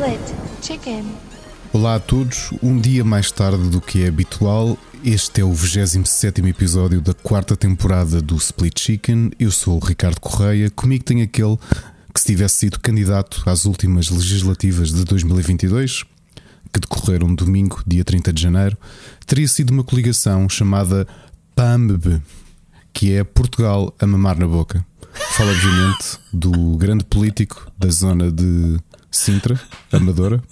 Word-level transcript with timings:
Split 0.00 0.34
Chicken. 0.62 1.04
Olá 1.74 1.96
a 1.96 2.00
todos, 2.00 2.54
um 2.62 2.80
dia 2.80 3.04
mais 3.04 3.30
tarde 3.30 3.68
do 3.68 3.82
que 3.82 4.02
é 4.02 4.08
habitual, 4.08 4.78
este 5.04 5.42
é 5.42 5.44
o 5.44 5.52
27 5.52 6.40
episódio 6.48 7.02
da 7.02 7.12
quarta 7.12 7.54
temporada 7.54 8.22
do 8.22 8.34
Split 8.36 8.80
Chicken. 8.80 9.30
Eu 9.38 9.50
sou 9.50 9.76
o 9.76 9.78
Ricardo 9.78 10.18
Correia, 10.18 10.70
comigo 10.70 11.04
tem 11.04 11.20
aquele 11.20 11.58
que, 12.14 12.18
se 12.18 12.28
tivesse 12.28 12.60
sido 12.60 12.80
candidato 12.80 13.42
às 13.44 13.66
últimas 13.66 14.08
legislativas 14.08 14.90
de 14.90 15.04
2022, 15.04 16.04
que 16.72 16.80
decorreram 16.80 17.34
domingo, 17.34 17.82
dia 17.86 18.02
30 18.02 18.32
de 18.32 18.40
janeiro, 18.40 18.78
teria 19.26 19.48
sido 19.48 19.68
uma 19.68 19.84
coligação 19.84 20.48
chamada 20.48 21.06
PAMB, 21.54 22.22
que 22.90 23.12
é 23.12 23.22
Portugal 23.22 23.94
a 24.00 24.06
mamar 24.06 24.38
na 24.38 24.48
boca. 24.48 24.82
Fala, 25.32 25.50
obviamente, 25.50 26.18
do 26.32 26.78
grande 26.78 27.04
político 27.04 27.70
da 27.78 27.90
zona 27.90 28.30
de 28.30 28.78
Sintra, 29.10 29.60
Amadora, 29.92 30.42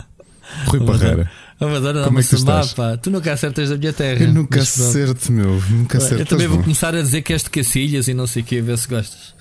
Rui 0.66 0.84
Parreira. 0.84 1.30
Amadora 1.60 2.08
não 2.08 2.18
é 2.18 2.44
mapa. 2.44 2.98
Tu 3.02 3.10
nunca 3.10 3.32
acertas 3.32 3.68
da 3.68 3.76
minha 3.76 3.92
terra. 3.92 4.24
Eu 4.24 4.32
nunca 4.32 4.58
Mas 4.58 4.80
acerto, 4.80 5.32
meu. 5.32 5.60
Nunca 5.68 5.98
acerto. 5.98 6.22
Eu 6.22 6.26
também 6.26 6.46
vou 6.46 6.62
começar 6.62 6.94
a 6.94 7.02
dizer 7.02 7.22
que 7.22 7.32
és 7.32 7.42
de 7.42 7.50
Cacilhas 7.50 8.06
e 8.06 8.14
não 8.14 8.26
sei 8.26 8.42
o 8.42 8.44
que, 8.44 8.58
a 8.58 8.62
ver 8.62 8.78
se 8.78 8.88
gostas. 8.88 9.34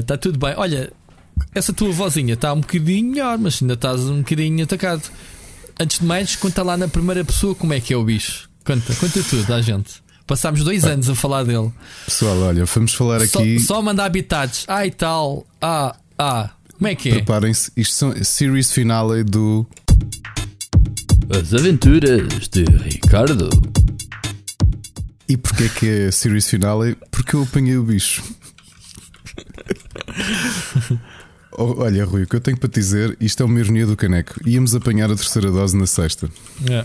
Está 0.00 0.16
tudo 0.16 0.38
bem. 0.38 0.54
Olha, 0.56 0.90
essa 1.54 1.72
tua 1.72 1.92
vozinha 1.92 2.34
está 2.34 2.52
um 2.52 2.60
bocadinho 2.60 3.10
melhor, 3.10 3.38
mas 3.38 3.60
ainda 3.60 3.74
estás 3.74 4.00
um 4.00 4.18
bocadinho 4.18 4.64
atacado. 4.64 5.02
Antes 5.78 5.98
de 5.98 6.04
mais, 6.06 6.34
conta 6.36 6.62
lá 6.62 6.76
na 6.76 6.88
primeira 6.88 7.24
pessoa 7.24 7.54
como 7.54 7.72
é 7.74 7.80
que 7.80 7.92
é 7.92 7.96
o 7.96 8.04
bicho. 8.04 8.48
Conta, 8.64 8.94
conta 8.94 9.22
tudo 9.22 9.52
à 9.52 9.60
gente. 9.60 10.02
Passámos 10.26 10.64
dois 10.64 10.84
anos 10.84 11.10
a 11.10 11.14
falar 11.14 11.44
dele. 11.44 11.70
Pessoal, 12.06 12.38
olha, 12.38 12.64
vamos 12.64 12.94
falar 12.94 13.26
Só, 13.26 13.40
aqui. 13.40 13.58
só 13.58 13.78
a 13.78 13.82
mandar 13.82 14.06
habitats. 14.06 14.64
Ah, 14.68 14.86
e 14.86 14.90
tal. 14.90 15.46
Ah, 15.60 15.94
ah. 16.18 16.50
Como 16.76 16.86
é 16.88 16.94
que 16.94 17.08
é? 17.10 17.12
Preparem-se, 17.14 17.70
isto 17.76 17.94
são 17.94 18.24
series 18.24 18.72
finale 18.72 19.22
do. 19.24 19.66
As 21.38 21.54
aventuras 21.54 22.48
de 22.48 22.64
Ricardo. 22.64 23.48
E 25.28 25.36
porquê 25.36 25.68
que 25.68 25.86
é 25.88 26.10
series 26.10 26.48
finale? 26.48 26.96
Porque 27.10 27.36
eu 27.36 27.42
apanhei 27.42 27.76
o 27.76 27.82
bicho. 27.84 28.22
Oh, 31.52 31.82
Olha, 31.82 32.04
Rui, 32.04 32.22
o 32.24 32.26
que 32.26 32.36
eu 32.36 32.40
tenho 32.40 32.56
para 32.56 32.68
te 32.68 32.80
dizer, 32.80 33.16
isto 33.20 33.42
é 33.42 33.46
uma 33.46 33.60
ironia 33.60 33.86
do 33.86 33.96
caneco. 33.96 34.34
Íamos 34.46 34.74
apanhar 34.74 35.10
a 35.10 35.14
terceira 35.14 35.50
dose 35.50 35.76
na 35.76 35.86
sexta. 35.86 36.28
É. 36.68 36.84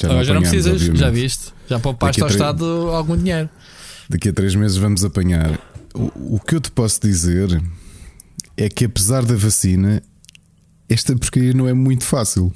Já 0.00 0.08
Agora 0.08 0.24
já 0.24 0.34
não 0.34 0.40
precisas, 0.42 0.72
obviamente. 0.74 1.00
já 1.00 1.10
viste? 1.10 1.52
Já 1.68 1.78
poupaste 1.80 2.22
ao 2.22 2.28
três- 2.28 2.40
Estado 2.40 2.64
algum 2.92 3.16
dinheiro. 3.16 3.48
Daqui 4.08 4.28
a 4.28 4.32
três 4.32 4.54
meses 4.54 4.76
vamos 4.76 5.04
apanhar. 5.04 5.58
O, 5.94 6.36
o 6.36 6.40
que 6.40 6.54
eu 6.54 6.60
te 6.60 6.70
posso 6.70 7.00
dizer 7.00 7.60
é 8.62 8.68
que, 8.68 8.84
apesar 8.84 9.24
da 9.24 9.34
vacina, 9.34 10.02
esta 10.88 11.16
porcaria 11.16 11.52
não 11.52 11.66
é 11.68 11.72
muito 11.72 12.04
fácil. 12.04 12.52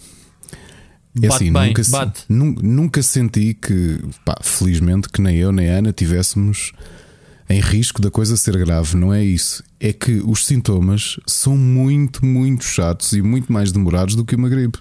É 1.17 1.29
Bate 1.29 1.35
assim, 1.45 1.53
bem, 1.53 1.69
nunca, 1.69 1.83
bate. 1.91 2.21
nun- 2.29 2.57
nunca 2.63 3.03
senti 3.03 3.55
que, 3.55 4.01
pá, 4.25 4.37
felizmente, 4.43 5.09
que 5.09 5.21
nem 5.23 5.37
eu 5.37 5.53
nem 5.53 5.71
a 5.71 5.79
Ana 5.79 5.93
tivéssemos 5.93 6.73
em 7.49 7.61
risco 7.61 8.03
da 8.03 8.11
coisa 8.11 8.37
ser 8.37 8.57
grave. 8.59 8.97
Não 8.97 9.15
é 9.15 9.23
isso. 9.25 9.63
É 9.79 9.93
que 9.93 10.21
os 10.27 10.45
sintomas 10.45 11.19
são 11.27 11.57
muito, 11.57 12.25
muito 12.25 12.65
chatos 12.65 13.13
e 13.13 13.23
muito 13.23 13.53
mais 13.53 13.71
demorados 13.71 14.17
do 14.17 14.25
que 14.25 14.35
uma 14.35 14.49
gripe. 14.49 14.79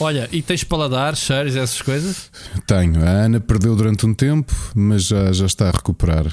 Olha, 0.00 0.26
e 0.32 0.40
tens 0.40 0.64
paladar, 0.64 1.14
cheiros, 1.14 1.54
essas 1.54 1.82
coisas? 1.82 2.30
Tenho. 2.66 3.04
A 3.04 3.08
Ana 3.10 3.38
perdeu 3.38 3.76
durante 3.76 4.06
um 4.06 4.14
tempo, 4.14 4.52
mas 4.74 5.04
já, 5.04 5.30
já 5.32 5.44
está 5.44 5.68
a 5.68 5.72
recuperar. 5.72 6.24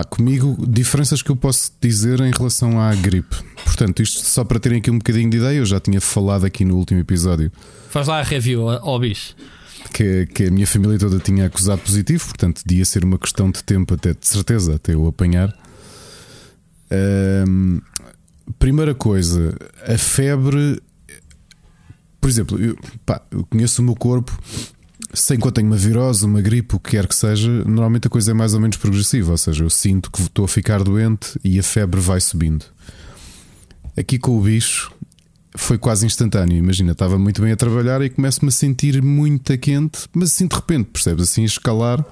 Pá, 0.00 0.04
comigo, 0.04 0.56
diferenças 0.66 1.22
que 1.22 1.30
eu 1.30 1.36
posso 1.36 1.72
dizer 1.80 2.20
em 2.20 2.30
relação 2.30 2.80
à 2.80 2.94
gripe. 2.94 3.36
Portanto, 3.64 4.02
isto 4.02 4.24
só 4.24 4.44
para 4.44 4.58
terem 4.58 4.78
aqui 4.78 4.90
um 4.90 4.98
bocadinho 4.98 5.28
de 5.30 5.36
ideia, 5.36 5.58
eu 5.58 5.66
já 5.66 5.78
tinha 5.78 6.00
falado 6.00 6.44
aqui 6.46 6.64
no 6.64 6.76
último 6.76 7.00
episódio 7.00 7.52
Faz 7.90 8.06
lá 8.06 8.20
a 8.20 8.22
review 8.22 8.68
ao 8.68 8.98
bicho. 8.98 9.34
que, 9.92 10.26
que 10.26 10.44
a 10.46 10.50
minha 10.50 10.66
família 10.66 10.98
toda 10.98 11.18
tinha 11.18 11.46
acusado 11.46 11.82
positivo, 11.82 12.24
portanto, 12.28 12.62
devia 12.64 12.84
ser 12.84 13.04
uma 13.04 13.18
questão 13.18 13.50
de 13.50 13.62
tempo, 13.62 13.94
até 13.94 14.14
de 14.14 14.26
certeza, 14.26 14.76
até 14.76 14.94
eu 14.94 15.06
apanhar. 15.06 15.54
Primeira 18.58 18.94
coisa, 18.94 19.54
a 19.86 19.98
febre. 19.98 20.80
Por 22.20 22.30
exemplo, 22.30 22.62
eu, 22.62 22.76
pá, 23.04 23.20
eu 23.30 23.44
conheço 23.46 23.82
o 23.82 23.84
meu 23.84 23.94
corpo, 23.96 24.38
sem 25.12 25.38
eu 25.42 25.52
tenha 25.52 25.66
uma 25.66 25.76
virose, 25.76 26.24
uma 26.24 26.40
gripe, 26.40 26.76
o 26.76 26.80
que 26.80 26.92
quer 26.92 27.06
que 27.06 27.14
seja, 27.14 27.50
normalmente 27.64 28.06
a 28.06 28.10
coisa 28.10 28.30
é 28.30 28.34
mais 28.34 28.54
ou 28.54 28.60
menos 28.60 28.76
progressiva, 28.76 29.32
ou 29.32 29.38
seja, 29.38 29.64
eu 29.64 29.70
sinto 29.70 30.10
que 30.10 30.22
estou 30.22 30.44
a 30.44 30.48
ficar 30.48 30.82
doente 30.82 31.38
e 31.42 31.58
a 31.58 31.62
febre 31.62 32.00
vai 32.00 32.20
subindo. 32.20 32.64
Aqui 33.96 34.18
com 34.18 34.38
o 34.38 34.40
bicho 34.40 34.92
foi 35.56 35.76
quase 35.76 36.06
instantâneo. 36.06 36.56
Imagina, 36.56 36.92
estava 36.92 37.18
muito 37.18 37.42
bem 37.42 37.52
a 37.52 37.56
trabalhar 37.56 38.00
e 38.02 38.08
começo-me 38.08 38.48
a 38.48 38.52
sentir 38.52 39.02
muito 39.02 39.56
quente, 39.58 40.08
mas 40.14 40.32
assim 40.32 40.46
de 40.46 40.54
repente, 40.54 40.90
percebes? 40.92 41.24
Assim 41.28 41.44
escalar. 41.44 42.04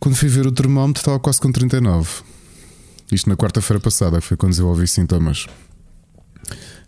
Quando 0.00 0.14
fui 0.14 0.28
ver 0.28 0.46
o 0.46 0.52
termómetro, 0.52 1.00
estava 1.00 1.18
quase 1.20 1.40
com 1.40 1.52
39. 1.52 2.08
Isto 3.12 3.28
na 3.28 3.36
quarta-feira 3.36 3.80
passada, 3.80 4.20
foi 4.20 4.36
quando 4.36 4.50
desenvolvi 4.50 4.88
sintomas. 4.88 5.46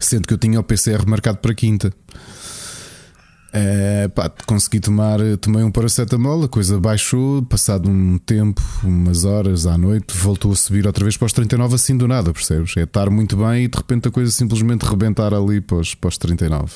Sendo 0.00 0.26
que 0.26 0.34
eu 0.34 0.38
tinha 0.38 0.59
o 0.59 0.65
PCR 0.65 1.06
marcado 1.06 1.38
para 1.38 1.55
quinta. 1.55 1.93
Eh, 3.60 4.06
pá, 4.14 4.30
consegui 4.46 4.78
tomar, 4.78 5.19
tomei 5.41 5.64
um 5.64 5.70
paracetamol, 5.70 6.44
a 6.44 6.48
coisa 6.48 6.78
baixou, 6.78 7.42
passado 7.42 7.91
um 7.91 8.16
tempo, 8.16 8.62
umas 8.84 9.24
horas 9.24 9.66
à 9.66 9.76
noite, 9.76 10.16
voltou 10.16 10.52
a 10.52 10.56
subir 10.56 10.86
outra 10.86 11.04
vez 11.04 11.16
para 11.16 11.26
os 11.26 11.32
39 11.32 11.74
assim 11.74 11.96
do 11.96 12.06
nada, 12.06 12.32
percebes? 12.32 12.76
É 12.76 12.84
estar 12.84 13.10
muito 13.10 13.36
bem 13.36 13.64
e 13.64 13.69
de 13.69 13.76
repente 13.76 14.06
a 14.06 14.10
coisa 14.12 14.30
simplesmente 14.30 14.82
rebentar 14.82 15.34
ali 15.34 15.60
para 15.60 15.78
os, 15.78 15.92
para 15.92 16.08
os 16.08 16.16
39. 16.16 16.72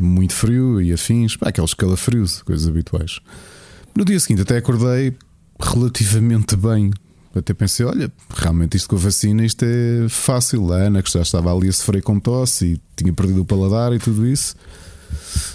Muito 0.00 0.34
frio 0.34 0.80
e 0.80 0.92
afins, 0.92 1.36
pá, 1.36 1.48
aqueles 1.48 1.74
calafrios, 1.74 2.42
coisas 2.42 2.68
habituais. 2.68 3.18
No 3.92 4.04
dia 4.04 4.20
seguinte 4.20 4.42
até 4.42 4.58
acordei 4.58 5.16
relativamente 5.58 6.54
bem. 6.54 6.92
Até 7.34 7.54
pensei, 7.54 7.84
olha, 7.84 8.12
realmente 8.36 8.76
isto 8.76 8.88
com 8.88 8.96
a 8.96 8.98
vacina, 9.00 9.44
isto 9.44 9.64
é 9.64 10.08
fácil. 10.08 10.72
A 10.72 10.76
Ana, 10.76 11.02
que 11.02 11.10
já 11.10 11.22
estava 11.22 11.52
ali 11.52 11.68
a 11.68 11.72
sofrer 11.72 12.02
com 12.02 12.20
tosse 12.20 12.74
e 12.74 12.80
tinha 12.94 13.12
perdido 13.12 13.40
o 13.40 13.44
paladar 13.44 13.92
e 13.92 13.98
tudo 13.98 14.24
isso. 14.26 14.54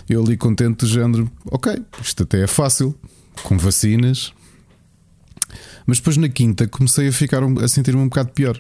Eu 0.10 0.24
ali 0.24 0.38
contente 0.38 0.86
do 0.86 0.88
género, 0.88 1.30
ok, 1.46 1.76
isto 2.02 2.24
até 2.24 2.44
é 2.44 2.48
fácil, 2.48 2.96
com 3.44 3.58
vacinas. 3.58 4.34
Mas 5.86 5.98
depois 5.98 6.18
na 6.18 6.30
quinta 6.30 6.68
comecei 6.68 7.08
a 7.08 7.12
ficar 7.12 7.42
a 7.44 7.68
sentir-me 7.68 8.02
um 8.02 8.10
bocado 8.10 8.32
pior. 8.32 8.60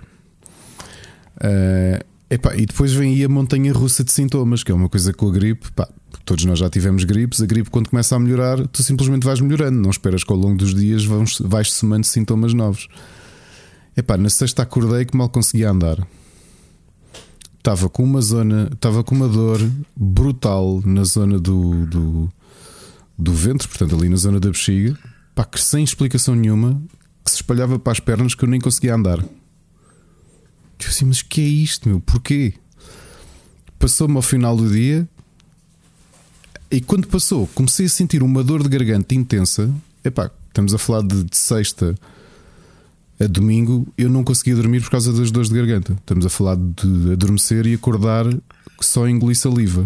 Eh, 1.40 2.04
epá, 2.30 2.56
e 2.56 2.66
depois 2.66 2.94
vem 2.94 3.14
aí 3.14 3.24
a 3.24 3.30
montanha 3.30 3.74
russa 3.74 4.04
de 4.04 4.12
sintomas, 4.12 4.64
que 4.64 4.72
é 4.72 4.76
uma 4.76 4.90
coisa 4.90 5.14
com 5.14 5.28
a 5.28 5.32
gripe. 5.32 5.72
Pá, 5.74 5.88
todos 6.26 6.46
nós 6.46 6.60
já 6.60 6.70
tivemos 6.70 7.04
gripes. 7.04 7.42
A 7.42 7.46
gripe, 7.46 7.70
quando 7.70 7.90
começa 7.90 8.16
a 8.16 8.20
melhorar, 8.20 8.66
tu 8.68 8.82
simplesmente 8.84 9.26
vais 9.26 9.42
melhorando. 9.42 9.80
Não 9.80 9.90
esperas 9.90 10.24
que 10.24 10.32
ao 10.32 10.38
longo 10.38 10.58
dos 10.58 10.74
dias 10.74 11.04
vais 11.06 11.72
somando 11.72 12.06
sintomas 12.06 12.54
novos. 12.54 12.88
Epá, 13.96 14.18
na 14.18 14.30
sexta 14.30 14.64
acordei 14.64 15.06
que 15.06 15.18
mal 15.18 15.30
conseguia 15.30 15.70
andar. 15.70 15.98
Estava 17.68 17.90
com 17.90 18.02
uma 18.02 18.22
zona, 18.22 18.70
estava 18.72 19.04
com 19.04 19.14
uma 19.14 19.28
dor 19.28 19.60
brutal 19.94 20.82
na 20.86 21.04
zona 21.04 21.38
do, 21.38 21.86
do, 21.86 22.32
do 23.20 23.34
ventre, 23.34 23.68
portanto, 23.68 23.94
ali 23.94 24.08
na 24.08 24.16
zona 24.16 24.40
da 24.40 24.48
bexiga, 24.48 24.98
pá, 25.36 25.44
que 25.44 25.60
sem 25.60 25.84
explicação 25.84 26.34
nenhuma, 26.34 26.82
que 27.26 27.30
se 27.30 27.36
espalhava 27.36 27.78
para 27.78 27.92
as 27.92 28.00
pernas 28.00 28.34
que 28.34 28.46
eu 28.46 28.48
nem 28.48 28.62
conseguia 28.62 28.96
andar. 28.96 29.20
Eu 29.20 29.28
assim, 30.88 31.04
mas 31.04 31.22
que 31.22 31.42
é 31.42 31.44
isto, 31.44 31.90
meu? 31.90 32.00
Porquê? 32.00 32.54
Passou-me 33.78 34.16
ao 34.16 34.22
final 34.22 34.56
do 34.56 34.72
dia 34.72 35.06
e 36.72 36.80
quando 36.80 37.06
passou, 37.06 37.48
comecei 37.48 37.88
a 37.88 37.90
sentir 37.90 38.24
uma 38.24 38.46
dor 38.46 38.64
de 38.64 38.70
garganta 38.70 39.14
intensa. 39.14 39.70
Epá, 40.06 40.32
estamos 40.48 40.74
a 40.74 40.78
falar 40.78 41.02
de, 41.02 41.22
de 41.22 41.36
sexta 41.36 41.96
a 43.20 43.26
domingo, 43.26 43.88
eu 43.98 44.10
não 44.10 44.24
conseguia 44.24 44.56
dormir 44.56 44.82
por 44.82 44.92
causa 44.92 45.12
das 45.12 45.32
dores 45.32 45.50
de 45.50 45.56
garganta. 45.56 45.94
Estamos 45.94 46.26
a 46.26 46.30
falar 46.30 46.56
de 46.56 47.12
adormecer 47.14 47.66
e 47.66 47.74
acordar 47.74 48.26
só 48.80 49.08
engolir 49.08 49.36
saliva. 49.36 49.86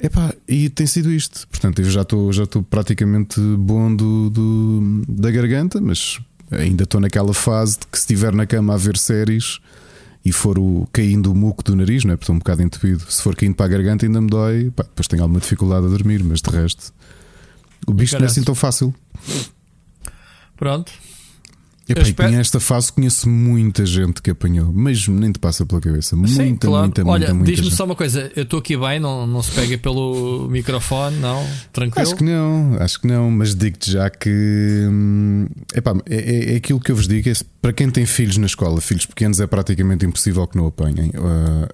Epá, 0.00 0.34
e 0.48 0.68
tem 0.68 0.86
sido 0.86 1.10
isto. 1.12 1.46
Portanto, 1.48 1.80
eu 1.80 1.90
já 1.90 2.02
estou 2.02 2.32
já 2.32 2.42
estou 2.44 2.62
praticamente 2.62 3.40
bom 3.40 3.94
do, 3.94 4.30
do- 4.30 5.02
da 5.08 5.30
garganta, 5.30 5.80
mas 5.80 6.18
ainda 6.50 6.82
estou 6.84 7.00
naquela 7.00 7.32
fase 7.32 7.78
de 7.78 7.86
que 7.86 7.96
se 7.96 8.02
estiver 8.02 8.34
na 8.34 8.44
cama 8.46 8.74
a 8.74 8.76
ver 8.76 8.96
séries 8.98 9.60
e 10.24 10.32
for 10.32 10.58
o, 10.58 10.88
caindo 10.92 11.30
o 11.32 11.34
muco 11.34 11.62
do 11.62 11.74
nariz, 11.76 12.04
não 12.04 12.12
é? 12.12 12.16
Porque 12.16 12.24
estou 12.24 12.34
um 12.36 12.38
bocado 12.40 12.62
entupido. 12.62 13.04
Se 13.08 13.22
for 13.22 13.34
caindo 13.36 13.54
para 13.54 13.66
a 13.66 13.68
garganta, 13.68 14.04
ainda 14.04 14.20
me 14.20 14.28
dói. 14.28 14.70
Pá, 14.70 14.82
depois 14.82 15.06
tenho 15.06 15.22
alguma 15.22 15.40
dificuldade 15.40 15.86
a 15.86 15.88
dormir, 15.88 16.22
mas 16.24 16.40
de 16.42 16.50
resto, 16.50 16.92
o 17.86 17.92
bicho 17.94 18.14
não 18.16 18.22
é 18.24 18.26
assim 18.26 18.42
tão 18.42 18.54
fácil. 18.54 18.92
Pronto. 20.62 20.92
Epá, 21.88 22.00
e 22.02 22.04
espero- 22.04 22.32
com 22.32 22.38
esta 22.38 22.60
fase 22.60 22.92
conheço 22.92 23.28
muita 23.28 23.84
gente 23.84 24.22
que 24.22 24.30
apanhou, 24.30 24.72
mas 24.72 25.08
nem 25.08 25.32
te 25.32 25.40
passa 25.40 25.66
pela 25.66 25.80
cabeça. 25.80 26.14
Muita, 26.14 26.32
Sim, 26.32 26.54
claro. 26.54 26.84
muita, 26.84 27.02
Olha, 27.02 27.18
muita, 27.18 27.34
muita 27.34 27.50
diz-me 27.52 27.70
só 27.76 27.84
uma 27.84 27.96
coisa: 27.96 28.30
eu 28.36 28.44
estou 28.44 28.60
aqui 28.60 28.76
bem, 28.76 29.00
não, 29.00 29.26
não 29.26 29.42
se 29.42 29.50
pega 29.50 29.76
pelo 29.76 30.48
microfone, 30.48 31.16
não? 31.16 31.44
Tranquilo? 31.72 32.06
Acho 32.06 32.14
que 32.14 32.22
não, 32.22 32.76
acho 32.78 33.00
que 33.00 33.06
não, 33.08 33.28
mas 33.32 33.56
digo-te 33.56 33.90
já 33.90 34.08
que 34.08 34.30
hum, 34.88 35.46
epá, 35.74 35.96
é, 36.08 36.16
é- 36.16 36.52
é 36.52 36.56
aquilo 36.56 36.78
que 36.78 36.92
eu 36.92 36.96
vos 36.96 37.08
digo: 37.08 37.28
é, 37.28 37.32
para 37.60 37.72
quem 37.72 37.90
tem 37.90 38.06
filhos 38.06 38.36
na 38.36 38.46
escola, 38.46 38.80
filhos 38.80 39.04
pequenos, 39.04 39.40
é 39.40 39.46
praticamente 39.48 40.06
impossível 40.06 40.46
que 40.46 40.56
não 40.56 40.68
apanhem. 40.68 41.10
Uh, 41.10 41.68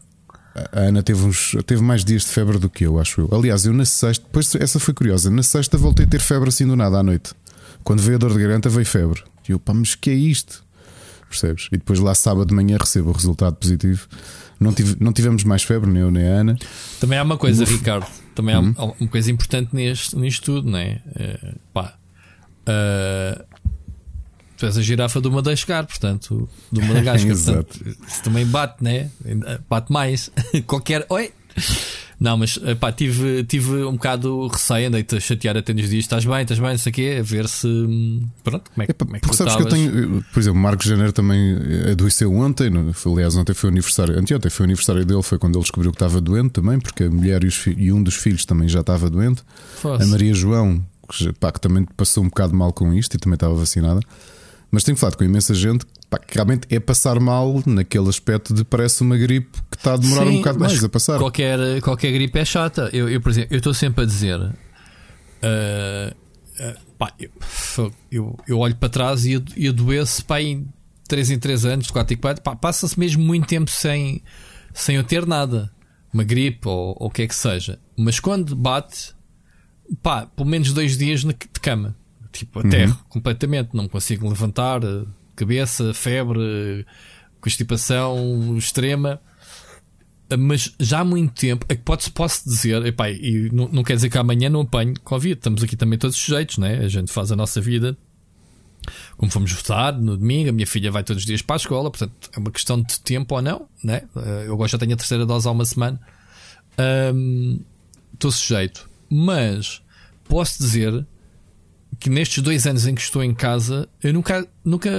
a 0.72 0.80
Ana 0.80 1.02
teve, 1.02 1.22
uns, 1.22 1.54
teve 1.66 1.82
mais 1.82 2.02
dias 2.02 2.22
de 2.22 2.28
febre 2.30 2.58
do 2.58 2.70
que 2.70 2.84
eu, 2.86 2.98
acho 2.98 3.20
eu. 3.20 3.28
Aliás, 3.30 3.66
eu 3.66 3.74
na 3.74 3.84
sexta, 3.84 4.24
depois 4.24 4.52
essa 4.54 4.80
foi 4.80 4.94
curiosa, 4.94 5.30
na 5.30 5.42
sexta 5.42 5.76
voltei 5.76 6.06
a 6.06 6.08
ter 6.08 6.20
febre 6.20 6.48
assim 6.48 6.66
do 6.66 6.74
nada 6.74 6.98
à 6.98 7.02
noite. 7.02 7.32
Quando 7.84 8.00
veio 8.00 8.16
a 8.16 8.18
dor 8.18 8.32
de 8.32 8.38
garganta, 8.40 8.68
veio 8.68 8.86
febre. 8.86 9.22
E 9.48 9.52
eu, 9.52 9.58
pá, 9.58 9.72
mas 9.72 9.94
que 9.94 10.10
é 10.10 10.14
isto? 10.14 10.64
Percebes? 11.28 11.68
E 11.72 11.76
depois 11.76 11.98
lá 11.98 12.14
sábado 12.14 12.46
de 12.46 12.54
manhã 12.54 12.76
recebo 12.80 13.10
o 13.10 13.12
resultado 13.12 13.56
positivo. 13.56 14.06
Não, 14.60 14.72
tive, 14.72 14.96
não 14.98 15.12
tivemos 15.12 15.44
mais 15.44 15.62
febre, 15.62 15.90
nem 15.90 16.02
eu 16.02 16.10
nem 16.10 16.26
a 16.26 16.32
Ana. 16.40 16.56
Também 17.00 17.18
há 17.18 17.22
uma 17.22 17.36
coisa, 17.38 17.64
Ricardo, 17.64 18.06
também 18.34 18.56
Hum. 18.56 18.74
há 18.76 18.84
uma 18.86 19.08
coisa 19.08 19.30
importante 19.30 19.74
nisto, 19.74 20.18
nisto 20.18 20.42
tudo, 20.44 20.70
não 20.70 20.78
é? 20.78 21.00
Eh, 21.14 21.54
pá, 21.72 21.94
eh, 22.66 23.44
tu 24.56 24.66
és 24.66 24.76
a 24.76 24.82
girafa 24.82 25.20
do 25.20 25.30
Madagascar, 25.30 25.86
portanto, 25.86 26.48
do 26.72 26.82
Madagascar, 26.82 27.30
Exato. 27.30 27.78
portanto, 27.78 27.96
isso 28.08 28.22
também 28.24 28.44
bate, 28.46 28.82
né? 28.82 29.10
Bate 29.68 29.92
mais. 29.92 30.30
Qualquer. 30.66 31.06
Oi! 31.08 31.30
Não, 32.20 32.36
mas 32.36 32.58
eh, 32.64 32.74
pá, 32.74 32.90
tive, 32.90 33.44
tive 33.44 33.84
um 33.84 33.92
bocado 33.92 34.48
receio, 34.48 34.88
andei-te 34.88 35.14
a 35.14 35.20
chatear 35.20 35.56
até 35.56 35.72
nos 35.72 35.88
dias, 35.88 36.02
estás 36.04 36.24
bem, 36.24 36.42
estás 36.42 36.58
bem, 36.58 36.70
não 36.70 36.78
sei 36.78 36.90
o 36.90 36.94
quê, 36.94 37.16
a 37.20 37.22
ver 37.22 37.46
se. 37.48 37.68
hum, 37.68 38.26
Pronto, 38.42 38.68
como 38.72 38.82
é, 38.82 38.86
que- 38.86 38.90
Epá, 38.90 39.04
como 39.04 39.16
é 39.16 39.20
que 39.20 39.26
porque 39.28 39.36
sabes 39.36 39.54
que 39.54 39.62
eu 39.62 39.66
tenho, 39.68 40.24
por 40.32 40.40
exemplo, 40.40 40.58
Marcos 40.60 40.84
Janeiro 40.86 41.12
também 41.12 41.56
adoeceu 41.92 42.34
ontem. 42.34 42.72
foi- 42.92 43.12
Aliás, 43.12 43.36
ontem 43.36 43.54
foi 43.54 43.70
o 43.70 43.72
aniversário, 43.72 44.18
anteontem 44.18 44.50
foi 44.50 44.64
o 44.64 44.66
aniversário 44.66 45.04
dele, 45.04 45.22
foi 45.22 45.38
quando 45.38 45.54
ele 45.54 45.62
descobriu 45.62 45.92
que 45.92 45.96
estava 45.96 46.20
doente 46.20 46.50
também, 46.50 46.80
porque 46.80 47.04
a 47.04 47.10
mulher 47.10 47.44
e, 47.44 47.50
e 47.76 47.92
um 47.92 48.02
dos 48.02 48.16
filhos 48.16 48.44
também 48.44 48.68
já 48.68 48.80
estava 48.80 49.08
doente. 49.08 49.44
Fosse. 49.76 50.02
A 50.02 50.06
Maria 50.08 50.34
João, 50.34 50.84
que, 51.08 51.32
pá, 51.34 51.52
que 51.52 51.60
também 51.60 51.84
passou 51.96 52.24
um 52.24 52.28
bocado 52.28 52.52
mal 52.52 52.72
com 52.72 52.92
isto 52.92 53.14
e 53.14 53.18
também 53.20 53.34
estava 53.36 53.54
vacinada. 53.54 54.00
Mas 54.70 54.84
tenho 54.84 54.96
falado 54.96 55.16
com 55.16 55.24
imensa 55.24 55.54
gente 55.54 55.86
pá, 56.10 56.18
que 56.18 56.34
realmente 56.34 56.66
é 56.70 56.78
passar 56.78 57.18
mal 57.20 57.62
naquele 57.64 58.08
aspecto 58.08 58.52
de 58.52 58.64
parece 58.64 59.02
uma 59.02 59.16
gripe 59.16 59.58
que 59.70 59.76
está 59.76 59.94
a 59.94 59.96
demorar 59.96 60.26
Sim, 60.26 60.30
um 60.32 60.36
bocado 60.38 60.58
mais 60.60 60.84
a 60.84 60.88
passar. 60.88 61.18
Qualquer, 61.18 61.80
qualquer 61.80 62.12
gripe 62.12 62.38
é 62.38 62.44
chata. 62.44 62.90
Eu, 62.92 63.08
eu, 63.08 63.20
por 63.20 63.30
exemplo, 63.30 63.48
eu 63.54 63.58
estou 63.58 63.72
sempre 63.72 64.04
a 64.04 64.06
dizer. 64.06 64.38
ah, 65.42 66.14
pá, 66.98 67.12
eu, 67.18 67.30
eu, 68.10 68.36
eu 68.46 68.58
olho 68.58 68.76
para 68.76 68.88
trás 68.88 69.24
e, 69.24 69.36
ado- 69.36 69.52
e 69.56 69.68
adoeço 69.68 70.24
pá, 70.24 70.40
em 70.42 70.68
3 71.06 71.30
em 71.30 71.38
3 71.38 71.64
anos, 71.64 71.90
4 71.90 72.14
em 72.14 72.16
4. 72.18 72.42
Pá, 72.42 72.56
Passa-se 72.56 72.98
mesmo 72.98 73.22
muito 73.22 73.46
tempo 73.46 73.70
sem, 73.70 74.22
sem 74.74 74.96
eu 74.96 75.04
ter 75.04 75.26
nada. 75.26 75.70
Uma 76.12 76.24
gripe 76.24 76.66
ou, 76.68 76.96
ou 76.98 77.08
o 77.08 77.10
que 77.10 77.22
é 77.22 77.26
que 77.26 77.34
seja. 77.34 77.78
Mas 77.96 78.18
quando 78.18 78.56
bate, 78.56 79.14
pá, 80.02 80.26
pelo 80.26 80.48
menos 80.48 80.72
dois 80.72 80.96
dias 80.96 81.22
de 81.22 81.34
cama. 81.60 81.96
Tipo, 82.38 82.60
aterro 82.60 82.96
completamente. 83.08 83.70
Não 83.74 83.88
consigo 83.88 84.28
levantar, 84.28 84.84
eh, 84.84 85.04
cabeça, 85.34 85.92
febre, 85.92 86.40
eh, 86.40 86.84
constipação 87.40 88.56
extrema. 88.56 89.20
Uh, 90.30 90.38
Mas 90.38 90.74
já 90.78 91.00
há 91.00 91.04
muito 91.04 91.32
tempo, 91.34 91.66
é 91.68 91.74
que 91.74 91.82
pode, 91.82 92.10
posso 92.12 92.48
dizer, 92.48 92.84
epá, 92.86 93.10
e 93.10 93.50
não, 93.52 93.68
não 93.68 93.82
quer 93.82 93.96
dizer 93.96 94.10
que 94.10 94.18
amanhã 94.18 94.48
não 94.50 94.60
apanho 94.60 94.94
Covid, 95.02 95.34
estamos 95.34 95.62
aqui 95.62 95.74
também 95.74 95.98
todos 95.98 96.16
sujeitos, 96.16 96.58
né? 96.58 96.78
a 96.84 96.88
gente 96.88 97.10
faz 97.10 97.32
a 97.32 97.36
nossa 97.36 97.60
vida 97.60 97.96
como 99.16 99.30
fomos 99.30 99.52
votar 99.52 99.92
no 99.92 100.16
domingo, 100.16 100.50
a 100.50 100.52
minha 100.52 100.66
filha 100.66 100.90
vai 100.90 101.02
todos 101.02 101.22
os 101.22 101.26
dias 101.26 101.42
para 101.42 101.56
a 101.56 101.58
escola, 101.58 101.90
portanto 101.90 102.30
é 102.34 102.38
uma 102.38 102.50
questão 102.50 102.80
de 102.80 103.00
tempo 103.00 103.34
ou 103.34 103.42
não, 103.42 103.68
né? 103.82 104.02
Eu 104.46 104.54
agora 104.54 104.68
já 104.68 104.78
tenho 104.78 104.94
a 104.94 104.96
terceira 104.96 105.26
dose 105.26 105.46
há 105.46 105.50
uma 105.50 105.64
semana, 105.64 106.00
estou 108.14 108.30
sujeito, 108.30 108.88
mas 109.10 109.82
posso 110.24 110.62
dizer 110.62 111.06
que 111.98 112.08
nestes 112.10 112.42
dois 112.42 112.66
anos 112.66 112.86
em 112.86 112.94
que 112.94 113.00
estou 113.00 113.22
em 113.24 113.34
casa, 113.34 113.88
eu 114.02 114.12
nunca, 114.12 114.46
nunca 114.64 114.90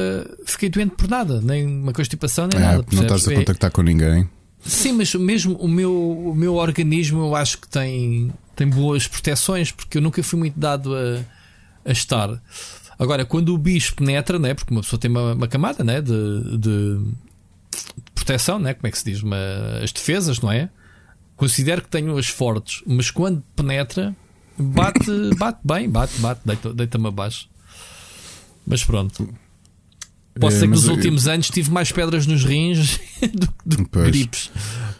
fiquei 0.45 0.69
doente 0.69 0.95
por 0.95 1.07
nada, 1.09 1.39
nem 1.41 1.65
uma 1.65 1.93
constipação, 1.93 2.47
nem 2.47 2.59
É, 2.59 2.63
nada. 2.63 2.85
não 2.91 3.01
estás 3.03 3.27
a 3.27 3.31
É- 3.31 3.35
contactar 3.35 3.71
com 3.71 3.81
ninguém. 3.81 4.29
Sim, 4.65 4.93
mas 4.93 5.13
mesmo 5.15 5.55
o 5.55 5.67
meu, 5.67 5.93
o 5.93 6.35
meu 6.35 6.55
organismo 6.55 7.21
eu 7.21 7.35
acho 7.35 7.59
que 7.59 7.67
tem, 7.69 8.29
tem 8.55 8.67
boas 8.67 9.07
proteções, 9.07 9.71
porque 9.71 9.97
eu 9.97 10.01
nunca 10.01 10.21
fui 10.21 10.37
muito 10.37 10.59
dado 10.59 10.93
a, 10.93 11.21
a 11.85 11.91
estar. 11.93 12.41
Agora, 12.99 13.23
quando 13.23 13.53
o 13.53 13.57
bicho 13.57 13.95
penetra, 13.95 14.37
né, 14.37 14.53
porque 14.53 14.73
uma 14.73 14.81
pessoa 14.81 14.99
tem 14.99 15.09
uma, 15.09 15.33
uma 15.33 15.47
camada 15.47 15.81
né, 15.85 16.01
de, 16.01 16.57
de 16.57 16.99
proteção, 18.13 18.59
né, 18.59 18.73
como 18.73 18.87
é 18.87 18.91
que 18.91 18.97
se 18.97 19.05
diz? 19.05 19.21
Uma, 19.23 19.37
as 19.81 19.91
defesas, 19.93 20.39
não 20.41 20.51
é? 20.51 20.69
Considero 21.37 21.81
que 21.81 21.87
tenho 21.87 22.17
as 22.17 22.27
fortes, 22.27 22.83
mas 22.85 23.09
quando 23.09 23.41
penetra, 23.55 24.13
bate, 24.59 25.35
bate 25.37 25.59
bem, 25.63 25.89
bate, 25.89 26.19
bate, 26.19 26.41
deita- 26.45 26.73
deita-me 26.73 27.07
abaixo. 27.07 27.47
Mas 28.65 28.83
pronto. 28.83 29.27
Posso 30.39 30.55
É, 30.57 30.59
dizer 30.59 30.65
que 30.67 30.71
nos 30.71 30.85
eu- 30.85 30.93
últimos 30.93 31.27
anos 31.27 31.49
tive 31.49 31.69
mais 31.71 31.91
pedras 31.91 32.25
nos 32.27 32.43
rins 32.45 32.99
do, 33.65 33.85
que 33.89 34.01
gripes. 34.03 34.51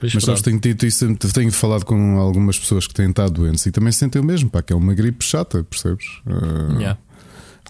Mas, 0.02 0.14
Mas 0.16 0.24
sabes, 0.24 0.42
tenho 0.42 0.60
dito 0.60 0.86
isso, 0.86 1.16
tenho 1.34 1.52
falado 1.52 1.86
com 1.86 2.18
algumas 2.18 2.58
pessoas 2.58 2.88
que 2.88 2.94
têm 2.94 3.10
estado 3.10 3.32
doentes 3.34 3.66
e 3.66 3.72
também 3.72 3.92
sentem 3.92 4.22
o 4.22 4.26
mesmo, 4.26 4.50
pá, 4.50 4.62
que 4.62 4.74
é 4.74 4.76
uma 4.76 4.94
gripe 4.94 5.24
chata, 5.24 5.64
percebes? 5.64 6.06
Ah, 6.26 6.74
Yeah. 6.80 7.00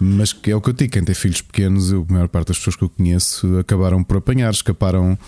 Mas 0.01 0.31
que 0.31 0.49
é 0.49 0.55
o 0.55 0.61
que 0.61 0.69
eu 0.69 0.73
digo, 0.73 0.93
quem 0.93 1.03
tem 1.03 1.13
filhos 1.13 1.41
pequenos, 1.41 1.91
eu, 1.91 2.05
a 2.09 2.13
maior 2.13 2.29
parte 2.29 2.47
das 2.47 2.57
pessoas 2.57 2.75
que 2.77 2.83
eu 2.83 2.89
conheço 2.89 3.57
acabaram 3.59 4.01
por 4.03 4.15
apanhar, 4.17 4.49
escaparam, 4.51 5.19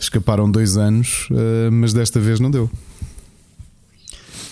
escaparam 0.00 0.50
dois 0.50 0.76
anos, 0.76 1.28
ah, 1.30 1.70
mas 1.70 1.92
desta 1.92 2.18
vez 2.18 2.40
não 2.40 2.50
deu. 2.50 2.68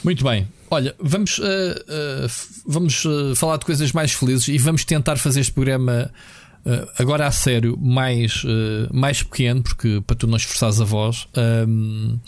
Muito 0.04 0.24
bem. 0.24 0.46
Olha, 0.72 0.94
vamos, 0.98 1.38
eh, 1.38 2.24
f- 2.24 2.62
vamos 2.66 3.04
eh, 3.04 3.34
falar 3.34 3.58
de 3.58 3.66
coisas 3.66 3.92
mais 3.92 4.14
felizes 4.14 4.48
e 4.48 4.56
vamos 4.56 4.86
tentar 4.86 5.16
fazer 5.18 5.40
este 5.40 5.52
programa 5.52 6.10
agora 6.96 7.26
a 7.26 7.30
sério, 7.32 7.76
mais, 7.78 8.44
mais 8.92 9.20
pequeno, 9.22 9.62
porque 9.64 10.00
para 10.06 10.14
tu 10.14 10.26
não 10.28 10.36
esforçares 10.36 10.80
a 10.80 10.84
voz. 10.84 11.26
Ahm, 11.36 12.18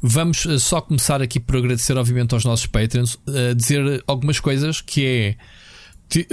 vamos 0.00 0.46
só 0.60 0.80
começar 0.80 1.20
aqui 1.20 1.38
por 1.40 1.56
agradecer, 1.56 1.98
obviamente, 1.98 2.32
aos 2.32 2.44
nossos 2.44 2.66
patrons, 2.66 3.18
dizer 3.56 4.02
algumas 4.06 4.38
coisas 4.38 4.80
que 4.80 5.04
é. 5.04 5.36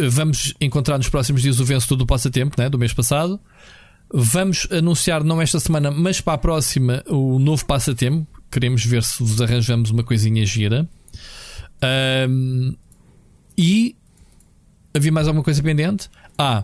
Vamos 0.09 0.53
encontrar 0.61 0.97
nos 0.99 1.09
próximos 1.09 1.41
dias 1.41 1.59
o 1.59 1.65
vencedor 1.65 1.95
do 1.95 2.05
passatempo, 2.05 2.55
né, 2.61 2.69
do 2.69 2.77
mês 2.77 2.93
passado. 2.93 3.39
Vamos 4.13 4.67
anunciar, 4.71 5.23
não 5.23 5.41
esta 5.41 5.59
semana, 5.59 5.89
mas 5.89 6.21
para 6.21 6.33
a 6.33 6.37
próxima, 6.37 7.03
o 7.07 7.39
novo 7.39 7.65
passatempo. 7.65 8.25
Queremos 8.51 8.85
ver 8.85 9.03
se 9.03 9.21
vos 9.21 9.41
arranjamos 9.41 9.89
uma 9.89 10.03
coisinha 10.03 10.45
gira. 10.45 10.87
Ahm, 11.81 12.75
e 13.57 13.95
havia 14.93 15.11
mais 15.11 15.27
alguma 15.27 15.43
coisa 15.43 15.61
pendente? 15.61 16.09
Ah, 16.37 16.63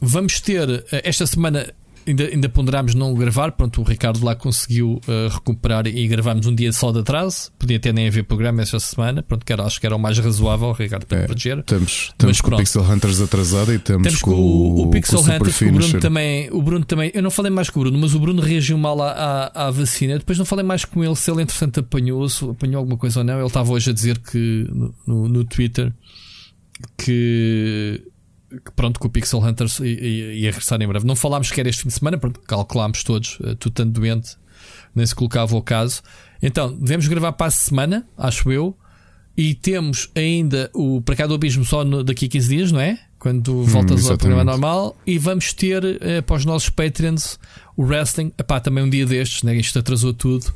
vamos 0.00 0.40
ter 0.40 0.84
eh, 0.92 1.02
esta 1.04 1.26
semana. 1.26 1.72
Ainda, 2.06 2.24
ainda 2.24 2.48
ponderámos 2.48 2.94
não 2.94 3.14
gravar. 3.14 3.52
Pronto, 3.52 3.80
o 3.80 3.84
Ricardo 3.84 4.24
lá 4.24 4.34
conseguiu 4.34 5.00
eh, 5.06 5.28
recuperar 5.30 5.86
e 5.86 6.08
gravámos 6.08 6.46
um 6.46 6.54
dia 6.54 6.72
só 6.72 6.90
de 6.92 7.00
atraso. 7.00 7.52
Podia 7.58 7.78
ter 7.78 7.92
nem 7.92 8.08
haver 8.08 8.24
programa 8.24 8.62
esta 8.62 8.80
semana. 8.80 9.22
Pronto, 9.22 9.44
que 9.44 9.52
era, 9.52 9.62
acho 9.64 9.78
que 9.80 9.86
era 9.86 9.94
o 9.94 9.98
mais 9.98 10.18
razoável. 10.18 10.72
Ricardo 10.72 11.06
para 11.06 11.18
É, 11.18 11.26
proteger. 11.26 11.58
Estamos, 11.58 12.08
estamos 12.12 12.40
com 12.40 12.54
o. 12.54 12.56
Pixel 12.56 12.82
Hunters 12.82 13.20
atrasado 13.20 13.72
e 13.72 13.76
estamos, 13.76 14.02
Temos 14.06 14.22
com 14.22 14.30
o, 14.32 14.82
o 14.82 14.90
Pixel 14.90 15.18
com 15.22 15.24
Hunters, 15.30 15.60
o 15.60 15.72
Bruno 15.72 16.00
também. 16.00 16.48
O 16.50 16.62
Bruno 16.62 16.84
também. 16.84 17.10
Eu 17.14 17.22
não 17.22 17.30
falei 17.30 17.50
mais 17.52 17.68
com 17.70 17.80
o 17.80 17.82
Bruno, 17.82 17.98
mas 17.98 18.14
o 18.14 18.18
Bruno 18.18 18.40
reagiu 18.40 18.78
mal 18.78 19.00
à, 19.02 19.12
à, 19.54 19.66
à 19.66 19.70
vacina. 19.70 20.18
Depois 20.18 20.38
não 20.38 20.44
falei 20.44 20.64
mais 20.64 20.84
com 20.84 21.04
ele 21.04 21.14
se 21.16 21.30
ele, 21.30 21.42
entretanto, 21.42 21.80
apanhou, 21.80 22.28
se 22.28 22.44
apanhou 22.44 22.78
alguma 22.78 22.96
coisa 22.96 23.20
ou 23.20 23.24
não. 23.24 23.38
Ele 23.38 23.46
estava 23.46 23.70
hoje 23.72 23.90
a 23.90 23.92
dizer 23.92 24.18
que 24.18 24.66
no, 24.72 24.94
no, 25.06 25.28
no 25.28 25.44
Twitter 25.44 25.92
que 26.96 28.02
pronto, 28.76 28.98
que 29.00 29.06
o 29.06 29.10
Pixel 29.10 29.40
Hunters 29.40 29.80
ia, 29.80 30.50
regressar 30.50 30.80
em 30.80 30.86
breve. 30.88 31.06
Não 31.06 31.16
falámos 31.16 31.50
que 31.50 31.60
era 31.60 31.68
este 31.68 31.82
fim 31.82 31.88
de 31.88 31.94
semana, 31.94 32.18
pronto, 32.18 32.40
calculámos 32.40 33.02
todos, 33.04 33.38
eh, 33.44 33.54
tu 33.58 33.70
tanto 33.70 33.92
doente, 33.92 34.36
nem 34.94 35.04
se 35.06 35.14
colocava 35.14 35.56
o 35.56 35.62
caso. 35.62 36.02
Então, 36.42 36.72
devemos 36.76 37.06
gravar 37.08 37.32
para 37.32 37.46
a 37.46 37.50
semana, 37.50 38.06
acho 38.16 38.50
eu. 38.50 38.76
E 39.36 39.54
temos 39.54 40.10
ainda 40.14 40.70
o 40.74 41.00
Para 41.00 41.16
cá 41.16 41.26
do 41.26 41.34
Abismo 41.34 41.64
só 41.64 41.84
no- 41.84 42.02
daqui 42.04 42.26
a 42.26 42.28
15 42.28 42.48
dias, 42.48 42.72
não 42.72 42.80
é? 42.80 42.98
Quando 43.18 43.62
voltas 43.64 43.92
ao 43.92 43.98
exatamente. 43.98 44.18
programa 44.20 44.44
normal. 44.44 44.96
E 45.06 45.18
vamos 45.18 45.52
ter 45.52 45.82
eh, 46.02 46.20
para 46.20 46.36
os 46.36 46.44
nossos 46.44 46.68
Patreons 46.68 47.38
o 47.76 47.84
wrestling. 47.84 48.32
Epá, 48.38 48.60
também 48.60 48.82
um 48.84 48.90
dia 48.90 49.06
destes, 49.06 49.42
né? 49.42 49.54
isto 49.56 49.78
atrasou 49.78 50.12
tudo. 50.12 50.52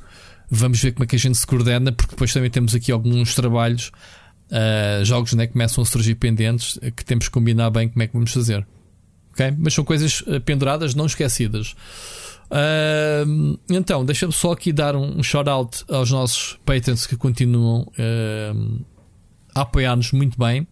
Vamos 0.51 0.81
ver 0.83 0.93
como 0.93 1.05
é 1.05 1.07
que 1.07 1.17
a 1.17 1.19
gente 1.19 1.39
se 1.39 1.47
coordena, 1.47 1.93
porque 1.93 2.11
depois 2.13 2.33
também 2.33 2.51
temos 2.51 2.75
aqui 2.75 2.93
alguns 2.93 3.35
trabalhos, 3.35 3.91
eh, 4.51 5.01
jogos 5.05 5.33
né? 5.35 5.47
começam 5.47 5.83
a 5.83 5.87
surgir 5.87 6.15
pendentes, 6.15 6.79
eh, 6.83 6.91
que 6.91 7.05
temos 7.05 7.27
que 7.27 7.33
combinar 7.33 7.71
bem 7.71 7.89
como 7.89 8.03
é 8.03 8.07
que 8.07 8.13
vamos 8.13 8.33
fazer. 8.33 8.67
Ok? 9.33 9.55
Mas 9.59 9.75
são 9.75 9.85
coisas 9.85 10.23
eh, 10.27 10.39
penduradas, 10.39 10.95
não 10.95 11.07
esquecidas. 11.07 11.75
Ahm, 12.51 13.57
então, 13.69 14.05
deixa-me 14.05 14.33
só 14.33 14.53
aqui 14.53 14.73
dar 14.73 14.95
um, 14.95 15.23
shout-out 15.23 15.85
aos 15.89 16.11
nossos 16.11 16.59
patrons 16.65 17.07
que 17.07 17.17
continuam 17.17 17.91
ahm, 17.99 18.81
a 19.55 19.63
apoiar-nos 19.63 20.13
muito 20.13 20.39
bem. 20.39 20.67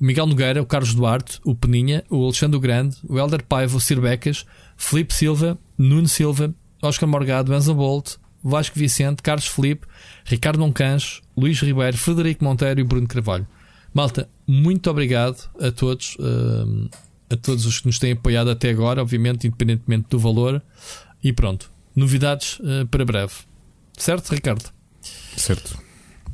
o 0.00 0.04
Miguel 0.04 0.26
Nogueira, 0.26 0.62
o 0.62 0.66
Carlos 0.66 0.94
Duarte, 0.94 1.40
o 1.44 1.54
Peninha, 1.54 2.04
o 2.08 2.24
Alexandre 2.24 2.58
Grande, 2.60 2.96
o 3.08 3.18
Helder 3.18 3.42
Paiva, 3.44 3.76
o 3.76 3.80
Sir 3.80 4.00
Becas, 4.00 4.46
Felipe 4.76 5.12
Silva, 5.12 5.58
Nuno 5.76 6.08
Silva, 6.08 6.54
Oscar 6.82 7.08
Morgado, 7.08 7.54
Enzo 7.54 7.74
Bolt, 7.74 8.16
Vasco 8.42 8.78
Vicente, 8.78 9.22
Carlos 9.22 9.46
Felipe, 9.46 9.86
Ricardo 10.24 10.60
Moncancho, 10.60 11.22
Luís 11.36 11.60
Ribeiro, 11.60 11.96
Frederico 11.96 12.42
Monteiro 12.44 12.80
e 12.80 12.84
Bruno 12.84 13.06
Carvalho. 13.06 13.46
Malta, 13.92 14.28
muito 14.46 14.90
obrigado 14.90 15.48
a 15.60 15.70
todos, 15.70 16.16
uh, 16.16 16.88
a 17.30 17.36
todos 17.36 17.66
os 17.66 17.80
que 17.80 17.86
nos 17.86 17.98
têm 17.98 18.12
apoiado 18.12 18.50
até 18.50 18.70
agora, 18.70 19.00
obviamente, 19.00 19.46
independentemente 19.46 20.06
do 20.10 20.18
valor. 20.18 20.62
E 21.22 21.32
pronto, 21.32 21.70
novidades 21.94 22.58
uh, 22.60 22.86
para 22.90 23.04
breve. 23.04 23.32
Certo, 23.96 24.30
Ricardo? 24.30 24.64
Certo. 25.36 25.78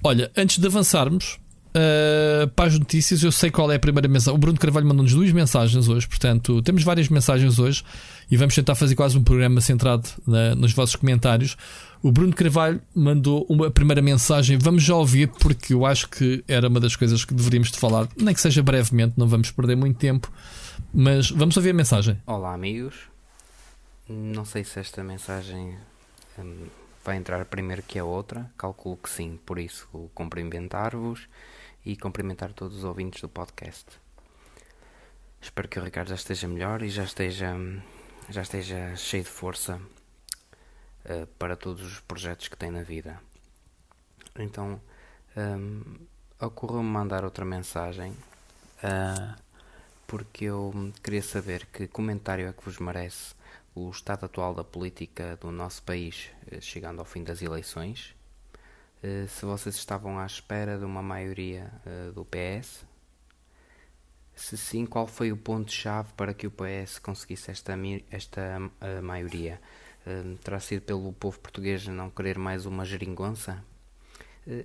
Olha, 0.03 0.31
antes 0.37 0.59
de 0.59 0.67
avançarmos 0.67 1.39
uh, 1.69 2.49
para 2.57 2.67
as 2.67 2.79
notícias, 2.79 3.23
eu 3.23 3.31
sei 3.31 3.51
qual 3.51 3.71
é 3.71 3.77
a 3.77 3.79
primeira 3.79 4.09
mensagem. 4.09 4.35
O 4.35 4.39
Bruno 4.39 4.59
Carvalho 4.59 4.87
mandou-nos 4.87 5.13
duas 5.13 5.31
mensagens 5.31 5.89
hoje, 5.89 6.09
portanto, 6.09 6.61
temos 6.63 6.83
várias 6.83 7.09
mensagens 7.09 7.59
hoje 7.59 7.85
e 8.31 8.37
vamos 8.37 8.55
tentar 8.55 8.75
fazer 8.75 8.95
quase 8.95 9.17
um 9.17 9.23
programa 9.23 9.61
centrado 9.61 10.09
na, 10.27 10.55
nos 10.55 10.73
vossos 10.73 10.97
comentários. 10.97 11.57
O 12.03 12.11
Bruno 12.11 12.35
Carvalho 12.35 12.83
mandou 12.93 13.47
uma 13.49 13.71
primeira 13.71 14.03
mensagem, 14.03 14.59
vamos 14.59 14.83
já 14.83 14.97
ouvir, 14.97 15.29
porque 15.29 15.73
eu 15.73 15.87
acho 15.87 16.09
que 16.09 16.43
era 16.49 16.67
uma 16.67 16.81
das 16.81 16.97
coisas 16.97 17.25
que 17.25 17.33
deveríamos 17.33 17.71
de 17.71 17.79
falar, 17.79 18.09
nem 18.17 18.35
que 18.35 18.41
seja 18.41 18.61
brevemente, 18.61 19.15
não 19.17 19.29
vamos 19.29 19.53
perder 19.53 19.77
muito 19.77 20.01
tempo, 20.01 20.29
mas 20.93 21.31
vamos 21.31 21.57
ouvir 21.57 21.71
a 21.71 21.75
mensagem. 21.75 22.21
Olá, 22.27 22.55
amigos. 22.55 22.97
Não 24.09 24.45
sei 24.45 24.65
se 24.65 24.81
esta 24.81 25.05
mensagem 25.05 25.79
hum, 26.37 26.67
vai 27.05 27.19
entrar 27.19 27.45
primeiro 27.45 27.85
que 27.85 28.01
a 28.01 28.05
outra, 28.05 28.51
calculo 28.59 28.97
que 28.97 29.09
sim, 29.09 29.39
por 29.47 29.57
isso 29.61 29.87
cumprimentar-vos 30.13 31.29
e 31.87 31.97
cumprimentar 31.97 32.53
todos 32.53 32.79
os 32.79 32.83
ouvintes 32.83 33.21
do 33.21 33.29
podcast. 33.29 33.87
Espero 35.41 35.69
que 35.69 35.79
o 35.79 35.85
Ricardo 35.85 36.09
já 36.09 36.17
esteja 36.17 36.49
melhor 36.49 36.83
e 36.83 36.89
já 36.89 37.05
esteja, 37.05 37.57
já 38.29 38.43
esteja 38.43 38.97
cheio 38.97 39.23
de 39.23 39.31
força 39.31 39.81
uh, 41.05 41.27
para 41.39 41.57
todos 41.57 41.83
os 41.83 42.01
projetos 42.01 42.49
que 42.49 42.57
tem 42.57 42.71
na 42.71 42.83
vida. 42.83 43.21
Então, 44.39 44.81
um, 45.37 45.83
ocorreu-me 46.41 46.89
mandar 46.89 47.25
outra 47.25 47.45
mensagem 47.45 48.13
uh, 48.13 49.43
porque 50.13 50.45
eu 50.45 50.93
queria 51.03 51.23
saber 51.23 51.65
que 51.67 51.89
comentário 51.89 52.47
é 52.47 52.53
que 52.53 52.63
vos 52.63 52.79
merece 52.79 53.35
o 53.75 53.89
estado 53.91 54.27
atual 54.27 54.55
da 54.55 54.63
política 54.63 55.39
do 55.41 55.51
nosso 55.51 55.83
país, 55.83 56.29
eh, 56.51 56.61
chegando 56.61 56.99
ao 56.99 57.07
fim 57.07 57.25
das 57.25 57.41
eleições. 57.41 58.15
Eh, 59.03 59.27
se 59.27 59.47
vocês 59.47 59.75
estavam 59.75 60.19
à 60.19 60.27
espera 60.27 60.79
de 60.79 60.85
uma 60.85 61.03
maioria 61.03 61.73
eh, 61.87 62.11
do 62.15 62.27
PS, 62.27 62.85
se 64.35 64.59
sim, 64.59 64.85
qual 64.85 65.07
foi 65.07 65.33
o 65.33 65.37
ponto-chave 65.37 66.13
para 66.15 66.35
que 66.35 66.47
o 66.47 66.51
PS 66.51 66.99
conseguisse 66.99 67.51
esta, 67.51 67.75
esta 68.11 68.59
maioria? 69.03 69.61
Terá 70.43 70.59
sido 70.59 70.83
pelo 70.83 71.13
povo 71.13 71.39
português 71.39 71.87
não 71.87 72.11
querer 72.11 72.39
mais 72.39 72.67
uma 72.67 72.85
geringonça? 72.85 73.65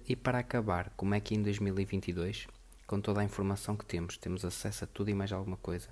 E 0.08 0.16
para 0.16 0.40
acabar, 0.40 0.92
como 0.98 1.14
é 1.14 1.20
que 1.20 1.36
em 1.36 1.44
2022, 1.44 2.48
com 2.88 3.00
toda 3.00 3.22
a 3.22 3.24
informação 3.24 3.76
que 3.76 3.86
temos, 3.86 4.18
temos 4.18 4.44
acesso 4.44 4.84
a 4.84 4.88
tudo 4.88 5.10
e 5.10 5.14
mais 5.14 5.32
alguma 5.32 5.58
coisa, 5.58 5.90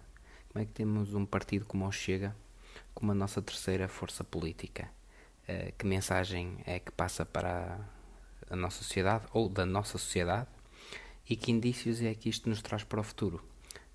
como 0.49 0.63
é 0.63 0.65
que 0.65 0.71
temos 0.71 1.13
um 1.13 1.25
partido 1.25 1.65
como 1.65 1.85
o 1.87 1.91
Chega 1.91 2.35
como 2.93 3.11
a 3.11 3.15
nossa 3.15 3.41
terceira 3.41 3.87
força 3.87 4.23
política. 4.23 4.89
Uh, 5.47 5.71
que 5.77 5.85
mensagem 5.85 6.57
é 6.65 6.79
que 6.79 6.91
passa 6.91 7.25
para 7.25 7.79
a 8.49 8.55
nossa 8.55 8.83
sociedade 8.83 9.25
ou 9.31 9.47
da 9.47 9.65
nossa 9.65 9.97
sociedade 9.97 10.47
e 11.29 11.35
que 11.35 11.51
indícios 11.51 12.01
é 12.01 12.13
que 12.15 12.29
isto 12.29 12.49
nos 12.49 12.61
traz 12.61 12.83
para 12.83 12.99
o 12.99 13.03
futuro? 13.03 13.43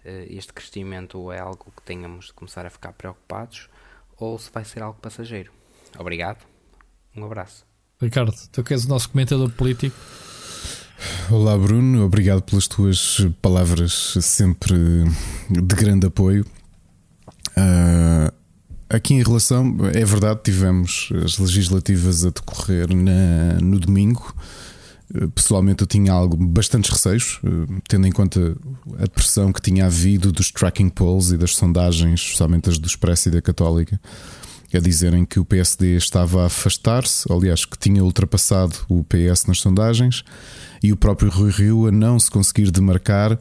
Uh, 0.05 0.27
este 0.29 0.53
crescimento 0.53 1.33
é 1.33 1.41
algo 1.41 1.73
que 1.77 1.83
tenhamos 1.83 2.27
de 2.27 2.33
começar 2.35 2.65
a 2.67 2.71
ficar 2.71 2.93
preocupados 2.93 3.69
ou 4.21 4.39
se 4.39 4.51
vai 4.53 4.65
ser 4.65 4.83
algo 4.83 5.01
passageiro? 5.01 5.51
Obrigado, 5.99 6.39
um 7.17 7.25
abraço. 7.25 7.65
Ricardo, 8.01 8.33
tu 8.53 8.63
que 8.63 8.73
és 8.73 8.85
o 8.85 8.89
nosso 8.89 9.11
comentador 9.11 9.51
político. 9.51 9.97
Olá, 11.31 11.57
Bruno, 11.57 12.05
obrigado 12.05 12.43
pelas 12.43 12.69
tuas 12.69 13.27
palavras, 13.43 14.15
sempre 14.21 14.77
de 15.51 15.75
grande 15.75 16.07
apoio. 16.07 16.45
Uh, 17.57 18.33
Aqui 18.91 19.15
em 19.15 19.23
relação, 19.23 19.77
é 19.95 20.05
verdade, 20.05 20.41
tivemos 20.43 21.11
as 21.25 21.39
legislativas 21.39 22.25
a 22.25 22.31
decorrer 22.31 22.93
na, 22.93 23.61
no 23.63 23.79
domingo. 23.79 24.35
Pessoalmente, 25.35 25.83
eu 25.83 25.87
tinha 25.87 26.13
algo 26.13 26.37
bastante 26.37 26.91
receios, 26.91 27.41
tendo 27.89 28.07
em 28.07 28.13
conta 28.13 28.57
a 29.03 29.09
pressão 29.09 29.53
que 29.53 29.61
tinha 29.61 29.87
havido 29.87 30.31
dos 30.31 30.53
tracking 30.53 30.89
polls 30.89 31.35
e 31.35 31.37
das 31.37 31.57
sondagens, 31.57 32.21
especialmente 32.21 32.69
as 32.69 32.79
do 32.79 32.87
Expresso 32.87 33.29
e 33.29 33.33
da 33.33 33.43
Católica, 33.43 34.01
a 34.73 34.79
dizerem 34.79 35.25
que 35.25 35.41
o 35.41 35.45
PSD 35.45 35.97
estava 35.97 36.45
a 36.45 36.47
afastar-se, 36.47 37.31
aliás, 37.33 37.65
que 37.65 37.77
tinha 37.77 38.05
ultrapassado 38.05 38.77
o 38.89 39.03
PS 39.05 39.47
nas 39.47 39.59
sondagens, 39.59 40.25
e 40.83 40.93
o 40.93 40.97
próprio 40.97 41.29
Rui 41.29 41.51
Rio 41.51 41.89
a 41.89 41.93
não 41.93 42.19
se 42.19 42.31
conseguir 42.31 42.71
demarcar 42.71 43.37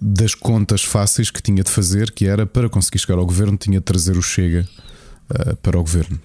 das 0.00 0.34
contas 0.34 0.82
fáceis 0.82 1.30
que 1.30 1.42
tinha 1.42 1.62
de 1.62 1.70
fazer, 1.70 2.12
que 2.12 2.26
era 2.26 2.46
para 2.46 2.68
conseguir 2.68 2.98
chegar 2.98 3.18
ao 3.18 3.26
governo, 3.26 3.56
tinha 3.56 3.78
de 3.78 3.84
trazer 3.84 4.16
o 4.16 4.22
Chega 4.22 4.66
uh, 5.30 5.56
para 5.56 5.78
o 5.78 5.82
governo. 5.82 6.18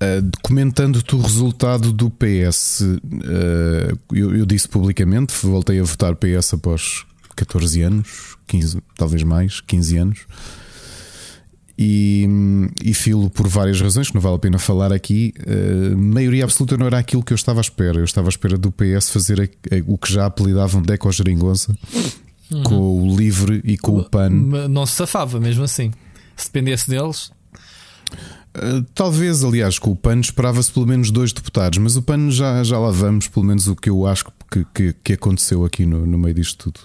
Uh, 0.00 0.30
comentando-te 0.42 1.16
o 1.16 1.20
resultado 1.20 1.92
do 1.92 2.08
PS, 2.08 2.82
uh, 2.82 3.98
eu, 4.12 4.36
eu, 4.36 4.46
disse 4.46 4.68
publicamente, 4.68 5.34
voltei 5.42 5.80
a 5.80 5.82
votar 5.82 6.14
PS 6.14 6.54
após 6.54 7.04
14 7.34 7.82
anos, 7.82 8.36
15, 8.46 8.78
talvez 8.96 9.22
mais, 9.24 9.60
15 9.60 9.96
anos 9.96 10.26
e, 11.78 12.28
e 12.84 12.92
filo 12.92 13.30
por 13.30 13.46
várias 13.46 13.80
razões 13.80 14.08
que 14.08 14.14
não 14.16 14.20
vale 14.20 14.34
a 14.34 14.38
pena 14.38 14.58
falar 14.58 14.92
aqui. 14.92 15.32
Uh, 15.46 15.96
maioria 15.96 16.42
absoluta 16.42 16.76
não 16.76 16.86
era 16.86 16.98
aquilo 16.98 17.22
que 17.22 17.32
eu 17.32 17.36
estava 17.36 17.60
à 17.60 17.62
espera. 17.62 17.98
Eu 17.98 18.04
estava 18.04 18.26
à 18.26 18.30
espera 18.30 18.58
do 18.58 18.72
PS 18.72 19.10
fazer 19.10 19.40
a, 19.40 19.44
a, 19.44 19.82
o 19.86 19.96
que 19.96 20.12
já 20.12 20.26
apelidavam 20.26 20.82
de 20.82 20.92
eco-geringonça 20.92 21.72
uhum. 22.50 22.62
com 22.64 23.02
o 23.02 23.16
LIVRE 23.16 23.60
e 23.64 23.78
com 23.78 23.96
o 23.96 24.04
PAN. 24.04 24.30
Não 24.68 24.84
se 24.86 24.96
safava 24.96 25.38
mesmo 25.38 25.62
assim. 25.62 25.92
Se 26.36 26.46
dependesse 26.46 26.90
deles. 26.90 27.30
Uh, 28.58 28.82
talvez, 28.94 29.44
aliás, 29.44 29.78
com 29.78 29.92
o 29.92 29.96
PAN 29.96 30.20
esperava-se 30.20 30.70
pelo 30.72 30.86
menos 30.86 31.10
dois 31.10 31.32
deputados, 31.32 31.78
mas 31.78 31.96
o 31.96 32.02
PAN 32.02 32.30
já, 32.30 32.62
já 32.64 32.78
lá 32.78 32.90
vamos, 32.90 33.28
pelo 33.28 33.46
menos 33.46 33.68
o 33.68 33.76
que 33.76 33.88
eu 33.88 34.06
acho 34.06 34.26
que, 34.50 34.66
que, 34.74 34.94
que 35.04 35.12
aconteceu 35.12 35.64
aqui 35.64 35.86
no, 35.86 36.06
no 36.06 36.18
meio 36.18 36.34
disto 36.34 36.70
tudo. 36.70 36.80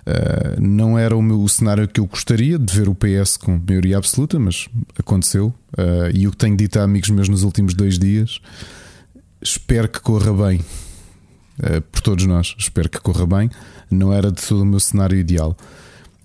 Uh, 0.00 0.60
não 0.60 0.98
era 0.98 1.16
o, 1.16 1.22
meu, 1.22 1.40
o 1.40 1.48
cenário 1.48 1.86
que 1.86 2.00
eu 2.00 2.06
gostaria 2.06 2.58
de 2.58 2.74
ver 2.74 2.88
o 2.88 2.94
PS 2.94 3.36
com 3.36 3.60
maioria 3.66 3.98
absoluta, 3.98 4.38
mas 4.38 4.68
aconteceu. 4.98 5.54
Uh, 5.72 6.10
e 6.14 6.26
o 6.26 6.30
que 6.30 6.36
tenho 6.36 6.56
dito 6.56 6.78
a 6.78 6.82
amigos 6.82 7.10
meus 7.10 7.28
nos 7.28 7.42
últimos 7.42 7.74
dois 7.74 7.98
dias, 7.98 8.40
espero 9.40 9.88
que 9.88 10.00
corra 10.00 10.32
bem. 10.32 10.60
Uh, 11.58 11.80
por 11.92 12.00
todos 12.00 12.26
nós, 12.26 12.54
espero 12.58 12.88
que 12.88 13.00
corra 13.00 13.26
bem. 13.26 13.50
Não 13.90 14.12
era 14.12 14.30
de 14.30 14.42
todo 14.42 14.62
o 14.62 14.66
meu 14.66 14.80
cenário 14.80 15.18
ideal. 15.18 15.56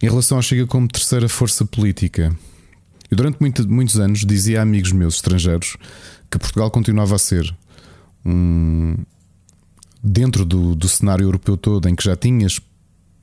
Em 0.02 0.08
relação 0.08 0.38
ao 0.38 0.42
Chega 0.42 0.66
como 0.68 0.88
terceira 0.88 1.28
força 1.30 1.66
política, 1.66 2.36
eu 3.10 3.18
durante 3.18 3.38
muito, 3.40 3.68
muitos 3.70 4.00
anos 4.00 4.26
dizia 4.26 4.60
a 4.60 4.64
amigos 4.64 4.92
meus 4.92 5.16
estrangeiros 5.16 5.78
que 6.30 6.40
Portugal 6.40 6.72
continuava 6.72 7.16
a 7.16 7.20
ser 7.20 7.56
um. 8.26 8.96
Dentro 10.04 10.46
do, 10.46 10.76
do 10.76 10.88
cenário 10.88 11.24
europeu 11.24 11.58
todo, 11.58 11.90
em 11.90 11.96
que 11.96 12.04
já 12.04 12.16
tinhas 12.16 12.62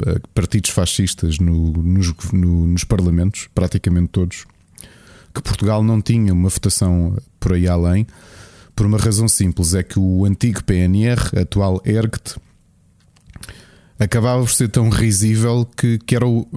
eh, 0.05 0.21
partidos 0.35 0.71
fascistas 0.71 1.39
no, 1.39 1.73
nos, 1.73 2.13
no, 2.33 2.67
nos 2.67 2.83
parlamentos, 2.83 3.49
praticamente 3.55 4.09
todos, 4.09 4.47
que 5.33 5.41
Portugal 5.41 5.85
não 5.85 6.03
tinha 6.03 6.33
uma 6.33 6.49
votação 6.49 7.17
por 7.39 7.53
aí 7.53 7.69
além, 7.69 8.05
por 8.75 8.85
uma 8.85 8.99
razão 8.99 9.29
simples: 9.29 9.75
é 9.75 9.83
que 9.85 9.99
o 9.99 10.25
antigo 10.25 10.65
PNR, 10.65 11.39
atual 11.41 11.81
ERGT, 11.85 12.35
acabava 13.99 14.41
por 14.41 14.51
ser 14.51 14.69
tão 14.69 14.89
risível 14.89 15.65
que, 15.77 15.99
que 15.99 16.17
era 16.17 16.27
o, 16.27 16.49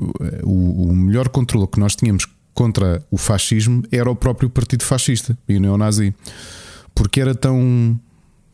o, 0.44 0.90
o 0.90 0.96
melhor 0.96 1.30
controle 1.30 1.68
que 1.68 1.80
nós 1.80 1.96
tínhamos 1.96 2.26
contra 2.56 3.06
o 3.12 3.18
fascismo 3.18 3.84
era 3.92 4.10
o 4.10 4.16
próprio 4.16 4.50
partido 4.50 4.84
fascista 4.84 5.38
e 5.48 5.58
o 5.58 5.60
neonazi, 5.60 6.16
porque 6.96 7.20
era 7.20 7.36
tão 7.36 8.00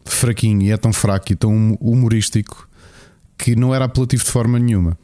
fraquinho 0.03 0.63
e 0.63 0.71
é 0.71 0.77
tão 0.77 0.91
fraco 0.91 1.31
e 1.31 1.35
tão 1.35 1.77
humorístico 1.79 2.67
que 3.37 3.55
não 3.55 3.73
era 3.73 3.85
apelativo 3.85 4.23
de 4.23 4.31
forma 4.31 4.59
nenhuma. 4.59 4.97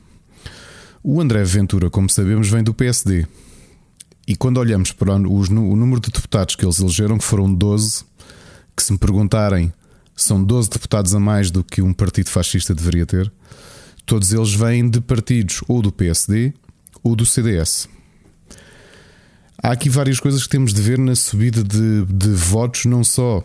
O 1.03 1.21
André 1.21 1.43
Ventura, 1.43 1.89
como 1.89 2.09
sabemos, 2.09 2.49
vem 2.49 2.63
do 2.63 2.73
PSD. 2.73 3.25
E 4.27 4.35
quando 4.35 4.57
olhamos 4.57 4.91
para 4.91 5.15
os, 5.15 5.47
o 5.47 5.75
número 5.75 6.01
de 6.01 6.11
deputados 6.11 6.55
que 6.55 6.65
eles 6.65 6.79
elegeram, 6.79 7.17
que 7.17 7.23
foram 7.23 7.53
12, 7.53 8.03
que 8.75 8.83
se 8.83 8.91
me 8.91 8.97
perguntarem, 8.97 9.71
são 10.15 10.43
12 10.43 10.69
deputados 10.69 11.15
a 11.15 11.19
mais 11.19 11.49
do 11.49 11.63
que 11.63 11.81
um 11.81 11.93
partido 11.93 12.29
fascista 12.29 12.73
deveria 12.73 13.05
ter, 13.05 13.31
todos 14.05 14.33
eles 14.33 14.53
vêm 14.53 14.89
de 14.89 14.99
partidos 14.99 15.61
ou 15.67 15.81
do 15.81 15.91
PSD 15.91 16.53
ou 17.03 17.15
do 17.15 17.25
CDS. 17.25 17.87
Há 19.61 19.71
aqui 19.71 19.89
várias 19.89 20.19
coisas 20.19 20.43
que 20.43 20.49
temos 20.49 20.73
de 20.73 20.81
ver 20.81 20.97
na 20.99 21.15
subida 21.15 21.63
de, 21.63 22.05
de 22.05 22.29
votos, 22.29 22.85
não 22.85 23.03
só 23.03 23.43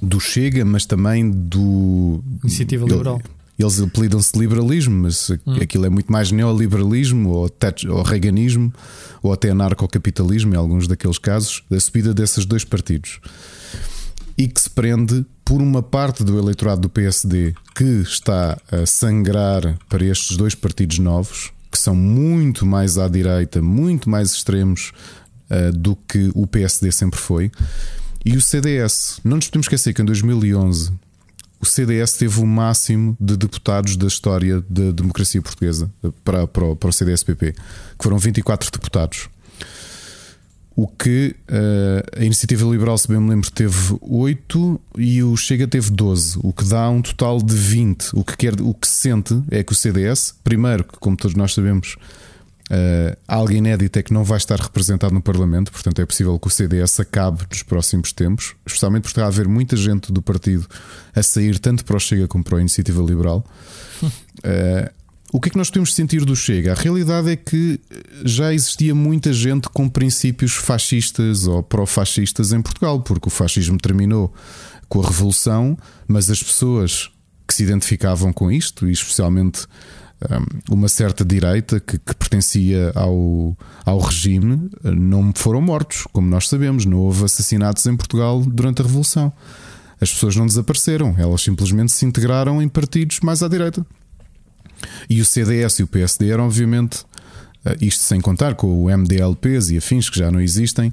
do 0.00 0.20
Chega, 0.20 0.64
mas 0.64 0.86
também 0.86 1.30
do 1.30 2.22
Iniciativa 2.42 2.86
Liberal. 2.86 3.20
eles 3.58 3.80
apelidam-se 3.80 4.38
liberalismo, 4.38 5.02
mas 5.02 5.28
Hum. 5.46 5.56
aquilo 5.60 5.84
é 5.84 5.90
muito 5.90 6.10
mais 6.10 6.30
neoliberalismo 6.30 7.28
ou, 7.30 7.50
ou 7.90 8.02
reaganismo 8.02 8.72
ou 9.22 9.32
até 9.32 9.50
anarcocapitalismo, 9.50 10.54
em 10.54 10.56
alguns 10.56 10.86
daqueles 10.86 11.18
casos, 11.18 11.62
da 11.68 11.78
subida 11.78 12.14
desses 12.14 12.46
dois 12.46 12.64
partidos. 12.64 13.20
E 14.38 14.48
que 14.48 14.60
se 14.60 14.70
prende 14.70 15.26
por 15.44 15.60
uma 15.60 15.82
parte 15.82 16.24
do 16.24 16.38
eleitorado 16.38 16.80
do 16.80 16.88
PSD 16.88 17.52
que 17.74 17.84
está 18.02 18.56
a 18.72 18.86
sangrar 18.86 19.76
para 19.88 20.04
estes 20.06 20.36
dois 20.38 20.54
partidos 20.54 20.98
novos, 20.98 21.50
que 21.80 21.84
são 21.84 21.94
muito 21.96 22.66
mais 22.66 22.98
à 22.98 23.08
direita, 23.08 23.62
muito 23.62 24.10
mais 24.10 24.32
extremos 24.32 24.92
ah, 25.48 25.70
do 25.72 25.96
que 25.96 26.30
o 26.34 26.46
PSD 26.46 26.92
sempre 26.92 27.18
foi, 27.18 27.50
e 28.22 28.36
o 28.36 28.40
CDS. 28.40 29.18
Não 29.24 29.36
nos 29.36 29.46
podemos 29.46 29.64
esquecer 29.64 29.94
que 29.94 30.02
em 30.02 30.04
2011 30.04 30.92
o 31.58 31.64
CDS 31.64 32.12
teve 32.18 32.38
o 32.38 32.46
máximo 32.46 33.16
de 33.18 33.34
deputados 33.34 33.96
da 33.96 34.06
história 34.06 34.62
da 34.68 34.90
democracia 34.92 35.40
portuguesa 35.40 35.90
para, 36.22 36.46
para, 36.46 36.64
o- 36.66 36.76
para 36.76 36.90
o 36.90 36.92
CDS-PP, 36.92 37.52
que 37.52 38.02
foram 38.04 38.18
24 38.18 38.70
deputados. 38.70 39.28
O 40.80 40.88
que 40.88 41.36
eh, 41.46 42.02
a 42.16 42.24
Iniciativa 42.24 42.64
Liberal, 42.64 42.96
se 42.96 43.06
bem 43.06 43.20
me 43.20 43.28
lembro, 43.28 43.50
teve 43.50 43.98
8 44.00 44.80
e 44.96 45.22
o 45.22 45.36
Chega 45.36 45.68
teve 45.68 45.90
12, 45.90 46.38
o 46.42 46.54
que 46.54 46.64
dá 46.64 46.88
um 46.88 47.02
total 47.02 47.36
de 47.36 47.54
20. 47.54 48.12
O 48.14 48.24
que, 48.24 48.34
quer, 48.34 48.58
o 48.62 48.72
que 48.72 48.88
se 48.88 48.94
sente 48.94 49.42
é 49.50 49.62
que 49.62 49.72
o 49.72 49.74
CDS, 49.74 50.34
primeiro, 50.42 50.84
que 50.84 50.98
como 50.98 51.18
todos 51.18 51.36
nós 51.36 51.52
sabemos, 51.52 51.96
eh, 52.70 53.14
algo 53.28 53.52
inédito 53.52 53.98
é 53.98 54.02
que 54.02 54.10
não 54.10 54.24
vai 54.24 54.38
estar 54.38 54.58
representado 54.58 55.12
no 55.12 55.20
Parlamento, 55.20 55.70
portanto 55.70 56.00
é 56.00 56.06
possível 56.06 56.38
que 56.38 56.46
o 56.46 56.50
CDS 56.50 56.98
acabe 57.00 57.42
nos 57.50 57.62
próximos 57.62 58.10
tempos, 58.10 58.54
especialmente 58.64 59.02
porque 59.02 59.20
está 59.20 59.24
a 59.24 59.28
haver 59.28 59.46
muita 59.46 59.76
gente 59.76 60.10
do 60.10 60.22
partido 60.22 60.66
a 61.14 61.22
sair 61.22 61.58
tanto 61.58 61.84
para 61.84 61.98
o 61.98 62.00
Chega 62.00 62.26
como 62.26 62.42
para 62.42 62.56
a 62.56 62.60
Iniciativa 62.62 63.02
Liberal. 63.02 63.44
Eh, 64.42 64.90
o 65.32 65.40
que 65.40 65.48
é 65.48 65.50
que 65.50 65.58
nós 65.58 65.70
podemos 65.70 65.94
sentir 65.94 66.24
do 66.24 66.34
Chega? 66.34 66.72
A 66.72 66.74
realidade 66.74 67.30
é 67.30 67.36
que 67.36 67.80
já 68.24 68.52
existia 68.52 68.94
muita 68.94 69.32
gente 69.32 69.68
com 69.68 69.88
princípios 69.88 70.52
fascistas 70.52 71.46
ou 71.46 71.62
pró-fascistas 71.62 72.52
em 72.52 72.60
Portugal, 72.60 73.00
porque 73.00 73.28
o 73.28 73.30
fascismo 73.30 73.78
terminou 73.78 74.32
com 74.88 75.00
a 75.00 75.06
Revolução, 75.06 75.76
mas 76.08 76.28
as 76.30 76.42
pessoas 76.42 77.10
que 77.46 77.54
se 77.54 77.62
identificavam 77.62 78.32
com 78.32 78.50
isto, 78.50 78.88
e 78.88 78.92
especialmente 78.92 79.66
um, 80.68 80.74
uma 80.74 80.88
certa 80.88 81.24
direita 81.24 81.78
que, 81.78 81.96
que 81.96 82.14
pertencia 82.14 82.92
ao, 82.96 83.56
ao 83.84 83.98
regime, 84.00 84.68
não 84.82 85.32
foram 85.34 85.60
mortos, 85.60 86.06
como 86.12 86.28
nós 86.28 86.48
sabemos. 86.48 86.84
Não 86.84 86.98
houve 86.98 87.24
assassinatos 87.24 87.86
em 87.86 87.96
Portugal 87.96 88.40
durante 88.40 88.82
a 88.82 88.84
Revolução. 88.84 89.32
As 90.00 90.12
pessoas 90.12 90.34
não 90.34 90.46
desapareceram, 90.46 91.14
elas 91.18 91.42
simplesmente 91.42 91.92
se 91.92 92.04
integraram 92.04 92.60
em 92.60 92.68
partidos 92.68 93.20
mais 93.20 93.42
à 93.42 93.48
direita. 93.48 93.86
E 95.08 95.20
o 95.20 95.24
CDS 95.24 95.78
e 95.78 95.82
o 95.82 95.86
PSD 95.86 96.30
eram, 96.30 96.46
obviamente, 96.46 97.04
eh, 97.64 97.76
isto 97.80 98.02
sem 98.02 98.20
contar 98.20 98.54
com 98.54 98.84
o 98.84 98.90
MDLPs 98.90 99.70
e 99.70 99.76
afins 99.76 100.08
que 100.08 100.18
já 100.18 100.30
não 100.30 100.40
existem, 100.40 100.92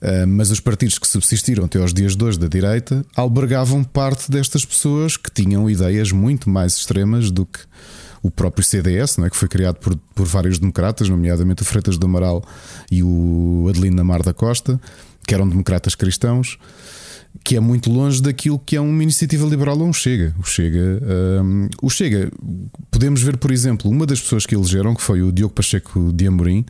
eh, 0.00 0.26
mas 0.26 0.50
os 0.50 0.60
partidos 0.60 0.98
que 0.98 1.06
subsistiram 1.06 1.64
até 1.64 1.80
aos 1.80 1.92
dias 1.92 2.16
de 2.16 2.24
hoje 2.24 2.38
da 2.38 2.48
direita 2.48 3.04
albergavam 3.14 3.84
parte 3.84 4.30
destas 4.30 4.64
pessoas 4.64 5.16
que 5.16 5.30
tinham 5.30 5.68
ideias 5.68 6.12
muito 6.12 6.50
mais 6.50 6.76
extremas 6.76 7.30
do 7.30 7.46
que 7.46 7.60
o 8.22 8.30
próprio 8.30 8.64
CDS, 8.64 9.16
não 9.16 9.26
é? 9.26 9.30
que 9.30 9.36
foi 9.36 9.48
criado 9.48 9.76
por, 9.76 9.96
por 10.14 10.26
vários 10.26 10.58
democratas, 10.58 11.08
nomeadamente 11.08 11.62
o 11.62 11.64
Freitas 11.64 11.96
do 11.96 12.06
Amaral 12.06 12.44
e 12.90 13.02
o 13.02 13.66
Adelino 13.68 13.96
Namar 13.96 14.22
da 14.22 14.34
Costa, 14.34 14.80
que 15.26 15.34
eram 15.34 15.48
democratas 15.48 15.94
cristãos 15.94 16.58
que 17.48 17.56
é 17.56 17.60
muito 17.60 17.90
longe 17.90 18.20
daquilo 18.20 18.58
que 18.58 18.76
é 18.76 18.80
uma 18.80 19.02
iniciativa 19.02 19.46
liberal 19.46 19.78
ou 19.78 19.86
um 19.86 19.92
Chega. 19.92 20.36
O 20.38 20.44
Chega, 20.44 21.00
hum, 21.42 21.66
o 21.80 21.88
Chega, 21.88 22.30
podemos 22.90 23.22
ver, 23.22 23.38
por 23.38 23.50
exemplo, 23.50 23.90
uma 23.90 24.04
das 24.04 24.20
pessoas 24.20 24.44
que 24.44 24.54
elegeram, 24.54 24.94
que 24.94 25.00
foi 25.00 25.22
o 25.22 25.32
Diogo 25.32 25.54
Pacheco 25.54 26.12
de 26.12 26.26
Amorim, 26.26 26.66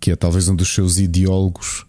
que 0.00 0.10
é 0.10 0.16
talvez 0.16 0.48
um 0.48 0.56
dos 0.56 0.72
seus 0.72 0.96
ideólogos, 0.96 1.84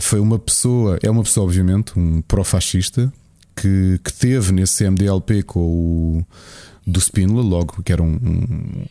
foi 0.00 0.18
uma 0.18 0.36
pessoa, 0.36 0.98
é 1.00 1.08
uma 1.08 1.22
pessoa, 1.22 1.46
obviamente, 1.46 1.96
um 1.96 2.20
pró-fascista, 2.22 3.12
que, 3.54 4.00
que 4.02 4.12
teve 4.12 4.50
nesse 4.50 4.82
MDLP 4.82 5.44
com 5.44 5.60
o 5.60 6.26
do 6.84 6.98
Spínola, 6.98 7.40
logo 7.40 7.84
que 7.84 7.92
era 7.92 8.02
um, 8.02 8.16
um 8.20 8.84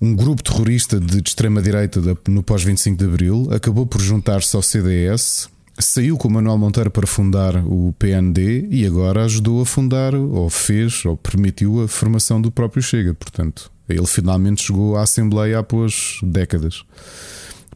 um 0.00 0.14
grupo 0.14 0.42
terrorista 0.42 0.98
de, 1.00 1.18
extrema-direita 1.18 2.00
no 2.28 2.42
pós-25 2.42 2.96
de 2.96 3.04
Abril 3.04 3.48
acabou 3.50 3.84
por 3.84 4.00
juntar-se 4.00 4.54
ao 4.54 4.62
CDS, 4.62 5.48
saiu 5.78 6.16
com 6.16 6.28
o 6.28 6.30
Manuel 6.30 6.58
Monteiro 6.58 6.90
para 6.90 7.06
fundar 7.06 7.56
o 7.64 7.94
PND 7.98 8.66
e 8.70 8.86
agora 8.86 9.24
ajudou 9.24 9.62
a 9.62 9.66
fundar, 9.66 10.14
ou 10.14 10.50
fez, 10.50 11.04
ou 11.04 11.16
permitiu 11.16 11.82
a 11.82 11.88
formação 11.88 12.40
do 12.40 12.50
próprio 12.50 12.82
Chega. 12.82 13.14
Portanto, 13.14 13.70
ele 13.88 14.06
finalmente 14.06 14.64
chegou 14.64 14.96
à 14.96 15.02
Assembleia 15.02 15.58
após 15.58 16.18
décadas. 16.22 16.84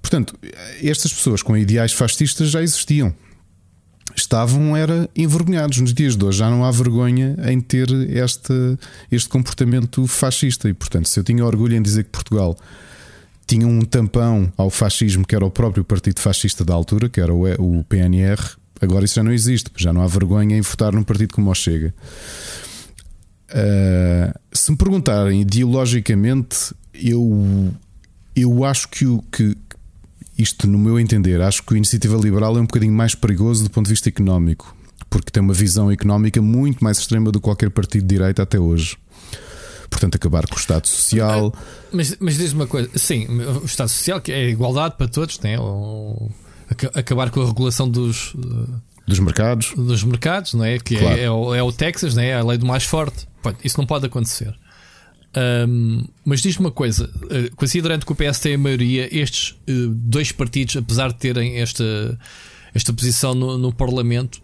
Portanto, 0.00 0.34
estas 0.82 1.12
pessoas 1.12 1.42
com 1.42 1.56
ideais 1.56 1.92
fascistas 1.92 2.50
já 2.50 2.60
existiam. 2.60 3.14
Estavam 4.14 4.76
era 4.76 5.08
envergonhados 5.16 5.78
nos 5.78 5.94
dias 5.94 6.16
de 6.16 6.24
hoje. 6.24 6.38
Já 6.38 6.50
não 6.50 6.64
há 6.64 6.70
vergonha 6.70 7.36
em 7.48 7.60
ter 7.60 7.88
este, 8.10 8.52
este 9.10 9.28
comportamento 9.28 10.06
fascista. 10.06 10.68
E 10.68 10.74
portanto, 10.74 11.08
se 11.08 11.18
eu 11.18 11.24
tinha 11.24 11.44
orgulho 11.44 11.76
em 11.76 11.80
dizer 11.80 12.04
que 12.04 12.10
Portugal 12.10 12.56
tinha 13.46 13.66
um 13.66 13.80
tampão 13.82 14.52
ao 14.56 14.70
fascismo, 14.70 15.26
que 15.26 15.34
era 15.34 15.44
o 15.44 15.50
próprio 15.50 15.84
partido 15.84 16.20
fascista 16.20 16.64
da 16.64 16.74
altura, 16.74 17.08
que 17.08 17.20
era 17.20 17.32
o, 17.34 17.84
PNR, 17.88 18.40
agora 18.80 19.04
isso 19.04 19.14
já 19.14 19.22
não 19.22 19.32
existe. 19.32 19.70
Já 19.76 19.92
não 19.92 20.02
há 20.02 20.06
vergonha 20.06 20.56
em 20.56 20.60
votar 20.60 20.92
num 20.92 21.02
partido 21.02 21.34
como 21.34 21.50
o 21.50 21.54
Chega. 21.54 21.94
Uh, 23.50 24.38
se 24.52 24.70
me 24.70 24.76
perguntarem 24.78 25.42
ideologicamente, 25.42 26.74
eu, 26.94 27.72
eu 28.34 28.64
acho 28.64 28.88
que, 28.88 29.06
o, 29.06 29.22
que 29.30 29.56
isto, 30.38 30.66
no 30.66 30.78
meu 30.78 30.98
entender, 30.98 31.40
acho 31.42 31.62
que 31.62 31.74
a 31.74 31.76
iniciativa 31.76 32.16
liberal 32.16 32.56
é 32.56 32.60
um 32.60 32.66
bocadinho 32.66 32.92
mais 32.92 33.14
perigoso 33.14 33.64
do 33.64 33.70
ponto 33.70 33.86
de 33.86 33.92
vista 33.92 34.08
económico, 34.08 34.74
porque 35.10 35.30
tem 35.30 35.42
uma 35.42 35.52
visão 35.52 35.90
económica 35.90 36.40
muito 36.40 36.82
mais 36.82 36.98
extrema 36.98 37.30
do 37.30 37.38
que 37.38 37.44
qualquer 37.44 37.70
partido 37.70 38.02
de 38.02 38.14
direita 38.14 38.42
até 38.42 38.58
hoje. 38.58 38.96
Portanto, 39.92 40.16
acabar 40.16 40.46
com 40.48 40.54
o 40.54 40.58
Estado 40.58 40.88
Social. 40.88 41.54
Mas, 41.92 42.16
mas 42.18 42.36
diz-me 42.36 42.60
uma 42.62 42.66
coisa: 42.66 42.90
sim, 42.96 43.26
o 43.62 43.66
Estado 43.66 43.88
Social, 43.88 44.20
que 44.20 44.32
é 44.32 44.48
igualdade 44.48 44.96
para 44.96 45.06
todos, 45.06 45.38
né? 45.40 45.56
Acabar 46.94 47.30
com 47.30 47.42
a 47.42 47.46
regulação 47.46 47.88
dos, 47.88 48.34
uh, 48.34 48.82
Dos 49.06 49.18
mercados, 49.18 49.74
dos 49.76 50.02
mercados, 50.02 50.54
não 50.54 50.64
é? 50.64 50.78
Que 50.78 50.96
Claro. 50.96 51.18
é, 51.18 51.24
é, 51.24 51.30
o, 51.30 51.54
é 51.54 51.62
o 51.62 51.70
Texas, 51.70 52.14
né? 52.14 52.28
é 52.28 52.34
a 52.36 52.42
lei 52.42 52.56
do 52.56 52.64
mais 52.64 52.84
forte. 52.84 53.28
Pode, 53.42 53.58
isso 53.62 53.76
não 53.78 53.86
pode 53.86 54.06
acontecer. 54.06 54.54
Ahm, 55.34 56.04
mas 56.24 56.40
diz-me 56.40 56.66
uma 56.66 56.70
coisa: 56.72 57.04
uh, 57.04 57.54
considerando 57.56 58.06
que 58.06 58.12
o 58.12 58.14
PS 58.14 58.38
tem 58.38 58.54
a 58.54 58.58
maioria, 58.58 59.08
estes 59.14 59.50
uh, 59.68 59.88
dois 59.88 60.32
partidos, 60.32 60.76
apesar 60.76 61.08
de 61.12 61.18
terem 61.18 61.58
esta, 61.58 62.18
esta 62.74 62.92
posição 62.92 63.34
no, 63.34 63.58
no 63.58 63.72
Parlamento, 63.72 64.40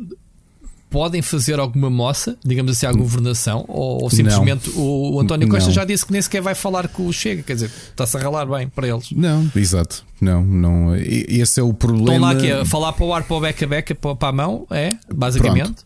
podem 0.90 1.20
fazer 1.22 1.58
alguma 1.58 1.90
moça, 1.90 2.36
digamos 2.44 2.72
assim, 2.72 2.86
à 2.86 2.92
governação? 2.92 3.64
Ou, 3.68 4.04
ou 4.04 4.10
simplesmente 4.10 4.70
o, 4.70 5.14
o 5.16 5.20
António 5.20 5.48
Costa 5.48 5.66
Não. 5.66 5.74
já 5.74 5.84
disse 5.84 6.06
que 6.06 6.12
nem 6.12 6.22
sequer 6.22 6.40
vai 6.42 6.54
falar 6.54 6.88
com 6.88 7.06
o 7.06 7.12
Chega? 7.12 7.42
Quer 7.42 7.54
dizer, 7.54 7.70
está-se 7.90 8.16
a 8.16 8.20
ralar 8.20 8.46
bem 8.46 8.68
para 8.68 8.88
eles. 8.88 9.10
não, 9.12 9.50
exato, 9.54 10.04
não, 10.20 10.42
não. 10.44 10.96
e- 10.96 11.26
Esse 11.28 11.60
é 11.60 11.62
o 11.62 11.74
problema. 11.74 12.12
Estão 12.12 12.20
lá 12.20 12.30
aqui 12.32 12.50
a 12.52 12.64
falar 12.64 12.92
para 12.92 13.04
o 13.04 13.12
ar, 13.14 13.22
para 13.24 13.36
o 13.36 13.40
beca-beca, 13.40 13.94
para 13.94 14.16
para 14.16 14.28
a 14.28 14.32
mão, 14.32 14.66
é? 14.70 14.90
Basicamente. 15.14 15.76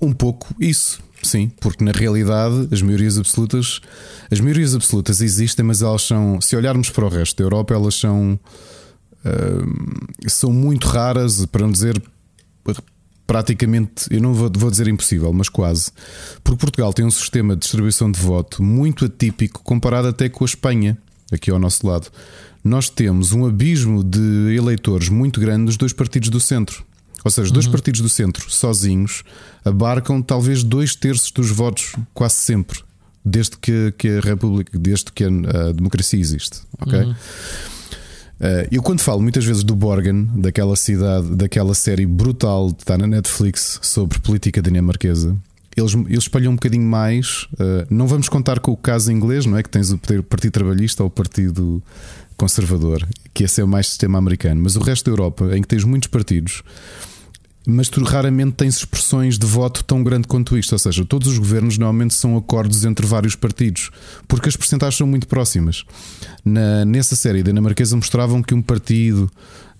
Um 0.00 0.12
pouco 0.12 0.54
isso, 0.60 1.00
sim, 1.22 1.50
porque 1.60 1.82
na 1.82 1.90
realidade 1.90 2.68
as 2.70 2.80
maiorias 2.80 3.18
absolutas, 3.18 3.80
as 4.30 4.38
maiorias 4.38 4.74
absolutas 4.76 5.20
existem, 5.20 5.64
mas 5.64 5.82
elas 5.82 6.02
são, 6.02 6.40
se 6.40 6.54
olharmos 6.54 6.88
para 6.90 7.04
o 7.04 7.08
resto 7.08 7.36
da 7.38 7.42
Europa, 7.44 7.74
elas 7.74 7.96
são 7.96 8.38
ah, 9.24 9.66
são 10.28 10.52
muito 10.52 10.86
raras, 10.86 11.44
para 11.46 11.62
não 11.62 11.72
dizer 11.72 12.00
praticamente, 13.28 14.06
eu 14.10 14.22
não 14.22 14.32
vou, 14.32 14.50
vou 14.56 14.70
dizer 14.70 14.88
impossível, 14.88 15.30
mas 15.34 15.50
quase. 15.50 15.92
Porque 16.42 16.58
Portugal 16.58 16.94
tem 16.94 17.04
um 17.04 17.10
sistema 17.10 17.54
de 17.54 17.60
distribuição 17.60 18.10
de 18.10 18.18
voto 18.18 18.62
muito 18.62 19.04
atípico 19.04 19.62
comparado 19.62 20.08
até 20.08 20.30
com 20.30 20.44
a 20.44 20.46
Espanha, 20.46 20.96
aqui 21.30 21.50
ao 21.50 21.58
nosso 21.58 21.86
lado. 21.86 22.08
Nós 22.64 22.88
temos 22.88 23.32
um 23.32 23.44
abismo 23.46 24.02
de 24.02 24.56
eleitores 24.56 25.10
muito 25.10 25.40
grande 25.40 25.66
nos 25.66 25.76
dois 25.76 25.92
partidos 25.92 26.30
do 26.30 26.40
centro. 26.40 26.82
Ou 27.22 27.30
seja, 27.30 27.46
os 27.46 27.52
dois 27.52 27.66
partidos 27.66 28.00
do 28.00 28.08
centro, 28.08 28.50
sozinhos, 28.50 29.22
abarcam 29.62 30.22
talvez 30.22 30.64
dois 30.64 30.94
terços 30.94 31.30
dos 31.30 31.50
votos, 31.50 31.94
quase 32.14 32.36
sempre, 32.36 32.80
desde 33.22 33.58
que, 33.58 33.92
que 33.98 34.08
a 34.08 34.20
República, 34.20 34.78
desde 34.78 35.12
que 35.12 35.24
a, 35.24 35.28
a 35.28 35.72
democracia 35.72 36.18
existe. 36.18 36.60
Ok? 36.80 36.98
Uh, 36.98 37.14
eu 38.70 38.82
quando 38.82 39.00
falo 39.00 39.20
muitas 39.20 39.44
vezes 39.44 39.64
do 39.64 39.74
Borgen, 39.74 40.28
daquela 40.36 40.76
cidade, 40.76 41.34
daquela 41.34 41.74
série 41.74 42.06
brutal 42.06 42.72
que 42.72 42.82
está 42.82 42.96
na 42.96 43.06
Netflix 43.06 43.80
sobre 43.82 44.18
política 44.20 44.62
dinamarquesa, 44.62 45.36
eles, 45.76 45.94
eles 45.94 46.24
espalham 46.24 46.52
um 46.52 46.54
bocadinho 46.54 46.84
mais. 46.84 47.46
uh, 47.54 47.86
não 47.90 48.06
vamos 48.06 48.28
contar 48.28 48.60
com 48.60 48.72
o 48.72 48.76
caso 48.76 49.12
inglês, 49.12 49.46
não 49.46 49.56
é? 49.56 49.62
Que 49.62 49.70
tens 49.70 49.90
o 49.90 49.98
Partido 49.98 50.52
Trabalhista 50.52 51.02
ou 51.02 51.08
o 51.08 51.10
Partido 51.10 51.82
Conservador, 52.36 53.06
que 53.32 53.44
esse 53.44 53.60
é 53.60 53.64
o 53.64 53.68
mais 53.68 53.88
sistema 53.88 54.18
americano, 54.18 54.60
mas 54.62 54.76
o 54.76 54.80
resto 54.80 55.06
da 55.06 55.10
Europa, 55.10 55.56
em 55.56 55.62
que 55.62 55.68
tens 55.68 55.84
muitos 55.84 56.08
partidos, 56.08 56.62
mas 57.70 57.90
tu 57.90 58.02
raramente 58.02 58.52
tens 58.52 58.76
expressões 58.76 59.38
de 59.38 59.46
voto 59.46 59.84
tão 59.84 60.02
grande 60.02 60.26
quanto 60.26 60.56
isto. 60.56 60.72
Ou 60.72 60.78
seja, 60.78 61.04
todos 61.04 61.28
os 61.28 61.36
governos 61.36 61.76
normalmente 61.76 62.14
são 62.14 62.34
acordos 62.34 62.82
entre 62.86 63.06
vários 63.06 63.34
partidos, 63.34 63.90
porque 64.26 64.48
as 64.48 64.56
percentagens 64.56 64.96
são 64.96 65.06
muito 65.06 65.28
próximas. 65.28 65.84
Na, 66.42 66.86
nessa 66.86 67.14
série 67.14 67.42
dinamarquesa 67.42 67.94
mostravam 67.94 68.42
que 68.42 68.54
um 68.54 68.62
partido 68.62 69.30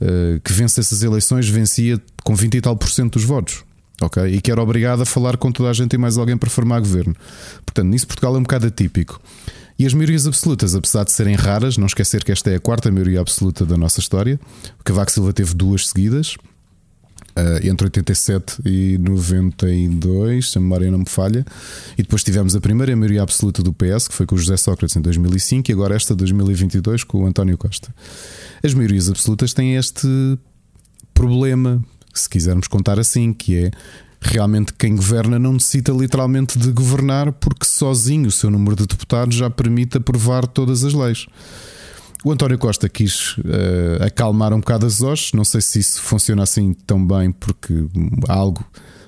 uh, 0.02 0.38
que 0.44 0.52
vence 0.52 0.78
essas 0.78 1.02
eleições 1.02 1.48
vencia 1.48 1.98
com 2.22 2.36
20 2.36 2.58
e 2.58 2.60
tal 2.60 2.76
por 2.76 2.90
cento 2.90 3.14
dos 3.14 3.24
votos. 3.24 3.64
Ok? 4.02 4.22
E 4.22 4.42
que 4.42 4.52
era 4.52 4.62
obrigado 4.62 5.00
a 5.00 5.06
falar 5.06 5.38
com 5.38 5.50
toda 5.50 5.70
a 5.70 5.72
gente 5.72 5.94
e 5.94 5.98
mais 5.98 6.18
alguém 6.18 6.36
para 6.36 6.50
formar 6.50 6.80
governo. 6.80 7.16
Portanto, 7.64 7.88
nisso 7.88 8.06
Portugal 8.06 8.36
é 8.36 8.38
um 8.38 8.42
bocado 8.42 8.66
atípico. 8.66 9.18
E 9.78 9.86
as 9.86 9.94
maiorias 9.94 10.26
absolutas, 10.26 10.74
apesar 10.74 11.04
de 11.04 11.12
serem 11.12 11.36
raras, 11.36 11.78
não 11.78 11.86
esquecer 11.86 12.22
que 12.22 12.32
esta 12.32 12.50
é 12.50 12.56
a 12.56 12.60
quarta 12.60 12.92
maioria 12.92 13.20
absoluta 13.20 13.64
da 13.64 13.78
nossa 13.78 13.98
história. 13.98 14.38
O 14.78 14.84
Cavaco 14.84 15.10
Silva 15.10 15.32
teve 15.32 15.54
duas 15.54 15.88
seguidas, 15.88 16.36
uh, 17.38 17.66
entre 17.66 17.86
87 17.86 18.62
e 18.64 18.98
92, 18.98 20.50
se 20.50 20.58
a 20.58 20.60
memória 20.60 20.90
não 20.90 20.98
me 21.00 21.08
falha. 21.08 21.44
E 21.96 22.02
depois 22.02 22.24
tivemos 22.24 22.56
a 22.56 22.60
primeira 22.60 22.94
maioria 22.96 23.22
absoluta 23.22 23.62
do 23.62 23.72
PS, 23.72 24.08
que 24.08 24.14
foi 24.14 24.26
com 24.26 24.34
o 24.34 24.38
José 24.38 24.56
Sócrates 24.56 24.96
em 24.96 25.00
2005, 25.00 25.70
e 25.70 25.72
agora 25.72 25.94
esta 25.94 26.14
2022 26.14 27.04
com 27.04 27.22
o 27.22 27.26
António 27.26 27.56
Costa. 27.56 27.94
As 28.62 28.74
maiorias 28.74 29.08
absolutas 29.08 29.52
têm 29.52 29.76
este 29.76 30.08
problema, 31.14 31.82
se 32.12 32.28
quisermos 32.28 32.68
contar 32.68 32.98
assim, 32.98 33.32
que 33.32 33.56
é 33.56 33.70
realmente 34.20 34.72
quem 34.72 34.96
governa 34.96 35.38
não 35.38 35.52
necessita 35.52 35.92
literalmente 35.92 36.58
de 36.58 36.72
governar, 36.72 37.32
porque 37.32 37.64
sozinho 37.64 38.28
o 38.28 38.32
seu 38.32 38.50
número 38.50 38.74
de 38.74 38.86
deputados 38.86 39.36
já 39.36 39.48
permite 39.48 39.98
aprovar 39.98 40.46
todas 40.46 40.84
as 40.84 40.92
leis. 40.92 41.26
O 42.24 42.32
António 42.32 42.58
Costa 42.58 42.88
quis 42.88 43.36
uh, 43.38 44.04
acalmar 44.04 44.52
um 44.52 44.58
bocado 44.58 44.86
as 44.86 45.00
hostes, 45.00 45.32
não 45.32 45.44
sei 45.44 45.60
se 45.60 45.78
isso 45.78 46.02
funciona 46.02 46.42
assim 46.42 46.74
tão 46.86 47.04
bem, 47.06 47.30
porque 47.30 47.72
algo 48.28 48.64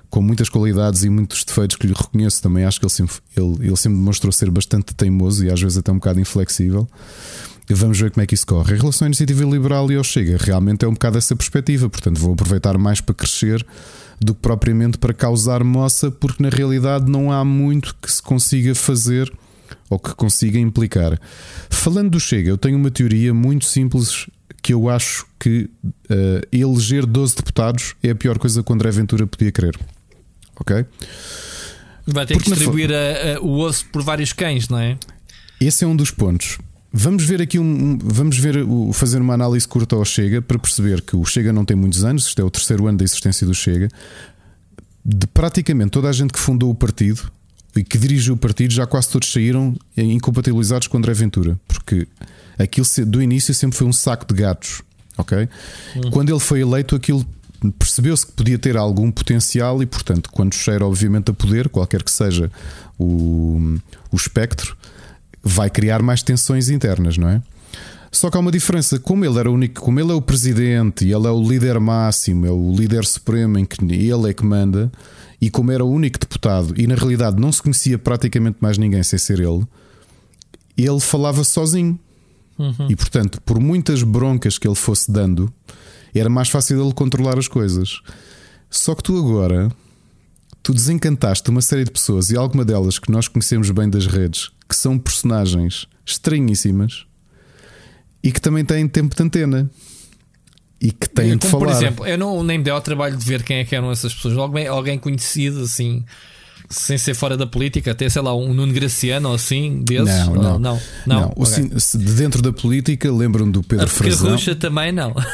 com 0.08 0.20
muitas 0.20 0.48
qualidades 0.48 1.04
e 1.04 1.10
muitos 1.10 1.44
defeitos 1.44 1.76
que 1.76 1.86
lhe 1.86 1.94
reconheço, 1.94 2.42
também 2.42 2.64
acho 2.64 2.80
que 2.80 2.84
ele 2.84 2.92
sempre, 2.92 3.16
ele, 3.36 3.66
ele 3.66 3.76
sempre 3.76 3.98
demonstrou 3.98 4.32
ser 4.32 4.50
bastante 4.50 4.92
teimoso 4.94 5.44
e 5.44 5.50
às 5.50 5.60
vezes 5.60 5.78
até 5.78 5.92
um 5.92 5.96
bocado 5.96 6.20
inflexível. 6.20 6.88
Vamos 7.72 8.00
ver 8.00 8.10
como 8.10 8.24
é 8.24 8.26
que 8.26 8.34
isso 8.34 8.44
corre. 8.44 8.74
Em 8.74 8.78
relação 8.78 9.06
à 9.06 9.08
iniciativa 9.08 9.44
liberal 9.44 9.90
e 9.92 9.94
ao 9.94 10.02
Chega, 10.02 10.36
realmente 10.40 10.84
é 10.84 10.88
um 10.88 10.92
bocado 10.92 11.16
essa 11.16 11.36
perspectiva, 11.36 11.88
portanto 11.88 12.18
vou 12.18 12.32
aproveitar 12.32 12.76
mais 12.76 13.00
para 13.00 13.14
crescer 13.14 13.64
do 14.20 14.34
que 14.34 14.40
propriamente 14.40 14.98
para 14.98 15.14
causar 15.14 15.62
moça, 15.62 16.10
porque 16.10 16.42
na 16.42 16.48
realidade 16.48 17.08
não 17.08 17.30
há 17.30 17.44
muito 17.44 17.94
que 18.02 18.10
se 18.10 18.20
consiga 18.20 18.74
fazer 18.74 19.32
ou 19.90 19.98
que 19.98 20.14
consiga 20.14 20.58
implicar. 20.58 21.20
Falando 21.68 22.10
do 22.10 22.20
Chega, 22.20 22.48
eu 22.48 22.56
tenho 22.56 22.78
uma 22.78 22.90
teoria 22.90 23.34
muito 23.34 23.64
simples 23.64 24.28
que 24.62 24.72
eu 24.72 24.88
acho 24.88 25.26
que 25.38 25.68
uh, 25.84 26.46
eleger 26.52 27.04
12 27.04 27.36
deputados 27.36 27.94
é 28.02 28.10
a 28.10 28.14
pior 28.14 28.38
coisa 28.38 28.62
que 28.62 28.70
o 28.70 28.74
André 28.74 28.90
Ventura 28.92 29.26
podia 29.26 29.50
querer. 29.50 29.78
Ok? 30.60 30.86
Vai 32.06 32.26
ter 32.26 32.34
Porque 32.34 32.50
que 32.50 32.56
distribuir 32.56 32.90
a, 32.92 33.38
a, 33.38 33.40
o 33.40 33.58
osso 33.58 33.86
por 33.86 34.02
vários 34.02 34.32
cães, 34.32 34.68
não 34.68 34.78
é? 34.78 34.96
Esse 35.60 35.84
é 35.84 35.86
um 35.86 35.96
dos 35.96 36.10
pontos. 36.10 36.58
Vamos 36.92 37.24
ver 37.24 37.40
aqui 37.40 37.58
um, 37.58 37.98
vamos 38.02 38.36
ver 38.38 38.56
fazer 38.92 39.20
uma 39.20 39.34
análise 39.34 39.66
curta 39.66 39.96
ao 39.96 40.04
Chega 40.04 40.42
para 40.42 40.58
perceber 40.58 41.02
que 41.02 41.16
o 41.16 41.24
Chega 41.24 41.52
não 41.52 41.64
tem 41.64 41.76
muitos 41.76 42.04
anos, 42.04 42.26
isto 42.26 42.40
é 42.40 42.44
o 42.44 42.50
terceiro 42.50 42.86
ano 42.86 42.98
da 42.98 43.04
existência 43.04 43.46
do 43.46 43.54
Chega. 43.54 43.88
De 45.04 45.26
praticamente 45.28 45.90
toda 45.90 46.08
a 46.08 46.12
gente 46.12 46.32
que 46.32 46.38
fundou 46.38 46.70
o 46.70 46.74
partido, 46.74 47.30
e 47.76 47.84
que 47.84 47.98
dirigiu 47.98 48.34
o 48.34 48.36
partido, 48.36 48.72
já 48.72 48.86
quase 48.86 49.08
todos 49.08 49.30
saíram 49.32 49.76
incompatibilizados 49.96 50.88
com 50.88 50.98
André 50.98 51.14
Ventura, 51.14 51.58
porque 51.68 52.06
aquilo 52.58 52.86
do 53.06 53.22
início 53.22 53.54
sempre 53.54 53.76
foi 53.76 53.86
um 53.86 53.92
saco 53.92 54.26
de 54.26 54.34
gatos, 54.34 54.82
ok? 55.16 55.48
Hum. 55.96 56.10
Quando 56.10 56.30
ele 56.30 56.40
foi 56.40 56.60
eleito, 56.60 56.96
aquilo 56.96 57.24
percebeu-se 57.78 58.26
que 58.26 58.32
podia 58.32 58.58
ter 58.58 58.76
algum 58.76 59.10
potencial 59.10 59.82
e, 59.82 59.86
portanto, 59.86 60.30
quando 60.32 60.54
cheira 60.54 60.84
obviamente 60.86 61.30
a 61.30 61.34
poder, 61.34 61.68
qualquer 61.68 62.02
que 62.02 62.10
seja 62.10 62.50
o, 62.98 63.78
o 64.10 64.16
espectro, 64.16 64.76
vai 65.42 65.68
criar 65.68 66.02
mais 66.02 66.22
tensões 66.22 66.68
internas, 66.68 67.18
não 67.18 67.28
é? 67.28 67.42
Só 68.12 68.28
que 68.28 68.36
há 68.36 68.40
uma 68.40 68.50
diferença, 68.50 68.98
como 68.98 69.24
ele 69.24 69.38
era 69.38 69.48
o 69.48 69.54
único, 69.54 69.80
como 69.80 70.00
ele 70.00 70.10
é 70.10 70.14
o 70.14 70.20
presidente 70.20 71.04
e 71.04 71.12
ele 71.12 71.26
é 71.26 71.30
o 71.30 71.40
líder 71.40 71.78
máximo, 71.78 72.44
é 72.44 72.50
o 72.50 72.74
líder 72.74 73.04
supremo 73.04 73.56
em 73.56 73.64
que 73.64 73.84
ele 73.84 74.30
é 74.30 74.34
que 74.34 74.44
manda, 74.44 74.90
e 75.40 75.50
como 75.50 75.72
era 75.72 75.84
o 75.84 75.90
único 75.90 76.18
deputado 76.18 76.74
e 76.76 76.86
na 76.86 76.94
realidade 76.94 77.40
não 77.40 77.50
se 77.50 77.62
conhecia 77.62 77.98
praticamente 77.98 78.58
mais 78.60 78.76
ninguém 78.76 79.02
sem 79.02 79.18
ser 79.18 79.40
ele, 79.40 79.66
ele 80.76 81.00
falava 81.00 81.42
sozinho. 81.44 81.98
Uhum. 82.58 82.88
E 82.90 82.96
portanto, 82.96 83.40
por 83.42 83.58
muitas 83.58 84.02
broncas 84.02 84.58
que 84.58 84.68
ele 84.68 84.74
fosse 84.74 85.10
dando, 85.10 85.52
era 86.14 86.28
mais 86.28 86.48
fácil 86.48 86.82
ele 86.82 86.92
controlar 86.92 87.38
as 87.38 87.48
coisas. 87.48 88.00
Só 88.68 88.94
que 88.94 89.02
tu 89.02 89.16
agora, 89.16 89.70
tu 90.62 90.74
desencantaste 90.74 91.48
uma 91.48 91.62
série 91.62 91.84
de 91.84 91.90
pessoas 91.90 92.30
e 92.30 92.36
alguma 92.36 92.64
delas 92.64 92.98
que 92.98 93.10
nós 93.10 93.28
conhecemos 93.28 93.70
bem 93.70 93.88
das 93.88 94.06
redes, 94.06 94.50
que 94.68 94.76
são 94.76 94.98
personagens 94.98 95.86
estranhíssimas 96.04 97.06
e 98.22 98.30
que 98.30 98.40
também 98.40 98.64
têm 98.64 98.86
tempo 98.86 99.16
de 99.16 99.22
antena 99.22 99.70
e 100.80 100.90
que 100.90 101.08
têm 101.08 101.36
de 101.36 101.46
falar. 101.46 101.66
Por 101.66 101.72
exemplo, 101.72 102.06
eu 102.06 102.16
não 102.16 102.42
nem 102.42 102.58
me 102.58 102.64
dei 102.64 102.72
ao 102.72 102.80
trabalho 102.80 103.16
de 103.16 103.24
ver 103.24 103.42
quem 103.42 103.58
é 103.58 103.64
que 103.64 103.76
eram 103.76 103.90
essas 103.90 104.14
pessoas. 104.14 104.36
Alguém, 104.38 104.66
alguém 104.66 104.98
conhecido, 104.98 105.62
assim, 105.62 106.04
sem 106.70 106.96
ser 106.96 107.14
fora 107.14 107.36
da 107.36 107.46
política, 107.46 107.90
até 107.90 108.08
sei 108.08 108.22
lá, 108.22 108.34
um 108.34 108.54
Nuno 108.54 108.72
Graciano 108.72 109.28
ou 109.28 109.34
assim, 109.34 109.82
desses? 109.82 110.26
Não, 110.26 110.34
não. 110.34 110.42
não, 110.42 110.58
não, 110.58 110.80
não. 111.06 111.32
Okay. 111.36 111.68
de 111.68 112.12
dentro 112.14 112.40
da 112.40 112.52
política, 112.52 113.12
lembram 113.12 113.50
do 113.50 113.62
Pedro 113.62 113.88
Frazão. 113.88 114.34
A 114.34 114.54
também 114.54 114.92
não. 114.92 115.14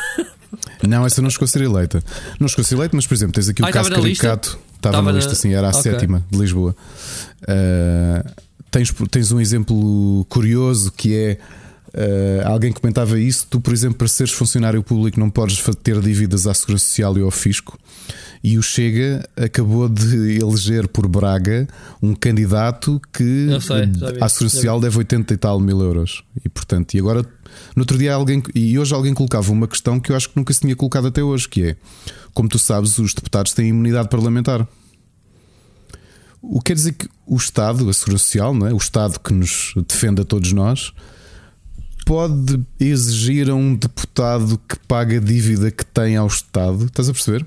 Não, 0.87 1.05
essa 1.05 1.21
não 1.21 1.29
chegou 1.29 1.45
a 1.45 1.49
ser 1.49 1.63
eleita. 1.63 2.03
Não 2.39 2.47
chegou 2.49 2.63
a 2.63 2.65
ser 2.65 2.75
eleita, 2.77 2.95
mas 2.97 3.07
por 3.07 3.15
exemplo, 3.15 3.35
tens 3.35 3.49
aqui 3.49 3.63
o 3.63 3.69
caso 3.69 3.91
Caricato. 3.91 4.59
Estava 4.77 5.03
na 5.03 5.13
lista, 5.13 5.35
sim, 5.35 5.53
era 5.53 5.69
a 5.69 5.71
okay. 5.71 5.83
sétima 5.83 6.25
de 6.31 6.39
Lisboa. 6.39 6.77
Uh, 7.43 8.31
tens, 8.71 8.95
tens 9.11 9.33
um 9.33 9.41
exemplo 9.41 10.25
curioso 10.29 10.93
que 10.93 11.15
é 11.15 11.39
Uh, 11.97 12.47
alguém 12.47 12.71
comentava 12.73 13.19
isso. 13.19 13.47
Tu, 13.49 13.59
por 13.59 13.73
exemplo, 13.73 13.97
para 13.97 14.07
seres 14.07 14.31
funcionário 14.31 14.83
público, 14.83 15.19
não 15.19 15.31
podes 15.31 15.63
ter 15.83 15.99
dívidas 16.01 16.47
à 16.47 16.53
Segurança 16.53 16.85
Social 16.85 17.17
e 17.17 17.23
ao 17.23 17.31
Fisco. 17.31 17.79
E 18.45 18.59
o 18.59 18.63
Chega 18.63 19.27
acabou 19.35 19.89
de 19.89 20.39
eleger 20.39 20.87
por 20.89 21.09
Braga 21.09 21.67
um 22.03 22.15
candidato 22.15 23.01
que 23.11 23.49
sei, 23.63 23.87
vi, 23.87 24.23
à 24.23 24.29
Segurança 24.29 24.57
Social 24.57 24.79
deve 24.79 24.99
80 24.99 25.33
e 25.33 25.37
tal 25.39 25.59
mil 25.59 25.81
euros. 25.81 26.23
E 26.45 26.51
portanto, 26.51 26.93
e 26.93 26.99
agora, 26.99 27.23
no 27.75 27.81
outro 27.81 27.97
dia, 27.97 28.13
alguém, 28.13 28.43
e 28.55 28.79
hoje 28.79 28.95
alguém 28.95 29.15
colocava 29.15 29.51
uma 29.51 29.67
questão 29.67 29.99
que 29.99 30.13
eu 30.13 30.17
acho 30.17 30.29
que 30.29 30.37
nunca 30.37 30.53
se 30.53 30.61
tinha 30.61 30.77
colocado 30.77 31.07
até 31.07 31.23
hoje: 31.23 31.49
que 31.49 31.63
é, 31.63 31.77
como 32.35 32.47
tu 32.47 32.59
sabes, 32.59 32.99
os 32.99 33.15
deputados 33.15 33.55
têm 33.55 33.69
imunidade 33.69 34.11
parlamentar. 34.11 34.69
O 36.43 36.61
que 36.61 36.67
quer 36.67 36.75
dizer 36.75 36.93
que 36.93 37.09
o 37.27 37.37
Estado, 37.37 37.89
a 37.89 37.93
Segurança 37.93 38.25
Social, 38.25 38.55
não 38.55 38.67
é? 38.67 38.73
o 38.73 38.77
Estado 38.77 39.19
que 39.19 39.33
nos 39.33 39.73
defende 39.89 40.21
a 40.21 40.25
todos 40.25 40.53
nós, 40.53 40.93
pode 42.07 42.65
exigir 42.79 43.51
a 43.51 43.55
um 43.55 43.75
deputado 43.75 44.59
que 44.67 44.79
paga 44.87 45.17
a 45.17 45.21
dívida 45.21 45.73
que 45.73 45.85
tem 45.85 46.17
ao 46.17 46.29
Estado? 46.29 46.85
Estás 46.85 47.09
a 47.09 47.13
perceber? 47.13 47.45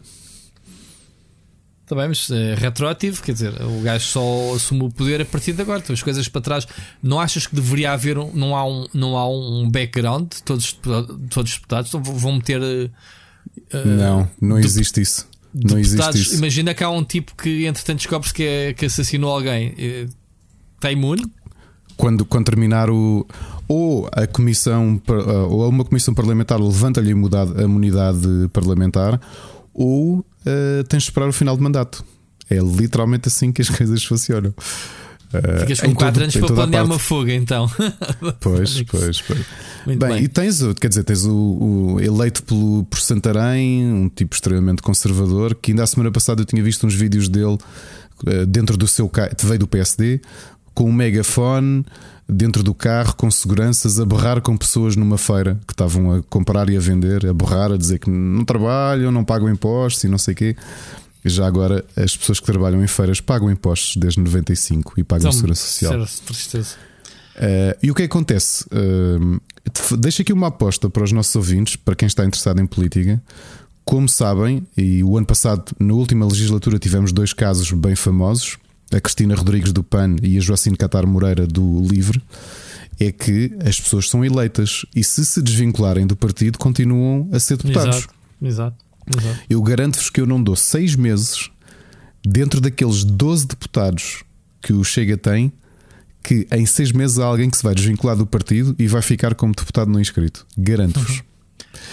Também, 1.88 2.10
mas 2.10 2.30
é 2.30 2.54
retroativo, 2.54 3.24
quer 3.24 3.32
dizer, 3.32 3.54
o 3.64 3.82
gajo 3.82 4.06
só 4.06 4.54
assume 4.54 4.84
o 4.84 4.92
poder 4.92 5.22
a 5.22 5.26
partir 5.26 5.54
de 5.54 5.62
agora, 5.62 5.82
as 5.90 6.04
coisas 6.04 6.28
para 6.28 6.42
trás. 6.42 6.68
Não 7.02 7.20
achas 7.20 7.48
que 7.48 7.56
deveria 7.56 7.94
haver 7.94 8.18
um, 8.18 8.32
não 8.34 8.56
há 8.56 8.68
um, 8.68 8.86
não 8.94 9.18
há 9.18 9.28
um 9.28 9.68
background 9.72 10.30
de 10.30 10.44
todos, 10.44 10.74
todos 10.74 11.54
os 11.54 11.56
deputados? 11.56 11.90
Então 11.90 12.04
vão 12.04 12.34
meter. 12.34 12.62
Uh, 12.62 12.92
não, 13.86 14.30
não 14.40 14.60
existe 14.60 15.02
isso. 15.02 15.26
Não 15.52 15.80
existe 15.80 16.20
isso. 16.20 16.36
Imagina 16.36 16.74
que 16.76 16.84
há 16.84 16.90
um 16.92 17.04
tipo 17.04 17.34
que 17.34 17.66
entretanto 17.66 17.98
descobre-se 18.00 18.34
que, 18.34 18.44
é, 18.44 18.74
que 18.74 18.86
assassinou 18.86 19.32
alguém. 19.32 19.74
Está 20.76 20.92
imune? 20.92 21.26
Quando, 21.98 22.24
quando 22.24 22.46
terminar 22.46 22.90
o 22.90 23.26
ou 23.70 24.10
a 24.12 24.26
comissão 24.26 25.00
ou 25.48 25.70
uma 25.70 25.86
comissão 25.86 26.12
parlamentar 26.12 26.60
levanta-lhe 26.60 27.12
a 27.12 27.64
imunidade 27.64 28.50
parlamentar 28.52 29.22
ou 29.72 30.18
uh, 30.20 30.84
tens 30.90 31.04
de 31.04 31.10
esperar 31.10 31.30
o 31.30 31.32
final 31.32 31.56
de 31.56 31.62
mandato. 31.62 32.04
É 32.50 32.58
literalmente 32.58 33.28
assim 33.28 33.52
que 33.52 33.62
as 33.62 33.70
coisas 33.72 34.04
funcionam. 34.04 34.54
Uh, 35.32 35.60
Ficas 35.60 35.82
com 35.82 35.94
4 35.94 36.24
anos 36.24 36.36
para 36.36 36.48
planear 36.48 36.84
uma 36.84 36.98
fuga, 36.98 37.32
então. 37.32 37.70
Pois, 38.42 38.82
pois, 38.82 39.22
pois. 39.22 39.46
bem, 39.86 39.98
bem, 39.98 40.24
e 40.24 40.28
tens, 40.28 40.60
quer 40.82 40.88
dizer, 40.88 41.04
tens 41.04 41.24
o, 41.24 41.32
o, 41.32 42.02
eleito 42.02 42.42
pelo, 42.42 42.84
por 42.86 43.00
Santarém, 43.00 43.86
um 43.86 44.10
tipo 44.10 44.34
extremamente 44.34 44.82
conservador, 44.82 45.54
que 45.54 45.72
ainda 45.72 45.84
a 45.84 45.88
semana 45.88 46.12
passada 46.12 46.42
eu 46.42 46.46
tinha 46.46 46.64
visto 46.64 46.88
uns 46.88 46.96
vídeos 46.96 47.30
dele 47.30 47.58
dentro 48.48 48.76
do 48.76 48.88
seu 48.88 49.10
veio 49.44 49.60
do 49.60 49.68
PSD, 49.68 50.20
com 50.74 50.90
um 50.90 50.92
megafone 50.92 51.86
dentro 52.30 52.62
do 52.62 52.74
carro 52.74 53.16
com 53.16 53.30
seguranças 53.32 54.00
a 54.00 54.06
berrar 54.06 54.40
com 54.42 54.56
pessoas 54.56 54.96
numa 54.96 55.18
feira 55.18 55.60
que 55.66 55.74
estavam 55.74 56.14
a 56.14 56.24
comprar 56.24 56.70
e 56.70 56.78
a 56.78 56.80
vender, 56.80 57.26
a 57.26 57.34
berrar, 57.34 57.72
a 57.72 57.78
dizer 57.78 58.00
que 58.00 58.10
não 58.10 58.46
trabalham, 58.46 59.12
não 59.12 59.26
pagam 59.26 59.50
impostos 59.50 60.04
e 60.04 60.08
não 60.08 60.18
sei 60.18 60.34
o 60.34 60.38
quê. 60.38 60.56
Já 61.26 61.46
agora, 61.48 61.84
as 61.98 62.16
pessoas 62.16 62.40
que 62.40 62.46
trabalham 62.46 62.82
em 62.84 62.88
feiras 62.88 63.20
pagam 63.20 63.52
impostos 63.52 63.98
desde 63.98 64.22
95 64.22 64.94
e 64.98 65.04
pagam 65.04 65.28
então, 65.28 65.32
segurança 65.32 65.66
social. 65.66 66.08
Tristeza. 66.26 66.76
Uh, 67.36 67.78
e 67.82 67.92
o 67.92 67.96
que 67.96 68.04
acontece? 68.04 68.66
Uh, 68.66 69.42
deixa 69.98 70.22
aqui 70.22 70.32
uma 70.32 70.48
aposta 70.48 70.90
para 70.90 71.04
os 71.04 71.12
nossos 71.12 71.36
ouvintes, 71.36 71.76
para 71.76 71.96
quem 71.96 72.08
está 72.08 72.26
interessado 72.26 72.62
em 72.62 72.66
política. 72.66 73.22
como 73.84 74.08
sabem, 74.08 74.66
e 74.78 75.04
o 75.04 75.18
ano 75.18 75.26
passado, 75.26 75.76
na 75.80 75.94
última 75.94 76.26
legislatura, 76.26 76.78
tivemos 76.78 77.12
dois 77.12 77.34
casos 77.34 77.72
bem 77.72 77.96
famosos: 77.96 78.58
a 78.92 79.00
Cristina 79.00 79.36
Rodrigues 79.36 79.72
do 79.72 79.84
PAN 79.84 80.16
e 80.22 80.38
a 80.38 80.42
Joacine 80.42 80.76
Catar 80.76 81.06
Moreira 81.06 81.46
do 81.46 81.82
Livre. 81.82 82.22
É 83.00 83.12
que 83.12 83.58
as 83.66 83.80
pessoas 83.80 84.10
são 84.10 84.26
eleitas 84.26 84.86
e, 84.94 85.04
se 85.04 85.26
se 85.26 85.42
desvincularem 85.42 86.06
do 86.06 86.16
partido, 86.18 86.58
continuam 86.58 87.30
a 87.32 87.40
ser 87.40 87.56
deputados. 87.56 87.98
Exato, 87.98 88.14
exato. 88.42 88.86
exato. 89.18 89.40
Eu 89.50 89.62
garanto-vos 89.62 90.10
que 90.10 90.20
eu 90.20 90.26
não 90.26 90.42
dou 90.42 90.56
seis 90.56 90.96
meses 90.96 91.50
dentro 92.26 92.60
daqueles 92.60 93.06
12 93.06 93.48
deputados 93.48 94.24
que 94.62 94.74
o 94.74 94.84
Chega 94.84 95.18
tem, 95.18 95.54
que 96.22 96.46
em 96.52 96.66
seis 96.66 96.92
meses 96.92 97.20
há 97.20 97.26
alguém 97.26 97.50
que 97.50 97.56
se 97.56 97.64
vai 97.64 97.74
desvincular 97.74 98.18
do 98.18 98.26
partido 98.26 98.76
e 98.78 98.88
vai 98.88 99.02
ficar 99.02 99.34
como 99.34 99.54
deputado 99.56 99.90
não 99.90 100.02
inscrito. 100.02 100.46
Garanto-vos. 100.58 101.24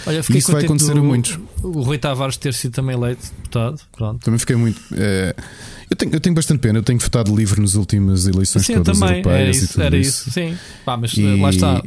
Olha, 0.05 0.19
Isso 0.29 0.51
vai 0.51 0.63
acontecer 0.63 0.91
a 0.91 0.95
do- 0.95 1.03
muitos. 1.03 1.39
O 1.61 1.81
Rui 1.81 1.97
Tavares 1.97 2.37
ter 2.37 2.53
sido 2.53 2.73
também 2.73 2.95
eleito 2.95 3.21
deputado. 3.37 3.79
Pronto. 3.95 4.23
Também 4.23 4.39
fiquei 4.39 4.55
muito. 4.55 4.79
eh, 4.95 5.35
eu, 5.89 5.95
tenho, 5.97 6.13
eu 6.13 6.19
tenho 6.19 6.35
bastante 6.35 6.59
pena. 6.59 6.79
Eu 6.79 6.83
tenho 6.83 6.99
votado 6.99 7.35
livre 7.35 7.59
nas 7.61 7.75
últimas 7.75 8.25
eleições 8.27 8.65
Sim, 8.65 8.73
eu 8.73 8.83
todas 8.83 8.99
também. 8.99 9.19
Era 9.19 9.29
europeias 9.29 9.55
e 9.57 9.59
isso, 9.63 9.73
tudo 9.73 9.83
era 9.83 9.97
isso. 9.97 10.09
isso. 10.29 10.31
Sim. 10.31 10.57
Pá, 10.85 10.97
mas 10.97 11.13
E- 11.13 11.39
lá 11.41 11.49
está. 11.49 11.83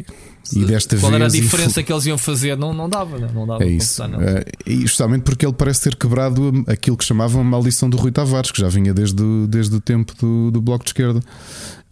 E 0.53 0.65
desta 0.65 0.97
Qual 0.97 1.11
vez. 1.13 1.15
era 1.21 1.27
a 1.27 1.29
diferença 1.29 1.83
que 1.83 1.93
eles 1.93 2.07
iam 2.07 2.19
fazer? 2.19 2.57
Não, 2.57 2.73
não 2.75 2.89
dava, 2.89 3.19
não, 3.19 3.29
não 3.33 3.47
dava 3.47 3.63
É 3.63 3.69
isso. 3.69 4.07
não. 4.09 4.21
Eh, 4.21 4.45
e 4.67 4.81
justamente 4.81 5.23
porque 5.23 5.47
ele 5.47 5.53
parece 5.53 5.83
ter 5.83 5.95
quebrado 5.95 6.65
aquilo 6.67 6.97
que 6.97 7.05
chamavam 7.05 7.41
a 7.43 7.45
maldição 7.45 7.89
do 7.89 7.97
Rui 7.97 8.11
Tavares, 8.11 8.51
que 8.51 8.61
já 8.61 8.69
vinha 8.69 8.93
desde, 8.93 9.23
o- 9.23 9.47
desde 9.47 9.77
o 9.77 9.81
tempo 9.81 10.13
do, 10.19 10.51
do 10.51 10.61
Bloco 10.61 10.83
de 10.85 10.91
Esquerda. 10.91 11.21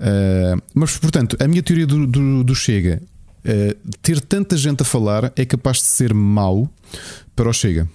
Eh, 0.01 0.55
mas, 0.75 0.97
portanto, 0.97 1.37
a 1.39 1.47
minha 1.47 1.63
teoria 1.63 1.87
do, 1.87 2.07
do, 2.07 2.43
do 2.43 2.55
Chega, 2.55 3.01
ter 4.03 4.21
tanta 4.21 4.57
gente 4.57 4.83
a 4.83 4.85
falar 4.85 5.33
é 5.37 5.45
capaz 5.45 5.79
de 5.79 5.85
ser 5.85 6.13
mau 6.15 6.69
para 7.37 7.49
o 7.49 7.53
Chega. 7.53 7.89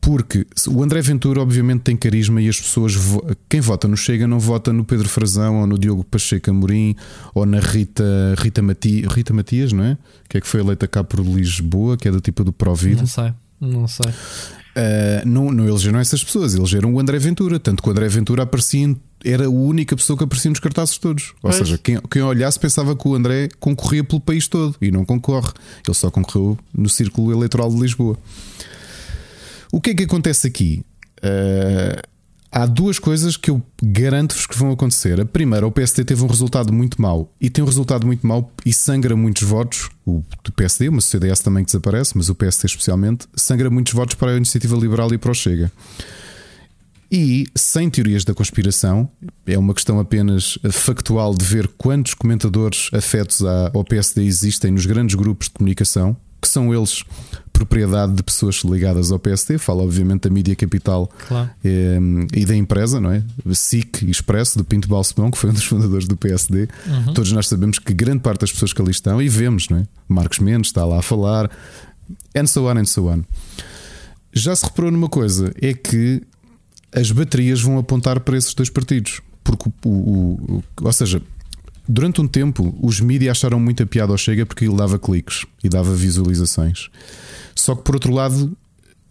Porque 0.00 0.44
o 0.68 0.82
André 0.82 1.00
Ventura, 1.00 1.40
obviamente, 1.40 1.82
tem 1.82 1.96
carisma 1.96 2.42
e 2.42 2.48
as 2.48 2.60
pessoas. 2.60 2.92
vo- 2.92 3.24
Quem 3.48 3.60
vota 3.60 3.86
no 3.86 3.96
Chega 3.96 4.26
não 4.26 4.40
vota 4.40 4.72
no 4.72 4.84
Pedro 4.84 5.08
Frazão 5.08 5.60
ou 5.60 5.66
no 5.66 5.78
Diogo 5.78 6.02
Pacheco 6.02 6.50
Amorim 6.50 6.96
ou 7.32 7.46
na 7.46 7.60
Rita, 7.60 8.04
Rita, 8.36 8.60
Mati, 8.60 9.02
Rita 9.08 9.32
Matias, 9.32 9.72
não 9.72 9.84
é? 9.84 9.96
Que 10.28 10.38
é 10.38 10.40
que 10.40 10.46
foi 10.48 10.60
eleita 10.60 10.88
cá 10.88 11.04
por 11.04 11.20
Lisboa, 11.20 11.96
que 11.96 12.08
é 12.08 12.10
do 12.10 12.20
tipo 12.20 12.42
do 12.42 12.52
Provida. 12.52 13.00
Não 13.02 13.06
sei. 13.06 13.32
Não 13.60 13.86
sei. 13.86 14.12
Uh, 14.74 15.28
não, 15.28 15.50
não 15.52 15.68
elegeram 15.68 15.98
essas 15.98 16.24
pessoas, 16.24 16.54
elegeram 16.54 16.94
o 16.94 16.98
André 16.98 17.18
Ventura. 17.18 17.58
Tanto 17.60 17.82
que 17.82 17.88
o 17.88 17.92
André 17.92 18.08
Ventura 18.08 18.44
aparecia, 18.44 18.80
em- 18.80 18.96
era 19.24 19.44
a 19.44 19.50
única 19.50 19.94
pessoa 19.94 20.16
que 20.16 20.24
aparecia 20.24 20.50
nos 20.50 20.60
cartazes 20.60 20.96
todos. 20.96 21.34
Ou 21.42 21.52
seja, 21.52 21.76
quem, 21.78 22.00
quem 22.10 22.22
olhasse 22.22 22.58
pensava 22.58 22.96
que 22.96 23.06
o 23.06 23.14
André 23.14 23.48
concorria 23.60 24.02
pelo 24.02 24.20
país 24.20 24.48
todo 24.48 24.74
e 24.80 24.90
não 24.90 25.04
concorre. 25.04 25.52
Ele 25.86 25.94
só 25.94 26.10
concorreu 26.10 26.58
no 26.72 26.88
círculo 26.88 27.30
eleitoral 27.32 27.68
de 27.70 27.78
Lisboa. 27.80 28.16
O 29.70 29.80
que 29.80 29.90
é 29.90 29.94
que 29.94 30.04
acontece 30.04 30.46
aqui? 30.46 30.82
Uh, 31.18 32.00
há 32.52 32.66
duas 32.66 32.98
coisas 32.98 33.36
que 33.36 33.50
eu 33.50 33.62
garanto-vos 33.82 34.46
que 34.46 34.56
vão 34.56 34.70
acontecer. 34.70 35.18
A 35.18 35.24
primeira, 35.24 35.66
o 35.66 35.72
PSD 35.72 36.04
teve 36.04 36.22
um 36.22 36.26
resultado 36.26 36.72
muito 36.72 37.00
mau 37.00 37.32
e 37.40 37.48
tem 37.48 37.64
um 37.64 37.66
resultado 37.66 38.06
muito 38.06 38.26
mau 38.26 38.52
e 38.64 38.72
sangra 38.72 39.16
muitos 39.16 39.42
votos. 39.42 39.88
O 40.04 40.22
PSD, 40.54 40.90
mas 40.90 41.06
o 41.06 41.08
CDS 41.08 41.40
também 41.40 41.64
desaparece, 41.64 42.16
mas 42.16 42.28
o 42.28 42.34
PSD 42.34 42.66
especialmente, 42.66 43.26
sangra 43.34 43.70
muitos 43.70 43.94
votos 43.94 44.14
para 44.14 44.32
a 44.32 44.36
Iniciativa 44.36 44.76
Liberal 44.76 45.12
e 45.14 45.18
para 45.18 45.30
o 45.30 45.34
Chega. 45.34 45.72
E 47.10 47.46
sem 47.54 47.90
teorias 47.90 48.24
da 48.24 48.32
conspiração, 48.32 49.08
é 49.46 49.58
uma 49.58 49.74
questão 49.74 50.00
apenas 50.00 50.58
factual 50.70 51.34
de 51.34 51.44
ver 51.44 51.68
quantos 51.68 52.14
comentadores 52.14 52.88
afetos 52.92 53.42
ao 53.42 53.84
PSD 53.84 54.24
existem 54.24 54.70
nos 54.70 54.86
grandes 54.86 55.14
grupos 55.14 55.48
de 55.48 55.54
comunicação, 55.54 56.16
que 56.42 56.48
são 56.48 56.74
eles 56.74 57.04
propriedade 57.52 58.12
de 58.14 58.22
pessoas 58.24 58.56
ligadas 58.64 59.12
ao 59.12 59.18
PSD. 59.20 59.56
Falo, 59.56 59.84
obviamente, 59.84 60.22
da 60.22 60.30
mídia 60.30 60.56
capital 60.56 61.08
Claro. 61.28 61.48
eh, 61.64 61.98
e 62.34 62.44
da 62.44 62.56
empresa, 62.56 63.00
não 63.00 63.12
é? 63.12 63.22
SIC 63.52 64.02
Expresso, 64.10 64.58
do 64.58 64.64
Pinto 64.64 64.88
Balsemão, 64.88 65.30
que 65.30 65.38
foi 65.38 65.50
um 65.50 65.52
dos 65.52 65.64
fundadores 65.64 66.08
do 66.08 66.16
PSD. 66.16 66.66
Todos 67.14 67.30
nós 67.30 67.46
sabemos 67.46 67.78
que 67.78 67.94
grande 67.94 68.18
parte 68.20 68.40
das 68.40 68.50
pessoas 68.52 68.72
que 68.72 68.82
ali 68.82 68.90
estão, 68.90 69.22
e 69.22 69.28
vemos, 69.28 69.68
não 69.68 69.78
é? 69.78 69.86
Marcos 70.08 70.40
Mendes 70.40 70.70
está 70.70 70.84
lá 70.84 70.98
a 70.98 71.02
falar, 71.02 71.48
and 72.36 72.46
so 72.46 72.66
on, 72.66 72.76
and 72.78 72.84
so 72.86 73.06
on. 73.08 73.22
Já 74.32 74.56
se 74.56 74.64
reparou 74.64 74.90
numa 74.90 75.08
coisa, 75.08 75.52
é 75.60 75.72
que 75.72 76.22
as 76.92 77.10
baterias 77.12 77.60
vão 77.60 77.78
apontar 77.78 78.18
para 78.20 78.36
esses 78.36 78.52
dois 78.54 78.68
partidos. 78.70 79.20
Porque 79.44 79.68
o, 79.84 79.88
o- 79.88 80.56
o- 80.58 80.64
ou 80.82 80.92
seja, 80.92 81.22
durante 81.88 82.20
um 82.20 82.28
tempo 82.28 82.76
os 82.80 83.00
mídias 83.00 83.38
acharam 83.38 83.58
muita 83.58 83.86
piada 83.86 84.12
ao 84.12 84.18
Chega 84.18 84.46
porque 84.46 84.64
ele 84.64 84.76
dava 84.76 84.98
cliques 84.98 85.44
e 85.62 85.68
dava 85.68 85.94
visualizações. 85.94 86.88
Só 87.54 87.74
que 87.74 87.82
por 87.82 87.94
outro 87.94 88.12
lado 88.12 88.56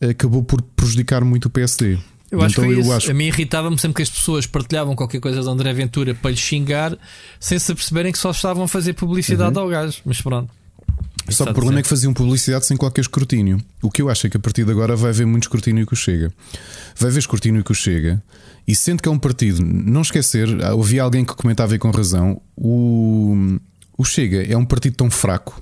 acabou 0.02 0.44
por 0.44 0.62
prejudicar 0.62 1.24
muito 1.24 1.46
o 1.46 1.50
PSD. 1.50 1.98
Eu 2.32 2.42
acho 2.42 2.54
então 2.62 2.70
que 2.70 2.82
foi 2.82 2.90
eu 2.90 2.94
acho 2.96 3.12
A 3.12 3.14
mim 3.14 3.26
irritava-me 3.26 3.78
sempre 3.78 3.98
que 3.98 4.02
as 4.04 4.10
pessoas 4.10 4.48
partilhavam 4.48 4.96
qualquer 4.96 5.20
coisa 5.20 5.42
de 5.42 5.50
André 5.50 5.74
Ventura 5.74 6.16
para 6.16 6.32
lhe 6.32 6.38
xingar 6.38 6.98
sem 7.40 7.60
se 7.60 7.72
aperceberem 7.72 8.12
que 8.12 8.18
só 8.18 8.32
estavam 8.32 8.64
a 8.64 8.68
fazer 8.68 8.94
publicidade 8.94 9.58
ao 9.58 9.68
gajo. 9.68 10.02
Mas 10.06 10.22
pronto. 10.22 10.50
Só 11.30 11.46
que 11.46 11.52
o 11.52 11.54
problema 11.54 11.80
é 11.80 11.84
que 11.84 11.90
faziam 11.90 12.14
publicidade 12.14 12.66
sem 12.66 12.76
qualquer 12.76 13.02
escrutínio. 13.02 13.62
O 13.82 13.92
que 13.92 14.02
eu 14.02 14.10
acho 14.10 14.28
é 14.28 14.30
que 14.30 14.38
a 14.38 14.40
partir 14.40 14.66
de 14.66 14.72
agora 14.72 14.96
vai 14.96 15.12
haver 15.12 15.26
muito 15.26 15.44
escrutínio 15.44 15.86
que 15.86 15.94
o 15.94 15.96
chega. 15.96 16.34
Vai 16.98 17.10
haver 17.10 17.20
escrutínio 17.20 17.64
que 17.64 17.72
o 17.72 17.76
chega. 17.76 18.22
E 18.68 18.76
sendo 18.76 19.02
que 19.02 19.10
é 19.10 19.12
um 19.12 19.20
partido, 19.20 19.64
não 19.64 20.02
esquecer, 20.02 20.48
ouvi 20.74 21.00
alguém 21.00 21.26
que 21.26 21.36
comentava 21.36 21.74
aí 21.74 21.80
com 21.80 21.92
razão: 21.92 22.42
o, 22.56 23.60
o 23.98 24.04
Chega 24.04 24.44
é 24.44 24.56
um 24.56 24.66
partido 24.66 24.96
tão 24.96 25.10
fraco, 25.10 25.62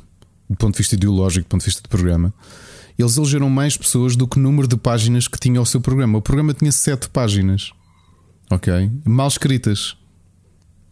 do 0.50 0.56
ponto 0.56 0.74
de 0.74 0.78
vista 0.78 0.96
ideológico, 0.96 1.48
do 1.48 1.50
ponto 1.50 1.62
de 1.62 1.66
vista 1.66 1.82
de 1.82 1.88
programa. 1.88 2.34
Eles 2.98 3.18
elegeram 3.18 3.50
mais 3.50 3.78
pessoas 3.78 4.16
do 4.16 4.28
que 4.28 4.38
o 4.38 4.42
número 4.42 4.68
de 4.68 4.76
páginas 4.76 5.28
que 5.28 5.40
tinha 5.40 5.62
o 5.62 5.66
seu 5.66 5.80
programa. 5.80 6.18
O 6.18 6.22
programa 6.22 6.54
tinha 6.54 6.72
sete 6.72 7.10
páginas, 7.10 7.72
ok? 8.50 8.92
Mal 9.06 9.28
escritas. 9.28 9.96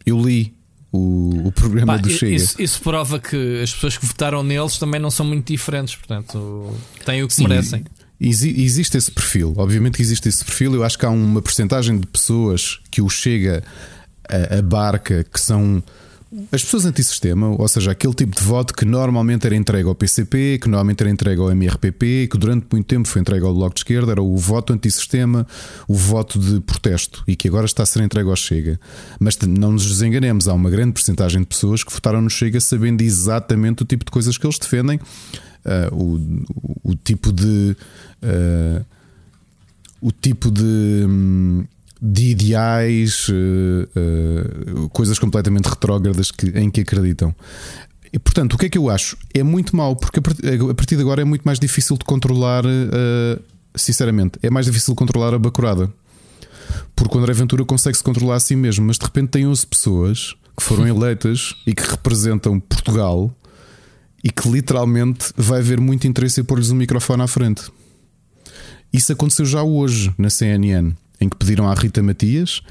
Eu 0.06 0.18
li 0.20 0.57
o, 0.92 1.48
o 1.48 1.52
programa 1.52 1.94
Pá, 1.94 1.98
do 2.02 2.10
Chega. 2.10 2.34
isso, 2.34 2.60
isso 2.60 2.80
prova 2.80 3.18
que 3.18 3.60
as 3.62 3.72
pessoas 3.74 3.96
que 3.98 4.06
votaram 4.06 4.42
neles 4.42 4.78
também 4.78 5.00
não 5.00 5.10
são 5.10 5.24
muito 5.26 5.46
diferentes. 5.52 5.94
Portanto, 5.96 6.74
têm 7.04 7.22
o 7.22 7.28
que 7.28 7.34
Sim, 7.34 7.46
merecem. 7.46 7.84
exi- 8.20 8.54
existe 8.62 8.96
esse 8.96 9.10
perfil, 9.10 9.54
obviamente 9.56 9.96
que 9.96 10.02
existe 10.02 10.28
esse 10.28 10.44
perfil. 10.44 10.74
Eu 10.74 10.84
acho 10.84 10.98
que 10.98 11.04
há 11.06 11.10
uma 11.10 11.42
percentagem 11.42 11.98
de 11.98 12.06
pessoas 12.06 12.80
que 12.90 13.02
o 13.02 13.08
chega 13.08 13.62
a, 14.28 14.58
a 14.58 14.62
barca 14.62 15.24
que 15.24 15.40
são 15.40 15.82
as 16.52 16.62
pessoas 16.62 16.84
antissistema, 16.84 17.48
ou 17.48 17.66
seja, 17.68 17.92
aquele 17.92 18.12
tipo 18.12 18.36
de 18.36 18.42
voto 18.42 18.74
que 18.74 18.84
normalmente 18.84 19.46
era 19.46 19.56
entregue 19.56 19.88
ao 19.88 19.94
PCP, 19.94 20.58
que 20.60 20.68
normalmente 20.68 21.00
era 21.00 21.10
entregue 21.10 21.40
ao 21.40 21.50
MRPP, 21.50 22.28
que 22.30 22.36
durante 22.36 22.66
muito 22.70 22.86
tempo 22.86 23.08
foi 23.08 23.22
entregue 23.22 23.46
ao 23.46 23.54
Bloco 23.54 23.74
de 23.74 23.80
Esquerda, 23.80 24.12
era 24.12 24.22
o 24.22 24.36
voto 24.36 24.74
antissistema, 24.74 25.46
o 25.86 25.94
voto 25.94 26.38
de 26.38 26.60
protesto 26.60 27.24
e 27.26 27.34
que 27.34 27.48
agora 27.48 27.64
está 27.64 27.82
a 27.82 27.86
ser 27.86 28.02
entregue 28.02 28.28
ao 28.28 28.36
Chega. 28.36 28.78
Mas 29.18 29.38
não 29.38 29.72
nos 29.72 29.86
desenganemos, 29.86 30.48
há 30.48 30.52
uma 30.52 30.68
grande 30.68 30.92
percentagem 30.92 31.40
de 31.40 31.46
pessoas 31.46 31.82
que 31.82 31.92
votaram 31.92 32.20
no 32.20 32.28
Chega 32.28 32.60
sabendo 32.60 33.00
exatamente 33.00 33.82
o 33.82 33.86
tipo 33.86 34.04
de 34.04 34.10
coisas 34.10 34.36
que 34.36 34.46
eles 34.46 34.58
defendem, 34.58 35.00
ah, 35.64 35.88
o, 35.92 36.20
o 36.82 36.94
tipo 36.94 37.32
de. 37.32 37.74
ah, 38.22 38.84
o 40.00 40.12
tipo 40.12 40.50
de, 40.50 40.62
hum, 40.62 41.64
de 42.00 42.30
ideais, 42.30 43.26
eh, 43.30 43.88
eh, 43.96 44.88
coisas 44.92 45.18
completamente 45.18 45.66
retrógradas 45.66 46.30
que, 46.30 46.46
em 46.50 46.70
que 46.70 46.80
acreditam. 46.82 47.34
E, 48.12 48.18
portanto, 48.18 48.54
o 48.54 48.58
que 48.58 48.66
é 48.66 48.68
que 48.68 48.78
eu 48.78 48.88
acho? 48.88 49.16
É 49.34 49.42
muito 49.42 49.76
mau, 49.76 49.94
porque 49.96 50.18
a 50.20 50.22
part- 50.22 50.40
a 50.70 50.74
partir 50.74 50.96
de 50.96 51.02
agora 51.02 51.20
é 51.22 51.24
muito 51.24 51.42
mais 51.42 51.58
difícil 51.58 51.96
de 51.98 52.04
controlar, 52.04 52.64
eh, 52.64 53.38
sinceramente, 53.76 54.38
é 54.42 54.48
mais 54.50 54.66
difícil 54.66 54.94
de 54.94 54.98
controlar 54.98 55.34
a 55.34 55.38
bacurada. 55.38 55.92
Porque 56.94 57.16
o 57.16 57.20
André 57.20 57.32
Ventura 57.32 57.64
consegue-se 57.64 58.02
controlar 58.02 58.36
a 58.36 58.40
si 58.40 58.54
mesmo, 58.56 58.86
mas 58.86 58.96
de 58.98 59.04
repente 59.04 59.30
tem 59.30 59.46
11 59.46 59.66
pessoas 59.66 60.34
que 60.56 60.62
foram 60.62 60.86
eleitas 60.88 61.54
e 61.66 61.74
que 61.74 61.82
representam 61.82 62.58
Portugal 62.60 63.34
e 64.22 64.30
que 64.30 64.48
literalmente 64.48 65.32
vai 65.36 65.60
haver 65.60 65.80
muito 65.80 66.06
interesse 66.06 66.40
em 66.40 66.44
pôr-lhes 66.44 66.70
um 66.70 66.76
microfone 66.76 67.22
à 67.22 67.26
frente. 67.26 67.62
Isso 68.92 69.12
aconteceu 69.12 69.44
já 69.44 69.62
hoje 69.62 70.12
na 70.18 70.30
CNN, 70.30 70.92
em 71.20 71.28
que 71.28 71.36
pediram 71.36 71.68
à 71.68 71.74
Rita 71.74 72.02
Matias, 72.02 72.62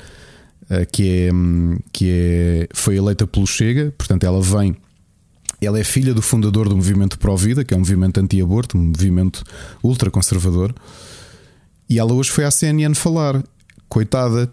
eh, 0.70 0.86
que, 0.86 1.26
é, 1.26 1.34
hum, 1.34 1.80
que 1.94 2.10
é, 2.10 2.68
foi 2.74 2.98
eleita 2.98 3.26
pelo 3.26 3.48
Chega, 3.48 3.94
portanto, 3.98 4.24
ela 4.26 4.42
vem. 4.42 4.76
Ela 5.62 5.80
é 5.80 5.84
filha 5.84 6.14
do 6.14 6.22
fundador 6.22 6.70
do 6.70 6.76
movimento 6.76 7.18
Pró-Vida, 7.18 7.64
que 7.64 7.74
é 7.74 7.78
um 7.78 7.80
movimento 7.80 8.20
anti-aborto, 8.20 8.78
um 8.78 8.86
movimento 8.88 9.44
ultraconservador. 9.82 10.74
E 11.90 11.98
ela 11.98 12.14
hoje 12.14 12.30
foi 12.30 12.44
à 12.44 12.52
CNN 12.52 12.94
falar. 12.94 13.42
Coitada. 13.90 14.52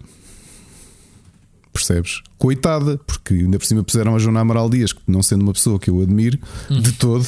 Percebes? 1.73 2.23
Coitada, 2.39 2.99
porque 2.99 3.35
ainda 3.35 3.59
por 3.59 3.67
cima 3.67 3.83
puseram 3.83 4.15
a 4.15 4.19
Joana 4.19 4.41
Amaral 4.41 4.71
Dias, 4.71 4.93
que 4.93 5.01
não 5.07 5.23
sendo 5.23 5.43
uma 5.43 5.53
pessoa 5.53 5.79
que 5.79 5.91
eu 5.91 6.01
admiro 6.01 6.39
de 6.71 6.93
todo, 6.93 7.27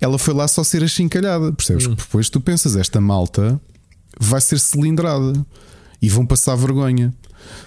ela 0.00 0.18
foi 0.18 0.32
lá 0.32 0.48
só 0.48 0.64
ser 0.64 0.82
achincalhada. 0.82 1.52
Percebes? 1.52 1.86
Depois 1.86 2.30
tu 2.30 2.40
pensas, 2.40 2.74
esta 2.74 3.00
malta 3.00 3.60
vai 4.18 4.40
ser 4.40 4.58
cilindrada 4.58 5.34
e 6.00 6.08
vão 6.08 6.26
passar 6.26 6.54
vergonha. 6.56 7.12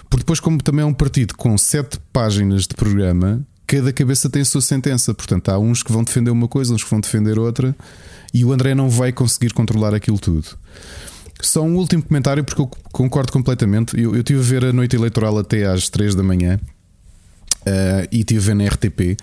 Porque 0.08 0.22
depois, 0.22 0.40
como 0.40 0.62
também 0.62 0.82
é 0.82 0.86
um 0.86 0.94
partido 0.94 1.34
com 1.36 1.56
sete 1.58 1.98
páginas 2.12 2.62
de 2.62 2.74
programa, 2.74 3.44
cada 3.66 3.92
cabeça 3.92 4.30
tem 4.30 4.42
a 4.42 4.44
sua 4.44 4.60
sentença. 4.60 5.12
Portanto, 5.14 5.48
há 5.50 5.58
uns 5.58 5.82
que 5.82 5.92
vão 5.92 6.04
defender 6.04 6.30
uma 6.30 6.48
coisa, 6.48 6.74
uns 6.74 6.84
que 6.84 6.90
vão 6.90 7.00
defender 7.00 7.38
outra, 7.38 7.74
e 8.32 8.44
o 8.44 8.52
André 8.52 8.74
não 8.74 8.88
vai 8.88 9.12
conseguir 9.12 9.52
controlar 9.52 9.94
aquilo 9.94 10.18
tudo. 10.18 10.46
Só 11.40 11.62
um 11.62 11.76
último 11.76 12.02
comentário, 12.02 12.44
porque 12.44 12.62
eu 12.62 12.70
concordo 12.92 13.32
completamente. 13.32 14.00
Eu, 14.00 14.14
eu 14.14 14.22
tive 14.22 14.40
a 14.40 14.42
ver 14.42 14.64
a 14.66 14.72
noite 14.72 14.96
eleitoral 14.96 15.36
até 15.38 15.66
às 15.66 15.88
3 15.88 16.14
da 16.14 16.22
manhã. 16.22 16.58
Uh, 17.66 18.04
e 18.12 18.22
tive 18.24 18.52
na 18.52 18.66
RTP 18.66 19.16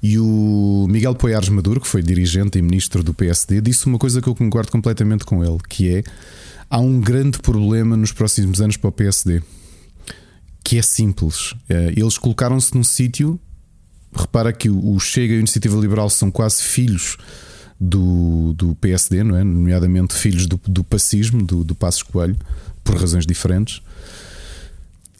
e 0.00 0.16
o 0.16 0.86
Miguel 0.88 1.12
Poiares 1.16 1.48
Maduro, 1.48 1.80
que 1.80 1.88
foi 1.88 2.00
dirigente 2.00 2.56
e 2.56 2.62
ministro 2.62 3.02
do 3.02 3.12
PSD, 3.12 3.60
disse 3.60 3.86
uma 3.86 3.98
coisa 3.98 4.22
que 4.22 4.28
eu 4.28 4.34
concordo 4.34 4.70
completamente 4.70 5.24
com 5.24 5.42
ele, 5.42 5.58
que 5.68 5.96
é 5.96 6.04
há 6.70 6.78
um 6.78 7.00
grande 7.00 7.40
problema 7.40 7.96
nos 7.96 8.12
próximos 8.12 8.60
anos 8.60 8.76
para 8.76 8.88
o 8.88 8.92
PSD, 8.92 9.42
que 10.62 10.78
é 10.78 10.82
simples. 10.82 11.52
Uh, 11.52 11.90
eles 11.96 12.16
colocaram-se 12.16 12.74
num 12.74 12.84
sítio, 12.84 13.38
repara 14.14 14.52
que 14.52 14.70
o 14.70 14.98
Chega 15.00 15.34
e 15.34 15.36
a 15.36 15.40
Iniciativa 15.40 15.76
Liberal 15.78 16.08
são 16.08 16.30
quase 16.30 16.62
filhos 16.62 17.18
do, 17.80 18.52
do 18.54 18.74
PSD, 18.76 19.24
não 19.24 19.36
é? 19.36 19.42
nomeadamente 19.42 20.14
filhos 20.14 20.46
do, 20.46 20.60
do 20.66 20.84
pacismo, 20.84 21.42
do, 21.42 21.64
do 21.64 21.74
Passos 21.74 22.04
Coelho, 22.04 22.36
por 22.84 22.96
razões 22.96 23.26
diferentes. 23.26 23.82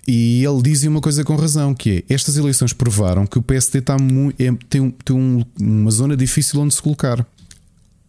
E 0.06 0.44
ele 0.44 0.62
dizia 0.62 0.90
uma 0.90 1.00
coisa 1.00 1.24
com 1.24 1.36
razão, 1.36 1.74
que 1.74 2.04
é 2.08 2.14
estas 2.14 2.36
eleições 2.36 2.72
provaram 2.72 3.26
que 3.26 3.38
o 3.38 3.42
PSD 3.42 3.78
está 3.78 3.96
é, 4.38 4.52
tem, 4.68 4.90
tem 4.90 5.16
um, 5.16 5.44
uma 5.60 5.90
zona 5.90 6.16
difícil 6.16 6.60
onde 6.60 6.74
se 6.74 6.82
colocar. 6.82 7.24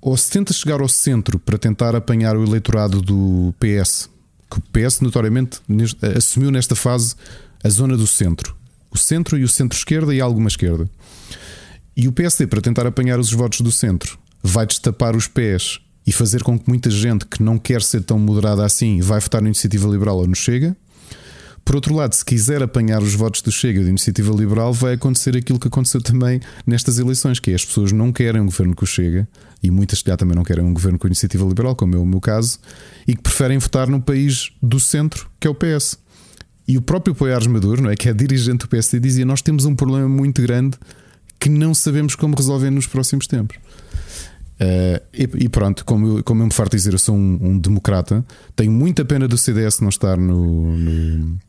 Ou 0.01 0.17
se 0.17 0.31
tenta 0.31 0.51
chegar 0.51 0.81
ao 0.81 0.89
centro 0.89 1.37
para 1.37 1.57
tentar 1.57 1.95
apanhar 1.95 2.35
o 2.35 2.43
eleitorado 2.43 3.01
do 3.01 3.53
PS, 3.59 4.09
que 4.49 4.57
o 4.57 4.61
PS 4.61 4.99
notoriamente 5.01 5.59
assumiu 6.17 6.49
nesta 6.49 6.75
fase 6.75 7.15
a 7.63 7.69
zona 7.69 7.95
do 7.95 8.07
centro. 8.07 8.55
O 8.89 8.97
centro 8.97 9.37
e 9.37 9.43
o 9.43 9.47
centro-esquerda 9.47 10.13
e 10.13 10.19
alguma 10.19 10.47
esquerda. 10.47 10.89
E 11.95 12.07
o 12.07 12.11
PSD, 12.11 12.47
para 12.47 12.61
tentar 12.61 12.87
apanhar 12.87 13.19
os 13.19 13.31
votos 13.31 13.61
do 13.61 13.71
centro, 13.71 14.17
vai 14.41 14.65
destapar 14.65 15.15
os 15.15 15.27
pés 15.27 15.79
e 16.05 16.11
fazer 16.11 16.41
com 16.41 16.57
que 16.57 16.67
muita 16.67 16.89
gente 16.89 17.25
que 17.25 17.43
não 17.43 17.59
quer 17.59 17.81
ser 17.81 18.01
tão 18.01 18.17
moderada 18.17 18.65
assim 18.65 18.99
vai 19.01 19.19
votar 19.19 19.41
na 19.41 19.49
Iniciativa 19.49 19.87
Liberal 19.87 20.17
ou 20.17 20.27
no 20.27 20.35
Chega. 20.35 20.75
Por 21.71 21.75
outro 21.75 21.95
lado, 21.95 22.13
se 22.13 22.25
quiser 22.25 22.61
apanhar 22.61 23.01
os 23.01 23.15
votos 23.15 23.41
do 23.41 23.49
Chega 23.49 23.81
de 23.81 23.87
Iniciativa 23.87 24.35
Liberal, 24.35 24.73
vai 24.73 24.95
acontecer 24.95 25.37
aquilo 25.37 25.57
que 25.57 25.69
aconteceu 25.69 26.01
também 26.01 26.41
nestas 26.67 26.99
eleições, 26.99 27.39
que 27.39 27.49
é 27.49 27.55
as 27.55 27.63
pessoas 27.63 27.93
não 27.93 28.11
querem 28.11 28.41
um 28.41 28.45
governo 28.47 28.75
com 28.75 28.83
o 28.83 28.85
Chega, 28.85 29.25
e 29.63 29.71
muitas 29.71 29.99
se 29.99 30.03
calhar 30.03 30.17
também 30.17 30.35
não 30.35 30.43
querem 30.43 30.65
um 30.65 30.73
governo 30.73 30.99
com 30.99 31.07
Iniciativa 31.07 31.45
Liberal, 31.45 31.73
como 31.73 31.95
é 31.95 31.97
o 31.97 32.05
meu 32.05 32.19
caso, 32.19 32.59
e 33.07 33.15
que 33.15 33.21
preferem 33.21 33.57
votar 33.57 33.87
no 33.87 34.01
país 34.01 34.51
do 34.61 34.81
centro, 34.81 35.29
que 35.39 35.47
é 35.47 35.49
o 35.49 35.55
PS. 35.55 35.97
E 36.67 36.77
o 36.77 36.81
próprio 36.81 37.15
Poiares 37.15 37.47
Maduro, 37.47 37.81
não 37.81 37.89
é, 37.89 37.95
que 37.95 38.09
é 38.09 38.13
dirigente 38.13 38.65
do 38.65 38.67
PSD, 38.67 38.99
dizia: 38.99 39.23
Nós 39.23 39.41
temos 39.41 39.63
um 39.63 39.73
problema 39.73 40.09
muito 40.09 40.41
grande 40.41 40.77
que 41.39 41.47
não 41.47 41.73
sabemos 41.73 42.15
como 42.15 42.35
resolver 42.35 42.69
nos 42.69 42.85
próximos 42.85 43.27
tempos. 43.27 43.55
Uh, 44.61 45.01
e, 45.11 45.45
e, 45.45 45.49
pronto, 45.49 45.83
como 45.83 46.19
eu, 46.19 46.23
como 46.23 46.43
eu 46.43 46.45
me 46.45 46.53
farto 46.53 46.77
dizer, 46.77 46.93
eu 46.93 46.99
sou 46.99 47.15
um, 47.15 47.39
um, 47.41 47.57
democrata. 47.57 48.23
Tenho 48.55 48.71
muita 48.71 49.03
pena 49.03 49.27
do 49.27 49.35
CDS 49.35 49.79
não 49.79 49.89
estar 49.89 50.17
no, 50.17 50.77
no, 50.77 51.39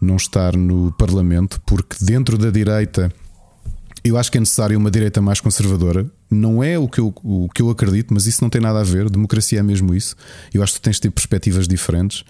não 0.00 0.16
estar 0.16 0.56
no 0.56 0.90
Parlamento, 0.98 1.60
porque 1.64 1.96
dentro 2.00 2.36
da 2.36 2.50
direita 2.50 3.12
eu 4.04 4.16
acho 4.16 4.30
que 4.32 4.38
é 4.38 4.40
necessário 4.40 4.78
uma 4.78 4.90
direita 4.90 5.20
mais 5.20 5.40
conservadora. 5.40 6.06
Não 6.30 6.62
é 6.62 6.78
o 6.78 6.88
que, 6.88 6.98
eu, 6.98 7.14
o 7.22 7.48
que 7.48 7.62
eu 7.62 7.70
acredito, 7.70 8.12
mas 8.12 8.26
isso 8.26 8.42
não 8.42 8.50
tem 8.50 8.60
nada 8.60 8.80
a 8.80 8.84
ver. 8.84 9.08
Democracia 9.10 9.60
é 9.60 9.62
mesmo 9.62 9.94
isso. 9.94 10.16
Eu 10.52 10.62
acho 10.62 10.74
que 10.74 10.80
tens 10.80 10.96
de 10.96 11.02
ter 11.02 11.10
perspectivas 11.10 11.68
diferentes. 11.68 12.24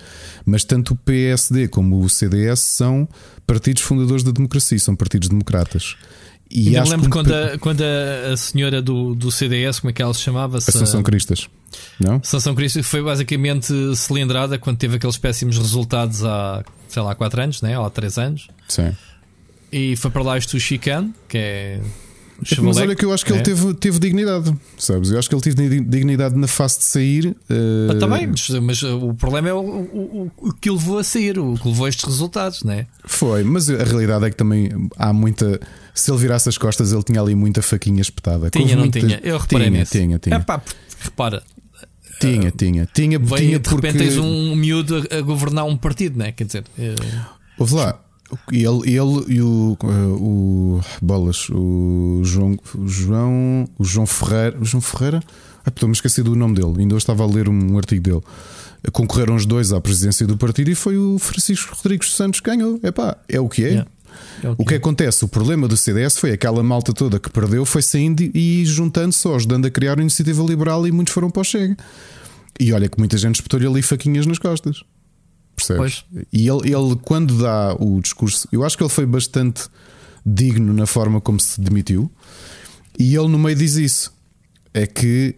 Mas 0.45 0.65
tanto 0.65 0.95
o 0.95 0.97
PSD 0.97 1.69
como 1.69 2.01
o 2.01 2.09
CDS 2.09 2.61
são 2.61 3.09
partidos 3.47 3.83
fundadores 3.83 4.23
da 4.23 4.33
democracia, 4.33 4.79
são 4.79 4.95
partidos 4.95 5.29
democratas. 5.29 5.97
E 6.51 6.75
eu 6.75 6.85
lembro 6.85 7.11
quando, 7.11 7.33
a, 7.33 7.59
quando 7.59 7.83
a, 7.83 8.37
senhora 8.37 8.81
do, 8.81 9.15
do 9.15 9.31
CDS, 9.31 9.81
como 9.81 9.91
é 9.91 9.93
que 9.93 10.01
ela 10.01 10.15
se 10.15 10.21
chamava? 10.21 10.59
-se? 10.61 10.71
Assunção 10.71 11.03
Cristas. 11.03 11.49
Não? 12.01 12.17
Assunção 12.17 12.55
Cristas 12.55 12.87
foi 12.87 13.03
basicamente 13.03 13.73
cilindrada 13.95 14.59
quando 14.59 14.79
teve 14.79 14.97
aqueles 14.97 15.19
péssimos 15.19 15.59
resultados 15.59 16.25
há, 16.25 16.65
sei 16.89 17.03
lá, 17.03 17.15
4 17.15 17.43
anos, 17.43 17.63
né? 17.63 17.79
ou 17.79 17.85
há 17.85 17.91
3 17.91 18.19
anos. 18.19 18.49
Sim. 18.67 18.97
E 19.71 19.95
foi 19.97 20.11
para 20.11 20.23
lá 20.23 20.39
este 20.39 20.59
Chican, 20.59 21.11
que 21.29 21.37
é 21.37 21.81
é 22.41 22.61
mas 22.61 22.77
olha 22.77 22.95
que 22.95 23.05
eu 23.05 23.13
acho 23.13 23.27
que 23.27 23.33
é. 23.33 23.37
ele 23.37 23.43
teve, 23.43 23.75
teve 23.75 23.99
dignidade, 23.99 24.55
sabes? 24.79 25.11
Eu 25.11 25.19
acho 25.19 25.29
que 25.29 25.35
ele 25.35 25.43
teve 25.43 25.81
dignidade 25.81 26.37
na 26.37 26.47
fase 26.47 26.79
de 26.79 26.85
sair. 26.85 27.27
Uh... 27.51 27.91
Ah, 27.91 27.95
também, 27.99 28.29
mas, 28.29 28.49
mas, 28.49 28.83
o 28.83 29.13
problema 29.15 29.49
é 29.49 29.53
o, 29.53 29.59
o, 29.59 30.31
o, 30.37 30.53
que 30.53 30.71
o 30.71 30.75
levou 30.75 30.99
a 30.99 31.05
sair, 31.05 31.39
o 31.39 31.55
que 31.55 31.67
levou 31.67 31.87
a 31.87 31.89
estes 31.89 32.05
resultados, 32.05 32.63
não 32.63 32.73
é? 32.73 32.87
Foi, 33.05 33.43
mas 33.43 33.69
a 33.69 33.83
realidade 33.83 34.25
é 34.25 34.31
que 34.31 34.37
também 34.37 34.71
há 34.97 35.13
muita. 35.13 35.61
Se 35.93 36.13
ele 36.13 36.19
virasse 36.19 36.49
as 36.49 36.57
costas, 36.57 36.93
ele 36.93 37.03
tinha 37.03 37.21
ali 37.21 37.35
muita 37.35 37.61
faquinha 37.61 38.01
espetada. 38.01 38.51
Tinha, 38.51 38.77
não 38.77 38.83
muita... 38.83 39.01
tinha? 39.01 39.21
Eu 39.23 39.39
reparei 39.39 39.67
tinha, 39.67 39.81
nisso. 39.81 39.93
Tinha, 39.93 40.19
tinha. 40.19 40.37
Epá, 40.37 40.63
repara. 41.01 41.43
Tinha, 42.21 42.51
tinha, 42.53 42.87
tinha. 42.87 43.19
Veio, 43.19 43.37
tinha 43.37 43.59
de 43.59 43.69
repente 43.69 43.99
tens 43.99 44.17
um 44.17 44.55
miúdo 44.55 45.07
a, 45.11 45.21
governar 45.23 45.65
um 45.65 45.77
partido, 45.77 46.19
não 46.19 46.27
é? 46.27 46.33
Quer 46.33 46.45
dizer. 46.45 46.65
Uh... 46.79 47.39
Ouve 47.59 47.75
lá, 47.75 48.01
ele, 48.51 48.91
ele 48.91 49.25
e 49.29 49.43
o, 49.43 49.77
o 49.83 50.81
Bolas, 51.01 51.49
o 51.51 52.21
João, 52.25 52.57
o 52.75 52.87
João, 52.87 53.69
o 53.79 53.85
João 53.85 54.07
Ferreira, 54.07 54.59
o 54.61 54.65
João 54.65 54.81
Ferreira, 54.81 55.23
ah, 55.65 55.69
estou-me 55.69 55.95
esquecido 55.95 56.31
do 56.31 56.37
nome 56.37 56.55
dele, 56.55 56.75
ainda 56.79 56.95
hoje 56.95 57.03
estava 57.03 57.25
a 57.25 57.27
ler 57.27 57.49
um 57.49 57.77
artigo 57.77 58.03
dele. 58.03 58.23
Concorreram 58.93 59.35
os 59.35 59.45
dois 59.45 59.73
à 59.73 59.81
presidência 59.81 60.27
do 60.27 60.37
partido 60.37 60.71
e 60.71 60.75
foi 60.75 60.97
o 60.97 61.19
Francisco 61.19 61.75
Rodrigues 61.75 62.13
Santos 62.15 62.41
que 62.41 62.49
ganhou. 62.49 62.79
Epá, 62.83 63.17
é 63.29 63.41
o 63.41 63.49
que 63.49 63.65
é. 63.65 63.69
Yeah. 63.69 63.91
É 64.43 64.49
o, 64.49 64.57
que, 64.57 64.63
o 64.63 64.65
que 64.67 64.75
é. 64.75 64.77
acontece? 64.77 65.25
O 65.25 65.29
problema 65.29 65.67
do 65.67 65.77
CDS 65.77 66.17
foi 66.17 66.31
aquela 66.33 66.63
malta 66.63 66.93
toda 66.93 67.19
que 67.19 67.31
perdeu, 67.31 67.65
foi 67.65 67.83
saindo 67.83 68.23
e 68.23 68.65
juntando-se, 68.65 69.29
ajudando 69.29 69.67
a 69.67 69.71
criar 69.71 69.95
uma 69.95 70.03
iniciativa 70.03 70.43
liberal 70.43 70.87
e 70.87 70.93
muitos 70.93 71.13
foram 71.13 71.31
para 71.31 71.41
o 71.41 71.45
Chega. 71.45 71.77
E 72.59 72.73
olha 72.73 72.89
que 72.89 72.99
muita 72.99 73.17
gente 73.17 73.37
espetou-lhe 73.37 73.67
ali 73.67 73.83
faquinhas 73.83 74.27
nas 74.27 74.39
costas. 74.39 74.83
Percebes? 75.59 76.05
Pois. 76.11 76.27
E 76.33 76.49
ele, 76.49 76.73
ele, 76.73 76.97
quando 77.03 77.39
dá 77.39 77.75
o 77.79 78.01
discurso, 78.01 78.49
eu 78.53 78.65
acho 78.65 78.77
que 78.77 78.83
ele 78.83 78.91
foi 78.91 79.05
bastante 79.05 79.69
digno 80.25 80.73
na 80.73 80.87
forma 80.87 81.21
como 81.21 81.41
se 81.41 81.61
demitiu. 81.61 82.11
E 82.99 83.15
ele 83.15 83.29
no 83.29 83.39
meio 83.39 83.57
diz 83.57 83.75
isso: 83.75 84.13
é 84.73 84.87
que 84.87 85.35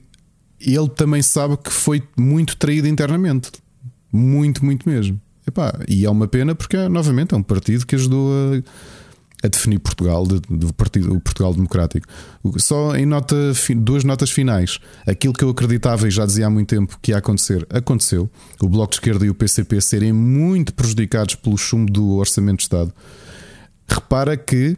ele 0.61 0.89
também 0.91 1.23
sabe 1.23 1.57
que 1.57 1.71
foi 1.71 2.03
muito 2.19 2.57
traído 2.57 2.87
internamente. 2.87 3.51
Muito, 4.13 4.65
muito 4.65 4.89
mesmo. 4.89 5.21
Epá, 5.47 5.73
e 5.89 6.05
é 6.05 6.11
uma 6.11 6.29
pena 6.29 6.55
porque, 6.55 6.77
novamente, 6.89 7.35
é 7.35 7.37
um 7.37 7.43
partido 7.43 7.87
que 7.87 7.95
ajudou 7.95 8.31
a 8.31 8.63
a 9.43 9.49
definir 9.49 9.79
Portugal, 9.79 10.27
do 10.27 10.73
partido, 10.75 11.15
o 11.15 11.21
Portugal 11.21 11.53
Democrático. 11.55 12.07
Só 12.59 12.95
em 12.95 13.07
nota, 13.07 13.35
duas 13.77 14.05
notas 14.05 14.31
finais. 14.31 14.79
Aquilo 15.07 15.33
que 15.33 15.43
eu 15.43 15.51
acreditava 15.51 16.07
e 16.07 16.11
já 16.11 16.27
dizia 16.27 16.47
há 16.47 16.51
muito 16.51 16.69
tempo 16.69 16.99
que 17.01 17.13
ia 17.13 17.19
acontecer, 17.19 17.67
aconteceu. 17.71 18.31
O 18.61 18.69
Bloco 18.69 18.91
de 18.91 18.97
Esquerda 18.97 19.25
e 19.25 19.31
o 19.31 19.35
PCP 19.35 19.81
serem 19.81 20.13
muito 20.13 20.75
prejudicados 20.75 21.35
pelo 21.35 21.57
chumbo 21.57 21.91
do 21.91 22.17
Orçamento 22.17 22.59
de 22.59 22.65
Estado. 22.65 22.93
Repara 23.89 24.37
que. 24.37 24.77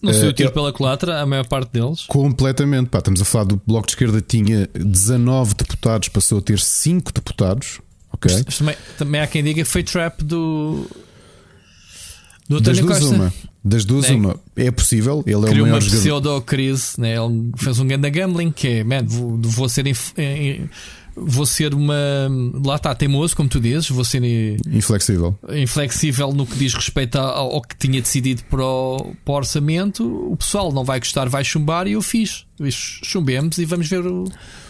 Não 0.00 0.14
sei 0.14 0.28
o 0.28 0.32
tiro 0.32 0.52
pela 0.52 0.72
culatra, 0.72 1.20
a 1.20 1.26
maior 1.26 1.46
parte 1.46 1.72
deles. 1.72 2.04
Completamente. 2.06 2.88
Pá, 2.88 2.98
estamos 2.98 3.20
a 3.20 3.24
falar 3.24 3.44
do 3.44 3.60
Bloco 3.66 3.86
de 3.86 3.92
Esquerda 3.92 4.20
tinha 4.20 4.68
19 4.72 5.54
deputados, 5.54 6.08
passou 6.08 6.38
a 6.38 6.42
ter 6.42 6.60
5 6.60 7.12
deputados. 7.12 7.80
Ok. 8.12 8.44
Também, 8.44 8.76
também 8.96 9.20
há 9.20 9.26
quem 9.26 9.42
diga 9.42 9.62
que 9.62 9.68
foi 9.68 9.82
trap 9.82 10.22
do 10.22 10.88
do 12.48 12.60
das 12.60 12.78
duas 12.78 12.98
Costa. 12.98 13.14
uma. 13.14 13.32
Das 13.64 13.84
duas 13.84 14.10
né? 14.10 14.16
uma. 14.16 14.40
É 14.56 14.70
possível, 14.70 15.22
ele 15.26 15.46
é 15.46 15.48
Criou 15.48 15.66
o 15.66 15.70
maior 15.70 15.82
uma 15.82 15.90
pseudo-crise, 15.90 17.00
né? 17.00 17.16
ele 17.16 17.50
fez 17.56 17.78
um 17.78 17.86
grande 17.86 18.10
gambling 18.10 18.50
que 18.50 18.68
é, 18.68 18.84
man, 18.84 19.04
vou, 19.06 19.38
vou 19.38 19.68
ser 19.68 19.84
vou 21.16 21.46
ser 21.46 21.74
uma. 21.74 21.94
Lá 22.64 22.76
está, 22.76 22.94
teimoso, 22.94 23.36
como 23.36 23.48
tu 23.48 23.60
dizes, 23.60 23.88
vou 23.88 24.04
ser 24.04 24.22
inflexível. 24.70 25.36
Inflexível 25.48 26.32
no 26.32 26.46
que 26.46 26.56
diz 26.56 26.74
respeito 26.74 27.16
ao, 27.16 27.54
ao 27.54 27.62
que 27.62 27.76
tinha 27.76 28.00
decidido 28.00 28.42
para 28.44 28.64
o, 28.64 29.14
para 29.24 29.32
o, 29.32 29.36
orçamento. 29.36 30.04
O 30.30 30.36
pessoal 30.36 30.72
não 30.72 30.84
vai 30.84 30.98
gostar, 30.98 31.28
vai 31.28 31.44
chumbar 31.44 31.86
e 31.86 31.92
eu 31.92 32.02
fiz. 32.02 32.44
Chumbemos 32.70 33.58
e 33.58 33.64
vamos 33.64 33.88
ver 33.88 34.06
o, 34.06 34.24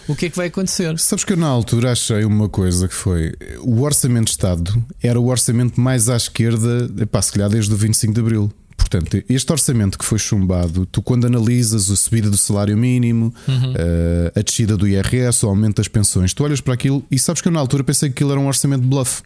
o 0.06 0.14
que 0.14 0.26
é 0.26 0.30
que 0.30 0.36
vai 0.36 0.46
acontecer. 0.48 0.98
Sabes 0.98 1.24
que 1.24 1.32
eu 1.32 1.36
na 1.36 1.46
altura 1.46 1.92
achei 1.92 2.24
uma 2.24 2.48
coisa 2.48 2.88
que 2.88 2.94
foi 2.94 3.34
o 3.60 3.82
orçamento 3.82 4.26
de 4.26 4.32
Estado 4.32 4.84
era 5.02 5.18
o 5.18 5.26
orçamento 5.26 5.80
mais 5.80 6.08
à 6.08 6.16
esquerda, 6.16 6.90
epá, 7.00 7.20
se 7.22 7.32
calhar 7.32 7.48
desde 7.48 7.72
o 7.72 7.76
25 7.76 8.12
de 8.12 8.20
Abril. 8.20 8.52
Portanto, 8.76 9.24
este 9.28 9.50
orçamento 9.50 9.98
que 9.98 10.04
foi 10.04 10.18
chumbado, 10.18 10.86
tu 10.86 11.00
quando 11.00 11.26
analisas 11.26 11.90
a 11.90 11.96
subida 11.96 12.30
do 12.30 12.36
salário 12.36 12.76
mínimo, 12.76 13.34
uhum. 13.48 13.72
uh, 13.72 14.38
a 14.38 14.42
descida 14.42 14.76
do 14.76 14.86
IRS, 14.86 15.44
o 15.44 15.48
aumento 15.48 15.76
das 15.76 15.88
pensões, 15.88 16.34
tu 16.34 16.44
olhas 16.44 16.60
para 16.60 16.74
aquilo 16.74 17.04
e 17.10 17.18
sabes 17.18 17.40
que 17.40 17.48
eu 17.48 17.52
na 17.52 17.60
altura 17.60 17.82
pensei 17.82 18.08
que 18.08 18.14
aquilo 18.14 18.32
era 18.32 18.40
um 18.40 18.46
orçamento 18.46 18.82
de 18.82 18.88
bluff. 18.88 19.22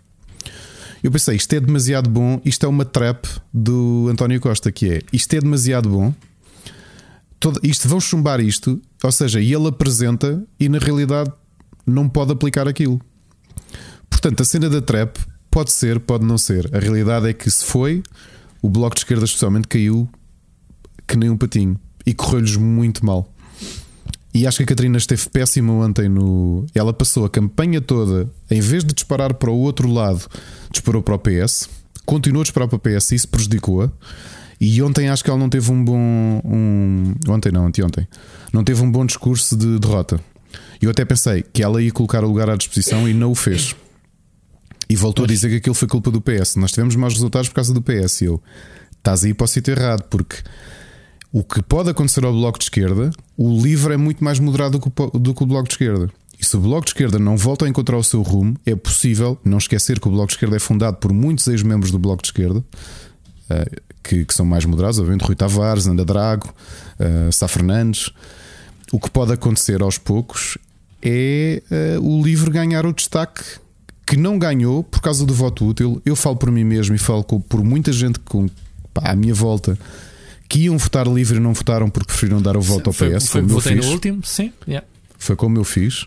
Eu 1.03 1.11
pensei, 1.11 1.37
isto 1.37 1.53
é 1.53 1.61
demasiado 1.61 2.09
bom, 2.09 2.41
isto 2.45 2.65
é 2.65 2.69
uma 2.69 2.85
trap 2.85 3.27
do 3.53 4.09
António 4.11 4.41
Costa, 4.41 4.73
que 4.73 4.91
é 4.91 5.03
isto 5.13 5.33
é 5.35 5.41
demasiado 5.41 5.89
bom, 5.89 6.15
todo, 7.39 7.61
isto 7.63 7.89
vão 7.89 8.01
chumbar 8.01 8.41
isto, 8.41 8.81
ou 9.03 9.13
seja, 9.13 9.41
ele 9.41 9.69
apresenta 9.69 10.43
e 10.59 10.69
na 10.69 10.79
realidade 10.79 11.33
não 11.87 12.09
pode 12.09 12.33
aplicar 12.33 12.69
aquilo. 12.69 13.01
Portanto, 14.11 14.41
a 14.41 14.45
cena 14.45 14.69
da 14.69 14.81
trap 14.81 15.19
pode 15.51 15.73
ser, 15.73 16.01
pode 16.01 16.25
não 16.25 16.37
ser. 16.37 16.69
A 16.75 16.79
realidade 16.79 17.29
é 17.29 17.33
que 17.33 17.51
se 17.51 17.65
foi, 17.65 18.03
o 18.61 18.69
bloco 18.69 18.95
de 18.95 19.01
esquerda, 19.01 19.25
especialmente, 19.25 19.69
caiu 19.69 20.09
que 21.07 21.17
nem 21.17 21.31
um 21.31 21.37
patinho 21.37 21.79
e 22.05 22.13
correu-lhes 22.13 22.57
muito 22.57 23.05
mal. 23.05 23.33
E 24.35 24.47
acho 24.47 24.59
que 24.59 24.65
a 24.65 24.67
Catarina 24.67 24.99
esteve 24.99 25.29
péssima 25.31 25.73
ontem 25.73 26.09
no. 26.09 26.67
Ela 26.75 26.93
passou 26.93 27.25
a 27.25 27.31
campanha 27.31 27.81
toda, 27.81 28.31
em 28.51 28.61
vez 28.61 28.85
de 28.85 28.95
disparar 28.95 29.35
para 29.35 29.51
o 29.51 29.59
outro 29.59 29.91
lado, 29.91 30.27
disparou 30.71 31.03
para 31.03 31.15
o 31.15 31.19
PS, 31.19 31.69
continuou 32.05 32.43
a 32.43 32.45
disparar 32.45 32.69
para 32.69 32.77
o 32.77 32.79
PS 32.79 33.13
e 33.13 33.15
isso 33.17 33.29
prejudicou-a. 33.29 33.91
E 34.61 34.83
ontem 34.83 35.09
acho 35.09 35.23
que 35.23 35.31
ela 35.31 35.39
não 35.39 35.49
teve 35.49 35.71
um 35.71 35.85
bom. 35.85 36.41
Um... 36.45 37.15
Ontem 37.29 37.53
não, 37.53 37.67
anteontem. 37.67 38.07
Não 38.53 38.65
teve 38.65 38.83
um 38.83 38.91
bom 38.91 39.07
discurso 39.07 39.57
de 39.57 39.79
derrota. 39.79 40.21
Eu 40.81 40.91
até 40.91 41.05
pensei 41.05 41.43
que 41.43 41.63
ela 41.63 41.83
ia 41.83 41.93
colocar 41.93 42.25
o 42.25 42.29
lugar 42.29 42.51
à 42.51 42.57
disposição 42.57 43.09
e 43.09 43.15
não 43.15 43.31
o 43.31 43.35
fez. 43.35 43.75
E 44.89 44.97
voltou 44.97 45.25
a 45.25 45.29
dizer 45.29 45.49
que 45.51 45.57
aquilo 45.57 45.75
foi 45.75 45.87
culpa 45.87 46.11
do 46.11 46.21
PS. 46.21 46.57
Nós 46.57 46.73
tivemos 46.73 46.97
maus 46.97 47.15
resultados 47.15 47.49
por 47.49 47.57
causa 47.57 47.75
do 47.75 47.83
PS. 47.83 48.23
E 48.23 48.25
eu, 48.25 48.43
estás 48.97 49.25
aí 49.25 49.35
para 49.35 49.45
o 49.45 49.49
sítio 49.49 49.73
errado, 49.73 50.05
porque 50.09 50.37
o 51.33 51.45
que 51.45 51.63
pode 51.63 51.91
acontecer 51.91 52.25
ao 52.25 52.33
Bloco 52.33 52.59
de 52.59 52.65
Esquerda, 52.65 53.11
o 53.37 53.61
livro 53.61 53.93
é 53.93 53.97
muito 53.97 54.25
mais 54.25 54.39
moderado 54.39 54.79
do 54.79 54.81
que, 54.81 55.03
o, 55.03 55.19
do 55.19 55.35
que 55.35 55.43
o 55.43 55.47
Bloco 55.47 55.69
de 55.69 55.75
Esquerda. 55.75 56.11
E 56.41 56.47
se 56.47 56.57
o 56.57 56.61
Bloco 56.61 56.85
de 56.85 56.91
Esquerda 56.91 57.19
não 57.19 57.37
volta 57.37 57.67
a 57.67 57.69
encontrar 57.69 57.97
o 57.97 58.05
seu 58.05 58.23
rumo, 58.23 58.57
é 58.65 58.75
possível 58.75 59.39
não 59.45 59.59
esquecer 59.59 60.01
que 60.01 60.09
o 60.09 60.11
Bloco 60.11 60.29
de 60.29 60.35
Esquerda 60.35 60.57
é 60.57 60.61
fundado 60.61 60.97
por 60.99 61.13
muitos 61.13 61.47
ex-membros 61.49 61.91
do 61.91 61.99
Bloco 61.99 62.23
de 62.23 62.29
Esquerda, 62.29 62.65
eh, 63.51 63.71
que, 64.03 64.25
que, 64.25 64.35
são 64.35 64.47
mais 64.47 64.65
moderados, 64.65 64.99
obviamente, 64.99 65.25
Rui 65.25 65.35
Tavares, 65.35 65.87
Anda 65.87 66.05
Drago, 66.05 66.53
uh, 66.99 67.33
Sá 67.33 67.49
Fernandes. 67.49 68.11
O 68.93 68.99
que 68.99 69.11
pode 69.11 69.33
acontecer 69.33 69.83
aos 69.83 69.99
poucos 69.99 70.57
é 71.03 71.63
uh, 71.99 72.03
o 72.03 72.23
livro 72.23 72.51
ganhar 72.51 72.87
o 72.87 72.93
destaque 72.93 73.43
que 74.07 74.17
não 74.17 74.39
ganhou 74.39 74.83
por 74.83 75.01
causa 75.01 75.27
do 75.27 75.35
voto 75.35 75.67
útil. 75.67 76.01
Eu 76.05 76.17
falo 76.17 76.37
por 76.37 76.51
mim 76.51 76.65
mesmo 76.65 76.95
e 76.95 76.99
falo 76.99 77.23
por 77.25 77.63
muita 77.63 77.93
gente 77.93 78.19
com, 78.21 78.49
pá, 78.95 79.11
à 79.11 79.17
minha 79.17 79.35
volta 79.35 79.79
que 80.49 80.61
iam 80.61 80.79
votar 80.79 81.07
livre 81.07 81.37
e 81.37 81.41
não 81.41 81.53
votaram 81.53 81.91
porque 81.91 82.07
preferiram 82.07 82.41
dar 82.41 82.57
o 82.57 82.63
voto 82.63 82.89
ao 82.89 82.95
PS. 82.95 83.29
Foi, 83.29 83.43
foi 83.43 83.43
votei 83.43 83.75
no 83.75 83.87
último, 83.89 84.25
sim. 84.25 84.53
Yeah. 84.67 84.87
Foi 85.19 85.37
como 85.37 85.59
eu 85.59 85.65
fiz. 85.65 86.07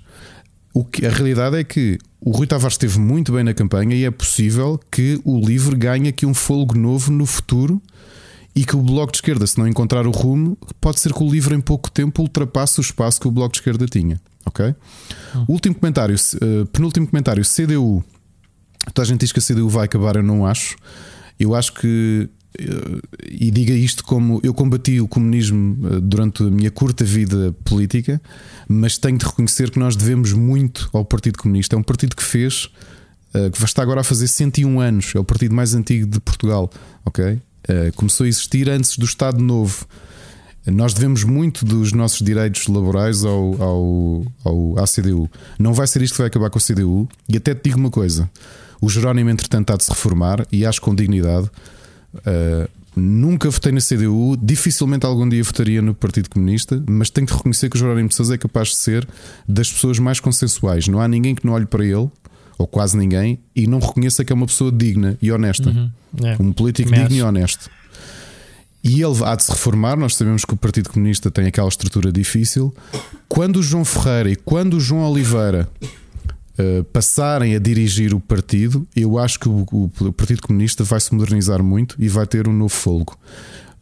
O 0.74 0.86
que, 0.86 1.06
a 1.06 1.10
realidade 1.10 1.58
é 1.58 1.64
que 1.64 1.98
o 2.20 2.32
Rui 2.32 2.48
Tavares 2.48 2.76
esteve 2.76 3.00
muito 3.00 3.34
bem 3.34 3.44
na 3.44 3.54
campanha 3.54 3.96
e 3.96 4.06
é 4.06 4.12
possível 4.12 4.80
que 4.92 5.20
o 5.26 5.40
LIVRE 5.40 5.76
ganhe 5.76 6.10
aqui 6.10 6.26
um 6.26 6.34
fôlego 6.34 6.78
novo 6.78 7.12
no 7.12 7.26
futuro 7.26 7.82
e 8.56 8.66
que 8.66 8.76
o 8.76 8.82
Bloco 8.82 9.12
de 9.12 9.18
Esquerda, 9.18 9.48
se 9.48 9.58
não 9.58 9.68
encontrar 9.68 10.06
o 10.06 10.12
rumo, 10.12 10.58
pode 10.80 11.00
ser 11.00 11.14
que 11.14 11.24
o 11.24 11.30
LIVRE 11.30 11.56
em 11.56 11.62
pouco 11.62 11.90
tempo 11.90 12.22
ultrapasse 12.22 12.80
o 12.80 12.82
espaço 12.82 13.20
que 13.20 13.28
o 13.28 13.32
Bloco 13.32 13.54
de 13.54 13.60
Esquerda 13.60 13.86
tinha. 13.86 14.22
Ok? 14.46 14.74
Hum. 15.36 15.46
Último 15.48 15.76
comentário, 15.76 16.16
uh, 16.16 16.66
penúltimo 16.68 17.08
comentário: 17.08 17.44
CDU. 17.44 18.04
Toda 18.94 19.04
a 19.04 19.06
gente 19.06 19.22
diz 19.22 19.32
que 19.32 19.40
a 19.40 19.42
CDU 19.42 19.70
vai 19.70 19.86
acabar, 19.86 20.16
eu 20.16 20.24
não 20.24 20.46
acho. 20.46 20.76
Eu 21.40 21.56
acho 21.56 21.74
que 21.74 22.30
e 23.30 23.50
diga 23.50 23.74
isto 23.74 24.04
como 24.04 24.40
eu 24.44 24.54
combati 24.54 25.00
o 25.00 25.08
comunismo 25.08 25.88
eh, 25.88 26.00
durante 26.02 26.44
a 26.44 26.50
minha 26.50 26.70
curta 26.70 27.04
vida 27.04 27.56
política, 27.64 28.22
mas 28.68 28.98
tenho 28.98 29.18
de 29.18 29.26
reconhecer 29.26 29.72
que 29.72 29.80
nós 29.80 29.96
devemos 29.96 30.34
muito 30.34 30.90
ao 30.92 31.06
Partido 31.06 31.38
Comunista. 31.38 31.76
É 31.76 31.80
um 31.80 31.84
partido 31.84 32.16
que 32.16 32.24
fez, 32.24 32.70
eh, 33.34 33.50
que 33.50 33.64
está 33.64 33.82
agora 33.82 34.02
a 34.02 34.04
fazer 34.04 34.28
101 34.28 34.80
anos, 34.80 35.14
é 35.16 35.20
o 35.20 35.24
partido 35.24 35.56
mais 35.56 35.74
antigo 35.74 36.06
de 36.06 36.20
Portugal, 36.20 36.70
ok? 37.06 37.40
Eh, 37.68 37.92
começou 37.96 38.26
a 38.26 38.28
existir 38.28 38.70
antes 38.70 38.98
do 38.98 39.06
Estado 39.06 39.42
Novo. 39.42 39.86
Nós 40.68 40.94
devemos 40.94 41.24
muito 41.24 41.66
dos 41.66 41.92
nossos 41.92 42.22
direitos 42.22 42.68
laborais 42.68 43.24
ao, 43.24 43.62
ao, 43.62 44.26
ao, 44.44 44.80
à 44.80 44.86
CDU. 44.86 45.28
Não 45.58 45.74
vai 45.74 45.88
ser 45.88 46.04
isto 46.04 46.14
que 46.14 46.20
vai 46.20 46.28
acabar 46.28 46.52
com 46.52 46.60
a 46.60 46.62
CDU. 46.62 47.10
E 47.28 47.38
até 47.38 47.56
te 47.56 47.70
digo 47.70 47.80
uma 47.80 47.90
coisa: 47.90 48.30
o 48.80 48.90
Jerónimo, 48.90 49.30
entretanto, 49.30 49.72
há 49.72 49.78
de 49.78 49.86
se 49.86 49.90
reformar 49.90 50.46
e 50.52 50.66
acho 50.66 50.82
com 50.82 50.94
dignidade. 50.94 51.50
Uh, 52.16 52.70
nunca 52.96 53.50
votei 53.50 53.72
na 53.72 53.80
CDU, 53.80 54.38
dificilmente 54.42 55.06
algum 55.06 55.28
dia 55.28 55.44
votaria 55.44 55.82
no 55.82 55.94
Partido 55.94 56.30
Comunista, 56.30 56.84
mas 56.90 57.10
tenho 57.10 57.26
que 57.26 57.34
reconhecer 57.34 57.70
que 57.70 57.76
o 57.78 57.80
Jerónimo 57.80 58.10
de 58.10 58.16
Sousa 58.16 58.36
é 58.36 58.38
capaz 58.38 58.70
de 58.70 58.76
ser 58.76 59.08
das 59.48 59.72
pessoas 59.72 59.98
mais 60.00 60.20
consensuais. 60.20 60.88
Não 60.88 61.00
há 61.00 61.08
ninguém 61.08 61.34
que 61.34 61.46
não 61.46 61.54
olhe 61.54 61.66
para 61.66 61.86
ele, 61.86 62.10
ou 62.58 62.68
quase 62.68 62.98
ninguém, 62.98 63.40
e 63.56 63.66
não 63.66 63.80
reconheça 63.80 64.24
que 64.24 64.32
é 64.32 64.36
uma 64.36 64.46
pessoa 64.46 64.72
digna 64.72 65.18
e 65.22 65.32
honesta. 65.32 65.70
Uhum. 65.70 65.90
É. 66.24 66.38
Um 66.40 66.52
político 66.52 66.90
Mas... 66.90 67.00
digno 67.00 67.16
e 67.18 67.22
honesto. 67.22 67.70
E 68.84 69.02
ele 69.02 69.24
há 69.24 69.36
de 69.36 69.44
se 69.44 69.52
reformar. 69.52 69.96
Nós 69.96 70.16
sabemos 70.16 70.44
que 70.44 70.54
o 70.54 70.58
Partido 70.58 70.90
Comunista 70.90 71.30
tem 71.30 71.46
aquela 71.46 71.68
estrutura 71.68 72.12
difícil. 72.12 72.74
Quando 73.30 73.58
o 73.58 73.64
João 73.64 73.86
Ferreira 73.86 74.32
e 74.32 74.36
quando 74.36 74.76
o 74.76 74.80
João 74.80 75.04
Oliveira 75.10 75.70
eh, 76.58 76.84
passarem 76.92 77.56
a 77.56 77.60
dirigir 77.60 78.14
o 78.14 78.20
partido, 78.20 78.88
eu 78.96 79.18
acho 79.18 79.40
que 79.40 79.48
o, 79.48 79.66
o, 79.72 80.12
Partido 80.12 80.42
Comunista 80.42 80.84
vai 80.84 81.00
se 81.00 81.14
modernizar 81.14 81.64
muito 81.64 81.96
e 81.98 82.10
vai 82.10 82.28
ter 82.28 82.48
um 82.48 82.54
novo 82.54 82.74
folgo. 82.74 83.18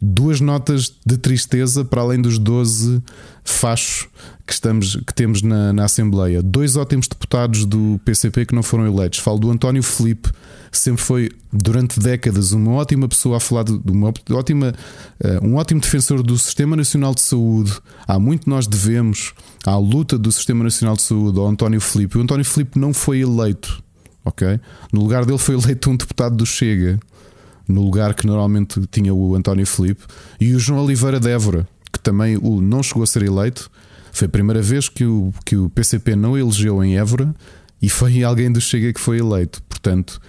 Duas 0.00 0.40
notas 0.40 0.94
de 1.04 1.18
tristeza 1.18 1.84
para 1.84 2.00
além 2.00 2.20
dos 2.20 2.38
12 2.38 3.02
fachos 3.44 4.08
que, 4.46 4.52
estamos, 4.52 4.96
que 4.96 5.14
temos 5.14 5.42
na, 5.42 5.72
na 5.72 5.84
Assembleia. 5.84 6.42
Dois 6.42 6.76
ótimos 6.76 7.06
deputados 7.06 7.66
do 7.66 8.00
PCP 8.04 8.46
que 8.46 8.54
não 8.54 8.62
foram 8.62 8.86
eleitos. 8.86 9.18
Falo 9.18 9.38
do 9.38 9.50
António 9.50 9.82
Felipe 9.82 10.30
sempre 10.72 11.02
foi, 11.02 11.30
durante 11.52 11.98
décadas, 11.98 12.52
uma 12.52 12.72
ótima 12.72 13.08
pessoa 13.08 13.38
a 13.38 13.40
falar 13.40 13.64
de 13.64 13.72
uma 13.90 14.12
ótima, 14.30 14.72
uh, 15.22 15.46
um 15.46 15.56
ótimo 15.56 15.80
defensor 15.80 16.22
do 16.22 16.38
Sistema 16.38 16.76
Nacional 16.76 17.14
de 17.14 17.20
Saúde. 17.20 17.72
Há 18.06 18.18
muito 18.18 18.48
nós 18.48 18.66
devemos 18.66 19.32
à 19.66 19.76
luta 19.76 20.16
do 20.16 20.30
Sistema 20.30 20.62
Nacional 20.64 20.96
de 20.96 21.02
Saúde 21.02 21.38
ao 21.38 21.46
António 21.46 21.80
Filipe. 21.80 22.18
O 22.18 22.22
António 22.22 22.44
Filipe 22.44 22.78
não 22.78 22.94
foi 22.94 23.20
eleito, 23.20 23.82
ok? 24.24 24.60
No 24.92 25.00
lugar 25.00 25.24
dele 25.24 25.38
foi 25.38 25.56
eleito 25.56 25.90
um 25.90 25.96
deputado 25.96 26.36
do 26.36 26.46
Chega, 26.46 27.00
no 27.70 27.82
lugar 27.82 28.14
que 28.14 28.26
normalmente 28.26 28.80
tinha 28.90 29.14
o 29.14 29.34
António 29.34 29.66
Filipe, 29.66 30.02
e 30.40 30.54
o 30.54 30.58
João 30.58 30.84
Oliveira 30.84 31.20
de 31.20 31.30
Évora, 31.30 31.66
que 31.92 32.00
também 32.00 32.36
o 32.36 32.60
não 32.60 32.82
chegou 32.82 33.02
a 33.02 33.06
ser 33.06 33.22
eleito. 33.22 33.70
Foi 34.12 34.26
a 34.26 34.28
primeira 34.28 34.60
vez 34.60 34.88
que 34.88 35.04
o, 35.04 35.32
que 35.44 35.56
o 35.56 35.70
PCP 35.70 36.16
não 36.16 36.36
elegeu 36.36 36.82
em 36.82 36.98
Évora 36.98 37.34
e 37.80 37.88
foi 37.88 38.22
alguém 38.24 38.50
do 38.50 38.60
Chega 38.60 38.92
que 38.92 39.00
foi 39.00 39.18
eleito. 39.18 39.62
Portanto, 39.62 40.20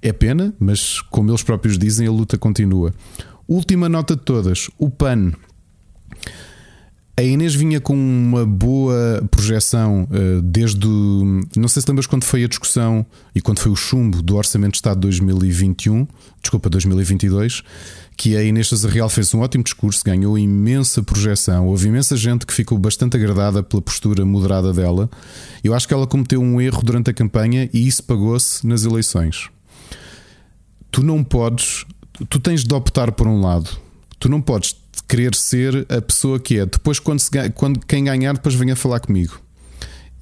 é 0.00 0.12
pena, 0.12 0.54
mas 0.58 1.00
como 1.02 1.30
eles 1.30 1.42
próprios 1.42 1.78
dizem, 1.78 2.06
a 2.06 2.10
luta 2.10 2.38
continua. 2.38 2.94
Última 3.46 3.88
nota 3.88 4.14
de 4.16 4.22
todas: 4.22 4.70
o 4.78 4.90
PAN. 4.90 5.32
A 7.18 7.22
Inês 7.24 7.52
vinha 7.52 7.80
com 7.80 7.94
uma 7.94 8.46
boa 8.46 9.26
projeção 9.28 10.04
uh, 10.04 10.40
desde. 10.40 10.86
Não 11.56 11.66
sei 11.66 11.82
se 11.82 11.88
lembras 11.88 12.06
quando 12.06 12.22
foi 12.22 12.44
a 12.44 12.46
discussão 12.46 13.04
e 13.34 13.40
quando 13.40 13.58
foi 13.58 13.72
o 13.72 13.74
chumbo 13.74 14.22
do 14.22 14.36
Orçamento 14.36 14.74
de 14.74 14.76
Estado 14.76 15.00
2021, 15.00 16.06
desculpa, 16.40 16.70
2022, 16.70 17.64
que 18.16 18.36
a 18.36 18.44
Inês 18.44 18.70
Real 18.84 19.08
fez 19.08 19.34
um 19.34 19.40
ótimo 19.40 19.64
discurso, 19.64 20.04
ganhou 20.04 20.38
imensa 20.38 21.02
projeção. 21.02 21.66
Houve 21.66 21.88
imensa 21.88 22.16
gente 22.16 22.46
que 22.46 22.54
ficou 22.54 22.78
bastante 22.78 23.16
agradada 23.16 23.64
pela 23.64 23.82
postura 23.82 24.24
moderada 24.24 24.72
dela. 24.72 25.10
Eu 25.64 25.74
acho 25.74 25.88
que 25.88 25.94
ela 25.94 26.06
cometeu 26.06 26.40
um 26.40 26.60
erro 26.60 26.84
durante 26.84 27.10
a 27.10 27.12
campanha 27.12 27.68
e 27.74 27.88
isso 27.88 28.04
pagou-se 28.04 28.64
nas 28.64 28.84
eleições 28.84 29.50
tu 30.92 31.02
não 31.02 31.22
podes, 31.22 31.84
tu 32.28 32.40
tens 32.40 32.64
de 32.64 32.74
optar 32.74 33.12
por 33.12 33.26
um 33.26 33.40
lado. 33.40 33.70
Tu 34.18 34.28
não 34.28 34.40
podes 34.40 34.74
querer 35.06 35.34
ser 35.34 35.86
a 35.88 36.00
pessoa 36.00 36.38
que 36.38 36.58
é. 36.58 36.66
Depois, 36.66 36.98
quando, 36.98 37.20
se, 37.20 37.30
quando 37.54 37.80
quem 37.86 38.04
ganhar, 38.04 38.34
depois 38.34 38.54
venha 38.54 38.74
falar 38.74 39.00
comigo. 39.00 39.40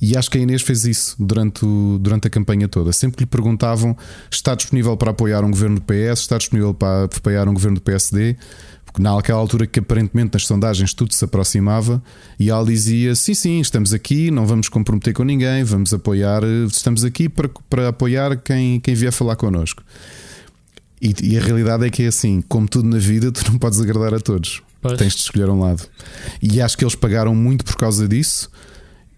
E 0.01 0.17
acho 0.17 0.31
que 0.31 0.37
a 0.37 0.41
Inês 0.41 0.63
fez 0.63 0.85
isso 0.85 1.17
durante, 1.19 1.65
o, 1.65 1.99
durante 1.99 2.27
a 2.27 2.31
campanha 2.31 2.69
toda. 2.69 2.93
Sempre 2.93 3.17
que 3.19 3.23
lhe 3.23 3.31
perguntavam 3.31 3.97
está 4.31 4.55
disponível 4.55 4.97
para 4.97 5.11
apoiar 5.11 5.43
um 5.45 5.51
governo 5.51 5.77
do 5.77 5.83
PS, 5.83 6.21
está 6.21 6.37
disponível 6.37 6.75
para 6.75 7.05
apoiar 7.05 7.49
um 7.49 7.55
governo 7.55 7.77
do 7.77 7.81
PSD, 7.81 8.37
porque 8.85 9.03
naquela 9.03 9.39
altura 9.39 9.67
que 9.67 9.79
aparentemente 9.79 10.35
nas 10.35 10.47
sondagens 10.47 10.93
tudo 10.93 11.15
se 11.15 11.25
aproximava, 11.25 12.03
e 12.39 12.51
ela 12.51 12.65
dizia: 12.65 13.15
sim, 13.15 13.33
sim, 13.33 13.61
estamos 13.61 13.95
aqui, 13.95 14.31
não 14.31 14.47
vamos 14.47 14.69
comprometer 14.69 15.15
com 15.15 15.25
ninguém, 15.25 15.65
vamos 15.65 15.95
apoiar, 15.95 16.43
estamos 16.67 17.03
aqui 17.03 17.29
para, 17.29 17.49
para 17.71 17.89
apoiar 17.89 18.37
quem, 18.37 18.79
quem 18.81 18.95
vier 18.95 19.13
falar 19.13 19.37
connosco. 19.37 19.83
E, 21.01 21.15
e, 21.23 21.39
a 21.39 21.43
realidade 21.43 21.87
é 21.87 21.91
que 21.91 22.05
é 22.05 22.07
assim, 22.07 22.43
como 22.49 22.67
tudo 22.67 22.89
na 22.89 22.99
vida, 22.99 23.31
tu 23.31 23.51
não 23.51 23.59
podes 23.59 23.81
agradar 23.81 24.15
a 24.15 24.21
todos. 24.21 24.63
Pois. 24.81 24.97
Tens 24.99 25.15
de 25.15 25.21
escolher 25.21 25.49
um 25.51 25.61
lado. 25.61 25.83
E 26.41 26.61
acho 26.61 26.77
que 26.77 26.85
eles 26.85 26.95
pagaram 26.95 27.35
muito 27.35 27.65
por 27.65 27.77
causa 27.77 28.09
disso. 28.09 28.51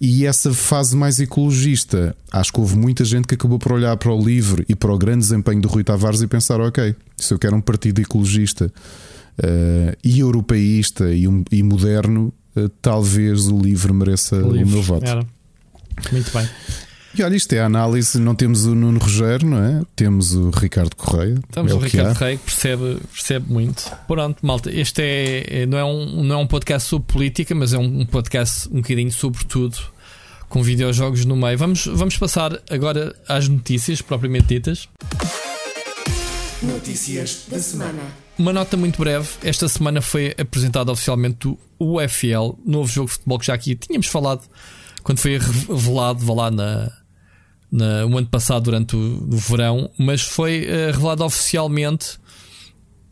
E 0.00 0.26
essa 0.26 0.54
fase 0.54 0.96
mais 0.96 1.18
ecologista, 1.18 2.16
acho 2.30 2.52
que 2.52 2.60
houve 2.60 2.76
muita 2.76 3.04
gente 3.04 3.26
que 3.26 3.34
acabou 3.34 3.58
por 3.58 3.72
olhar 3.72 3.96
para 3.96 4.12
o 4.12 4.24
livro 4.24 4.64
e 4.68 4.74
para 4.74 4.92
o 4.92 4.98
grande 4.98 5.20
desempenho 5.20 5.60
do 5.60 5.66
Rui 5.66 5.82
Tavares 5.82 6.22
e 6.22 6.26
pensar: 6.28 6.60
ok, 6.60 6.94
se 7.16 7.34
eu 7.34 7.38
quero 7.38 7.56
um 7.56 7.60
partido 7.60 8.00
ecologista 8.00 8.66
uh, 8.66 9.96
e 10.04 10.20
europeísta 10.20 11.12
e, 11.12 11.26
um, 11.26 11.42
e 11.50 11.64
moderno, 11.64 12.32
uh, 12.56 12.68
talvez 12.80 13.48
o 13.48 13.58
livro 13.58 13.92
mereça 13.92 14.36
o, 14.36 14.52
meu 14.52 14.82
voto. 14.82 15.04
Era. 15.04 15.26
Muito 16.12 16.32
bem. 16.32 16.48
E 17.14 17.22
olha, 17.22 17.36
isto 17.36 17.52
é 17.54 17.60
a 17.60 17.66
análise. 17.66 18.18
Não 18.18 18.34
temos 18.34 18.66
o 18.66 18.74
Nuno 18.74 18.98
Rogério, 18.98 19.48
não 19.48 19.62
é? 19.62 19.82
Temos 19.96 20.34
o 20.34 20.50
Ricardo 20.50 20.94
Correia. 20.94 21.38
Temos 21.50 21.72
é 21.72 21.74
o, 21.74 21.78
Ricardo 21.78 22.18
Correia 22.18 22.36
que 22.36 22.44
percebe, 22.44 22.98
percebe 23.12 23.52
muito. 23.52 23.90
Pronto, 24.06 24.44
malta, 24.44 24.70
este 24.70 25.02
é, 25.02 25.62
é, 25.62 25.66
não, 25.66 25.78
é 25.78 25.84
um, 25.84 26.22
não 26.22 26.34
é 26.36 26.38
um 26.38 26.46
podcast 26.46 26.88
sobre 26.88 27.10
política, 27.12 27.54
mas 27.54 27.72
é 27.72 27.78
um, 27.78 28.00
um 28.00 28.06
podcast 28.06 28.68
um 28.68 28.82
bocadinho 28.82 29.10
sobre 29.10 29.44
tudo, 29.44 29.78
com 30.48 30.62
videojogos 30.62 31.24
no 31.24 31.34
meio. 31.34 31.56
Vamos, 31.56 31.86
vamos 31.86 32.16
passar 32.16 32.60
agora 32.70 33.14
às 33.26 33.48
notícias 33.48 34.02
propriamente 34.02 34.46
ditas. 34.46 34.88
Notícias 36.62 37.44
da 37.48 37.58
semana. 37.58 38.02
uma 38.38 38.52
nota 38.52 38.76
muito 38.76 38.98
breve. 38.98 39.28
Esta 39.42 39.68
semana 39.68 40.02
foi 40.02 40.34
apresentado 40.38 40.90
oficialmente 40.90 41.48
o 41.48 41.58
UFL, 41.78 42.58
novo 42.66 42.90
jogo 42.92 43.06
de 43.06 43.14
futebol 43.14 43.38
que 43.38 43.46
já 43.46 43.54
aqui 43.54 43.74
tínhamos 43.76 44.08
falado 44.08 44.42
quando 45.08 45.20
foi 45.20 45.38
revelado, 45.38 46.18
vá 46.18 46.34
lá 46.34 46.50
na, 46.50 46.92
na, 47.70 48.06
o 48.06 48.16
ano 48.16 48.26
passado, 48.26 48.64
durante 48.64 48.96
o, 48.96 49.28
o 49.30 49.36
verão, 49.36 49.90
mas 49.98 50.22
foi 50.22 50.66
uh, 50.66 50.92
revelado 50.92 51.24
oficialmente 51.24 52.18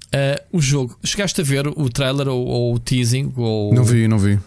uh, 0.07 0.43
o 0.53 0.61
jogo. 0.61 0.99
Chegaste 1.05 1.41
a 1.41 1.45
ver 1.45 1.67
o 1.67 1.89
trailer 1.89 2.29
ou, 2.29 2.47
ou 2.47 2.75
o 2.75 2.79
teasing? 2.79 3.33
Ou... 3.37 3.75
Não 3.75 3.85
vi, 3.85 4.09
não 4.09 4.19
vi. 4.19 4.39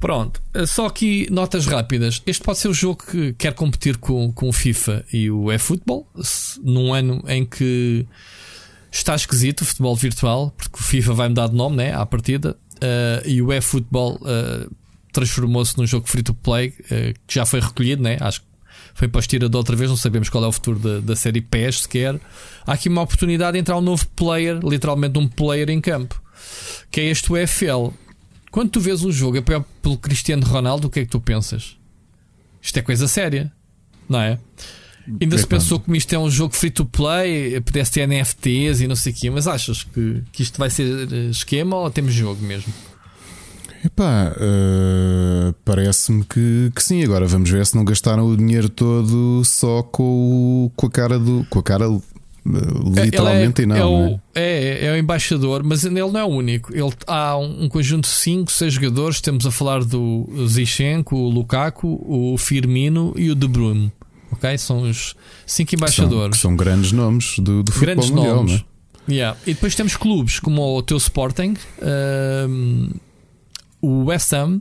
Pronto, 0.00 0.42
eh, 0.54 0.64
só 0.64 0.86
aqui 0.86 1.28
notas 1.30 1.66
rápidas. 1.66 2.22
Este 2.26 2.42
pode 2.42 2.58
ser 2.58 2.68
o 2.68 2.72
jogo 2.74 3.04
que 3.04 3.34
quer 3.34 3.52
competir 3.52 3.98
com, 3.98 4.32
com 4.32 4.48
o 4.48 4.52
FIFA 4.52 5.04
e 5.12 5.30
o 5.30 5.52
eFootball, 5.52 6.08
num 6.64 6.94
ano 6.94 7.22
em 7.28 7.44
que 7.44 8.06
está 8.90 9.14
esquisito 9.14 9.60
o 9.60 9.64
futebol 9.66 9.94
virtual, 9.94 10.54
porque 10.56 10.76
o 10.78 10.82
FIFA 10.82 11.12
vai 11.12 11.28
mudar 11.28 11.48
de 11.48 11.54
nome 11.54 11.76
né, 11.76 11.94
à 11.94 12.06
partida, 12.06 12.56
uh, 12.76 13.28
e 13.28 13.42
o 13.42 13.52
eFootball 13.52 14.18
uh, 14.22 14.74
transformou-se 15.12 15.76
num 15.76 15.86
jogo 15.86 16.08
free 16.08 16.22
to 16.22 16.32
play 16.32 16.68
uh, 16.68 17.14
que 17.26 17.34
já 17.34 17.44
foi 17.44 17.60
recolhido, 17.60 18.02
né? 18.02 18.16
acho 18.20 18.40
que 18.40 18.46
foi 19.00 19.08
para 19.08 19.22
de 19.22 19.56
outra 19.56 19.74
vez, 19.74 19.88
não 19.88 19.96
sabemos 19.96 20.28
qual 20.28 20.44
é 20.44 20.46
o 20.46 20.52
futuro 20.52 20.78
da, 20.78 21.00
da 21.00 21.16
série 21.16 21.40
PES 21.40 21.84
sequer. 21.84 22.20
Há 22.66 22.74
aqui 22.74 22.86
uma 22.90 23.00
oportunidade 23.00 23.54
de 23.54 23.58
entrar 23.58 23.78
um 23.78 23.80
novo 23.80 24.06
player, 24.08 24.60
literalmente 24.62 25.18
um 25.18 25.26
player 25.26 25.70
em 25.70 25.80
campo, 25.80 26.20
que 26.90 27.00
é 27.00 27.04
este 27.04 27.32
UFL. 27.32 27.94
Quando 28.50 28.68
tu 28.68 28.78
vês 28.78 29.02
um 29.02 29.10
jogo 29.10 29.38
apoiado 29.38 29.64
pelo 29.80 29.96
Cristiano 29.96 30.44
Ronaldo, 30.44 30.88
o 30.88 30.90
que 30.90 31.00
é 31.00 31.04
que 31.06 31.10
tu 31.10 31.18
pensas? 31.18 31.78
Isto 32.60 32.78
é 32.78 32.82
coisa 32.82 33.08
séria, 33.08 33.50
não 34.06 34.20
é? 34.20 34.38
Ainda 35.18 35.38
se 35.38 35.46
pensou 35.46 35.80
que 35.80 35.96
isto 35.96 36.12
é 36.12 36.18
um 36.18 36.30
jogo 36.30 36.54
free 36.54 36.70
to 36.70 36.84
play, 36.84 37.58
pudesse 37.62 37.92
ter 37.92 38.06
NFTs 38.06 38.82
e 38.82 38.86
não 38.86 38.96
sei 38.96 39.12
o 39.12 39.16
quê, 39.16 39.30
mas 39.30 39.48
achas 39.48 39.82
que, 39.82 40.22
que 40.30 40.42
isto 40.42 40.58
vai 40.58 40.68
ser 40.68 41.10
eh, 41.10 41.30
esquema 41.30 41.74
ou 41.74 41.90
temos 41.90 42.12
jogo 42.12 42.44
mesmo? 42.44 42.70
Epá, 43.84 44.32
uh, 44.36 45.54
parece-me 45.64 46.22
que, 46.24 46.70
que 46.74 46.82
sim. 46.82 47.02
Agora 47.02 47.26
vamos 47.26 47.48
ver 47.48 47.64
se 47.64 47.74
não 47.74 47.84
gastaram 47.84 48.26
o 48.26 48.36
dinheiro 48.36 48.68
todo 48.68 49.42
só 49.44 49.82
com, 49.82 50.66
o, 50.66 50.72
com 50.76 50.86
a 50.86 50.90
cara 50.90 51.18
do. 51.18 51.46
com 51.48 51.58
a 51.58 51.62
cara 51.62 51.86
eh, 51.86 53.04
literalmente 53.04 53.62
é, 53.62 53.64
e 53.64 53.66
não. 53.66 53.76
É 53.76 53.84
o, 53.84 54.20
é? 54.34 54.42
é, 54.42 54.86
é, 54.86 54.92
o 54.92 54.96
embaixador, 54.96 55.62
mas 55.64 55.84
ele 55.84 55.94
não 55.94 56.18
é 56.18 56.24
o 56.24 56.28
único. 56.28 56.74
Ele, 56.74 56.92
há 57.06 57.38
um, 57.38 57.64
um 57.64 57.68
conjunto 57.70 58.04
de 58.04 58.14
5, 58.14 58.52
6 58.52 58.74
jogadores. 58.74 59.20
Temos 59.22 59.46
a 59.46 59.50
falar 59.50 59.82
do 59.82 60.28
Zichenko, 60.46 61.16
o 61.16 61.30
Lukaku, 61.30 62.04
o 62.06 62.36
Firmino 62.36 63.14
e 63.16 63.30
o 63.30 63.34
De 63.34 63.48
Bruyne. 63.48 63.90
Ok? 64.30 64.58
São 64.58 64.82
os 64.82 65.14
5 65.46 65.74
embaixadores. 65.74 66.38
São, 66.38 66.50
são, 66.50 66.56
grandes 66.56 66.92
nomes 66.92 67.38
do, 67.38 67.62
do 67.62 67.72
grandes 67.72 68.06
futebol 68.06 68.24
mundial, 68.24 68.36
nomes. 68.36 68.64
É? 69.08 69.12
Yeah. 69.12 69.38
E 69.46 69.54
depois 69.54 69.74
temos 69.74 69.96
clubes 69.96 70.38
como 70.38 70.62
o 70.76 70.82
teu 70.82 70.98
Sporting. 70.98 71.54
Uh, 71.78 72.94
o 73.80 74.04
West 74.04 74.32
Ham, 74.32 74.60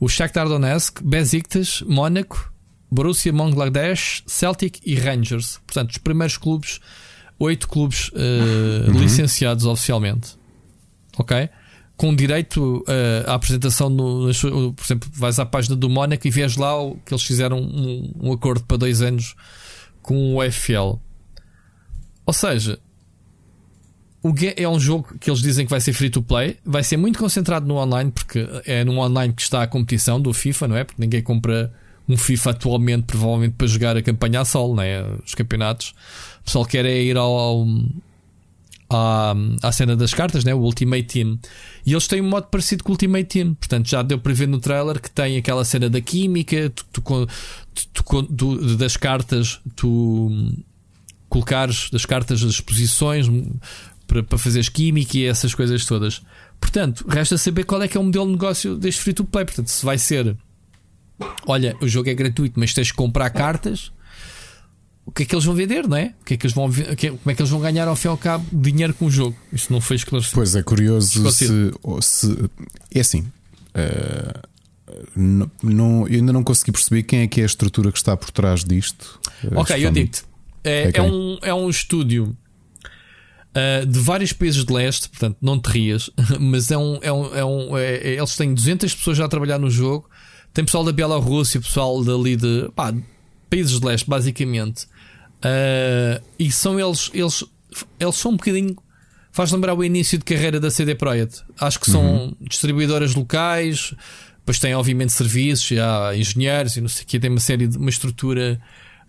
o 0.00 0.08
Shakhtar 0.08 0.48
Donetsk, 0.48 1.02
Besiktas, 1.02 1.82
Mónaco, 1.82 2.52
Borussia 2.90 3.32
Mönchengladbach, 3.32 4.22
Celtic 4.26 4.80
e 4.84 4.94
Rangers. 4.94 5.60
Portanto, 5.66 5.90
os 5.90 5.98
primeiros 5.98 6.36
clubes, 6.36 6.80
oito 7.38 7.68
clubes 7.68 8.08
uh, 8.08 8.90
uhum. 8.90 9.00
licenciados 9.00 9.64
oficialmente. 9.64 10.36
Ok? 11.18 11.48
Com 11.96 12.14
direito 12.14 12.84
uh, 12.86 13.28
à 13.30 13.34
apresentação, 13.34 13.90
no, 13.90 14.32
por 14.72 14.84
exemplo, 14.84 15.10
vais 15.12 15.38
à 15.38 15.44
página 15.44 15.74
do 15.74 15.90
Mónaco 15.90 16.26
e 16.26 16.30
vês 16.30 16.56
lá 16.56 16.72
que 17.04 17.12
eles 17.12 17.24
fizeram 17.24 17.58
um, 17.58 18.12
um 18.20 18.32
acordo 18.32 18.64
para 18.64 18.76
dois 18.76 19.02
anos 19.02 19.34
com 20.00 20.36
o 20.36 20.50
FL. 20.50 20.98
Ou 22.24 22.32
seja, 22.32 22.78
o 24.30 24.34
é 24.56 24.68
um 24.68 24.78
jogo 24.78 25.16
que 25.18 25.30
eles 25.30 25.40
dizem 25.40 25.64
que 25.64 25.70
vai 25.70 25.80
ser 25.80 25.92
free 25.92 26.10
to 26.10 26.22
play, 26.22 26.56
vai 26.64 26.82
ser 26.82 26.96
muito 26.96 27.18
concentrado 27.18 27.66
no 27.66 27.76
online, 27.76 28.10
porque 28.10 28.48
é 28.66 28.84
no 28.84 28.98
online 28.98 29.32
que 29.32 29.42
está 29.42 29.62
a 29.62 29.66
competição 29.66 30.20
do 30.20 30.32
FIFA, 30.32 30.68
não 30.68 30.76
é? 30.76 30.84
Porque 30.84 31.00
ninguém 31.00 31.22
compra 31.22 31.72
um 32.08 32.16
FIFA 32.16 32.50
atualmente, 32.50 33.04
provavelmente 33.04 33.54
para 33.56 33.66
jogar 33.66 33.96
a 33.96 34.02
campanha 34.02 34.40
a 34.40 34.44
sol, 34.44 34.74
não 34.74 34.82
é? 34.82 35.04
Os 35.24 35.34
campeonatos. 35.34 35.94
O 36.40 36.44
pessoal 36.44 36.64
quer 36.64 36.86
é 36.86 37.02
ir 37.02 37.16
ao, 37.16 37.66
à, 38.90 39.34
à 39.62 39.72
cena 39.72 39.94
das 39.94 40.14
cartas, 40.14 40.44
né? 40.44 40.54
o 40.54 40.58
Ultimate 40.58 41.04
Team. 41.04 41.38
E 41.84 41.92
eles 41.92 42.06
têm 42.06 42.20
um 42.20 42.28
modo 42.28 42.46
parecido 42.46 42.82
com 42.82 42.90
o 42.90 42.94
Ultimate 42.94 43.24
Team. 43.24 43.54
Portanto, 43.54 43.88
já 43.88 44.02
deu 44.02 44.18
para 44.18 44.32
ver 44.32 44.48
no 44.48 44.58
trailer 44.58 45.00
que 45.00 45.10
tem 45.10 45.36
aquela 45.36 45.64
cena 45.64 45.90
da 45.90 46.00
química, 46.00 46.70
tu, 46.70 47.02
tu, 47.92 48.22
tu, 48.22 48.76
das 48.76 48.96
cartas, 48.96 49.60
tu 49.76 50.30
colocares 51.28 51.90
das 51.90 52.06
cartas 52.06 52.42
as 52.42 52.60
posições, 52.60 53.26
para, 54.08 54.24
para 54.24 54.38
fazeres 54.38 54.68
química 54.68 55.16
e 55.16 55.26
essas 55.26 55.54
coisas 55.54 55.84
todas. 55.84 56.22
Portanto, 56.58 57.04
resta 57.08 57.38
saber 57.38 57.62
qual 57.64 57.80
é 57.80 57.86
que 57.86 57.96
é 57.96 58.00
o 58.00 58.04
modelo 58.04 58.26
de 58.26 58.32
negócio 58.32 58.76
deste 58.76 59.00
free 59.00 59.14
to 59.14 59.24
play. 59.24 59.44
Portanto, 59.44 59.68
se 59.68 59.84
vai 59.84 59.96
ser 59.96 60.36
olha, 61.46 61.76
o 61.80 61.88
jogo 61.88 62.08
é 62.08 62.14
gratuito, 62.14 62.58
mas 62.58 62.72
tens 62.72 62.90
que 62.90 62.96
comprar 62.96 63.30
cartas. 63.30 63.92
O 65.04 65.10
que 65.10 65.22
é 65.22 65.26
que 65.26 65.34
eles 65.34 65.44
vão 65.44 65.54
vender, 65.54 65.88
não 65.88 65.96
é? 65.96 66.14
O 66.20 66.24
que 66.24 66.34
é 66.34 66.36
que 66.36 66.46
eles 66.46 66.54
vão, 66.54 66.70
como 66.70 67.30
é 67.30 67.34
que 67.34 67.40
eles 67.40 67.50
vão 67.50 67.60
ganhar 67.60 67.88
ao 67.88 67.96
fim 67.96 68.08
e 68.08 68.10
ao 68.10 68.18
cabo 68.18 68.46
dinheiro 68.52 68.92
com 68.92 69.06
o 69.06 69.10
jogo? 69.10 69.36
Isso 69.52 69.72
não 69.72 69.80
foi 69.80 69.96
esclarecido. 69.96 70.34
Pois 70.34 70.54
é, 70.54 70.62
curioso 70.62 71.30
se, 71.30 71.72
se, 72.02 72.50
É 72.94 73.00
assim. 73.00 73.20
Uh, 73.70 74.48
não, 75.16 75.50
não, 75.62 76.08
eu 76.08 76.16
ainda 76.16 76.32
não 76.32 76.44
consegui 76.44 76.72
perceber 76.72 77.04
quem 77.04 77.20
é 77.20 77.26
que 77.26 77.40
é 77.40 77.44
a 77.44 77.46
estrutura 77.46 77.90
que 77.90 77.96
está 77.96 78.16
por 78.16 78.30
trás 78.30 78.64
disto. 78.64 79.18
Ok, 79.54 79.82
eu 79.82 79.90
digo-te. 79.90 80.24
É, 80.62 80.84
é, 80.84 80.92
é, 80.94 81.02
um, 81.02 81.38
é 81.40 81.54
um 81.54 81.70
estúdio 81.70 82.36
uh, 83.58 83.86
de 83.86 83.98
vários 83.98 84.32
países 84.32 84.64
de 84.64 84.72
leste, 84.72 85.08
portanto, 85.08 85.36
não 85.40 85.60
te 85.60 85.66
rias, 85.66 86.10
mas 86.38 86.70
é 86.70 86.78
um. 86.78 86.98
É 87.02 87.12
um, 87.12 87.34
é 87.34 87.44
um 87.44 87.76
é, 87.76 87.94
é, 87.96 88.14
eles 88.14 88.36
têm 88.36 88.54
200 88.54 88.94
pessoas 88.94 89.16
já 89.16 89.24
a 89.24 89.28
trabalhar 89.28 89.58
no 89.58 89.70
jogo. 89.70 90.08
Tem 90.52 90.64
pessoal 90.64 90.84
da 90.84 90.92
Bielorrússia, 90.92 91.60
pessoal 91.60 92.02
dali 92.02 92.36
de 92.36 92.70
pá, 92.74 92.94
países 93.50 93.78
de 93.78 93.86
leste, 93.86 94.08
basicamente. 94.08 94.84
Uh, 95.38 96.22
e 96.38 96.50
são 96.50 96.80
eles, 96.80 97.10
eles, 97.12 97.44
eles 97.98 98.16
são 98.16 98.32
um 98.32 98.36
bocadinho. 98.36 98.76
Faz 99.30 99.52
lembrar 99.52 99.74
o 99.74 99.84
início 99.84 100.18
de 100.18 100.24
carreira 100.24 100.58
da 100.58 100.70
CD 100.70 100.94
Projekt. 100.94 101.42
Acho 101.60 101.78
que 101.78 101.88
são 101.88 102.02
uhum. 102.02 102.36
distribuidoras 102.40 103.14
locais, 103.14 103.94
depois 104.38 104.58
têm, 104.58 104.74
obviamente, 104.74 105.12
serviços, 105.12 105.78
há 105.78 106.16
engenheiros 106.16 106.76
e 106.76 106.80
não 106.80 106.88
sei 106.88 107.04
o 107.04 107.06
que, 107.06 107.20
tem 107.20 107.30
uma 107.30 107.38
série 107.38 107.68
de 107.68 107.76
uma 107.76 107.90
estrutura, 107.90 108.58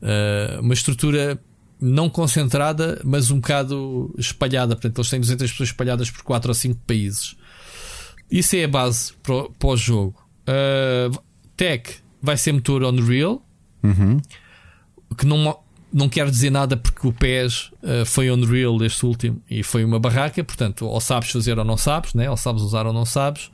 uh, 0.01 0.61
uma 0.61 0.73
estrutura 0.73 1.39
não 1.81 2.09
concentrada, 2.09 2.99
mas 3.03 3.31
um 3.31 3.39
bocado 3.39 4.13
espalhada. 4.17 4.75
Portanto, 4.75 4.97
eles 4.97 5.09
têm 5.09 5.19
200 5.19 5.51
pessoas 5.51 5.69
espalhadas 5.69 6.11
por 6.11 6.23
4 6.23 6.49
ou 6.49 6.55
5 6.55 6.81
países. 6.85 7.35
Isso 8.29 8.55
é 8.55 8.65
a 8.65 8.67
base 8.67 9.13
para, 9.23 9.49
para 9.49 9.69
o 9.69 9.77
jogo. 9.77 10.15
Uh, 10.41 11.17
tech 11.55 11.95
vai 12.21 12.37
ser 12.37 12.51
motor 12.51 12.83
Unreal, 12.83 13.41
uhum. 13.81 14.19
que 15.17 15.25
não, 15.25 15.57
não 15.91 16.09
quer 16.09 16.29
dizer 16.29 16.49
nada 16.49 16.75
porque 16.75 17.07
o 17.07 17.13
PES 17.13 17.71
uh, 17.81 18.05
foi 18.05 18.29
Unreal 18.29 18.83
este 18.83 19.05
último 19.05 19.41
e 19.49 19.63
foi 19.63 19.83
uma 19.83 19.99
barraca. 19.99 20.43
Portanto, 20.43 20.85
ou 20.85 20.99
sabes 20.99 21.31
fazer 21.31 21.57
ou 21.57 21.65
não 21.65 21.77
sabes, 21.77 22.13
né? 22.13 22.29
ou 22.29 22.37
sabes 22.37 22.61
usar 22.61 22.85
ou 22.85 22.93
não 22.93 23.05
sabes. 23.05 23.49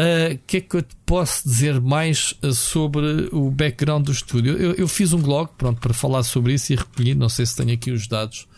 O 0.00 0.02
uh, 0.02 0.38
que 0.46 0.56
é 0.56 0.60
que 0.62 0.76
eu 0.76 0.82
te 0.82 0.96
posso 1.04 1.46
dizer 1.46 1.78
mais 1.78 2.34
uh, 2.42 2.54
sobre 2.54 3.28
o 3.32 3.50
background 3.50 4.06
do 4.06 4.12
estúdio? 4.12 4.56
Eu, 4.56 4.72
eu, 4.72 4.88
fiz 4.88 5.12
um 5.12 5.20
blog 5.20 5.50
pronto, 5.58 5.78
para 5.78 5.92
falar 5.92 6.22
sobre 6.22 6.54
isso 6.54 6.72
e 6.72 6.76
recolhi, 6.76 7.14
não 7.14 7.28
sei 7.28 7.44
se 7.44 7.54
tenho 7.54 7.74
aqui 7.74 7.90
os 7.90 8.08
dados, 8.08 8.48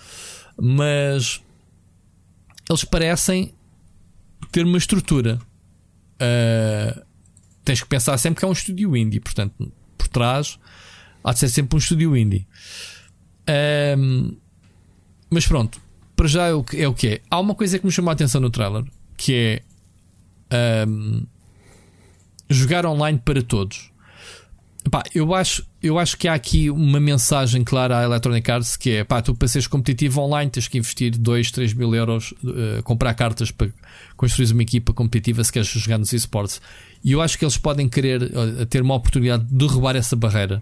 mas 0.57 1.43
eles 2.71 2.85
parecem 2.85 3.53
ter 4.53 4.65
uma 4.65 4.79
estrutura. 4.79 5.41
Uh, 6.15 7.03
tens 7.65 7.83
que 7.83 7.89
pensar 7.89 8.17
sempre 8.19 8.39
que 8.39 8.45
é 8.45 8.49
um 8.49 8.53
estúdio 8.53 8.97
indie, 8.97 9.19
portanto, 9.19 9.73
por 9.99 10.07
trás 10.07 10.61
há 11.25 11.33
de 11.33 11.41
ser 11.41 11.49
sempre 11.49 11.75
um 11.75 11.79
estúdio 11.79 12.17
indie. 12.17 12.47
Mas 15.29 15.45
pronto, 15.45 15.81
para 16.15 16.29
já 16.29 16.47
é 16.47 16.53
o, 16.53 16.63
que, 16.63 16.81
é 16.81 16.87
o 16.87 16.95
que 16.95 17.09
é. 17.09 17.21
Há 17.29 17.41
uma 17.41 17.57
coisa 17.57 17.81
que 17.81 17.85
me 17.85 17.91
chamou 17.91 18.11
a 18.11 18.13
atenção 18.13 18.41
no 18.41 18.49
trailer 18.49 18.85
que 19.17 19.35
é 19.35 19.63
jogar 22.53 22.87
online 22.87 23.21
para 23.25 23.43
todos. 23.43 23.93
Pá, 24.91 25.05
eu, 25.15 25.33
acho, 25.33 25.65
eu 25.81 25.97
acho 25.97 26.19
que 26.19 26.27
há 26.27 26.35
aqui 26.35 26.69
uma 26.69 26.99
mensagem 26.99 27.63
clara 27.63 28.01
à 28.01 28.03
Electronic 28.03 28.51
Arts 28.51 28.77
que 28.77 28.91
é 28.91 29.05
pá, 29.05 29.23
tu 29.23 29.33
para 29.33 29.47
seres 29.47 29.69
competitivo 29.69 30.21
online 30.21 30.51
tens 30.51 30.67
que 30.67 30.77
investir 30.77 31.17
2, 31.17 31.53
3 31.53 31.75
mil 31.75 31.95
euros, 31.95 32.35
uh, 32.43 32.83
comprar 32.83 33.15
cartas 33.15 33.53
para 33.53 33.69
construir 34.17 34.51
uma 34.51 34.63
equipa 34.63 34.93
competitiva 34.93 35.45
se 35.45 35.53
queres 35.53 35.69
jogar 35.69 35.99
nos 35.99 36.13
esportes. 36.13 36.61
E 37.05 37.13
eu 37.13 37.21
acho 37.21 37.39
que 37.39 37.45
eles 37.45 37.57
podem 37.57 37.89
querer 37.89 38.23
uh, 38.23 38.67
ter 38.67 38.83
uma 38.83 38.95
oportunidade 38.95 39.45
de 39.45 39.55
derrubar 39.55 39.95
essa 39.95 40.17
barreira, 40.17 40.61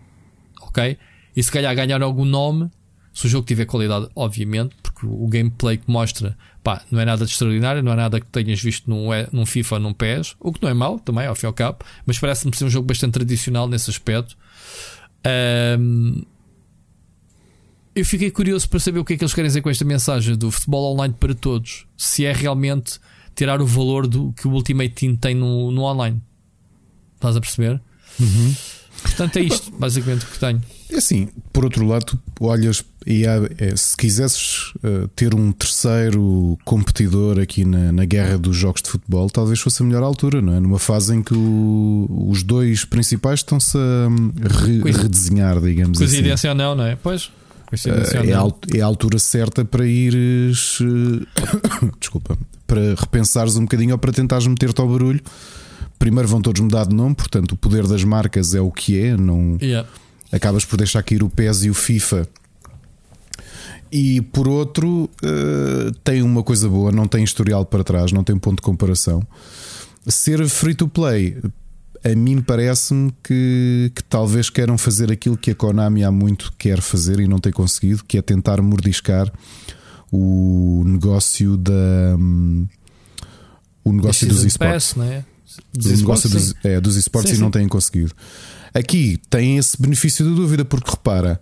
ok? 0.61 0.99
E 1.35 1.43
se 1.43 1.51
calhar 1.51 1.75
ganhar 1.75 2.03
algum 2.03 2.27
nome, 2.27 2.71
se 3.15 3.27
o 3.27 3.29
jogo 3.29 3.47
tiver 3.47 3.65
qualidade, 3.65 4.07
obviamente, 4.15 4.75
porque 4.83 5.07
o 5.07 5.27
gameplay 5.29 5.79
que 5.79 5.91
mostra 5.91 6.37
Pá, 6.63 6.83
não 6.91 7.01
é 7.01 7.05
nada 7.05 7.25
de 7.25 7.31
extraordinário, 7.31 7.83
não 7.83 7.93
é 7.93 7.97
nada 7.97 8.21
que 8.21 8.27
tenhas 8.27 8.61
visto 8.61 8.89
num, 8.91 9.09
num 9.33 9.47
FIFA 9.47 9.77
ou 9.77 9.81
num 9.81 9.93
PES, 9.95 10.37
o 10.39 10.53
que 10.53 10.63
não 10.63 10.69
é 10.69 10.75
mau 10.75 10.99
também, 10.99 11.27
ao 11.27 11.35
fim 11.35 11.47
e 11.47 11.49
ao 11.49 11.55
cabo, 11.55 11.79
mas 12.05 12.19
parece-me 12.19 12.55
ser 12.55 12.67
um 12.67 12.71
jogo 12.71 12.87
bastante 12.87 13.13
tradicional 13.13 13.67
nesse 13.67 13.89
aspecto. 13.89 14.37
Um, 15.79 16.23
eu 17.95 18.05
fiquei 18.05 18.31
curioso 18.31 18.69
para 18.69 18.79
saber 18.79 18.99
o 18.99 19.05
que 19.05 19.15
é 19.15 19.17
que 19.17 19.25
eles 19.25 19.35
querem 19.35 19.49
dizer 19.49 19.63
com 19.63 19.71
esta 19.71 19.85
mensagem 19.85 20.37
do 20.37 20.51
futebol 20.51 20.93
online 20.93 21.15
para 21.19 21.35
todos. 21.35 21.87
Se 21.97 22.25
é 22.25 22.33
realmente 22.33 23.01
tirar 23.35 23.61
o 23.61 23.67
valor 23.67 24.07
do 24.07 24.33
que 24.33 24.47
o 24.47 24.53
Ultimate 24.53 24.91
Team 24.91 25.17
tem 25.17 25.35
no, 25.35 25.71
no 25.71 25.83
online. 25.83 26.21
Estás 27.15 27.37
a 27.37 27.41
perceber? 27.41 27.81
Uhum. 28.19 28.55
Portanto, 29.03 29.37
é 29.39 29.41
isto, 29.41 29.71
basicamente, 29.73 30.25
o 30.25 30.29
que 30.29 30.39
tenho. 30.39 30.63
É 30.91 30.97
assim, 30.97 31.29
por 31.53 31.65
outro 31.65 31.87
lado, 31.87 32.21
olhas 32.39 32.85
e 33.07 33.27
há, 33.27 33.37
é, 33.59 33.75
se 33.77 33.97
quisesses 33.97 34.73
uh, 34.85 35.09
ter 35.17 35.35
um 35.35 35.53
terceiro 35.53 36.59
competidor 36.65 37.39
aqui 37.39 37.65
na, 37.65 37.93
na, 37.93 38.05
guerra 38.05 38.37
dos 38.37 38.57
jogos 38.57 38.83
de 38.83 38.91
futebol, 38.91 39.31
talvez 39.31 39.59
fosse 39.61 39.83
a 39.83 39.87
melhor 39.87 40.03
altura, 40.03 40.43
não 40.43 40.55
é? 40.55 40.61
Numa 40.61 40.79
fase 40.79 41.15
em 41.15 41.23
que 41.23 41.35
o, 41.35 42.27
os 42.29 42.43
dois 42.43 42.85
principais 42.85 43.41
estão-se 43.41 43.77
a 43.77 44.09
hum, 44.09 44.33
re, 44.41 44.93
redesenhar, 44.93 45.61
digamos 45.61 45.99
Coincidência 45.99 46.35
assim. 46.35 46.49
ou 46.49 46.55
não, 46.55 46.75
não 46.75 46.85
é? 46.85 46.97
Pois. 46.97 47.25
Uh, 47.25 47.89
é, 47.89 48.35
a, 48.35 48.77
é, 48.77 48.81
a, 48.81 48.85
altura 48.85 49.19
certa 49.19 49.65
para 49.65 49.87
ires. 49.87 50.79
Desculpa. 51.99 52.37
Para 52.67 52.95
repensares 52.95 53.57
um 53.57 53.63
bocadinho 53.63 53.93
ou 53.93 53.99
para 53.99 54.13
tentares 54.13 54.47
meter-te 54.47 54.81
ao 54.81 54.89
barulho. 54.89 55.21
Primeiro 55.99 56.29
vão 56.29 56.41
todos 56.41 56.61
mudar 56.61 56.87
de 56.87 56.95
nome, 56.95 57.15
portanto, 57.15 57.53
o 57.53 57.57
poder 57.57 57.87
das 57.87 58.03
marcas 58.05 58.55
é 58.55 58.61
o 58.61 58.71
que 58.71 59.01
é. 59.01 59.17
Não. 59.17 59.57
Yeah 59.61 59.87
acabas 60.33 60.65
por 60.65 60.77
deixar 60.77 61.03
cair 61.03 61.23
o 61.23 61.29
PES 61.29 61.65
e 61.65 61.71
o 61.71 61.75
FIFA. 61.75 62.29
E 63.93 64.21
por 64.21 64.47
outro, 64.47 65.11
uh, 65.23 65.93
tem 66.05 66.23
uma 66.23 66.43
coisa 66.43 66.69
boa, 66.69 66.93
não 66.93 67.09
tem 67.09 67.25
historial 67.25 67.65
para 67.65 67.83
trás, 67.83 68.13
não 68.13 68.23
tem 68.23 68.39
ponto 68.39 68.57
de 68.57 68.63
comparação. 68.63 69.27
Ser 70.07 70.49
free 70.49 70.75
to 70.75 70.89
play, 70.89 71.37
a 72.05 72.15
mim 72.15 72.41
parece-me 72.41 73.13
que, 73.23 73.93
que, 73.95 74.03
talvez 74.05 74.49
queiram 74.49 74.79
fazer 74.79 75.11
aquilo 75.11 75.37
que 75.37 75.51
a 75.51 75.55
Konami 75.55 76.05
há 76.05 76.11
muito 76.11 76.53
quer 76.57 76.81
fazer 76.81 77.21
e 77.21 77.29
não 77.29 77.39
tem 77.39 77.53
conseguido, 77.53 78.05
que 78.05 78.17
é 78.17 78.23
tentar 78.23 78.63
mordiscar 78.63 79.31
o 80.11 80.83
negócio 80.87 81.57
da. 81.57 82.17
Um, 82.19 82.67
o 83.85 83.93
negócio 83.93 84.27
dos 84.29 84.45
esportes. 84.45 84.97
É? 84.99 85.25
Dos 85.73 85.87
o 85.87 85.97
negócio 85.97 86.31
dos, 86.31 86.55
é, 86.63 86.81
dos 86.81 86.97
esportes 86.97 87.37
e 87.39 87.41
não 87.41 87.51
têm 87.51 87.67
conseguido. 87.69 88.15
Aqui 88.73 89.19
tem 89.29 89.59
esse 89.59 89.81
benefício 89.81 90.25
da 90.25 90.31
dúvida, 90.31 90.65
porque 90.65 90.91
repara, 90.91 91.41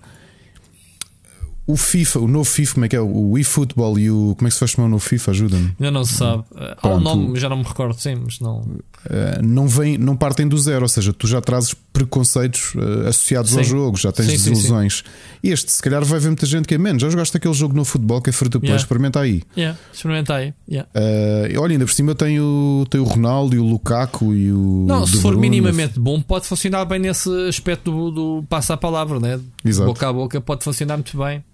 o 1.69 1.77
FIFA, 1.77 2.21
o 2.21 2.27
novo 2.27 2.47
FIFA, 2.47 2.73
como 2.73 2.87
é 2.87 2.89
que 2.89 2.97
é? 2.97 3.01
O 3.01 3.37
eFootball 3.37 3.99
e 3.99 4.11
o. 4.11 4.35
Como 4.39 4.47
é 4.47 4.49
que 4.49 4.55
se 4.55 4.59
faz 4.59 4.71
chamar 4.71 4.87
o 4.87 4.91
novo 4.91 5.05
FIFA? 5.05 5.33
Ajuda-me. 5.33 5.75
Ainda 5.79 5.91
não 5.91 6.03
se 6.03 6.15
sabe. 6.15 6.43
Há 6.81 6.89
um 6.89 6.99
nome, 6.99 7.39
já 7.39 7.47
não 7.47 7.59
me 7.59 7.63
recordo, 7.63 7.95
sim, 8.01 8.15
mas 8.25 8.41
não. 8.41 8.61
Uh, 8.61 9.43
não, 9.43 9.69
vem, 9.69 9.99
não 9.99 10.17
partem 10.17 10.49
do 10.49 10.57
zero, 10.57 10.83
ou 10.83 10.89
seja, 10.89 11.13
tu 11.13 11.27
já 11.27 11.43
trazes 11.43 11.75
preconceitos 11.93 12.75
uh, 12.75 13.09
associados 13.09 13.51
sim. 13.51 13.59
ao 13.59 13.65
jogo, 13.65 13.99
já 13.99 14.11
tens 14.11 14.29
sim, 14.29 14.33
desilusões. 14.33 15.05
Sim, 15.45 15.51
este, 15.51 15.71
se 15.71 15.83
calhar, 15.83 16.03
vai 16.03 16.19
ver 16.19 16.29
muita 16.29 16.47
gente 16.47 16.67
que 16.67 16.75
é 16.75 16.79
menos. 16.79 17.03
Já 17.03 17.11
jogaste 17.11 17.37
aquele 17.37 17.53
jogo 17.53 17.77
no 17.77 17.85
futebol 17.85 18.23
que 18.23 18.31
é 18.31 18.33
free 18.33 18.49
to 18.49 18.61
play, 18.61 18.71
yeah. 18.71 18.83
experimenta 18.83 19.21
aí. 19.21 19.43
Yeah, 19.55 19.79
experimenta 19.93 20.35
aí. 20.37 20.55
Yeah. 20.67 20.89
Uh, 20.95 21.61
olha, 21.61 21.73
ainda 21.73 21.85
por 21.85 21.93
cima 21.93 22.15
tem 22.15 22.41
o, 22.41 22.87
tem 22.89 22.99
o 22.99 23.05
Ronaldo 23.05 23.55
e 23.55 23.59
o 23.59 23.65
Lukaku 23.65 24.33
e 24.33 24.51
o. 24.51 24.87
Não, 24.89 25.07
se 25.07 25.19
for 25.19 25.37
minimamente 25.37 26.01
bom, 26.01 26.19
pode 26.23 26.47
funcionar 26.47 26.87
bem 26.87 26.99
nesse 26.99 27.29
aspecto 27.47 27.91
do, 27.91 28.11
do 28.11 28.47
passa 28.49 28.73
a 28.73 28.77
palavra, 28.79 29.21
né? 29.21 29.39
Exato. 29.63 29.87
boca 29.87 30.09
a 30.09 30.13
boca, 30.15 30.41
pode 30.41 30.65
funcionar 30.65 30.97
muito 30.97 31.17
bem. 31.19 31.45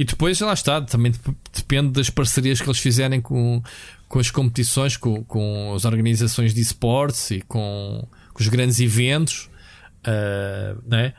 E 0.00 0.04
depois, 0.04 0.40
lá 0.40 0.54
está, 0.54 0.80
também 0.80 1.12
depende 1.54 1.90
das 1.90 2.08
parcerias 2.08 2.58
que 2.58 2.66
eles 2.66 2.78
fizerem 2.78 3.20
com, 3.20 3.62
com 4.08 4.18
as 4.18 4.30
competições, 4.30 4.96
com, 4.96 5.22
com 5.24 5.74
as 5.74 5.84
organizações 5.84 6.54
de 6.54 6.62
esportes 6.62 7.30
e 7.32 7.42
com, 7.42 8.08
com 8.32 8.40
os 8.42 8.48
grandes 8.48 8.80
eventos, 8.80 9.50
uh, 10.06 10.82
né? 10.88 11.12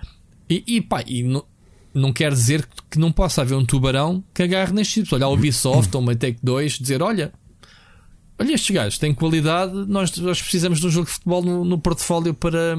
E, 0.49 0.63
e 0.65 0.81
pá, 0.81 1.03
e 1.05 1.21
não, 1.21 1.45
não 1.93 2.11
quer 2.11 2.31
dizer 2.31 2.67
que 2.89 2.97
não 2.97 3.11
possa 3.11 3.43
haver 3.43 3.53
um 3.53 3.63
tubarão 3.63 4.23
que 4.33 4.41
agarre 4.41 4.73
nestes 4.73 4.95
tipos. 4.95 5.13
Olha, 5.13 5.27
a 5.27 5.29
Ubisoft 5.29 5.95
ou 5.95 6.01
uma 6.01 6.15
Take 6.15 6.39
2 6.41 6.79
dizer: 6.79 7.03
olha, 7.03 7.31
olha, 8.39 8.51
estes 8.51 8.73
gajos 8.73 8.97
têm 8.97 9.13
qualidade, 9.13 9.75
nós, 9.87 10.17
nós 10.17 10.41
precisamos 10.41 10.79
de 10.79 10.87
um 10.87 10.89
jogo 10.89 11.05
de 11.05 11.11
futebol 11.11 11.43
no, 11.43 11.63
no 11.63 11.77
portfólio 11.77 12.33
para, 12.33 12.75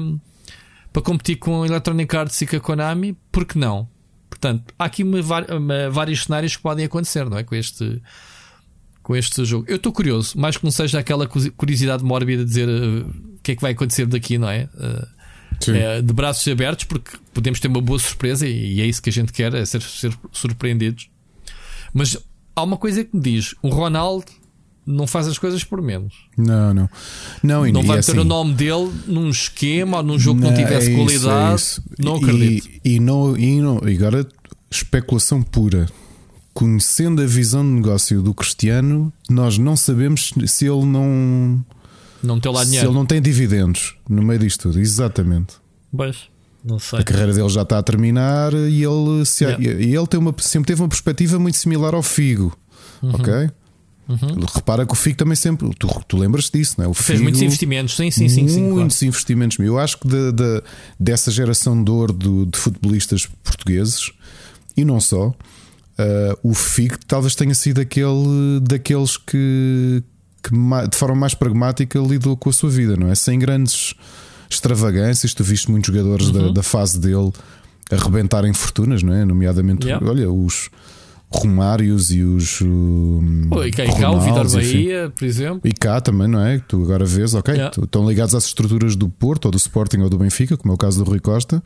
para 0.91 1.01
competir 1.01 1.37
com 1.37 1.63
a 1.63 1.65
Electronic 1.65 2.13
Arts 2.13 2.41
e 2.41 2.45
com 2.45 2.57
a 2.57 2.59
Konami, 2.59 3.17
porque 3.31 3.57
não? 3.57 3.87
Portanto, 4.33 4.73
há 4.79 4.85
aqui 4.85 5.03
uma, 5.03 5.19
uma, 5.55 5.89
vários 5.91 6.23
cenários 6.23 6.55
que 6.55 6.63
podem 6.63 6.85
acontecer, 6.85 7.29
não 7.29 7.37
é? 7.37 7.43
Com 7.43 7.53
este, 7.53 8.01
com 9.03 9.15
este 9.15 9.45
jogo. 9.45 9.65
Eu 9.67 9.75
estou 9.75 9.91
curioso, 9.91 10.37
mais 10.39 10.57
que 10.57 10.63
não 10.63 10.71
seja 10.71 10.97
aquela 10.97 11.27
curiosidade 11.27 12.03
mórbida 12.03 12.43
de 12.43 12.49
dizer 12.49 12.67
uh, 12.67 13.07
o 13.07 13.39
que 13.43 13.51
é 13.51 13.55
que 13.55 13.61
vai 13.61 13.73
acontecer 13.73 14.07
daqui, 14.07 14.39
não 14.39 14.49
é? 14.49 14.67
Uh, 14.73 16.01
de 16.01 16.13
braços 16.13 16.45
abertos, 16.51 16.85
porque 16.85 17.15
podemos 17.31 17.59
ter 17.59 17.67
uma 17.67 17.79
boa 17.79 17.99
surpresa 17.99 18.47
e, 18.47 18.75
e 18.75 18.81
é 18.81 18.85
isso 18.87 19.01
que 19.01 19.09
a 19.09 19.13
gente 19.13 19.31
quer, 19.31 19.53
é 19.53 19.63
ser, 19.65 19.81
ser 19.81 20.17
surpreendidos. 20.31 21.09
Mas 21.93 22.17
há 22.55 22.63
uma 22.63 22.75
coisa 22.75 23.03
que 23.03 23.15
me 23.15 23.21
diz: 23.21 23.53
o 23.61 23.69
Ronaldo 23.69 24.31
não 24.85 25.07
faz 25.07 25.27
as 25.27 25.37
coisas 25.37 25.63
por 25.63 25.81
menos. 25.81 26.13
Não, 26.37 26.73
não. 26.73 26.89
Não, 27.41 27.65
não 27.71 27.83
vai 27.83 27.99
é 27.99 28.01
ter 28.01 28.11
assim, 28.11 28.19
o 28.19 28.23
nome 28.23 28.53
dele 28.53 28.91
num 29.07 29.29
esquema 29.29 29.97
ou 29.97 30.03
num 30.03 30.19
jogo 30.19 30.41
que 30.41 30.47
não 30.47 30.53
tivesse 30.53 30.91
é 30.91 30.95
qualidade. 30.95 31.15
Isso, 31.15 31.29
é 31.29 31.55
isso. 31.55 31.83
Não 31.99 32.15
acredito. 32.15 32.69
E, 32.83 32.95
e, 32.95 32.99
não, 32.99 33.37
e, 33.37 33.61
não, 33.61 33.81
e 33.87 33.95
agora, 33.95 34.27
especulação 34.69 35.41
pura. 35.41 35.87
Conhecendo 36.53 37.21
a 37.21 37.25
visão 37.25 37.63
de 37.63 37.71
negócio 37.71 38.21
do 38.21 38.33
Cristiano, 38.33 39.11
nós 39.29 39.57
não 39.57 39.75
sabemos 39.75 40.33
se 40.45 40.65
ele 40.67 40.85
não. 40.85 41.65
Não 42.21 42.39
tem 42.39 42.51
lá 42.51 42.59
se 42.59 42.67
dinheiro. 42.67 42.89
ele 42.89 42.95
não 42.95 43.05
tem 43.05 43.21
dividendos 43.21 43.95
no 44.07 44.21
meio 44.21 44.39
disto 44.39 44.61
tudo. 44.69 44.79
Exatamente. 44.79 45.55
Pois, 45.95 46.29
não. 46.63 46.77
A 46.93 47.03
carreira 47.03 47.33
dele 47.33 47.49
já 47.49 47.63
está 47.63 47.79
a 47.79 47.83
terminar 47.83 48.53
e 48.53 48.83
ele, 48.83 49.25
se, 49.25 49.43
Yeah. 49.43 49.63
e 49.83 49.95
ele 49.95 50.07
tem 50.07 50.19
uma, 50.19 50.33
sempre 50.37 50.67
teve 50.67 50.81
uma 50.81 50.87
perspectiva 50.87 51.39
muito 51.39 51.57
similar 51.57 51.95
ao 51.95 52.03
Figo. 52.03 52.55
Uhum. 53.01 53.11
Ok? 53.15 53.49
Repara 54.53 54.85
que 54.85 54.91
o 54.91 54.95
Figo 54.95 55.17
também 55.17 55.35
sempre. 55.35 55.69
Tu, 55.79 55.87
tu 56.07 56.17
lembras 56.17 56.49
disso, 56.49 56.75
não 56.77 56.85
é? 56.85 56.87
O 56.87 56.93
Fez 56.93 57.07
Figo, 57.07 57.23
muitos 57.23 57.41
investimentos, 57.41 57.95
sim, 57.95 58.11
sim, 58.11 58.27
sim. 58.27 58.47
sim 58.47 58.59
claro. 58.61 58.75
muitos 58.75 59.01
investimentos. 59.01 59.57
Eu 59.59 59.79
acho 59.79 59.97
que 59.99 60.07
de, 60.07 60.31
de- 60.33 60.61
dessa 60.99 61.31
geração 61.31 61.81
de 61.83 61.89
ouro 61.89 62.11
do- 62.13 62.45
de 62.45 62.57
futebolistas 62.57 63.25
portugueses 63.43 64.11
e 64.75 64.83
não 64.83 64.99
só, 64.99 65.33
ah, 65.97 66.37
o 66.43 66.53
Figo 66.53 66.97
talvez 67.07 67.33
tenha 67.35 67.55
sido 67.55 67.79
aquele 67.79 68.59
daqueles 68.61 69.15
que, 69.15 70.03
que 70.43 70.51
de 70.89 70.97
forma 70.97 71.15
mais 71.15 71.33
pragmática 71.33 71.97
lidou 71.99 72.35
com 72.35 72.49
a 72.49 72.53
sua 72.53 72.69
vida, 72.69 72.97
não 72.97 73.07
é? 73.09 73.15
Sem 73.15 73.39
grandes 73.39 73.93
extravagâncias. 74.49 75.33
Tu 75.33 75.43
viste 75.43 75.71
muitos 75.71 75.87
jogadores 75.93 76.29
da, 76.29 76.39
Uhum. 76.41 76.53
da 76.53 76.61
fase 76.63 76.99
dele 76.99 77.31
arrebentarem 77.91 78.53
fortunas, 78.53 79.01
não 79.03 79.13
é? 79.13 79.23
Nomeadamente, 79.25 79.85
Yeah. 79.85 80.05
olha, 80.07 80.29
os 80.31 80.69
Romários 81.33 82.11
e 82.11 82.21
os. 82.21 82.59
Pô, 83.49 83.63
e 83.63 83.71
cá, 83.71 83.85
e 83.85 83.95
cá 83.99 84.11
o 84.11 84.19
Vitor. 84.21 84.49
Bahia, 84.51 85.11
por 85.15 85.25
exemplo. 85.25 85.61
E 85.63 85.71
cá 85.71 85.99
também, 85.99 86.27
não 86.27 86.39
é? 86.39 86.59
Que 86.59 86.65
tu 86.67 86.81
agora 86.83 87.05
vês, 87.05 87.33
ok, 87.33 87.53
Yeah. 87.53 87.75
estão 87.83 88.07
ligados 88.07 88.33
às 88.35 88.45
estruturas 88.45 88.95
do 88.95 89.09
Porto 89.09 89.45
ou 89.45 89.51
do 89.51 89.57
Sporting 89.57 89.97
ou 89.99 90.09
do 90.09 90.17
Benfica, 90.17 90.55
como 90.57 90.71
é 90.71 90.75
o 90.75 90.77
caso 90.77 91.03
do 91.03 91.09
Rui 91.09 91.19
Costa. 91.19 91.61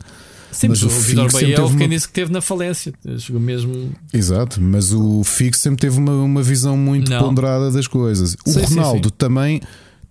Sim, 0.50 0.68
Mas 0.68 0.82
o 0.82 0.86
o 0.86 0.88
Vitor 0.90 1.30
Bahia 1.30 1.48
teve 1.48 1.60
houve 1.60 1.76
quem 1.76 1.86
uma- 1.86 1.94
disse 1.94 2.08
que 2.08 2.14
teve 2.14 2.32
na 2.32 2.40
falência. 2.40 2.92
Chegou 3.18 3.40
mesmo. 3.40 3.92
Exato, 4.12 4.60
mas 4.62 4.92
o 4.94 5.22
Figo 5.22 5.54
sempre 5.56 5.78
teve 5.80 5.98
uma, 5.98 6.12
uma 6.12 6.42
visão 6.42 6.76
muito 6.76 7.10
Não. 7.10 7.20
ponderada 7.20 7.70
das 7.70 7.86
coisas. 7.86 8.34
O 8.46 8.50
Sim, 8.50 8.64
sim, 8.66 8.74
Ronaldo 8.76 9.08
sim. 9.08 9.14
também 9.18 9.60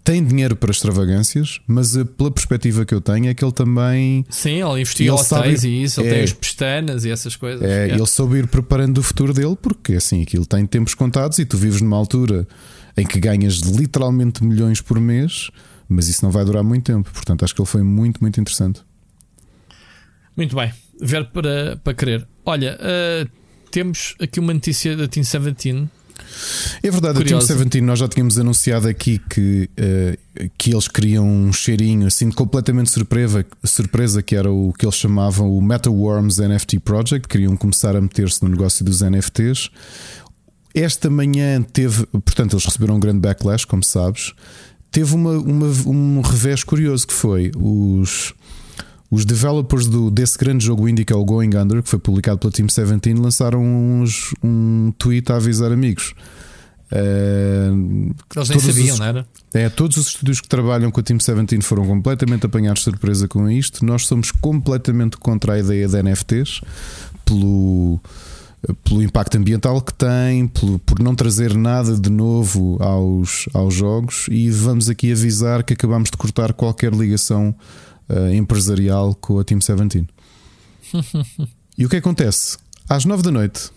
tem 0.08 0.24
dinheiro 0.24 0.56
para 0.56 0.72
extravagâncias, 0.72 1.60
mas 1.68 1.98
eh, 1.98 2.06
pela 2.06 2.32
perspectiva 2.32 2.86
que 2.86 2.94
eu 2.94 3.02
tenho 3.02 3.28
é 3.28 3.34
que 3.34 3.44
ele 3.44 3.52
também 3.52 4.26
Sim, 4.30 4.64
ele 4.64 4.80
investiu 4.82 5.06
em 5.08 5.10
hotéis 5.10 5.28
sabe- 5.28 5.68
e 5.68 5.84
isso, 5.84 6.00
ele 6.00 6.08
é. 6.10 6.14
tem 6.14 6.24
os 6.24 6.32
pestanas 6.34 7.04
e 7.04 7.10
essas 7.12 7.36
coisas. 7.36 7.62
É, 7.62 7.68
Yeah. 7.88 7.96
ele 7.96 8.06
soube 8.08 8.38
ir 8.38 8.48
preparando 8.48 9.00
o 9.00 9.04
futuro 9.04 9.34
dele, 9.34 9.58
porque 9.62 9.94
assim 9.96 10.22
aquilo 10.24 10.46
tem 10.46 10.66
tempos 10.66 10.94
contados 10.94 11.38
e 11.40 11.46
tu 11.46 11.58
vives 11.58 11.82
numa 11.82 11.98
altura 11.98 12.48
em 12.96 13.06
que 13.06 13.20
ganhas 13.20 13.56
literalmente 13.58 14.44
milhões 14.46 14.80
por 14.80 14.98
mês, 15.00 15.52
mas 15.90 16.08
isso 16.08 16.24
não 16.24 16.32
vai 16.32 16.46
durar 16.46 16.64
muito 16.64 16.86
tempo. 16.86 17.12
Portanto, 17.12 17.44
acho 17.44 17.54
que 17.54 17.62
ele 17.62 17.68
foi 17.68 17.84
muito, 17.84 18.20
muito 18.22 18.40
interessante. 18.40 18.82
Muito 20.36 20.56
bem, 20.56 20.72
ver 21.02 21.26
para, 21.32 21.78
para 21.84 21.94
querer. 21.94 22.28
Olha, 22.46 22.78
uh, 22.80 23.30
temos 23.72 24.16
aqui 24.22 24.40
uma 24.40 24.54
notícia 24.54 24.96
da 24.96 25.08
Team 25.08 25.24
17. 25.24 25.90
É 26.84 26.92
verdade, 26.92 27.18
Curioso. 27.18 27.46
a 27.46 27.48
Team 27.48 27.58
17 27.66 27.82
nós 27.82 28.00
já 28.00 28.08
tínhamos 28.08 28.38
anunciado 28.40 28.88
aqui 28.88 29.20
que, 29.30 29.70
eh, 29.78 30.18
que 30.58 30.72
eles 30.72 30.88
queriam 30.88 31.28
um 31.28 31.52
cheirinho 31.54 32.08
assim 32.08 32.30
de 32.30 32.36
completamente 32.36 32.90
surpresa, 32.92 33.46
surpresa, 33.64 34.22
que 34.22 34.36
era 34.36 34.52
o 34.52 34.74
que 34.74 34.86
eles 34.86 34.96
chamavam 34.96 35.50
o 35.52 35.62
MetaWorms 35.62 36.38
NFT 36.40 36.80
Project, 36.80 37.28
queriam 37.28 37.56
começar 37.58 37.96
a 37.96 38.02
meter-se 38.02 38.42
no 38.44 38.50
negócio 38.50 38.84
dos 38.86 39.02
NFTs. 39.02 39.70
Esta 40.74 41.10
manhã 41.10 41.62
teve, 41.62 42.06
portanto, 42.06 42.54
eles 42.54 42.66
receberam 42.66 42.96
um 42.96 43.00
grande 43.00 43.20
backlash, 43.20 43.66
como 43.66 43.84
sabes. 43.84 44.34
Teve 44.92 45.16
uma, 45.16 45.32
uma- 45.32 45.68
um 45.90 46.22
revés 46.22 46.64
curioso 46.64 47.08
que 47.08 47.14
foi 47.14 47.52
os, 47.58 48.34
os 49.10 49.24
developers 49.26 49.88
do, 49.88 50.12
desse 50.12 50.38
grande 50.38 50.66
jogo 50.66 50.88
indie 50.90 51.06
que 51.06 51.14
é 51.14 51.16
o 51.16 51.24
Going 51.24 51.56
Under, 51.56 51.82
que 51.82 51.90
foi 51.90 52.00
publicado 52.00 52.38
pela 52.40 52.52
Team 52.52 52.68
17, 52.68 53.14
lançaram 53.14 53.64
uns- 53.64 54.34
um 54.44 54.92
tweet 54.98 55.32
a 55.32 55.36
avisar 55.38 55.72
amigos. 55.72 56.14
Eh, 56.92 57.70
Eles 58.36 58.50
nem 58.50 58.60
sabiam, 58.60 58.94
os- 58.94 59.00
não 59.00 59.06
era? 59.06 59.28
é, 59.54 59.70
todos 59.70 59.98
os 59.98 60.08
estúdios 60.08 60.40
que 60.42 60.48
trabalham 60.48 60.90
com 60.90 61.00
a 61.00 61.04
Team 61.04 61.18
17 61.18 61.62
foram 61.62 61.86
completamente 61.86 62.46
apanhados 62.46 62.80
de 62.80 62.86
surpresa 62.86 63.28
com 63.28 63.50
isto. 63.50 63.86
Nós 63.86 64.06
somos 64.06 64.32
completamente 64.32 65.18
contra 65.18 65.54
a 65.54 65.60
ideia 65.60 65.88
de 65.88 65.98
NFTs, 66.02 66.62
pelo, 67.26 68.00
pelo 68.86 69.04
impacto 69.04 69.38
ambiental 69.38 69.82
que 69.82 69.94
tem, 69.94 70.48
pelo, 70.48 70.80
por 70.80 71.00
não 71.00 71.14
trazer 71.14 71.54
nada 71.56 71.96
de 71.98 72.10
novo 72.10 72.78
aos, 72.82 73.48
aos 73.54 73.74
jogos, 73.74 74.26
e 74.30 74.50
vamos 74.50 74.90
aqui 74.90 75.12
avisar 75.12 75.64
que 75.64 75.74
acabamos 75.74 76.10
de 76.10 76.16
cortar 76.18 76.54
qualquer 76.54 76.94
ligação 76.94 77.54
uh, 78.10 78.34
empresarial 78.34 79.16
com 79.16 79.40
a 79.40 79.44
Team 79.44 79.60
17. 79.60 80.08
e 81.78 81.86
o 81.86 81.90
que 81.90 81.98
acontece? 81.98 82.58
Às 82.90 83.06
9 83.06 83.24
da 83.24 83.32
noite 83.32 83.72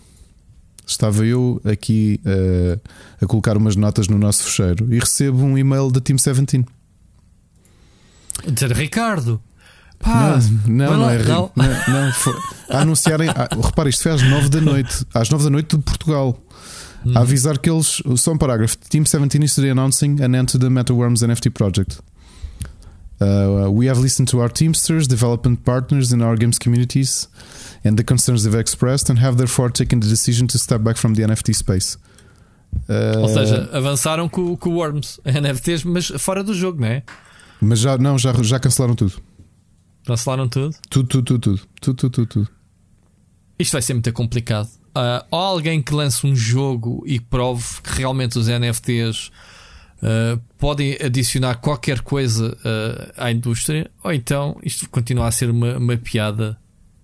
estava 0.85 1.25
eu 1.25 1.61
aqui 1.63 2.19
uh, 2.25 2.81
a 3.21 3.27
colocar 3.27 3.57
umas 3.57 3.75
notas 3.75 4.07
no 4.07 4.17
nosso 4.17 4.43
fecheiro 4.43 4.93
e 4.93 4.99
recebo 4.99 5.43
um 5.43 5.57
e-mail 5.57 5.89
da 5.91 6.01
Team 6.01 6.15
17. 6.15 6.65
Dizer 8.47 8.71
Ricardo, 8.71 9.41
Pá, 9.99 10.39
não, 10.67 10.91
não, 10.91 10.97
não, 10.97 11.09
é 11.09 11.23
não. 11.23 11.51
não, 11.55 12.05
não 12.05 12.13
foi, 12.13 12.33
a 12.69 12.81
anunciarem. 12.81 13.29
A, 13.29 13.47
repara, 13.63 13.87
isto 13.87 14.01
foi 14.01 14.11
às 14.11 14.23
9 14.23 14.49
da 14.49 14.59
noite, 14.59 15.05
às 15.13 15.29
9 15.29 15.43
da 15.43 15.49
noite 15.49 15.77
de 15.77 15.83
Portugal. 15.83 16.37
Hum. 17.05 17.13
A 17.15 17.21
avisar 17.21 17.57
que 17.59 17.69
eles. 17.69 18.01
Só 18.17 18.33
um 18.33 18.37
parágrafo. 18.37 18.77
Team 18.77 19.03
17 19.03 19.43
is 19.43 19.57
announcing 19.59 20.21
an 20.21 20.35
end 20.35 20.51
to 20.51 20.59
the 20.59 20.67
MetaWorms 20.67 21.23
NFT 21.23 21.51
project. 21.51 21.99
Uh, 23.21 23.69
we 23.69 23.85
have 23.85 23.99
listened 23.99 24.27
to 24.29 24.39
our 24.39 24.49
Teamsters, 24.49 25.07
development 25.07 25.63
partners 25.63 26.11
in 26.11 26.23
our 26.23 26.35
games 26.35 26.57
communities, 26.57 27.27
and 27.83 27.95
the 27.95 28.03
concerns 28.03 28.43
they've 28.43 28.59
expressed, 28.59 29.09
and 29.11 29.19
have 29.19 29.37
therefore 29.37 29.69
taken 29.69 29.99
the 29.99 30.07
decision 30.07 30.47
to 30.47 30.57
step 30.57 30.81
back 30.81 30.97
from 30.97 31.13
the 31.13 31.21
NFT 31.21 31.53
space. 31.53 31.97
Uh, 32.89 33.19
Ou 33.19 33.27
seja, 33.27 33.69
avançaram 33.73 34.27
com, 34.27 34.55
com 34.57 34.69
o 34.71 34.75
Worms, 34.77 35.19
NFTs, 35.25 35.83
mas 35.83 36.07
fora 36.17 36.43
do 36.43 36.53
jogo, 36.53 36.81
não 36.81 36.87
é? 36.87 37.03
Mas 37.61 37.79
já, 37.79 37.97
não, 37.97 38.17
já, 38.17 38.33
já 38.41 38.59
cancelaram 38.59 38.95
tudo. 38.95 39.21
Cancelaram 40.05 40.49
tudo? 40.49 40.75
Tudo, 40.89 41.07
tudo, 41.07 41.39
tudo, 41.39 41.61
tudo, 41.79 41.95
tudo, 41.95 42.09
tudo, 42.09 42.25
tudo. 42.25 42.49
Isto 43.59 43.73
vai 43.73 43.83
ser 43.83 43.93
muito 43.93 44.11
complicado. 44.13 44.67
Uh, 44.97 45.23
ou 45.29 45.39
alguém 45.39 45.81
que 45.81 45.93
lance 45.93 46.25
um 46.25 46.35
jogo 46.35 47.03
e 47.05 47.19
prove 47.19 47.63
que 47.83 47.99
realmente 47.99 48.39
os 48.39 48.47
NFTs 48.47 49.31
uh, 50.01 50.41
podem 50.57 50.97
adicionar 51.01 51.55
qualquer 51.55 52.01
coisa 52.01 52.57
uh, 52.57 53.13
à 53.17 53.31
indústria, 53.31 53.89
ou 54.03 54.11
então 54.11 54.59
isto 54.63 54.89
continua 54.89 55.27
a 55.27 55.31
ser 55.31 55.49
uma, 55.49 55.77
uma 55.77 55.97
piada, 55.97 56.59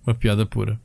uma 0.06 0.14
piada 0.14 0.44
pura. 0.44 0.80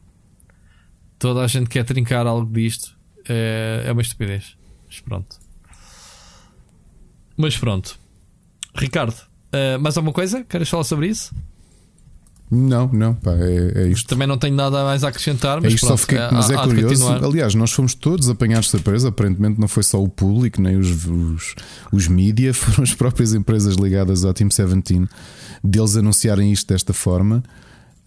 Toda 1.20 1.42
a 1.42 1.48
gente 1.48 1.70
quer 1.70 1.84
trincar 1.86 2.28
algo 2.28 2.52
disto. 2.52 2.98
É, 3.26 3.84
é 3.86 3.92
uma 3.94 4.02
estupidez. 4.02 4.58
Mas 4.86 5.00
pronto. 5.00 5.40
Mas 7.38 7.58
pronto. 7.58 7.98
Ricardo, 8.76 9.16
mais 9.80 9.96
alguma 9.96 10.12
coisa? 10.12 10.44
Queres 10.44 10.68
falar 10.68 10.84
sobre 10.84 11.08
isso? 11.08 11.34
Não, 12.56 12.88
não, 12.94 13.16
pá, 13.16 13.32
é, 13.32 13.84
é 13.84 13.88
isto. 13.88 14.08
Também 14.08 14.28
não 14.28 14.38
tenho 14.38 14.56
nada 14.56 14.84
mais 14.84 15.04
a 15.04 15.08
acrescentar, 15.08 15.60
mas, 15.60 15.72
é 15.72 15.76
isto 15.76 15.88
pronto, 15.88 15.98
só 16.00 16.06
fiquei, 16.06 16.20
mas 16.32 16.52
é 16.52 16.56
curioso. 16.56 17.08
Aliás, 17.10 17.56
nós 17.56 17.72
fomos 17.72 17.96
todos 17.96 18.30
apanhados 18.30 18.66
de 18.66 18.72
surpresa. 18.72 19.10
Aparentemente, 19.10 19.60
não 19.60 19.68
foi 19.68 19.82
só 19.82 20.02
o 20.02 20.08
público, 20.08 20.62
nem 20.62 20.78
os, 20.78 21.06
os, 21.08 21.56
os 21.92 22.08
mídia, 22.08 22.54
foram 22.56 22.84
as 22.84 22.94
próprias 22.94 23.34
empresas 23.34 23.76
ligadas 23.76 24.24
ao 24.24 24.34
Team 24.34 24.50
17 24.50 25.10
deles 25.64 25.98
anunciarem 25.98 26.52
isto 26.52 26.72
desta 26.72 26.94
forma. 26.94 27.44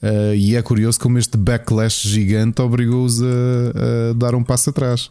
Uh, 0.01 0.34
e 0.36 0.55
é 0.55 0.62
curioso 0.62 1.01
como 1.01 1.18
este 1.18 1.36
backlash 1.36 2.07
gigante 2.07 2.61
obrigou-os 2.62 3.20
a, 3.22 3.26
a, 3.26 4.12
dar 4.14 4.34
um 4.34 4.44
passo 4.44 4.70
atrás, 4.70 5.09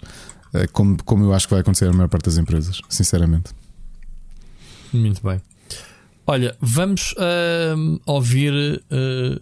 uh, 0.54 0.72
como, 0.72 0.96
como 1.04 1.26
eu 1.26 1.34
acho 1.34 1.48
que 1.48 1.54
vai 1.54 1.62
acontecer 1.62 1.88
na 1.88 1.94
maior 1.94 2.08
parte 2.08 2.26
das 2.26 2.38
empresas, 2.38 2.80
sinceramente. 2.88 3.52
Muito 4.94 5.22
bem. 5.22 5.42
Olha, 6.28 6.58
vamos 6.60 7.14
uh, 7.14 8.02
ouvir 8.06 8.84
uh, 8.92 9.42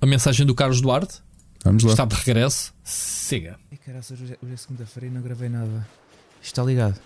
a 0.00 0.06
mensagem 0.06 0.46
do 0.46 0.54
Carlos 0.54 0.80
Duarte. 0.80 1.20
Vamos 1.64 1.82
lá. 1.82 1.90
Está 1.90 2.04
de 2.04 2.14
regresso. 2.14 2.72
Siga. 2.84 3.58
Ai, 3.70 3.78
caraças, 3.78 4.20
hoje, 4.20 4.34
é, 4.34 4.38
hoje 4.40 4.54
é 4.54 4.56
segunda-feira 4.56 5.06
e 5.08 5.10
não 5.10 5.20
gravei 5.20 5.48
nada. 5.48 5.86
Está 6.40 6.62
ligado? 6.62 7.00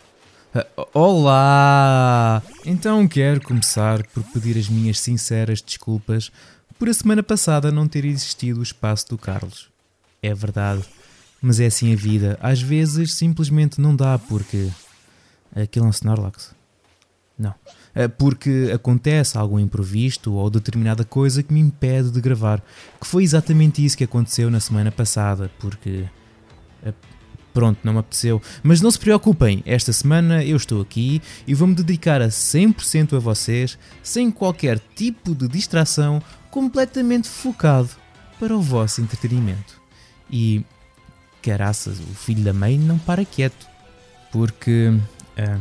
Uh, 0.54 0.86
olá! 0.92 2.42
Então 2.66 3.08
quero 3.08 3.40
começar 3.40 4.06
por 4.08 4.22
pedir 4.24 4.58
as 4.58 4.68
minhas 4.68 5.00
sinceras 5.00 5.62
desculpas 5.62 6.30
por 6.78 6.90
a 6.90 6.92
semana 6.92 7.22
passada 7.22 7.72
não 7.72 7.88
ter 7.88 8.04
existido 8.04 8.60
o 8.60 8.62
espaço 8.62 9.08
do 9.08 9.16
Carlos. 9.16 9.70
É 10.22 10.34
verdade, 10.34 10.84
mas 11.40 11.60
é 11.60 11.66
assim 11.66 11.94
a 11.94 11.96
vida. 11.96 12.38
Às 12.42 12.60
vezes 12.60 13.14
simplesmente 13.14 13.80
não 13.80 13.96
dá 13.96 14.18
porque. 14.18 14.70
Aquilo 15.54 15.86
é 15.86 15.88
um 15.88 15.90
Snorlax. 15.90 16.54
Não. 17.38 17.54
Eh, 17.94 18.08
porque 18.08 18.70
acontece 18.74 19.36
algum 19.36 19.58
imprevisto 19.58 20.32
ou 20.32 20.48
determinada 20.48 21.04
coisa 21.04 21.42
que 21.42 21.52
me 21.52 21.60
impede 21.60 22.10
de 22.10 22.20
gravar. 22.20 22.62
Que 23.00 23.06
foi 23.06 23.22
exatamente 23.22 23.84
isso 23.84 23.96
que 23.96 24.04
aconteceu 24.04 24.50
na 24.50 24.60
semana 24.60 24.90
passada, 24.90 25.50
porque. 25.58 26.04
Eh, 26.82 26.92
pronto, 27.52 27.78
não 27.84 27.92
me 27.92 27.98
apeteceu. 27.98 28.40
Mas 28.62 28.80
não 28.80 28.90
se 28.90 28.98
preocupem, 28.98 29.62
esta 29.66 29.92
semana 29.92 30.42
eu 30.44 30.56
estou 30.56 30.80
aqui 30.80 31.20
e 31.46 31.54
vou-me 31.54 31.74
dedicar 31.74 32.22
a 32.22 32.28
100% 32.28 33.16
a 33.16 33.18
vocês, 33.18 33.78
sem 34.02 34.30
qualquer 34.30 34.78
tipo 34.94 35.34
de 35.34 35.46
distração, 35.46 36.22
completamente 36.50 37.28
focado 37.28 37.90
para 38.38 38.56
o 38.56 38.60
vosso 38.60 39.00
entretenimento. 39.00 39.80
E. 40.30 40.64
Caraças, 41.42 41.98
o 41.98 42.14
filho 42.14 42.44
da 42.44 42.52
mãe 42.52 42.78
não 42.78 42.98
para 42.98 43.24
quieto. 43.24 43.66
Porque. 44.30 44.88
Uh, 45.36 45.60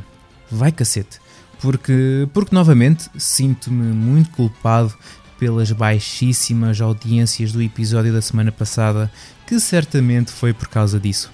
vai 0.49 0.71
cacete 0.71 1.19
porque, 1.61 2.27
porque 2.33 2.53
novamente 2.55 3.09
sinto-me 3.17 3.93
muito 3.93 4.31
culpado 4.31 4.93
pelas 5.39 5.71
baixíssimas 5.71 6.81
audiências 6.81 7.51
do 7.51 7.61
episódio 7.61 8.11
da 8.11 8.21
semana 8.21 8.51
passada, 8.51 9.11
que 9.47 9.59
certamente 9.59 10.31
foi 10.31 10.53
por 10.53 10.67
causa 10.67 10.99
disso. 10.99 11.31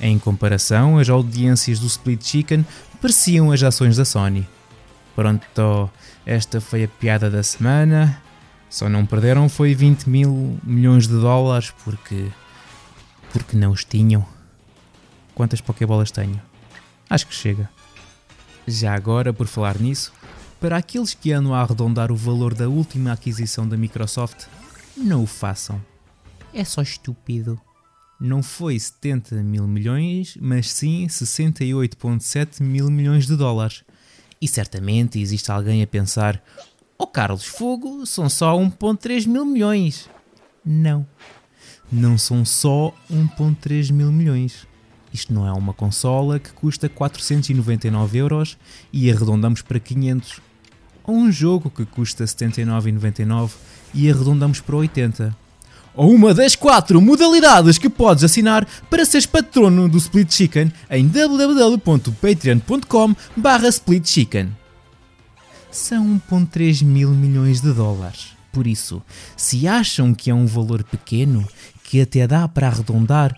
Em 0.00 0.18
comparação, 0.18 0.98
as 0.98 1.08
audiências 1.08 1.78
do 1.78 1.86
Split 1.86 2.24
Chicken 2.24 2.66
pareciam 3.00 3.50
as 3.50 3.62
ações 3.62 3.96
da 3.96 4.04
Sony. 4.04 4.46
Pronto, 5.14 5.90
esta 6.24 6.60
foi 6.60 6.84
a 6.84 6.88
piada 6.88 7.30
da 7.30 7.42
semana. 7.42 8.22
Só 8.70 8.88
não 8.88 9.06
perderam 9.06 9.48
foi 9.48 9.74
20 9.74 10.08
mil 10.08 10.58
milhões 10.62 11.08
de 11.08 11.14
dólares 11.14 11.72
porque. 11.84 12.28
porque 13.32 13.56
não 13.56 13.72
os 13.72 13.84
tinham. 13.84 14.24
Quantas 15.34 15.60
Pokébolas 15.60 16.10
tenho? 16.10 16.40
Acho 17.10 17.26
que 17.26 17.34
chega. 17.34 17.68
Já 18.68 18.94
agora, 18.94 19.32
por 19.32 19.46
falar 19.46 19.80
nisso, 19.80 20.12
para 20.60 20.76
aqueles 20.76 21.14
que 21.14 21.32
andam 21.32 21.54
a 21.54 21.62
arredondar 21.62 22.12
o 22.12 22.16
valor 22.16 22.52
da 22.52 22.68
última 22.68 23.12
aquisição 23.12 23.66
da 23.66 23.78
Microsoft, 23.78 24.44
não 24.94 25.22
o 25.22 25.26
façam. 25.26 25.80
É 26.52 26.62
só 26.64 26.82
estúpido. 26.82 27.58
Não 28.20 28.42
foi 28.42 28.78
70 28.78 29.36
mil 29.36 29.66
milhões, 29.66 30.36
mas 30.38 30.70
sim 30.70 31.06
68,7 31.06 32.62
mil 32.62 32.90
milhões 32.90 33.26
de 33.26 33.36
dólares. 33.36 33.84
E 34.38 34.46
certamente 34.46 35.18
existe 35.18 35.50
alguém 35.50 35.82
a 35.82 35.86
pensar: 35.86 36.42
Oh 36.98 37.06
Carlos 37.06 37.46
Fogo, 37.46 38.04
são 38.04 38.28
só 38.28 38.54
1,3 38.54 39.26
mil 39.26 39.46
milhões. 39.46 40.10
Não. 40.62 41.06
Não 41.90 42.18
são 42.18 42.44
só 42.44 42.94
1,3 43.10 43.90
mil 43.92 44.12
milhões. 44.12 44.66
Isto 45.12 45.32
não 45.32 45.46
é 45.46 45.52
uma 45.52 45.72
consola 45.72 46.38
que 46.38 46.52
custa 46.52 46.88
499 46.88 48.18
euros 48.18 48.56
e 48.92 49.10
arredondamos 49.10 49.62
para 49.62 49.80
500. 49.80 50.40
Ou 51.04 51.16
um 51.16 51.32
jogo 51.32 51.70
que 51.70 51.86
custa 51.86 52.24
79,99 52.24 53.52
e 53.94 54.10
arredondamos 54.10 54.60
para 54.60 54.76
80. 54.76 55.34
Ou 55.94 56.14
uma 56.14 56.34
das 56.34 56.54
quatro 56.54 57.00
modalidades 57.00 57.78
que 57.78 57.88
podes 57.88 58.22
assinar 58.22 58.68
para 58.88 59.04
seres 59.04 59.26
patrono 59.26 59.88
do 59.88 59.98
Split 59.98 60.32
Chicken 60.32 60.72
em 60.90 61.08
www.patreon.com 61.08 63.16
barra 63.36 63.68
Split 63.68 64.06
Chicken. 64.06 64.56
São 65.70 66.20
1.3 66.30 66.82
mil 66.84 67.10
milhões 67.10 67.60
de 67.60 67.72
dólares. 67.72 68.38
Por 68.52 68.66
isso, 68.66 69.02
se 69.36 69.68
acham 69.68 70.14
que 70.14 70.30
é 70.30 70.34
um 70.34 70.46
valor 70.46 70.82
pequeno, 70.82 71.46
que 71.84 72.00
até 72.00 72.26
dá 72.26 72.48
para 72.48 72.68
arredondar, 72.68 73.36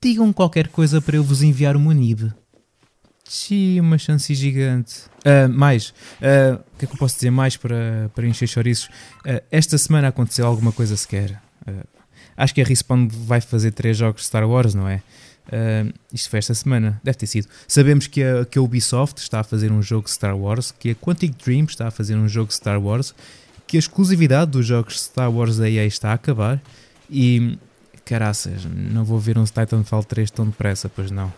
digam 0.00 0.32
qualquer 0.32 0.68
coisa 0.68 1.00
para 1.00 1.16
eu 1.16 1.24
vos 1.24 1.42
enviar 1.42 1.76
uma 1.76 1.92
NIB. 1.92 2.32
Xiii, 3.28 3.80
uma 3.80 3.98
chance 3.98 4.34
gigante. 4.34 5.02
Uh, 5.18 5.48
mais, 5.48 5.90
uh, 6.20 6.54
o 6.74 6.78
que 6.78 6.84
é 6.86 6.88
que 6.88 6.94
eu 6.94 6.98
posso 6.98 7.16
dizer 7.16 7.30
mais 7.30 7.56
para, 7.56 8.10
para 8.14 8.26
encher 8.26 8.48
chouriços? 8.48 8.86
Uh, 9.26 9.42
esta 9.50 9.76
semana 9.76 10.08
aconteceu 10.08 10.46
alguma 10.46 10.72
coisa 10.72 10.96
sequer. 10.96 11.40
acho 12.36 12.54
que 12.54 12.62
a 12.62 12.64
Respawn 12.64 13.08
vai 13.08 13.40
fazer 13.40 13.72
três 13.72 13.96
jogos 13.96 14.22
de 14.22 14.28
Star 14.28 14.48
Wars, 14.48 14.74
não 14.74 14.88
é? 14.88 15.02
isto 16.12 16.28
foi 16.28 16.40
esta 16.40 16.52
semana, 16.52 17.00
deve 17.02 17.16
ter 17.16 17.26
sido. 17.26 17.48
Sabemos 17.66 18.06
que 18.06 18.22
a, 18.22 18.44
que 18.44 18.58
a 18.58 18.62
Ubisoft 18.62 19.18
está 19.18 19.40
a 19.40 19.42
fazer 19.42 19.72
um 19.72 19.80
jogo 19.80 20.04
de 20.04 20.10
Star 20.10 20.36
Wars, 20.36 20.70
que 20.78 20.90
a 20.90 20.94
Quantic 20.94 21.42
Dream 21.42 21.64
está 21.64 21.88
a 21.88 21.90
fazer 21.90 22.16
um 22.16 22.28
jogo 22.28 22.48
de 22.48 22.54
Star 22.54 22.78
Wars, 22.78 23.14
que 23.66 23.78
a 23.78 23.80
exclusividade 23.80 24.50
dos 24.50 24.66
jogos 24.66 25.00
Star 25.00 25.32
Wars 25.32 25.56
da 25.56 25.70
EA 25.70 25.86
está 25.86 26.10
a 26.10 26.14
acabar 26.14 26.60
e 27.08 27.58
Caraças, 28.08 28.64
não 28.64 29.04
vou 29.04 29.18
ver 29.18 29.36
um 29.36 29.44
Titanfall 29.44 30.02
3 30.02 30.30
tão 30.30 30.46
depressa, 30.46 30.88
pois 30.88 31.10
não. 31.10 31.30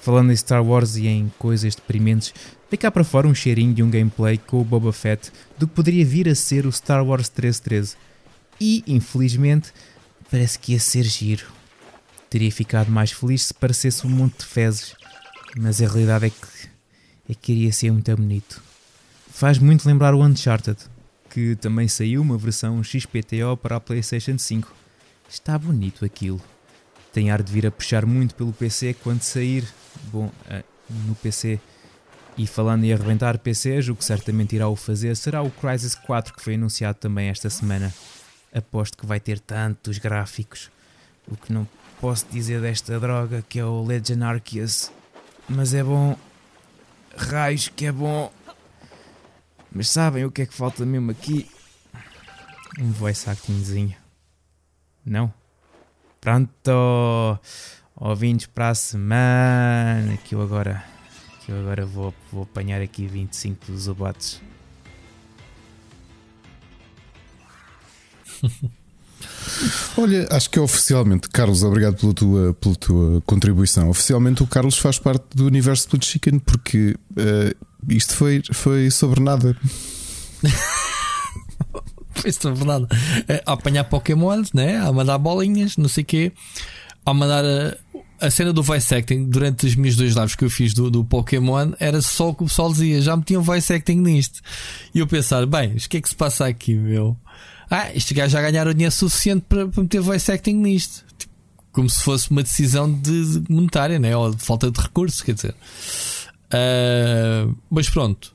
Falando 0.00 0.30
em 0.30 0.36
Star 0.36 0.64
Wars 0.64 0.94
e 0.94 1.08
em 1.08 1.28
coisas 1.40 1.74
deprimentes, 1.74 2.32
vem 2.70 2.78
cá 2.78 2.88
para 2.88 3.02
fora 3.02 3.26
um 3.26 3.34
cheirinho 3.34 3.74
de 3.74 3.82
um 3.82 3.90
gameplay 3.90 4.38
com 4.38 4.60
o 4.60 4.64
Boba 4.64 4.92
Fett 4.92 5.32
do 5.58 5.66
que 5.66 5.74
poderia 5.74 6.06
vir 6.06 6.28
a 6.28 6.36
ser 6.36 6.66
o 6.66 6.72
Star 6.72 7.04
Wars 7.04 7.28
1313. 7.28 7.96
E, 8.60 8.84
infelizmente, 8.86 9.72
parece 10.30 10.56
que 10.60 10.70
ia 10.70 10.78
ser 10.78 11.02
giro. 11.02 11.46
Teria 12.30 12.52
ficado 12.52 12.92
mais 12.92 13.10
feliz 13.10 13.46
se 13.46 13.54
parecesse 13.54 14.06
um 14.06 14.10
monte 14.10 14.38
de 14.38 14.44
fezes, 14.44 14.94
mas 15.56 15.82
a 15.82 15.88
realidade 15.88 16.26
é 16.26 16.30
que, 16.30 16.68
é 17.28 17.34
que 17.34 17.52
iria 17.54 17.72
ser 17.72 17.90
muito 17.90 18.14
bonito. 18.14 18.62
Faz 19.32 19.58
muito 19.58 19.84
lembrar 19.84 20.14
o 20.14 20.22
Uncharted, 20.22 20.78
que 21.28 21.56
também 21.56 21.88
saiu 21.88 22.22
uma 22.22 22.38
versão 22.38 22.84
XPTO 22.84 23.56
para 23.60 23.74
a 23.74 23.80
PlayStation 23.80 24.38
5. 24.38 24.78
Está 25.28 25.58
bonito 25.58 26.04
aquilo. 26.04 26.40
Tem 27.12 27.30
ar 27.30 27.42
de 27.42 27.52
vir 27.52 27.66
a 27.66 27.70
puxar 27.70 28.06
muito 28.06 28.34
pelo 28.34 28.52
PC 28.52 28.94
quando 28.94 29.22
sair. 29.22 29.68
Bom, 30.04 30.30
eh, 30.48 30.64
no 31.06 31.14
PC. 31.14 31.60
E 32.36 32.46
falando 32.46 32.84
em 32.84 32.92
arrebentar 32.92 33.36
PCs, 33.38 33.88
o 33.88 33.96
que 33.96 34.04
certamente 34.04 34.54
irá 34.54 34.68
o 34.68 34.76
fazer 34.76 35.16
será 35.16 35.42
o 35.42 35.50
Crysis 35.50 35.94
4 35.96 36.32
que 36.32 36.40
foi 36.40 36.54
anunciado 36.54 36.96
também 36.98 37.28
esta 37.28 37.50
semana. 37.50 37.92
Aposto 38.54 38.96
que 38.96 39.04
vai 39.04 39.18
ter 39.18 39.40
tantos 39.40 39.98
gráficos. 39.98 40.70
O 41.26 41.36
que 41.36 41.52
não 41.52 41.68
posso 42.00 42.26
dizer 42.30 42.60
desta 42.60 42.98
droga 42.98 43.44
que 43.48 43.58
é 43.58 43.64
o 43.64 43.84
Legend 43.84 44.22
Arceus. 44.22 44.90
Mas 45.48 45.74
é 45.74 45.82
bom. 45.82 46.16
Raios 47.16 47.68
que 47.68 47.86
é 47.86 47.92
bom. 47.92 48.32
Mas 49.70 49.90
sabem 49.90 50.24
o 50.24 50.30
que 50.30 50.42
é 50.42 50.46
que 50.46 50.54
falta 50.54 50.86
mesmo 50.86 51.10
aqui? 51.10 51.50
Um 52.78 52.92
voice 52.92 53.28
actingzinho. 53.28 53.96
Não? 55.08 55.32
Pronto! 56.20 57.38
Ouvintes 57.96 58.46
para 58.46 58.70
a 58.70 58.74
semana. 58.74 60.16
Que 60.24 60.34
eu 60.34 60.42
agora. 60.42 60.84
Que 61.44 61.52
eu 61.52 61.60
agora 61.60 61.86
vou, 61.86 62.14
vou 62.32 62.42
apanhar 62.42 62.80
aqui 62.80 63.06
25 63.06 63.72
dos 63.72 63.88
abates. 63.88 64.40
Olha, 69.96 70.28
acho 70.30 70.48
que 70.48 70.58
é 70.58 70.62
oficialmente, 70.62 71.28
Carlos, 71.28 71.64
obrigado 71.64 71.96
pela 71.96 72.14
tua, 72.14 72.54
pela 72.54 72.74
tua 72.76 73.20
contribuição. 73.22 73.88
Oficialmente 73.88 74.42
o 74.42 74.46
Carlos 74.46 74.78
faz 74.78 74.98
parte 74.98 75.24
do 75.34 75.46
universo 75.46 75.82
Split 75.82 76.04
Chicken 76.04 76.38
porque 76.38 76.94
eh, 77.16 77.54
isto 77.88 78.14
foi, 78.14 78.42
foi 78.52 78.90
sobre 78.90 79.20
nada. 79.20 79.56
Foi 82.20 82.32
sobre 82.32 82.64
nada. 82.64 82.88
É, 83.26 83.42
a 83.46 83.52
apanhar 83.52 83.84
Pokémons, 83.84 84.52
né? 84.52 84.78
A 84.78 84.92
mandar 84.92 85.18
bolinhas, 85.18 85.76
não 85.76 85.88
sei 85.88 86.02
o 86.02 86.06
quê. 86.06 86.32
A 87.04 87.14
mandar 87.14 87.44
a, 87.44 87.76
a 88.20 88.30
cena 88.30 88.52
do 88.52 88.62
voice 88.62 88.94
acting 88.94 89.24
durante 89.24 89.66
as 89.66 89.74
minhas 89.74 89.96
dois 89.96 90.14
lives 90.14 90.34
que 90.34 90.44
eu 90.44 90.50
fiz 90.50 90.74
do, 90.74 90.90
do 90.90 91.04
Pokémon 91.04 91.72
era 91.78 92.02
só 92.02 92.30
o 92.30 92.34
que 92.34 92.42
o 92.42 92.46
pessoal 92.46 92.70
dizia, 92.70 93.00
já 93.00 93.16
metiam 93.16 93.42
voice 93.42 93.72
acting 93.72 93.96
nisto. 93.96 94.40
E 94.94 94.98
eu 94.98 95.06
pensar, 95.06 95.46
bem, 95.46 95.72
o 95.72 95.88
que 95.88 95.96
é 95.96 96.00
que 96.00 96.08
se 96.08 96.16
passa 96.16 96.46
aqui, 96.46 96.74
meu? 96.74 97.16
Ah, 97.70 97.94
este 97.94 98.14
gajo 98.14 98.32
já 98.32 98.40
ganharam 98.40 98.72
dinheiro 98.72 98.92
suficiente 98.92 99.44
para, 99.48 99.68
para 99.68 99.82
meter 99.82 100.00
voice 100.00 100.30
acting 100.30 100.54
nisto. 100.54 101.04
Tipo, 101.16 101.34
como 101.70 101.88
se 101.88 102.02
fosse 102.02 102.30
uma 102.30 102.42
decisão 102.42 102.92
de, 102.92 103.42
monetária, 103.48 103.98
né? 103.98 104.16
Ou 104.16 104.34
de 104.34 104.42
falta 104.42 104.70
de 104.70 104.80
recursos, 104.80 105.22
quer 105.22 105.34
dizer. 105.34 105.54
Ah, 106.50 107.48
mas 107.70 107.88
pronto. 107.88 108.34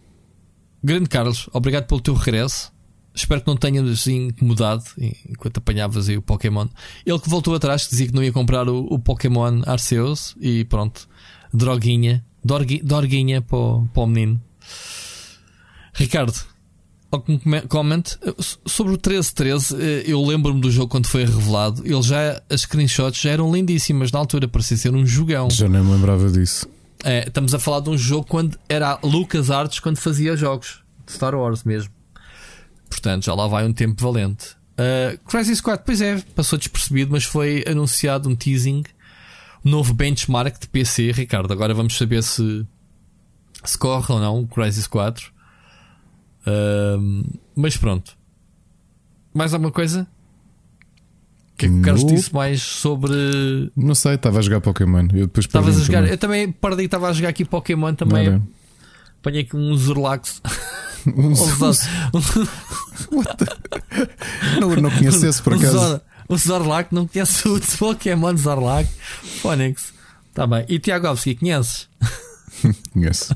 Grande 0.84 1.08
Carlos, 1.10 1.50
obrigado 1.54 1.88
pelo 1.88 2.02
teu 2.02 2.14
regresso. 2.14 2.73
Espero 3.16 3.42
que 3.42 3.48
não 3.48 3.56
tenhas 3.56 3.88
assim 3.88 4.28
incomodado 4.28 4.84
enquanto 4.98 5.58
apanhavas 5.58 6.10
aí 6.10 6.18
o 6.18 6.22
Pokémon. 6.22 6.68
Ele 7.06 7.20
que 7.20 7.30
voltou 7.30 7.54
atrás, 7.54 7.84
que 7.86 7.92
dizia 7.92 8.08
que 8.08 8.14
não 8.14 8.24
ia 8.24 8.32
comprar 8.32 8.68
o, 8.68 8.88
o 8.90 8.98
Pokémon 8.98 9.62
Arceus 9.68 10.36
e 10.42 10.66
pronto, 10.66 11.08
droguinha, 11.54 12.26
dorgui, 12.44 12.82
dorguinha 12.84 13.42
para 13.42 13.58
o, 13.58 13.88
para 13.94 14.04
o 14.04 14.08
menino. 14.08 14.42
Ricardo, 15.94 16.34
algum 17.12 17.38
comment 17.70 18.04
sobre 18.66 18.94
o 18.94 18.98
1313? 18.98 19.76
eh, 19.80 20.04
Eu 20.08 20.22
lembro-me 20.24 20.60
do 20.60 20.72
jogo 20.72 20.88
quando 20.88 21.06
foi 21.06 21.24
revelado. 21.26 21.84
Ele 21.86 22.02
já, 22.02 22.42
as 22.50 22.62
screenshots 22.62 23.22
já 23.22 23.30
eram 23.32 23.54
lindíssimas 23.54 24.12
na 24.12 24.20
altura, 24.20 24.48
parecia 24.48 24.76
ser 24.78 24.94
um 24.96 25.06
jogão. 25.06 25.50
Já 25.52 25.70
nem 25.70 25.84
me 25.84 25.92
lembrava 25.92 26.32
disso. 26.32 26.68
É, 27.04 27.28
estamos 27.28 27.54
a 27.54 27.60
falar 27.60 27.82
de 27.82 27.90
um 27.90 27.98
jogo 27.98 28.26
quando 28.28 28.58
era 28.68 28.98
Lucas 29.04 29.52
Arts 29.52 29.80
quando 29.80 29.98
fazia 29.98 30.36
jogos 30.36 30.82
de 31.06 31.12
Star 31.14 31.36
Wars 31.36 31.64
mesmo. 31.64 31.92
Portanto, 32.94 33.26
já 33.26 33.34
lá 33.34 33.48
vai 33.48 33.66
um 33.66 33.74
tempo 33.74 34.02
valente. 34.02 34.56
Uh, 34.74 35.18
Crisis 35.28 35.60
4, 35.60 35.84
pois 35.86 36.00
é, 36.02 36.20
passou 36.36 36.58
despercebido, 36.58 37.12
mas 37.12 37.24
foi 37.24 37.64
anunciado 37.68 38.30
um 38.30 38.36
teasing, 38.36 38.84
um 39.66 39.70
novo 39.70 39.94
benchmark 39.94 40.60
de 40.60 40.68
PC, 40.68 41.12
Ricardo. 41.12 41.52
Agora 41.52 41.74
vamos 41.74 41.98
saber 41.98 42.22
se, 42.24 42.66
se 43.64 43.78
corre 43.78 44.14
ou 44.14 44.20
não 44.20 44.42
o 44.42 44.48
Crisis 44.48 44.88
4. 44.88 45.32
Um, 46.46 47.24
mas 47.56 47.78
pronto. 47.78 48.16
Mais 49.34 49.54
alguma 49.54 49.72
coisa? 49.72 50.08
O 51.54 51.58
que 51.58 51.66
é 51.66 51.70
que 51.70 51.76
o 51.76 51.82
Carlos 51.82 52.06
disse 52.06 52.34
mais 52.34 52.62
sobre. 52.62 53.14
Não 53.76 53.96
sei, 53.96 54.16
estava 54.16 54.40
a 54.40 54.42
jogar 54.42 54.62
Pokémon. 54.62 55.08
Eu 55.14 55.28
depois 55.28 55.46
Estavas 55.46 55.78
a 55.78 55.84
jogar. 55.84 56.00
também. 56.00 56.12
Eu 56.12 56.18
também 56.18 56.52
parei, 56.52 56.86
estava 56.86 57.10
a 57.10 57.14
jogar 57.14 57.30
aqui 57.30 57.46
Pokémon 57.46 57.94
também. 57.94 58.42
Apanhei 59.20 59.42
aqui 59.42 59.56
um 59.56 59.76
Zurlax. 59.76 60.42
Um- 61.08 61.28
Um 61.32 61.36
Zor- 61.36 61.76
não, 64.60 64.76
não 64.76 64.90
conheço 64.92 65.26
esse 65.26 65.42
por 65.42 65.54
um 65.54 65.58
acaso. 65.58 65.78
Zor- 65.78 66.02
um 66.30 66.38
Zorlac, 66.38 66.94
não 66.94 67.08
conheço 67.08 67.56
o 67.56 67.60
Pokémon 67.78 68.36
Zorlac. 68.38 68.90
Phonics. 69.42 69.94
Tá 70.34 70.48
bem. 70.48 70.66
E 70.70 70.80
Tiago 70.80 71.08
Alves, 71.08 71.24
conheces? 71.38 71.88
Conheço. 72.94 73.36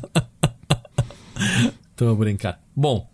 Estou 1.92 2.12
a 2.12 2.16
brincar. 2.16 2.60
Bom, 2.76 3.10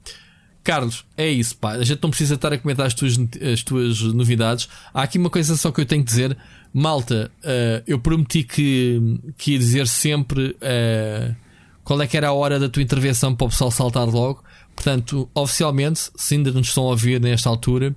Carlos, 0.64 1.06
é 1.18 1.28
isso, 1.30 1.58
pá. 1.58 1.74
A 1.74 1.84
gente 1.84 2.01
não 2.01 2.10
precisa 2.10 2.36
estar 2.36 2.54
a 2.54 2.58
comentar 2.58 2.86
as 2.86 2.93
tuas, 2.93 3.18
as 3.54 3.64
tuas 3.64 4.01
novidades. 4.01 4.70
Há 4.93 5.04
aqui 5.04 5.18
uma 5.18 5.30
coisa 5.30 5.56
só 5.58 5.72
que 5.72 5.82
eu 5.82 5.86
tenho 5.86 6.04
que 6.04 6.10
dizer. 6.10 6.38
Malta, 6.74 7.32
eh, 7.43 7.84
eu 7.86 7.99
prometi 7.99 8.43
que, 8.43 8.99
que 9.38 9.51
ia 9.51 9.60
dizer 9.60 9.88
sempre 9.88 10.56
eh, 10.62 11.36
qual 11.84 12.01
é 12.01 12.07
que 12.07 12.15
era 12.17 12.27
a 12.29 12.34
hora 12.34 12.59
da 12.59 12.67
tua 12.69 12.81
intervenção 12.84 13.36
para 13.36 13.45
o 13.45 13.49
pessoal 13.49 13.71
saltar 13.71 14.07
logo. 14.07 14.43
Portanto, 14.75 15.29
oficialmente, 15.36 16.09
se 16.15 16.36
ainda 16.36 16.51
nos 16.51 16.67
estão 16.67 16.84
a 16.84 16.88
ouvir 16.88 17.19
nesta 17.21 17.49
altura, 17.49 17.95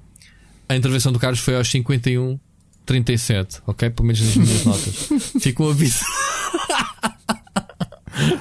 a 0.68 0.76
intervenção 0.76 1.10
do 1.12 1.18
Carlos 1.18 1.40
foi 1.40 1.56
aos 1.56 1.68
51 1.70 2.38
37, 2.84 3.60
ok? 3.66 3.90
Pelo 3.90 4.06
menos 4.06 4.20
nas 4.22 4.36
minhas 4.36 4.62
notas. 4.64 5.08
Ficam 5.40 5.68
avisados. 5.70 6.06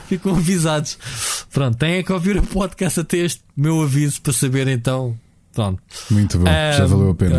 Ficam 0.08 0.36
avisados. 0.36 0.98
Pronto, 1.52 1.78
têm 1.78 2.04
que 2.04 2.12
ouvir 2.14 2.38
o 2.38 2.44
podcast 2.44 3.00
até 3.00 3.18
este 3.18 3.42
meu 3.56 3.82
aviso 3.82 4.22
para 4.22 4.34
saber 4.34 4.68
então. 4.68 5.18
Pronto. 5.54 5.82
Muito 6.12 6.38
bom, 6.38 6.46
já 6.46 6.84
Ah, 6.84 6.86
valeu 6.86 7.10
a 7.12 7.16
pena. 7.16 7.38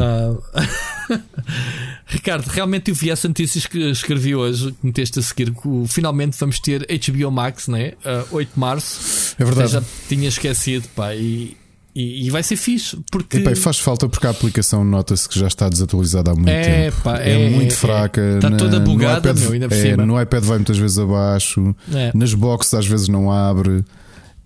ah, 0.55 0.63
Ricardo, 2.07 2.47
realmente 2.49 2.91
eu 2.91 2.95
vi 2.95 3.11
essa 3.11 3.27
notícia 3.29 3.61
que 3.69 3.79
escrevi 3.91 4.35
hoje, 4.35 4.73
que 4.73 4.87
meteste 4.87 5.19
a 5.19 5.23
seguir, 5.23 5.51
que 5.53 5.69
finalmente 5.89 6.37
vamos 6.39 6.61
ter 6.61 6.87
HBO 6.87 7.31
Max, 7.31 7.69
né? 7.69 7.93
Ah, 8.05 8.25
8 8.31 8.53
de 8.55 8.59
março. 8.61 9.35
É 9.39 9.45
verdade. 9.45 9.73
Já 9.73 9.83
tinha 10.09 10.29
esquecido, 10.29 10.89
pá, 10.95 11.15
e, 11.15 11.57
e, 11.95 12.27
e 12.27 12.31
vai 12.31 12.43
ser 12.43 12.57
fixe, 12.57 12.99
porque. 13.11 13.39
Epá, 13.39 13.55
faz 13.57 13.79
falta 13.79 14.09
porque 14.09 14.27
a 14.27 14.31
aplicação 14.31 14.85
nota-se 14.85 15.29
que 15.29 15.39
já 15.39 15.47
está 15.47 15.69
desatualizada 15.69 16.31
há 16.31 16.35
muito 16.35 16.49
É, 16.49 16.91
tempo. 16.91 17.03
pá, 17.03 17.19
é, 17.19 17.47
é- 17.47 17.51
muito 17.51 17.73
é- 17.73 17.77
fraca. 17.77 18.21
está 18.37 18.51
na- 18.51 18.57
toda 18.57 18.79
no 18.79 18.85
bugada, 18.85 19.31
iPad, 19.31 19.39
meu, 19.51 19.69
é. 19.71 19.97
No 20.07 20.21
iPad 20.21 20.45
vai 20.45 20.59
muitas 20.59 20.79
vezes 20.79 20.99
abaixo. 20.99 21.75
É. 21.93 22.13
Nas 22.15 22.35
boxes 22.35 22.75
às 22.75 22.87
vezes 22.87 23.09
não 23.09 23.31
abre. 23.33 23.85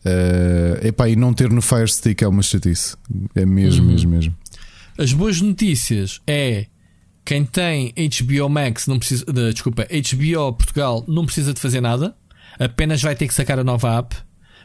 Eh, 0.03 0.81
epá, 0.85 1.09
e 1.11 1.15
não 1.17 1.35
ter 1.35 1.51
no 1.51 1.61
Fire 1.61 1.87
Stick 1.87 2.23
é 2.23 2.27
uma 2.29 2.41
chatice. 2.43 2.97
É 3.35 3.45
mesmo, 3.45 3.85
Uhum. 3.85 3.91
mesmo, 3.93 4.11
mesmo. 4.11 4.35
As 5.03 5.13
boas 5.13 5.41
notícias 5.41 6.21
é 6.27 6.67
quem 7.25 7.45
tem 7.45 7.93
HBO 7.97 8.49
Max 8.49 8.87
não 8.87 8.99
precisa, 8.99 9.25
de- 9.25 9.53
desculpa, 9.53 9.85
HBO 9.85 10.53
Portugal 10.53 11.05
não 11.09 11.25
precisa 11.25 11.55
de 11.55 11.61
fazer 11.61 11.81
nada, 11.81 12.15
apenas 12.59 13.01
vai 13.01 13.15
ter 13.15 13.27
que 13.27 13.35
sacar 13.35 13.59
a 13.59 13.65
nova 13.65 13.99
app, 13.99 14.15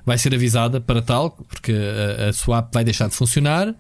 vai 0.05 0.17
ser 0.17 0.33
avisada 0.36 0.81
para 0.81 1.01
tal, 1.01 1.31
porque 1.31 1.71
a, 1.71 2.29
a 2.29 2.33
sua 2.33 2.57
app 2.59 2.69
vai 2.73 2.83
deixar 2.83 3.07
de 3.07 3.15
funcionar. 3.15 3.73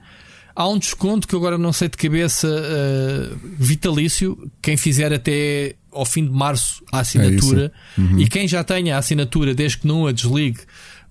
Há 0.55 0.69
um 0.69 0.79
desconto 0.79 1.27
que 1.27 1.35
eu 1.35 1.39
agora 1.39 1.57
não 1.57 1.73
sei 1.73 1.89
de 1.89 1.97
cabeça 1.97 2.47
eh, 2.47 3.29
vitalício, 3.59 4.49
quem 4.61 4.77
fizer 4.77 5.11
até 5.11 5.75
ao 5.91 6.05
fim 6.05 6.23
de 6.23 6.31
março 6.31 6.81
a 6.93 6.99
assinatura 6.99 7.73
e 8.17 8.25
quem 8.29 8.47
já 8.47 8.63
tenha 8.63 8.95
a 8.95 8.99
assinatura 8.99 9.53
desde 9.53 9.79
que 9.79 9.87
não 9.87 10.07
a 10.07 10.13
desligue 10.13 10.59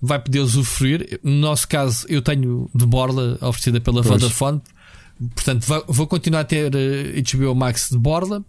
vai 0.01 0.17
poder 0.19 0.39
usufruir. 0.39 1.19
No 1.23 1.31
nosso 1.33 1.67
caso, 1.67 2.07
eu 2.09 2.23
tenho 2.23 2.67
de 2.73 2.85
borla 2.87 3.37
oferecida 3.41 3.79
pela 3.79 4.01
Pois. 4.01 4.19
Vodafone, 4.21 4.61
Portanto, 5.33 5.65
vou 5.87 6.07
continuar 6.07 6.41
a 6.41 6.45
ter 6.45 6.73
eh, 6.75 7.21
HBO 7.21 7.55
Max 7.55 7.89
de 7.89 7.97
borla 7.97 8.43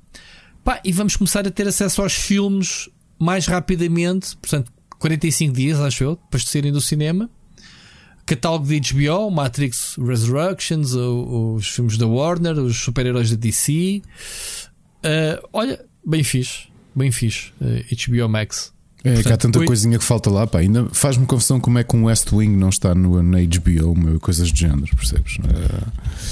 Pá, 0.67 0.81
e 0.85 0.91
vamos 0.91 1.15
começar 1.15 1.47
a 1.47 1.51
ter 1.53 1.69
acesso 1.69 2.03
aos 2.03 2.15
filmes 2.15 2.89
mais 3.21 3.47
rapidamente. 3.47 4.37
Portanto, 4.37 4.73
45 4.99 5.55
dias, 5.55 5.79
acho 5.79 6.03
eu, 6.03 6.17
depois 6.17 6.43
de 6.43 6.51
saírem 6.51 6.73
do 6.73 6.81
cinema. 6.81 7.31
Catálogo 8.27 8.67
de 8.67 8.81
HBO, 8.93 9.31
Matrix 9.31 9.95
Resurrections, 9.97 10.93
os 10.93 11.69
filmes 11.69 11.97
da 11.97 12.09
Warner, 12.09 12.59
os 12.59 12.79
super-heróis 12.79 13.31
da 13.31 13.37
DC. 13.37 14.03
Eh, 15.05 15.41
olha, 15.53 15.85
bem 16.05 16.25
fixe, 16.25 16.65
bem 16.93 17.13
fixe. 17.13 17.53
eh, 17.61 17.85
HBO 17.95 18.29
Max. 18.29 18.75
É 19.09 19.13
que 19.15 19.21
há 19.21 19.23
Portanto, 19.23 19.41
tanta 19.43 19.59
oi- 19.61 19.67
coisinha 19.67 19.99
que 19.99 20.05
falta 20.05 20.31
lá, 20.31 20.47
pá. 20.47 20.59
Ainda 20.61 20.89
faz-me 20.93 21.27
confusão 21.27 21.61
como 21.61 21.79
é 21.79 21.85
que 21.85 21.95
um 21.97 22.05
West 22.05 22.33
Wing 22.33 22.57
não 22.57 22.69
está 22.71 22.95
no, 22.95 23.23
na 23.23 23.39
HBO, 23.39 24.19
coisas 24.21 24.51
de 24.53 24.61
género, 24.61 24.95
percebes? 24.97 25.39
É, 25.45 25.87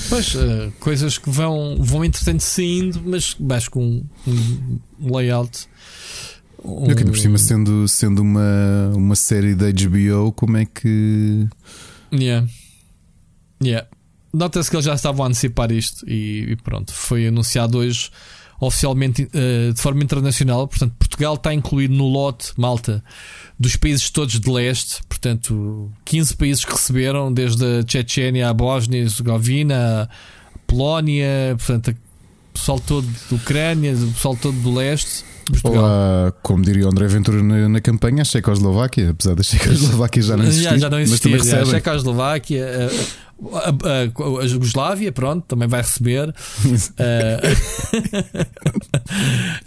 Pois, 0.09 0.35
eh, 0.35 0.71
coisas 0.81 1.19
que 1.19 1.31
vão, 1.31 1.77
vão 1.81 2.05
entretanto 2.05 2.43
saindo, 2.43 3.01
mas 3.05 3.37
mais 3.39 3.69
com 3.69 4.03
um, 4.27 4.79
um 5.01 5.17
layout. 5.17 5.67
Um, 6.65 6.87
Eu 6.87 6.97
que 6.97 7.03
ainda 7.03 7.11
por 7.13 7.19
cima, 7.19 7.37
sendo, 7.39 7.87
sendo 7.89 8.23
uma, 8.23 8.91
uma 8.95 9.15
série 9.17 9.55
da 9.55 9.67
HBO, 9.71 10.33
como 10.33 10.57
é 10.57 10.65
que. 10.65 11.47
Yeah. 12.13 12.47
Yeah. 13.63 13.87
Nota-se 14.33 14.69
que 14.69 14.77
eles 14.77 14.87
já 14.87 14.95
estavam 14.95 15.25
a 15.25 15.29
antecipar 15.29 15.71
isto 15.71 16.05
e, 16.09 16.53
e 16.53 16.57
pronto, 16.57 16.93
foi 16.93 17.27
anunciado 17.29 17.79
hoje 17.79 18.11
oficialmente 18.61 19.29
eh, 19.33 19.73
de 19.73 19.81
forma 19.81 20.03
internacional. 20.03 20.67
Portanto, 20.69 20.95
Portugal 20.99 21.35
está 21.35 21.53
incluído 21.53 21.95
no 21.95 22.07
lote, 22.09 22.53
malta, 22.57 23.03
dos 23.59 23.77
países 23.77 24.09
todos 24.11 24.39
de 24.39 24.51
leste. 24.51 25.01
Portanto, 25.09 25.91
15 26.05 26.37
países 26.37 26.65
que 26.65 26.73
receberam, 26.73 27.33
desde 27.33 27.65
a 27.65 27.85
Chechênia, 27.87 28.49
a 28.49 28.55
Bósnia, 28.55 29.01
Herzegovina, 29.03 30.09
Polónia, 30.67 31.55
portanto, 31.57 31.91
o 31.91 32.53
pessoal 32.59 32.81
todo 32.81 33.07
da 33.31 33.37
Ucrânia, 33.37 33.93
o 33.95 34.13
pessoal 34.13 34.37
todo 34.37 34.57
do 34.61 34.75
leste. 34.75 35.25
Ou 35.47 35.61
Portugal. 35.61 36.33
como 36.43 36.63
diria 36.65 36.87
o 36.87 36.89
André 36.89 37.07
Ventura 37.07 37.43
na, 37.43 37.69
na 37.69 37.81
campanha, 37.81 38.23
a 38.23 38.25
Checoslovaquia, 38.25 39.11
apesar 39.11 39.35
da 39.35 39.43
Checoslováquia 39.45 40.23
já 40.23 40.37
não 40.39 40.45
existir. 40.45 40.65
já, 40.65 40.79
já 40.79 40.91
não 40.91 40.99
mas 40.99 41.09
existia. 41.11 41.39
também 41.39 41.51
Já. 41.53 41.63
A. 41.63 41.67
Checoslováquia, 41.67 42.91
a, 43.53 43.69
a, 43.69 44.43
a, 44.43 44.47
Jugoslávia, 44.47 45.13
pronto, 45.13 45.45
também 45.47 45.69
vai 45.69 45.81
receber. 45.81 46.35
Eh, 46.99 47.41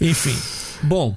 enfim, 0.00 0.36
bom, 0.82 1.16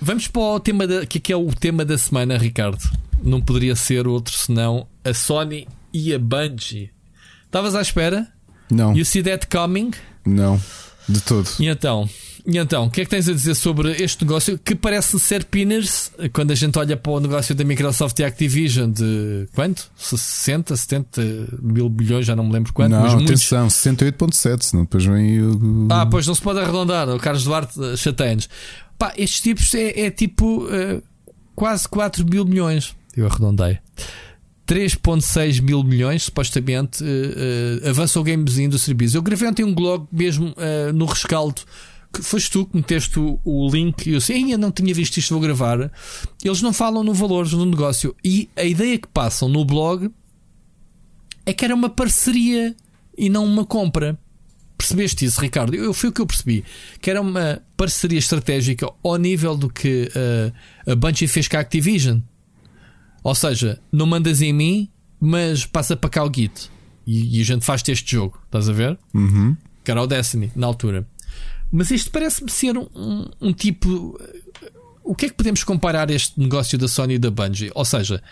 vamos 0.00 0.26
para 0.28 0.42
o 0.42 0.60
tema 0.60 0.86
da, 0.86 1.06
que 1.06 1.18
é 1.18 1.20
que 1.20 1.32
é 1.32 1.36
o 1.36 1.46
tema 1.54 1.84
da 1.84 1.96
semana, 1.96 2.36
Ricardo. 2.36 2.82
Não 3.22 3.40
poderia 3.40 3.76
ser 3.76 4.06
outro 4.06 4.36
senão 4.36 4.86
a 5.04 5.14
Sony 5.14 5.68
e 5.92 6.12
a 6.12 6.18
Bungie. 6.18 6.90
Estavas 7.44 7.74
à 7.74 7.82
espera? 7.82 8.26
Não, 8.70 8.96
You 8.96 9.04
see 9.04 9.22
that 9.22 9.46
coming? 9.48 9.92
não, 10.24 10.60
de 11.08 11.20
todo. 11.20 11.48
E 11.60 11.66
então, 11.66 12.08
e 12.46 12.58
então, 12.58 12.86
o 12.86 12.90
que 12.90 13.00
é 13.00 13.04
que 13.04 13.10
tens 13.10 13.28
a 13.28 13.32
dizer 13.32 13.54
sobre 13.54 13.92
este 14.02 14.24
negócio 14.24 14.58
que 14.58 14.74
parece 14.74 15.18
ser 15.18 15.44
pinners 15.44 16.10
quando 16.32 16.50
a 16.50 16.54
gente 16.54 16.78
olha 16.78 16.96
para 16.96 17.12
o 17.12 17.20
negócio 17.20 17.54
da 17.54 17.64
Microsoft 17.64 18.18
e 18.18 18.24
Activision 18.24 18.90
de 18.90 19.48
quanto? 19.54 19.90
60, 19.96 20.76
70 20.76 21.22
mil 21.62 21.88
bilhões, 21.88 22.26
já 22.26 22.34
não 22.34 22.44
me 22.44 22.52
lembro 22.52 22.72
quanto, 22.72 22.90
não, 22.90 23.02
mas 23.02 23.14
muitos. 23.14 23.52
atenção, 23.52 23.68
68.7, 23.68 24.62
senão 24.62 24.84
depois 24.84 25.04
vem 25.04 25.40
o. 25.40 25.88
Ah, 25.90 26.06
pois 26.06 26.26
não 26.26 26.34
se 26.34 26.42
pode 26.42 26.58
arredondar, 26.58 27.08
o 27.08 27.18
Carlos 27.18 27.44
Duarte 27.44 27.78
chateia-nos. 27.96 28.48
Pá, 28.98 29.12
estes 29.16 29.40
tipos 29.40 29.74
é, 29.74 30.00
é 30.00 30.10
tipo 30.10 30.68
eh, 30.70 31.00
quase 31.54 31.88
4 31.88 32.24
mil 32.28 32.44
milhões. 32.44 32.94
Eu 33.16 33.26
arredondei. 33.26 33.78
3.6 34.66 35.60
mil 35.60 35.82
milhões, 35.82 36.24
supostamente, 36.24 37.04
eh, 37.04 37.80
eh, 37.84 37.90
avança 37.90 38.18
o 38.18 38.22
Games 38.22 38.58
Industry 38.58 38.94
Biz. 38.94 39.14
Eu 39.14 39.22
gravei 39.22 39.48
ontem 39.48 39.64
um 39.64 39.74
blog 39.74 40.06
mesmo 40.10 40.54
eh, 40.56 40.92
no 40.92 41.04
rescaldo. 41.04 41.62
Que 42.12 42.22
foste 42.22 42.50
tu 42.50 42.66
que 42.66 42.76
meteste 42.76 43.18
o, 43.18 43.40
o 43.44 43.70
link 43.70 44.06
e 44.06 44.12
eu 44.12 44.18
disse, 44.18 44.32
ainda 44.32 44.58
não 44.58 44.70
tinha 44.70 44.92
visto 44.92 45.16
isto, 45.16 45.32
vou 45.32 45.40
gravar. 45.40 45.90
Eles 46.44 46.60
não 46.60 46.72
falam 46.72 47.02
no 47.02 47.14
valores 47.14 47.52
no 47.52 47.64
negócio. 47.64 48.14
E 48.22 48.50
a 48.54 48.64
ideia 48.64 48.98
que 48.98 49.08
passam 49.08 49.48
no 49.48 49.64
blog 49.64 50.10
é 51.46 51.52
que 51.52 51.64
era 51.64 51.74
uma 51.74 51.88
parceria 51.88 52.76
e 53.16 53.28
não 53.28 53.44
uma 53.44 53.64
compra. 53.64 54.18
Percebeste 54.76 55.24
isso, 55.24 55.40
Ricardo? 55.40 55.74
Eu, 55.74 55.94
foi 55.94 56.10
o 56.10 56.12
que 56.12 56.20
eu 56.20 56.26
percebi. 56.26 56.64
Que 57.00 57.10
era 57.10 57.20
uma 57.20 57.62
parceria 57.76 58.18
estratégica 58.18 58.90
ao 59.02 59.16
nível 59.16 59.56
do 59.56 59.70
que 59.70 60.10
eh, 60.14 60.52
a 60.90 60.94
Bungie 60.94 61.28
fez 61.28 61.46
com 61.46 61.56
a 61.56 61.60
Activision. 61.60 62.20
Ou 63.22 63.34
seja, 63.34 63.80
não 63.92 64.06
mandas 64.06 64.42
em 64.42 64.52
mim, 64.52 64.88
mas 65.20 65.64
passa 65.64 65.96
para 65.96 66.10
cá 66.10 66.24
o 66.24 66.32
Git. 66.34 66.68
E, 67.06 67.38
e 67.38 67.40
a 67.40 67.44
gente 67.44 67.64
faz 67.64 67.82
este 67.86 68.10
jogo. 68.16 68.40
Estás 68.44 68.68
a 68.68 68.72
ver? 68.72 68.98
Uhum. 69.14 69.56
Que 69.84 69.90
era 69.90 70.02
o 70.02 70.06
Destiny, 70.06 70.50
na 70.56 70.66
altura. 70.66 71.06
Mas 71.72 71.90
isto 71.90 72.10
parece-me 72.10 72.50
ser 72.50 72.76
um, 72.76 72.86
um- 72.94 73.30
um 73.40 73.52
tipo. 73.52 74.18
O 75.02 75.14
que 75.14 75.26
é 75.26 75.28
que 75.30 75.34
podemos 75.34 75.64
comparar 75.64 76.10
este 76.10 76.38
negócio 76.38 76.76
da 76.78 76.86
Sony 76.86 77.14
e 77.14 77.18
da 77.18 77.30
Bungie? 77.30 77.72
Ou 77.74 77.84
seja, 77.84 78.22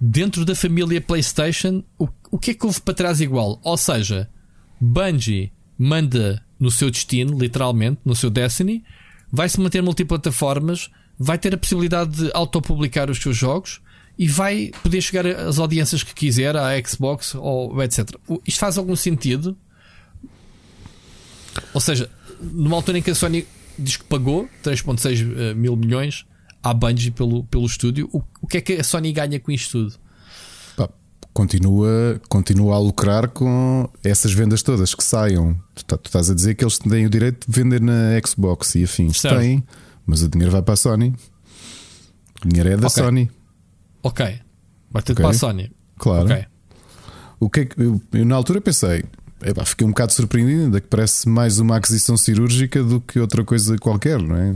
dentro 0.00 0.44
da 0.44 0.54
família 0.54 1.00
PlayStation, 1.00 1.84
o, 1.98 2.08
o 2.30 2.38
que 2.38 2.52
é 2.52 2.54
que 2.54 2.64
houve 2.66 2.80
para 2.80 2.94
trás 2.94 3.20
igual? 3.20 3.60
Ou 3.62 3.76
seja, 3.76 4.28
Bungie 4.80 5.52
manda 5.78 6.42
no 6.58 6.70
seu 6.70 6.90
destino, 6.90 7.38
literalmente, 7.38 8.00
no 8.04 8.16
seu 8.16 8.30
Destiny, 8.30 8.82
vai 9.30 9.48
se 9.48 9.60
manter 9.60 9.80
multiplataformas, 9.82 10.90
vai 11.16 11.38
ter 11.38 11.54
a 11.54 11.58
possibilidade 11.58 12.16
de 12.24 12.30
autopublicar 12.34 13.08
os 13.10 13.18
seus 13.18 13.36
jogos 13.36 13.80
e 14.18 14.26
vai 14.26 14.72
poder 14.82 15.00
chegar 15.00 15.24
às 15.26 15.58
audiências 15.60 16.02
que 16.02 16.12
quiser, 16.14 16.56
à 16.56 16.70
Xbox 16.84 17.36
ou 17.36 17.80
etc. 17.80 18.08
Isto 18.44 18.58
faz 18.58 18.76
algum 18.76 18.96
sentido? 18.96 19.56
Ou 21.74 21.80
seja, 21.80 22.10
numa 22.40 22.76
altura 22.76 22.98
em 22.98 23.02
que 23.02 23.10
a 23.10 23.14
Sony 23.14 23.46
diz 23.78 23.96
que 23.96 24.04
pagou 24.04 24.48
3,6 24.64 25.36
eh, 25.36 25.54
mil 25.54 25.76
milhões 25.76 26.26
à 26.62 26.74
Bungie 26.74 27.10
pelo, 27.10 27.44
pelo 27.44 27.66
estúdio, 27.66 28.08
o, 28.12 28.22
o 28.42 28.46
que 28.46 28.56
é 28.58 28.60
que 28.60 28.72
a 28.74 28.84
Sony 28.84 29.12
ganha 29.12 29.38
com 29.38 29.50
isto 29.52 29.70
tudo? 29.72 29.94
Pá, 30.76 30.88
continua, 31.32 32.20
continua 32.28 32.74
a 32.74 32.78
lucrar 32.80 33.28
com 33.28 33.88
essas 34.02 34.32
vendas 34.32 34.62
todas 34.62 34.94
que 34.94 35.04
saiam. 35.04 35.56
Tu, 35.74 35.84
tá- 35.84 35.96
tu 35.96 36.06
estás 36.06 36.28
a 36.30 36.34
dizer 36.34 36.54
que 36.56 36.64
eles 36.64 36.78
têm 36.78 37.06
o 37.06 37.10
direito 37.10 37.48
de 37.50 37.56
vender 37.60 37.80
na 37.80 38.20
Xbox 38.26 38.74
e 38.74 38.84
afins. 38.84 39.20
Certo. 39.20 39.38
Têm, 39.38 39.62
mas 40.06 40.22
o 40.22 40.28
dinheiro 40.28 40.50
vai 40.52 40.62
para 40.62 40.74
a 40.74 40.76
Sony. 40.76 41.14
O 42.44 42.48
dinheiro 42.48 42.68
é 42.70 42.76
da 42.76 42.86
Ok. 42.88 43.02
Sony, 43.02 43.30
Ok, 44.02 44.40
vai 44.90 45.02
ter 45.02 45.12
Ok. 45.12 45.22
para 45.24 45.34
a 45.34 45.38
Sony. 45.38 45.70
claro. 45.96 46.24
Ok. 46.24 46.44
O 47.40 47.48
que 47.48 47.60
é 47.60 47.64
que 47.66 47.80
eu, 47.80 48.00
eu 48.12 48.24
na 48.24 48.34
altura 48.34 48.60
pensei, 48.60 49.04
epá, 49.42 49.64
fiquei 49.64 49.86
um 49.86 49.90
bocado 49.90 50.12
surpreendido, 50.12 50.62
ainda 50.62 50.80
que 50.80 50.86
parece 50.88 51.28
mais 51.28 51.58
uma 51.58 51.76
aquisição 51.76 52.16
cirúrgica 52.16 52.82
do 52.82 53.00
que 53.00 53.18
outra 53.20 53.44
coisa 53.44 53.76
qualquer, 53.78 54.20
não 54.20 54.36
é? 54.36 54.54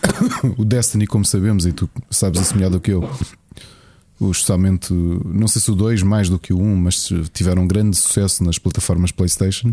o 0.56 0.64
Destiny, 0.64 1.06
como 1.06 1.24
sabemos, 1.24 1.66
e 1.66 1.72
tu 1.72 1.88
sabes 2.10 2.40
isso 2.40 2.54
melhor 2.54 2.70
do 2.70 2.80
que 2.80 2.92
eu, 2.92 3.08
o, 4.20 4.30
especialmente, 4.30 4.92
não 4.92 5.48
sei 5.48 5.60
se 5.60 5.70
o 5.70 5.74
2 5.74 6.02
mais 6.02 6.28
do 6.28 6.38
que 6.38 6.52
o 6.52 6.60
1, 6.60 6.76
mas 6.76 7.08
tiveram 7.32 7.66
grande 7.66 7.96
sucesso 7.96 8.42
nas 8.44 8.58
plataformas 8.58 9.10
PlayStation. 9.10 9.72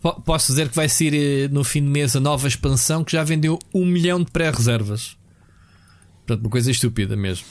Po- 0.00 0.20
Posso 0.22 0.48
dizer 0.52 0.68
que 0.68 0.76
vai 0.76 0.88
ser 0.88 1.14
eh, 1.14 1.48
no 1.48 1.64
fim 1.64 1.82
de 1.82 1.88
mês 1.88 2.14
a 2.16 2.20
nova 2.20 2.46
expansão 2.48 3.02
que 3.04 3.12
já 3.12 3.22
vendeu 3.24 3.58
um 3.74 3.86
milhão 3.86 4.20
de 4.22 4.30
pré-reservas. 4.30 5.16
Portanto, 6.26 6.44
uma 6.44 6.50
coisa 6.50 6.70
estúpida 6.70 7.16
mesmo. 7.16 7.46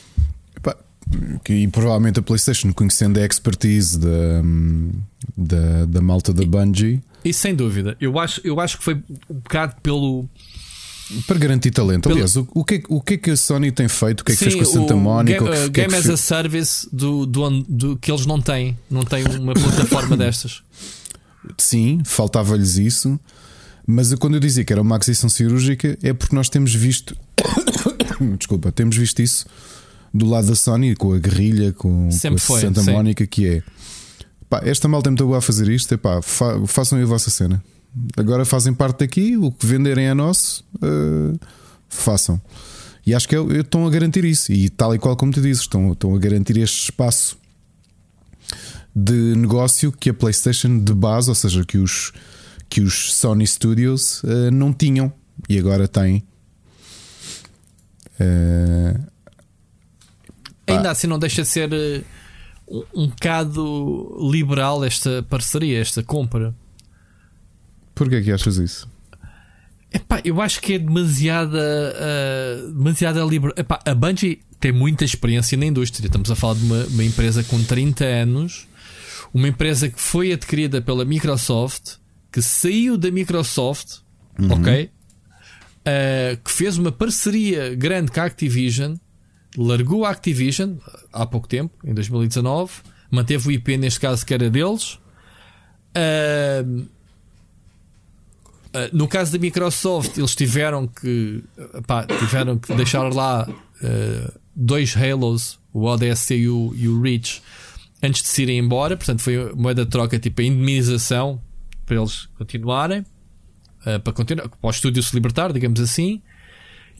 Que- 1.44 1.54
e 1.54 1.68
provavelmente 1.68 2.20
a 2.20 2.22
PlayStation, 2.22 2.72
conhecendo 2.74 3.20
a 3.20 3.26
expertise 3.26 3.98
da, 4.00 4.42
da, 5.38 5.86
da 5.86 6.02
malta 6.02 6.34
da 6.34 6.46
Bungie, 6.46 7.02
E 7.24 7.34
sem 7.34 7.54
dúvida, 7.56 7.96
eu 8.02 8.18
acho, 8.20 8.42
eu 8.44 8.60
acho 8.60 8.78
que 8.78 8.84
foi 8.84 8.96
um 9.30 9.36
bocado 9.36 9.76
pelo. 9.84 10.28
para 11.28 11.38
garantir 11.38 11.72
talento. 11.72 12.04
Pelo- 12.04 12.16
Aliás, 12.16 12.36
o, 12.36 12.48
o 12.54 12.64
que 12.64 12.76
é, 12.76 12.80
que- 12.80 12.86
o 12.90 13.02
que 13.02 13.14
é 13.14 13.18
que 13.18 13.32
a 13.32 13.38
Sony 13.38 13.72
tem 13.72 13.88
feito? 13.88 14.22
O 14.22 14.24
que 14.26 14.32
é 14.32 14.36
que 14.36 14.44
fez 14.44 14.56
com 14.56 14.62
a 14.62 14.66
Sim, 14.66 14.72
Santa 14.74 14.96
Mónica? 14.96 15.38
Game, 15.44 15.50
O 15.50 15.54
que- 15.54 15.68
uh, 15.68 15.72
que 15.72 15.82
é 15.82 15.84
que 15.86 15.90
game 15.90 15.96
as 16.04 16.10
a 16.10 16.18
Service 16.18 16.88
do, 16.92 17.26
do, 17.26 17.50
do- 17.64 17.98
que 17.98 18.12
eles 18.12 18.26
não 18.26 18.42
têm. 18.42 18.78
Não 18.90 19.04
têm 19.04 19.24
uma 19.26 19.54
plataforma 19.54 20.16
destas. 20.18 20.62
Sim, 21.58 22.02
faltava-lhes 22.06 22.78
isso. 22.78 23.20
Mas 23.86 24.14
quando 24.16 24.36
eu 24.36 24.40
dizia 24.40 24.64
que 24.64 24.72
era 24.72 24.82
uma 24.82 24.96
aquisição 24.96 25.28
cirúrgica, 25.30 25.98
é 26.02 26.14
porque 26.14 26.36
nós 26.36 26.48
temos 26.50 26.74
visto. 26.74 27.16
Desculpa, 28.38 28.72
temos 28.72 28.96
visto 28.96 29.22
isso 29.22 29.46
do 30.14 30.26
lado 30.28 30.48
da 30.48 30.56
Sony, 30.56 30.96
com 30.96 31.14
a 31.14 31.20
guerrilha, 31.20 31.72
com, 31.74 32.10
com 32.10 32.34
a 32.36 32.38
foi, 32.38 32.62
Santa 32.62 32.82
sim. 32.82 32.92
Mónica, 32.92 33.26
que 33.26 33.48
é 33.48 33.64
pá, 34.50 34.62
esta 34.66 34.88
malta 34.88 35.08
é 35.08 35.12
muito 35.12 35.26
boa 35.26 35.38
a 35.38 35.42
fazer 35.42 35.70
isto, 35.70 35.94
epá, 35.94 36.22
fa 36.22 36.66
façam 36.68 36.98
aí 36.98 37.04
a 37.06 37.08
vossa 37.08 37.30
cena. 37.30 37.64
Agora 38.18 38.46
fazem 38.46 38.74
parte 38.74 39.00
daqui, 39.00 39.38
o 39.38 39.52
que 39.52 39.66
venderem 39.66 40.06
é 40.08 40.14
nosso, 40.14 40.64
eh, 40.82 41.38
façam. 41.90 42.42
E 43.06 43.14
acho 43.16 43.28
que 43.28 43.36
é- 43.36 43.60
estão 43.60 43.86
a 43.88 43.90
garantir 43.90 44.24
isso, 44.26 44.52
e 44.52 44.70
tal 44.70 44.94
e 44.94 45.00
qual 45.00 45.16
como 45.16 45.32
tu 45.32 45.42
dizes, 45.42 45.64
estão, 45.64 45.92
estão 45.92 46.14
a 46.16 46.20
garantir 46.20 46.58
este 46.58 46.84
espaço 46.84 47.38
de 48.96 49.36
negócio 49.36 49.92
que 49.92 50.10
a 50.10 50.14
PlayStation 50.14 50.80
de 50.80 50.94
base, 50.94 51.30
ou 51.30 51.36
seja, 51.36 51.66
que 51.66 51.78
os, 51.78 52.12
que 52.70 52.82
os 52.82 53.14
Sony 53.16 53.48
Studios 53.48 54.22
eh, 54.26 54.52
não 54.52 54.74
tinham 54.74 55.12
e 55.50 55.58
agora 55.58 55.88
têm. 55.88 56.24
Pá. 58.18 59.11
Ainda 60.78 60.92
assim, 60.92 61.08
não 61.08 61.20
deixa 61.20 61.42
de 61.42 61.48
ser 61.48 61.72
eh, 61.72 62.02
um, 62.68 62.84
um 62.94 63.08
bocado 63.08 64.30
liberal 64.32 64.84
esta 64.84 65.24
parceria, 65.24 65.80
esta 65.80 66.04
compra. 66.04 66.54
Porquê 67.94 68.22
que 68.22 68.32
achas 68.32 68.58
isso? 68.58 68.90
Epá, 69.94 70.22
eu 70.24 70.42
acho 70.42 70.62
que 70.62 70.74
é 70.74 70.80
demasiada, 70.80 71.60
ah, 71.98 72.72
demasiada 72.74 73.22
liber... 73.26 73.54
Epá, 73.58 73.80
a 73.86 73.94
Bungie 73.94 74.42
tem 74.60 74.72
muita 74.72 75.04
experiência 75.04 75.58
na 75.58 75.66
indústria. 75.66 76.08
Estamos 76.08 76.32
a 76.32 76.36
falar 76.36 76.56
de 76.56 76.64
uma, 76.64 76.86
uma 76.86 77.04
empresa 77.04 77.44
com 77.44 77.62
30 77.62 78.06
anos, 78.06 78.68
uma 79.34 79.50
empresa 79.50 79.90
que 79.90 80.00
foi 80.00 80.32
adquirida 80.32 80.82
pela 80.82 81.04
Microsoft, 81.04 81.96
que 82.32 82.42
saiu 82.42 82.98
da 82.98 83.12
Microsoft, 83.12 84.00
ok? 84.50 84.90
Ah, 85.86 86.38
que 86.42 86.52
fez 86.52 86.78
uma 86.78 86.92
parceria 86.92 87.76
grande 87.76 88.12
com 88.12 88.22
a 88.22 88.26
Activision, 88.26 88.96
largou 89.58 90.06
a 90.06 90.10
Activision 90.10 90.76
há 91.12 91.26
pouco 91.26 91.48
tempo, 91.48 91.74
em 91.84 91.94
2019, 91.94 92.72
manteve 93.10 93.48
o 93.48 93.52
IP 93.52 93.78
neste 93.78 94.00
caso 94.00 94.26
que 94.26 94.34
era 94.34 94.50
deles. 94.50 95.00
Uh, 95.96 96.88
no 98.94 99.08
caso 99.08 99.34
da 99.34 99.38
Microsoft, 99.38 100.18
eles 100.18 100.34
tiveram 100.34 100.88
que 100.88 101.44
pá, 101.86 102.06
tiveram 102.06 102.58
que 102.58 102.74
deixar 102.74 103.14
lá 103.14 103.48
uh, 103.50 104.40
dois 104.56 104.96
Halos, 104.96 105.60
o 105.74 105.84
ODST 105.84 106.36
e 106.36 106.50
o, 106.50 106.74
e 106.76 106.88
o 106.88 107.02
Reach, 107.02 107.42
antes 108.02 108.22
de 108.22 108.30
se 108.30 108.44
irem 108.44 108.60
embora. 108.60 108.96
Portanto, 108.96 109.22
foi 109.22 109.54
moeda 109.54 109.84
de 109.84 109.92
troca, 109.92 110.18
tipo 110.18 110.40
a 110.42 110.44
indemnização 110.46 111.42
para 111.86 111.98
eles 111.98 112.30
continuarem, 112.38 113.02
uh, 113.02 114.00
para, 114.02 114.14
continuar, 114.14 114.48
para 114.48 114.58
o 114.62 114.70
estúdio 114.70 115.04
se 115.04 115.14
libertar, 115.14 115.52
digamos 115.52 115.82
assim. 115.82 116.22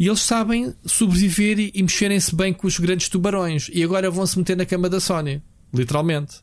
E 0.02 0.08
eles 0.08 0.22
sabem 0.22 0.74
sobreviver 0.84 1.60
e, 1.60 1.72
e 1.76 1.84
mexerem-se 1.84 2.36
bem 2.36 2.52
com 2.52 2.66
os 2.66 2.80
grandes 2.80 3.08
tubarões. 3.08 3.70
E 3.72 3.84
agora 3.84 4.10
vão 4.10 4.26
se 4.26 4.36
meter 4.36 4.58
na 4.58 4.66
cama 4.66 4.90
da 4.90 5.00
Sony, 5.00 5.44
literalmente. 5.72 6.38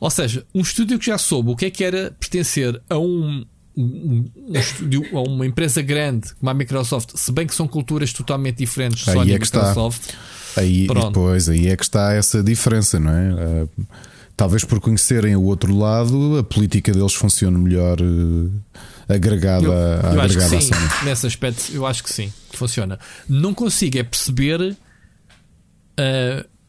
Ou 0.00 0.10
seja, 0.10 0.44
um 0.52 0.62
estúdio 0.62 0.98
que 0.98 1.06
já 1.06 1.16
soube 1.16 1.52
o 1.52 1.54
que 1.54 1.66
é 1.66 1.70
que 1.70 1.84
era 1.84 2.10
pertencer 2.18 2.82
a 2.90 2.98
um 2.98 3.46
um, 3.76 4.28
um 4.48 4.58
estúdio 4.58 5.04
a 5.16 5.20
uma 5.20 5.46
empresa 5.46 5.80
grande 5.80 6.34
como 6.34 6.50
a 6.50 6.54
Microsoft, 6.54 7.10
se 7.14 7.30
bem 7.30 7.46
que 7.46 7.54
são 7.54 7.68
culturas 7.68 8.12
totalmente 8.12 8.56
diferentes, 8.56 9.06
aí 9.06 9.14
Sony 9.14 9.30
é 9.30 9.34
e 9.36 9.38
que 9.38 9.44
Microsoft. 9.44 10.08
Está. 10.08 10.60
Aí, 10.60 10.88
depois, 10.88 11.48
aí 11.48 11.68
é 11.68 11.76
que 11.76 11.84
está 11.84 12.14
essa 12.14 12.42
diferença, 12.42 12.98
não 12.98 13.12
é? 13.12 13.32
Uh, 13.32 13.70
talvez 14.36 14.64
por 14.64 14.80
conhecerem 14.80 15.36
o 15.36 15.42
outro 15.42 15.72
lado, 15.72 16.38
a 16.38 16.42
política 16.42 16.90
deles 16.90 17.14
funcione 17.14 17.58
melhor 17.58 18.00
uh, 18.00 18.50
agregada, 19.08 19.64
eu, 19.64 19.72
eu 19.72 20.20
agregada 20.20 20.24
acho 20.24 20.38
que 20.38 20.44
sim, 20.48 20.56
à 20.56 20.60
Sony. 20.60 21.04
Nesse 21.04 21.26
aspecto, 21.26 21.72
eu 21.72 21.86
acho 21.86 22.02
que 22.02 22.12
sim, 22.12 22.32
que 22.50 22.56
funciona. 22.56 22.98
Não 23.28 23.54
consigo 23.54 23.98
é 23.98 24.02
perceber 24.02 24.60
uh, 24.60 24.76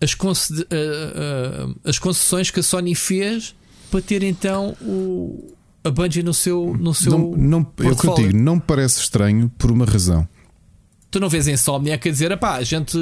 as, 0.01 0.13
conced 0.13 0.65
as 1.83 1.97
concessões 1.99 2.51
que 2.51 2.59
a 2.59 2.63
Sony 2.63 2.95
fez 2.95 3.55
para 3.89 4.01
ter 4.01 4.23
então 4.23 4.75
o 4.81 5.57
a 5.88 5.91
Bungie 5.91 6.23
no 6.23 6.33
seu. 6.33 6.75
No 6.77 6.93
seu 6.93 7.11
não, 7.11 7.31
não, 7.31 7.73
eu 7.79 7.95
contigo, 7.95 8.35
não 8.35 8.55
me 8.55 8.61
parece 8.61 8.99
estranho 8.99 9.49
por 9.57 9.71
uma 9.71 9.85
razão. 9.85 10.27
Tu 11.09 11.19
não 11.19 11.29
vês 11.29 11.47
Insomniac 11.47 12.07
a 12.07 12.11
dizer, 12.11 12.38
pá, 12.38 12.55
a 12.55 12.63
gente. 12.63 12.97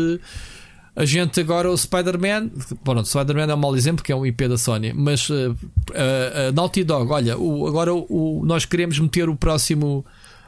A 0.96 1.04
gente 1.04 1.42
agora, 1.42 1.70
o 1.70 1.78
Spider-Man. 1.78 2.52
Bom, 2.84 2.96
o 2.96 3.06
Spider-Man 3.06 3.52
é 3.52 3.54
um 3.54 3.58
mau 3.58 3.76
exemplo, 3.76 4.04
que 4.04 4.12
é 4.12 4.16
um 4.16 4.26
IP 4.26 4.48
da 4.48 4.58
Sony. 4.58 4.94
Mas 4.94 5.30
uh, 5.30 5.52
uh, 5.52 6.54
Naughty 6.54 6.86
Dog, 6.86 7.12
olha, 7.12 7.38
o, 7.38 7.68
agora 7.68 7.94
o, 7.94 8.44
nós 8.46 8.64
queremos 8.64 8.98
meter 8.98 9.28
o 9.28 9.36
próximo 9.36 10.06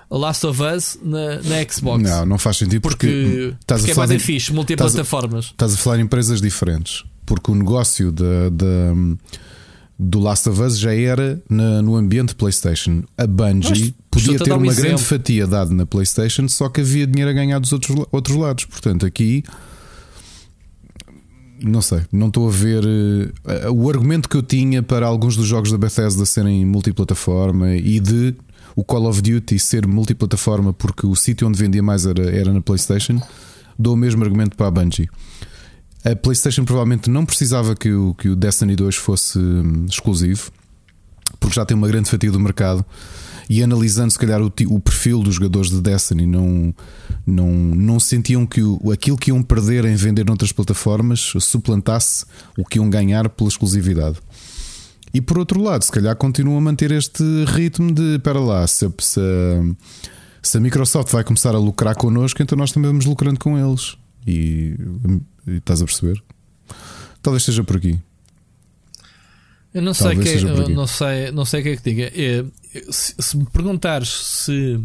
Last 0.10 0.46
of 0.48 0.64
Us 0.64 0.98
na, 1.04 1.42
na 1.42 1.70
Xbox. 1.70 2.02
Não, 2.02 2.26
não 2.26 2.38
faz 2.38 2.58
sentido 2.58 2.82
porque, 2.82 3.08
porque, 3.08 3.56
porque 3.68 3.92
é 3.92 3.96
mais 3.96 4.12
em, 4.12 4.20
fixe, 4.20 4.54
multiplataformas. 4.54 5.46
Estás 5.46 5.72
a, 5.72 5.74
estás 5.74 5.74
a 5.74 5.78
falar 5.78 6.00
em 6.00 6.04
empresas 6.04 6.40
diferentes. 6.40 7.04
Porque 7.26 7.52
o 7.52 7.56
negócio 7.56 8.12
da. 8.12 8.50
da 8.50 8.94
do 10.00 10.20
Last 10.20 10.48
of 10.48 10.62
Us 10.62 10.78
já 10.78 10.94
era 10.94 11.42
na, 11.50 11.82
no 11.82 11.96
ambiente 11.96 12.36
PlayStation. 12.36 13.04
A 13.18 13.26
Bungie 13.26 13.70
Mas, 13.70 13.94
podia 14.12 14.38
ter 14.38 14.54
um 14.54 14.58
uma 14.58 14.68
exemplo. 14.68 14.90
grande 14.90 15.04
fatia 15.04 15.48
dada 15.48 15.74
na 15.74 15.88
PlayStation, 15.88 16.48
só 16.48 16.70
que 16.70 16.82
havia 16.82 17.08
dinheiro 17.08 17.32
a 17.32 17.34
ganhar 17.34 17.58
dos 17.58 17.74
outros, 17.74 18.06
outros 18.12 18.38
lados. 18.38 18.66
Portanto, 18.66 19.08
aqui 19.08 19.44
não 21.62 21.82
sei, 21.82 22.02
não 22.12 22.28
estou 22.28 22.48
a 22.48 22.52
ver 22.52 22.84
uh, 22.84 23.72
o 23.72 23.90
argumento 23.90 24.30
que 24.30 24.38
eu 24.38 24.44
tinha 24.44 24.84
para 24.84 25.06
alguns 25.06 25.36
dos 25.36 25.48
jogos 25.48 25.72
da 25.72 25.78
Bethesda 25.78 26.26
serem 26.26 26.66
multiplataforma 26.66 27.76
e 27.76 28.00
de 28.00 28.36
o 28.76 28.84
Call 28.84 29.08
of 29.08 29.22
Duty 29.22 29.58
ser 29.58 29.88
multiplataforma 29.88 30.72
porque 30.72 31.08
o 31.08 31.16
sítio 31.16 31.48
onde 31.48 31.58
vendia 31.58 31.82
mais 31.82 32.06
era, 32.06 32.30
era 32.30 32.54
na 32.54 32.62
PlayStation. 32.62 33.20
Dou 33.78 33.96
o 33.96 33.98
mesmo 33.98 34.24
argumento 34.24 34.56
para 34.56 34.68
a 34.68 34.72
Bungie. 34.72 35.10
A 36.06 36.16
PlayStation 36.16 36.64
provavelmente 36.64 37.10
não 37.10 37.26
precisava 37.26 37.76
que 37.76 37.92
o, 37.92 38.14
que 38.14 38.30
o 38.30 38.36
Destiny 38.36 38.76
2 38.76 38.96
fosse 38.96 39.40
hum, 39.40 39.86
exclusivo, 39.90 40.52
porque 41.40 41.56
já 41.56 41.66
tem 41.66 41.76
uma 41.76 41.88
grande 41.88 42.10
fatia 42.10 42.32
do 42.32 42.40
mercado. 42.40 42.86
E 43.50 43.64
analisando, 43.64 44.12
se 44.12 44.20
calhar, 44.20 44.42
o, 44.42 44.52
o 44.68 44.80
perfil 44.80 45.22
dos 45.22 45.36
jogadores 45.36 45.70
de 45.70 45.82
Destiny, 45.82 46.26
não, 46.26 46.74
não, 47.26 47.50
não 47.50 48.00
sentiam 48.00 48.46
que 48.46 48.62
o, 48.62 48.92
aquilo 48.92 49.18
que 49.18 49.32
iam 49.32 49.42
perder 49.42 49.86
em 49.86 49.96
vender 49.96 50.26
noutras 50.26 50.52
plataformas 50.52 51.34
suplantasse 51.40 52.26
o 52.58 52.66
que 52.66 52.78
iam 52.78 52.90
ganhar 52.90 53.30
pela 53.30 53.50
exclusividade. 53.50 54.18
E 55.14 55.22
por 55.22 55.38
outro 55.40 55.62
lado, 55.62 55.84
se 55.84 55.92
calhar 55.92 56.16
continuam 56.16 56.58
a 56.58 56.62
manter 56.62 56.92
este 56.92 57.24
ritmo 57.48 57.94
de 57.94 58.20
para 58.20 58.40
lá, 58.40 58.68
se, 58.68 58.92
se, 59.00 59.22
se 60.44 60.58
a 60.58 60.60
Microsoft 60.60 61.12
vai 61.12 61.24
começar 61.24 61.56
a 61.56 61.60
lucrar 61.60 61.96
connosco, 61.96 62.42
então 62.42 62.58
nós 62.58 62.72
também 62.72 62.90
vamos 62.90 63.06
lucrando 63.06 63.40
com 63.40 63.58
eles. 63.58 63.96
E 64.28 64.76
Estás 65.48 65.82
a 65.82 65.86
perceber? 65.86 66.22
Talvez 67.22 67.44
seja 67.44 67.64
por 67.64 67.78
aqui. 67.78 67.98
Eu 69.74 69.82
não 69.82 69.94
sei, 69.94 70.16
que, 70.16 70.30
eu 70.30 70.70
não 70.70 70.88
sei, 70.88 71.32
não 71.32 71.46
sei 71.46 71.60
o 71.60 71.64
que 71.64 71.70
é 71.70 71.76
que 71.76 71.84
diga. 71.84 72.12
É, 72.16 72.46
se, 72.92 73.14
se, 73.20 73.38
me 73.38 73.46
perguntares 73.46 74.10
se 74.10 74.80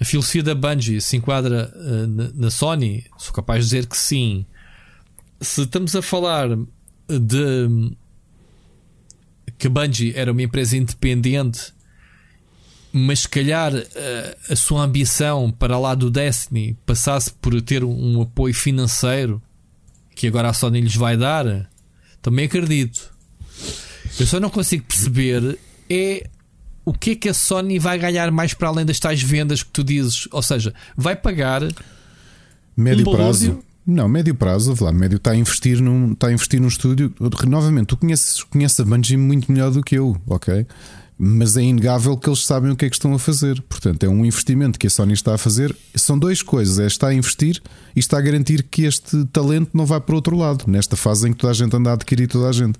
a 0.00 0.04
filosofia 0.04 0.42
da 0.42 0.54
Bungie 0.54 1.00
se 1.00 1.16
enquadra 1.16 1.72
uh, 1.74 2.06
na, 2.06 2.30
na, 2.34 2.50
Sony, 2.50 3.04
sou 3.18 3.34
capaz 3.34 3.64
de 3.64 3.70
dizer 3.70 3.86
que 3.86 3.98
sim. 3.98 4.46
Se 5.40 5.62
estamos 5.62 5.94
a 5.94 6.00
falar 6.00 6.48
de 7.08 7.92
que 9.58 9.66
a 9.66 9.70
Bungie 9.70 10.14
era 10.16 10.32
uma 10.32 10.42
empresa 10.42 10.76
independente 10.76 11.74
mas 12.96 13.20
se 13.20 13.28
calhar 13.28 13.74
a, 13.74 13.78
eh, 13.78 14.38
a 14.50 14.54
sua 14.54 14.84
ambição 14.84 15.50
para 15.50 15.76
lá 15.76 15.96
do 15.96 16.08
Destiny 16.08 16.78
passasse 16.86 17.34
por 17.34 17.60
ter 17.60 17.82
um, 17.82 17.90
um, 17.90 18.22
apoio 18.22 18.54
financeiro 18.54 19.42
que 20.14 20.28
agora 20.28 20.48
a 20.48 20.52
Sony 20.52 20.80
lhes 20.80 20.94
vai 20.94 21.16
dar, 21.16 21.68
também 22.22 22.44
acredito. 22.44 23.12
Eu 24.18 24.26
só 24.26 24.38
não 24.38 24.50
consigo 24.50 24.84
perceber 24.84 25.58
é 25.88 26.28
o 26.84 26.92
que 26.92 27.12
é 27.12 27.14
que 27.14 27.28
a 27.28 27.34
Sony 27.34 27.78
vai 27.78 27.98
ganhar 27.98 28.30
mais 28.30 28.52
para 28.52 28.68
além 28.68 28.84
das 28.84 29.00
tais 29.00 29.22
vendas 29.22 29.62
que 29.62 29.70
tu 29.70 29.82
dizes, 29.82 30.28
ou 30.30 30.42
seja, 30.42 30.74
vai 30.96 31.16
pagar 31.16 31.62
médio 32.76 33.08
um 33.08 33.12
prazo. 33.12 33.64
Não, 33.86 34.08
médio 34.08 34.34
prazo, 34.34 34.74
lá, 34.82 34.92
médio 34.92 35.16
está 35.16 35.32
a 35.32 35.36
investir 35.36 35.80
num, 35.80 36.12
está 36.12 36.28
a 36.28 36.32
investir 36.32 36.60
num 36.60 36.68
estúdio. 36.68 37.12
Novamente, 37.46 37.88
tu 37.88 37.96
conheces, 37.96 38.42
conheces 38.42 38.80
a 38.80 38.84
Bungie 38.84 39.16
muito 39.16 39.52
melhor 39.52 39.70
do 39.70 39.82
que 39.82 39.96
eu, 39.96 40.16
ok? 40.26 40.66
mas 41.16 41.56
é 41.56 41.62
inegável 41.62 42.16
que 42.16 42.28
eles 42.28 42.44
sabem 42.44 42.72
o 42.72 42.76
que 42.76 42.84
é 42.84 42.90
que 42.90 42.96
estão 42.96 43.14
a 43.14 43.18
fazer. 43.18 43.60
Portanto, 43.62 44.04
é 44.04 44.08
um 44.08 44.24
investimento 44.24 44.78
que 44.78 44.86
a 44.86 44.90
Sony 44.90 45.12
está 45.12 45.34
a 45.34 45.38
fazer. 45.38 45.74
São 45.94 46.18
duas 46.18 46.42
coisas: 46.42 46.78
é 46.78 46.86
está 46.86 47.08
a 47.08 47.14
investir 47.14 47.62
e 47.94 48.00
está 48.00 48.18
a 48.18 48.20
garantir 48.20 48.64
que 48.64 48.82
este 48.82 49.24
talento 49.26 49.70
não 49.72 49.86
vai 49.86 50.00
para 50.00 50.12
o 50.12 50.16
outro 50.16 50.36
lado, 50.36 50.64
nesta 50.66 50.96
fase 50.96 51.28
em 51.28 51.32
que 51.32 51.38
toda 51.38 51.52
a 51.52 51.54
gente 51.54 51.74
anda 51.74 51.90
a 51.90 51.92
adquirir 51.94 52.26
toda 52.26 52.48
a 52.48 52.52
gente. 52.52 52.78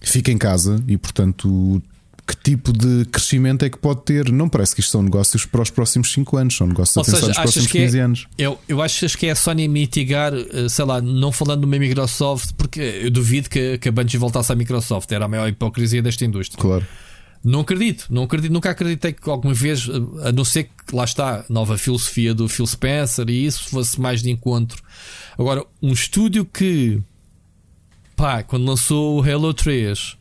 Fica 0.00 0.30
em 0.30 0.38
casa 0.38 0.82
e, 0.86 0.96
portanto, 0.96 1.82
que 2.28 2.36
tipo 2.36 2.72
de 2.72 3.06
crescimento 3.06 3.64
é 3.64 3.70
que 3.70 3.78
pode 3.78 4.02
ter? 4.02 4.30
Não 4.30 4.48
parece 4.48 4.74
que 4.74 4.80
isto 4.80 4.90
são 4.90 5.02
negócios 5.02 5.46
para 5.46 5.62
os 5.62 5.70
próximos 5.70 6.12
5 6.12 6.36
anos, 6.36 6.56
são 6.56 6.66
negócios 6.66 6.96
Ou 6.96 7.02
a 7.02 7.04
pensar 7.04 7.16
seja, 7.16 7.28
nos 7.28 7.38
próximos 7.38 7.72
15 7.72 7.98
é, 7.98 8.02
anos. 8.02 8.26
Eu, 8.36 8.58
eu 8.68 8.82
acho 8.82 9.16
que 9.16 9.26
é 9.26 9.30
a 9.30 9.34
Sony 9.34 9.66
mitigar, 9.66 10.34
eh, 10.34 10.68
sei 10.68 10.84
lá, 10.84 11.00
não 11.00 11.32
falando 11.32 11.60
de 11.60 11.66
uma 11.66 11.78
Microsoft, 11.78 12.52
porque 12.58 12.80
eu 12.80 13.10
duvido 13.10 13.48
que, 13.48 13.78
que 13.78 13.88
a 13.88 13.92
Bungie 13.92 14.18
voltasse 14.18 14.52
à 14.52 14.54
Microsoft, 14.54 15.10
era 15.10 15.24
a 15.24 15.28
maior 15.28 15.48
hipocrisia 15.48 16.02
desta 16.02 16.24
indústria. 16.24 16.60
Claro. 16.60 16.86
Não 17.42 17.60
acredito, 17.60 18.06
não 18.10 18.24
acredito, 18.24 18.52
nunca 18.52 18.70
acreditei 18.70 19.12
que 19.12 19.30
alguma 19.30 19.54
vez, 19.54 19.88
a 20.22 20.32
não 20.32 20.44
ser 20.44 20.64
que 20.64 20.94
lá 20.94 21.04
está, 21.04 21.44
nova 21.48 21.78
filosofia 21.78 22.34
do 22.34 22.48
Phil 22.48 22.66
Spencer 22.66 23.30
e 23.30 23.46
isso 23.46 23.70
fosse 23.70 23.98
mais 23.98 24.22
de 24.22 24.30
encontro. 24.30 24.82
Agora, 25.38 25.64
um 25.80 25.92
estúdio 25.92 26.44
que, 26.44 27.00
pá, 28.18 28.42
quando 28.42 28.66
lançou 28.66 29.20
o 29.20 29.22
Halo 29.22 29.54
3, 29.54 30.16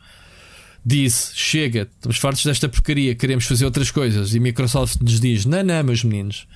disse: 0.86 1.32
Chega, 1.36 1.90
estamos 1.92 2.18
fartos 2.18 2.46
desta 2.46 2.70
porcaria, 2.70 3.16
queremos 3.16 3.46
fazer 3.46 3.66
outras 3.66 3.90
coisas. 3.90 4.36
E 4.36 4.40
Microsoft 4.40 5.02
nos 5.02 5.20
diz: 5.20 5.46
Não, 5.46 5.64
não, 5.64 5.84
meus 5.84 6.04
meninos, 6.04 6.48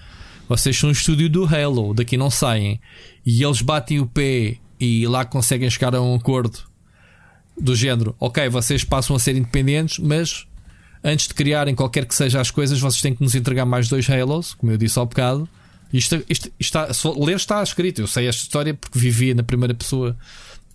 vocês 0.47 0.77
são 0.77 0.89
um 0.89 0.91
estúdio 0.91 1.27
do 1.27 1.43
Halo, 1.43 1.95
daqui 1.95 2.15
não 2.15 2.29
saem. 2.29 2.79
E 3.25 3.43
eles 3.43 3.61
batem 3.61 3.99
o 3.99 4.05
pé 4.05 4.57
e 4.79 5.07
lá 5.07 5.25
conseguem 5.25 5.69
chegar 5.69 5.95
a 5.95 6.01
um 6.01 6.13
acordo 6.13 6.59
do 7.59 7.75
género: 7.75 8.15
Ok, 8.19 8.47
vocês 8.49 8.83
passam 8.83 9.15
a 9.15 9.19
ser 9.19 9.35
independentes, 9.35 9.97
mas 9.97 10.45
antes 11.03 11.27
de 11.27 11.33
criarem 11.33 11.73
qualquer 11.73 12.05
que 12.05 12.13
seja 12.13 12.39
as 12.39 12.51
coisas, 12.51 12.79
vocês 12.79 13.01
têm 13.01 13.15
que 13.15 13.23
nos 13.23 13.33
entregar 13.33 13.65
mais 13.65 13.89
dois 13.89 14.07
Halos, 14.07 14.53
como 14.53 14.71
eu 14.71 14.77
disse 14.77 14.99
há 14.99 15.03
bocado. 15.03 15.49
Isto, 15.91 16.23
isto, 16.29 16.49
isto 16.57 16.79
está, 16.79 16.87
ler 17.17 17.35
está 17.35 17.61
escrito. 17.63 17.99
Eu 17.99 18.07
sei 18.07 18.27
esta 18.27 18.43
história 18.43 18.73
porque 18.75 18.97
vivia 18.97 19.33
na 19.35 19.43
primeira 19.43 19.73
pessoa 19.73 20.15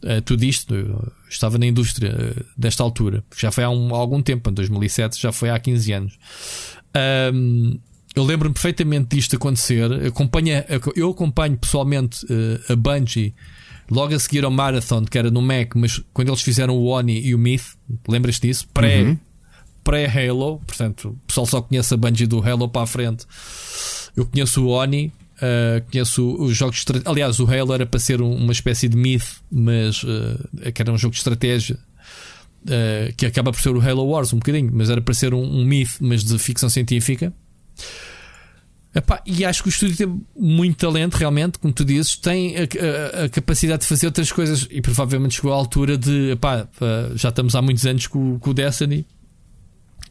uh, 0.05 0.21
tudo 0.23 0.45
isto. 0.45 0.75
Eu 0.75 1.13
estava 1.29 1.59
na 1.59 1.67
indústria 1.67 2.15
uh, 2.15 2.45
desta 2.57 2.83
altura. 2.83 3.25
Já 3.37 3.51
foi 3.51 3.65
há, 3.65 3.71
um, 3.71 3.95
há, 3.95 3.99
algum 3.99 4.23
tempo, 4.23 4.51
em 4.51 4.53
2007, 4.53 5.21
já 5.21 5.33
foi 5.33 5.51
há 5.51 5.59
15 5.59 5.93
anos. 5.93 6.19
Um, 7.33 7.79
eu 8.15 8.25
lembro-me 8.25 8.55
perfeitamente 8.55 9.17
disto 9.17 9.37
acontecer. 9.37 9.93
Acompanha, 10.07 10.65
eu 10.95 11.11
acompanho 11.11 11.57
pessoalmente 11.57 12.25
uh, 12.27 12.73
a 12.73 12.77
Bungie 12.77 13.35
logo 13.91 14.15
a 14.15 14.19
seguir 14.19 14.45
ao 14.45 14.51
Marathon, 14.51 15.05
que 15.05 15.19
era 15.19 15.31
no 15.31 15.43
Mac, 15.43 15.75
mas 15.77 16.03
quando 16.13 16.29
eles 16.29 16.41
fizeram 16.41 16.77
o 16.77 16.87
Oni 16.87 17.21
e 17.21 17.35
o 17.35 17.39
Myth, 17.39 17.77
lembras 18.09 18.41
disso? 18.41 18.67
Pré, 18.73 19.03
uhum 19.03 19.19
pré-Halo, 19.87 20.61
portanto, 20.67 21.11
o 21.11 21.27
pessoal 21.29 21.47
só 21.47 21.63
conhece 21.63 21.95
a 21.95 21.97
Bungie 21.97 22.27
do 22.27 22.43
Halo 22.43 22.69
para 22.69 22.83
a 22.83 22.87
frente. 22.87 23.25
Eu 24.17 24.27
conheço 24.27 24.65
o 24.65 24.71
Oni 24.71 25.13
Uh, 25.37 25.85
conheço 25.91 26.35
os 26.43 26.57
jogos 26.57 26.83
de 26.83 27.03
Aliás, 27.05 27.39
o 27.39 27.47
Halo 27.47 27.75
era 27.75 27.85
para 27.85 28.01
ser 28.01 28.23
uma 28.23 28.53
espécie 28.53 28.89
de 28.89 28.97
myth, 28.97 29.27
mas 29.51 30.03
uh, 30.03 30.73
que 30.73 30.81
era 30.81 30.91
um 30.91 30.97
jogo 30.97 31.13
de 31.13 31.19
estratégia 31.19 31.79
uh, 32.63 33.15
que 33.17 33.27
acaba 33.27 33.53
por 33.53 33.61
ser 33.61 33.77
o 33.77 33.81
Halo 33.81 34.07
Wars 34.07 34.33
um 34.33 34.39
bocadinho, 34.39 34.71
mas 34.73 34.89
era 34.89 35.01
para 35.01 35.13
ser 35.13 35.35
um, 35.35 35.43
um 35.43 35.63
myth, 35.63 35.97
mas 36.01 36.25
de 36.25 36.39
ficção 36.39 36.71
científica. 36.71 37.35
Epá, 38.95 39.23
e 39.27 39.45
acho 39.45 39.63
que 39.63 39.69
o 39.69 39.71
estúdio 39.71 39.95
tem 39.95 40.23
muito 40.35 40.79
talento, 40.79 41.17
realmente, 41.17 41.59
como 41.59 41.71
tu 41.71 41.85
dizes, 41.85 42.17
tem 42.17 42.55
a, 42.57 42.61
a, 42.61 43.25
a, 43.25 43.29
capacidade 43.29 43.83
de 43.83 43.87
fazer 43.87 44.07
outras 44.07 44.33
coisas 44.33 44.67
e 44.71 44.81
provavelmente 44.81 45.35
chegou 45.35 45.53
à 45.53 45.57
altura 45.57 45.99
de 45.99 46.31
epá, 46.31 46.67
já 47.15 47.29
estamos 47.29 47.55
há 47.55 47.61
muitos 47.61 47.85
anos 47.85 48.07
com, 48.07 48.39
com 48.39 48.51
o 48.51 48.55
Destiny, 48.55 49.05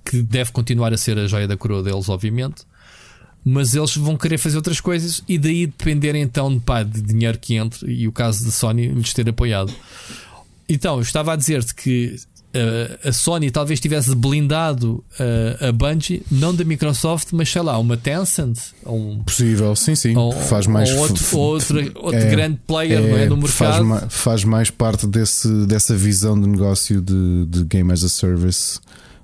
que 0.05 0.21
deve 0.21 0.51
continuar 0.51 0.93
a 0.93 0.97
ser 0.97 1.17
a 1.17 1.25
joia 1.25 1.47
da 1.47 1.57
coroa 1.57 1.81
deles, 1.81 2.09
obviamente 2.09 2.63
mas 3.45 3.75
eles 3.75 3.95
vão 3.95 4.17
querer 4.17 4.39
fazer 4.39 4.57
outras 4.57 4.81
coisas 4.81 5.23
e 5.27 5.37
daí 5.37 5.67
depender 5.67 6.15
então 6.15 6.51
de, 6.51 6.59
pá, 6.59 6.81
de 6.81 6.99
dinheiro 6.99 7.37
que 7.37 7.53
entre 7.53 7.91
e 7.91 8.07
o 8.07 8.11
caso 8.11 8.43
de 8.43 8.51
Sony 8.51 8.87
lhes 8.87 9.13
ter 9.13 9.29
apoiado. 9.29 9.71
Então, 10.67 10.95
eu 10.95 11.01
estava 11.01 11.33
a 11.33 11.35
dizer-te 11.35 11.75
que 11.75 12.15
uh, 12.55 13.07
a 13.07 13.11
Sony 13.11 13.51
talvez 13.51 13.79
tivesse 13.79 14.15
blindado 14.15 15.03
uh, 15.19 15.67
a 15.67 15.71
Bungie, 15.71 16.23
não 16.31 16.55
da 16.55 16.63
Microsoft, 16.63 17.27
mas 17.33 17.47
sei 17.47 17.61
lá, 17.61 17.77
uma 17.77 17.95
Tencent. 17.95 18.57
Um, 18.83 19.21
Possível, 19.23 19.75
sim, 19.75 19.93
sim. 19.93 20.15
Ou, 20.15 20.31
faz 20.31 20.65
mais. 20.65 20.91
Ou 20.91 20.97
outro, 20.97 21.37
outro, 21.37 21.91
outro 21.95 22.19
é, 22.19 22.29
grande 22.29 22.59
player 22.65 22.99
é, 22.99 23.23
é, 23.23 23.27
do 23.27 23.37
mercado. 23.37 23.87
Faz, 23.87 24.03
faz, 24.09 24.43
mais 24.43 24.71
parte 24.71 25.05
desse, 25.05 25.47
dessa 25.67 25.95
visão 25.95 26.39
de 26.39 26.47
negócio 26.47 26.99
de, 26.99 27.45
de 27.45 27.63
Game 27.65 27.91
as 27.93 28.03
a 28.03 28.09
Service 28.09 28.79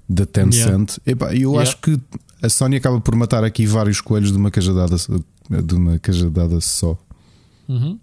da 0.07 0.27
Tencent. 0.27 0.99
Yeah. 1.07 1.35
eu 1.35 1.53
yeah. 1.53 1.61
acho 1.61 1.77
que 1.77 1.99
a 2.41 2.49
Sony 2.49 2.77
acaba 2.77 2.99
por 2.99 3.15
matar 3.15 3.43
aqui 3.43 3.65
vários 3.65 4.01
coelhos 4.01 4.31
de 4.31 4.37
uma 4.37 4.49
cajadada, 4.49 4.95
de 5.63 5.75
uma 5.75 5.99
cajadada 5.99 6.59
só. 6.59 6.97
Uhum. 7.67 7.99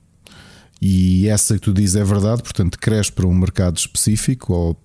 E 0.81 1.27
essa 1.29 1.55
que 1.55 1.61
tu 1.61 1.73
dizes 1.73 1.97
é 1.97 2.05
verdade, 2.05 2.43
portanto, 2.43 2.79
cresce 2.79 3.11
para 3.11 3.27
um 3.27 3.35
mercado 3.35 3.77
específico 3.77 4.53
ou 4.53 4.81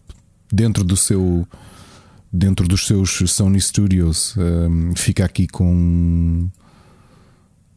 dentro 0.51 0.83
do 0.83 0.97
seu 0.97 1.47
dentro 2.31 2.67
dos 2.67 2.87
seus 2.87 3.21
Sony 3.27 3.61
Studios 3.61 4.35
um, 4.37 4.95
fica 4.95 5.23
aqui 5.23 5.47
com 5.47 6.49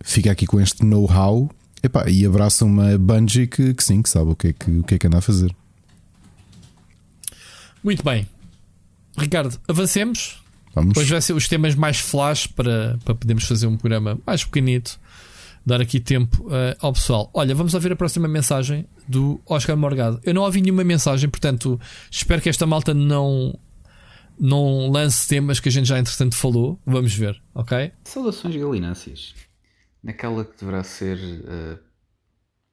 fica 0.02 0.32
aqui 0.32 0.46
com 0.46 0.58
este 0.58 0.82
know-how 0.82 1.50
e 2.08 2.24
abraça 2.24 2.64
uma 2.64 2.96
Bungie 2.96 3.46
que, 3.46 3.74
que, 3.74 3.84
sim, 3.84 4.00
que 4.00 4.08
sabe 4.08 4.30
o 4.30 4.34
que, 4.34 4.48
é 4.48 4.52
que, 4.54 4.70
o 4.78 4.82
que 4.82 4.94
é 4.94 4.98
que 4.98 5.06
anda 5.06 5.18
a 5.18 5.20
fazer. 5.20 5.54
Muito 7.84 8.02
bem, 8.02 8.26
Ricardo, 9.16 9.60
avancemos. 9.68 10.45
Vamos. 10.76 10.98
Hoje 10.98 11.10
vai 11.10 11.22
ser 11.22 11.32
os 11.32 11.48
temas 11.48 11.74
mais 11.74 12.00
flash 12.00 12.46
para, 12.46 12.98
para 13.02 13.14
podermos 13.14 13.44
fazer 13.44 13.66
um 13.66 13.78
programa 13.78 14.20
mais 14.26 14.44
pequenito. 14.44 15.00
Dar 15.64 15.80
aqui 15.80 15.98
tempo 15.98 16.46
uh, 16.48 16.76
ao 16.78 16.92
pessoal. 16.92 17.30
Olha, 17.32 17.54
vamos 17.54 17.72
ouvir 17.72 17.90
a 17.90 17.96
próxima 17.96 18.28
mensagem 18.28 18.86
do 19.08 19.40
Oscar 19.46 19.74
Morgado. 19.74 20.20
Eu 20.22 20.34
não 20.34 20.42
ouvi 20.42 20.60
nenhuma 20.60 20.84
mensagem, 20.84 21.30
portanto, 21.30 21.80
espero 22.10 22.42
que 22.42 22.48
esta 22.48 22.66
malta 22.66 22.92
não, 22.92 23.58
não 24.38 24.90
lance 24.90 25.26
temas 25.26 25.58
que 25.58 25.70
a 25.70 25.72
gente 25.72 25.86
já 25.86 25.98
entretanto 25.98 26.36
falou. 26.36 26.78
Vamos 26.86 27.14
ver, 27.14 27.42
ok? 27.54 27.90
Saudações 28.04 28.54
galináceas. 28.54 29.34
Naquela 30.04 30.44
que 30.44 30.60
deverá 30.60 30.84
ser 30.84 31.18
a 31.48 31.78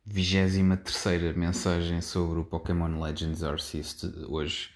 vigésima 0.05 0.75
terceira 0.75 1.33
mensagem 1.33 2.01
sobre 2.01 2.39
o 2.39 2.43
Pokémon 2.43 3.01
Legends 3.01 3.43
Arceus 3.43 3.95
hoje. 4.27 4.72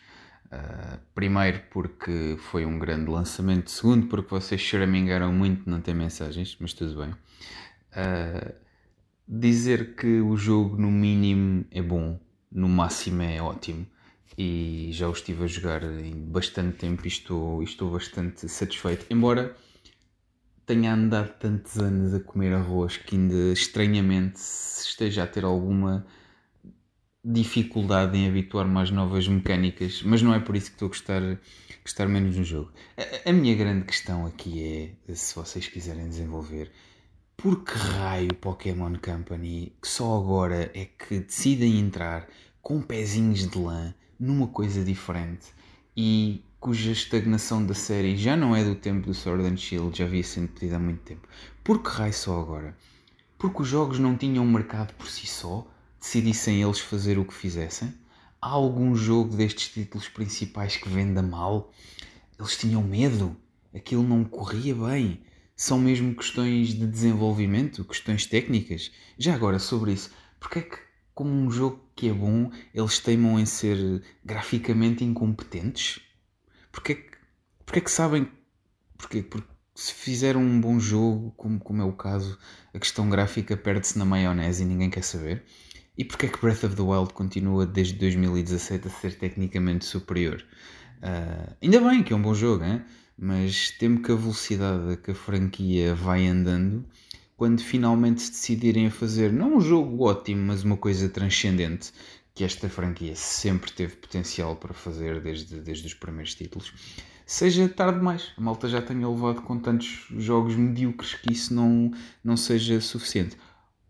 Uh, 0.52 0.98
primeiro 1.14 1.61
porque 1.69 2.38
foi 2.40 2.65
um 2.65 2.80
grande 2.80 3.11
lançamento, 3.11 3.69
segundo 3.69 4.07
porque 4.07 4.30
vocês 4.30 4.61
choramingaram 4.61 5.32
muito 5.34 5.69
não 5.69 5.82
ter 5.82 5.94
mensagens, 5.94 6.56
mas 6.60 6.74
tudo 6.74 7.02
bem. 7.02 7.11
Uh, 7.91 8.53
dizer 9.28 9.95
que 9.95 10.22
o 10.22 10.38
jogo 10.38 10.78
no 10.78 10.90
mínimo 10.90 11.65
é 11.69 11.82
bom, 11.82 12.19
no 12.52 12.69
máximo 12.69 13.24
é 13.24 13.41
ótimo 13.41 13.86
e 14.38 14.90
já 14.94 15.10
o 15.10 15.11
estive 15.11 15.44
a 15.44 15.48
jogar 15.48 15.84
em 15.84 16.15
bastante 16.15 16.78
tempo 16.78 17.06
e 17.06 17.07
estou, 17.07 17.61
estou 17.64 17.91
bastante 17.91 18.48
satisfeito, 18.48 19.06
embora 19.10 19.56
tenha 20.65 20.94
andado 20.94 21.38
tantos 21.40 21.78
anos 21.78 22.14
a 22.14 22.19
comer 22.19 22.53
arroz 22.53 22.98
que 22.98 23.15
ainda 23.15 23.52
estranhamente 23.53 24.38
esteja 24.38 25.24
a 25.24 25.28
ter 25.28 25.44
alguma 25.44 26.06
dificuldade 27.30 28.18
em 28.18 28.30
habituar-me 28.30 28.80
às 28.80 28.90
novas 28.90 29.28
mecânicas, 29.28 30.02
mas 30.02 30.22
não 30.22 30.34
é 30.34 30.40
por 30.40 30.56
isso 30.56 30.68
que 30.68 30.76
estou 30.76 30.86
a 30.86 30.90
gostar, 30.90 31.22
gostar 31.84 32.08
menos 32.08 32.38
no 32.38 32.44
jogo. 32.44 32.72
A, 32.98 33.30
a, 33.30 33.34
minha 33.34 33.54
grande 33.54 33.84
questão 33.84 34.26
aqui 34.26 34.95
é, 35.10 35.14
se 35.14 35.36
vocês 35.36 35.68
quiserem 35.68 36.08
desenvolver, 36.08 36.72
por 37.36 37.66
que 37.66 37.74
raio 37.74 38.34
Pokémon 38.36 38.94
Company, 38.95 39.74
que 39.82 39.90
só 39.90 40.18
agora 40.18 40.72
é 40.74 40.86
que 40.86 41.20
decidem 41.20 41.80
entrar 41.80 42.30
com 42.62 42.82
pezinhos 42.82 43.45
de 43.45 43.58
lã 43.58 43.94
numa 44.18 44.48
coisa 44.48 44.82
diferente 44.82 45.48
e 45.95 46.41
cuja 46.62 46.91
estagnação 46.91 47.66
da 47.66 47.74
série 47.74 48.16
já 48.16 48.38
não 48.38 48.56
é 48.56 48.64
do 48.64 48.74
tempo 48.74 49.06
do 49.06 49.14
Sword 49.14 49.45
and 49.45 49.58
Shield, 49.58 49.98
já 49.98 50.06
havia 50.06 50.24
sendo 50.24 50.48
pedida 50.48 50.78
há 50.78 50.80
muito 50.80 51.02
tempo. 51.02 51.28
Por 51.62 51.84
que 51.84 51.90
raio 51.90 52.14
só 52.14 52.40
agora? 52.40 52.78
Porque 53.38 53.64
os 53.64 53.68
jogos 53.68 53.99
não 53.99 54.16
tinham 54.16 54.45
mercado 54.45 54.94
por 54.94 55.08
si 55.08 55.28
só? 55.28 55.68
Decidissem 55.99 56.61
eles 56.61 56.80
fazer 56.80 57.18
o 57.18 57.26
que 57.26 57.34
fizessem? 57.34 57.94
Há 58.41 58.49
algum 58.49 58.95
jogo 58.95 59.36
destes 59.36 59.69
títulos 59.69 60.07
principais 60.07 60.78
que 60.78 60.88
venda 60.88 61.22
mal? 61.22 61.72
Eles 62.40 62.56
tinham 62.57 62.84
medo? 62.84 63.36
Aquilo 63.74 64.03
não 64.03 64.24
corria 64.24 64.76
bem? 64.76 65.22
São 65.56 65.80
mesmo 65.80 66.15
questões 66.15 66.69
de 66.69 66.86
desenvolvimento? 66.86 67.84
Questões 67.84 68.26
técnicas? 68.26 68.91
Já 69.18 69.34
agora, 69.34 69.57
sobre 69.57 69.91
isso, 69.94 70.11
porque 70.40 70.60
é 70.60 70.61
que, 70.61 70.78
como 71.15 71.32
um 71.32 71.49
jogo 71.49 71.84
que 71.95 72.10
é 72.10 72.14
bom, 72.14 72.52
eles 72.74 72.99
teimam 72.99 73.40
em 73.40 73.45
ser 73.45 74.03
graficamente 74.24 75.03
incompetentes? 75.03 75.99
Porque 76.72 76.91
é 76.91 76.95
que, 76.95 77.18
porque 77.65 77.80
é 77.80 77.82
que 77.82 77.91
sabem. 77.91 78.32
Porque, 78.98 79.24
porque 79.24 79.49
se 79.74 79.94
fizeram 79.94 80.41
um 80.41 80.61
bom 80.61 80.80
jogo, 80.80 81.32
como, 81.38 81.60
como 81.60 81.82
é 81.82 81.86
o 81.86 81.94
caso, 81.94 82.38
a 82.74 82.80
questão 82.80 83.10
gráfica 83.10 83.57
perde-se 83.57 83.98
na 83.98 84.06
maionese 84.06 84.64
e 84.64 84.65
ninguém 84.65 84.90
quer 84.91 85.03
saber. 85.03 85.44
E 85.98 86.06
porquê 86.06 86.28
é 86.28 86.30
que 86.30 86.40
Breath 86.40 86.64
of 86.64 86.76
the 86.76 86.82
Wild 86.82 87.14
continua 87.14 87.65
desde 87.65 87.95
2017 87.95 88.88
a 88.88 88.91
ser 88.91 89.15
tecnicamente 89.15 89.86
superior? 89.86 90.44
Uh, 90.99 91.56
ainda 91.61 91.80
bem 91.82 92.03
que 92.03 92.14
é 92.14 92.15
um 92.15 92.22
bom 92.22 92.34
jogo, 92.34 92.64
hein? 92.64 92.84
mas 93.18 93.72
temo 93.72 94.02
que 94.02 94.11
a 94.11 94.15
velocidade 94.15 94.98
que 94.98 95.11
a 95.11 95.15
franquia 95.15 95.95
vai 95.95 96.28
andando, 96.28 96.86
quando 97.36 97.61
finalmente 97.61 98.22
se 98.22 98.32
decidirem 98.32 98.88
a 98.88 98.91
fazer 98.91 99.34
não 99.34 99.57
um 99.57 99.61
jogo 99.61 100.03
ótimo, 100.03 100.45
mas 100.45 100.64
uma 100.64 100.78
coisa 100.78 101.10
transcendente, 101.10 101.91
que 102.36 102.44
esta 102.44 102.69
franquia 102.69 103.15
sempre 103.15 103.72
teve 103.72 103.95
potencial 103.95 104.56
para 104.56 104.74
fazer 104.74 105.19
desde, 105.19 105.60
desde 105.60 105.88
os 105.88 105.94
primeiros 105.95 106.36
títulos, 106.36 106.72
seja 107.26 107.68
tarde 107.68 107.98
demais. 107.98 108.32
A 108.38 108.41
malta 108.41 108.69
já 108.69 108.82
tenha 108.82 109.10
levado 109.10 109.41
com 109.41 109.57
tantos 109.57 110.06
jogos 110.15 110.56
medíocres 110.56 111.15
que 111.15 111.34
isso 111.34 111.56
não, 111.56 111.91
não 112.24 112.38
seja 112.38 112.80
suficiente. 112.80 113.36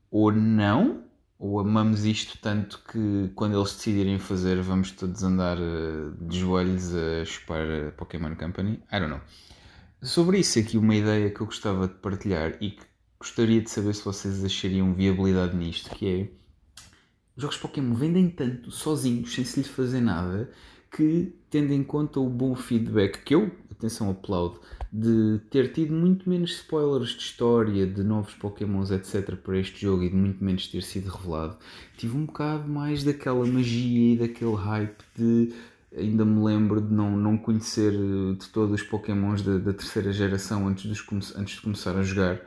Ou 0.09 0.31
não, 0.31 1.03
ou 1.39 1.59
amamos 1.59 2.05
isto 2.05 2.37
tanto 2.39 2.81
que 2.91 3.31
quando 3.35 3.57
eles 3.57 3.73
decidirem 3.73 4.17
fazer 4.19 4.61
vamos 4.61 4.91
todos 4.91 5.23
andar 5.23 5.57
eh, 5.57 6.11
de 6.21 6.39
joelhos 6.39 6.93
a 6.95 7.25
chupar 7.25 7.65
a 7.87 7.91
Pokémon 7.91 8.35
Company? 8.35 8.81
I 8.91 8.99
don't 8.99 9.09
know. 9.09 9.21
Sobre 10.01 10.39
isso 10.39 10.59
aqui 10.59 10.77
uma 10.77 10.95
ideia 10.95 11.29
que 11.29 11.41
eu 11.41 11.45
gostava 11.45 11.87
de 11.87 11.95
partilhar 11.95 12.57
e 12.61 12.71
que 12.71 12.83
gostaria 13.19 13.61
de 13.61 13.69
saber 13.69 13.93
se 13.93 14.03
vocês 14.03 14.43
achariam 14.43 14.93
viabilidade 14.93 15.55
nisto, 15.55 15.89
que 15.91 16.07
é 16.07 16.29
jogos 17.35 17.57
Pokémon 17.57 17.93
vendem 17.93 18.29
tanto 18.29 18.71
sozinhos, 18.71 19.33
sem 19.33 19.45
se 19.45 19.59
lhes 19.59 19.69
fazer 19.69 20.01
nada, 20.01 20.51
que 20.91 21.35
tendo 21.49 21.71
em 21.71 21.83
conta 21.83 22.19
o 22.19 22.29
bom 22.29 22.55
feedback 22.55 23.23
que 23.23 23.35
eu, 23.35 23.51
atenção, 23.71 24.09
aplaudo, 24.09 24.59
de 24.97 25.39
ter 25.51 25.71
tido 25.71 25.93
muito 25.93 26.27
menos 26.27 26.53
spoilers 26.53 27.09
de 27.09 27.21
história, 27.21 27.85
de 27.85 28.03
novos 28.03 28.33
Pokémons, 28.33 28.89
etc. 28.89 29.35
para 29.35 29.59
este 29.59 29.81
jogo 29.81 30.01
e 30.01 30.09
de 30.09 30.15
muito 30.15 30.43
menos 30.43 30.67
ter 30.67 30.81
sido 30.81 31.11
revelado, 31.11 31.55
tive 31.95 32.17
um 32.17 32.25
bocado 32.25 32.67
mais 32.67 33.03
daquela 33.03 33.45
magia 33.45 34.13
e 34.13 34.17
daquele 34.17 34.55
hype 34.55 35.03
de. 35.15 35.53
Ainda 35.95 36.25
me 36.25 36.43
lembro 36.43 36.81
de 36.81 36.93
não, 36.93 37.15
não 37.15 37.37
conhecer 37.37 37.93
eh, 37.93 38.33
de 38.37 38.49
todos 38.49 38.73
os 38.73 38.83
Pokémons 38.85 39.41
da, 39.41 39.57
da 39.57 39.71
terceira 39.71 40.11
geração 40.11 40.67
antes, 40.67 40.85
dos, 40.85 41.35
antes 41.35 41.55
de 41.55 41.61
começar 41.61 41.95
a 41.95 42.03
jogar. 42.03 42.41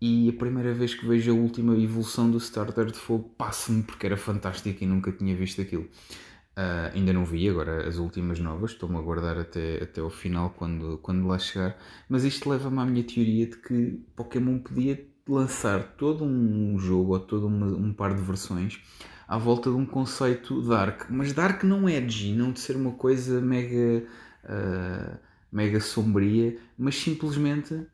E 0.00 0.28
a 0.28 0.32
primeira 0.32 0.72
vez 0.72 0.94
que 0.94 1.06
vejo 1.06 1.32
a 1.32 1.34
última 1.34 1.74
evolução 1.76 2.30
do 2.30 2.38
Starter 2.38 2.86
de 2.86 2.98
Fogo 2.98 3.30
passa-me 3.36 3.82
porque 3.82 4.06
era 4.06 4.16
fantástico 4.16 4.84
e 4.84 4.86
nunca 4.86 5.10
tinha 5.10 5.34
visto 5.34 5.60
aquilo. 5.60 5.88
Uh, 6.56 6.94
ainda 6.94 7.12
não 7.12 7.24
vi 7.24 7.48
agora 7.48 7.88
as 7.88 7.96
últimas 7.96 8.38
novas, 8.38 8.70
estou-me 8.70 8.96
a 8.96 9.00
guardar 9.00 9.36
até, 9.36 9.82
até 9.82 10.00
ao 10.00 10.08
final 10.08 10.50
quando, 10.50 10.98
quando 10.98 11.26
lá 11.26 11.38
chegar. 11.38 11.76
Mas 12.08 12.22
isto 12.24 12.48
leva-me 12.48 12.78
à 12.78 12.84
minha 12.84 13.02
teoria 13.02 13.46
de 13.46 13.56
que 13.56 14.00
Pokémon 14.14 14.58
podia 14.60 15.04
lançar 15.28 15.82
todo 15.96 16.24
um 16.24 16.78
jogo 16.78 17.14
ou 17.14 17.20
todo 17.20 17.46
uma, 17.48 17.66
um 17.66 17.92
par 17.92 18.14
de 18.14 18.22
versões 18.22 18.80
à 19.26 19.38
volta 19.38 19.70
de 19.70 19.76
um 19.76 19.86
conceito 19.86 20.62
dark. 20.62 21.10
Mas 21.10 21.32
dark 21.32 21.64
não 21.64 21.88
é 21.88 21.96
edgy, 21.96 22.32
não 22.32 22.52
de 22.52 22.60
ser 22.60 22.76
uma 22.76 22.92
coisa 22.92 23.40
mega, 23.40 24.04
uh, 24.44 25.18
mega 25.50 25.80
sombria, 25.80 26.56
mas 26.78 26.96
simplesmente 26.96 27.86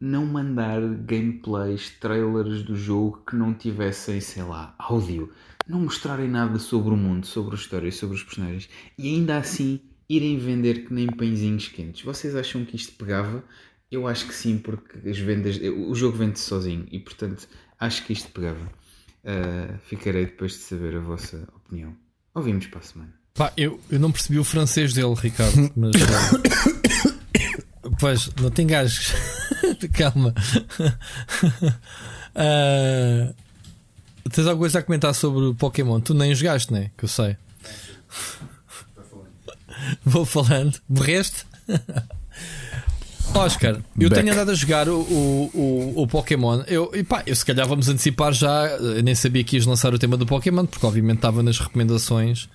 não 0.00 0.26
mandar 0.26 0.80
gameplays, 0.80 1.90
trailers 1.98 2.62
do 2.62 2.76
jogo 2.76 3.22
que 3.28 3.34
não 3.34 3.54
tivessem, 3.54 4.20
sei 4.20 4.42
lá, 4.42 4.74
áudio. 4.78 5.32
Não 5.66 5.80
mostrarem 5.80 6.28
nada 6.28 6.58
sobre 6.58 6.94
o 6.94 6.96
mundo, 6.96 7.26
sobre 7.26 7.56
a 7.56 7.58
história, 7.58 7.90
sobre 7.90 8.16
os 8.16 8.22
personagens. 8.22 8.68
E 8.96 9.08
ainda 9.08 9.36
assim 9.36 9.80
irem 10.08 10.38
vender 10.38 10.84
que 10.84 10.94
nem 10.94 11.06
pãezinhos 11.06 11.68
quentes. 11.68 12.02
Vocês 12.02 12.36
acham 12.36 12.64
que 12.64 12.76
isto 12.76 12.92
pegava? 12.92 13.42
Eu 13.90 14.06
acho 14.06 14.26
que 14.26 14.34
sim, 14.34 14.58
porque 14.58 15.08
as 15.08 15.18
vendas, 15.18 15.58
o 15.58 15.94
jogo 15.94 16.18
vende 16.18 16.38
sozinho 16.38 16.86
e 16.90 16.98
portanto 16.98 17.48
acho 17.78 18.04
que 18.04 18.12
isto 18.12 18.30
pegava. 18.30 18.70
Uh, 19.24 19.78
ficarei 19.84 20.26
depois 20.26 20.52
de 20.52 20.58
saber 20.58 20.96
a 20.96 21.00
vossa 21.00 21.48
opinião. 21.54 21.96
Ouvimos 22.34 22.66
para 22.66 22.78
a 22.78 22.82
semana. 22.82 23.14
Pá, 23.34 23.52
eu, 23.56 23.80
eu 23.90 23.98
não 23.98 24.12
percebi 24.12 24.38
o 24.38 24.44
francês 24.44 24.92
dele, 24.92 25.14
Ricardo, 25.14 25.70
mas. 25.76 25.92
pois, 27.98 28.30
não 28.40 28.50
tem 28.50 28.66
gajos. 28.66 29.12
Calma. 29.92 30.32
Uh, 32.34 33.34
tens 34.30 34.46
alguma 34.46 34.64
coisa 34.64 34.78
a 34.78 34.82
comentar 34.82 35.14
sobre 35.14 35.46
o 35.46 35.54
Pokémon? 35.54 36.00
Tu 36.00 36.14
nem 36.14 36.34
jogaste, 36.34 36.72
né? 36.72 36.90
Que 36.96 37.04
eu 37.04 37.08
sei. 37.08 37.36
Vou 40.04 40.24
falando. 40.24 40.78
Morreste? 40.88 41.44
Oscar, 43.34 43.82
eu 43.98 44.08
Back. 44.08 44.22
tenho 44.22 44.32
andado 44.32 44.50
a 44.50 44.54
jogar 44.54 44.88
o, 44.88 45.00
o, 45.00 45.50
o, 45.52 46.02
o 46.02 46.06
Pokémon. 46.06 46.62
Eu, 46.66 46.90
e 46.94 47.02
pá, 47.02 47.22
eu, 47.26 47.34
se 47.34 47.44
calhar 47.44 47.66
vamos 47.66 47.88
antecipar 47.88 48.32
já. 48.32 48.66
Eu 48.68 49.02
nem 49.02 49.14
sabia 49.14 49.44
que 49.44 49.56
ias 49.56 49.66
lançar 49.66 49.92
o 49.92 49.98
tema 49.98 50.16
do 50.16 50.24
Pokémon, 50.24 50.64
porque 50.64 50.86
obviamente 50.86 51.16
estava 51.16 51.42
nas 51.42 51.58
recomendações 51.58 52.48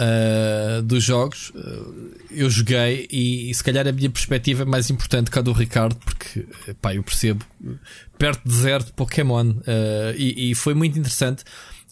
uh, 0.00 0.82
dos 0.82 1.02
jogos. 1.02 1.50
Uh, 1.50 2.16
eu 2.30 2.48
joguei 2.50 3.06
e, 3.10 3.50
e, 3.50 3.54
se 3.54 3.62
calhar 3.62 3.86
a 3.86 3.92
minha 3.92 4.10
perspectiva 4.10 4.62
é 4.62 4.66
mais 4.66 4.90
importante 4.90 5.30
que 5.30 5.38
a 5.38 5.42
do 5.42 5.52
Ricardo, 5.52 5.96
porque 5.96 6.46
pá, 6.80 6.94
eu 6.94 7.02
percebo 7.02 7.44
perto 8.18 8.46
de 8.46 8.54
zero 8.54 8.84
de 8.84 8.92
Pokémon. 8.92 9.50
Uh, 9.50 10.14
e, 10.16 10.50
e, 10.50 10.54
foi 10.54 10.74
muito 10.74 10.98
interessante 10.98 11.44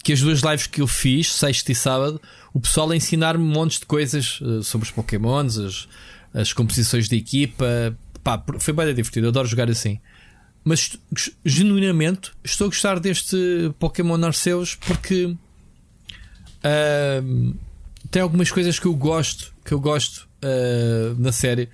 que 0.03 0.13
as 0.13 0.21
duas 0.21 0.41
lives 0.41 0.67
que 0.67 0.83
eu 0.83 0.87
fiz, 0.87 1.35
sexta 1.35 1.73
e 1.73 1.75
sábado, 1.75 2.21
o 2.53 2.61
pessoal 2.61 2.91
a 2.91 2.97
ensinar-me 2.97 3.45
montes 3.45 3.81
de 3.81 3.87
coisas 3.87 4.39
sobre 4.63 4.87
os 4.87 4.93
Pokémons, 4.93 5.57
as, 5.57 5.89
as 6.35 6.53
composições 6.53 7.09
de 7.09 7.17
equipa. 7.17 7.97
Pá, 8.23 8.43
foi 8.59 8.75
bem 8.75 8.87
divertido, 8.95 9.27
eu 9.27 9.31
adoro 9.31 9.49
jogar 9.49 9.71
assim 9.71 9.99
mas 10.67 10.97
genuinamente 11.45 12.33
estou 12.43 12.65
a 12.67 12.69
gostar 12.69 12.99
deste 12.99 13.37
Pokémon 13.79 14.25
Arceus 14.25 14.75
porque 14.75 15.37
uh, 16.65 17.55
tem 18.15 18.23
algumas 18.23 18.49
coisas 18.49 18.78
que 18.78 18.86
eu 18.86 18.95
gosto, 18.95 19.53
que 19.65 19.74
eu 19.74 19.81
gosto 19.81 20.28
uh, 20.41 21.20
na 21.20 21.32
série, 21.32 21.69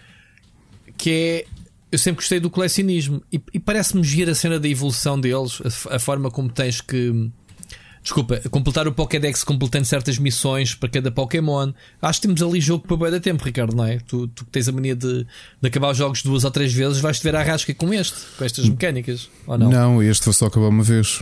que 0.97 1.11
é 1.11 1.45
eu 1.93 1.99
sempre 1.99 2.23
gostei 2.23 2.41
do 2.41 2.49
colecionismo 2.49 3.23
e, 3.31 3.39
e 3.53 3.61
parece-me 3.61 4.03
gira 4.03 4.33
a 4.33 4.35
cena 4.35 4.59
da 4.59 4.67
evolução 4.67 5.21
deles, 5.21 5.61
a, 5.91 5.97
a, 5.97 5.99
forma 5.99 6.31
como 6.31 6.49
tens 6.49 6.81
que 6.81 7.31
desculpa, 8.03 8.41
completar 8.49 8.89
o 8.89 8.93
Pokédex 8.93 9.43
completando 9.43 9.85
certas 9.85 10.17
missões 10.17 10.75
para 10.75 10.89
cada 10.89 11.11
Pokémon. 11.11 11.73
Acho 12.01 12.23
que 12.23 12.27
temos 12.27 12.41
ali 12.41 12.59
jogo 12.59 12.89
para 12.89 12.97
bem 12.97 13.11
da 13.11 13.21
tempo, 13.21 13.45
Ricardo, 13.45 13.77
não 13.77 13.85
é? 13.85 13.99
Tu, 13.99 14.27
tu 14.29 14.47
que 14.47 14.51
tens 14.51 14.67
a 14.67 14.73
mania 14.73 14.97
de, 14.97 15.27
de 15.61 15.69
acabar 15.69 15.91
os 15.91 15.99
jogos 15.99 16.23
duas 16.23 16.45
ou 16.45 16.51
três 16.51 16.73
vezes, 16.73 17.01
vais-te 17.01 17.23
ver 17.23 17.37
a 17.37 17.43
rasca 17.43 17.75
com 17.75 17.93
este, 17.93 18.17
com 18.39 18.45
estas 18.47 18.67
mecânicas, 18.67 19.29
ou 19.47 19.59
não? 19.59 19.69
Não, 19.69 20.03
este 20.03 20.25
foi 20.25 20.33
só 20.33 20.47
acabar 20.47 20.69
uma 20.69 20.85
vez. 20.85 21.21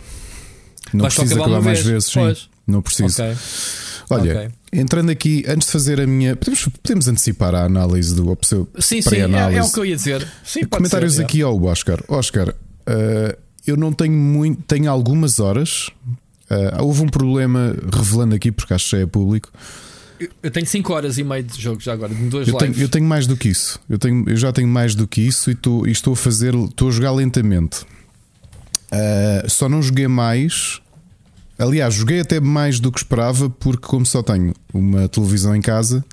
Não 0.93 1.01
vais 1.01 1.13
preciso 1.13 1.33
acabar, 1.33 1.55
acabar 1.55 1.65
mais 1.65 1.83
vez? 1.83 2.09
vezes. 2.13 2.49
Não 2.65 2.81
preciso. 2.81 3.21
Okay. 3.21 3.35
Olha, 4.11 4.31
okay. 4.31 4.58
Entrando 4.71 5.09
aqui, 5.09 5.43
antes 5.47 5.67
de 5.67 5.71
fazer 5.71 5.99
a 5.99 6.07
minha. 6.07 6.35
Podemos, 6.35 6.67
podemos 6.81 7.07
antecipar 7.07 7.55
a 7.55 7.63
análise 7.63 8.15
do 8.15 8.37
seu 8.41 8.67
Sim, 8.79 9.01
sim, 9.01 9.15
é, 9.15 9.55
é, 9.55 9.63
o 9.63 9.71
que 9.71 9.79
eu 9.79 9.85
ia 9.85 9.95
dizer. 9.95 10.27
Sim, 10.43 10.65
Comentários 10.65 11.15
ser, 11.15 11.23
aqui 11.23 11.41
ao 11.41 11.61
Oscar. 11.63 12.03
Oscar, 12.07 12.49
uh, 12.49 13.37
eu 13.65 13.75
não 13.75 13.91
tenho 13.91 14.13
muito. 14.13 14.61
Tenho 14.63 14.89
algumas 14.89 15.39
horas. 15.39 15.89
Uh, 16.49 16.81
houve 16.81 17.03
um 17.03 17.07
problema 17.09 17.75
revelando 17.93 18.35
aqui, 18.35 18.51
porque 18.51 18.73
acho 18.73 18.89
que 18.89 18.95
é 18.97 19.05
público. 19.05 19.51
Eu 20.43 20.51
tenho 20.51 20.65
5 20.65 20.93
horas 20.93 21.17
e 21.17 21.23
meio 21.23 21.43
de 21.43 21.61
jogo 21.61 21.79
já 21.79 21.93
agora, 21.93 22.13
de 22.13 22.21
duas 22.25 22.45
eu 22.45 22.57
lives. 22.57 22.75
Tenho, 22.75 22.83
eu 22.85 22.89
tenho 22.89 23.05
mais 23.05 23.25
do 23.25 23.37
que 23.37 23.47
isso. 23.47 23.79
Eu, 23.89 23.97
tenho, 23.97 24.27
eu 24.27 24.35
já 24.35 24.51
tenho 24.51 24.67
mais 24.67 24.93
do 24.93 25.07
que 25.07 25.21
isso 25.21 25.49
e, 25.49 25.55
tô, 25.55 25.85
e 25.85 25.91
estou 25.91 26.13
a 26.13 26.15
fazer. 26.15 26.53
Estou 26.53 26.89
a 26.89 26.91
jogar 26.91 27.11
lentamente. 27.11 27.85
Uh, 28.91 29.47
só 29.47 29.69
não 29.69 29.81
joguei 29.81 30.07
mais 30.07 30.81
Aliás, 31.59 31.93
joguei 31.93 32.21
até 32.21 32.39
mais 32.39 32.79
do 32.79 32.89
que 32.89 32.99
esperava, 32.99 33.49
porque, 33.49 33.85
como 33.85 34.05
só 34.05 34.23
tenho 34.23 34.53
uma 34.73 35.09
televisão 35.09 35.53
em 35.53 35.61
casa, 35.61 36.05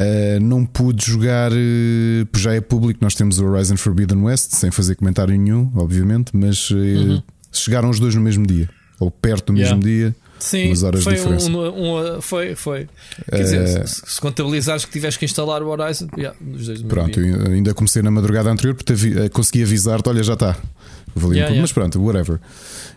uh, 0.00 0.40
não 0.40 0.66
pude 0.66 1.06
jogar. 1.06 1.52
Uh, 1.52 2.26
já 2.36 2.52
é 2.52 2.60
público, 2.60 2.98
nós 3.00 3.14
temos 3.14 3.38
o 3.38 3.46
Horizon 3.46 3.76
Forbidden 3.76 4.22
West, 4.22 4.50
sem 4.54 4.72
fazer 4.72 4.96
comentário 4.96 5.38
nenhum, 5.38 5.70
obviamente, 5.76 6.36
mas 6.36 6.68
uh, 6.70 6.76
uhum. 6.76 7.22
chegaram 7.52 7.88
os 7.88 8.00
dois 8.00 8.16
no 8.16 8.20
mesmo 8.20 8.44
dia, 8.44 8.68
ou 8.98 9.08
perto 9.08 9.52
do 9.52 9.58
yeah. 9.58 9.76
mesmo 9.76 9.88
dia. 9.88 10.16
Sim, 10.40 10.68
umas 10.68 10.82
horas 10.82 11.04
foi 11.04 11.14
diferença. 11.14 11.50
Um, 11.50 12.16
um, 12.16 12.20
foi, 12.22 12.54
foi. 12.56 12.88
Quer 13.28 13.42
dizer, 13.42 13.86
se, 13.86 14.02
se, 14.06 14.20
contabilizares 14.20 14.86
que 14.86 14.90
tiveste 14.90 15.18
que 15.18 15.26
instalar 15.26 15.62
o 15.62 15.68
Horizon, 15.68 16.08
yeah, 16.16 16.36
os 16.54 16.66
dois 16.66 16.82
Pronto, 16.82 17.20
ainda 17.20 17.74
comecei 17.74 18.02
na 18.02 18.10
madrugada 18.10 18.50
anterior 18.50 18.74
porque 18.74 18.94
consegui 19.28 19.62
avisar-te: 19.62 20.08
olha, 20.08 20.22
já 20.22 20.32
está. 20.32 20.56
Yeah, 21.16 21.34
yeah. 21.34 21.60
Mas 21.60 21.72
pronto, 21.72 22.00
whatever. 22.02 22.40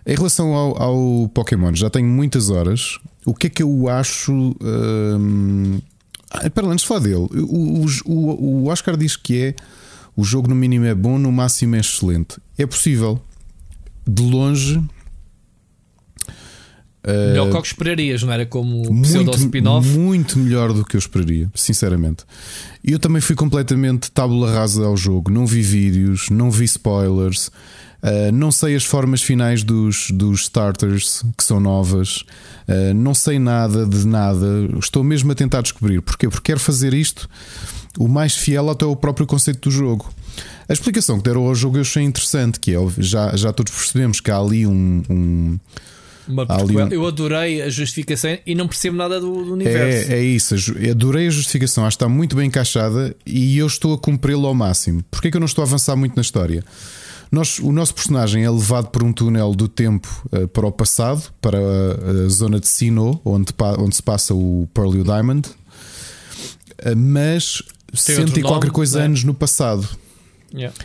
Em 0.05 0.15
relação 0.15 0.53
ao, 0.53 0.81
ao, 0.81 1.29
Pokémon, 1.29 1.73
já 1.73 1.89
tenho 1.89 2.07
muitas 2.07 2.49
horas. 2.49 2.99
O 3.25 3.33
que 3.33 3.47
é 3.47 3.49
que 3.49 3.63
eu 3.63 3.87
acho. 3.87 4.33
Hum... 4.61 5.79
Ah, 6.29 6.49
antes 6.63 6.81
de 6.81 6.87
falar 6.87 7.01
dele, 7.01 7.15
o, 7.15 7.85
o, 8.05 8.63
o 8.63 8.67
Oscar 8.67 8.97
diz 8.97 9.15
que 9.15 9.39
é 9.39 9.55
o 10.15 10.23
jogo 10.23 10.47
no 10.47 10.55
mínimo 10.55 10.85
é 10.85 10.93
bom, 10.93 11.17
no 11.17 11.31
máximo 11.31 11.75
é 11.75 11.79
excelente. 11.79 12.37
É 12.57 12.65
possível. 12.65 13.21
De 14.05 14.21
longe. 14.21 14.81
Melhor 17.05 17.47
uh, 17.47 17.51
que 17.51 17.57
o 17.57 17.61
que 17.61 17.67
esperarias, 17.67 18.23
não 18.23 18.31
era 18.31 18.45
como 18.45 18.81
o 18.81 19.01
pseudo 19.01 19.35
spin-off? 19.35 19.87
Muito 19.87 20.39
melhor 20.39 20.71
do 20.71 20.85
que 20.85 20.95
eu 20.95 20.99
esperaria, 20.99 21.51
sinceramente. 21.53 22.23
Eu 22.83 22.97
também 22.97 23.21
fui 23.21 23.35
completamente 23.35 24.09
tábula 24.09 24.53
rasa 24.53 24.85
ao 24.85 24.95
jogo. 24.95 25.29
Não 25.29 25.45
vi 25.45 25.61
vídeos, 25.61 26.29
não 26.29 26.49
vi 26.49 26.65
spoilers. 26.65 27.51
Uh, 28.03 28.33
não 28.33 28.51
sei 28.51 28.75
as 28.75 28.83
formas 28.83 29.21
finais 29.21 29.63
dos, 29.63 30.11
dos 30.11 30.41
starters 30.41 31.23
que 31.37 31.43
são 31.43 31.57
novas, 31.57 32.25
uh, 32.67 32.93
não 32.93 33.13
sei 33.13 33.39
nada 33.39 33.85
de 33.85 34.05
nada, 34.05 34.45
estou 34.77 35.05
mesmo 35.05 35.31
a 35.31 35.35
tentar 35.35 35.61
descobrir. 35.61 36.01
Porquê? 36.01 36.27
Porque 36.27 36.51
quero 36.51 36.59
fazer 36.59 36.93
isto 36.93 37.29
o 37.97 38.09
mais 38.09 38.35
fiel 38.35 38.69
até 38.69 38.83
ao 38.83 38.95
próprio 38.95 39.25
conceito 39.25 39.69
do 39.69 39.71
jogo. 39.71 40.11
A 40.67 40.73
explicação 40.73 41.17
que 41.17 41.23
deram 41.23 41.47
ao 41.47 41.55
jogo 41.55 41.77
eu 41.77 41.81
achei 41.81 42.03
interessante, 42.03 42.59
que 42.59 42.75
é 42.75 42.77
já, 42.97 43.35
já 43.37 43.53
todos 43.53 43.71
percebemos 43.71 44.19
que 44.19 44.29
há 44.29 44.37
ali 44.37 44.67
um. 44.67 45.01
um. 45.09 45.59
Eu 46.93 47.05
adorei 47.05 47.61
a 47.61 47.69
justificação 47.69 48.37
e 48.45 48.55
não 48.55 48.65
percebo 48.67 48.97
nada 48.97 49.19
do, 49.19 49.43
do 49.43 49.53
universo. 49.53 50.11
É, 50.11 50.15
é 50.15 50.23
isso, 50.23 50.55
adorei 50.89 51.27
a 51.27 51.29
justificação, 51.29 51.85
acho 51.85 51.97
que 51.97 52.03
está 52.03 52.13
muito 52.13 52.35
bem 52.35 52.47
encaixada 52.47 53.15
e 53.25 53.57
eu 53.57 53.67
estou 53.67 53.93
a 53.93 53.97
cumpri-la 53.97 54.47
ao 54.47 54.53
máximo. 54.53 55.03
Porquê 55.11 55.29
que 55.29 55.37
eu 55.37 55.39
não 55.41 55.45
estou 55.45 55.63
a 55.63 55.67
avançar 55.67 55.95
muito 55.97 56.15
na 56.15 56.21
história? 56.21 56.63
Nós, 57.33 57.57
o 57.57 57.71
nosso 57.71 57.95
personagem 57.95 58.43
é 58.43 58.49
levado 58.51 58.89
por 58.89 59.01
um 59.01 59.11
túnel 59.11 59.55
do 59.55 59.67
tempo 59.67 60.07
uh, 60.31 60.47
para 60.49 60.67
o 60.67 60.71
passado, 60.71 61.33
para 61.41 61.57
a, 61.57 62.25
a 62.25 62.29
zona 62.29 62.59
de 62.59 62.67
Sinnoh, 62.67 63.19
onde, 63.25 63.51
onde 63.79 63.95
se 63.95 64.03
passa 64.03 64.35
o 64.35 64.69
Pearl 64.71 64.93
e 64.93 64.99
o 64.99 65.03
Diamond, 65.03 65.49
uh, 65.49 66.95
mas 66.95 67.63
Tem 67.91 68.17
cento 68.17 68.39
e 68.39 68.43
qualquer 68.43 68.69
coisa 68.69 68.99
né? 68.99 69.05
anos 69.05 69.23
no 69.23 69.33
passado. 69.33 69.89
Yeah. 70.53 70.77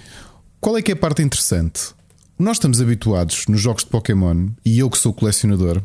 Qual 0.58 0.78
é 0.78 0.80
que 0.80 0.90
é 0.90 0.94
a 0.94 0.96
parte 0.96 1.20
interessante? 1.20 1.90
Nós 2.38 2.56
estamos 2.56 2.80
habituados 2.80 3.44
nos 3.46 3.60
jogos 3.60 3.84
de 3.84 3.90
Pokémon, 3.90 4.48
e 4.64 4.78
eu 4.78 4.88
que 4.88 4.96
sou 4.96 5.12
colecionador, 5.12 5.82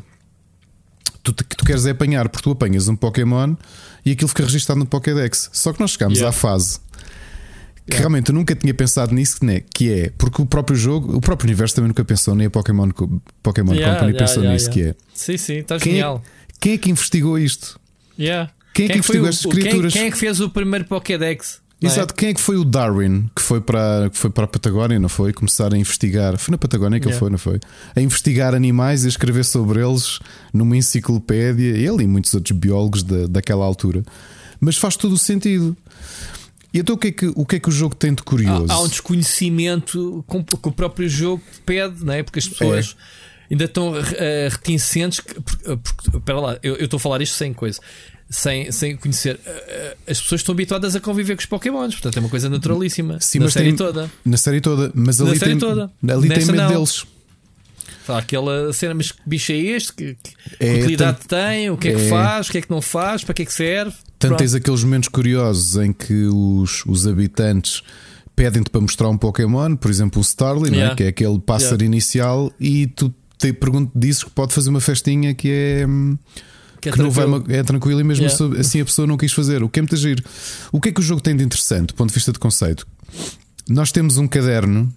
tu, 1.22 1.34
que 1.34 1.56
tu 1.56 1.66
queres 1.66 1.84
é 1.84 1.90
apanhar, 1.90 2.26
porque 2.30 2.42
tu 2.42 2.52
apanhas 2.52 2.88
um 2.88 2.96
Pokémon 2.96 3.54
e 4.02 4.12
aquilo 4.12 4.28
fica 4.28 4.44
registado 4.44 4.78
no 4.78 4.86
Pokédex. 4.86 5.50
Só 5.52 5.74
que 5.74 5.80
nós 5.80 5.90
chegamos 5.90 6.16
yeah. 6.16 6.30
à 6.30 6.32
fase 6.32 6.80
que 7.90 7.96
realmente 7.96 8.30
eu 8.30 8.34
nunca 8.34 8.54
tinha 8.54 8.72
pensado 8.72 9.14
nisso, 9.14 9.44
né? 9.44 9.62
que 9.74 9.92
é 9.92 10.12
porque 10.16 10.40
o 10.40 10.46
próprio 10.46 10.76
jogo, 10.76 11.16
o 11.16 11.20
próprio 11.20 11.46
universo 11.46 11.74
também 11.74 11.88
nunca 11.88 12.04
pensou, 12.04 12.34
nem 12.34 12.46
a 12.46 12.50
Pokémon, 12.50 12.88
Pokémon 13.42 13.74
yeah, 13.74 13.94
Company 13.94 14.12
yeah, 14.12 14.18
pensou 14.18 14.42
yeah, 14.42 14.52
nisso, 14.52 14.70
que 14.70 14.82
é 14.82 14.94
sim, 15.12 15.36
sim, 15.36 15.58
está 15.58 15.78
quem 15.78 15.92
é 15.92 15.94
genial. 15.96 16.22
É, 16.24 16.52
quem 16.60 16.72
é 16.72 16.78
que 16.78 16.90
investigou 16.90 17.38
isto? 17.38 17.78
Yeah. 18.18 18.50
Quem, 18.72 18.86
é 18.86 18.88
que 18.88 18.98
investigou 18.98 19.28
estas 19.28 19.52
criaturas? 19.52 19.92
Quem, 19.92 20.02
quem, 20.02 20.08
é 20.08 20.10
que 20.10 20.18
fez 20.18 20.40
o 20.40 20.48
primeiro 20.48 20.86
Pokédex? 20.86 21.60
É? 21.82 21.86
Exato, 21.86 22.14
quem 22.14 22.30
é 22.30 22.34
que 22.34 22.40
foi 22.40 22.56
o 22.56 22.64
Darwin 22.64 23.28
que 23.36 23.42
foi 23.42 23.60
para, 23.60 24.08
que 24.10 24.16
foi 24.16 24.30
para 24.30 24.44
a 24.44 24.46
Patagónia, 24.46 24.98
não 24.98 25.08
foi? 25.08 25.32
Começar 25.32 25.72
a 25.74 25.76
investigar. 25.76 26.38
Foi 26.38 26.52
na 26.52 26.58
Patagónia 26.58 26.98
que 26.98 27.06
ele 27.06 27.16
foi, 27.16 27.30
não 27.30 27.38
foi? 27.38 27.60
A 27.94 28.00
investigar 28.00 28.54
animais 28.54 29.04
e 29.04 29.06
a 29.06 29.08
escrever 29.08 29.44
sobre 29.44 29.84
eles 29.84 30.18
numa 30.52 30.76
enciclopédia, 30.76 31.76
ele 31.76 32.04
e 32.04 32.06
muitos 32.06 32.32
outros 32.32 32.56
biólogos 32.56 33.02
da, 33.02 33.26
daquela 33.26 33.64
altura. 33.64 34.02
Mas 34.60 34.76
faz 34.76 34.96
todo 34.96 35.12
o 35.12 35.18
sentido. 35.18 35.76
E 36.74 36.80
então 36.80 36.96
o 36.96 36.98
que 36.98 37.06
é 37.06 37.12
que 37.12 37.26
o, 37.36 37.46
que 37.46 37.56
é 37.56 37.60
que 37.60 37.68
o 37.68 37.72
jogo 37.72 37.94
tem 37.94 38.12
de 38.12 38.22
curioso? 38.22 38.66
Há, 38.68 38.74
há 38.74 38.82
um 38.82 38.88
desconhecimento 38.88 40.24
com, 40.26 40.44
que 40.44 40.68
o 40.68 40.72
próprio 40.72 41.08
jogo 41.08 41.40
pede, 41.64 42.04
não 42.04 42.12
é? 42.12 42.22
Porque 42.24 42.40
as 42.40 42.48
pessoas 42.48 42.96
é. 43.48 43.52
ainda 43.52 43.64
estão 43.66 43.92
uh, 43.92 44.02
reticentes. 44.50 45.20
Que, 45.20 45.34
porque, 45.40 46.10
porque, 46.10 46.32
lá, 46.32 46.58
eu, 46.64 46.74
eu 46.74 46.84
estou 46.86 46.96
a 46.96 47.00
falar 47.00 47.22
isto 47.22 47.36
sem 47.36 47.52
coisa. 47.54 47.80
sem, 48.28 48.72
sem 48.72 48.96
conhecer. 48.96 49.36
Uh, 49.36 49.96
As 50.10 50.20
pessoas 50.20 50.40
estão 50.40 50.52
habituadas 50.52 50.96
a 50.96 51.00
conviver 51.00 51.36
com 51.36 51.40
os 51.40 51.46
Pokémons, 51.46 51.94
portanto 51.94 52.16
é 52.16 52.20
uma 52.20 52.28
coisa 52.28 52.48
naturalíssima. 52.48 53.20
Sim, 53.20 53.38
na 53.38 53.50
série 53.50 53.66
tem- 53.66 53.76
toda. 53.76 54.10
Na 54.24 54.36
série 54.36 54.60
toda, 54.60 54.90
mas 54.94 55.20
Na 55.20 55.28
ali 55.28 55.38
série 55.38 55.50
tem, 55.52 55.60
toda. 55.60 55.92
ali 56.08 56.28
tem 56.28 56.44
medo 56.44 56.56
não. 56.56 56.68
deles. 56.68 57.06
Há 58.06 58.18
aquela 58.18 58.72
cena, 58.72 58.94
mas 58.94 59.12
que 59.12 59.18
bicho 59.26 59.52
é 59.52 59.56
este? 59.56 59.92
Que, 59.94 60.14
que 60.14 60.30
É, 60.60 60.74
utilidade 60.74 61.18
tem? 61.26 61.70
O 61.70 61.76
que 61.76 61.88
é 61.88 61.94
que 61.94 62.02
é. 62.02 62.08
faz? 62.08 62.48
O 62.48 62.52
que 62.52 62.58
é 62.58 62.60
que 62.62 62.70
não 62.70 62.82
faz? 62.82 63.24
Para 63.24 63.34
que 63.34 63.42
é 63.42 63.44
que 63.46 63.52
serve? 63.52 63.92
Tanto 64.18 64.30
Pronto. 64.30 64.38
tens 64.38 64.54
aqueles 64.54 64.84
momentos 64.84 65.08
curiosos 65.08 65.76
em 65.76 65.92
que 65.92 66.24
os, 66.26 66.84
os 66.86 67.06
habitantes 67.06 67.82
pedem-te 68.36 68.68
para 68.70 68.80
mostrar 68.80 69.08
um 69.08 69.16
Pokémon, 69.16 69.76
por 69.76 69.90
exemplo, 69.90 70.18
o 70.18 70.22
Starly, 70.22 70.70
é? 70.70 70.74
Yeah. 70.74 70.94
que 70.96 71.04
é 71.04 71.08
aquele 71.08 71.38
pássaro 71.38 71.74
Yeah. 71.76 71.86
inicial, 71.86 72.52
e 72.60 72.86
tu 72.88 73.14
te 73.38 73.52
pergunto, 73.52 73.90
dizes 73.94 74.22
que 74.24 74.30
pode 74.30 74.52
fazer 74.52 74.70
uma 74.70 74.80
festinha 74.80 75.34
que 75.34 75.50
é. 75.50 75.86
hum, 75.86 76.16
Que 76.80 76.88
é 76.90 76.92
que 76.92 76.98
não 76.98 77.10
vai 77.10 77.24
é 77.48 77.62
tranquilo 77.62 78.00
e 78.00 78.04
mesmo 78.04 78.24
Yeah. 78.24 78.44
assim- 78.46 78.60
assim 78.60 78.80
a 78.80 78.84
pessoa 78.84 79.06
não 79.06 79.16
quis 79.16 79.32
fazer. 79.32 79.62
O 79.62 79.68
que 79.68 79.78
é 79.78 79.82
muito 79.82 79.96
giro. 79.96 80.22
O 80.72 80.80
que 80.80 80.90
é 80.90 80.92
que 80.92 81.00
o 81.00 81.02
jogo 81.02 81.20
tem 81.22 81.34
de 81.36 81.42
interessante 81.44 81.88
do 81.88 81.94
ponto 81.94 82.08
de 82.10 82.14
vista 82.14 82.32
de 82.32 82.38
conceito? 82.38 82.86
Nós 83.68 83.90
temos 83.92 84.18
um 84.18 84.26
caderno 84.28 84.92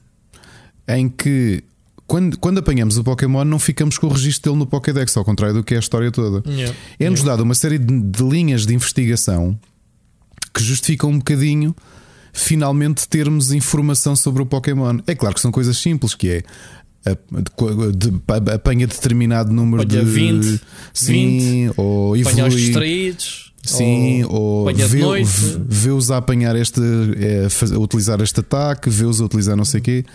em 0.87 1.07
que 1.09 1.63
quando, 2.07 2.37
quando 2.39 2.57
apanhamos 2.59 2.97
o 2.97 3.03
Pokémon 3.03 3.43
não 3.43 3.59
ficamos 3.59 3.97
com 3.97 4.07
o 4.07 4.09
registro 4.09 4.51
dele 4.51 4.59
no 4.63 4.65
Pokédex, 4.67 5.15
ao 5.17 5.25
contrário 5.25 5.55
do 5.55 5.63
que 5.63 5.73
é 5.73 5.77
a 5.77 5.79
história 5.79 6.09
toda. 6.11 6.49
Yeah. 6.49 6.75
É-nos 6.99 7.21
dado 7.23 7.41
uma 7.43 7.53
série 7.53 7.77
de, 7.77 7.99
de 8.01 8.23
linhas 8.23 8.65
de 8.65 8.73
investigação 8.73 9.59
que 10.53 10.63
justificam 10.63 11.09
um 11.11 11.17
bocadinho 11.17 11.75
finalmente 12.33 13.07
termos 13.07 13.51
informação 13.51 14.15
sobre 14.15 14.41
o 14.41 14.45
Pokémon. 14.45 14.99
É 15.07 15.15
claro 15.15 15.35
que 15.35 15.41
são 15.41 15.51
coisas 15.51 15.77
simples, 15.77 16.13
que 16.15 16.29
é 16.29 16.43
a- 17.05 17.11
de- 17.11 18.11
de- 18.11 18.53
apanha 18.53 18.85
determinado 18.87 19.51
número 19.51 19.81
Olha, 19.81 20.03
de 20.03 20.05
20, 20.05 20.61
sim, 20.93 21.71
ou 21.77 22.13
Apanhar 22.13 22.47
os 22.47 22.53
evolui 22.53 22.63
distraídos. 22.65 23.53
Sim, 23.63 24.23
ou, 24.29 24.69
apanha 24.69 24.87
de 24.87 24.91
vê- 24.95 25.01
vê-os 25.67 26.09
a 26.09 26.17
apanhar 26.17 26.55
este, 26.55 26.79
é, 27.17 27.49
faz- 27.49 27.71
a 27.73 27.77
utilizar 27.77 28.21
este 28.21 28.39
ataque, 28.39 28.89
vê-os 28.89 29.19
a 29.19 29.25
utilizar 29.25 29.57
não 29.57 29.65
sei 29.65 29.79
o 29.81 29.83
quê. 29.83 30.05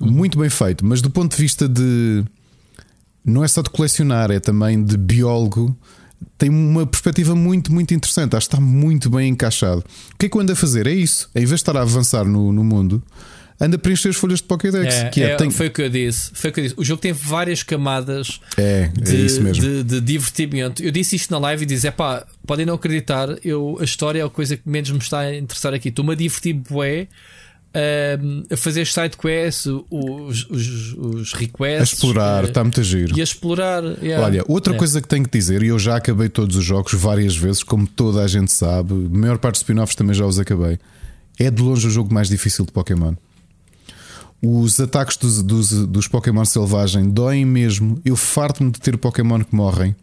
Muito 0.00 0.38
bem 0.38 0.48
feito, 0.50 0.84
mas 0.86 1.00
do 1.02 1.10
ponto 1.10 1.34
de 1.36 1.42
vista 1.42 1.68
de 1.68 2.24
não 3.24 3.44
é 3.44 3.48
só 3.48 3.62
de 3.62 3.70
colecionar, 3.70 4.30
é 4.30 4.40
também 4.40 4.82
de 4.82 4.96
biólogo. 4.96 5.76
Tem 6.36 6.48
uma 6.48 6.86
perspectiva 6.86 7.34
muito, 7.34 7.72
muito 7.72 7.92
interessante. 7.94 8.34
Acho 8.36 8.48
que 8.48 8.54
está 8.54 8.64
muito 8.64 9.10
bem 9.10 9.28
encaixado. 9.28 9.80
O 10.14 10.16
que 10.18 10.26
é 10.26 10.28
que 10.28 10.36
eu 10.36 10.40
ando 10.40 10.52
a 10.52 10.56
fazer? 10.56 10.86
É 10.86 10.92
isso. 10.92 11.28
Em 11.34 11.40
vez 11.40 11.50
de 11.50 11.54
estar 11.56 11.76
a 11.76 11.82
avançar 11.82 12.24
no, 12.24 12.52
no 12.52 12.64
mundo, 12.64 13.02
anda 13.60 13.76
a 13.76 13.78
preencher 13.78 14.08
as 14.08 14.16
folhas 14.16 14.38
de 14.40 14.44
Pokédex. 14.44 14.94
É, 14.94 15.08
que 15.10 15.22
é, 15.22 15.30
é, 15.32 15.36
tem- 15.36 15.50
Foi 15.50 15.66
o 15.66 15.70
que 15.70 15.82
eu 15.82 15.88
disse. 15.90 16.30
Foi 16.34 16.50
o 16.50 16.52
que 16.52 16.60
eu 16.60 16.64
disse. 16.64 16.74
O 16.78 16.84
jogo 16.84 17.00
tem 17.02 17.12
várias 17.12 17.62
camadas 17.62 18.40
é, 18.56 18.90
é 18.96 19.00
de, 19.00 19.26
isso 19.26 19.42
mesmo. 19.42 19.62
de- 19.62 19.82
de 19.84 20.00
divertimento. 20.00 20.82
Eu 20.82 20.90
disse 20.90 21.16
isto 21.16 21.30
na 21.30 21.38
live 21.38 21.64
e 21.64 21.66
disse: 21.66 21.86
é 21.86 21.90
pá, 21.90 22.24
podem 22.46 22.64
não 22.66 22.74
acreditar, 22.74 23.28
eu, 23.44 23.76
a 23.80 23.84
história 23.84 24.20
é 24.20 24.24
a 24.24 24.28
coisa 24.30 24.56
que 24.56 24.68
menos 24.68 24.90
me 24.90 24.98
está 24.98 25.20
a 25.20 25.36
interessar 25.36 25.74
aqui. 25.74 25.88
Estou-me 25.88 26.12
a 26.12 26.16
divertir, 26.16 26.54
bué. 26.54 27.06
Ahm, 27.74 28.42
a 28.50 28.56
fazer 28.56 28.86
side 28.86 29.16
quests, 29.16 29.66
os, 29.90 30.46
os, 30.50 30.94
os 30.96 31.34
a 31.34 31.38
requests 31.38 31.92
explorar, 31.94 32.44
eh, 32.44 32.48
está 32.48 32.62
muito 32.64 32.80
a 32.80 32.82
giro. 32.82 33.16
e 33.16 33.20
a 33.20 33.24
explorar. 33.24 33.82
yeah. 34.02 34.24
Olha, 34.24 34.44
outra 34.48 34.74
É. 34.74 34.76
coisa 34.76 35.00
que 35.00 35.08
tenho 35.08 35.24
que 35.24 35.30
dizer, 35.38 35.62
e 35.62 35.68
eu 35.68 35.78
já 35.78 35.96
acabei 35.96 36.28
todos 36.28 36.56
os 36.56 36.64
jogos 36.64 36.92
várias 36.94 37.36
vezes, 37.36 37.62
como 37.62 37.86
toda 37.86 38.22
a 38.22 38.26
gente 38.28 38.50
sabe, 38.52 38.92
a 38.92 39.18
maior 39.18 39.38
parte 39.38 39.54
dos 39.54 39.60
spin-offs 39.62 39.94
também 39.94 40.14
já 40.14 40.24
os 40.26 40.38
acabei. 40.38 40.78
É 41.38 41.50
de 41.50 41.62
longe 41.62 41.86
o 41.86 41.90
jogo 41.90 42.12
mais 42.12 42.28
difícil 42.28 42.64
de 42.66 42.72
Pokémon. 42.72 43.14
Os 44.42 44.78
ataques 44.78 45.16
dos, 45.16 45.42
dos, 45.42 45.70
dos 45.86 46.06
Pokémon 46.08 46.44
selvagem 46.44 47.08
doem 47.10 47.44
mesmo. 47.44 48.00
Eu 48.04 48.14
farto-me 48.16 48.70
de 48.70 48.80
ter 48.80 48.96
Pokémon 48.96 49.40
que 49.42 49.54
morrem. 49.54 49.96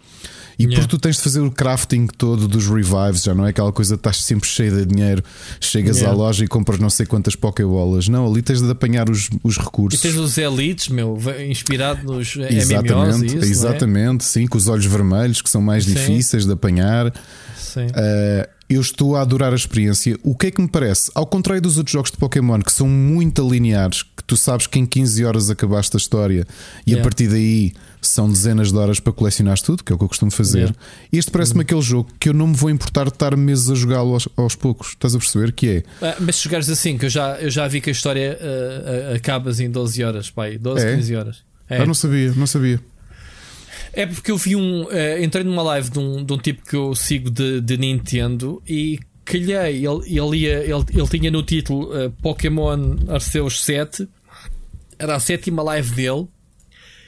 E 0.58 0.64
Yeah. 0.64 0.76
porque 0.82 0.88
tu 0.96 1.00
tens 1.02 1.18
de 1.18 1.22
fazer 1.22 1.40
o 1.42 1.52
crafting 1.52 2.08
todo 2.08 2.48
dos 2.48 2.68
revives, 2.68 3.24
já 3.24 3.34
não 3.36 3.46
é 3.46 3.50
aquela 3.50 3.72
coisa 3.72 3.96
que 3.96 4.00
estás 4.00 4.24
sempre 4.24 4.48
cheio 4.48 4.72
de 4.76 4.86
dinheiro, 4.86 5.24
chegas 5.60 5.98
Yeah. 5.98 6.14
à 6.16 6.18
loja 6.18 6.44
e 6.46 6.48
compras 6.48 6.80
não 6.80 6.90
sei 6.90 7.06
quantas 7.06 7.36
Pokébolas. 7.36 8.08
Não, 8.08 8.26
ali 8.30 8.42
tens 8.42 8.62
de 8.62 8.70
apanhar 8.72 9.10
os, 9.10 9.30
os 9.44 9.58
E 9.58 9.60
recursos. 9.60 10.00
tens 10.02 10.16
os 10.16 10.38
elites, 10.38 10.88
meu, 10.90 11.18
inspirado 11.50 12.04
nos 12.04 12.36
MMOs 12.36 12.52
e 12.52 12.56
Exatamente, 12.58 13.26
isso, 13.26 13.36
não 13.36 13.42
é? 13.44 13.46
exatamente, 13.48 14.24
sim, 14.24 14.48
com 14.48 14.58
os 14.58 14.68
olhos 14.68 14.86
vermelhos 14.86 15.42
que 15.42 15.50
são 15.50 15.62
mais 15.62 15.84
Sim. 15.86 15.94
difíceis 15.94 16.46
de 16.46 16.52
apanhar. 16.54 17.14
Sim. 17.58 17.88
Uh, 17.88 18.55
eu 18.70 18.82
estou 18.82 19.16
a 19.16 19.22
adorar 19.22 19.54
a 19.54 19.56
experiência. 19.56 20.18
O 20.24 20.36
que 20.36 20.48
é 20.48 20.52
que 20.52 20.62
me 20.62 20.68
parece? 20.68 21.12
Ao 21.14 21.26
contrário 21.26 21.62
dos 21.62 21.78
outros 21.78 21.94
jogos 21.94 22.12
de 22.12 22.18
Pokémon 22.18 22.60
que 22.62 22.72
são 22.72 22.88
muito 22.88 23.48
lineares, 23.48 24.02
que 24.04 24.24
tu 24.26 24.36
sabes 24.36 24.66
que 24.68 24.80
em 24.80 24.86
15 24.86 25.24
horas 25.24 25.50
acabaste 25.50 25.96
a 25.96 26.00
história 26.00 26.48
e 26.86 26.92
a 26.92 26.96
Yeah. 26.96 27.04
partir 27.04 27.28
daí 27.28 27.74
são 28.02 28.28
dezenas 28.30 28.72
de 28.72 28.78
horas 28.78 29.00
para 29.00 29.12
colecionar 29.14 29.60
tudo, 29.62 29.84
que 29.84 29.92
é 29.92 29.96
o 29.96 29.98
que 29.98 30.04
eu 30.04 30.08
costumo 30.08 30.32
fazer. 30.32 30.58
Yeah. 30.60 30.76
Este 31.14 31.32
parece-me 31.32 31.62
aquele 31.62 31.82
jogo 31.82 32.10
que 32.20 32.30
eu 32.30 32.34
não 32.34 32.48
me 32.48 32.56
vou 32.56 32.70
importar 32.70 33.04
de 33.06 33.10
estar 33.12 33.36
meses 33.38 33.70
a 33.70 33.76
jogá-lo 33.76 34.14
aos, 34.14 34.28
aos 34.36 34.56
poucos. 34.56 34.90
Estás 34.90 35.14
a 35.16 35.20
perceber? 35.20 35.52
Que 35.52 35.68
é 35.70 35.84
Ah, 36.02 36.16
mas 36.20 36.36
se 36.38 36.44
jogares 36.46 36.70
assim, 36.70 36.98
que 36.98 37.06
eu 37.06 37.10
já, 37.10 37.36
eu 37.40 37.50
já 37.52 37.68
vi 37.68 37.82
que 37.82 37.90
a 37.90 37.94
história 37.94 38.38
ah, 38.42 39.16
acabas 39.16 39.60
em 39.60 39.70
12 39.70 40.04
horas, 40.04 40.30
pai, 40.32 40.58
12, 40.58 40.86
É? 40.86 40.96
15 40.96 41.16
horas. 41.16 41.38
É. 41.70 41.78
Ah, 41.82 41.86
não 41.86 41.94
sabia, 41.96 42.32
não 42.36 42.46
sabia. 42.48 42.80
É 43.96 44.06
porque 44.06 44.30
eu 44.30 44.38
vi 44.38 44.56
um. 44.56 44.92
eh, 44.92 45.24
entrei 45.24 45.44
numa 45.44 45.64
live 45.64 45.90
de 45.90 46.00
um, 46.00 46.24
de 46.24 46.34
um 46.34 46.38
tipo 46.38 46.68
que 46.68 46.76
eu 46.76 46.94
sigo 46.94 47.30
de, 47.32 47.62
de 47.62 47.78
Nintendo 47.78 48.62
e 48.68 49.00
calhei. 49.24 49.86
Ele, 49.86 50.20
ele, 50.20 50.38
ia, 50.38 50.60
ele, 50.60 50.86
ele 50.94 51.08
tinha 51.08 51.32
no 51.32 51.42
título 51.42 51.96
eh, 51.98 52.12
Pokémon 52.22 52.98
Arceus 53.08 53.64
7. 53.64 54.08
Era 55.00 55.16
a 55.16 55.20
sétima 55.20 55.64
live 55.64 55.96
dele. 55.96 56.28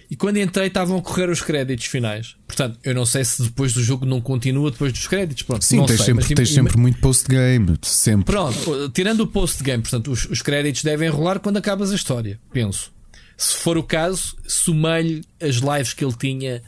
E 0.10 0.16
quando 0.16 0.38
entrei 0.38 0.68
estavam 0.68 0.98
a 0.98 1.02
correr 1.02 1.30
os 1.30 1.42
créditos 1.42 1.86
finais. 1.88 2.38
Portanto, 2.48 2.80
eu 2.82 2.96
não 2.96 3.06
sei 3.06 3.26
se 3.26 3.44
depois 3.44 3.74
do 3.74 3.84
jogo 3.84 4.06
não 4.06 4.22
continua 4.22 4.72
depois 4.72 4.94
dos 4.94 5.06
créditos. 5.06 5.44
Pronto, 5.44 5.66
Sim, 5.66 5.78
não 5.78 5.86
tens, 5.86 5.98
sei, 5.98 6.06
sempre, 6.06 6.26
mas 6.26 6.34
tens 6.34 6.54
sempre 6.54 6.78
muito 6.78 7.00
post-game. 7.00 7.78
Sempre. 7.82 8.34
Pronto, 8.34 8.90
tirando 8.90 9.22
o 9.22 9.28
post-game, 9.28 9.84
portanto, 9.84 10.10
os, 10.10 10.24
os 10.30 10.42
créditos 10.42 10.82
devem 10.84 11.10
rolar 11.10 11.40
quando 11.40 11.58
acabas 11.58 11.92
a 11.92 11.96
história, 11.96 12.40
penso. 12.54 12.94
Se 13.36 13.56
for 13.56 13.78
o 13.78 13.84
caso, 13.84 14.38
somei-lhe 14.48 15.24
as 15.42 15.58
lives 15.58 15.94
que 15.94 16.06
ele 16.06 16.16
tinha, 16.18 16.64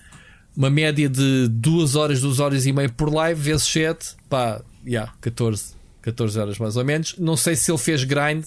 uma 0.60 0.70
média 0.70 1.08
de 1.08 1.48
2 1.48 1.96
horas, 1.96 2.20
2 2.20 2.42
horas 2.42 2.66
e 2.66 2.74
meia 2.74 2.90
por 2.90 3.10
live, 3.14 3.40
vezes 3.40 3.64
7, 3.64 4.18
pá, 4.30 4.62
já, 4.84 4.90
yeah, 4.90 5.14
14, 5.22 5.74
14 6.02 6.38
horas 6.38 6.60
mais 6.60 6.76
ou 6.76 6.84
menos. 6.84 7.16
Não 7.18 7.38
sei 7.38 7.56
se 7.56 7.72
ele 7.72 7.78
fez 7.78 8.04
grind 8.04 8.44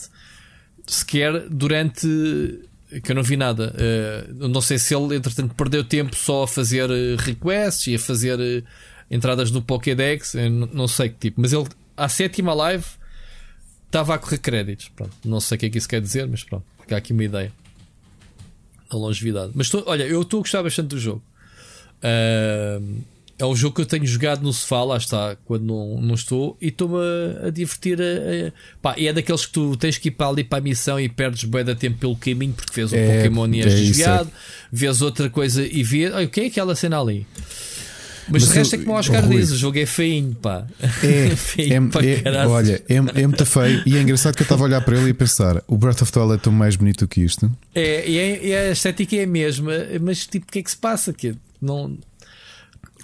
sequer 0.86 1.48
durante. 1.48 2.06
que 3.02 3.12
eu 3.12 3.14
não 3.14 3.22
vi 3.22 3.34
nada. 3.34 3.74
Eh, 3.78 4.26
não 4.30 4.60
sei 4.60 4.78
se 4.78 4.94
ele, 4.94 5.16
entretanto, 5.16 5.55
perdeu 5.55 5.82
tempo 5.82 6.14
só 6.14 6.43
a 6.43 6.48
fazer 6.48 6.90
eh, 6.90 7.16
requests 7.18 7.86
e 7.86 7.94
a 7.94 7.98
fazer 7.98 8.39
eh, 8.39 8.62
entradas 9.10 9.51
no 9.51 9.62
Pokédex, 9.62 10.34
não 10.70 10.86
sei 10.86 11.09
que 11.09 11.16
tipo, 11.16 11.40
mas 11.40 11.55
ele, 11.55 11.66
à 11.97 12.10
sétima 12.10 12.52
live, 12.52 12.84
estava 13.86 14.14
a 14.14 14.18
correr 14.18 14.36
créditos. 14.36 14.90
Pronto, 14.94 15.16
não 15.24 15.40
sei 15.40 15.56
o 15.56 15.59
que 15.60 15.64
é 15.66 15.70
que 15.70 15.78
isso 15.78 15.89
quer 15.89 16.02
dizer, 16.02 16.28
mas 16.28 16.44
pronto, 16.44 16.66
fica 16.82 16.94
aqui 16.94 17.14
uma 17.14 17.24
ideia. 17.24 17.51
A 18.90 18.97
longevidade. 18.97 19.52
Mas 19.55 19.70
tô, 19.70 19.82
olha, 19.86 20.02
eu 20.02 20.20
estou 20.20 20.40
a 20.40 20.43
gostar 20.43 20.62
bastante 20.62 20.89
do 20.89 21.01
jogo. 21.01 21.22
É 23.38 23.44
um 23.46 23.56
jogo 23.56 23.74
que 23.74 23.80
eu 23.80 23.86
tenho 23.86 24.06
jogado 24.06 24.40
no 24.42 24.52
sofá, 24.52 24.84
lá 24.84 24.96
está, 24.96 25.36
quando 25.46 25.64
não, 25.64 26.00
não 26.00 26.14
estou, 26.14 26.56
e 26.60 26.68
estou-me 26.68 26.94
a, 27.42 27.48
a 27.48 27.50
divertir. 27.50 27.98
A, 28.00 28.04
a- 28.48 28.52
pá, 28.80 28.94
e 28.96 29.08
é 29.08 29.12
daqueles 29.12 29.46
que 29.46 29.52
tu 29.52 29.76
tens 29.76 29.98
que 29.98 30.08
ir 30.08 30.12
para 30.12 30.28
ali 30.28 30.44
para 30.44 30.58
a 30.58 30.60
missão 30.60 31.00
e 31.00 31.08
perdes 31.08 31.42
bem 31.44 31.64
de 31.64 31.74
tempo 31.74 31.98
pelo 31.98 32.14
caminho 32.14 32.52
porque 32.52 32.72
vês 32.72 32.92
um 32.92 32.96
É, 32.96 33.16
Pokémon 33.16 33.48
e 33.52 33.60
és 33.62 33.66
é 33.66 33.68
isso, 33.76 33.86
desviado, 33.88 34.30
vês 34.70 35.02
outra 35.02 35.28
coisa 35.28 35.66
e 35.66 35.82
vês. 35.82 36.14
Olha, 36.14 36.26
o 36.26 36.28
que 36.28 36.40
é 36.42 36.46
aquela 36.46 36.76
cena 36.76 37.00
ali? 37.00 37.26
Mas, 38.28 38.44
Mas 38.44 38.52
de 38.52 38.58
resto 38.58 38.76
eu- 38.76 38.80
é 38.80 38.84
como 38.84 38.94
o 38.96 38.98
Oscar 39.00 39.24
Rui. 39.26 39.36
diz: 39.38 39.50
o 39.50 39.56
jogo 39.56 39.76
é 39.78 39.86
feinho, 39.86 40.36
pá. 40.40 40.64
É, 41.02 41.32
é, 42.06 42.06
é, 42.12 42.20
caralho. 42.20 42.50
olha, 42.50 42.82
é, 42.88 42.94
é 42.94 43.26
muito 43.26 43.44
feio. 43.44 43.82
E 43.84 43.96
é 43.96 44.02
engraçado 44.02 44.36
que 44.36 44.42
eu 44.42 44.44
estava 44.44 44.62
a 44.62 44.66
olhar 44.66 44.80
para 44.82 44.96
ele 44.96 45.08
e 45.08 45.10
a 45.10 45.14
pensar: 45.14 45.60
o 45.66 45.76
Breath 45.76 46.02
of 46.02 46.12
the 46.12 46.20
Wild 46.20 46.34
é 46.34 46.38
tão 46.38 46.52
mais 46.52 46.76
bonito 46.76 47.08
que 47.08 47.22
isto. 47.22 47.50
É, 47.74 48.08
e 48.08 48.16
é- 48.18 48.46
e 48.46 48.54
a 48.54 48.70
estética 48.70 49.16
é 49.16 49.24
a 49.24 49.26
mesma, 49.26 49.72
mas 50.00 50.24
tipo, 50.28 50.46
o 50.46 50.52
que 50.52 50.60
é 50.60 50.62
que 50.62 50.70
se 50.70 50.76
passa? 50.76 51.12
Que 51.12 51.34
não. 51.62 51.97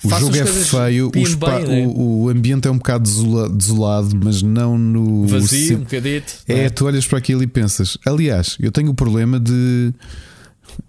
O 0.05 0.11
jogo 0.11 0.37
é 0.37 0.47
feio, 0.47 1.09
o, 1.09 1.11
bem, 1.11 1.23
espa- 1.25 1.59
né? 1.59 1.85
o, 1.85 2.23
o 2.25 2.29
ambiente 2.29 2.69
é 2.69 2.71
um 2.71 2.77
bocado 2.79 3.03
desola- 3.03 3.49
desolado, 3.49 4.15
mas 4.23 4.43
não 4.43 4.79
no. 4.79 5.27
vazio, 5.27 5.49
sim- 5.69 5.75
um 5.77 5.81
bocadito. 5.81 6.35
É, 6.47 6.69
tu 6.71 6.87
olhas 6.87 7.05
para 7.07 7.19
aquilo 7.19 7.43
e 7.43 7.47
pensas. 7.49 7.99
Aliás, 8.07 8.57
eu 8.61 8.71
tenho 8.71 8.91
o 8.91 8.95
problema 8.95 9.41
de 9.41 9.93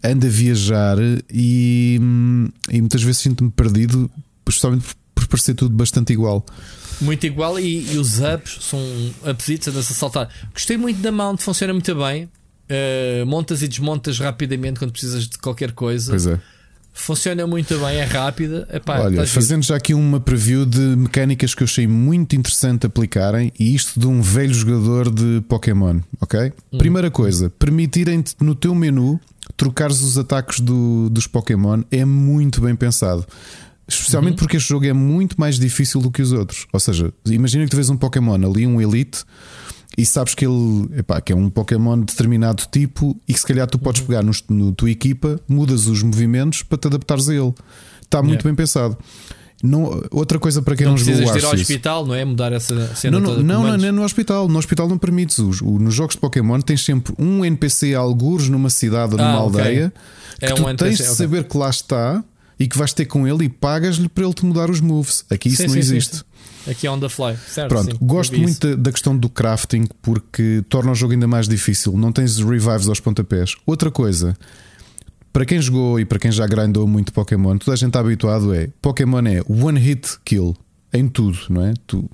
ando 0.04 0.28
a 0.28 0.30
viajar 0.30 0.98
e, 1.34 1.98
hum, 2.00 2.50
e 2.70 2.80
muitas 2.82 3.02
vezes 3.02 3.22
sinto-me 3.22 3.50
perdido, 3.50 4.10
justamente 4.48 4.84
por, 4.84 4.96
por 5.16 5.28
parecer 5.28 5.56
tudo 5.56 5.76
bastante 5.76 6.14
igual. 6.14 6.46
Muito 7.02 7.26
igual 7.26 7.60
e, 7.60 7.92
e 7.92 7.98
os 7.98 8.20
ups 8.20 8.60
são 8.62 8.80
upsitos, 9.28 9.70
andas 9.70 9.90
a 9.90 9.94
saltar. 9.96 10.30
Gostei 10.54 10.78
muito 10.78 11.02
da 11.02 11.12
mount, 11.12 11.40
funciona 11.42 11.74
muito 11.74 11.96
bem. 11.96 12.26
Uh, 12.70 13.26
montas 13.26 13.64
e 13.64 13.68
desmontas 13.68 14.20
rapidamente 14.20 14.78
quando 14.78 14.92
precisas 14.92 15.28
de 15.28 15.40
qualquer 15.40 15.72
coisa. 15.72 16.12
Pois 16.12 16.28
é. 16.28 16.40
Funciona 17.00 17.48
muito 17.48 17.78
bem, 17.80 17.98
é 17.98 18.04
rápida. 18.04 18.68
Epá, 18.72 19.00
Olha, 19.00 19.26
fazendo 19.26 19.64
já 19.64 19.76
aqui 19.76 19.94
uma 19.94 20.20
preview 20.20 20.66
de 20.66 20.80
mecânicas 20.80 21.56
que 21.56 21.64
eu 21.64 21.66
achei 21.66 21.88
muito 21.88 22.36
interessante 22.36 22.86
aplicarem, 22.86 23.52
e 23.60 23.74
isto 23.74 24.00
de 24.00 24.06
um 24.06 24.22
velho 24.22 24.54
jogador 24.54 25.10
de 25.10 25.42
Pokémon, 25.48 26.00
ok? 26.22 26.52
Hum. 26.72 26.78
Primeira 26.78 27.10
coisa, 27.10 27.50
permitirem-te 27.50 28.36
no 28.42 28.54
teu 28.54 28.76
menu 28.76 29.20
trocares 29.58 30.02
os 30.02 30.18
ataques 30.18 30.60
do- 30.60 31.10
dos 31.10 31.26
Pokémon 31.26 31.82
é 31.90 32.04
muito 32.06 32.62
bem 32.62 32.76
pensado. 32.76 33.26
Especialmente 33.88 34.34
Uhum. 34.34 34.38
porque 34.40 34.58
este 34.58 34.70
jogo 34.70 34.86
é 34.86 34.94
muito 34.94 35.36
mais 35.40 35.58
difícil 35.58 36.00
do 36.02 36.12
que 36.12 36.22
os 36.22 36.32
outros. 36.32 36.68
Ou 36.72 36.80
seja, 36.80 37.12
imagina 37.26 37.64
que 37.64 37.72
tu 37.72 37.76
vês 37.76 37.90
um 37.90 37.98
Pokémon 37.98 38.36
ali, 38.36 38.68
um 38.68 38.80
Elite, 38.80 39.24
e 40.02 40.06
sabes 40.06 40.34
que 40.36 40.46
ele 40.46 40.90
epá, 40.98 41.20
que 41.22 41.32
é 41.34 41.36
um 41.36 41.50
Pokémon 41.50 42.00
de 42.00 42.06
determinado 42.06 42.64
tipo 42.72 43.20
e 43.28 43.34
que 43.34 43.40
se 43.40 43.46
calhar 43.46 43.68
tu 43.68 43.76
Uhum. 43.76 43.84
podes 43.84 44.02
pegar 44.02 44.24
no, 44.24 44.32
no 44.50 44.72
tua 44.74 44.90
equipa, 44.90 45.40
mudas 45.48 45.88
os 45.88 46.02
movimentos 46.04 46.64
para 46.64 46.78
te 46.78 46.88
adaptares 46.88 47.28
a 47.30 47.34
ele. 47.36 47.54
Está 48.02 48.20
muito 48.24 48.32
Yeah. 48.42 48.44
bem 48.44 48.56
pensado. 48.56 48.98
Não, 49.62 50.02
outra 50.12 50.40
coisa 50.40 50.62
para 50.62 50.74
quem 50.76 50.86
Não 50.86 50.94
não, 50.94 50.98
precisas 50.98 51.30
o 51.30 51.34
de 51.34 51.40
ir 51.40 51.46
ao 51.46 51.54
hospital, 51.54 52.06
não 52.06 52.16
é? 52.16 52.24
Mudar 52.24 52.54
essa 52.54 52.96
cena 52.96 53.20
Não, 53.20 53.28
não, 53.28 53.38
de 53.40 53.44
não, 53.44 53.64
não, 53.64 53.78
não 53.78 53.86
é 53.88 53.92
no 53.92 54.04
hospital. 54.04 54.48
No 54.48 54.58
hospital 54.58 54.88
não 54.88 54.98
permites. 54.98 55.38
Os, 55.38 55.60
o- 55.62 55.78
nos 55.78 55.94
jogos 55.94 56.16
de 56.16 56.22
Pokémon 56.22 56.62
tens 56.62 56.86
sempre 56.86 57.14
um 57.20 57.44
NPC 57.44 57.94
algures 57.94 58.48
numa 58.48 58.70
cidade 58.70 59.12
ou 59.14 59.18
numa 59.18 59.30
Ah, 59.32 59.44
ok. 59.44 59.60
aldeia 59.60 59.94
que 60.40 60.46
É 60.46 60.54
tu 60.54 60.62
um 60.62 60.66
tens 60.76 60.82
NPC, 60.82 61.04
de 61.04 61.10
ok. 61.10 61.16
saber 61.16 61.44
que 61.44 61.58
lá 61.58 61.70
está 61.70 62.24
e 62.58 62.68
que 62.70 62.78
vais 62.78 62.94
ter 62.94 63.06
com 63.06 63.28
ele 63.28 63.46
e 63.46 63.50
pagas-lhe 63.50 64.08
para 64.08 64.24
ele 64.24 64.34
te 64.34 64.46
mudar 64.46 64.70
os 64.72 64.80
moves. 64.80 65.26
Aqui 65.30 65.50
isso 65.50 65.58
Sim, 65.58 65.64
não 65.68 65.74
sim, 65.74 65.82
sim, 65.82 65.96
existe. 65.96 66.16
sim. 66.18 66.24
Aqui 66.68 66.88
é 66.88 66.92
on 66.92 67.00
the 67.00 67.10
fly. 67.10 67.36
Certo, 67.48 67.70
Pronto, 67.70 67.92
sim, 67.92 67.98
gosto 68.02 68.38
muito 68.38 68.68
da, 68.68 68.76
da 68.76 68.92
questão 68.92 69.18
do 69.18 69.30
crafting 69.30 69.88
porque 70.02 70.64
torna 70.70 70.92
o 70.92 70.96
jogo 70.96 71.14
ainda 71.14 71.28
mais 71.28 71.48
difícil. 71.48 71.94
Não 71.98 72.12
tens 72.12 72.38
revives 72.40 72.88
aos 72.88 73.00
pontapés. 73.00 73.56
Outra 73.66 73.90
coisa, 73.90 74.38
para 75.32 75.46
quem 75.46 75.62
jogou 75.62 76.00
e 76.00 76.06
para 76.06 76.20
quem 76.20 76.32
já 76.32 76.46
grindou 76.46 76.88
muito 76.88 77.14
Pokémon, 77.14 77.58
toda 77.58 77.74
a 77.74 77.78
gente 77.78 77.90
está 77.90 78.00
habituado 78.00 78.54
é 78.54 78.70
Pokémon 78.82 79.26
é 79.28 79.42
one 79.48 79.80
hit 79.80 80.18
kill 80.26 80.56
em 80.92 81.08
tudo, 81.08 81.38
não 81.50 81.64
é? 81.64 81.74
Tu, 81.86 82.10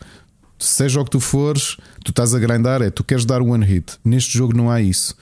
seja 0.59 0.99
o 0.99 1.05
que 1.05 1.11
tu 1.11 1.19
fores, 1.19 1.77
tu 2.03 2.11
estás 2.11 2.33
a 2.33 2.39
grindar, 2.39 2.81
é 2.81 2.89
tu 2.89 3.03
queres 3.03 3.25
dar 3.25 3.41
one 3.41 3.65
hit. 3.65 3.93
Neste 4.03 4.37
jogo 4.37 4.55
não 4.55 4.69
há 4.69 4.81
isso. 4.81 5.15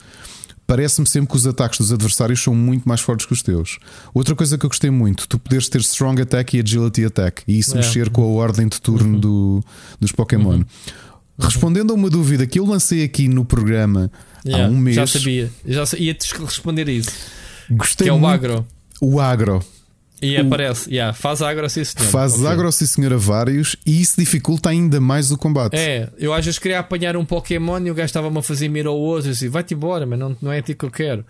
Parece-me 0.66 1.06
sempre 1.06 1.28
que 1.30 1.36
os 1.36 1.46
ataques 1.46 1.78
dos 1.78 1.92
adversários 1.92 2.42
são 2.42 2.54
muito 2.54 2.88
mais 2.88 3.00
fortes 3.00 3.26
que 3.26 3.32
os 3.32 3.42
teus. 3.42 3.78
Outra 4.14 4.34
coisa 4.34 4.56
que 4.56 4.64
eu 4.64 4.70
gostei 4.70 4.90
muito, 4.90 5.28
tu 5.28 5.38
poderes 5.38 5.68
ter 5.68 5.80
Strong 5.82 6.22
Attack 6.22 6.56
e 6.56 6.60
Agility 6.62 7.04
Attack 7.04 7.42
e 7.46 7.58
isso 7.58 7.74
É. 7.74 7.76
mexer 7.78 8.08
com 8.10 8.22
a 8.22 8.26
ordem 8.26 8.66
de 8.68 8.80
turno 8.80 9.18
do, 9.20 9.62
dos 10.00 10.10
Pokémon. 10.12 10.62
Respondendo 11.38 11.90
a 11.90 11.94
uma 11.94 12.08
dúvida 12.08 12.46
que 12.46 12.58
eu 12.58 12.64
lancei 12.64 13.02
aqui 13.04 13.28
no 13.28 13.44
programa 13.44 14.10
Yeah, 14.46 14.66
há 14.66 14.70
um 14.70 14.76
mês, 14.78 14.96
Já 14.96 15.06
sabia. 15.06 15.50
Já 15.66 15.84
Ia-te 15.98 16.34
responder 16.38 16.86
a 16.88 16.92
isso. 16.92 17.10
gostei 17.70 18.04
que 18.06 18.10
é 18.10 18.12
o 18.12 18.18
muito- 18.18 18.30
agro. 18.32 18.66
O 19.00 19.18
agro. 19.20 19.64
E 20.22 20.36
aparece. 20.36 20.88
Yeah, 20.90 21.12
faz 21.12 21.42
agro, 21.42 21.68
sim, 21.68 21.84
senhor. 21.84 22.08
Faz 22.08 22.34
Ok. 22.34 22.46
agro, 22.46 22.72
sim 22.72 22.86
senhor, 22.86 23.12
a 23.12 23.16
vários 23.16 23.76
e 23.84 24.00
isso 24.00 24.14
dificulta 24.16 24.70
ainda 24.70 25.00
mais 25.00 25.30
o 25.30 25.36
combate. 25.36 25.74
É, 25.76 26.08
eu 26.18 26.32
às 26.32 26.44
vezes 26.44 26.58
queria 26.58 26.78
apanhar 26.78 27.16
um 27.16 27.24
Pokémon 27.24 27.78
e 27.84 27.90
o 27.90 27.94
gajo 27.94 28.06
estava-me 28.06 28.38
a 28.38 28.42
fazer 28.42 28.68
mira 28.68 28.88
ao 28.88 28.96
outro. 28.98 29.30
Assim, 29.30 29.48
vai-te 29.48 29.74
embora, 29.74 30.06
mas 30.06 30.18
não, 30.18 30.34
não 30.40 30.50
é 30.52 30.58
a 30.58 30.62
ti 30.62 30.74
que 30.74 30.84
eu 30.84 30.90
quero. 30.90 31.24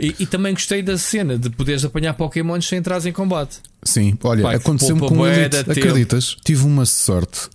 E, 0.00 0.14
e 0.18 0.26
também 0.26 0.52
gostei 0.52 0.82
da 0.82 0.98
cena 0.98 1.38
de 1.38 1.48
poderes 1.50 1.84
apanhar 1.84 2.14
Pokémons 2.14 2.66
sem 2.66 2.78
entrar 2.78 3.04
em 3.06 3.12
combate. 3.12 3.58
Sim, 3.84 4.16
olha, 4.24 4.48
aconteceu-me 4.50 5.00
com 5.06 5.18
um 5.18 5.26
Elite, 5.26 5.58
acreditas? 5.58 6.36
Tive 6.44 6.64
uma 6.64 6.86
sorte. 6.86 7.48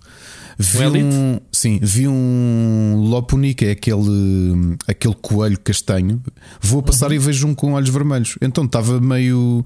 Vi 0.58 0.86
Um 0.86 0.96
um, 1.34 1.40
sim, 1.52 1.78
vi 1.82 2.08
um 2.08 2.94
Lopuni, 3.10 3.52
que 3.52 3.66
é 3.66 3.70
aquele, 3.72 4.76
aquele 4.88 5.14
coelho 5.20 5.58
castanho. 5.60 6.22
Vou 6.62 6.80
a 6.80 6.82
passar 6.82 7.08
Uhum. 7.08 7.12
e 7.14 7.18
vejo 7.18 7.46
um 7.46 7.54
com 7.54 7.74
olhos 7.74 7.90
vermelhos. 7.90 8.38
Então 8.40 8.64
estava 8.64 8.98
meio. 8.98 9.62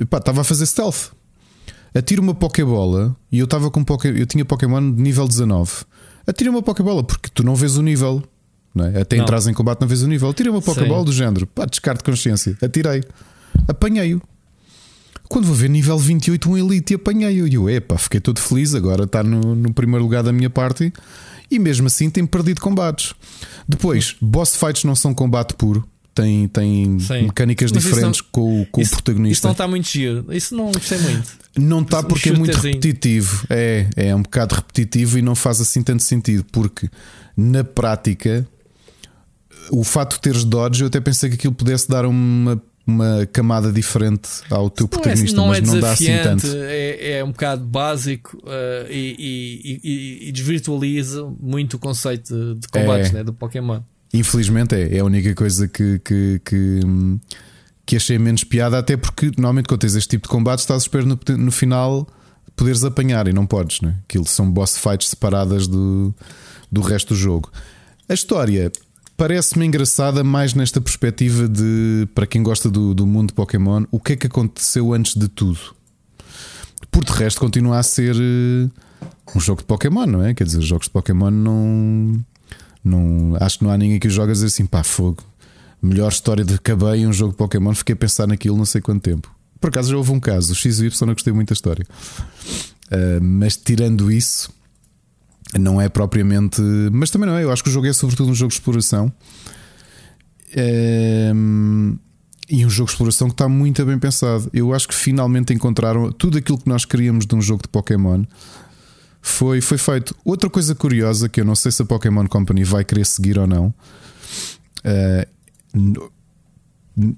Estava 0.00 0.40
a 0.40 0.44
fazer 0.44 0.66
stealth. 0.66 1.10
Atiro 1.94 2.22
uma 2.22 2.34
Pokébola 2.34 3.14
e 3.30 3.38
eu 3.38 3.44
estava 3.44 3.70
com 3.70 3.84
Poké, 3.84 4.08
eu 4.08 4.26
tinha 4.26 4.44
Pokémon 4.44 4.80
de 4.92 5.02
nível 5.02 5.28
19. 5.28 5.70
Atira 6.26 6.50
uma 6.50 6.62
Pokébola 6.62 7.02
porque 7.04 7.28
tu 7.32 7.42
não 7.42 7.54
vês 7.54 7.76
o 7.76 7.82
nível. 7.82 8.22
Não 8.74 8.86
é? 8.86 9.02
Até 9.02 9.16
Não. 9.16 9.24
entras 9.24 9.46
em 9.46 9.52
combate 9.52 9.80
não 9.82 9.88
vês 9.88 10.02
o 10.02 10.08
nível. 10.08 10.32
Tira 10.32 10.50
uma 10.50 10.62
Pokébola 10.62 11.04
do 11.04 11.12
género. 11.12 11.46
Pá, 11.46 11.66
descarte 11.66 11.98
de 12.02 12.10
consciência. 12.10 12.56
Atirei. 12.62 13.02
Apanhei-o. 13.68 14.22
Quando 15.28 15.44
vou 15.46 15.54
ver 15.54 15.68
nível 15.68 15.98
28, 15.98 16.50
um 16.50 16.56
Elite 16.56 16.94
e 16.94 16.96
apanhei-o. 16.96 17.46
E 17.46 17.54
eu, 17.54 17.68
epá, 17.68 17.98
fiquei 17.98 18.20
todo 18.20 18.40
feliz. 18.40 18.74
Agora 18.74 19.04
está 19.04 19.22
no, 19.22 19.54
no 19.54 19.74
primeiro 19.74 20.02
lugar 20.02 20.22
da 20.22 20.32
minha 20.32 20.48
party. 20.48 20.90
E 21.50 21.58
mesmo 21.58 21.86
assim 21.86 22.08
tem 22.08 22.24
perdido 22.24 22.62
combates. 22.62 23.14
Depois, 23.68 24.16
boss 24.22 24.56
fights 24.56 24.84
não 24.84 24.94
são 24.94 25.12
combate 25.12 25.54
puro. 25.54 25.86
Tem, 26.14 26.46
tem 26.48 26.98
Sim. 27.00 27.22
mecânicas 27.22 27.72
Mas 27.72 27.84
isso 27.84 27.94
diferentes 27.94 28.20
com, 28.20 28.60
o- 28.62 28.66
com 28.66 28.80
o 28.80 28.82
Isso 28.82 28.92
protagonista. 28.92 29.48
não 29.48 29.52
está 29.52 29.66
muito 29.66 29.88
giro. 29.88 30.26
Isso 30.30 30.54
não 30.54 30.70
gostei 30.70 30.98
muito. 30.98 31.30
Não 31.58 31.80
está 31.80 32.00
Um 32.00 32.04
porque 32.04 32.28
é 32.28 32.32
muito 32.32 32.54
repetitivo. 32.56 33.46
É, 33.48 33.86
é 33.96 34.14
um 34.14 34.20
bocado 34.22 34.54
repetitivo 34.54 35.18
e 35.18 35.22
não 35.22 35.34
faz 35.34 35.58
assim 35.60 35.82
tanto 35.82 36.02
sentido. 36.02 36.44
Porque 36.52 36.90
na 37.34 37.64
prática, 37.64 38.46
o 39.70 39.82
fato 39.84 40.16
de 40.16 40.20
teres 40.20 40.44
dodge, 40.44 40.82
eu 40.82 40.88
até 40.88 41.00
pensei 41.00 41.30
que 41.30 41.36
aquilo 41.36 41.54
pudesse 41.54 41.88
dar 41.88 42.04
uma, 42.04 42.62
uma 42.86 43.26
camada 43.32 43.72
diferente 43.72 44.28
ao 44.50 44.68
teu 44.68 44.84
Não 44.90 44.98
é, 44.98 45.02
protagonista, 45.02 45.36
não 45.36 45.46
mas 45.48 45.58
é 45.58 45.60
não 45.62 45.80
dá 45.80 45.92
assim 45.92 46.06
tanto. 46.22 46.46
é, 46.46 47.12
é 47.18 47.24
um 47.24 47.30
bocado 47.32 47.64
básico 47.64 48.36
uh, 48.44 48.90
e, 48.90 49.16
e- 49.18 49.80
e- 49.82 50.28
e 50.28 50.32
desvirtualiza 50.32 51.24
muito 51.40 51.74
o 51.74 51.78
conceito 51.78 52.34
de, 52.54 52.60
de 52.60 52.68
combates 52.68 53.10
É. 53.10 53.12
né, 53.14 53.24
do 53.24 53.32
Pokémon. 53.32 53.80
Infelizmente 54.12 54.74
é, 54.74 54.96
é 54.96 55.00
a 55.00 55.04
única 55.04 55.34
coisa 55.34 55.66
que, 55.66 55.98
que, 56.00 56.40
que, 56.44 56.80
que 57.86 57.96
achei 57.96 58.18
menos 58.18 58.44
piada, 58.44 58.78
até 58.78 58.96
porque 58.96 59.26
normalmente 59.36 59.66
quando 59.66 59.80
tens 59.80 59.94
este 59.94 60.10
tipo 60.10 60.28
de 60.28 60.30
combate 60.30 60.60
estás 60.60 60.82
a 60.82 60.84
esperar 60.84 61.06
no, 61.06 61.18
no 61.38 61.52
final 61.52 62.06
poderes 62.54 62.84
apanhar 62.84 63.26
e 63.28 63.32
não 63.32 63.46
podes, 63.46 63.80
né? 63.80 63.96
Aquilo 64.04 64.26
são 64.26 64.50
boss 64.50 64.76
fights 64.76 65.08
separadas 65.08 65.66
do, 65.66 66.14
do 66.70 66.80
resto 66.80 67.14
do 67.14 67.16
jogo. 67.16 67.50
A 68.08 68.14
história 68.14 68.70
parece-me 69.16 69.64
engraçada 69.64 70.22
mais 70.22 70.52
nesta 70.52 70.80
perspectiva 70.80 71.48
de 71.48 72.08
para 72.14 72.26
quem 72.26 72.42
gosta 72.42 72.68
do, 72.68 72.94
do 72.94 73.06
mundo 73.06 73.32
Pokémon, 73.32 73.84
o 73.90 74.00
que 74.00 74.12
é 74.14 74.16
que 74.16 74.26
aconteceu 74.26 74.92
antes 74.92 75.14
de 75.14 75.28
tudo. 75.28 75.60
Por 76.90 77.04
de 77.04 77.12
resto, 77.12 77.40
continua 77.40 77.78
a 77.78 77.82
ser 77.82 78.14
eh, 78.16 78.68
um 79.34 79.40
jogo 79.40 79.62
de 79.62 79.66
Pokémon, 79.66 80.06
não 80.06 80.22
é? 80.22 80.34
Quer 80.34 80.44
dizer, 80.44 80.58
os 80.58 80.66
jogos 80.66 80.86
de 80.86 80.92
Pokémon 80.92 81.30
não. 81.30 82.22
Não 82.84 83.36
acho 83.40 83.58
que 83.58 83.64
não 83.64 83.70
há 83.70 83.78
ninguém 83.78 83.98
que 83.98 84.10
joga 84.10 84.30
a 84.30 84.34
dizer 84.34 84.46
assim, 84.46 84.66
pá, 84.66 84.82
fogo. 84.82 85.22
Melhor 85.80 86.12
história 86.12 86.44
de 86.44 86.54
acabei 86.54 87.06
um 87.06 87.12
jogo 87.12 87.32
de 87.32 87.38
Pokémon, 87.38 87.74
fiquei 87.74 87.94
a 87.94 87.96
pensar 87.96 88.26
naquilo 88.26 88.56
não 88.56 88.64
sei 88.64 88.80
quanto 88.80 89.02
tempo. 89.02 89.34
Por 89.60 89.68
acaso 89.68 89.90
já 89.90 89.96
houve 89.96 90.12
um 90.12 90.20
caso, 90.20 90.52
o 90.52 90.54
X 90.54 90.78
e 90.78 90.82
o 90.82 90.86
Y, 90.86 91.06
não 91.06 91.14
gostei 91.14 91.32
muito 91.32 91.48
da 91.48 91.54
história. 91.54 91.84
Ah, 92.92 93.18
mas 93.22 93.56
tirando 93.56 94.12
isso, 94.12 94.52
não 95.58 95.80
é 95.80 95.88
propriamente. 95.88 96.60
Mas 96.92 97.10
também 97.10 97.28
não 97.28 97.36
é, 97.36 97.44
eu 97.44 97.50
acho 97.50 97.62
que 97.62 97.70
o 97.70 97.72
jogo 97.72 97.86
é 97.86 97.92
sobretudo 97.92 98.30
um 98.30 98.34
jogo 98.34 98.50
de 98.50 98.54
exploração. 98.54 99.10
Ehm, 100.54 101.96
e 102.48 102.66
um 102.66 102.70
jogo 102.70 102.88
de 102.88 102.92
exploração 102.92 103.28
que 103.28 103.34
está 103.34 103.48
muito 103.48 103.84
bem 103.86 103.98
pensado. 103.98 104.50
Eu 104.52 104.74
acho 104.74 104.86
que 104.86 104.94
finalmente 104.94 105.54
encontraram 105.54 106.12
tudo 106.12 106.36
aquilo 106.36 106.58
que 106.58 106.68
nós 106.68 106.84
queríamos 106.84 107.24
de 107.24 107.34
um 107.34 107.40
jogo 107.40 107.62
de 107.62 107.68
Pokémon. 107.68 108.24
Foi, 109.24 109.60
foi 109.60 109.78
feito. 109.78 110.14
Outra 110.24 110.50
coisa 110.50 110.74
curiosa 110.74 111.28
que 111.28 111.40
eu 111.40 111.44
não 111.44 111.54
sei 111.54 111.70
se 111.70 111.80
a 111.80 111.84
Pokémon 111.84 112.26
Company 112.26 112.64
vai 112.64 112.84
querer 112.84 113.06
seguir 113.06 113.38
ou 113.38 113.46
não. 113.46 113.72
n- 115.74 116.10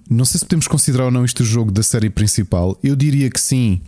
não 0.09 0.25
sei 0.25 0.39
se 0.39 0.45
podemos 0.45 0.69
considerar 0.69 1.07
ou 1.07 1.11
não 1.11 1.25
isto 1.25 1.41
o 1.41 1.47
jogo 1.47 1.73
da 1.73 1.83
série 1.83 2.11
principal. 2.11 2.79
Eu 2.83 2.95
diria 2.95 3.29
que 3.31 3.41
sim, 3.41 3.81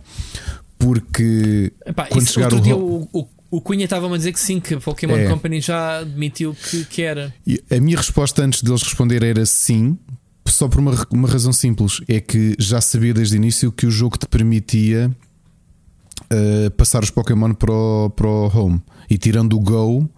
porque 0.77 1.71
Epá, 1.85 2.05
quando 2.07 2.23
isso, 2.23 2.33
chegar 2.33 2.53
outro 2.53 2.75
o, 2.77 3.09
o, 3.13 3.27
o, 3.51 3.61
Cunha 3.61 3.85
estava-me 3.85 4.15
a 4.15 4.17
dizer 4.17 4.33
que 4.33 4.39
sim, 4.39 4.59
que 4.59 4.73
a 4.73 4.79
Pokémon 4.79 5.15
É. 5.15 5.27
Company 5.29 5.61
já 5.61 5.99
admitiu 5.99 6.53
que, 6.55 6.85
que 6.85 7.01
era. 7.03 7.33
E 7.45 7.63
A 7.71 7.79
minha 7.79 7.97
resposta 7.97 8.43
antes 8.43 8.61
deles 8.61 8.81
responder 8.83 9.23
era 9.23 9.45
sim, 9.45 9.97
só 10.45 10.67
por 10.67 10.79
uma, 10.79 11.07
uma 11.11 11.27
razão 11.29 11.53
simples: 11.53 12.01
é 12.07 12.19
que 12.19 12.55
já 12.59 12.81
sabia 12.81 13.13
desde 13.13 13.35
o 13.35 13.37
início 13.37 13.71
que 13.71 13.85
o 13.85 13.91
jogo 13.91 14.17
te 14.17 14.27
permitia 14.27 15.09
uh, 16.23 16.71
passar 16.71 17.03
os 17.03 17.09
Pokémon 17.09 17.53
para 17.53 17.71
o, 17.71 18.09
para 18.09 18.27
o 18.27 18.47
Home. 18.47 18.81
E 19.09 19.17
tirando 19.17 19.53
o 19.55 19.59
Go 19.59 20.09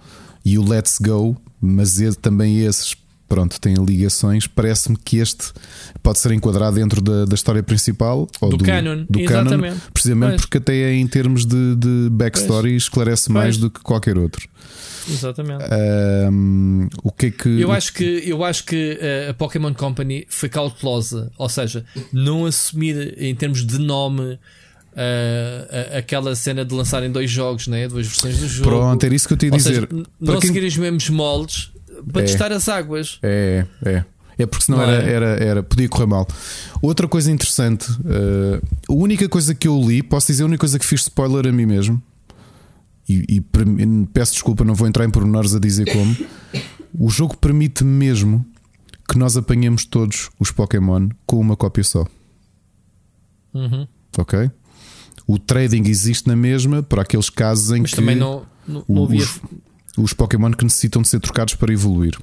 e 0.44 0.58
o 0.58 0.68
Let's 0.68 0.98
Go, 1.00 1.38
mas 1.62 2.00
ele, 2.00 2.16
também 2.16 2.60
esses, 2.62 2.96
pronto, 3.28 3.60
têm 3.60 3.76
ligações. 3.76 4.48
Parece-me 4.48 4.98
que 4.98 5.18
este 5.18 5.52
pode 6.02 6.20
ser 6.20 6.32
enquadrado 6.32 6.78
dentro 6.78 7.02
da, 7.02 7.26
da 7.26 7.36
história 7.36 7.62
principal 7.62 8.28
ou 8.42 8.50
Do 8.50 8.58
do, 8.58 8.66
canon, 8.66 9.06
do 9.10 9.24
canon, 9.26 9.42
exatamente. 9.42 9.82
precisamente 9.94 10.30
Pois. 10.32 10.42
porque 10.42 10.58
até 10.58 10.76
é 10.76 10.94
em 10.94 11.08
termos 11.08 11.46
de, 11.46 11.76
de 11.76 12.10
backstory 12.12 12.76
esclarece 12.76 13.32
mais 13.32 13.58
Pois. 13.58 13.58
do 13.58 13.70
que 13.70 13.82
qualquer 13.82 14.18
outro. 14.18 14.48
Exatamente. 15.08 15.64
Um, 16.32 16.88
o 17.04 17.12
que 17.12 17.28
é 17.28 17.32
que 17.32 17.50
Eu 17.62 17.72
acho 17.72 17.94
que, 17.94 18.04
eu 18.04 18.44
acho 18.44 18.64
que 18.64 18.98
eh, 19.02 19.30
a 19.30 19.34
Pokémon 19.34 19.74
Company 19.74 20.26
foi 20.30 20.50
cautelosa, 20.50 21.32
ou 21.38 21.50
seja, 21.50 21.84
não 22.14 22.46
assumir 22.46 23.16
em 23.18 23.34
termos 23.34 23.66
de 23.66 23.80
nome 23.80 24.38
a- 25.94 25.98
aquela 26.00 26.36
cena 26.36 26.64
de 26.66 26.74
lançarem 26.74 27.12
dois 27.12 27.30
jogos, 27.32 27.68
né? 27.68 27.88
duas 27.88 28.08
versões 28.08 28.38
do 28.40 28.48
jogo. 28.48 28.70
Pronto, 28.70 29.04
era 29.04 29.16
isso 29.16 29.28
que 29.28 29.34
eu 29.34 29.38
te 29.38 29.46
ia 29.48 29.52
Ou 29.52 29.58
dizer. 29.58 29.74
seja, 29.88 29.88
não 30.20 30.40
quem- 30.40 30.54
seguir 30.54 30.66
os 30.68 30.78
mesmos 30.78 31.10
moldes 31.10 31.72
para 32.12 32.22
É. 32.22 32.26
testar 32.26 32.52
as 32.52 32.68
águas. 32.70 33.20
É, 33.24 33.66
é. 33.86 34.04
É 34.38 34.46
porque 34.46 34.64
senão 34.66 34.78
Não 34.78 34.86
era, 34.86 35.04
é? 35.04 35.12
era, 35.14 35.26
era, 35.44 35.64
podia 35.64 35.90
correr 35.90 36.06
mal. 36.06 36.26
Outra 36.82 37.10
coisa 37.10 37.30
interessante, 37.30 37.86
eh, 38.06 38.62
a 38.88 38.94
única 38.94 39.28
coisa 39.28 39.54
que 39.54 39.68
eu 39.68 39.78
li, 39.82 40.02
posso 40.02 40.28
dizer, 40.28 40.44
a 40.44 40.46
única 40.46 40.62
coisa 40.62 40.80
que 40.80 40.86
fiz 40.86 41.02
spoiler 41.02 41.46
a 41.48 41.52
mim 41.52 41.66
mesmo, 41.66 42.02
e, 43.10 43.26
e 43.28 43.42
peço 44.14 44.32
desculpa, 44.34 44.64
não 44.64 44.74
vou 44.74 44.88
entrar 44.88 45.04
em 45.04 45.10
pormenores 45.10 45.54
a 45.54 45.60
dizer 45.60 45.92
como. 45.92 46.16
O 46.98 47.10
jogo 47.10 47.36
permite 47.36 47.84
mesmo 47.84 48.46
que 49.10 49.18
nós 49.18 49.36
apanhemos 49.36 49.84
todos 49.84 50.30
os 50.40 50.52
Pokémon 50.52 51.10
com 51.26 51.38
uma 51.38 51.58
cópia 51.58 51.84
só. 51.84 52.06
Uhum. 53.54 53.86
Ok? 54.18 54.50
O 55.32 55.38
trading 55.38 55.88
existe 55.88 56.28
na 56.28 56.36
mesma 56.36 56.82
para 56.82 57.04
aqueles 57.04 57.30
casos 57.30 57.72
em 57.72 57.82
Mas 57.82 57.92
que 57.92 57.98
também 57.98 58.16
não, 58.16 58.44
não, 58.68 58.84
não 58.90 59.04
havia. 59.04 59.20
os, 59.22 59.40
os 59.96 60.14
Pokémon 60.14 60.50
que 60.52 60.64
necessitam 60.64 61.04
de 61.04 61.08
ser 61.08 61.20
trocados 61.20 61.54
para 61.54 61.72
evoluir. 61.72 62.18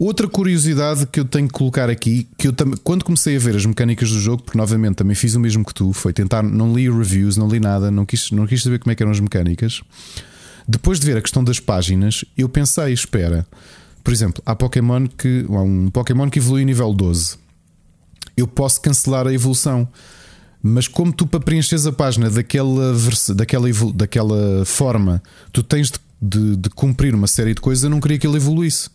Outra 0.00 0.26
curiosidade 0.28 1.06
que 1.06 1.20
eu 1.20 1.24
tenho 1.24 1.46
que 1.46 1.54
colocar 1.54 1.88
aqui, 1.88 2.28
que 2.36 2.48
eu 2.48 2.52
tam- 2.52 2.72
quando 2.82 3.04
comecei 3.04 3.36
a 3.36 3.38
ver 3.38 3.54
as 3.54 3.64
mecânicas 3.66 4.10
do 4.10 4.18
jogo, 4.20 4.42
porque 4.42 4.58
novamente 4.58 4.96
também 4.96 5.14
fiz 5.14 5.34
o 5.34 5.40
mesmo 5.40 5.64
que 5.64 5.72
tu, 5.74 5.92
foi 5.92 6.12
tentar, 6.12 6.42
não 6.42 6.74
li 6.74 6.90
reviews, 6.90 7.36
não 7.36 7.48
li 7.48 7.60
nada, 7.60 7.90
não 7.90 8.04
quis, 8.04 8.30
não 8.32 8.46
quis 8.46 8.62
saber 8.64 8.78
como 8.80 8.90
é 8.92 8.94
que 8.96 9.02
eram 9.02 9.12
as 9.12 9.20
mecânicas. 9.20 9.80
Depois 10.68 10.98
de 11.00 11.06
ver 11.06 11.16
a 11.16 11.22
questão 11.22 11.42
das 11.44 11.58
páginas, 11.60 12.24
eu 12.36 12.48
pensei, 12.48 12.92
espera, 12.92 13.46
por 14.04 14.12
exemplo, 14.12 14.42
há 14.46 14.54
Pokémon 14.56 15.06
que 15.06 15.44
há 15.48 15.60
um 15.62 15.88
Pokémon 15.90 16.28
que 16.30 16.38
evolui 16.38 16.64
nível 16.64 16.92
12. 16.92 17.36
Eu 18.36 18.46
posso 18.46 18.80
cancelar 18.80 19.26
a 19.26 19.32
evolução. 19.32 19.88
Mas 20.62 20.88
como 20.88 21.12
tu 21.12 21.26
para 21.26 21.40
preencheres 21.40 21.86
a 21.86 21.92
página 21.92 22.28
daquela, 22.28 22.94
daquela, 23.34 23.68
daquela 23.94 24.64
forma, 24.64 25.22
tu 25.52 25.62
tens 25.62 25.90
de, 25.90 25.98
de- 26.20 26.56
de 26.56 26.70
cumprir 26.70 27.14
uma 27.14 27.26
série 27.28 27.54
de 27.54 27.60
coisas, 27.60 27.84
eu 27.84 27.90
não 27.90 28.00
queria 28.00 28.18
que 28.18 28.26
ele 28.26 28.36
evoluísse. 28.36 28.90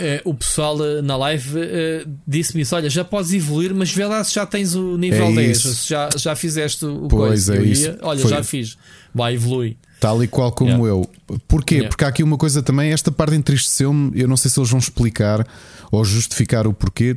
Eh, 0.00 0.20
o 0.24 0.32
pessoal 0.34 0.76
eh, 0.84 1.02
na 1.02 1.16
live 1.16 1.58
eh, 1.58 2.06
disse-me 2.26 2.62
isso: 2.62 2.76
olha, 2.76 2.88
já 2.90 3.04
podes 3.04 3.32
evoluir, 3.32 3.74
mas 3.74 3.90
vê 3.90 4.04
lá 4.06 4.22
se 4.22 4.34
já 4.34 4.46
tens 4.46 4.74
o 4.74 4.96
nível 4.96 5.26
É 5.26 5.32
10, 5.34 5.56
isso. 5.58 5.74
se 5.74 5.88
já, 5.88 6.08
já 6.16 6.36
fizeste 6.36 6.84
o 6.84 7.08
Pois, 7.08 7.46
coisa. 7.46 7.56
é 7.56 7.62
isso. 7.64 7.82
ia, 7.86 7.98
olha, 8.02 8.20
Foi- 8.20 8.30
já 8.30 8.44
fiz, 8.44 8.76
vai, 9.14 9.34
evolui. 9.34 9.76
Tal 9.98 10.22
e 10.22 10.28
qual 10.28 10.52
como 10.52 10.70
Yeah. 10.86 10.88
eu. 10.88 11.38
Porquê? 11.48 11.74
Yeah. 11.76 11.88
Porque 11.88 12.04
há 12.04 12.08
aqui 12.08 12.22
uma 12.22 12.36
coisa 12.36 12.62
também, 12.62 12.92
esta 12.92 13.10
parte 13.10 13.34
entristeceu-me. 13.34 14.12
Eu 14.14 14.28
não 14.28 14.36
sei 14.36 14.48
se 14.48 14.60
eles 14.60 14.70
vão 14.70 14.78
explicar 14.78 15.44
ou 15.90 16.04
justificar 16.04 16.68
o 16.68 16.72
porquê. 16.72 17.16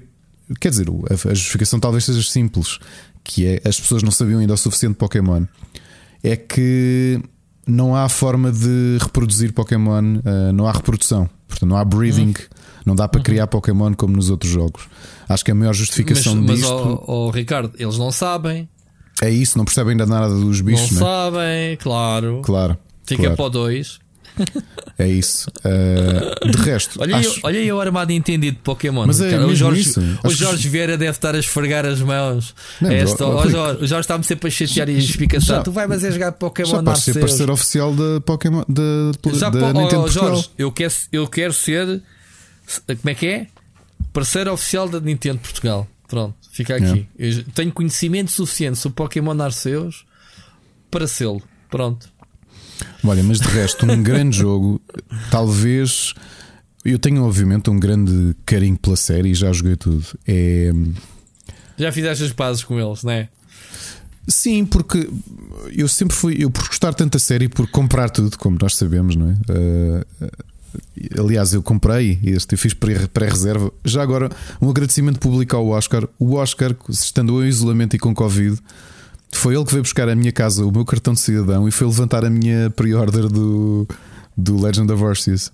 Quer 0.60 0.70
dizer, 0.72 0.88
a 1.30 1.34
justificação 1.36 1.80
talvez 1.80 2.04
seja 2.06 2.24
simples, 2.24 2.80
que 3.24 3.46
é 3.46 3.62
as 3.68 3.80
pessoas 3.80 4.04
não 4.04 4.12
sabiam 4.12 4.40
ainda 4.40 4.54
o 4.54 4.58
suficiente 4.58 4.94
de 4.94 5.00
Pokémon. 5.00 5.46
É 6.24 6.36
que 6.36 7.20
não 7.66 7.96
há 7.96 8.08
forma 8.10 8.52
de 8.52 8.98
reproduzir 9.00 9.54
Pokémon, 9.54 10.20
ah, 10.26 10.52
não 10.54 10.68
há 10.68 10.72
reprodução. 10.72 11.30
Portanto, 11.48 11.70
não 11.70 11.78
há 11.78 11.84
breeding, 11.84 12.34
não 12.86 12.96
dá 12.96 13.08
para 13.08 13.22
criar 13.22 13.48
Pokémon 13.48 13.94
como 13.94 14.16
nos 14.16 14.30
outros 14.30 14.52
jogos. 14.52 14.88
Acho 15.28 15.44
que 15.44 15.52
a 15.52 15.56
maior 15.56 15.70
Mas, 15.70 15.78
justificação 15.78 16.36
mas 16.36 16.60
disto 16.60 16.72
ó, 16.72 17.04
ó, 17.08 17.30
Ricardo, 17.30 17.74
eles 17.78 17.98
não 17.98 18.12
sabem, 18.12 18.70
é 19.22 19.30
isso, 19.30 19.56
não 19.56 19.66
percebem 19.66 19.92
ainda 19.92 20.08
nada 20.08 20.34
dos 20.34 20.62
bichos, 20.62 20.92
não 20.92 21.00
né? 21.00 21.06
sabem, 21.06 21.78
claro. 21.78 22.42
Claro. 22.44 22.76
Fica 23.06 23.22
claro. 23.22 23.36
para 23.36 23.46
o 23.46 23.50
2. 23.50 24.00
É 24.98 25.08
isso. 25.08 25.52
Ah, 25.64 26.46
de 26.50 26.58
resto, 26.62 27.02
Olha, 27.02 27.18
acho- 27.18 27.30
eu, 27.30 27.42
olha 27.44 27.60
aí 27.60 27.72
o 27.72 27.80
armado 27.82 28.12
entendido 28.12 28.58
de 28.58 28.62
Pokémon. 28.64 29.06
Mas 29.08 29.20
é 29.22 29.32
cara. 29.32 29.48
o 29.48 29.56
Jorge, 29.56 29.82
isso. 29.82 30.00
o 30.00 30.04
Acho 30.28 30.38
que- 30.38 30.44
Jorge 30.44 30.70
Vieira 30.70 30.98
deve 30.98 31.12
estar 31.12 31.36
a 31.36 31.40
esfregar 31.40 31.86
as 31.86 32.00
mãos. 32.02 32.54
Não, 32.80 32.90
mas, 32.90 33.12
esta, 33.12 33.26
Rico, 33.26 33.50
Jorge, 33.50 33.84
o 33.84 33.88
Jorge 33.88 34.02
está-me 34.02 34.24
sempre 34.24 34.48
a 34.48 34.52
chatear 34.52 34.90
e 34.90 34.96
a 34.96 35.00
explicação. 35.00 35.58
já- 35.58 35.64
Tu 35.64 35.72
vai 35.72 35.88
mas 35.88 36.04
é 36.04 36.12
jogar 36.12 36.32
Pokémon 36.34 36.70
Já 36.70 36.84
podes 36.84 37.04
ser 37.04 37.20
parceiro 37.20 37.54
oficial 37.54 37.94
da 37.94 38.22
Pokémon 38.22 38.64
da, 38.68 39.12
Já 39.34 39.50
da 39.50 39.60
po- 39.60 39.80
Nintendo 39.80 40.02
Portugal. 40.04 40.28
Jorge, 40.36 40.50
eu 40.58 40.72
quero, 40.72 40.94
eu 41.12 41.28
quero 41.28 41.54
ser. 41.54 42.02
Como 42.88 43.10
é 43.10 43.16
que 43.16 43.26
é? 43.26 43.48
Parceiro 44.14 44.54
oficial 44.54 44.88
da 44.90 45.00
Nintendo 45.00 45.40
Portugal. 45.40 45.88
Pronto, 46.08 46.36
fica 46.52 46.76
aqui. 46.76 47.08
Eu 47.18 47.32
já 47.32 47.44
tenho 47.56 47.72
conhecimento 47.72 48.32
suficiente 48.32 48.78
sobre 48.78 48.96
Pokémon 48.98 49.40
Arceus 49.42 50.06
para 50.90 51.08
sê-lo. 51.08 51.42
Pronto. 51.70 52.11
Olha, 53.04 53.24
mas 53.24 53.40
de 53.40 53.48
resto, 53.48 53.86
um 53.86 54.02
grande 54.04 54.38
jogo. 54.38 54.82
Talvez 55.30 56.14
eu 56.84 56.98
tenho, 57.00 57.24
obviamente, 57.24 57.70
um 57.70 57.80
grande 57.80 58.36
carinho 58.46 58.78
pela 58.78 58.96
série 58.96 59.30
e 59.30 59.36
já 59.36 59.52
joguei 59.52 59.76
tudo. 59.76 60.06
É. 60.28 60.72
Já 61.78 61.92
fizeste 61.92 62.24
as 62.24 62.32
pazes 62.32 62.64
com 62.64 62.80
eles, 62.80 63.04
não 63.04 63.12
é? 63.12 63.30
Sim, 64.28 64.66
porque 64.66 65.10
eu 65.76 65.88
sempre 65.88 66.16
fui. 66.16 66.36
Eu 66.40 66.52
por 66.52 66.68
gostar 66.68 66.94
tanto 66.94 67.14
da 67.14 67.20
série, 67.20 67.50
por 67.50 67.68
comprar 67.68 68.10
tudo, 68.10 68.38
como 68.38 68.58
nós 68.62 68.76
sabemos, 68.76 69.16
não 69.16 69.32
é? 69.32 69.36
Ah, 69.50 70.30
aliás, 71.20 71.54
eu 71.54 71.64
comprei 71.64 72.20
este, 72.24 72.54
eu 72.54 72.58
fiz 72.58 72.74
pré- 72.74 73.08
pré-reserva. 73.08 73.72
Já 73.84 74.02
agora, 74.04 74.30
um 74.62 74.70
agradecimento 74.70 75.20
público 75.20 75.56
ao 75.56 75.68
Oscar. 75.70 76.08
O 76.20 76.36
Oscar, 76.36 76.76
estando 76.88 77.44
em 77.44 77.48
isolamento 77.48 77.96
e 77.96 78.00
com 78.00 78.14
Covid, 78.14 78.58
foi 79.34 79.56
ele 79.56 79.66
que 79.66 79.72
veio 79.72 79.84
buscar 79.84 80.08
à 80.10 80.16
minha 80.16 80.32
casa 80.32 80.66
o 80.66 80.72
meu 80.72 80.86
cartão 80.86 81.14
de 81.14 81.20
cidadão 81.20 81.68
e 81.68 81.72
foi 81.72 81.88
levantar 81.88 82.24
a 82.26 82.30
minha 82.30 82.70
pre-order 82.70 83.28
do, 83.28 83.88
do 84.38 84.62
Legend 84.62 84.92
of 84.92 85.04
Arceus. 85.04 85.52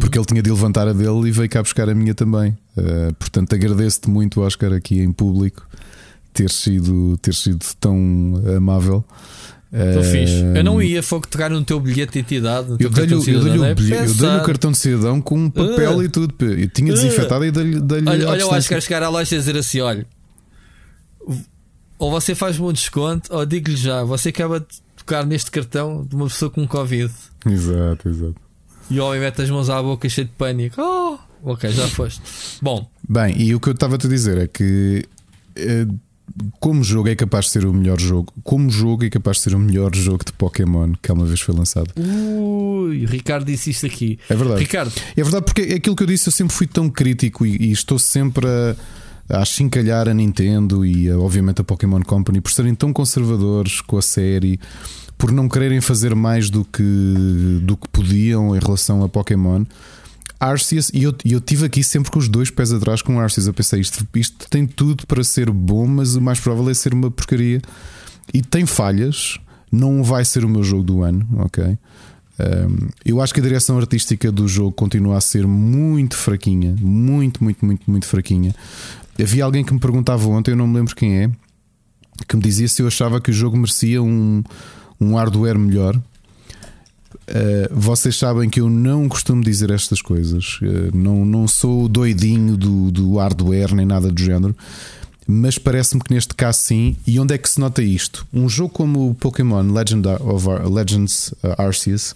Porque 0.00 0.18
ele 0.18 0.24
tinha 0.24 0.42
de 0.42 0.50
levantar 0.50 0.88
a 0.88 0.92
dele 0.92 1.28
e 1.28 1.30
veio 1.30 1.48
cá 1.50 1.62
buscar 1.62 1.88
a 1.88 1.94
minha 1.94 2.14
também. 2.14 2.56
Ah, 2.76 3.12
portanto, 3.18 3.54
agradeço-te 3.54 4.08
muito, 4.08 4.40
Oscar, 4.40 4.72
aqui 4.72 5.00
em 5.00 5.12
público, 5.12 5.66
ter 6.32 6.50
sido, 6.50 7.18
ter 7.18 7.34
sido 7.34 7.64
tão 7.78 8.40
amável. 8.56 9.04
Estou 9.72 10.02
fixe. 10.04 10.34
Eu 10.54 10.62
não 10.64 10.80
ia 10.80 11.02
fogo 11.02 11.26
tocar 11.26 11.50
no 11.50 11.62
teu 11.64 11.78
bilhete 11.80 12.22
de 12.22 12.22
teu 12.78 12.86
Eu 12.86 12.90
dei-lhe 12.90 12.90
cartão 12.90 13.18
o- 13.18 13.24
de 13.24 13.30
eu 13.32 13.40
dei-lhe 13.40 13.58
cidadão, 13.58 13.60
o 13.60 13.64
é 13.66 13.70
eu 13.72 13.74
dei-lhe 13.74 14.36
o 14.36 14.42
cartão 14.44 14.70
de 14.70 14.78
cidadão 14.78 15.20
com 15.20 15.36
um 15.36 15.50
papel 15.50 16.00
Ah. 16.00 16.04
e 16.04 16.08
tudo. 16.08 16.32
Eu 16.40 16.68
tinha 16.68 16.92
desinfetado 16.94 17.44
e 17.44 17.50
dei-lhe 17.50 17.80
dei-lhe 17.80 18.08
Olha, 18.08 18.28
olha 18.28 18.28
o 18.28 18.36
distância. 18.36 18.58
Oscar 18.58 18.80
chegar 18.80 19.02
à 19.02 19.08
loja 19.08 19.34
e 19.34 19.38
dizer 19.38 19.56
assim: 19.56 19.80
olha, 19.80 20.06
ou 22.04 22.10
você 22.10 22.34
faz-me 22.34 22.66
um 22.66 22.72
desconto, 22.72 23.34
ou 23.34 23.46
digo-lhe 23.46 23.76
já, 23.76 24.04
você 24.04 24.28
acaba 24.28 24.60
de 24.60 24.66
tocar 24.94 25.24
neste 25.24 25.50
cartão 25.50 26.04
de 26.06 26.14
uma 26.14 26.26
pessoa 26.26 26.50
com 26.50 26.66
Covid. 26.68 27.10
Exato, 27.46 28.08
exato. 28.10 28.34
E 28.90 29.00
o 29.00 29.06
homem 29.06 29.20
mete 29.20 29.40
as 29.40 29.48
mãos 29.48 29.70
à 29.70 29.82
boca 29.82 30.06
cheio 30.06 30.26
de 30.26 30.32
pânico. 30.34 30.82
Oh, 30.82 31.16
ok, 31.42 31.70
já 31.70 31.88
foste. 31.88 32.20
Bom, 32.60 32.86
Bem, 33.08 33.34
e 33.40 33.54
o 33.54 33.60
que 33.60 33.68
eu 33.70 33.72
estava 33.72 33.94
a 33.94 33.98
te 33.98 34.06
dizer 34.06 34.36
é 34.36 34.46
que 34.46 35.06
eh, 35.56 35.86
como 36.60 36.84
jogo 36.84 37.08
é 37.08 37.14
capaz 37.14 37.46
de 37.46 37.52
ser 37.52 37.64
o 37.64 37.72
melhor 37.72 37.98
jogo, 37.98 38.30
como 38.42 38.68
jogo 38.68 39.02
é 39.06 39.08
capaz 39.08 39.38
de 39.38 39.44
ser 39.44 39.54
o 39.54 39.58
melhor 39.58 39.94
jogo 39.96 40.26
de 40.26 40.32
Pokémon 40.34 40.92
que 41.00 41.10
alguma 41.10 41.26
vez 41.26 41.40
foi 41.40 41.54
lançado. 41.54 41.90
ui, 41.96 43.06
o 43.06 43.08
Ricardo 43.08 43.46
disse 43.46 43.70
isto 43.70 43.86
aqui. 43.86 44.18
É 44.28 44.36
verdade. 44.36 44.60
Ricardo, 44.60 44.92
É 45.16 45.22
verdade, 45.22 45.46
porque 45.46 45.62
aquilo 45.72 45.96
que 45.96 46.02
eu 46.02 46.06
disse, 46.06 46.28
eu 46.28 46.32
sempre 46.32 46.54
fui 46.54 46.66
tão 46.66 46.90
crítico 46.90 47.46
e, 47.46 47.56
e 47.68 47.72
estou 47.72 47.98
sempre 47.98 48.46
a, 48.46 48.76
a 49.28 49.40
achincalhar 49.40 50.08
a 50.08 50.14
Nintendo 50.14 50.84
e 50.84 51.10
a, 51.10 51.18
obviamente 51.18 51.60
a 51.60 51.64
Pokémon 51.64 52.00
Company 52.00 52.40
por 52.40 52.52
serem 52.52 52.74
tão 52.74 52.92
conservadores 52.92 53.80
com 53.80 53.98
a 53.98 54.02
série, 54.02 54.60
por 55.16 55.32
não 55.32 55.48
quererem 55.48 55.80
fazer 55.80 56.14
mais 56.14 56.50
do 56.50 56.64
que, 56.64 57.60
do 57.62 57.76
que 57.76 57.88
podiam 57.88 58.54
em 58.54 58.58
relação 58.58 59.02
a 59.02 59.08
Pokémon. 59.08 59.64
Arceus, 60.38 60.90
e 60.92 61.02
eu, 61.02 61.14
eu 61.24 61.40
tive 61.40 61.64
aqui 61.64 61.82
sempre 61.82 62.10
com 62.10 62.18
os 62.18 62.28
dois 62.28 62.50
pés 62.50 62.72
atrás 62.72 63.00
com 63.00 63.18
Arceus. 63.18 63.46
Eu 63.46 63.54
pensei, 63.54 63.80
isto, 63.80 64.06
isto 64.14 64.46
tem 64.50 64.66
tudo 64.66 65.06
para 65.06 65.24
ser 65.24 65.50
bom, 65.50 65.86
mas 65.86 66.16
o 66.16 66.20
mais 66.20 66.38
provável 66.40 66.70
é 66.70 66.74
ser 66.74 66.92
uma 66.92 67.10
porcaria. 67.10 67.62
E 68.32 68.42
tem 68.42 68.66
falhas, 68.66 69.38
não 69.70 70.02
vai 70.02 70.24
ser 70.24 70.44
o 70.44 70.48
meu 70.48 70.62
jogo 70.62 70.82
do 70.82 71.02
ano, 71.02 71.26
ok? 71.38 71.78
Um, 72.36 72.88
eu 73.04 73.20
acho 73.20 73.32
que 73.32 73.40
a 73.40 73.42
direção 73.42 73.78
artística 73.78 74.30
do 74.32 74.48
jogo 74.48 74.72
continua 74.72 75.16
a 75.16 75.20
ser 75.20 75.46
muito 75.46 76.16
fraquinha, 76.16 76.74
muito, 76.80 77.42
muito, 77.42 77.64
muito, 77.64 77.90
muito 77.90 78.06
fraquinha. 78.06 78.54
Havia 79.20 79.44
alguém 79.44 79.64
que 79.64 79.72
me 79.72 79.80
perguntava 79.80 80.28
ontem, 80.28 80.52
eu 80.52 80.56
não 80.56 80.66
me 80.66 80.76
lembro 80.76 80.94
quem 80.94 81.18
é, 81.18 81.30
que 82.28 82.36
me 82.36 82.42
dizia 82.42 82.68
se 82.68 82.82
eu 82.82 82.86
achava 82.86 83.20
que 83.20 83.30
o 83.30 83.34
jogo 83.34 83.56
merecia 83.56 84.02
um, 84.02 84.42
um 85.00 85.16
hardware 85.16 85.58
melhor. 85.58 85.96
Uh, 85.96 87.68
vocês 87.70 88.18
sabem 88.18 88.50
que 88.50 88.60
eu 88.60 88.68
não 88.68 89.08
costumo 89.08 89.42
dizer 89.42 89.70
estas 89.70 90.02
coisas, 90.02 90.58
Uh, 90.60 90.94
não, 90.94 91.24
não 91.24 91.48
sou 91.48 91.88
doidinho 91.88 92.56
do, 92.56 92.90
do 92.90 93.16
hardware 93.16 93.74
nem 93.74 93.86
nada 93.86 94.10
do 94.10 94.20
género, 94.20 94.54
mas 95.26 95.56
parece-me 95.56 96.02
que 96.02 96.12
neste 96.12 96.34
caso 96.34 96.58
sim. 96.58 96.96
E 97.06 97.18
onde 97.18 97.34
é 97.34 97.38
que 97.38 97.48
se 97.48 97.58
nota 97.58 97.82
isto? 97.82 98.26
Um 98.32 98.48
jogo 98.48 98.70
como 98.74 99.10
o 99.10 99.14
Pokémon 99.14 99.72
Legend 99.72 100.06
of 100.20 100.46
Legends 100.70 101.28
uh, 101.42 101.62
Arceus 101.62 102.14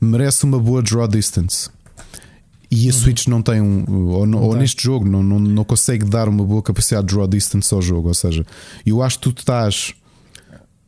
merece 0.00 0.44
uma 0.44 0.58
boa 0.58 0.82
draw 0.82 1.06
distance. 1.06 1.68
E 2.74 2.88
a 2.88 2.92
Switch 2.92 3.26
não 3.26 3.42
tem 3.42 3.60
um. 3.60 3.84
Ou, 4.08 4.24
não- 4.26 4.40
ou 4.40 4.56
neste 4.56 4.82
jogo 4.82 5.06
não, 5.06 5.22
não, 5.22 5.38
não 5.38 5.62
consegue 5.62 6.06
dar 6.06 6.26
uma 6.28 6.42
boa 6.42 6.62
capacidade 6.62 7.06
de 7.06 7.14
draw 7.14 7.26
distance 7.26 7.72
ao 7.74 7.82
jogo. 7.82 8.08
Ou 8.08 8.14
seja, 8.14 8.46
eu 8.86 9.02
acho 9.02 9.18
que 9.20 9.30
tu 9.30 9.40
estás 9.40 9.92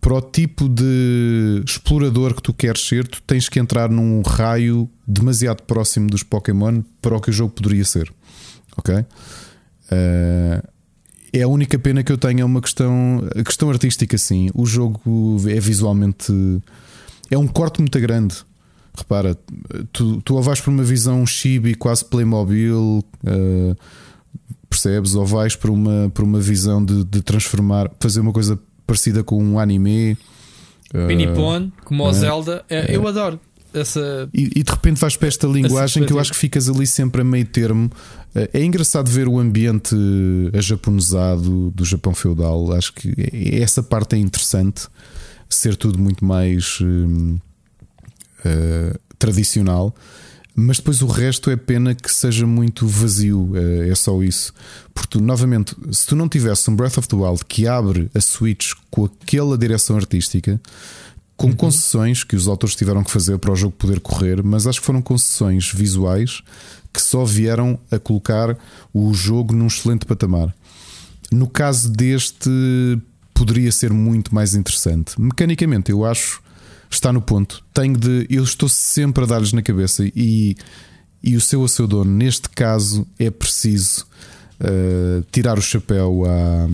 para 0.01 0.15
o 0.15 0.21
tipo 0.23 0.67
de 0.69 1.63
explorador 1.67 2.35
que 2.35 2.43
tu 2.43 2.55
queres 2.55 2.87
ser, 2.87 3.07
tu 3.07 3.21
tens 3.27 3.49
que 3.51 3.59
entrar 3.61 3.91
num 3.91 4.23
raio 4.23 4.89
demasiado 5.07 5.63
próximo 5.63 6.09
dos 6.09 6.23
Pokémon 6.23 6.83
para 7.03 7.17
o 7.17 7.21
que 7.21 7.29
o 7.31 7.33
jogo 7.33 7.53
poderia 7.53 7.85
ser. 7.85 8.11
Ok? 8.79 9.05
Eh, 9.91 10.63
é 11.33 11.43
a 11.43 11.49
única 11.49 11.79
pena 11.79 12.03
que 12.03 12.13
eu 12.13 12.19
tenho 12.19 12.41
é 12.41 12.45
uma 12.45 12.61
questão, 12.61 13.23
a 13.37 13.43
questão 13.43 13.69
artística, 13.71 14.17
sim. 14.17 14.49
O 14.55 14.65
jogo 14.67 15.37
é 15.49 15.59
visualmente 15.61 16.33
é 17.31 17.37
um 17.39 17.47
corte 17.47 17.81
muito 17.81 17.99
grande. 18.01 18.37
Repara, 18.97 19.37
tu, 19.93 20.21
tu 20.23 20.35
ou 20.37 20.43
vais 20.43 20.61
para 20.61 20.71
uma 20.71 20.85
visão 20.85 21.27
chibi, 21.27 21.75
quase 21.75 22.05
Playmobil, 22.05 23.03
eh, 23.27 23.75
percebes? 24.71 25.15
Ou 25.15 25.27
vais 25.27 25.57
para 25.57 25.71
uma, 25.73 26.11
para 26.15 26.25
uma 26.25 26.39
visão 26.41 26.85
de, 26.85 27.05
de 27.05 27.21
transformar, 27.23 27.91
fazer 28.01 28.21
uma 28.21 28.33
coisa 28.33 28.59
parecida 28.87 29.25
com 29.25 29.43
um 29.43 29.59
anime. 29.59 30.17
eh, 30.93 31.07
Pinipon, 31.09 31.71
como 31.85 32.05
o 32.05 32.09
é. 32.11 32.13
Zelda, 32.13 32.65
é, 32.71 32.95
eu 32.95 33.07
adoro. 33.09 33.41
essa. 33.73 34.29
E, 34.33 34.51
e 34.61 34.63
de 34.63 34.71
repente 34.71 35.01
vais 35.01 35.17
para 35.17 35.27
esta 35.27 35.47
linguagem 35.49 36.05
que 36.07 36.13
eu 36.13 36.21
acho 36.21 36.31
que 36.31 36.39
ficas 36.39 36.69
ali 36.69 36.87
sempre 36.87 37.23
a 37.23 37.25
meio 37.25 37.47
termo. 37.47 37.91
Eh, 38.33 38.51
É 38.53 38.65
engraçado 38.65 39.11
ver 39.11 39.27
o 39.27 39.41
ambiente 39.41 39.97
ajaponesado 40.53 41.71
do 41.71 41.85
Japão 41.85 42.15
feudal. 42.15 42.73
Acho 42.73 42.93
que 42.93 43.13
é- 43.19 43.61
essa 43.61 43.83
parte 43.83 44.15
é 44.15 44.19
interessante. 44.19 44.87
Ser 45.49 45.77
tudo 45.77 45.99
muito 45.99 46.25
mais 46.25 46.79
hum, 46.81 47.39
eh, 48.45 48.99
tradicional. 49.19 49.95
Mas 50.57 50.77
depois 50.77 51.03
o 51.03 51.07
resto 51.07 51.51
é 51.51 51.57
pena 51.57 51.95
que 51.95 52.13
seja 52.13 52.47
muito 52.47 52.87
vazio. 52.87 53.53
eh, 53.55 53.89
é 53.89 53.95
só 53.95 54.23
isso. 54.23 54.53
Porque 54.93 55.19
tu, 55.19 55.21
novamente, 55.21 55.75
se 55.91 56.07
tu 56.07 56.15
não 56.15 56.29
tivesse 56.29 56.71
um 56.71 56.77
Breath 56.77 56.99
of 56.99 57.09
the 57.09 57.17
Wild 57.17 57.45
que 57.47 57.67
abre 57.67 58.11
a 58.15 58.21
Switch 58.21 58.73
com 58.91 59.07
aquela 59.07 59.59
direção 59.59 59.97
artística, 59.97 60.61
com 61.37 61.53
concessões 61.53 62.23
que 62.23 62.37
os 62.37 62.47
autores 62.47 62.77
tiveram 62.77 63.03
que 63.03 63.11
fazer 63.11 63.39
para 63.39 63.53
o 63.53 63.57
jogo 63.57 63.75
poder 63.77 63.99
correr, 64.01 64.43
mas 64.43 64.67
acho 64.67 64.81
que 64.81 64.87
foram 64.87 65.03
concessões 65.03 65.73
visuais 65.73 66.43
que 66.93 67.03
só 67.03 67.25
vieram 67.25 67.77
a 67.91 67.99
colocar 67.99 68.57
o 68.93 69.13
jogo 69.13 69.53
num 69.53 69.67
excelente 69.67 70.07
patamar. 70.07 70.55
No 71.33 71.49
caso 71.49 71.91
deste, 71.91 72.49
poderia 73.35 73.73
ser 73.73 73.93
muito 73.93 74.33
mais 74.33 74.55
interessante. 74.55 75.21
Mecanicamente, 75.21 75.91
eu 75.91 76.05
acho 76.05 76.41
está 76.95 77.13
no 77.13 77.21
ponto. 77.21 77.65
Tenho 77.73 77.97
de, 77.97 78.27
eu 78.31 78.43
estou 78.43 78.69
sempre 78.69 79.25
a 79.25 79.27
dar-lhes 79.27 79.53
na 79.53 79.63
cabeça 79.63 80.05
e, 80.15 80.57
e 81.23 81.37
o 81.37 81.41
seu 81.41 81.65
a 81.65 81.69
seu 81.69 81.87
dono, 81.87 82.11
neste 82.11 82.49
caso, 82.49 83.07
é 83.19 83.31
preciso 83.31 84.07
uh, 84.61 85.25
tirar 85.31 85.59
o 85.59 85.63
chapéu 85.63 86.25
a 86.27 86.69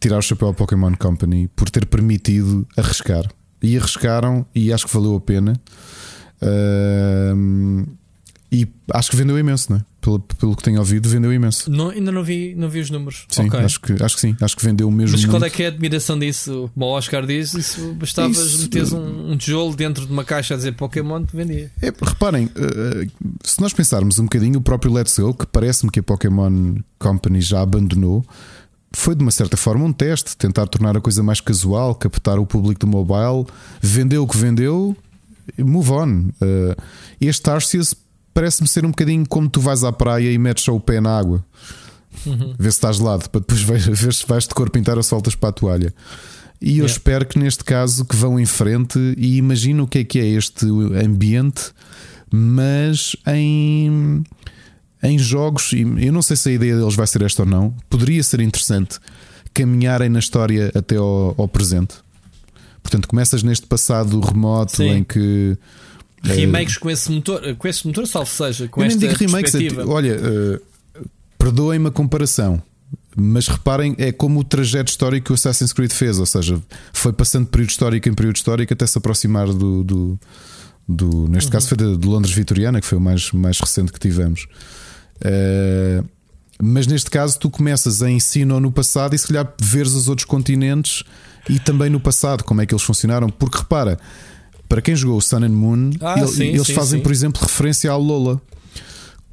tirar 0.00 0.18
o 0.18 0.22
chapéu 0.22 0.48
à 0.48 0.54
Pokémon 0.54 0.92
Company 0.96 1.48
por 1.54 1.70
ter 1.70 1.86
permitido 1.86 2.66
arriscar. 2.76 3.30
E 3.62 3.78
arriscaram 3.78 4.44
e 4.52 4.72
acho 4.72 4.86
que 4.86 4.94
valeu 4.94 5.14
a 5.14 5.20
pena. 5.20 5.60
Uh, 6.42 7.86
e 8.52 8.68
acho 8.92 9.10
que 9.10 9.16
vendeu 9.16 9.38
imenso, 9.38 9.70
não 9.72 9.78
é? 9.78 9.84
Pelo, 10.02 10.18
pelo 10.20 10.54
que 10.56 10.62
tenho 10.64 10.78
ouvido, 10.80 11.08
vendeu 11.08 11.32
imenso. 11.32 11.70
Não, 11.70 11.88
ainda 11.90 12.10
não 12.12 12.22
vi, 12.24 12.54
não 12.56 12.68
vi 12.68 12.80
os 12.80 12.90
números. 12.90 13.24
Sim, 13.28 13.46
Ok. 13.46 13.60
acho, 13.60 13.80
que, 13.80 13.92
acho 14.02 14.14
que 14.16 14.20
sim. 14.20 14.36
Acho 14.40 14.56
que 14.56 14.64
vendeu 14.64 14.90
mesmo. 14.90 15.16
Mas 15.16 15.24
qual 15.26 15.42
é 15.44 15.48
que 15.48 15.62
é 15.62 15.66
a 15.66 15.68
admiração 15.68 16.18
disso? 16.18 16.68
Como 16.74 16.86
o 16.86 16.88
Oscar 16.90 17.24
diz, 17.24 17.54
isso 17.54 17.94
bastavas 17.94 18.36
Isso- 18.36 18.62
meteres 18.62 18.92
um, 18.92 19.30
um 19.32 19.36
tijolo 19.38 19.74
dentro 19.74 20.04
de 20.04 20.12
uma 20.12 20.24
caixa 20.24 20.54
a 20.54 20.56
dizer 20.56 20.72
Pokémon, 20.72 21.24
te 21.24 21.34
vendia. 21.36 21.70
É, 21.80 21.86
reparem, 21.86 22.50
eh, 22.54 23.06
se 23.44 23.60
nós 23.60 23.72
pensarmos 23.72 24.18
um 24.18 24.24
bocadinho, 24.24 24.58
o 24.58 24.62
próprio 24.62 24.92
Let's 24.92 25.16
Go, 25.18 25.32
que 25.34 25.46
parece-me 25.46 25.90
que 25.90 26.00
a 26.00 26.02
Pokémon 26.02 26.74
Company 26.98 27.40
já 27.40 27.62
abandonou, 27.62 28.26
foi 28.94 29.14
de 29.14 29.22
uma 29.22 29.30
certa 29.30 29.56
forma 29.56 29.84
um 29.84 29.92
teste, 29.92 30.36
tentar 30.36 30.66
tornar 30.66 30.96
a 30.96 31.00
coisa 31.00 31.22
mais 31.22 31.40
casual, 31.40 31.94
captar 31.94 32.38
o 32.40 32.44
público 32.44 32.80
do 32.80 32.86
mobile, 32.88 33.46
vendeu 33.80 34.24
o 34.24 34.26
que 34.28 34.36
vendeu, 34.36 34.96
move 35.58 35.90
on. 35.92 36.28
Eh, 36.40 36.76
Este 37.20 37.48
Arceus 37.48 37.94
parece-me 38.34 38.68
ser 38.68 38.84
um 38.84 38.90
bocadinho 38.90 39.26
como 39.28 39.48
tu 39.48 39.60
vais 39.60 39.84
à 39.84 39.92
praia 39.92 40.30
e 40.32 40.38
metes 40.38 40.64
só 40.64 40.74
o 40.74 40.80
pé 40.80 41.00
na 41.00 41.16
água, 41.18 41.44
vê 42.58 42.70
se 42.70 42.76
estás 42.76 42.96
gelado, 42.96 43.28
para 43.30 43.40
depois 43.40 43.60
ver 43.62 43.78
ver 43.90 44.12
se 44.14 44.26
vais 44.26 44.46
de 44.46 44.54
cor 44.54 44.70
pintar 44.70 44.96
ou 44.96 45.02
soltas 45.02 45.34
para 45.34 45.48
a 45.50 45.52
toalha. 45.52 45.94
E 46.60 46.70
eu 46.78 46.84
Yeah. 46.84 46.92
espero 46.92 47.26
que 47.26 47.38
neste 47.38 47.64
caso 47.64 48.04
que 48.04 48.14
vão 48.14 48.38
em 48.38 48.46
frente 48.46 48.98
e 49.18 49.36
imagino 49.36 49.82
o 49.82 49.86
que 49.88 49.98
é 49.98 50.04
que 50.04 50.18
é 50.20 50.26
este 50.26 50.64
ambiente, 51.04 51.72
mas 52.30 53.16
em, 53.26 54.22
em 55.02 55.18
jogos, 55.18 55.72
e 55.72 55.80
eu 55.80 56.12
não 56.12 56.22
sei 56.22 56.36
se 56.36 56.48
a 56.50 56.52
ideia 56.52 56.76
deles 56.76 56.94
vai 56.94 57.06
ser 57.06 57.22
esta 57.22 57.42
ou 57.42 57.48
não, 57.48 57.74
poderia 57.90 58.22
ser 58.22 58.40
interessante 58.40 58.98
caminharem 59.52 60.08
na 60.08 60.20
história 60.20 60.70
até 60.74 60.96
ao, 60.96 61.34
ao 61.36 61.48
presente. 61.48 61.96
Portanto, 62.82 63.08
começas 63.08 63.42
neste 63.42 63.66
passado 63.66 64.18
remoto 64.20 64.76
Sim. 64.76 64.88
em 64.88 65.04
que. 65.04 65.56
Eh, 66.28 66.32
Remakes 66.34 66.76
com 66.78 66.90
esse 66.90 67.10
motor, 67.10 67.54
com 67.56 67.68
esse 67.68 67.86
motor, 67.86 68.06
salvo 68.06 68.30
seja, 68.30 68.68
com 68.68 68.80
eu 68.82 68.86
nem 68.88 68.94
esta 68.96 69.06
digo 69.08 69.18
remakes, 69.18 69.54
é 69.54 69.58
perspectiva. 69.58 69.82
tipo, 69.82 69.92
olha, 69.94 70.20
eh, 70.22 70.60
perdoem-me 71.38 71.88
a 71.88 71.90
comparação, 71.90 72.62
mas 73.16 73.48
reparem, 73.48 73.94
é 73.98 74.12
como 74.12 74.40
o 74.40 74.44
trajeto 74.44 74.90
histórico 74.90 75.26
que 75.26 75.32
o 75.32 75.34
Assassin's 75.34 75.72
Creed 75.72 75.90
fez, 75.92 76.18
ou 76.18 76.26
seja, 76.26 76.60
foi 76.92 77.12
passando 77.12 77.44
de 77.46 77.50
período 77.50 77.70
histórico 77.70 78.08
em 78.08 78.14
período 78.14 78.36
histórico 78.36 78.72
até 78.72 78.86
se 78.86 78.96
aproximar 78.98 79.46
do. 79.48 79.82
do, 79.84 80.18
do- 80.88 81.28
neste 81.28 81.46
Uhum. 81.46 81.52
caso 81.52 81.68
foi 81.68 81.76
de, 81.76 81.96
de 81.96 82.06
Londres 82.06 82.34
Vitoriana, 82.34 82.80
que 82.80 82.86
foi 82.86 82.98
o 82.98 83.00
mais, 83.00 83.30
mais 83.32 83.58
recente 83.60 83.92
que 83.92 83.98
tivemos. 84.00 84.46
Eh, 85.20 86.02
mas 86.62 86.86
neste 86.86 87.10
caso 87.10 87.38
tu 87.38 87.50
começas 87.50 88.02
em 88.02 88.16
ensino 88.16 88.60
no 88.60 88.70
passado 88.70 89.14
e 89.14 89.18
se 89.18 89.26
calhar 89.26 89.52
veres 89.60 89.92
os 89.94 90.08
outros 90.08 90.24
continentes 90.24 91.02
e 91.48 91.58
também 91.58 91.90
no 91.90 91.98
passado, 92.00 92.44
como 92.44 92.60
é 92.60 92.66
que 92.66 92.72
eles 92.74 92.82
funcionaram, 92.84 93.28
porque 93.28 93.58
repara, 93.58 93.98
para 94.72 94.80
quem 94.80 94.96
jogou 94.96 95.18
o 95.18 95.20
Sun 95.20 95.44
and 95.44 95.50
Moon, 95.50 95.90
Ah, 96.00 96.14
ele- 96.18 96.28
sim, 96.28 96.44
eles 96.44 96.66
sim, 96.66 96.72
fazem, 96.72 96.98
sim. 96.98 97.02
por 97.02 97.12
exemplo, 97.12 97.42
referência 97.42 97.90
ao 97.90 98.00
Lola. 98.00 98.40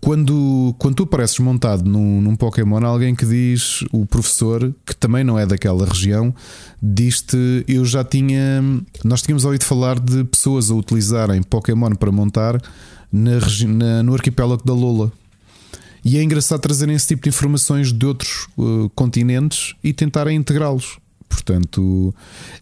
Quando, 0.02 0.76
quando 0.78 0.96
tu 0.96 1.04
apareces 1.04 1.40
montado 1.40 1.90
num, 1.90 2.22
num 2.22 2.36
Pokémon, 2.36 2.86
alguém 2.86 3.14
que 3.16 3.26
diz, 3.26 3.84
o 3.92 4.06
professor, 4.06 4.74
que 4.86 4.94
também 4.96 5.24
não 5.24 5.38
é 5.40 5.46
daquela 5.46 5.86
região, 5.86 6.34
diz-te: 6.82 7.38
Eu 7.68 7.86
já 7.86 8.04
tinha. 8.04 8.62
Nós 9.04 9.22
tínhamos 9.22 9.44
ouvido 9.46 9.64
falar 9.64 9.98
de 10.00 10.24
pessoas 10.26 10.70
a 10.72 10.74
utilizarem 10.76 11.42
Pokémon 11.44 11.96
para 11.96 12.12
montar 12.12 12.62
na, 13.12 13.32
na- 13.68 14.04
no 14.04 14.14
arquipélago 14.14 14.64
da 14.66 14.74
Lola. 14.74 15.10
E 16.04 16.18
é 16.18 16.24
engraçado 16.24 16.60
trazerem 16.62 16.96
esse 16.96 17.08
tipo 17.08 17.24
de 17.24 17.30
informações 17.30 17.92
de 17.92 18.06
outros 18.06 18.48
uh, 18.58 18.90
continentes 18.96 19.74
e 19.84 19.92
tentarem 19.94 20.38
integrá-los. 20.38 20.98
Portanto, 21.30 22.14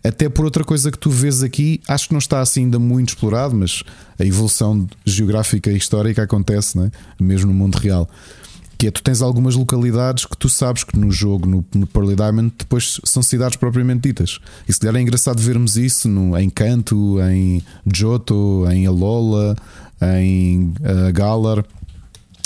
até 0.03 0.27
por 0.27 0.44
outra 0.44 0.64
coisa 0.64 0.91
que 0.91 0.99
tu 0.99 1.10
vês 1.10 1.41
aqui, 1.41 1.80
acho 1.88 2.10
que 2.10 2.14
não 2.14 2.19
está 2.19 2.41
assim 2.41 2.65
ainda 2.65 2.77
muito 2.77 3.10
explorado, 3.10 3.56
mas 3.56 3.81
a 4.19 4.26
evolução 4.26 4.85
geográfica 5.06 5.72
e 5.72 5.77
histórica 5.77 6.22
acontece, 6.22 6.77
é? 6.80 6.91
mesmo 7.19 7.48
no 7.52 7.57
mundo 7.57 7.76
real. 7.76 8.10
Que 8.77 8.88
é 8.88 8.91
tu 8.91 9.02
tens 9.02 9.23
algumas 9.23 9.56
localidades 9.56 10.26
que 10.26 10.38
tu 10.38 10.48
sabes 10.49 10.84
que 10.84 10.99
no 10.99 11.11
jogo, 11.11 11.48
no, 11.48 11.65
no 11.73 11.88
Pearly 11.88 12.15
Diamond, 12.15 12.53
depois 12.60 12.99
são 13.03 13.23
cidades 13.23 13.57
propriamente 13.57 14.02
ditas. 14.02 14.39
E 14.68 14.73
se 14.73 14.80
calhar 14.80 14.98
é 14.98 15.02
engraçado 15.02 15.41
vermos 15.41 15.77
isso 15.77 16.07
no, 16.07 16.38
em 16.38 16.49
Kanto, 16.49 17.18
em 17.22 17.64
Johto, 17.85 18.65
em 18.69 18.85
Alola, 18.85 19.56
em 20.19 20.73
uh, 20.81 21.11
Galar. 21.11 21.65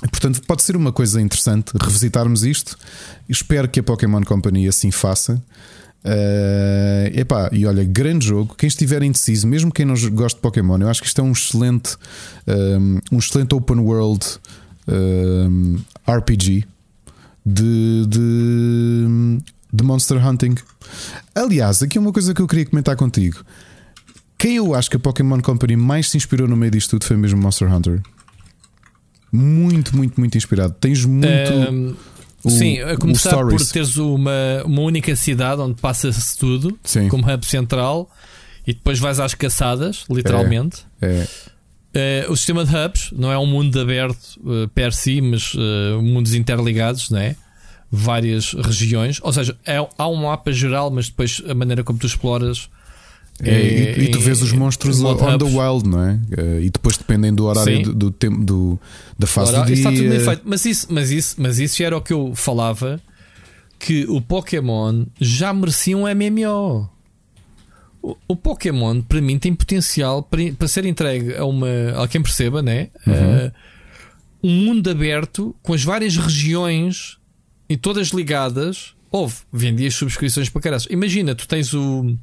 Portanto, 0.10 0.42
pode 0.48 0.64
ser 0.64 0.78
uma 0.78 0.94
coisa 0.94 1.20
interessante 1.20 1.74
revisitarmos 1.80 2.44
isto. 2.44 2.78
Espero 3.28 3.68
que 3.68 3.82
a 3.82 3.84
Pokémon 3.84 4.24
Company 4.24 4.68
assim 4.68 4.90
faça. 4.90 5.42
Eh, 6.04 7.12
epá, 7.16 7.50
e 7.52 7.66
olha, 7.66 7.84
grande 7.84 8.26
jogo. 8.26 8.56
Quem 8.56 8.68
estiver 8.68 9.04
indeciso, 9.04 9.48
mesmo 9.48 9.72
quem 9.72 9.86
não 9.86 9.96
gosta 10.12 10.38
de 10.38 10.42
Pokémon, 10.42 10.78
eu 10.80 10.90
acho 10.90 11.02
que 11.02 11.08
isto 11.08 11.22
é 11.22 11.24
um 11.24 11.32
excelente, 11.32 11.96
um, 12.48 13.00
um 13.12 13.20
excelente 13.20 13.54
open 13.54 13.80
world 13.80 14.26
um, 14.88 15.78
RPG 16.08 16.66
de, 17.46 18.06
de, 18.08 19.38
de 19.72 19.84
Monster 19.84 20.26
Hunting. 20.26 20.56
Aliás, 21.36 21.82
aqui 21.82 21.98
é 21.98 22.02
uma 22.02 22.12
coisa 22.12 22.34
que 22.34 22.42
eu 22.42 22.48
queria 22.48 22.66
comentar 22.66 22.96
contigo. 22.96 23.44
Quem 24.38 24.56
eu 24.56 24.74
acho 24.74 24.90
que 24.90 24.98
a 24.98 25.00
Pokémon 25.00 25.40
Company 25.40 25.76
mais 25.76 26.10
se 26.10 26.18
inspirou 26.18 26.48
no 26.48 26.58
meio 26.58 26.72
disto 26.72 26.92
tudo 26.92 27.06
foi 27.06 27.16
mesmo 27.16 27.40
Monster 27.40 27.72
Hunter. 27.72 28.02
Muito, 29.32 29.96
muito, 29.96 30.20
muito 30.20 30.38
inspirado. 30.38 30.76
Tens 30.80 31.06
muito. 31.06 31.28
Ahm, 31.54 31.96
o- 32.44 32.50
sim, 32.50 32.80
a 32.80 32.96
começar 32.98 33.38
por 33.46 33.66
teres 33.66 33.98
uma, 33.98 34.32
uma 34.66 34.82
única 34.82 35.16
cidade 35.16 35.62
onde 35.62 35.80
passa-se 35.82 36.38
tudo, 36.38 36.78
Sim. 36.84 37.08
como 37.10 37.32
hub 37.32 37.46
central, 37.46 38.10
e 38.66 38.74
depois 38.74 39.00
vais 39.00 39.20
às 39.20 39.34
caçadas, 39.34 40.06
literalmente. 40.10 40.86
É, 41.02 41.28
Eh, 41.94 42.26
o 42.30 42.38
sistema 42.38 42.64
de 42.64 42.74
hubs 42.74 43.10
não 43.12 43.30
é 43.30 43.38
um 43.38 43.46
mundo 43.46 43.78
aberto 43.78 44.40
eh, 44.48 44.70
per 44.74 44.94
si, 44.94 45.20
mas 45.20 45.52
eh, 45.58 46.02
mundos 46.02 46.34
interligados, 46.34 47.10
não 47.10 47.20
é? 47.20 47.36
Várias 47.92 48.54
regiões, 48.54 49.20
ou 49.22 49.34
seja, 49.34 49.58
é- 49.66 49.86
há 49.98 50.08
um 50.08 50.16
mapa 50.16 50.54
geral, 50.54 50.90
mas 50.90 51.10
depois 51.10 51.42
a 51.50 51.54
maneira 51.54 51.84
como 51.84 52.00
tu 52.00 52.08
exploras. 52.08 52.70
É, 53.44 53.98
e, 54.00 54.04
e 54.04 54.12
tu 54.12 54.20
vês 54.20 54.42
os 54.42 54.54
em- 54.54 54.58
monstros 54.58 55.02
on 55.02 55.16
the 55.38 55.46
wild, 55.46 55.88
não 55.90 56.04
é? 56.04 56.20
Eh, 56.38 56.62
E 56.64 56.70
depois 56.70 56.98
dependem 56.98 57.34
do 57.34 57.46
horário 57.46 57.84
do, 57.84 57.94
do 57.94 58.12
tempo 58.12 58.44
do, 58.44 58.80
da 59.18 59.26
fase 59.28 59.52
do 59.56 59.66
dia. 59.66 59.76
está 59.76 59.90
tudo 59.92 60.10
bem 60.10 60.20
feito. 60.20 60.42
Mas 60.46 60.66
isso, 60.66 60.88
mas, 60.90 61.12
isso, 61.12 61.36
mas 61.40 61.60
isso 61.60 61.82
era 61.84 61.98
o 61.98 62.02
que 62.02 62.14
eu 62.14 62.34
falava: 62.36 63.02
que 63.80 64.06
o 64.08 64.22
Pokémon 64.22 65.06
já 65.20 65.54
merecia 65.54 65.98
um 65.98 66.04
MMO. 66.08 66.90
O, 68.04 68.16
o 68.28 68.36
Pokémon, 68.36 69.02
para 69.02 69.22
mim, 69.22 69.38
tem 69.38 69.54
potencial 69.54 70.24
para, 70.24 70.42
para 70.58 70.68
ser 70.68 70.86
entregue 70.86 71.36
a, 71.36 71.46
uma, 71.46 71.68
a 72.04 72.08
quem 72.08 72.22
perceba, 72.22 72.62
né? 72.62 72.90
Eh, 73.08 73.52
um 74.44 74.50
mundo 74.66 74.90
aberto 74.90 75.56
com 75.62 75.74
as 75.74 75.84
várias 75.84 76.18
regiões 76.18 77.18
e 77.70 77.78
todas 77.78 78.10
ligadas. 78.10 78.94
Houve, 79.12 79.36
vendias 79.52 79.94
subscrições 79.96 80.50
para 80.50 80.62
caralho. 80.62 80.84
Imagina, 80.90 81.36
tu 81.36 81.48
tens 81.48 81.74
o. 81.74 82.16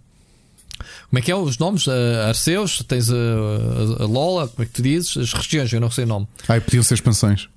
Como 1.10 1.18
é 1.18 1.22
que 1.22 1.30
é 1.30 1.36
os 1.36 1.58
nomes? 1.58 1.86
A 1.88 2.28
Arceus, 2.28 2.82
tens 2.86 3.10
a, 3.10 3.14
a, 3.14 4.02
a 4.04 4.06
Lola, 4.06 4.48
como 4.48 4.62
é 4.62 4.66
que 4.66 4.72
tu 4.72 4.82
dizes? 4.82 5.16
As 5.16 5.32
regiões, 5.32 5.72
eu 5.72 5.80
não 5.80 5.90
sei 5.90 6.04
o 6.04 6.06
nome. 6.06 6.28
Ai, 6.48 6.60
podiam 6.60 6.82
ser 6.82 6.94
expansões. 6.94 7.48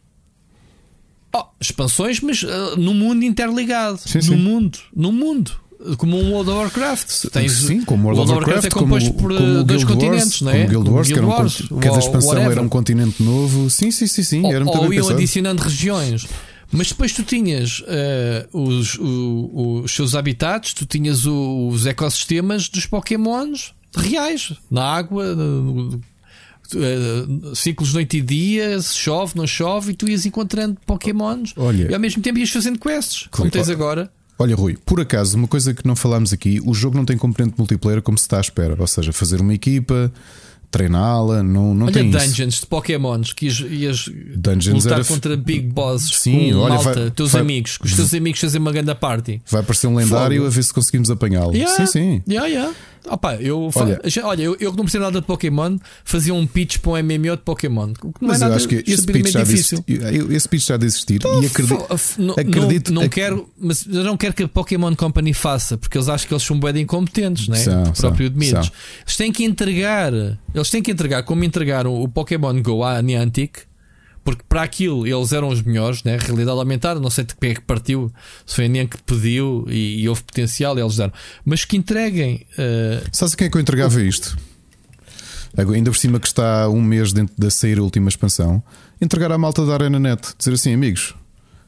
Oh, 1.33 1.45
expansões, 1.59 2.19
mas 2.19 2.43
uh, 2.43 2.75
no 2.77 2.93
mundo 2.93 3.23
interligado. 3.23 3.97
Sim, 4.05 4.17
no 4.17 4.23
sim. 4.23 4.35
mundo. 4.35 4.79
No 4.93 5.11
mundo. 5.11 5.51
como 5.97 6.17
um 6.17 6.31
World 6.31 6.49
of 6.49 6.59
Warcraft. 6.59 7.29
Tens, 7.31 7.53
Sim, 7.53 7.83
como 7.83 8.07
World, 8.09 8.19
World 8.19 8.33
of 8.33 8.51
Warcraft, 8.51 8.67
é 8.67 8.69
composto 8.69 9.13
como, 9.13 9.21
por 9.21 9.37
como 9.37 9.59
uh, 9.59 9.63
dois 9.63 9.83
Guild 9.83 9.93
continentes, 9.93 10.41
Wars, 10.41 10.41
não 10.41 10.51
é? 10.51 10.53
Como 10.53 10.69
Guild 10.69 10.85
Como 10.85 10.95
Wars, 10.97 11.07
que 11.07 11.13
Guild 11.13 11.27
era 11.27 11.35
um, 11.35 11.39
Wars, 11.39 11.63
cada 11.81 11.99
expansão 11.99 12.29
whatever. 12.29 12.51
era 12.51 12.61
um 12.61 12.69
continente 12.69 13.23
novo. 13.23 13.69
Sim, 13.69 13.91
sim, 13.91 14.07
sim, 14.07 14.23
sim. 14.23 14.45
Era 14.51 14.65
muito 14.65 14.77
ou 14.77 14.93
iam 14.93 15.09
adicionando 15.09 15.63
regiões. 15.63 16.27
Mas 16.71 16.87
depois 16.89 17.11
tu 17.13 17.23
tinhas 17.23 17.83
eh, 17.87 18.47
os, 18.53 18.97
o- 18.97 19.81
os 19.83 19.91
seus 19.91 20.15
habitats, 20.15 20.73
tu 20.73 20.85
tinhas 20.85 21.25
o- 21.25 21.67
os 21.67 21.85
ecossistemas 21.85 22.69
dos 22.69 22.85
Pokémons 22.85 23.73
reais, 23.95 24.53
na 24.69 24.83
água, 24.83 25.35
no- 25.35 25.99
eh, 26.75 27.55
ciclos 27.55 27.93
noite 27.93 28.17
e 28.17 28.21
dia, 28.21 28.79
se 28.81 28.95
chove, 28.95 29.33
não 29.35 29.45
chove, 29.45 29.91
e 29.91 29.95
tu 29.95 30.07
ias 30.07 30.25
encontrando 30.25 30.77
Pokémons 30.85 31.53
Olha. 31.57 31.89
e 31.89 31.93
ao 31.93 31.99
mesmo 31.99 32.21
tempo 32.21 32.39
ias 32.39 32.49
fazendo 32.49 32.79
quests, 32.79 33.27
como 33.31 33.51
tens 33.51 33.69
agora. 33.69 34.11
Olha, 34.39 34.55
Rui, 34.55 34.75
por 34.85 34.99
acaso, 34.99 35.37
uma 35.37 35.47
coisa 35.47 35.73
que 35.73 35.85
não 35.85 35.95
falámos 35.95 36.33
aqui: 36.33 36.59
o 36.65 36.73
jogo 36.73 36.97
não 36.97 37.05
tem 37.05 37.17
componente 37.17 37.53
multiplayer 37.57 38.01
como 38.01 38.17
se 38.17 38.23
está 38.23 38.37
à 38.37 38.41
espera. 38.41 38.75
Ou 38.79 38.87
seja, 38.87 39.11
fazer 39.13 39.39
uma 39.41 39.53
equipa, 39.53 40.11
treiná-la, 40.71 41.43
não, 41.43 41.73
não 41.75 41.85
Olha 41.87 41.93
tem 41.93 42.09
isso. 42.09 42.17
dungeons 42.17 42.53
de 42.61 42.65
Pokémons 42.65 43.33
que 43.33 43.45
ias, 43.47 43.59
ias 43.59 44.09
Dungeons 44.35 44.83
lutar 44.85 44.99
era- 44.99 45.07
contra 45.07 45.35
big 45.37 45.67
bosses 45.67 46.15
Sim, 46.17 46.53
olha, 46.53 46.75
malta, 46.75 46.93
vai- 47.01 47.11
teus 47.11 47.31
vai- 47.33 47.41
amigos, 47.41 47.77
com 47.77 47.85
os 47.85 47.93
teus 47.93 48.13
amigos 48.13 48.39
fazer 48.39 48.57
uma 48.57 48.71
grande 48.71 48.95
party. 48.95 49.41
Vai 49.49 49.61
aparecer 49.61 49.87
um 49.87 49.95
lendário 49.95 50.37
Fogo. 50.37 50.47
a 50.47 50.49
ver 50.49 50.63
se 50.63 50.73
conseguimos 50.73 51.11
apanhá-lo. 51.11 51.53
Yeah, 51.55 51.75
Sim, 51.75 51.85
sim. 51.85 52.23
Yeah, 52.27 52.47
yeah. 52.47 52.73
Opa, 53.09 53.35
eu, 53.37 53.71
fa- 53.71 53.81
Olha- 53.81 54.01
já- 54.05 54.27
olha, 54.27 54.43
eu, 54.43 54.55
eu 54.59 54.71
que 54.71 54.77
não 54.77 54.85
percebo 54.85 55.05
nada 55.05 55.19
de 55.19 55.25
Pokémon, 55.25 55.75
fazia 56.05 56.35
um 56.35 56.45
pitch 56.45 56.77
para 56.77 56.91
um 56.91 56.97
MMO 56.97 57.35
de 57.35 57.41
Pokémon. 57.43 57.93
Mas 58.21 58.33
é 58.39 58.45
eu 58.45 58.47
nada 58.49 58.55
acho 58.57 58.67
que 58.67 58.83
esse 58.85 59.07
pitch, 59.07 59.31
já 59.31 59.41
difícil. 59.43 59.83
esse 60.29 60.47
pitch 60.47 60.67
já 60.67 60.77
de 60.77 60.85
existir 60.85 61.19
e 61.23 61.47
acredito. 61.47 61.81
F- 61.89 61.93
f- 61.95 62.21
não- 62.21 62.35
acredito- 62.35 62.89
não, 62.93 63.01
não 63.01 63.07
ac- 63.07 63.15
quero, 63.15 63.49
mas 63.59 63.87
eu 63.87 64.03
não 64.03 64.15
quero 64.15 64.35
que 64.35 64.43
a 64.43 64.47
Pokémon 64.47 64.95
Company 64.95 65.33
faça, 65.33 65.79
porque 65.79 65.97
eles 65.97 66.07
acham 66.09 66.27
que 66.27 66.33
eles 66.35 66.43
são 66.43 66.59
bem 66.59 66.83
incompetentes, 66.83 67.47
né? 67.47 67.57
São, 67.57 67.83
O 67.85 67.91
próprio 67.93 68.27
são. 68.45 68.59
Eles 68.61 69.15
têm 69.17 69.31
que 69.31 69.43
entregar, 69.45 70.13
eles 70.61 70.69
têm 70.69 70.81
que 70.81 70.91
entregar 70.91 71.23
como 71.23 71.43
entregaram 71.43 72.01
o 72.01 72.07
Pokémon 72.07 72.61
Go 72.61 72.83
à 72.83 73.01
Niantic, 73.01 73.59
porque 74.23 74.43
para 74.47 74.61
aquilo 74.61 75.07
eles 75.07 75.33
eram 75.33 75.47
os 75.49 75.61
melhores, 75.61 76.03
né? 76.03 76.17
Realidade 76.17 76.57
aumentada, 76.59 76.99
não 76.99 77.09
sei 77.09 77.23
de 77.23 77.35
que 77.35 77.47
é 77.47 77.53
que 77.55 77.61
partiu, 77.61 78.11
se 78.45 78.55
foi 78.55 78.65
a 78.65 78.67
Niantic 78.67 78.97
que 78.97 79.03
pediu 79.03 79.65
e, 79.67 80.01
e 80.01 80.09
houve 80.09 80.23
potencial 80.23 80.77
e 80.77 80.81
eles 80.81 80.95
deram, 80.95 81.11
mas 81.43 81.65
que 81.65 81.75
entreguem. 81.75 82.45
eh, 82.57 83.03
Sabes 83.11 83.35
quem 83.35 83.47
é 83.47 83.49
que 83.49 83.57
eu 83.57 83.61
entregava 83.61 84.01
isto? 84.01 84.37
Agora, 85.57 85.75
Ainda 85.75 85.91
por 85.91 85.97
cima 85.97 86.19
que 86.19 86.27
está 86.27 86.69
um 86.69 86.81
mês 86.81 87.11
dentro 87.11 87.35
da 87.37 87.49
sair 87.49 87.77
a 87.77 87.83
última 87.83 88.07
expansão, 88.07 88.63
entregar 89.01 89.31
à 89.31 89.37
malta 89.37 89.65
da 89.65 89.73
Arena 89.73 89.99
Net, 89.99 90.33
dizer 90.37 90.53
assim, 90.53 90.73
amigos, 90.73 91.13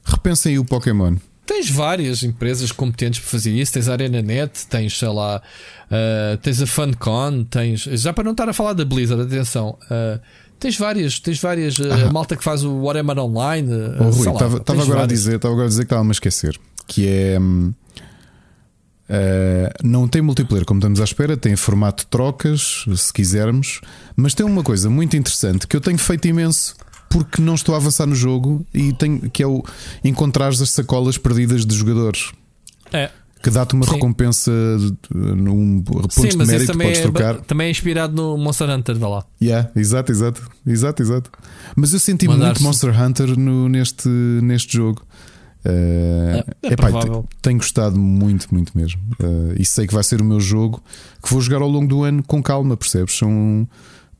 repensem 0.05 0.57
o 0.57 0.63
Pokémon. 0.63 1.17
Tens 1.45 1.69
várias 1.69 2.23
empresas 2.23 2.71
competentes 2.71 3.19
para 3.19 3.29
fazer 3.29 3.51
isso. 3.51 3.73
Tens 3.73 3.89
a 3.89 3.93
ArenaNet, 3.93 4.65
tens, 4.67 4.97
sei 4.97 5.09
lá, 5.09 5.41
uh, 5.91 6.37
tens 6.37 6.61
a 6.61 6.67
FunCon, 6.67 7.43
tens. 7.43 7.81
Já 7.81 8.13
para 8.13 8.23
não 8.23 8.31
estar 8.31 8.47
a 8.47 8.53
falar 8.53 8.73
da 8.73 8.85
Blizzard, 8.85 9.21
atenção. 9.23 9.77
uh, 9.91 10.19
tens 10.59 10.77
várias, 10.77 11.19
tens 11.19 11.39
várias. 11.41 11.77
uh, 11.79 11.91
a 12.07 12.11
malta 12.13 12.35
que 12.37 12.43
faz 12.43 12.63
o 12.63 12.73
Warhammer 12.83 13.19
Online. 13.19 13.69
uh, 13.71 13.95
Oh, 13.99 14.09
Rui, 14.11 14.29
estava 14.29 14.55
agora 14.57 14.81
a 14.81 14.85
várias. 14.85 15.07
dizer, 15.19 15.35
estava 15.35 15.53
agora 15.53 15.65
a 15.67 15.69
dizer 15.69 15.81
que 15.81 15.93
estava 15.93 16.07
a 16.07 16.11
esquecer, 16.11 16.57
que 16.87 17.07
é 17.09 17.37
hum, 17.39 17.73
eh, 19.09 19.71
não 19.83 20.07
tem 20.07 20.21
multiplayer 20.21 20.65
como 20.65 20.79
estamos 20.79 21.01
à 21.01 21.03
espera, 21.03 21.35
tem 21.35 21.55
formato 21.55 22.03
de 22.03 22.09
trocas, 22.09 22.85
se 22.95 23.11
quisermos, 23.13 23.81
mas 24.15 24.33
tem 24.33 24.45
uma 24.45 24.63
coisa 24.63 24.89
muito 24.89 25.15
interessante 25.17 25.67
que 25.67 25.75
eu 25.75 25.81
tenho 25.81 25.97
feito 25.97 26.25
imenso 26.27 26.75
porque 27.13 27.41
não 27.41 27.55
estou 27.55 27.73
a 27.75 27.77
avançar 27.77 28.05
no 28.05 28.15
jogo 28.15 28.65
e 28.73 28.91
tenho, 28.93 29.29
que 29.29 29.41
é 29.41 29.47
o 29.47 29.63
encontrar 30.03 30.49
as 30.49 30.69
sacolas 30.69 31.17
perdidas 31.17 31.65
de 31.65 31.73
jogadores. 31.75 32.31
É. 32.91 33.09
Que 33.41 33.49
dá-te 33.49 33.73
uma 33.75 33.85
Sim. 33.85 33.93
recompensa 33.93 34.51
de- 34.51 35.17
num 35.17 35.81
pontos 35.81 36.15
Sim, 36.15 36.29
de 36.29 36.37
mas 36.37 36.47
mérito, 36.47 36.71
também 36.71 36.87
podes 36.87 36.99
é, 36.99 37.03
trocar. 37.03 37.35
também 37.41 37.67
é 37.67 37.71
inspirado 37.71 38.15
no 38.15 38.37
Monster 38.37 38.69
Hunter, 38.69 38.97
vá 38.97 39.07
lá. 39.09 39.25
Yeah, 39.41 39.69
exato, 39.75 40.11
exato, 40.11 40.49
exato, 40.65 41.01
exato. 41.03 41.31
Mas 41.75 41.91
eu 41.93 41.99
senti 41.99 42.27
muito 42.27 42.63
Monster 42.63 42.99
Hunter 43.01 43.37
no- 43.37 43.67
neste, 43.69 44.07
neste 44.09 44.73
jogo. 44.77 45.05
Uh, 45.65 45.69
É- 45.69 46.45
é 46.63 46.73
epá, 46.73 46.87
tenho 47.41 47.57
gostado 47.57 47.97
muito, 47.97 48.47
muito 48.51 48.77
mesmo. 48.77 49.01
Uh, 49.21 49.53
e 49.57 49.63
sei 49.65 49.87
que 49.87 49.93
vai 49.93 50.03
ser 50.03 50.21
o 50.21 50.25
meu 50.25 50.39
jogo 50.39 50.81
que 51.21 51.29
vou 51.29 51.41
jogar 51.41 51.61
ao 51.61 51.69
longo 51.69 51.87
do 51.87 52.03
ano 52.03 52.21
com 52.23 52.41
calma, 52.43 52.75
percebes? 52.75 53.17
São 53.17 53.67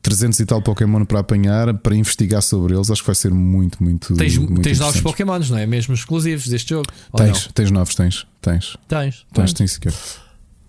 300 0.04 0.40
e 0.42 0.46
tal 0.46 0.62
Pokémon 0.62 1.06
para 1.06 1.20
apanhar, 1.20 1.74
para 1.76 1.96
investigar 1.96 2.42
sobre 2.42 2.76
eles. 2.76 2.92
Acho 2.92 3.02
que 3.02 3.08
vai 3.08 3.16
ser 3.16 3.32
muito, 3.34 3.82
muito. 3.82 4.14
Tens, 4.16 4.38
muito 4.38 4.62
tens 4.62 4.80
novos. 4.80 5.02
Pokémons, 5.02 5.50
não 5.50 5.58
é? 5.58 5.66
Mesmo 5.66 5.94
exclusivos 5.94 6.48
deste 6.48 6.72
jogo. 6.72 6.86
Tens, 7.16 7.50
tens 7.54 7.72
novos, 7.72 7.96
tens, 7.96 8.28
tens, 8.42 8.78
Tens. 8.88 9.26
tens, 9.34 9.54
tens 9.54 9.72
sequer. 9.72 9.94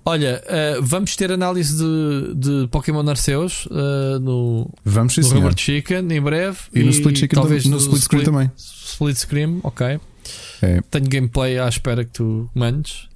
Olha, 0.06 0.42
uh, 0.44 0.82
vamos 0.82 1.16
ter 1.16 1.32
análise 1.32 1.76
de, 1.76 2.34
de 2.34 2.68
Pokémon 2.68 3.08
Arceus 3.08 3.66
uh, 3.66 4.20
no, 4.20 4.70
Vamos, 4.84 5.14
sim, 5.14 5.22
no. 5.22 5.28
Robert 5.30 5.58
Chicken 5.58 6.12
em 6.12 6.20
breve. 6.20 6.58
E 6.74 6.82
no 6.82 6.90
Split 6.90 7.18
Chicken 7.18 7.40
talvez 7.40 7.64
no 7.64 7.78
Split 7.78 8.02
Screen 8.02 8.24
também. 8.24 8.50
Split 8.56 9.16
Screen, 9.16 9.60
ok. 9.62 9.98
É. 10.62 10.80
Tenho 10.90 11.08
gameplay 11.08 11.58
à 11.58 11.68
espera 11.68 12.04
que 12.04 12.12
tu 12.12 12.48
mandes. 12.54 13.08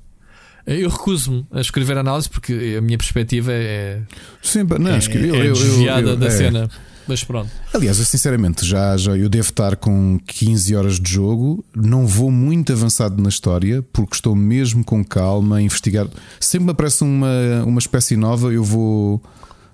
Eu 0.77 0.89
recuso-me 0.90 1.47
a 1.53 1.61
escrever 1.61 1.97
análise 1.99 2.28
porque 2.28 2.74
a 2.78 2.81
minha 2.81 2.99
perspectiva 2.99 3.51
é, 3.53 4.01
Sim, 4.43 4.65
não, 4.78 4.90
é, 4.90 4.99
eu- 4.99 5.35
é 5.35 5.39
eu- 5.40 5.45
eu- 5.47 5.53
desviada 5.55 6.11
eu- 6.11 6.16
da 6.16 6.27
é. 6.27 6.31
cena. 6.31 6.70
Mas 7.07 7.24
pronto. 7.24 7.51
Aliás, 7.73 7.99
eu 7.99 8.05
sinceramente 8.05 8.66
já, 8.66 8.95
já 8.99 9.16
eu 9.16 9.31
devo 9.31 9.49
estar 9.49 9.77
com 9.77 10.20
15 10.27 10.77
horas 10.77 11.01
de 11.01 11.11
jogo, 11.11 11.65
não 11.74 12.07
vou 12.07 12.31
muito 12.31 12.70
avançado 12.70 13.23
na 13.23 13.31
história, 13.31 13.82
porque 13.95 14.15
estou 14.15 14.36
mesmo 14.36 14.85
com 14.85 15.03
calma 15.03 15.57
a 15.57 15.62
investigar. 15.62 16.07
Sempre 16.39 16.66
me 16.66 16.73
aparece 16.73 17.03
uma, 17.03 17.65
uma 17.65 17.78
espécie 17.78 18.15
nova, 18.15 18.53
eu 18.53 18.62
vou, 18.62 19.23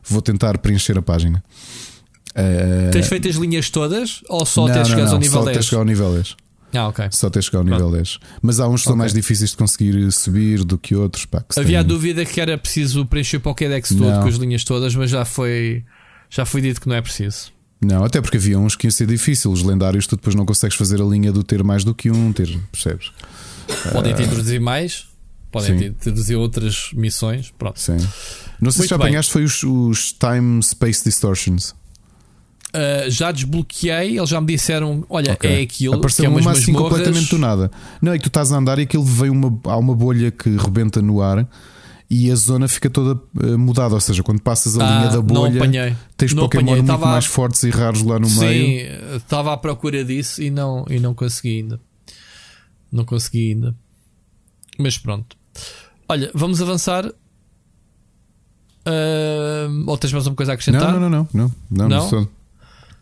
vou 0.09 0.23
tentar 0.23 0.57
preencher 0.59 0.97
a 0.97 1.03
página. 1.03 1.43
Eh, 2.37 2.91
Tens 2.93 3.07
feito 3.09 3.29
as 3.29 3.35
linhas 3.37 3.69
todas 3.71 4.21
ou 4.29 4.45
só 4.47 4.62
não, 4.66 4.71
até 4.73 4.85
chegares 4.85 5.12
ao 5.12 5.19
nível 5.19 5.39
só 5.41 5.45
10? 5.45 5.57
até 5.57 5.62
chegar 5.66 5.79
ao 5.79 5.85
nível 5.85 6.12
10. 6.15 6.37
Ah, 6.74 6.88
ok. 6.88 7.06
Só 7.10 7.28
até 7.28 7.40
chegar 7.40 7.59
ao 7.60 7.64
nível 7.64 7.90
10. 7.90 8.18
Mas 8.42 8.59
há 8.60 8.68
uns 8.68 8.80
que 8.80 8.84
são 8.84 8.92
Ok. 8.94 8.98
mais 9.01 9.12
difíceis 9.12 9.51
de 9.51 9.56
conseguir 9.56 10.10
subir 10.12 10.64
do 10.64 10.76
que 10.76 10.94
outros. 10.94 11.24
Pá, 11.24 11.40
que 11.42 11.59
Havia 11.60 11.80
a 11.80 11.82
têm- 11.82 11.88
dúvida 11.88 12.24
que 12.24 12.40
era 12.40 12.56
preciso 12.59 13.06
preencher 13.06 13.36
o 13.36 13.40
Pokédex 13.40 13.90
todo 13.90 14.01
Não. 14.10 14.22
com 14.22 14.28
as 14.28 14.34
linhas 14.36 14.64
todas, 14.64 14.94
mas 14.94 15.10
já 15.10 15.24
foi, 15.24 15.84
já 16.28 16.44
foi 16.44 16.60
dito 16.60 16.80
que 16.80 16.88
não 16.88 16.96
é 16.96 17.01
preciso. 17.02 17.52
Não, 17.80 18.02
até 18.05 18.20
porque 18.20 18.36
havia 18.38 18.59
uns 18.59 18.74
que 18.74 18.86
iam 18.86 18.90
ser 18.90 19.06
difíceis. 19.06 19.52
Os 19.52 19.62
lendários, 19.62 20.06
tu 20.06 20.16
depois 20.16 20.34
não 20.34 20.46
consegues 20.46 20.76
fazer 20.76 21.01
a 21.01 21.05
linha 21.05 21.30
do 21.30 21.44
ter 21.44 21.62
mais 21.62 21.84
do 21.84 21.94
que 21.94 22.10
um, 22.10 22.32
ter, 22.32 22.59
percebes? 22.72 23.12
Podem 23.92 24.14
te 24.14 24.22
introduzir 24.22 24.60
mais, 24.60 25.06
podem 25.52 25.70
sim. 25.78 25.78
te 25.78 25.84
introduzir 25.90 26.36
outras 26.36 26.90
missões. 26.94 27.52
Pronto. 27.59 27.78
Sim. 27.78 27.96
Não 28.60 28.70
sei 28.70 28.80
Muito 28.80 28.82
se 28.82 28.86
já 28.88 28.96
bem. 28.96 29.06
apanhaste, 29.09 29.32
foi 29.32 29.44
os, 29.44 29.62
os 29.62 30.12
Time 30.12 30.62
Space 30.62 31.05
Distortions. 31.05 31.74
Uh, 32.74 33.09
já 33.09 33.30
desbloqueei, 33.30 34.18
eles 34.18 34.28
já 34.28 34.40
me 34.40 34.48
disseram: 34.48 35.05
olha, 35.09 35.32
Ok. 35.34 35.48
é 35.48 35.62
aquilo 35.62 35.92
que 35.92 35.98
Apareceu 35.98 36.24
é 36.24 36.28
umas 36.28 36.44
uma 36.44 36.51
assim 36.52 36.72
masmorras. 36.72 36.96
completamente 36.98 37.30
do 37.30 37.38
nada. 37.38 37.70
Não, 38.02 38.12
é 38.12 38.16
que 38.18 38.24
tu 38.24 38.28
estás 38.28 38.51
a 38.51 38.56
andar 38.56 38.78
e 38.80 38.82
aquilo 38.82 39.05
vem 39.05 39.30
uma, 39.30 39.56
há 39.64 39.76
uma 39.76 39.94
bolha 39.94 40.30
que 40.32 40.51
rebenta 40.56 41.01
no 41.01 41.22
ar 41.22 41.46
e 42.10 42.30
a 42.32 42.34
zona 42.34 42.66
fica 42.66 42.90
toda 42.90 43.20
eh, 43.42 43.56
mudada. 43.56 43.94
Ou 43.94 44.01
seja, 44.01 44.24
quando 44.24 44.40
passas 44.40 44.76
a 44.76 44.84
Ah, 44.84 44.98
linha 44.98 45.10
da 45.12 45.22
bolha, 45.22 45.96
tens 46.16 46.34
Não 46.34 46.42
Pokémon 46.44 46.62
apanhei. 46.72 46.82
muito 46.82 46.92
a- 46.92 46.98
mais 47.06 47.26
fortes 47.26 47.62
e 47.62 47.70
raros 47.70 48.02
lá 48.02 48.18
no 48.18 48.26
Sim, 48.28 48.40
meio. 48.40 49.16
estava 49.16 49.52
à 49.52 49.56
procura 49.56 50.05
disso 50.05 50.42
e 50.42 50.51
não, 50.51 50.84
e 50.90 50.98
não 50.98 51.14
consegui 51.14 51.59
ainda. 51.60 51.80
Não 52.90 53.05
consegui 53.05 53.52
ainda. 53.52 53.74
Mas 54.78 54.98
pronto. 54.98 55.36
Olha, 56.09 56.28
vamos 56.34 56.60
avançar. 56.60 57.06
Uh, 58.86 59.82
ou 59.86 59.96
tens 59.96 60.12
mais 60.12 60.26
uma 60.26 60.34
coisa 60.36 60.52
a 60.52 60.55
acrescentar? 60.55 60.92
Não, 60.92 61.01
não, 61.01 61.09
não, 61.09 61.28
não, 61.32 61.52
não, 61.70 61.88
não, 61.88 62.10
Não? 62.10 62.28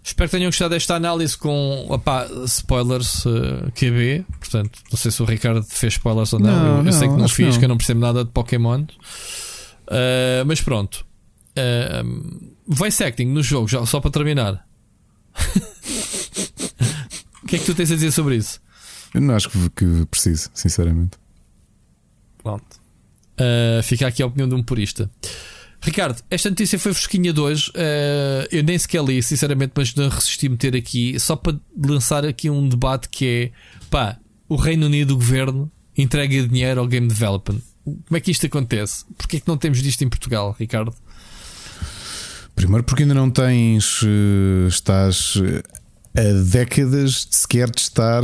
Espero 0.04 0.28
que 0.28 0.36
tenham 0.36 0.48
gostado 0.48 0.70
desta 0.70 0.96
análise 0.96 1.38
com 1.38 1.86
opá, 1.88 2.26
spoilers 2.46 3.24
uh, 3.24 3.70
QB. 3.72 4.26
Portanto, 4.38 4.80
não 4.90 4.98
sei 4.98 5.12
se 5.12 5.22
o 5.22 5.24
Ricardo 5.24 5.62
fez 5.62 5.94
spoilers 5.94 6.32
ou 6.32 6.40
não. 6.40 6.50
Não, 6.50 6.78
eu, 6.78 6.86
eu 6.86 6.92
sei 6.92 7.06
não, 7.06 7.14
que 7.14 7.22
não 7.22 7.28
fiz, 7.28 7.54
não. 7.54 7.58
que 7.58 7.64
eu 7.64 7.68
não 7.68 7.76
percebo 7.76 8.00
nada 8.00 8.24
de 8.24 8.30
Pokémon. 8.30 8.82
Uh, 8.82 10.44
mas 10.44 10.60
pronto. 10.60 11.06
Uh, 11.56 12.52
voice 12.66 13.02
acting 13.04 13.26
no 13.26 13.42
jogo, 13.42 13.68
já, 13.68 13.84
só 13.86 14.00
para 14.00 14.10
terminar. 14.10 14.66
o 17.44 17.46
que 17.46 17.56
é 17.56 17.58
que 17.58 17.64
tu 17.64 17.74
tens 17.74 17.92
a 17.92 17.94
dizer 17.94 18.10
sobre 18.10 18.36
isso? 18.36 18.60
Eu 19.14 19.20
não 19.20 19.36
acho 19.36 19.48
que, 19.50 19.70
que 19.70 20.06
preciso, 20.06 20.50
sinceramente. 20.52 21.16
Pronto. 22.42 22.82
Uh, 23.38 23.82
fica 23.82 24.06
aqui 24.06 24.22
a 24.22 24.26
opinião 24.26 24.48
de 24.48 24.54
um 24.54 24.62
purista. 24.62 25.10
Ricardo, 25.82 26.22
esta 26.30 26.48
notícia 26.48 26.78
foi 26.78 26.94
fresquinha 26.94 27.32
de 27.32 27.40
hoje. 27.40 27.70
Uh, 27.70 28.46
eu 28.52 28.62
nem 28.62 28.78
sequer 28.78 29.02
li, 29.04 29.20
sinceramente, 29.22 29.72
mas 29.74 29.92
não 29.96 30.09
resisti 30.09 30.46
a 30.46 30.50
meter 30.50 30.76
aqui 30.76 31.18
só 31.18 31.34
para 31.34 31.59
lançar 31.76 32.24
aqui 32.24 32.48
um 32.48 32.68
debate 32.68 33.09
que 33.09 33.26
é 33.26 33.86
pá, 33.90 34.16
o 34.48 34.54
Reino 34.54 34.86
Unido, 34.86 35.12
o 35.14 35.16
governo, 35.16 35.70
entrega 35.98 36.46
dinheiro 36.46 36.80
ao 36.80 36.86
game 36.86 37.09
development. 37.09 37.60
Como 37.84 38.16
é 38.16 38.20
que 38.20 38.30
isto 38.30 38.46
acontece? 38.46 39.04
Porquê 39.18 39.38
é 39.38 39.40
que 39.40 39.48
não 39.48 39.56
temos 39.56 39.82
disto 39.82 40.02
em 40.02 40.09
Portugal, 40.09 40.54
Ricardo? 40.56 40.94
Primeiro 42.54 42.84
porque 42.84 43.02
ainda 43.02 43.14
não 43.14 43.28
tens. 43.28 44.02
eh, 44.04 44.68
Estás 44.68 45.34
eh, 46.14 46.20
a 46.20 46.42
décadas 46.44 47.26
de 47.28 47.34
sequer 47.34 47.68
de 47.68 47.80
estar. 47.80 48.22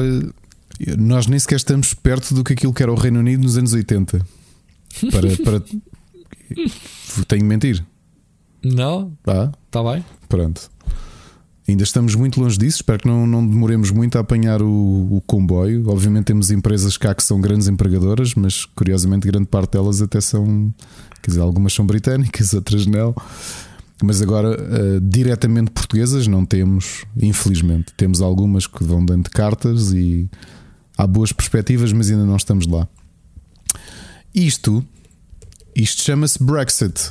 Nós 0.97 1.27
nem 1.27 1.39
sequer 1.41 1.57
estamos 1.57 1.93
perto 1.93 2.35
do 2.35 2.45
que 2.45 2.53
aquilo 2.53 2.73
que 2.73 2.85
era 2.85 2.93
o 2.93 2.95
Reino 2.95 3.19
Unido 3.19 3.43
nos 3.43 3.59
anos 3.59 3.73
80. 3.73 4.21
Para, 5.11 5.29
para... 5.45 5.63
Tenho 7.25 7.43
de 7.43 7.49
mentir. 7.49 7.85
Não? 8.63 9.13
Tá? 9.23 9.53
Está 9.67 9.83
bem? 9.83 10.05
Pronto. 10.29 10.71
Ainda 11.69 11.83
estamos 11.83 12.15
muito 12.15 12.41
longe 12.41 12.57
disso. 12.57 12.77
Espero 12.79 13.01
que 13.01 13.07
não, 13.07 13.27
não 13.27 13.47
demoremos 13.47 13.91
muito 13.91 14.17
a 14.17 14.23
apanhar 14.23 14.63
o, 14.63 15.09
o, 15.11 15.23
comboio. 15.27 15.89
Obviamente, 15.89 16.25
temos 16.25 16.51
empresas 16.51 16.97
cá 16.97 17.15
que 17.15 17.23
são 17.23 17.41
grandes 17.41 17.69
empregadoras, 17.69 18.35
mas 18.35 18.65
curiosamente, 18.65 19.27
grande 19.27 19.47
parte 19.47 19.73
delas 19.73 20.01
até 20.01 20.19
são. 20.21 20.73
Quer 21.23 21.33
dizer, 21.33 21.41
algumas 21.41 21.75
são 21.75 21.87
britânicas, 21.87 22.53
outras 22.55 22.87
não. 22.87 23.15
Mas 24.03 24.23
agora, 24.23 24.51
uh, 24.51 25.01
diretamente 25.01 25.71
portuguesas, 25.71 26.27
não 26.27 26.47
temos, 26.47 27.05
infelizmente. 27.21 27.93
Temos 27.97 28.23
algumas 28.23 28.67
que 28.67 28.83
vão 28.83 29.05
dando 29.05 29.29
cartas 29.29 29.93
e 29.93 30.31
há 30.97 31.07
boas 31.07 31.33
perspectivas, 31.33 31.93
mas 31.93 32.11
ainda 32.11 32.25
não 32.25 32.37
estamos 32.37 32.67
lá. 32.67 32.89
Isto, 34.35 34.85
isto 35.79 36.03
chama-se 36.03 36.43
Brexit. 36.43 37.11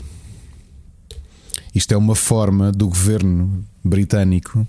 Isto 1.74 1.94
é 1.94 1.98
uma 1.98 2.16
forma 2.16 2.72
do 2.72 2.88
governo 2.88 3.64
britânico 3.84 4.68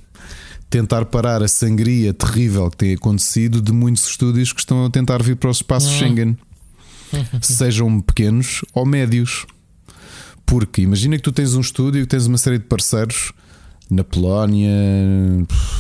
tentar 0.70 1.06
parar 1.06 1.42
a 1.42 1.48
sangria 1.48 2.12
terrível 2.12 2.70
que 2.70 2.76
tem 2.76 2.94
acontecido 2.94 3.60
de 3.60 3.72
muitos 3.72 4.06
estúdios 4.06 4.52
que 4.52 4.60
estão 4.60 4.84
a 4.84 4.90
tentar 4.90 5.22
vir 5.22 5.34
para 5.36 5.48
o 5.48 5.52
espaço 5.52 5.88
hum. 5.88 5.98
Schengen, 5.98 6.38
sejam 7.42 8.00
pequenos 8.00 8.60
ou 8.72 8.86
médios. 8.86 9.46
Porque 10.46 10.82
imagina 10.82 11.16
que 11.16 11.22
tu 11.22 11.32
tens 11.32 11.54
um 11.54 11.60
estúdio 11.60 12.02
e 12.02 12.06
tens 12.06 12.26
uma 12.26 12.38
série 12.38 12.58
de 12.58 12.64
parceiros 12.64 13.32
na 13.90 14.04
Polónia, 14.04 14.70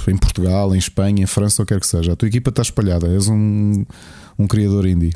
em 0.08 0.16
Portugal, 0.16 0.74
em 0.74 0.78
Espanha, 0.78 1.22
em 1.22 1.26
França, 1.26 1.62
ou 1.62 1.66
quer 1.66 1.78
que 1.78 1.86
seja. 1.86 2.12
A 2.12 2.16
tua 2.16 2.28
equipa 2.28 2.50
está 2.50 2.62
espalhada, 2.62 3.06
és 3.06 3.28
um, 3.28 3.84
um 4.38 4.46
criador 4.46 4.86
indie. 4.86 5.12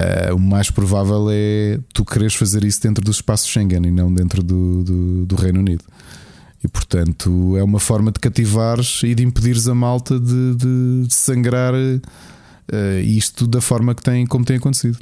Uh, 0.00 0.34
o 0.34 0.38
mais 0.38 0.70
provável 0.70 1.28
é 1.30 1.78
tu 1.92 2.04
quereres 2.04 2.34
fazer 2.34 2.64
isso 2.64 2.80
dentro 2.80 3.04
do 3.04 3.10
espaço 3.10 3.48
Schengen 3.48 3.86
e 3.86 3.90
não 3.90 4.12
dentro 4.12 4.42
do, 4.42 4.82
do, 4.82 5.26
do 5.26 5.36
Reino 5.36 5.60
Unido. 5.60 5.84
E 6.62 6.68
portanto 6.68 7.56
é 7.56 7.62
uma 7.62 7.80
forma 7.80 8.10
de 8.12 8.20
cativares 8.20 9.02
e 9.02 9.14
de 9.14 9.24
impedires 9.24 9.66
a 9.68 9.74
malta 9.74 10.18
de, 10.18 10.54
de, 10.54 11.06
de 11.06 11.14
sangrar 11.14 11.74
uh, 11.74 13.00
isto 13.02 13.46
da 13.46 13.60
forma 13.60 13.94
que 13.94 14.02
tem, 14.02 14.26
como 14.26 14.44
tem 14.44 14.56
acontecido. 14.56 14.98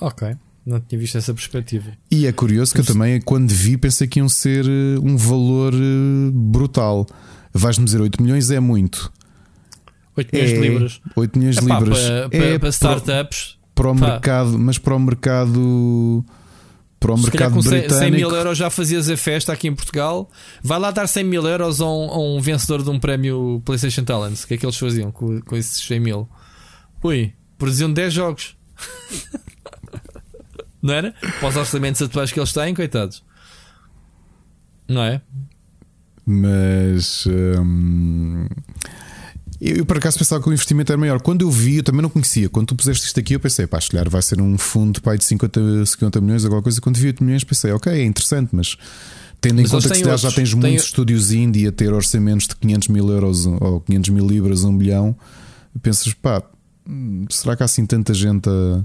Ok. 0.00 0.36
Não 0.66 0.80
tinha 0.80 0.98
visto 0.98 1.16
essa 1.16 1.32
perspectiva. 1.32 1.92
E 2.10 2.26
é 2.26 2.32
curioso 2.32 2.74
que 2.74 2.80
eu 2.80 2.84
também, 2.84 3.20
quando 3.20 3.48
vi, 3.50 3.76
pensei 3.76 4.08
que 4.08 4.18
iam 4.18 4.28
ser 4.28 4.66
eh, 4.66 4.98
um 5.00 5.16
valor 5.16 5.72
brutal. 6.32 7.06
Vais-me 7.54 7.84
dizer 7.84 8.00
8 8.00 8.20
milhões 8.20 8.50
é 8.50 8.58
muito. 8.58 9.12
8 10.16 10.30
milhões 10.32 10.50
é, 10.50 10.54
de 10.54 10.60
libras. 10.60 11.00
8 11.14 11.38
milhões 11.38 11.56
de 11.56 11.64
libras. 11.64 11.98
Para, 12.00 12.28
para, 12.28 12.44
é 12.44 12.58
para 12.58 12.68
startups. 12.70 13.58
Para 13.74 13.90
o 13.90 13.96
Pá. 13.96 14.06
mercado, 14.06 14.58
mas 14.58 14.78
para 14.78 14.94
o 14.94 14.98
mercado. 14.98 16.24
Para 16.98 17.12
o 17.12 17.18
Se 17.18 17.24
mercado 17.24 17.54
com 17.54 17.60
britânico. 17.60 17.94
100 17.94 18.10
mil 18.10 18.30
euros 18.30 18.56
já 18.56 18.70
fazias 18.70 19.10
a 19.10 19.16
festa 19.16 19.52
aqui 19.52 19.68
em 19.68 19.74
Portugal. 19.74 20.30
Vai 20.62 20.78
lá 20.78 20.90
dar 20.90 21.06
100 21.06 21.24
mil 21.24 21.46
euros 21.46 21.80
a 21.80 21.84
um, 21.84 22.10
a 22.10 22.18
um 22.18 22.40
vencedor 22.40 22.82
de 22.82 22.88
um 22.88 22.98
prémio 22.98 23.60
PlayStation 23.64 24.02
Talents. 24.02 24.44
O 24.44 24.46
que 24.46 24.54
é 24.54 24.56
que 24.56 24.64
eles 24.64 24.76
faziam 24.76 25.12
com, 25.12 25.40
com 25.42 25.56
esses 25.56 25.86
100 25.86 26.00
mil? 26.00 26.28
Ui, 27.02 27.34
produziam 27.58 27.92
10 27.92 28.14
jogos. 28.14 28.56
não 30.82 30.94
era? 30.94 31.14
Para 31.38 31.48
os 31.48 31.56
orçamentos 31.56 32.00
atuais 32.00 32.32
que 32.32 32.40
eles 32.40 32.52
têm, 32.52 32.74
coitados. 32.74 33.22
Não 34.88 35.02
é? 35.02 35.20
Mas. 36.24 37.26
Hum, 37.26 38.46
eu, 39.60 39.76
eu 39.76 39.86
por 39.86 39.98
acaso 39.98 40.18
pensava 40.18 40.42
que 40.42 40.48
o 40.48 40.52
investimento 40.52 40.92
era 40.92 40.98
maior. 40.98 41.20
Quando 41.20 41.42
eu 41.42 41.50
vi, 41.50 41.76
eu 41.76 41.82
também 41.82 42.02
não 42.02 42.10
conhecia. 42.10 42.48
Quando 42.48 42.68
tu 42.68 42.74
puseste 42.74 43.06
isto 43.06 43.18
aqui, 43.20 43.34
eu 43.34 43.40
pensei, 43.40 43.66
pá, 43.66 43.78
calhar 43.90 44.08
vai 44.08 44.22
ser 44.22 44.40
um 44.40 44.56
fundo 44.58 45.00
pai, 45.00 45.18
de 45.18 45.24
50, 45.24 45.86
50 45.86 46.20
milhões, 46.20 46.44
alguma 46.44 46.62
coisa. 46.62 46.80
Quando 46.80 46.96
vi 46.96 47.08
8 47.08 47.22
milhões, 47.24 47.44
pensei, 47.44 47.72
ok, 47.72 47.92
é 47.92 48.04
interessante, 48.04 48.50
mas 48.52 48.76
tendo 49.40 49.60
mas 49.60 49.66
em 49.66 49.74
conta 49.74 49.90
que 49.90 50.02
outros, 50.02 50.20
já 50.20 50.32
tens 50.32 50.54
muitos 50.54 50.84
estúdios 50.84 51.32
indie 51.32 51.66
a 51.66 51.72
ter 51.72 51.92
orçamentos 51.92 52.46
de 52.48 52.56
500 52.56 52.88
mil 52.88 53.10
euros 53.10 53.46
ou 53.46 53.80
500 53.80 54.10
mil 54.10 54.26
libras, 54.26 54.64
um 54.64 54.76
bilhão, 54.76 55.16
pensas, 55.82 56.12
pá, 56.14 56.42
hum, 56.88 57.26
será 57.30 57.56
que 57.56 57.62
há 57.62 57.66
assim 57.66 57.86
tanta 57.86 58.14
gente 58.14 58.48
a 58.48 58.82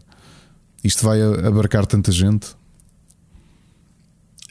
isto 0.84 1.03
vai 1.03 1.22
abarcar 1.22 1.85
tanta 1.85 2.11
gente? 2.11 2.48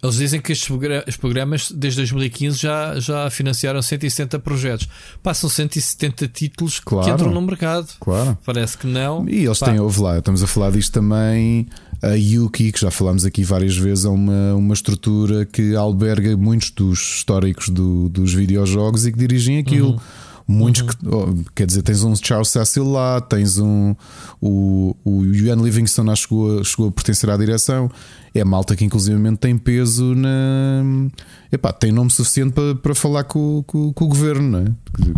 Eles 0.03 0.17
dizem 0.17 0.41
que 0.41 0.53
estes 0.53 1.17
programas, 1.19 1.71
desde 1.71 2.01
2015, 2.01 2.59
já, 2.59 2.99
já 2.99 3.31
financiaram 3.31 3.83
170 3.83 4.39
projetos. 4.39 4.89
Passam 5.23 5.51
170 5.51 6.27
títulos 6.29 6.81
claro, 6.81 7.07
que 7.07 7.13
entram 7.13 7.31
no 7.31 7.43
mercado. 7.43 7.89
Claro. 8.01 8.39
Parece 8.45 8.79
que 8.79 8.87
não. 8.87 9.29
E 9.29 9.45
eles 9.45 9.59
Pá. 9.59 9.67
têm, 9.67 9.79
ouve 9.79 10.01
lá, 10.01 10.19
estamos 10.19 10.43
a 10.43 10.47
falar 10.47 10.71
disto 10.71 10.93
também. 10.93 11.67
A 12.03 12.15
Yuki, 12.15 12.73
que 12.73 12.81
já 12.81 12.91
falámos 12.91 13.27
aqui 13.27 13.45
várias 13.45 13.77
vezes, 13.77 14.07
é 14.07 14.09
uma, 14.09 14.55
uma 14.55 14.73
estrutura 14.73 15.45
que 15.45 15.77
alberga 15.77 16.35
muitos 16.35 16.71
dos 16.71 16.99
históricos 16.99 17.69
do, 17.69 18.09
dos 18.09 18.33
videojogos 18.33 19.05
e 19.07 19.13
que 19.13 19.19
dirigem 19.19 19.59
aquilo. 19.59 19.93
Uhum. 19.93 20.01
Muitos 20.51 20.83
uhum. 20.83 20.89
que, 20.89 20.97
oh, 21.07 21.51
quer 21.55 21.65
dizer, 21.65 21.81
tens 21.83 22.03
um 22.03 22.13
Charles 22.17 22.49
Cecil 22.49 22.91
lá, 22.91 23.21
tens 23.21 23.57
um. 23.59 23.95
O, 24.41 24.97
o 25.05 25.25
Ian 25.27 25.55
Livingston 25.55 26.13
chegou 26.17 26.59
a, 26.59 26.65
chegou 26.65 26.89
a 26.89 26.91
pertencer 26.91 27.31
à 27.31 27.37
direção. 27.37 27.89
É 28.35 28.43
malta 28.43 28.75
que, 28.75 28.85
inclusivamente, 28.85 29.37
tem 29.37 29.57
peso 29.57 30.13
na. 30.13 30.83
Epá, 31.53 31.73
tem 31.73 31.93
nome 31.93 32.11
suficiente 32.11 32.53
para, 32.53 32.75
para 32.75 32.95
falar 32.97 33.23
com, 33.23 33.63
com, 33.65 33.93
com 33.93 34.05
o 34.05 34.09
governo, 34.09 34.51
não 34.51 34.59
é? 34.59 34.73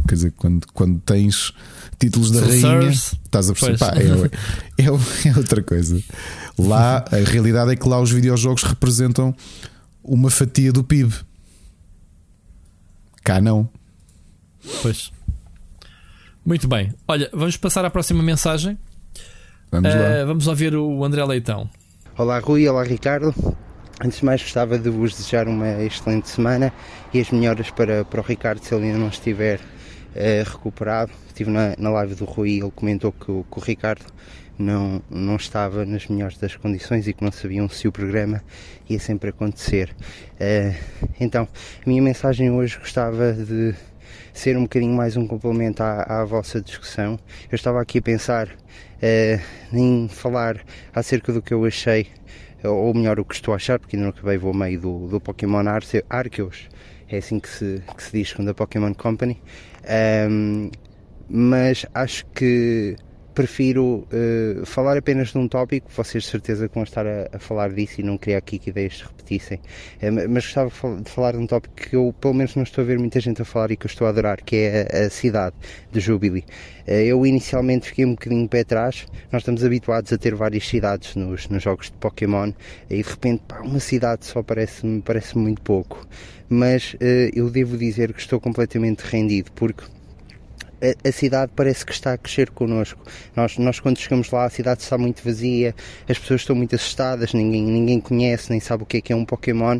Quer 0.06 0.14
dizer, 0.14 0.32
quando, 0.36 0.66
quando 0.74 1.00
tens 1.00 1.54
títulos 1.98 2.30
da 2.30 2.40
rainha, 2.40 2.90
estás 2.90 3.48
a 3.48 3.54
perceber. 3.54 3.78
Pá, 3.78 3.94
é, 3.96 4.82
é, 4.82 5.28
é 5.28 5.36
outra 5.38 5.62
coisa. 5.62 5.98
Lá, 6.59 7.06
a 7.10 7.30
realidade 7.30 7.72
é 7.72 7.76
que 7.76 7.88
lá 7.88 7.98
os 7.98 8.10
videojogos 8.10 8.64
representam 8.64 9.34
uma 10.04 10.28
fatia 10.28 10.70
do 10.70 10.84
PIB. 10.84 11.14
Cá 13.24 13.40
não. 13.40 13.66
Pois. 14.82 15.10
Muito 16.44 16.66
bem. 16.66 16.93
Olha, 17.06 17.31
vamos 17.32 17.56
passar 17.56 17.85
à 17.85 17.90
próxima 17.90 18.23
mensagem. 18.23 18.77
Vamos 19.70 19.94
lá. 19.94 20.01
Uh, 20.01 20.27
vamos 20.27 20.47
ouvir 20.48 20.74
o 20.74 21.05
André 21.05 21.24
Leitão. 21.24 21.70
Olá, 22.19 22.40
Rui. 22.40 22.69
Olá, 22.69 22.82
Ricardo. 22.82 23.32
Antes 24.05 24.19
de 24.19 24.24
mais, 24.24 24.43
gostava 24.43 24.77
de 24.77 24.90
vos 24.90 25.14
desejar 25.14 25.47
uma 25.47 25.82
excelente 25.85 26.28
semana 26.28 26.73
e 27.14 27.20
as 27.20 27.31
melhoras 27.31 27.70
para, 27.70 28.05
para 28.05 28.20
o 28.20 28.24
Ricardo 28.24 28.60
se 28.62 28.74
ele 28.74 28.86
ainda 28.86 28.98
não 28.98 29.09
estiver 29.09 29.60
uh, 29.60 30.51
recuperado. 30.51 31.12
Estive 31.28 31.51
na, 31.51 31.74
na 31.78 31.90
live 31.90 32.16
do 32.16 32.24
Rui 32.24 32.51
e 32.51 32.60
ele 32.60 32.73
comentou 32.73 33.12
que, 33.12 33.27
que 33.27 33.59
o 33.59 33.60
Ricardo 33.60 34.05
não, 34.59 35.01
não 35.09 35.36
estava 35.36 35.86
nas 35.86 36.09
melhores 36.09 36.36
das 36.39 36.56
condições 36.56 37.06
e 37.06 37.12
que 37.12 37.23
não 37.23 37.31
sabiam 37.31 37.69
se 37.69 37.86
o 37.86 37.93
programa 37.93 38.43
ia 38.90 38.98
sempre 38.98 39.31
acontecer. 39.31 39.94
Uh, 40.40 40.74
então, 41.20 41.47
a 41.86 41.89
minha 41.89 42.02
mensagem 42.02 42.51
hoje 42.51 42.78
gostava 42.78 43.32
de 43.32 43.74
ser 44.32 44.56
um 44.56 44.62
bocadinho 44.62 44.94
mais 44.94 45.16
um 45.16 45.26
complemento 45.26 45.82
à, 45.82 46.02
à 46.20 46.24
vossa 46.24 46.60
discussão. 46.60 47.18
Eu 47.50 47.56
estava 47.56 47.80
aqui 47.80 47.98
a 47.98 48.02
pensar 48.02 48.48
uh, 48.48 49.40
em 49.72 50.09
falar 50.09 50.60
acerca 50.94 51.32
do 51.32 51.42
que 51.42 51.52
eu 51.52 51.64
achei, 51.64 52.09
ou 52.64 52.94
melhor, 52.94 53.18
o 53.20 53.24
que 53.24 53.34
estou 53.34 53.52
a 53.52 53.56
achar, 53.56 53.78
porque 53.78 53.96
ainda 53.96 54.06
não 54.06 54.10
acabei, 54.10 54.38
vou 54.38 54.54
meio 54.54 54.80
do, 54.80 55.06
do 55.09 55.20
Pokémon 55.20 55.64
Arceus, 55.66 56.68
é 57.09 57.18
assim 57.18 57.38
que 57.38 57.48
se, 57.48 57.82
que 57.96 58.02
se 58.02 58.12
diz 58.12 58.32
quando 58.32 58.48
a 58.48 58.54
Pokémon 58.54 58.94
Company. 58.94 59.40
Um, 60.30 60.70
mas 61.28 61.84
acho 61.94 62.24
que 62.26 62.96
prefiro 63.34 64.06
uh, 64.12 64.66
falar 64.66 64.96
apenas 64.96 65.28
de 65.28 65.38
um 65.38 65.48
tópico, 65.48 65.90
vocês 65.90 66.24
de 66.24 66.30
certeza 66.30 66.68
que 66.68 66.74
vão 66.74 66.84
estar 66.84 67.06
a, 67.06 67.28
a 67.32 67.38
falar 67.38 67.72
disso 67.72 68.00
e 68.00 68.04
não 68.04 68.18
queria 68.18 68.38
aqui 68.38 68.59
que 68.59 68.70
ideias 68.70 68.98
se 68.98 69.04
repetissem, 69.04 69.59
uh, 69.59 70.28
mas 70.28 70.44
gostava 70.44 70.70
de 71.02 71.10
falar 71.10 71.32
de 71.32 71.38
um 71.38 71.46
tópico 71.46 71.74
que 71.74 71.96
eu 71.96 72.14
pelo 72.20 72.34
menos 72.34 72.54
não 72.54 72.62
estou 72.62 72.82
a 72.82 72.86
ver 72.86 72.98
muita 72.98 73.20
gente 73.20 73.40
a 73.42 73.44
falar 73.44 73.70
e 73.70 73.76
que 73.76 73.86
eu 73.86 73.88
estou 73.88 74.06
a 74.06 74.10
adorar, 74.10 74.42
que 74.42 74.56
é 74.56 74.88
a, 74.92 75.06
a 75.06 75.10
cidade 75.10 75.56
de 75.90 76.00
Jubilee. 76.00 76.44
Uh, 76.86 76.92
eu 76.92 77.26
inicialmente 77.26 77.88
fiquei 77.88 78.04
um 78.04 78.12
bocadinho 78.12 78.48
pé 78.48 78.60
atrás, 78.60 79.06
nós 79.30 79.42
estamos 79.42 79.64
habituados 79.64 80.12
a 80.12 80.18
ter 80.18 80.34
várias 80.34 80.66
cidades 80.68 81.16
nos, 81.16 81.48
nos 81.48 81.62
jogos 81.62 81.86
de 81.86 81.96
Pokémon 81.98 82.52
e 82.90 83.02
de 83.02 83.09
repente 83.09 83.42
pá, 83.48 83.60
uma 83.60 83.80
cidade 83.80 84.26
só 84.26 84.42
parece-me 84.42 85.00
parece 85.00 85.38
muito 85.38 85.62
pouco, 85.62 86.06
mas 86.48 86.94
eu 87.34 87.48
devo 87.50 87.78
dizer 87.78 88.12
que 88.12 88.20
estou 88.20 88.38
completamente 88.38 89.00
rendido 89.00 89.50
porque 89.52 89.84
a, 90.82 91.09
a, 91.09 91.12
cidade 91.12 91.52
parece 91.54 91.86
que 91.86 91.92
está 91.92 92.12
a 92.12 92.18
crescer 92.18 92.50
connosco. 92.50 93.00
Nós, 93.36 93.56
nós, 93.56 93.78
quando 93.78 93.98
chegamos 93.98 94.30
lá, 94.30 94.44
a 94.44 94.50
cidade 94.50 94.82
está 94.82 94.98
muito 94.98 95.22
vazia, 95.24 95.74
as 96.09 96.18
pessoas 96.18 96.40
estão 96.40 96.56
muito 96.56 96.74
assustadas, 96.74 97.32
ninguém, 97.32 97.62
ninguém 97.62 98.00
conhece, 98.00 98.50
nem 98.50 98.59
sabe 98.59 98.82
o 98.82 98.86
que 98.86 98.96
é 98.96 99.00
que 99.00 99.12
é 99.12 99.16
um 99.16 99.24
Pokémon. 99.24 99.78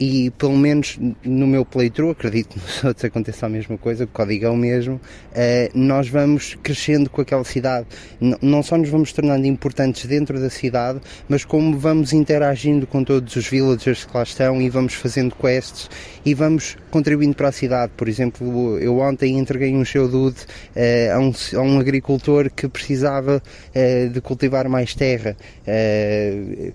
E 0.00 0.30
pelo 0.30 0.56
menos 0.56 0.98
no 1.22 1.46
meu 1.46 1.64
playthrough, 1.64 2.10
acredito 2.10 2.54
que 2.54 2.60
nos 2.60 2.82
outros 2.84 3.04
aconteça 3.04 3.46
a 3.46 3.48
mesma 3.48 3.76
coisa, 3.76 4.04
o 4.04 4.08
código 4.08 4.46
é 4.46 4.50
o 4.50 4.56
mesmo, 4.56 4.94
uh, 4.94 5.78
nós 5.78 6.08
vamos 6.08 6.56
crescendo 6.62 7.10
com 7.10 7.20
aquela 7.20 7.44
cidade. 7.44 7.86
N 8.20 8.36
não 8.40 8.62
só 8.62 8.76
nos 8.78 8.88
vamos 8.88 9.12
tornando 9.12 9.46
importantes 9.46 10.06
dentro 10.06 10.40
da 10.40 10.48
cidade, 10.48 11.00
mas 11.28 11.44
como 11.44 11.78
vamos 11.78 12.12
interagindo 12.12 12.86
com 12.86 13.04
todos 13.04 13.36
os 13.36 13.46
villagers 13.46 14.04
que 14.04 14.16
lá 14.16 14.22
estão 14.22 14.62
e 14.62 14.70
vamos 14.70 14.94
fazendo 14.94 15.34
quests 15.34 15.90
e 16.24 16.34
vamos 16.34 16.76
contribuindo 16.90 17.34
para 17.34 17.48
a 17.48 17.52
cidade. 17.52 17.92
Por 17.96 18.08
exemplo, 18.08 18.78
eu 18.78 18.98
ontem 18.98 19.38
entreguei 19.38 19.74
um 19.74 19.84
Geodude 19.84 20.37
uh, 20.44 21.14
a, 21.14 21.18
um, 21.18 21.32
a, 21.58 21.62
um, 21.62 21.80
agricultor 21.80 22.50
que 22.50 22.68
precisava 22.68 23.42
uh, 23.42 24.08
de 24.08 24.20
cultivar 24.20 24.68
mais 24.68 24.94
terra. 24.94 25.36
Uh, 25.66 26.72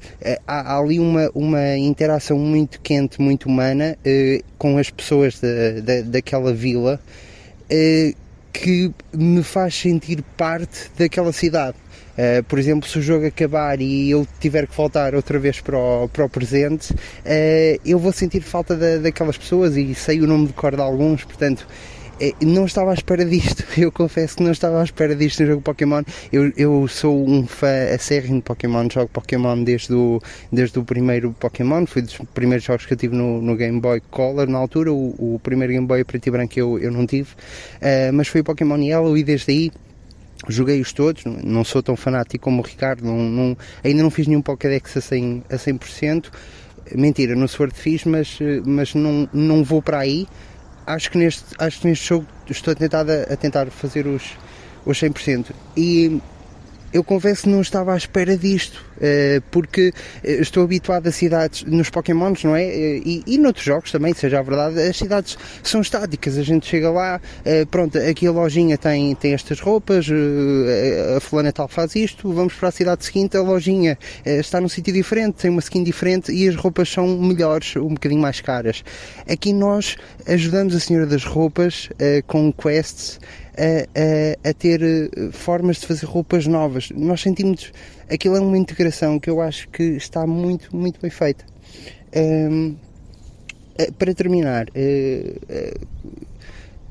há, 0.48 0.74
há, 0.74 0.80
ali 0.80 1.00
uma, 1.00 1.30
uma 1.34 1.78
interação 1.78 2.38
muito 2.38 2.80
quente, 2.82 3.22
muito 3.22 3.48
humana 3.48 3.98
com 4.58 4.78
as 4.78 4.90
pessoas 4.90 5.40
da, 5.40 5.80
da, 5.82 6.02
daquela 6.02 6.54
vila 6.54 7.00
que 8.54 8.92
me 9.12 9.42
faz 9.42 9.76
sentir 9.76 10.22
parte 10.38 10.92
daquela 10.98 11.34
cidade. 11.34 11.76
Uh, 12.14 12.44
por 12.44 12.60
exemplo, 12.60 12.88
se 12.88 13.00
o 13.00 13.02
jogo 13.02 13.26
acabar 13.26 13.82
e 13.82 14.12
eu 14.12 14.28
tiver 14.40 14.68
que 14.68 14.78
voltar 14.78 15.16
outra 15.16 15.40
vez 15.40 15.60
para 15.60 15.76
o, 15.76 16.08
para 16.08 16.24
o 16.24 16.30
presente, 16.30 16.94
uh, 16.94 17.82
eu 17.84 17.98
vou 17.98 18.12
sentir 18.12 18.42
falta 18.42 18.76
da, 18.76 18.98
daquelas 18.98 19.36
pessoas 19.36 19.76
e 19.76 19.96
sei 19.96 20.22
o 20.22 20.28
nome 20.28 20.48
de 20.48 20.54
cor 20.54 20.76
de 20.76 20.82
alguns, 20.82 21.24
portanto. 21.24 21.68
Eh, 22.20 22.34
não 22.42 22.66
estava 22.66 22.92
à 22.92 22.94
espera 22.94 23.26
disto, 23.26 23.64
eu 23.80 23.92
confesso 23.92 24.38
que 24.38 24.44
não 24.44 24.52
estava 24.52 24.80
à 24.80 24.84
espera 24.84 25.16
disto 25.16 25.42
no 25.42 25.48
jogo 25.48 25.62
Pokémon. 25.62 26.04
Eu, 26.32 26.52
eu 26.56 26.88
sou 26.88 27.28
um 27.28 27.46
fã 27.48 27.94
acérrimo 27.94 28.38
de 28.38 28.44
Pokémon, 28.44 28.88
jogo 28.92 29.10
Pokémon 29.10 29.64
desde 29.64 29.94
o, 29.94 30.22
desde 30.52 30.78
o 30.80 30.84
primeiro 30.84 31.34
Pokémon, 31.40 31.86
foi 31.86 32.02
dos 32.02 32.18
primeiros 32.34 32.66
jogos 32.66 32.86
que 32.86 32.94
eu 32.94 32.98
tive 32.98 33.16
no, 33.16 33.42
no 33.42 33.56
Game 33.56 33.80
Boy 33.80 34.02
Color 34.12 34.48
na 34.48 34.58
altura. 34.58 34.94
O, 34.94 35.36
o 35.36 35.40
primeiro 35.42 35.74
Game 35.74 35.88
Boy 35.88 36.04
preto 36.04 36.28
e 36.28 36.32
branco 36.32 36.54
eu, 36.58 36.78
eu 36.80 36.92
não 36.92 37.06
tive, 37.06 37.32
uh, 37.32 38.14
mas 38.14 38.28
foi 38.28 38.44
Pokémon 38.44 38.78
Yellow 38.78 39.18
e 39.18 39.24
desde 39.24 39.52
aí 39.52 39.72
joguei-os 40.48 40.92
todos, 40.92 41.24
não 41.26 41.64
sou 41.64 41.82
tão 41.82 41.96
fanático 41.96 42.44
como 42.44 42.62
o 42.62 42.66
Ricardo, 42.66 43.06
não, 43.06 43.18
não, 43.18 43.58
ainda 43.84 44.04
não 44.04 44.12
fiz 44.12 44.28
nenhum 44.28 44.42
Pokédex 44.42 44.98
a 44.98 45.00
100%, 45.00 45.44
a 45.50 45.56
100%. 45.56 46.26
Mentira, 46.96 47.34
no 47.34 47.48
Sword 47.48 47.74
fiz, 47.74 48.04
mas, 48.04 48.38
mas 48.66 48.94
não, 48.94 49.28
não 49.34 49.64
vou 49.64 49.82
para 49.82 50.00
aí. 50.00 50.28
Acho 50.86 51.12
que 51.12 51.18
neste, 51.18 51.44
acho 51.58 51.80
que 51.82 51.88
neste 51.88 52.08
jogo 52.08 52.28
estou 52.50 52.72
a 52.72 52.76
tentar, 52.76 53.06
a 53.10 53.36
tentar 53.36 53.68
fazer 53.68 54.06
os, 54.06 54.24
os 54.86 55.00
100%. 55.00 55.48
E 55.78 56.22
eu 56.92 57.04
confesso 57.04 57.44
que 57.44 57.50
não 57.50 57.62
estava 57.62 57.94
à 57.94 57.98
espera 57.98 58.38
disto, 58.38 58.84
porque 59.52 59.94
eh, 60.24 60.34
estou 60.42 60.64
habituado 60.64 61.08
a 61.08 61.12
cidades 61.12 61.64
nos 61.64 61.90
Pokémons, 61.90 62.44
não 62.44 62.56
é? 62.56 62.64
Eh, 62.64 63.02
e, 63.06 63.24
e 63.26 63.38
noutros 63.38 63.66
jogos 63.66 63.92
também, 63.92 64.14
seja 64.14 64.40
a 64.40 64.42
verdade, 64.42 64.80
as 64.80 64.98
cidades 64.98 65.38
são 65.62 65.82
estáticas, 65.82 66.38
a 66.38 66.44
gente 66.44 66.66
chega 66.66 66.90
lá, 66.90 67.20
pronto, 67.70 67.98
aqui 67.98 68.28
a 68.28 68.32
lojinha 68.32 68.78
tem, 68.78 69.16
tem 69.16 69.34
estas 69.34 69.60
roupas, 69.60 70.08
a 71.16 71.20
fulana 71.20 71.52
tal 71.52 71.68
faz 71.68 71.96
isto, 71.96 72.32
vamos 72.32 72.54
para 72.54 72.70
a 72.70 72.72
cidade 72.72 73.06
seguinte, 73.06 73.38
a 73.38 73.42
lojinha 73.42 73.98
está 74.26 74.60
num 74.60 74.70
sítio 74.70 74.94
diferente, 74.94 75.36
tem 75.36 75.52
uma 75.52 75.60
skin 75.60 75.84
diferente 75.84 76.32
e 76.32 76.48
as 76.48 76.56
roupas 76.56 76.90
são 76.90 77.08
melhores, 77.08 77.76
um 77.76 77.94
bocadinho 77.94 78.22
mais 78.22 78.42
caras. 78.42 78.84
Aqui 79.28 79.54
nós 79.54 79.96
ajudamos 80.28 80.76
a 80.76 80.80
senhora 80.80 81.06
das 81.06 81.24
roupas 81.24 81.90
com 82.28 82.52
quests 82.52 83.20
a, 83.58 84.48
a, 84.48 84.50
a, 84.50 84.54
ter 84.54 84.82
eh, 84.82 85.32
formas 85.32 85.78
de 85.78 85.88
fazer 85.88 86.06
roupas 86.06 86.48
novas. 86.48 86.90
Nós 86.92 87.22
sentimos. 87.22 87.72
Aquilo 88.14 88.36
é 88.36 88.40
uma 88.40 88.58
integração 88.58 89.20
que 89.20 89.28
eu 89.28 89.42
acho 89.42 89.68
que 89.70 89.82
está 89.82 90.28
muito, 90.28 90.76
muito 90.76 91.02
bem 91.02 91.10
feita. 91.10 91.44
Um, 92.16 92.76
eh, 93.76 93.90
para 93.98 94.14
terminar, 94.14 94.68
uh, 94.68 94.72
uh, 94.72 95.88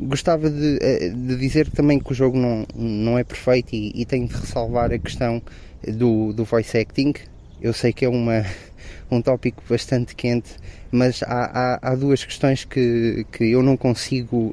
gostava 0.00 0.50
de, 0.50 0.78
uh, 0.78 1.16
de, 1.16 1.36
dizer 1.36 1.70
também 1.70 2.00
que 2.00 2.10
o 2.10 2.14
jogo 2.14 2.36
não, 2.36 2.66
não 2.74 3.16
é 3.16 3.22
perfeito 3.22 3.72
e, 3.72 3.92
e 3.94 4.04
tenho 4.04 4.26
de 4.26 4.34
ressalvar 4.34 4.90
a 4.90 4.98
questão 4.98 5.40
do, 5.86 6.32
do 6.32 6.44
voice 6.44 6.76
acting. 6.76 7.14
Eu 7.60 7.72
sei 7.72 7.92
que 7.92 8.04
é 8.04 8.08
uma, 8.08 8.44
um 9.08 9.22
tópico 9.22 9.62
bastante 9.70 10.16
quente, 10.16 10.56
mas 10.90 11.22
há, 11.22 11.78
há, 11.84 11.92
há 11.92 11.94
duas 11.94 12.24
questões 12.24 12.64
que, 12.64 13.24
que 13.30 13.44
eu 13.44 13.62
não 13.62 13.76
consigo 13.76 14.52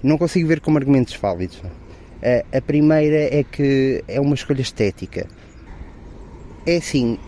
não 0.00 0.16
consigo 0.16 0.46
ver 0.46 0.60
como 0.60 0.78
argumentos 0.78 1.16
válidos. 1.16 1.60
A, 2.22 2.58
a 2.58 2.60
primeira 2.60 3.36
é 3.36 3.42
que 3.42 4.04
é 4.06 4.20
uma 4.20 4.36
escolha 4.36 4.60
estética. 4.60 5.26
É 6.68 6.76
assim, 6.76 7.18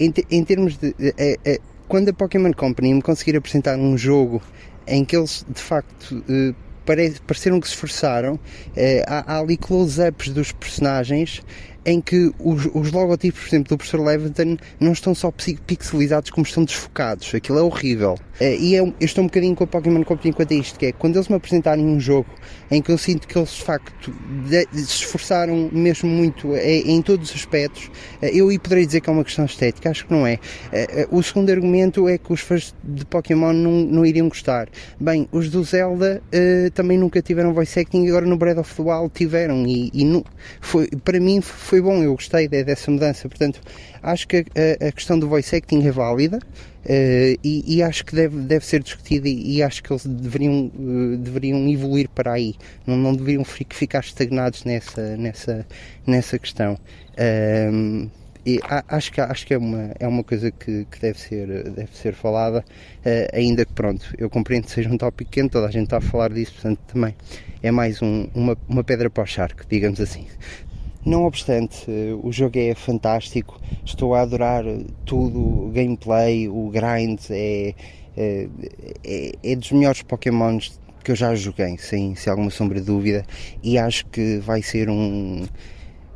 em, 0.00 0.12
em 0.28 0.44
termos 0.44 0.76
de. 0.76 0.92
É, 1.16 1.38
é, 1.44 1.60
quando 1.86 2.08
a 2.08 2.12
Pokémon 2.12 2.52
Company 2.52 2.92
me 2.92 3.00
conseguir 3.00 3.36
apresentar 3.36 3.78
um 3.78 3.96
jogo 3.96 4.42
em 4.84 5.04
que 5.04 5.16
eles 5.16 5.46
de 5.48 5.60
facto 5.62 6.24
eh, 6.28 6.52
pareceram 7.24 7.60
que 7.60 7.68
se 7.68 7.74
esforçaram, 7.74 8.40
eh, 8.74 9.04
há, 9.06 9.34
há 9.34 9.38
ali 9.38 9.56
close-ups 9.56 10.30
dos 10.30 10.50
personagens 10.50 11.40
em 11.84 12.00
que 12.00 12.32
os, 12.38 12.66
os 12.74 12.92
logotipos, 12.92 13.40
por 13.40 13.48
exemplo, 13.48 13.68
do 13.70 13.78
professor 13.78 14.00
Leviton 14.00 14.56
não 14.78 14.92
estão 14.92 15.14
só 15.14 15.30
pixelizados 15.30 16.30
como 16.30 16.46
estão 16.46 16.64
desfocados. 16.64 17.34
Aquilo 17.34 17.58
é 17.58 17.62
horrível. 17.62 18.16
Eh, 18.40 18.56
e 18.56 18.76
é 18.76 18.80
eu 18.80 18.94
estou 19.00 19.22
um 19.22 19.26
bocadinho 19.26 19.54
com 19.54 19.64
a 19.64 19.66
Pokémon 19.66 20.02
Company 20.04 20.32
quanto 20.32 20.52
a 20.52 20.56
isto, 20.56 20.78
que 20.78 20.86
é 20.86 20.92
quando 20.92 21.16
eles 21.16 21.28
me 21.28 21.36
apresentarem 21.36 21.84
um 21.84 22.00
jogo 22.00 22.28
em 22.70 22.80
que 22.80 22.90
eu 22.90 22.98
sinto 22.98 23.28
que 23.28 23.38
eles 23.38 23.50
de 23.50 23.62
facto 23.62 24.12
de, 24.48 24.66
se 24.72 25.02
esforçaram 25.02 25.70
mesmo 25.72 26.08
muito 26.08 26.54
é, 26.54 26.78
em 26.78 27.02
todos 27.02 27.30
os 27.30 27.36
aspectos, 27.36 27.90
eh, 28.20 28.30
eu 28.32 28.48
aí 28.48 28.58
poderei 28.58 28.86
dizer 28.86 29.00
que 29.00 29.10
é 29.10 29.12
uma 29.12 29.24
questão 29.24 29.44
estética, 29.44 29.90
acho 29.90 30.06
que 30.06 30.12
não 30.12 30.26
é. 30.26 30.38
O 31.10 31.22
segundo 31.22 31.50
argumento 31.50 32.08
é 32.08 32.18
que 32.18 32.32
os 32.32 32.40
fãs 32.40 32.74
de 32.82 33.04
Pokémon 33.04 33.52
não, 33.52 33.72
não 33.72 34.06
iriam 34.06 34.28
gostar. 34.28 34.68
Bem, 34.98 35.28
os 35.32 35.50
do 35.50 35.62
Zelda 35.62 36.22
uh, 36.32 36.70
também 36.70 36.98
nunca 36.98 37.20
tiveram 37.22 37.52
voice 37.52 37.78
acting, 37.78 38.08
agora 38.08 38.26
no 38.26 38.36
Breath 38.36 38.58
of 38.58 38.74
the 38.74 38.82
Wild 38.82 39.10
tiveram 39.14 39.66
e, 39.66 39.90
e 39.92 40.24
foi, 40.60 40.88
para 41.04 41.20
mim 41.20 41.40
foi 41.40 41.71
foi 41.72 41.80
bom, 41.80 42.02
eu 42.02 42.12
gostei 42.12 42.46
dessa 42.48 42.90
mudança. 42.90 43.26
Portanto, 43.26 43.58
acho 44.02 44.28
que 44.28 44.44
a, 44.54 44.88
a 44.88 44.92
questão 44.92 45.18
do 45.18 45.26
voice 45.26 45.56
acting 45.56 45.86
é 45.86 45.90
válida 45.90 46.36
uh, 46.36 47.38
e, 47.42 47.64
e, 47.66 47.82
acho 47.82 48.04
que 48.04 48.14
deve, 48.14 48.42
deve 48.42 48.66
ser 48.66 48.82
discutida 48.82 49.26
e, 49.26 49.56
e 49.56 49.62
acho 49.62 49.82
que 49.82 49.90
eles 49.90 50.04
deveriam, 50.04 50.70
uh, 50.74 51.16
deveriam 51.16 51.66
evoluir 51.66 52.10
para 52.10 52.34
aí, 52.34 52.56
não, 52.86 52.98
não 52.98 53.14
deveriam 53.14 53.42
ficar 53.42 54.00
estagnados 54.00 54.64
nessa, 54.64 55.16
nessa, 55.16 55.66
nessa 56.06 56.38
questão. 56.38 56.74
Uh, 57.14 58.10
e 58.44 58.60
acho 58.88 59.10
que, 59.10 59.20
acho 59.22 59.46
que 59.46 59.54
é, 59.54 59.58
uma, 59.58 59.92
é 59.98 60.06
uma 60.06 60.22
coisa 60.22 60.50
que, 60.50 60.86
que 60.90 61.00
deve, 61.00 61.18
ser, 61.18 61.70
deve 61.70 61.96
ser 61.96 62.12
falada, 62.12 62.58
uh, 62.58 63.34
ainda 63.34 63.64
que 63.64 63.72
pronto, 63.72 64.14
eu 64.18 64.28
compreendo 64.28 64.66
que 64.66 64.72
seja 64.72 64.90
um 64.90 64.98
tópico 64.98 65.30
quente, 65.30 65.52
toda 65.52 65.68
a 65.68 65.70
gente 65.70 65.84
está 65.84 65.96
a 65.96 66.02
falar 66.02 66.34
disso, 66.34 66.52
portanto 66.52 66.80
também 66.86 67.14
é 67.62 67.70
mais 67.70 68.02
um, 68.02 68.28
uma, 68.34 68.58
uma 68.68 68.84
pedra 68.84 69.08
para 69.08 69.22
o 69.22 69.26
charco, 69.26 69.62
digamos 69.66 70.02
assim. 70.02 70.26
Não 71.04 71.24
obstante, 71.24 71.84
o 72.22 72.30
jogo 72.30 72.56
é 72.58 72.74
fantástico, 72.76 73.60
estou 73.84 74.14
a 74.14 74.20
adorar 74.20 74.64
tudo, 75.04 75.40
o 75.66 75.70
gameplay, 75.74 76.48
o 76.48 76.68
grind, 76.68 77.18
é, 77.28 77.74
é, 78.16 78.48
é, 79.04 79.32
é 79.42 79.56
dos 79.56 79.72
melhores 79.72 80.02
Pokémons 80.02 80.80
que 81.02 81.10
eu 81.10 81.16
já 81.16 81.34
joguei, 81.34 81.76
sem, 81.78 82.14
sem 82.14 82.30
alguma 82.30 82.50
sombra 82.50 82.78
de 82.78 82.86
dúvida, 82.86 83.24
e 83.64 83.76
acho 83.76 84.06
que 84.06 84.38
vai 84.38 84.62
ser 84.62 84.88
um 84.88 85.44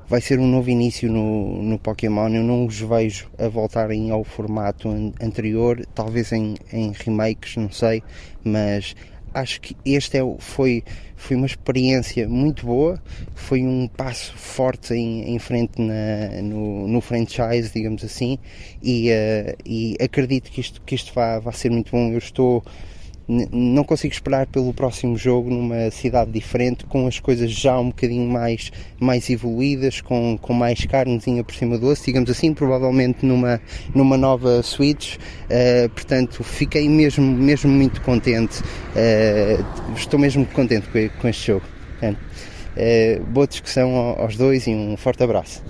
vai 0.09 0.21
ser 0.21 0.39
um 0.39 0.47
novo 0.47 0.71
início 0.71 1.11
no, 1.11 1.61
no 1.63 1.79
Pokémon. 1.81 2.29
Eu 2.29 2.45
não 2.45 2.65
os 2.65 2.79
vejo 2.79 3.29
a 3.39 3.49
voltarem 3.49 4.11
ao 4.11 4.23
formato 4.23 4.89
anterior, 5.21 5.85
talvez 5.95 6.31
em, 6.31 6.55
em 6.73 6.93
remakes, 6.93 7.57
não 7.57 7.73
sei, 7.73 8.05
mas 8.45 8.95
acho 9.35 9.61
que 9.61 9.77
este 9.85 10.19
é, 10.19 10.21
foi, 10.39 10.83
foi 11.17 11.37
uma 11.37 11.47
experiência 11.47 12.29
muito 12.29 12.67
boa, 12.67 13.01
foi 13.35 13.63
um 13.63 13.89
passo 13.89 14.37
forte 14.37 14.95
em, 14.95 15.35
em 15.35 15.39
frente 15.39 15.81
na, 15.81 16.43
no, 16.43 16.89
no 16.89 17.01
franchise, 17.01 17.71
digamos 17.73 18.05
assim, 18.05 18.39
e, 18.83 19.11
uh, 19.11 19.57
e 19.65 19.97
acredito 20.01 20.51
que 20.51 20.61
isto, 20.61 20.81
que 20.83 20.95
isto 20.95 21.13
vai, 21.15 21.41
vai 21.41 21.55
ser 21.55 21.71
muito 21.71 21.91
bom. 21.91 22.11
Eu 22.11 22.19
estou 22.19 22.65
não 23.29 23.83
consigo 23.83 24.15
esperar 24.15 24.47
pelo 24.47 24.73
próximo 24.73 25.17
jogo 25.17 25.51
numa 25.51 25.91
cidade 25.91 26.31
diferente, 26.31 26.87
com 26.87 27.07
as 27.07 27.19
coisas 27.19 27.51
já 27.51 27.79
um 27.79 27.89
bocadinho 27.89 28.31
mais, 28.31 28.71
mais 29.01 29.29
evoluídas, 29.29 30.01
com, 30.01 30.39
com 30.41 30.53
mais 30.53 30.85
carnezinha 30.85 31.43
por 31.43 31.55
cima 31.55 31.77
do 31.77 31.89
osso, 31.89 32.05
digamos 32.05 32.31
assim, 32.31 32.55
provavelmente 32.55 33.27
numa, 33.27 33.61
numa 33.95 34.17
nova 34.17 34.63
Switch. 34.63 35.17
Uh, 35.17 35.89
portanto, 35.91 36.45
fiquei 36.45 36.89
mesmo, 36.89 37.25
mesmo 37.25 37.71
muito 37.71 38.01
contente. 38.03 38.61
Uh, 38.61 39.95
estou 39.97 40.21
mesmo 40.21 40.47
contente 40.47 40.87
com, 40.89 41.21
com 41.21 41.29
este 41.29 41.49
jogo. 41.49 41.67
Uh, 42.77 43.25
boa 43.25 43.47
discussão 43.47 43.97
aos 44.19 44.37
dois 44.37 44.67
e 44.67 44.71
um 44.71 44.97
forte 44.97 45.23
abraço. 45.23 45.63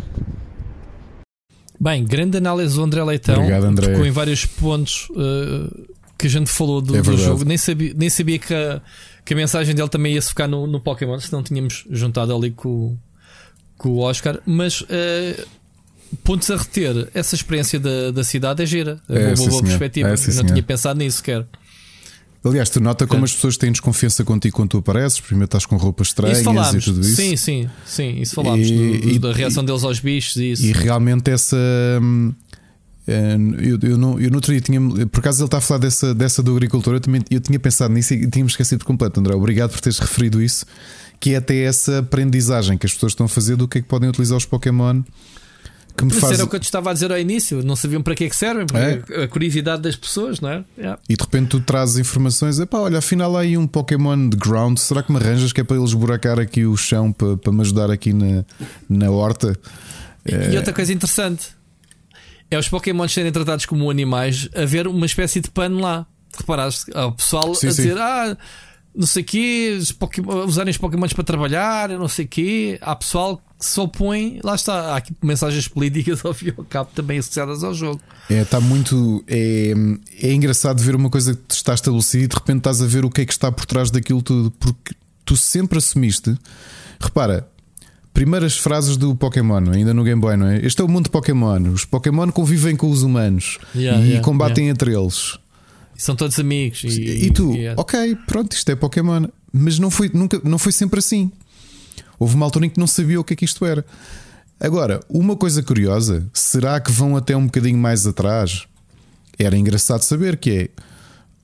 Bem, 1.79 2.05
grande 2.05 2.39
análise 2.39 2.75
do 2.75 2.83
André 2.83 3.05
Leitão. 3.05 3.37
Obrigado, 3.37 3.65
André. 3.65 3.93
Tocou 3.93 4.07
em 4.07 4.11
vários 4.11 4.45
pontos 4.47 5.09
uh, 5.11 5.96
que 6.19 6.27
a 6.27 6.31
gente 6.31 6.51
falou 6.51 6.81
do, 6.81 6.97
é 6.97 7.03
do 7.03 7.17
jogo. 7.17 7.45
Nem 7.45 7.59
sabia, 7.59 7.93
nem 7.97 8.09
sabia 8.09 8.39
que, 8.39 8.55
a, 8.55 8.81
que 9.25 9.35
a 9.35 9.37
mensagem 9.37 9.75
dele 9.75 9.89
também 9.89 10.15
ia 10.15 10.23
se 10.23 10.31
ficar 10.31 10.49
no, 10.49 10.67
no 10.67 10.81
Pokémon, 10.81 11.19
se 11.19 11.33
não 11.33 11.43
tínhamos 11.43 11.85
juntado 11.91 12.35
ali 12.35 12.51
com, 12.51 12.97
com 13.77 13.91
o 13.91 13.99
Oscar. 13.99 14.41
Mas 14.47 14.81
uh, 14.81 14.87
pontos 16.25 16.51
a 16.51 16.57
reter, 16.57 17.09
essa 17.15 17.35
experiência 17.35 17.79
da, 17.79 18.11
da 18.11 18.25
cidade 18.25 18.63
é 18.63 18.67
gira. 18.67 19.01
É, 19.09 19.35
uma 19.35 19.49
boa 19.49 19.63
perspectiva. 19.63 20.09
É, 20.09 20.35
não 20.35 20.45
tinha 20.45 20.63
pensado 20.63 20.99
nisso 20.99 21.19
sequer. 21.19 21.47
Aliás, 22.45 22.71
tu 22.71 22.81
nota 22.81 23.09
como 23.09 23.23
é. 23.23 23.25
as 23.25 23.35
pessoas 23.35 23.57
têm 23.57 23.73
desconfiança 23.73 24.23
contigo 24.23 24.55
quando 24.55 24.71
tu 24.71 24.79
apareces, 24.79 25.19
primeiro 25.19 25.47
estás 25.47 25.67
com 25.67 25.77
roupas 25.77 26.09
estranhas 26.09 26.39
e 26.39 26.45
tudo 26.81 27.01
isso. 27.01 27.17
Sim, 27.17 27.37
sim, 27.37 27.69
sim, 27.85 28.21
isso 28.21 28.37
falámos 28.37 28.69
e, 28.69 28.99
do, 28.99 29.09
do, 29.15 29.19
da 29.19 29.33
reação 29.33 29.65
deles 29.65 29.83
aos 29.83 29.99
bichos 29.99 30.37
e 30.37 30.53
isso. 30.53 30.65
E 30.65 30.73
realmente 30.73 31.29
essa. 31.29 31.57
Hum, 32.01 32.33
Eh, 32.37 32.46
Eu, 33.07 33.79
eu, 33.91 33.97
não, 33.97 34.19
eu 34.19 34.31
no 34.31 34.37
outro 34.37 34.53
dia 34.53 34.61
tinha. 34.61 34.81
Por 35.07 35.21
acaso 35.21 35.41
ele 35.41 35.47
está 35.47 35.59
a 35.59 35.61
falar 35.61 35.79
dessa, 35.79 36.13
dessa 36.13 36.43
do 36.43 36.53
agricultor. 36.53 36.95
Eu, 36.95 37.01
também, 37.01 37.23
eu 37.31 37.41
tinha 37.41 37.59
pensado 37.59 37.95
nisso 37.95 38.15
e 38.15 38.29
tinha-me 38.29 38.51
esquecido 38.51 38.81
por 38.81 38.87
completo, 38.87 39.21
André. 39.21 39.35
Obrigado 39.35 39.71
por 39.71 39.81
teres 39.81 39.99
referido 39.99 40.43
isso. 40.43 40.67
Que 41.21 41.35
é 41.35 41.37
até 41.37 41.63
essa 41.63 42.01
aprendizagem 42.01 42.77
que 42.77 42.85
as 42.85 42.93
pessoas 42.93 43.13
estão 43.13 43.27
a 43.27 43.29
fazer 43.29 43.57
do 43.57 43.69
que 43.69 43.79
é 43.79 43.81
que 43.81 43.87
podem 43.87 44.09
utilizar 44.09 44.37
os 44.37 44.45
Pokémon. 44.45 45.03
Que 45.97 46.05
me 46.05 46.13
Mas 46.13 46.21
faz. 46.21 46.35
era 46.35 46.45
o 46.45 46.49
que 46.49 46.57
eu 46.57 46.61
te 46.61 46.65
estava 46.65 46.91
a 46.91 46.93
dizer 46.93 47.11
ao 47.11 47.19
início, 47.19 47.63
não 47.63 47.75
sabiam 47.75 48.03
para 48.03 48.15
que 48.15 48.25
é 48.25 48.29
que 48.29 48.37
servem, 48.37 48.67
porque 48.67 49.15
a 49.15 49.27
curiosidade 49.27 49.81
das 49.81 49.97
pessoas, 49.97 50.43
não 50.43 50.51
é? 50.51 50.65
Yeah. 50.77 51.01
E 51.09 51.17
de 51.17 51.25
repente 51.25 51.49
tu 51.49 51.61
trazes 51.61 51.97
informações. 51.97 52.59
Epá, 52.59 52.81
olha, 52.81 52.99
afinal 52.99 53.35
há 53.35 53.41
aí 53.41 53.57
um 53.57 53.67
Pokémon 53.67 54.29
de 54.29 54.37
ground. 54.37 54.77
Será 54.77 55.03
que 55.03 55.11
me 55.11 55.17
arranjas 55.17 55.55
que 55.55 55.61
é 55.63 55.65
para 55.65 55.79
eles 55.79 55.95
buracar 55.95 56.39
aqui 56.39 56.67
o 56.67 56.77
chão 56.77 57.11
para, 57.13 57.39
para 57.39 57.51
me 57.51 57.63
ajudar 57.63 57.91
aqui 57.91 58.13
na, 58.13 58.45
na 58.91 59.11
horta? 59.11 59.59
E 60.27 60.55
outra 60.55 60.75
coisa 60.75 60.93
interessante 60.93 61.56
é 62.51 62.59
os 62.59 62.69
Pokémon 62.69 63.07
serem 63.09 63.33
tratados 63.33 63.67
como 63.67 63.91
animais, 63.91 64.49
haver 64.55 64.87
uma 64.87 65.07
espécie 65.07 65.41
de 65.41 65.51
pano 65.51 65.81
lá. 65.81 66.07
Reparaste? 66.37 66.91
Há 66.95 67.07
o 67.07 67.13
pessoal 67.13 67.55
Sim, 67.55 67.69
a 67.69 67.71
sim. 67.73 67.83
dizer, 67.83 67.99
ah, 67.99 68.37
não 68.95 69.07
sei 69.07 69.23
o 69.23 69.27
quê, 69.27 69.77
os 69.81 69.93
Pokémon- 69.93 70.45
usarem 70.45 70.71
os 70.71 70.77
Pokémons 70.79 71.13
para 71.13 71.25
trabalhar, 71.25 71.89
não 71.91 72.09
sei 72.09 72.25
o 72.25 72.29
quê. 72.29 72.79
Há 72.83 72.95
pessoal 72.95 73.39
que 73.59 73.65
se 73.67 73.81
opõe, 73.81 74.39
lá 74.45 74.55
está, 74.55 74.93
há 74.93 74.97
aqui 74.97 75.15
mensagens 75.23 75.67
políticas 75.67 76.23
ao 76.25 76.35
fim 76.35 76.49
e 76.49 76.55
ao 76.57 76.65
cabo 76.65 76.91
também 76.95 77.19
associadas 77.19 77.65
ao 77.65 77.73
jogo. 77.75 78.01
É, 78.31 78.43
está 78.43 78.61
muito. 78.61 79.25
É, 79.27 79.73
é 80.23 80.33
engraçado 80.33 80.83
ver 80.83 80.95
uma 80.95 81.09
coisa 81.11 81.35
que 81.35 81.55
está 81.55 81.73
estabelecida 81.75 82.25
e 82.25 82.29
de 82.29 82.35
repente 82.35 82.59
estás 82.59 82.83
a 82.83 82.87
ver 82.87 83.05
o 83.05 83.11
que 83.11 83.23
é 83.23 83.25
que 83.27 83.33
está 83.33 83.51
por 83.51 83.65
trás 83.65 83.91
daquilo 83.91 84.21
tudo, 84.23 84.51
porque 84.53 84.95
tu 85.25 85.37
sempre 85.37 85.79
assumiste. 85.79 86.37
Repara, 87.01 87.49
primeiras 88.17 88.57
frases 88.57 88.97
do 88.97 89.15
Pokémon, 89.15 89.63
ainda 89.71 89.93
no 89.93 90.03
Game 90.03 90.19
Boy, 90.19 90.39
não 90.39 90.47
é? 90.47 90.65
Este 90.65 90.81
é 90.81 90.85
o 90.85 90.89
mundo 90.89 91.05
de 91.05 91.11
Pokémon. 91.11 91.61
Os 91.71 91.85
Pokémon 91.85 92.31
convivem 92.33 92.75
com 92.75 92.89
os 92.91 93.03
humanos 93.03 93.59
Yeah, 93.75 94.01
e 94.01 94.05
yeah, 94.07 94.25
combatem 94.25 94.71
entre 94.71 94.95
eles. 94.97 95.39
E 95.95 96.01
são 96.03 96.17
todos 96.17 96.39
amigos. 96.39 96.83
E, 96.83 97.27
E, 97.27 97.31
tu, 97.31 97.53
e 97.55 97.67
é- 97.67 97.75
ok, 97.77 98.17
pronto, 98.27 98.53
isto 98.55 98.71
é 98.71 98.75
Pokémon. 98.75 99.27
Mas 99.53 99.79
não 99.79 99.91
foi, 99.91 100.11
nunca, 100.15 100.41
não 100.43 100.57
foi 100.57 100.73
sempre 100.73 100.99
assim. 100.99 101.31
Houve 102.19 102.37
uma 102.37 102.47
altura 102.47 102.65
em 102.65 102.71
que 102.71 102.81
não 102.81 102.87
sabia 102.87 103.21
o 103.21 103.25
que 103.25 103.35
é 103.35 103.37
que 103.37 103.45
isto 103.45 103.67
era. 103.67 103.85
Agora, 104.59 105.01
uma 105.11 105.37
coisa 105.37 105.63
curiosa, 105.63 106.27
será 106.33 106.81
que 106.81 106.91
vão 106.91 107.19
até 107.19 107.37
um 107.37 107.45
bocadinho 107.45 107.77
mais 107.77 108.07
atrás? 108.07 108.65
Era 109.39 109.59
engraçado 109.59 110.01
saber 110.01 110.39
que 110.39 110.51
é 110.51 110.69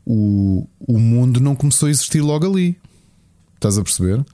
o, 0.07 0.66
o 0.81 0.99
mundo 0.99 1.39
não 1.39 1.55
começou 1.55 1.86
a 1.89 1.90
existir 1.90 2.23
logo 2.23 2.47
ali. 2.47 2.78
Estás 3.57 3.77
a 3.77 3.82
perceber? 3.82 4.24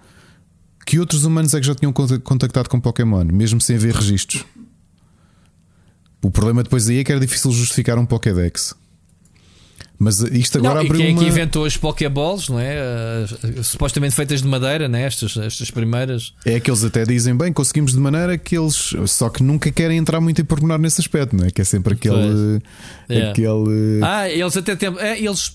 Que 0.89 0.99
outros 0.99 1.25
humanos 1.25 1.53
é 1.53 1.61
que 1.61 1.67
já 1.67 1.75
tinham 1.75 1.93
conta- 1.93 2.19
contactado 2.19 2.71
com 2.71 2.81
Pokémon, 2.81 3.23
mesmo 3.23 3.61
sem 3.61 3.77
haver 3.77 3.95
registros? 3.95 4.43
O 6.23 6.31
problema 6.31 6.63
depois 6.63 6.89
aí 6.89 7.01
é 7.01 7.05
que 7.05 7.13
era 7.13 7.21
difícil 7.21 7.51
justificar 7.53 7.99
um 7.99 8.07
Pokédex. 8.07 8.75
Mas 10.01 10.21
isto 10.21 10.59
agora 10.59 10.75
Não, 10.75 10.81
abriu 10.83 11.01
quem 11.01 11.09
é 11.09 11.13
uma... 11.13 11.19
que 11.21 11.27
inventou 11.27 11.65
as 11.65 11.77
Pokéballs, 11.77 12.49
não 12.49 12.61
é? 12.61 12.79
As- 13.59 13.67
supostamente 13.67 14.15
feitas 14.15 14.41
de 14.43 14.47
madeira, 14.47 14.89
né? 14.89 15.03
estas, 15.03 15.37
estas 15.37 15.71
primeiras. 15.73 16.33
É 16.45 16.61
que 16.61 16.71
eles 16.71 16.85
até 16.85 17.05
dizem 17.05 17.37
bem, 17.37 17.53
conseguimos 17.53 17.93
de 17.93 17.99
maneira 17.99 18.39
que 18.39 18.57
eles 18.57 18.95
só 19.07 19.29
que 19.29 19.43
nunca 19.43 19.73
querem 19.73 19.99
entrar 19.99 20.21
muito 20.21 20.41
em 20.41 20.45
pormenor 20.45 20.79
nesse 20.79 21.01
aspecto, 21.01 21.35
não 21.37 21.47
é? 21.47 21.51
Que 21.51 21.63
é 21.63 21.65
sempre 21.65 21.95
aquele. 21.95 22.61
Yeah. 23.11 23.31
aquele 23.33 24.01
Ah, 24.03 24.29
eles 24.31 24.57
até 24.57 24.77
têm. 24.77 24.97
É, 24.99 25.19
eles, 25.19 25.53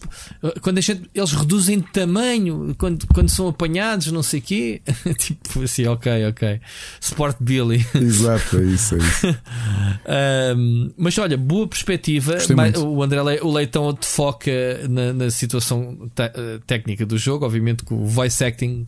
quando 0.62 0.78
a 0.78 0.82
gente- 0.82 1.10
eles 1.16 1.32
reduzem 1.32 1.80
de 1.80 1.88
tamanho 1.92 2.76
quando, 2.78 3.06
quando 3.14 3.30
são 3.30 3.48
apanhados, 3.48 4.12
não 4.12 4.24
sei 4.24 4.40
o 4.40 4.44
quê. 4.44 4.82
tipo 5.18 5.62
assim, 5.64 5.86
ok, 5.88 6.28
ok. 6.28 6.60
Sport 7.00 7.38
Billy. 7.40 7.86
Exato, 7.96 8.58
é 8.58 8.64
isso, 8.64 8.96
é 8.96 8.98
isso. 8.98 9.28
Ahm, 10.06 10.92
mas 10.98 11.18
olha, 11.18 11.38
boa 11.38 11.68
perspectiva. 11.68 12.38
Mas. 12.56 12.76
O 12.78 13.02
André 13.02 13.22
Le- 13.24 13.40
o 13.42 13.52
Leitão 13.54 13.94
te 13.94 14.06
foca 14.34 14.88
na, 14.90 15.14
na 15.14 15.32
situação 15.32 16.10
eh, 16.18 16.60
técnica 16.66 17.06
do 17.06 17.18
jogo. 17.18 17.46
Obviamente 17.46 17.84
que 17.86 17.94
o 17.94 18.06
voice 18.06 18.44
acting 18.44 18.86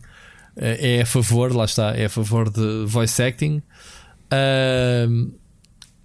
eh, 0.56 0.96
é 0.98 1.02
a 1.02 1.06
favor, 1.06 1.54
lá 1.54 1.64
está, 1.64 1.94
é 1.96 2.06
a 2.06 2.08
favor 2.10 2.50
de 2.50 2.84
voice 2.86 3.22
acting. 3.22 3.62
Ahm, 4.30 5.30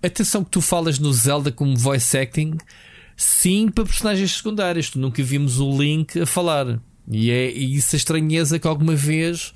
atenção 0.04 0.44
que 0.44 0.52
tu 0.52 0.62
falas 0.62 1.00
no 1.00 1.12
Zelda 1.14 1.52
como 1.52 1.76
voice 1.76 2.18
acting, 2.18 2.58
sim, 3.18 3.70
para 3.70 3.84
personagens 3.86 4.32
secundários. 4.38 4.90
Tu 4.90 5.00
nunca 5.00 5.22
vimos 5.24 5.60
o 5.60 5.82
Link 5.82 6.20
a 6.20 6.26
falar. 6.26 6.80
E 7.10 7.32
é 7.32 7.50
isso 7.52 7.96
a 7.96 7.98
estranheza 7.98 8.60
que 8.60 8.68
alguma 8.68 8.96
vez 8.96 9.54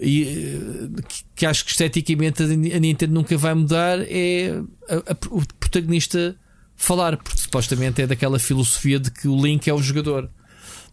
e, 0.00 0.22
eh, 0.22 1.02
que- 1.08 1.24
que 1.36 1.46
acho 1.46 1.64
que 1.64 1.70
esteticamente 1.70 2.42
a 2.42 2.46
Nintendo 2.46 3.12
nunca 3.14 3.36
vai 3.38 3.54
mudar 3.54 4.00
é 4.02 4.60
a- 4.88 5.12
a- 5.12 5.16
o 5.30 5.42
protagonista 5.58 6.34
falar, 6.80 7.16
porque 7.18 7.38
supostamente 7.40 8.00
é 8.02 8.06
daquela 8.06 8.38
filosofia 8.38 8.98
de 8.98 9.10
que 9.10 9.28
o 9.28 9.36
Link 9.40 9.68
é 9.68 9.74
o 9.74 9.82
jogador. 9.82 10.28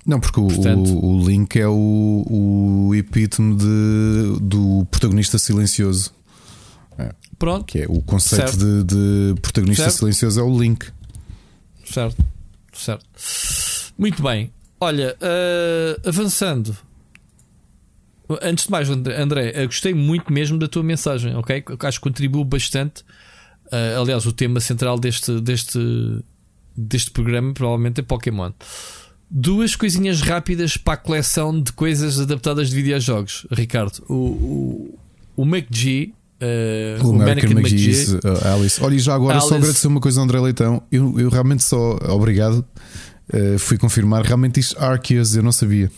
Não, 0.05 0.19
porque 0.19 0.39
o, 0.39 0.47
Portanto- 0.47 0.89
o, 0.93 1.17
o 1.17 1.27
Link 1.27 1.55
é 1.57 1.67
o, 1.67 2.25
o 2.89 2.95
epítome 2.95 3.55
de, 3.57 4.39
do 4.41 4.85
protagonista 4.91 5.37
silencioso. 5.37 6.13
Pronto, 7.39 7.65
Que 7.65 7.81
é 7.83 7.85
o 7.87 8.01
conceito 8.01 8.57
de, 8.57 8.83
de 8.83 9.35
protagonista 9.41 9.83
Certo. 9.83 9.97
silencioso 9.97 10.39
é 10.39 10.43
o 10.43 10.59
Link. 10.59 10.87
certo, 11.85 12.17
certo. 12.73 13.05
Muito 13.95 14.23
bem. 14.23 14.51
Olha, 14.79 15.15
eh, 15.21 15.99
avançando. 16.03 16.75
Antes 18.41 18.65
de 18.65 18.71
mais, 18.71 18.89
André, 18.89 19.51
eu 19.55 19.67
gostei 19.67 19.93
muito 19.93 20.33
mesmo 20.33 20.57
da 20.57 20.67
tua 20.67 20.81
mensagem, 20.81 21.35
ok? 21.35 21.63
Acho 21.81 21.99
que 21.99 22.03
contribuiu 22.09 22.43
bastante. 22.43 23.03
Eh, 23.71 23.95
aliás, 23.99 24.25
o 24.25 24.31
tema 24.31 24.59
central 24.59 24.97
deste, 24.99 25.39
deste, 25.41 25.79
deste 26.75 27.11
programa 27.11 27.53
provavelmente 27.53 27.99
é 27.99 28.03
Pokémon. 28.03 28.51
Duas 29.29 29.75
coisinhas 29.75 30.21
rápidas 30.21 30.77
para 30.77 30.93
a 30.93 30.97
coleção 30.97 31.61
de 31.61 31.73
coisas 31.73 32.19
adaptadas 32.19 32.69
de 32.69 32.75
videojogos, 32.75 33.45
Ricardo. 33.51 34.01
O, 34.07 34.13
o, 34.13 34.99
o 35.35 35.43
McG, 35.43 36.13
eh, 36.39 36.97
O 37.03 37.09
American 37.11 37.49
Mannequin 37.55 37.75
McGee's, 37.75 38.13
uh, 38.13 38.19
Alice. 38.55 38.81
Olha, 38.81 38.95
e 38.95 38.99
já 38.99 39.13
agora 39.15 39.39
só 39.41 39.47
Alice. 39.47 39.55
agradecer 39.55 39.87
uma 39.87 39.99
coisa 39.99 40.19
ao 40.21 40.23
André 40.23 40.39
Leitão. 40.39 40.81
Eu, 40.91 41.19
eu 41.19 41.29
realmente 41.29 41.61
só, 41.63 41.97
obrigado. 42.09 42.63
Uh, 43.33 43.59
fui 43.59 43.77
confirmar, 43.77 44.23
realmente 44.23 44.61
isto 44.61 44.79
Arceus, 44.81 45.35
eu 45.35 45.43
não 45.43 45.51
sabia. 45.51 45.91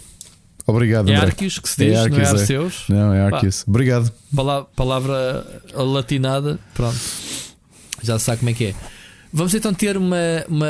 Obrigado, 0.66 1.10
É 1.10 1.16
André. 1.16 1.28
Arceus 1.28 1.60
que 1.60 1.70
se 1.70 1.86
diz, 1.86 1.94
não 1.94 2.00
é 2.00 2.04
Arceus, 2.22 2.28
é. 2.28 2.41
Arceus. 2.41 2.84
Não, 2.90 3.14
é 3.14 3.22
Arceus. 3.22 3.64
Obrigado. 3.68 4.12
Pala- 4.36 4.66
palavra 4.76 5.46
latinada, 5.76 6.60
pronto. 6.74 6.98
Já 8.04 8.18
sabe 8.20 8.40
como 8.40 8.50
é 8.50 8.54
que 8.54 8.66
é. 8.66 8.76
Vamos 9.32 9.54
então 9.54 9.74
ter 9.74 9.96
uma, 9.98 10.18
uma, 10.48 10.68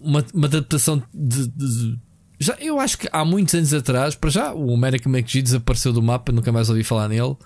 uma, 0.00 0.24
uma 0.34 0.46
adaptação 0.46 1.02
de, 1.12 1.46
de- 1.48 1.98
já, 2.38 2.56
eu 2.58 2.80
acho 2.80 2.96
que 2.96 3.06
há 3.12 3.22
muitos 3.22 3.54
anos 3.54 3.74
atrás, 3.74 4.14
para 4.14 4.30
já, 4.30 4.54
o 4.54 4.72
American 4.72 5.12
McGee 5.12 5.42
desapareceu 5.42 5.92
do 5.92 6.02
mapa, 6.02 6.32
nunca 6.32 6.50
mais 6.50 6.70
ouvi 6.70 6.82
falar 6.82 7.08
nele. 7.08 7.36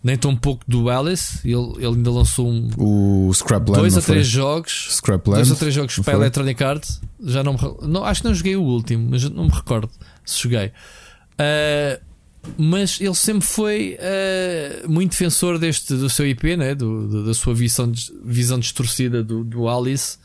Nem 0.00 0.16
tão 0.18 0.36
pouco 0.36 0.62
do 0.68 0.90
Alice, 0.90 1.40
ele, 1.42 1.72
ele 1.78 1.86
ainda 1.96 2.10
lançou 2.10 2.46
um, 2.48 2.68
O 2.76 3.32
Scrapland. 3.32 3.80
dois 3.80 3.96
ou 3.96 4.02
três 4.02 4.26
foi? 4.30 4.36
jogos. 4.40 4.88
Scrapland. 4.90 5.38
Dois 5.38 5.50
ou 5.50 5.56
três 5.56 5.74
jogos 5.74 5.94
para 5.94 6.04
foi? 6.04 6.14
Electronic 6.14 6.62
Arts. 6.62 7.00
Já 7.24 7.42
não, 7.42 7.54
me 7.54 7.58
não 7.88 8.04
Acho 8.04 8.20
que 8.20 8.28
não 8.28 8.34
joguei 8.34 8.54
o 8.54 8.62
último, 8.62 9.08
mas 9.10 9.24
não 9.30 9.44
me 9.46 9.50
recordo 9.50 9.90
se 10.24 10.42
joguei. 10.42 10.70
Ah, 11.38 11.98
mas 12.58 13.00
ele 13.00 13.14
sempre 13.14 13.46
foi 13.46 13.98
ah, 14.00 14.86
muito 14.88 15.10
defensor 15.12 15.58
deste, 15.58 15.94
do 15.94 16.08
seu 16.10 16.26
IP, 16.26 16.56
né? 16.56 16.74
do, 16.74 17.08
do- 17.08 17.26
da 17.26 17.34
sua 17.34 17.54
visão, 17.54 17.90
visão 18.24 18.58
distorcida 18.58 19.22
do, 19.22 19.42
do 19.44 19.68
Alice. 19.68 20.18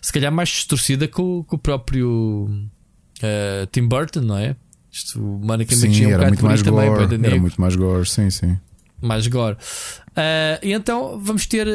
Se 0.00 0.12
calhar 0.12 0.32
mais 0.32 0.48
distorcida 0.48 1.06
que 1.08 1.20
o, 1.20 1.44
que 1.44 1.54
o 1.54 1.58
próprio 1.58 2.48
ah, 3.22 3.66
Tim 3.70 3.86
Burton, 3.86 4.20
não 4.20 4.36
é? 4.38 4.56
Isto, 4.90 5.20
o 5.22 5.44
Mannequin 5.44 5.76
Sim, 5.76 5.86
McGee 5.88 6.04
é 6.04 6.06
um 6.06 6.10
era 6.10 6.18
bocado 6.18 6.30
muito 6.32 6.44
mais 6.46 6.62
também, 6.62 6.88
gore. 6.88 7.26
Era 7.26 7.40
muito 7.40 7.60
mais 7.60 7.76
gore, 7.76 8.06
sim, 8.08 8.30
sim. 8.30 8.58
mais 9.02 9.26
gore. 9.26 9.56
Ah, 10.16 10.58
e 10.62 10.72
então 10.72 11.20
vamos 11.20 11.46
ter, 11.46 11.66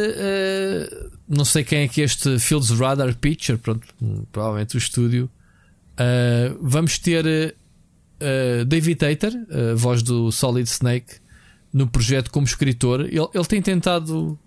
não 1.30 1.46
sei 1.46 1.64
quem 1.64 1.80
é 1.84 1.88
que 1.88 2.02
é 2.02 2.06
este 2.06 2.40
Fields 2.40 2.72
Radar 2.72 3.16
Picture, 3.16 3.58
pronto, 3.58 3.88
provavelmente 4.32 4.76
o 4.76 4.80
estúdio. 4.80 5.30
Vamos 6.60 6.98
ter 6.98 7.56
ah, 8.24 8.64
David 8.66 8.96
Tater, 9.00 9.34
a 9.72 9.76
voz 9.76 10.02
do 10.02 10.32
Solid 10.32 10.68
Snake, 10.70 11.16
no 11.74 11.88
projeto 11.88 12.32
como 12.32 12.46
escritor. 12.46 13.02
Ele, 13.02 13.20
ele 13.34 13.46
tem 13.46 13.62
tentado. 13.62 14.38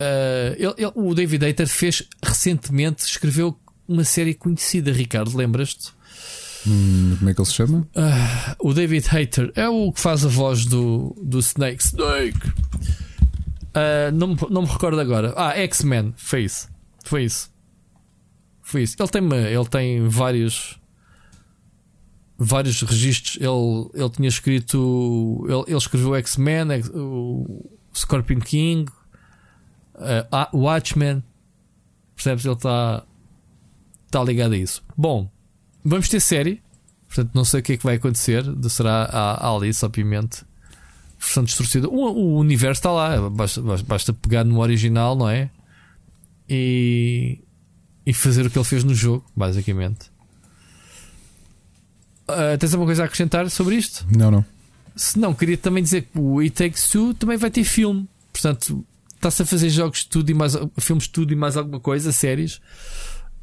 ah, 0.00 0.54
ele- 0.56 0.74
ele- 0.78 0.92
o 0.94 1.14
David 1.14 1.46
Tater 1.46 1.66
fez 1.68 2.02
recentemente, 2.22 3.04
escreveu 3.04 3.58
uma 3.86 4.04
série 4.04 4.34
conhecida, 4.34 4.92
Ricardo, 4.92 5.36
lembras-te? 5.36 5.92
Hum, 6.66 7.14
como 7.18 7.30
é 7.30 7.34
que 7.34 7.40
ele 7.40 7.46
se 7.48 7.54
chama? 7.54 7.88
Ah, 7.96 8.56
o 8.58 8.74
David 8.74 9.06
Hayter 9.10 9.52
é 9.54 9.68
o 9.68 9.92
que 9.92 10.00
faz 10.00 10.24
a 10.24 10.28
voz 10.28 10.66
do, 10.66 11.16
do 11.22 11.38
Snake. 11.38 11.82
Snake! 11.82 12.38
Ah, 13.74 14.10
não, 14.12 14.28
me, 14.28 14.36
não 14.50 14.62
me 14.62 14.68
recordo 14.68 15.00
agora. 15.00 15.32
Ah, 15.36 15.56
X-Men. 15.56 16.12
Foi 16.16 16.42
isso. 16.44 16.68
Foi 17.04 17.24
isso. 17.24 17.50
Foi 18.62 18.82
isso. 18.82 18.96
Ele 18.98 19.08
tem, 19.08 19.32
ele 19.32 19.68
tem 19.68 20.08
vários. 20.08 20.77
Vários 22.38 22.80
registros. 22.82 23.36
Ele, 23.36 23.90
ele 24.00 24.10
tinha 24.10 24.28
escrito. 24.28 25.44
Ele, 25.48 25.64
ele 25.66 25.76
escreveu 25.76 26.14
X-Men, 26.14 26.68
o 26.94 27.68
Scorpion 27.94 28.40
King, 28.40 28.90
ah, 30.30 30.48
Watchmen. 30.52 31.22
Percebes? 32.14 32.44
Ele 32.44 32.54
está 32.54 33.04
tá 34.10 34.24
ligado 34.24 34.52
a 34.52 34.56
isso. 34.56 34.82
Bom, 34.96 35.30
vamos 35.84 36.08
ter 36.08 36.20
série. 36.20 36.62
Portanto, 37.06 37.30
não 37.34 37.44
sei 37.44 37.60
o 37.60 37.62
que 37.62 37.72
é 37.72 37.76
que 37.76 37.84
vai 37.84 37.96
acontecer. 37.96 38.44
Será 38.68 39.04
a 39.04 39.54
Alice, 39.54 39.84
obviamente, 39.84 40.44
versão 41.18 41.42
distorcida. 41.42 41.88
O, 41.88 41.94
o 41.94 42.38
universo 42.38 42.80
está 42.80 42.92
lá. 42.92 43.30
Basta, 43.30 43.62
basta 43.86 44.12
pegar 44.12 44.44
no 44.44 44.60
original, 44.60 45.16
não 45.16 45.28
é? 45.28 45.50
E, 46.48 47.40
e 48.04 48.12
fazer 48.12 48.46
o 48.46 48.50
que 48.50 48.58
ele 48.58 48.64
fez 48.64 48.84
no 48.84 48.94
jogo, 48.94 49.24
basicamente. 49.34 50.10
Uh, 52.28 52.58
tens 52.58 52.72
alguma 52.74 52.86
coisa 52.86 53.02
a 53.02 53.06
acrescentar 53.06 53.48
sobre 53.50 53.76
isto? 53.76 54.06
Não, 54.14 54.30
não. 54.30 54.44
Se 54.94 55.18
não, 55.18 55.32
queria 55.32 55.56
também 55.56 55.82
dizer 55.82 56.02
que 56.02 56.18
o 56.18 56.40
It 56.40 56.56
Takes 56.56 56.88
Two 56.88 57.14
também 57.14 57.36
vai 57.36 57.50
ter 57.50 57.64
filme. 57.64 58.08
Portanto, 58.32 58.84
está-se 59.14 59.42
a 59.42 59.46
fazer 59.46 59.70
jogos 59.70 60.00
de 60.00 60.08
tudo 60.08 60.30
e 60.30 60.34
mais 60.34 60.56
filmes 60.78 61.04
de 61.04 61.10
tudo 61.10 61.32
e 61.32 61.36
mais 61.36 61.56
alguma 61.56 61.80
coisa, 61.80 62.12
séries. 62.12 62.56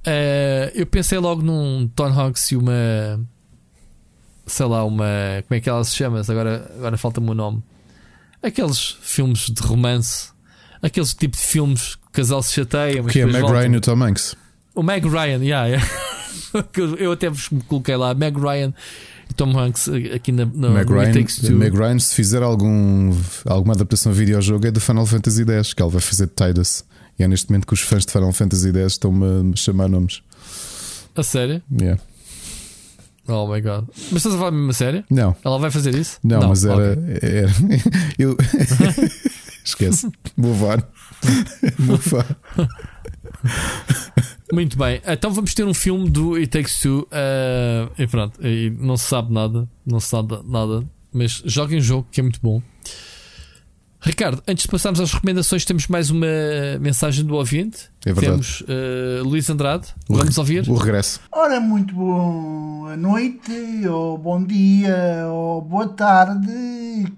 Uh, 0.06 0.70
eu 0.74 0.86
pensei 0.86 1.18
logo 1.18 1.42
num 1.42 1.90
Tom 1.96 2.08
Hanks 2.08 2.52
e 2.52 2.56
uma 2.56 2.74
sei 4.46 4.66
lá, 4.66 4.84
uma 4.84 5.06
como 5.48 5.58
é 5.58 5.60
que 5.60 5.70
ela 5.70 5.84
se 5.84 5.96
chama? 5.96 6.22
Agora, 6.28 6.72
agora 6.76 6.98
falta-me 6.98 7.30
o 7.30 7.34
nome. 7.34 7.64
Aqueles 8.42 8.98
filmes 9.02 9.50
de 9.50 9.62
romance, 9.62 10.30
aqueles 10.82 11.14
tipo 11.14 11.36
de 11.36 11.42
filmes 11.42 11.96
que 11.96 12.08
o 12.08 12.12
casal 12.12 12.44
se 12.44 12.54
chateia. 12.54 13.04
que 13.04 13.20
é 13.20 13.26
Meg 13.26 13.46
Ryan 13.46 13.74
e 13.74 13.78
o 13.78 13.82
Tom 13.82 14.04
Hanks. 14.04 14.36
O 14.76 14.84
Meg 14.84 15.08
Ryan, 15.08 15.44
yeah, 15.44 15.66
yeah. 15.68 15.88
eu 16.98 17.12
até 17.12 17.30
vos 17.30 17.50
coloquei 17.68 17.96
lá, 17.96 18.14
Meg 18.14 18.38
Ryan 18.38 18.74
e 19.30 19.34
Tom 19.34 19.58
Hanks 19.58 19.90
aqui 20.14 20.32
na, 20.32 20.46
na 20.46 20.70
Meg, 20.70 20.90
Ryan, 20.90 21.14
Meg 21.56 21.76
Ryan, 21.76 22.00
se 22.00 22.16
fizer 22.16 22.44
algum, 22.44 23.16
alguma 23.46 23.74
adaptação 23.74 24.12
de 24.12 24.20
videojogo, 24.20 24.68
é 24.68 24.72
do 24.72 24.80
Final 24.80 25.06
Fantasy 25.06 25.44
X, 25.44 25.74
que 25.74 25.82
ela 25.82 25.92
vai 25.92 26.02
fazer 26.02 26.28
de 26.28 26.34
Tidus. 26.34 26.84
E 27.18 27.24
é 27.24 27.28
neste 27.28 27.50
momento 27.50 27.66
que 27.66 27.74
os 27.74 27.82
fãs 27.82 28.06
de 28.06 28.12
Final 28.12 28.32
Fantasy 28.34 28.70
X 28.70 28.94
estão-me 28.94 29.54
a 29.54 29.56
chamar 29.56 29.88
nomes. 29.88 30.22
A 31.16 31.24
sério? 31.24 31.62
Yeah. 31.72 32.02
Oh 33.28 33.48
my 33.48 33.60
god. 33.62 33.86
Mas 34.12 34.18
estás 34.18 34.36
a 34.36 34.38
falar 34.38 34.52
mesmo 34.52 34.70
a 34.70 34.74
sério? 34.74 35.04
Não. 35.10 35.36
Ela 35.44 35.58
vai 35.58 35.72
fazer 35.72 35.96
isso? 35.96 36.20
Não, 36.24 36.42
não 36.42 36.50
mas 36.50 36.64
era. 36.64 36.92
Okay. 36.92 37.20
era 37.22 37.52
eu. 38.20 38.38
Esquece. 39.66 40.12
Move 40.38 40.64
on. 40.64 40.78
Move 41.80 42.16
on. 42.16 42.68
Muito 44.52 44.78
bem, 44.78 45.02
então 45.08 45.32
vamos 45.32 45.54
ter 45.54 45.64
um 45.64 45.74
filme 45.74 46.10
do 46.10 46.36
It 46.36 46.48
Takes 46.48 46.80
Two 46.80 47.08
uh, 47.12 47.92
e 47.98 48.06
pronto, 48.06 48.40
e 48.46 48.70
não 48.80 48.96
se 48.96 49.06
sabe 49.06 49.34
nada, 49.34 49.68
não 49.86 50.00
se 50.00 50.08
sabe 50.08 50.40
nada, 50.46 50.84
mas 51.12 51.42
joguem 51.46 51.80
um 51.80 51.82
jogo 51.82 52.08
que 52.12 52.20
é 52.20 52.24
muito 52.24 52.40
bom. 52.42 52.62
Ricardo, 54.06 54.44
antes 54.48 54.66
de 54.66 54.68
passarmos 54.70 55.00
às 55.02 55.12
recomendações, 55.12 55.66
temos 55.66 55.88
mais 55.88 56.12
uma 56.12 56.28
mensagem 56.80 57.26
do 57.26 57.34
ouvinte. 57.34 57.90
É 58.06 58.14
verdade. 58.14 58.28
Temos 58.28 58.62
uh, 58.62 59.24
Luís 59.24 59.50
Andrade. 59.50 59.88
O 60.08 60.16
Vamos 60.16 60.38
ouvir? 60.38 60.70
O 60.70 60.76
regresso. 60.76 61.20
Ora, 61.32 61.60
muito 61.60 61.96
boa 61.96 62.96
noite, 62.96 63.88
ou 63.90 64.16
bom 64.16 64.44
dia, 64.44 65.26
ou 65.28 65.60
boa 65.60 65.88
tarde, 65.88 66.52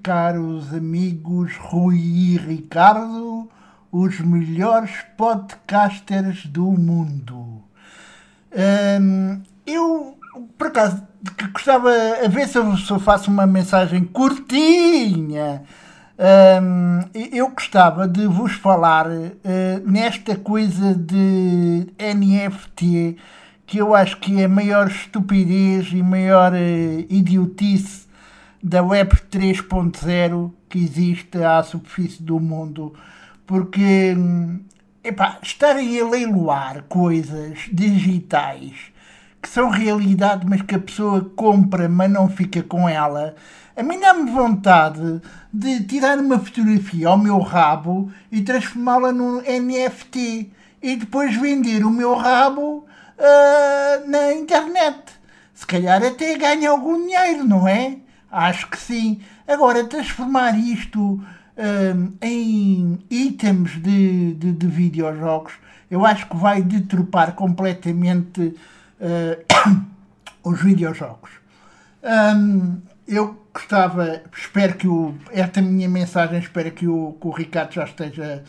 caros 0.02 0.74
amigos 0.74 1.52
Rui 1.60 1.98
e 1.98 2.38
Ricardo 2.38 3.50
os 3.92 4.20
melhores 4.20 4.92
podcasters 5.16 6.46
do 6.46 6.72
mundo. 6.72 7.64
Um, 8.52 9.42
eu, 9.66 10.18
por 10.58 10.68
acaso, 10.68 11.04
gostava 11.52 11.90
a 12.24 12.28
ver 12.28 12.48
se 12.48 12.58
eu, 12.58 13.00
faço 13.00 13.30
uma 13.30 13.46
mensagem 13.46 14.04
curtinha. 14.04 15.64
Um, 16.62 17.02
eu 17.14 17.50
gostava 17.50 18.08
de 18.08 18.26
vos 18.26 18.54
falar 18.54 19.08
uh, 19.08 19.32
nesta 19.86 20.36
coisa 20.36 20.96
de 20.96 21.88
NFT 22.00 23.18
que 23.68 23.78
eu 23.78 23.94
acho 23.94 24.18
que 24.18 24.42
é 24.42 24.46
a 24.46 24.50
maior 24.50 24.88
estupidez 24.88 25.92
e 25.92 26.02
maior 26.02 26.54
uh, 26.54 27.06
idiotice 27.10 28.08
da 28.64 28.82
Web 28.82 29.16
3.0 29.30 30.52
que 30.70 30.80
existe 30.80 31.44
à 31.44 31.62
superfície 31.62 32.24
do 32.24 32.40
mundo 32.40 32.94
porque 33.48 34.16
epá, 35.04 35.40
estarem 35.42 36.00
a 36.00 36.06
leiloar 36.06 36.84
coisas 36.84 37.60
digitais 37.72 38.92
que 39.42 39.48
são 39.50 39.70
realidade, 39.70 40.46
mas 40.48 40.62
que 40.62 40.76
a 40.76 40.80
pessoa 40.80 41.32
compra, 41.36 41.88
mas 41.88 42.12
não 42.12 42.28
fica 42.28 42.62
com 42.62 42.88
ela. 42.90 43.36
A 43.76 43.84
mim 43.84 44.00
dá-me 44.00 44.30
vontade 44.30 45.22
de 45.54 45.84
tirar 45.86 46.18
uma 46.18 46.38
fotografia 46.38 47.08
ao 47.08 47.18
meu 47.18 47.40
rabo 47.40 48.12
e 48.32 48.42
transformá-la 48.42 49.12
num 49.12 49.42
NFT 49.42 50.52
e 50.82 50.96
depois 50.98 51.36
vender 51.36 51.86
o 51.86 51.90
meu 51.90 52.16
rabo 52.16 52.86
uh, 53.18 54.10
na 54.10 54.34
internet. 54.34 55.00
Se 55.54 55.66
calhar 55.66 56.04
até 56.04 56.38
ganha 56.38 56.70
algum 56.70 56.98
dinheiro, 56.98 57.46
não 57.46 57.68
é? 57.68 57.98
Acho 58.30 58.68
que 58.68 58.78
sim. 58.78 59.22
Agora, 59.48 59.86
transformar 59.86 60.58
isto 60.60 61.24
um, 61.58 62.14
em 62.22 63.00
itens 63.10 63.82
de, 63.82 64.34
de, 64.36 64.52
de, 64.52 64.68
videojogos, 64.68 65.54
eu 65.90 66.06
acho 66.06 66.28
que 66.28 66.38
vai 66.38 66.62
deturpar 66.62 67.34
completamente 67.34 68.56
uh, 69.02 69.84
os 70.44 70.62
videojogos. 70.62 71.32
Um, 72.04 72.78
eu 73.08 73.48
gostava, 73.54 74.22
espero 74.36 74.76
que 74.76 74.88
o, 74.88 75.16
esta 75.32 75.62
minha 75.62 75.90
mensagem, 75.90 76.40
espero 76.40 76.72
que 76.72 76.88
o, 76.88 77.18
que 77.20 77.28
o 77.28 77.32
Ricardo 77.32 77.74
já 77.74 77.86
esteja 77.86 78.44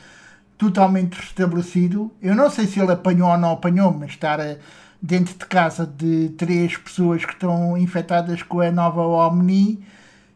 totalmente 0.59 1.15
restabelecido. 1.15 2.13
Eu 2.21 2.35
não 2.35 2.51
sei 2.51 2.67
se 2.67 2.81
ele 2.81 2.93
apanhou 2.93 3.31
ou 3.31 3.39
não 3.39 3.53
apanhou, 3.53 3.95
mas 3.95 4.11
estar 4.11 4.41
eh, 4.41 4.59
dentro 5.01 5.39
de 5.39 5.47
casa 5.47 5.87
de 5.87 6.31
três 6.31 6.77
pessoas 6.77 7.25
que 7.25 7.33
estão 7.33 7.79
infectadas 7.79 8.43
com 8.43 8.61
a 8.61 8.71
nova 8.73 9.01
Omni, 9.03 9.81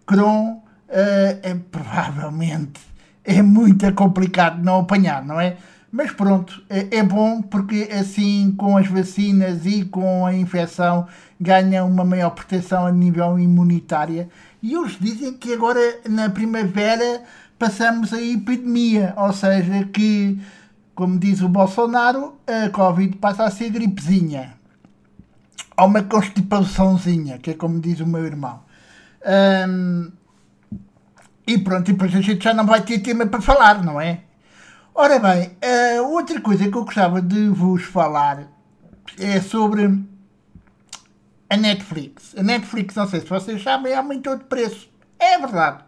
Cron, 0.07 0.53
uh, 0.53 0.62
é, 0.95 1.55
provavelmente 1.71 2.81
é 3.25 3.41
muito 3.43 3.93
complicado 3.95 4.63
não 4.63 4.81
apanhar, 4.81 5.25
não 5.25 5.41
é? 5.41 5.57
Mas 5.91 6.11
pronto, 6.11 6.63
é, 6.71 6.99
é, 6.99 7.03
bom 7.03 7.43
porque 7.43 7.89
assim 7.93 8.55
com 8.57 8.77
as 8.77 8.87
vacinas 8.87 9.67
e 9.67 9.85
com 9.85 10.25
a 10.25 10.35
infecção 10.35 11.07
ganha 11.39 11.85
uma 11.85 12.05
maior 12.05 12.31
proteção 12.31 12.87
a 12.87 12.93
nível 12.93 13.39
imunitária. 13.39 14.29
E 14.63 14.75
eles 14.75 14.97
dizem 14.99 15.35
que 15.35 15.53
agora 15.53 15.81
na 16.09 16.31
primavera 16.31 17.23
passamos 17.59 18.13
a 18.13 18.21
epidemia, 18.21 19.13
ou 19.17 19.33
seja, 19.33 19.85
que, 19.93 20.41
como 20.95 21.19
diz 21.19 21.43
o 21.43 21.49
Bolsonaro, 21.49 22.37
a 22.47 22.71
Covid 22.71 23.17
passa 23.19 23.45
a 23.45 23.51
ser 23.51 23.71
gripezinha. 23.71 24.55
Ou 25.77 25.87
uma 25.87 26.03
constipaçãozinha, 26.03 27.39
que 27.39 27.51
é 27.51 27.55
como 27.55 27.79
diz 27.79 28.01
o 28.01 28.07
meu 28.07 28.25
irmão. 28.25 28.61
E 31.47 31.59
pronto, 31.59 31.89
e 31.89 31.93
depois 31.93 32.15
a 32.15 32.21
gente 32.21 32.45
já 32.45 32.55
não 32.55 32.67
vai 32.67 32.83
ter 32.83 33.01
tema 33.01 33.27
para 33.27 33.41
falar, 33.41 33.83
não 33.83 34.01
é? 34.01 34.21
Ora 34.95 35.19
bem, 35.19 35.57
uh, 35.99 36.13
outra 36.13 36.41
coisa 36.41 36.69
que 36.69 36.77
eu 36.77 36.85
gostava 36.85 37.21
de 37.21 37.49
vos 37.49 37.83
falar 37.83 38.47
é 39.19 39.41
sobre 39.41 40.05
a 41.49 41.57
Netflix. 41.57 42.35
A 42.37 42.43
Netflix, 42.43 42.95
não 42.95 43.09
sei 43.09 43.21
se 43.21 43.27
vocês 43.27 43.63
sabem, 43.63 43.95
aumentou 43.95 44.37
de 44.37 44.45
preço. 44.45 44.89
É 45.19 45.39
verdade. 45.39 45.85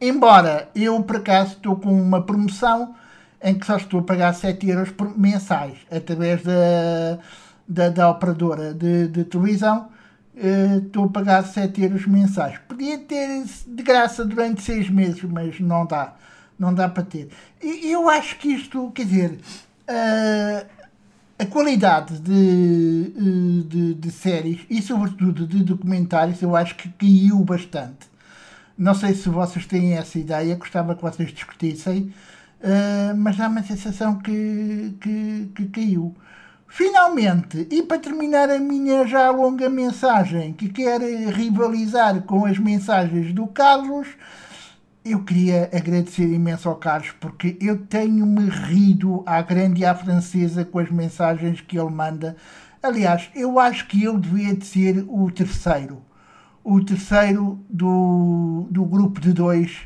Embora 0.00 0.68
eu, 0.74 1.02
por 1.02 1.16
acaso, 1.16 1.52
estou 1.52 1.76
com 1.76 1.92
uma 1.92 2.22
promoção 2.22 2.94
em 3.42 3.58
que 3.58 3.66
só 3.66 3.76
estou 3.76 4.00
a 4.00 4.02
pagar 4.02 4.34
7 4.34 4.68
euros 4.68 4.92
mensais 5.16 5.78
através 5.90 6.42
da, 6.42 7.18
da, 7.68 7.88
da 7.90 8.10
operadora 8.10 8.74
de, 8.74 9.08
de 9.08 9.24
televisão 9.24 9.88
estou 10.36 11.04
a 11.04 11.08
pagar 11.08 11.44
7 11.44 11.82
euros 11.82 12.06
mensais. 12.06 12.58
Podia 12.68 12.98
ter 12.98 13.44
de 13.66 13.82
graça 13.82 14.24
durante 14.24 14.62
6 14.62 14.90
meses, 14.90 15.22
mas 15.24 15.60
não 15.60 15.86
dá. 15.86 16.14
Não 16.58 16.72
dá 16.72 16.88
para 16.88 17.02
ter. 17.02 17.28
E 17.62 17.90
eu 17.90 18.08
acho 18.08 18.38
que 18.38 18.48
isto, 18.48 18.90
quer 18.92 19.06
dizer, 19.06 19.30
uh, 19.88 20.66
a 21.36 21.46
qualidade 21.46 22.20
de, 22.20 23.12
eh, 23.16 23.68
de, 23.68 23.94
de, 23.94 24.10
séries 24.12 24.60
e, 24.70 24.80
sobretudo, 24.80 25.46
de 25.46 25.64
documentários, 25.64 26.40
eu 26.40 26.54
acho 26.54 26.76
que 26.76 26.88
caiu 26.90 27.38
bastante. 27.40 28.08
Não 28.78 28.94
sei 28.94 29.14
se 29.14 29.28
vocês 29.28 29.66
têm 29.66 29.94
essa 29.94 30.18
ideia, 30.18 30.54
gostava 30.54 30.94
que 30.94 31.02
vocês 31.02 31.30
discutissem, 31.32 32.12
mas 33.16 33.36
dá 33.36 33.48
uma 33.48 33.62
sensação 33.62 34.18
que, 34.18 34.94
que, 35.00 35.50
que 35.54 35.66
caiu. 35.66 36.14
Finalmente, 36.76 37.68
e 37.70 37.84
para 37.84 38.00
terminar 38.00 38.50
a 38.50 38.58
minha 38.58 39.06
já 39.06 39.30
longa 39.30 39.70
mensagem, 39.70 40.52
que 40.52 40.68
quer 40.68 41.00
rivalizar 41.00 42.20
com 42.22 42.46
as 42.46 42.58
mensagens 42.58 43.32
do 43.32 43.46
Carlos, 43.46 44.08
eu 45.04 45.22
queria 45.22 45.70
agradecer 45.72 46.26
imenso 46.26 46.68
ao 46.68 46.74
Carlos 46.74 47.12
porque 47.20 47.56
eu 47.60 47.86
tenho-me 47.86 48.50
rido 48.50 49.22
à 49.24 49.40
grande 49.40 49.82
e 49.82 49.84
à 49.84 49.94
francesa 49.94 50.64
com 50.64 50.80
as 50.80 50.90
mensagens 50.90 51.60
que 51.60 51.78
ele 51.78 51.92
manda. 51.92 52.34
Aliás, 52.82 53.30
eu 53.36 53.60
acho 53.60 53.86
que 53.86 54.04
ele 54.04 54.18
devia 54.18 54.52
de 54.52 54.66
ser 54.66 55.04
o 55.08 55.30
terceiro. 55.30 56.02
O 56.64 56.84
terceiro 56.84 57.64
do, 57.70 58.66
do 58.68 58.84
grupo 58.84 59.20
de 59.20 59.32
dois, 59.32 59.82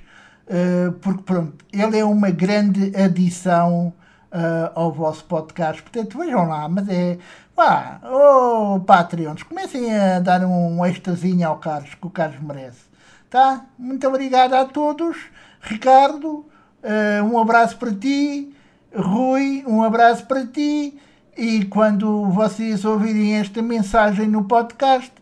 uh, 0.47 0.90
porque 1.02 1.23
pronto, 1.23 1.66
ele 1.70 1.98
é 1.98 2.05
uma 2.06 2.31
grande 2.31 2.97
adição 2.97 3.93
uh, 4.32 4.70
ao 4.74 4.92
vosso 4.92 5.24
podcast. 5.24 5.82
Portanto, 5.82 6.18
vejam 6.18 6.48
lá, 6.48 6.68
mas 6.68 6.88
é. 6.88 7.18
Pá, 7.55 8.00
oh 8.05 8.78
Patreons, 8.80 9.42
comecem 9.42 9.92
a 9.92 10.20
dar 10.20 10.44
um 10.44 10.86
extrazinho 10.86 11.48
ao 11.48 11.59
Carlos, 11.59 11.94
que 11.94 12.06
o 12.06 12.10
Carlos 12.10 12.40
merece. 12.40 12.86
Tá? 13.28 13.64
Muito 13.76 14.06
obrigado 14.06 14.55
a 14.55 14.64
todos. 14.64 15.16
Ricardo, 15.60 16.46
uh, 16.84 17.24
um 17.24 17.38
abraço 17.38 17.76
para 17.76 17.92
ti. 17.92 18.55
Rui, 18.94 19.64
um 19.66 19.82
abraço 19.82 20.24
para 20.26 20.46
ti. 20.46 20.98
E 21.36 21.64
quando 21.66 22.30
vocês 22.30 22.84
ouvirem 22.84 23.34
esta 23.34 23.60
mensagem 23.60 24.26
no 24.28 24.44
podcast, 24.44 25.12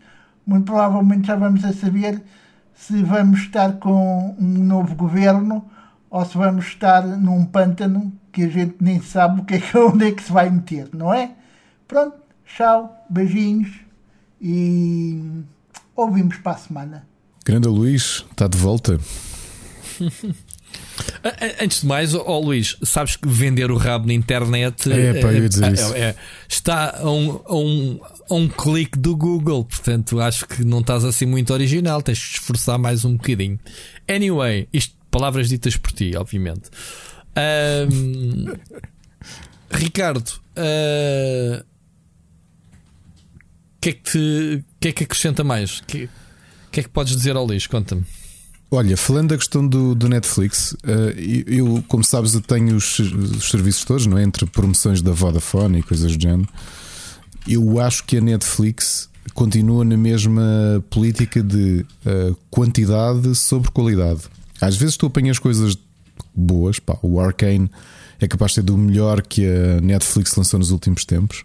muito 0.45 0.65
provavelmente 0.65 1.27
já 1.27 1.35
vamos 1.35 1.65
a 1.65 1.73
saber 1.73 2.23
se 2.73 3.03
vamos 3.03 3.41
estar 3.41 3.73
com 3.73 4.35
um 4.39 4.63
novo 4.63 4.95
governo 4.95 5.69
ou 6.09 6.23
se 6.23 6.37
vamos 6.37 6.65
estar 6.65 7.03
num 7.03 7.43
pântano 7.43 8.13
que 8.37 8.43
a 8.43 8.49
gente 8.49 8.75
nem 8.79 9.01
sabe 9.01 9.41
o 9.41 9.45
que 9.45 9.55
é 9.55 9.59
que, 9.59 9.75
onde 9.79 10.05
é 10.05 10.11
que 10.11 10.21
se 10.21 10.31
vai 10.31 10.47
meter, 10.47 10.87
não 10.93 11.11
é? 11.11 11.31
Pronto, 11.87 12.15
tchau, 12.45 13.05
beijinhos 13.09 13.69
e 14.39 15.19
ouvimos 15.95 16.37
para 16.37 16.51
a 16.51 16.57
semana. 16.57 17.07
Grande 17.43 17.67
Luís, 17.67 18.23
está 18.29 18.47
de 18.47 18.57
volta. 18.57 18.99
Antes 21.61 21.81
de 21.81 21.87
mais, 21.87 22.13
oh, 22.13 22.39
Luís, 22.39 22.77
sabes 22.83 23.15
que 23.15 23.27
vender 23.27 23.71
o 23.71 23.77
rabo 23.77 24.05
na 24.05 24.13
internet 24.13 24.91
é, 24.91 25.19
pá, 25.19 25.31
dizer 25.31 25.95
é, 25.95 25.99
é, 25.99 26.15
está 26.47 26.99
a 26.99 27.09
um, 27.09 27.41
a, 27.45 27.55
um, 27.55 27.99
a 28.29 28.33
um 28.35 28.47
clique 28.47 28.99
do 28.99 29.15
Google, 29.15 29.65
portanto 29.65 30.19
acho 30.19 30.47
que 30.47 30.63
não 30.63 30.81
estás 30.81 31.03
assim 31.03 31.25
muito 31.25 31.51
original, 31.53 32.01
tens 32.01 32.17
de 32.19 32.23
esforçar 32.35 32.77
mais 32.77 33.03
um 33.03 33.15
bocadinho. 33.15 33.59
Anyway, 34.07 34.67
isto, 34.71 34.95
palavras 35.09 35.49
ditas 35.49 35.75
por 35.75 35.91
ti, 35.91 36.15
obviamente. 36.15 36.69
Um, 37.37 38.45
Ricardo, 39.69 40.27
o 40.27 41.61
uh, 41.61 41.63
que, 43.79 43.89
é 43.89 43.93
que, 43.93 44.01
te, 44.01 44.65
que 44.79 44.87
é 44.87 44.91
que 44.91 45.03
acrescenta 45.03 45.43
mais? 45.43 45.79
O 45.79 45.83
que, 45.83 46.09
que 46.71 46.79
é 46.79 46.83
que 46.83 46.89
podes 46.89 47.15
dizer 47.15 47.35
ao 47.35 47.45
Luís? 47.45 47.67
Conta-me. 47.67 48.03
Olha, 48.69 48.97
falando 48.97 49.29
da 49.29 49.37
questão 49.37 49.65
do, 49.65 49.95
do 49.95 50.09
Netflix, 50.09 50.73
uh, 50.73 51.17
eu, 51.45 51.83
como 51.87 52.03
sabes, 52.03 52.33
eu 52.33 52.41
tenho 52.41 52.75
os, 52.75 52.99
os, 52.99 53.49
serviços 53.49 53.85
todos, 53.85 54.05
não 54.07 54.17
é? 54.17 54.23
Entre 54.23 54.45
promoções 54.45 55.01
da 55.01 55.11
Vodafone 55.11 55.79
e 55.79 55.83
coisas 55.83 56.15
do 56.17 56.21
género. 56.21 56.49
Eu 57.47 57.79
acho 57.79 58.03
que 58.03 58.17
a 58.17 58.21
Netflix 58.21 59.09
continua 59.33 59.85
na 59.85 59.95
mesma 59.95 60.83
política 60.89 61.41
de 61.41 61.85
uh, 62.05 62.35
quantidade 62.49 63.35
sobre 63.35 63.71
qualidade. 63.71 64.21
Às 64.59 64.75
vezes 64.75 64.97
tu 64.97 65.05
apanhas 65.05 65.39
coisas 65.39 65.77
boas, 66.35 66.79
pá, 66.79 66.97
o 67.01 67.19
Arcane 67.19 67.69
é 68.19 68.27
capaz 68.27 68.51
de 68.51 68.55
ser 68.55 68.61
do 68.63 68.77
melhor 68.77 69.21
que 69.21 69.45
a 69.45 69.81
Netflix 69.81 70.35
lançou 70.35 70.59
nos 70.59 70.71
últimos 70.71 71.05
tempos. 71.05 71.43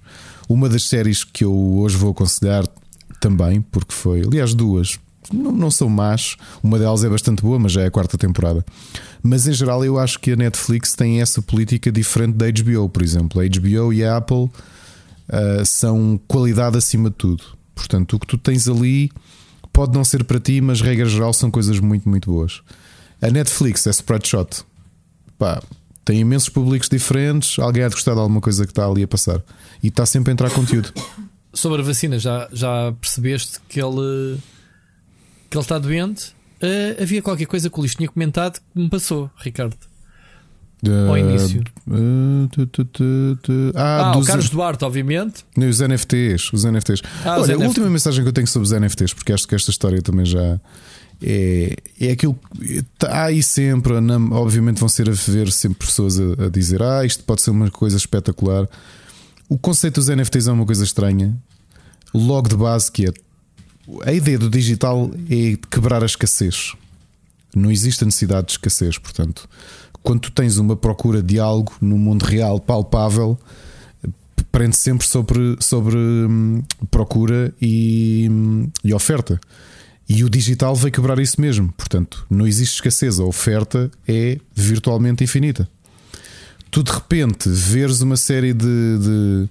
Uma 0.49 0.69
das 0.69 0.85
séries 0.85 1.25
que 1.25 1.45
eu 1.45 1.55
hoje 1.55 1.97
vou 1.97 2.11
aconselhar 2.11 2.67
também, 3.21 3.61
porque 3.61 3.93
foi, 3.93 4.23
aliás, 4.23 4.55
duas, 4.55 4.99
não, 5.33 5.53
não 5.53 5.71
são 5.71 5.89
más. 5.89 6.37
Uma 6.63 6.79
delas 6.79 7.05
é 7.05 7.09
bastante 7.09 7.43
boa, 7.43 7.59
mas 7.59 7.73
já 7.73 7.83
é 7.83 7.87
a 7.87 7.91
quarta 7.91 8.19
temporada. 8.19 8.65
Mas 9.23 9.47
em 9.47 9.53
geral, 9.53 9.85
eu 9.85 9.99
acho 9.99 10.19
que 10.19 10.33
a 10.33 10.37
Netflix 10.37 10.95
tem 10.95 11.21
essa 11.21 11.41
política 11.41 11.93
diferente 11.93 12.35
da 12.35 12.47
HBO, 12.51 12.89
por 12.89 13.03
exemplo. 13.03 13.41
A 13.41 13.45
HBO 13.45 13.93
e 13.93 14.05
a 14.05 14.17
Apple 14.17 14.37
uh, 14.45 14.51
são 15.65 16.21
qualidade 16.27 16.77
acima 16.77 17.11
de 17.11 17.17
tudo. 17.17 17.45
Portanto, 17.75 18.17
o 18.17 18.19
que 18.19 18.27
tu 18.27 18.37
tens 18.37 18.69
ali 18.69 19.11
pode 19.73 19.93
não 19.93 20.05
ser 20.05 20.25
para 20.25 20.41
ti, 20.41 20.61
mas 20.61 20.81
regra 20.81 21.07
geral 21.07 21.33
são 21.33 21.51
coisas 21.51 21.79
muito, 21.79 22.09
muito 22.09 22.31
boas. 22.31 22.61
A 23.23 23.31
Netflix 23.31 23.87
é 23.87 23.91
spreadshot. 23.91 24.65
Pá, 25.39 25.63
tem 26.05 26.19
imensos 26.19 26.49
públicos 26.49 26.89
diferentes. 26.89 27.57
Alguém 27.59 27.85
há 27.85 27.89
de 27.89 27.95
gostar 27.95 28.15
de 28.15 28.21
alguma 28.21 28.41
coisa 28.41 28.65
que 28.67 28.73
está 28.73 28.85
ali 28.85 29.05
a 29.05 29.09
passar. 29.09 29.41
E 29.83 29.89
está 29.89 30.05
sempre 30.05 30.31
a 30.31 30.33
entrar 30.33 30.51
conteúdo. 30.51 30.93
Sobre 31.55 31.83
a 31.83 31.85
vacina, 31.85 32.19
já, 32.19 32.49
já 32.53 32.93
percebeste 32.99 33.61
que 33.69 33.81
ele 33.81 34.39
que 35.49 35.57
ele 35.57 35.63
está 35.63 35.79
doente. 35.79 36.31
Uh, 36.63 37.03
havia 37.03 37.21
qualquer 37.21 37.45
coisa 37.47 37.69
que 37.69 37.77
o 37.77 37.81
Luís 37.81 37.95
tinha 37.95 38.09
comentado 38.09 38.59
que 38.59 38.81
me 38.81 38.89
passou, 38.89 39.31
Ricardo. 39.37 39.77
Uh, 40.85 41.11
Ao 41.11 41.19
início. 41.19 41.63
Uh, 41.87 42.49
tu, 42.49 42.67
tu, 42.67 42.85
tu, 42.85 43.73
ah, 43.75 44.13
ah 44.13 44.19
o 44.19 44.25
Carlos 44.25 44.49
Duarte, 44.49 44.85
obviamente. 44.85 45.45
Os 45.57 45.81
NFTs. 45.81 46.53
Os 46.53 46.65
NFTs. 46.65 47.03
Ah, 47.25 47.39
Olha, 47.39 47.57
os 47.57 47.63
a 47.63 47.67
última 47.67 47.91
mensagem 47.91 48.25
que 48.25 48.29
eu 48.29 48.33
tenho 48.33 48.47
sobre 48.47 48.67
os 48.67 48.73
NFTs, 48.73 49.13
porque 49.13 49.33
acho 49.33 49.47
que 49.47 49.55
esta 49.55 49.71
história 49.71 50.01
também 50.01 50.25
já 50.25 50.59
é, 51.23 51.77
é 52.01 52.13
aquilo 52.13 52.39
há 53.05 53.25
aí 53.25 53.43
sempre, 53.43 53.93
obviamente 54.33 54.81
vão 54.81 54.89
ser 54.89 55.09
a 55.09 55.13
ver 55.13 55.51
sempre 55.53 55.87
pessoas 55.87 56.19
a, 56.19 56.47
a, 56.47 56.49
dizer 56.49 56.83
ah, 56.83 57.05
isto 57.05 57.25
pode 57.25 57.43
ser 57.43 57.51
uma 57.51 57.71
coisa 57.71 57.97
espetacular. 57.97 58.69
O 59.49 59.59
conceito 59.59 59.95
dos 60.01 60.09
NFTs 60.09 60.49
é 60.49 60.53
uma 60.53 60.67
coisa 60.67 60.85
estranha. 60.85 61.37
Logo 62.13 62.49
de 62.49 62.57
base 62.57 62.91
que 62.91 63.07
é 63.07 63.13
a 64.05 64.13
ideia 64.13 64.39
do 64.39 64.49
digital 64.49 65.11
é 65.29 65.57
quebrar 65.71 66.03
a 66.03 66.07
escassez. 66.07 66.75
Não 67.55 67.71
existe 67.71 68.03
a 68.03 68.07
necessidade 68.07 68.47
de 68.47 68.53
escassez, 68.53 68.97
portanto, 68.97 69.49
quando 70.03 70.21
tu 70.21 70.33
tens 70.33 70.57
uma 70.57 70.77
procura 70.77 71.23
de 71.23 71.39
algo 71.39 71.73
no 71.81 71.99
mundo 71.99 72.23
real 72.23 72.59
palpável, 72.59 73.39
prende 74.51 74.77
sempre 74.77 75.07
sobre, 75.07 75.57
sobre 75.61 75.97
hum, 75.97 76.63
procura 76.91 77.53
e, 77.61 78.29
hum, 78.31 78.69
e 78.85 78.93
oferta. 78.93 79.41
E 80.09 80.25
o 80.25 80.29
digital 80.29 80.75
vai 80.75 80.91
quebrar 80.91 81.19
isso 81.19 81.41
mesmo. 81.41 81.73
Portanto, 81.73 82.27
não 82.29 82.47
existe 82.47 82.75
escassez. 82.75 83.19
A 83.19 83.25
oferta 83.25 83.91
é 84.07 84.39
virtualmente 84.55 85.25
infinita. 85.25 85.69
Tu 86.71 86.83
de 86.83 86.91
repente 86.91 87.49
veres 87.49 88.01
uma 88.01 88.17
série 88.17 88.53
de, 88.53 88.65
de 88.99 89.49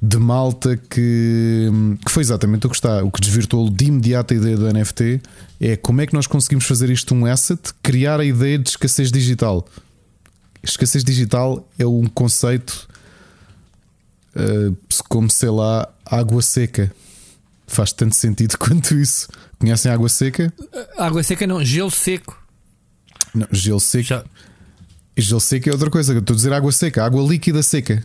de 0.00 0.16
malta 0.16 0.76
que, 0.76 1.68
que 2.04 2.10
foi 2.10 2.22
exatamente 2.22 2.66
o 2.66 2.70
que 2.70 2.76
está, 2.76 3.02
o 3.02 3.10
que 3.10 3.20
desvirtuou 3.20 3.68
de 3.68 3.86
imediato 3.86 4.32
a 4.32 4.36
ideia 4.36 4.56
do 4.56 4.72
NFT 4.72 5.20
é 5.60 5.76
como 5.76 6.00
é 6.00 6.06
que 6.06 6.14
nós 6.14 6.26
conseguimos 6.26 6.66
fazer 6.66 6.88
isto 6.88 7.14
um 7.14 7.26
asset, 7.26 7.60
criar 7.82 8.20
a 8.20 8.24
ideia 8.24 8.58
de 8.58 8.68
escassez 8.68 9.10
digital. 9.10 9.66
Escassez 10.62 11.02
digital 11.02 11.68
é 11.76 11.86
um 11.86 12.06
conceito 12.06 12.88
uh, 14.36 14.76
como 15.08 15.28
sei 15.28 15.50
lá, 15.50 15.88
água 16.06 16.42
seca. 16.42 16.92
Faz 17.66 17.92
tanto 17.92 18.14
sentido 18.14 18.56
quanto 18.58 18.94
isso. 18.94 19.28
Conhecem 19.58 19.90
água 19.90 20.08
seca? 20.08 20.52
Água 20.96 21.22
seca 21.22 21.46
não, 21.46 21.64
gelo 21.64 21.90
seco. 21.90 22.40
Não, 23.34 23.46
gelo 23.50 23.80
seco. 23.80 24.08
Já. 24.08 24.24
Gelo 25.16 25.40
seco 25.40 25.68
é 25.68 25.72
outra 25.72 25.90
coisa. 25.90 26.16
Estou 26.16 26.34
a 26.34 26.36
dizer 26.36 26.52
água 26.52 26.70
seca, 26.70 27.04
água 27.04 27.22
líquida 27.28 27.62
seca. 27.62 28.04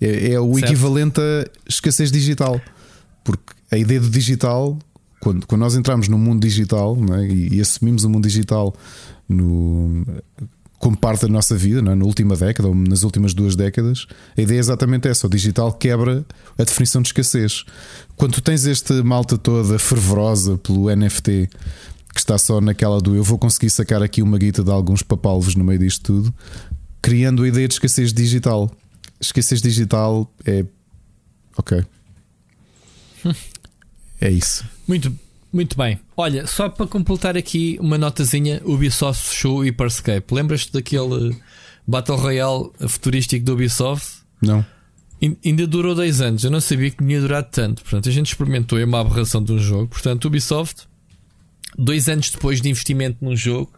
É, 0.00 0.32
é 0.32 0.40
o 0.40 0.52
certo. 0.54 0.66
equivalente 0.66 1.20
a 1.20 1.48
escassez 1.66 2.12
digital. 2.12 2.60
Porque 3.24 3.54
a 3.70 3.78
ideia 3.78 4.00
do 4.00 4.10
digital, 4.10 4.78
quando, 5.20 5.46
quando 5.46 5.60
nós 5.60 5.74
entramos 5.74 6.08
no 6.08 6.18
mundo 6.18 6.42
digital 6.42 6.96
é? 7.14 7.26
e, 7.26 7.54
e, 7.54 7.60
assumimos 7.60 8.04
o 8.04 8.10
mundo 8.10 8.28
digital 8.28 8.74
no, 9.28 10.04
como 10.78 10.96
parte 10.96 11.22
da 11.22 11.28
nossa 11.28 11.56
vida, 11.56 11.80
é? 11.80 11.94
na 11.94 12.04
última 12.04 12.36
década 12.36 12.68
ou 12.68 12.74
nas 12.74 13.02
últimas 13.02 13.32
duas 13.32 13.56
décadas, 13.56 14.06
a 14.36 14.40
ideia 14.40 14.58
é 14.58 14.60
exatamente 14.60 15.08
essa: 15.08 15.26
o 15.26 15.30
digital 15.30 15.72
quebra 15.72 16.24
a 16.58 16.64
definição 16.64 17.02
de 17.02 17.08
escassez. 17.08 17.64
Quando 18.16 18.34
tu 18.34 18.40
tens 18.42 18.66
esta 18.66 19.02
malta 19.02 19.38
toda 19.38 19.78
fervorosa 19.78 20.58
pelo 20.58 20.94
NFT 20.94 21.48
que 22.14 22.20
está 22.20 22.38
só 22.38 22.62
naquela 22.62 22.98
do 22.98 23.14
eu 23.14 23.22
vou 23.22 23.36
conseguir 23.36 23.68
sacar 23.68 24.02
aqui 24.02 24.22
uma 24.22 24.38
guita 24.38 24.64
de 24.64 24.70
alguns 24.70 25.02
papalvos 25.02 25.54
no 25.54 25.62
meio 25.62 25.78
disto 25.78 26.02
tudo, 26.02 26.34
criando 27.02 27.42
a 27.42 27.48
ideia 27.48 27.68
de 27.68 27.74
escassez 27.74 28.10
digital 28.10 28.70
esqueces 29.20 29.60
digital 29.60 30.30
é. 30.44 30.64
Ok. 31.56 31.84
é 34.20 34.30
isso. 34.30 34.64
Muito, 34.86 35.16
muito 35.52 35.76
bem. 35.76 35.98
Olha, 36.16 36.46
só 36.46 36.68
para 36.68 36.86
completar 36.86 37.36
aqui 37.36 37.78
uma 37.80 37.96
notazinha: 37.96 38.60
Ubisoft 38.64 39.28
fechou 39.28 39.58
o 39.58 39.62
Hyperscape. 39.62 40.34
Lembras-te 40.34 40.72
daquele 40.72 41.36
Battle 41.86 42.16
Royale 42.16 42.70
futurístico 42.88 43.44
do 43.44 43.54
Ubisoft? 43.54 44.22
Não. 44.42 44.64
ainda 45.44 45.66
durou 45.66 45.94
dois 45.94 46.20
anos. 46.20 46.44
Eu 46.44 46.50
não 46.50 46.60
sabia 46.60 46.90
que 46.90 46.98
tinha 46.98 47.20
durado 47.20 47.48
tanto. 47.50 47.82
Portanto, 47.82 48.08
a 48.08 48.12
gente 48.12 48.28
experimentou. 48.28 48.78
É 48.78 48.84
uma 48.84 49.00
aberração 49.00 49.42
de 49.42 49.52
um 49.52 49.58
jogo. 49.58 49.88
Portanto, 49.88 50.26
Ubisoft, 50.26 50.86
dois 51.78 52.08
anos 52.08 52.30
depois 52.30 52.60
de 52.60 52.68
investimento 52.68 53.24
num 53.24 53.36
jogo, 53.36 53.72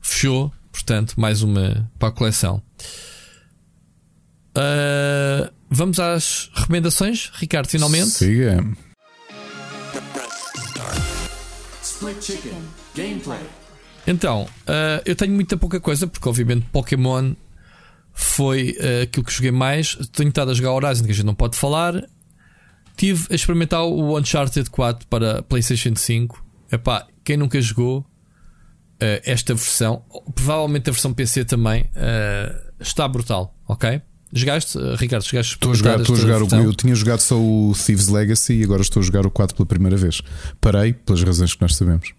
fechou. 0.00 0.52
Portanto, 0.70 1.20
mais 1.20 1.42
uma 1.42 1.90
para 1.98 2.08
a 2.08 2.12
coleção. 2.12 2.62
Uh, 4.56 5.52
vamos 5.70 5.98
às 5.98 6.50
recomendações, 6.54 7.30
Ricardo, 7.34 7.68
finalmente. 7.68 8.10
Siga. 8.10 8.64
Então, 14.06 14.42
uh, 14.42 15.02
eu 15.04 15.14
tenho 15.14 15.32
muita 15.32 15.56
pouca 15.56 15.80
coisa, 15.80 16.06
porque 16.06 16.28
obviamente 16.28 16.66
Pokémon 16.72 17.34
foi 18.12 18.76
uh, 18.80 19.02
aquilo 19.04 19.24
que 19.24 19.32
joguei 19.32 19.52
mais. 19.52 19.96
Tenho 20.12 20.28
estado 20.28 20.50
a 20.50 20.54
jogar 20.54 20.72
Horizon, 20.72 21.04
que 21.04 21.12
a 21.12 21.14
gente 21.14 21.26
não 21.26 21.34
pode 21.34 21.56
falar. 21.56 22.02
Tive 22.96 23.26
a 23.30 23.34
experimentar 23.34 23.84
o 23.84 24.18
Uncharted 24.18 24.68
4 24.68 25.06
para 25.06 25.42
PlayStation 25.42 25.94
5. 25.94 26.44
Epá, 26.72 27.06
quem 27.24 27.36
nunca 27.36 27.60
jogou 27.60 28.00
uh, 28.00 28.04
esta 29.24 29.54
versão, 29.54 30.04
provavelmente 30.34 30.90
a 30.90 30.92
versão 30.92 31.12
PC 31.12 31.44
também, 31.44 31.88
está 32.80 33.06
brutal, 33.06 33.54
ok? 33.66 34.02
Jogaste, 34.32 34.78
uh, 34.78 34.96
Ricardo? 34.96 35.24
Jogaste 35.24 35.54
Estou 35.54 35.72
a 35.72 35.74
jogar, 35.74 36.00
estou 36.00 36.16
a 36.16 36.18
jogar 36.18 36.42
o, 36.42 36.62
eu 36.62 36.72
tinha 36.74 36.94
jogado 36.94 37.20
só 37.20 37.38
o 37.38 37.74
Thieves 37.74 38.08
Legacy 38.08 38.54
e 38.54 38.64
agora 38.64 38.80
estou 38.80 39.00
a 39.00 39.04
jogar 39.04 39.26
o 39.26 39.30
4 39.30 39.54
pela 39.54 39.66
primeira 39.66 39.96
vez. 39.96 40.22
Parei 40.60 40.94
pelas 40.94 41.22
razões 41.22 41.54
que 41.54 41.60
nós 41.60 41.76
sabemos. 41.76 42.12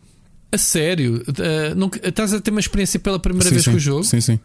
A 0.52 0.58
sério? 0.58 1.24
Uh, 1.28 1.76
não, 1.76 1.90
estás 2.04 2.32
a 2.32 2.40
ter 2.40 2.52
uma 2.52 2.60
experiência 2.60 3.00
pela 3.00 3.18
primeira 3.18 3.50
sim, 3.50 3.56
vez 3.56 3.64
sim, 3.64 3.72
com 3.72 3.78
o 3.78 3.80
jogo? 3.80 4.04
Sim, 4.04 4.22
sim. 4.22 4.40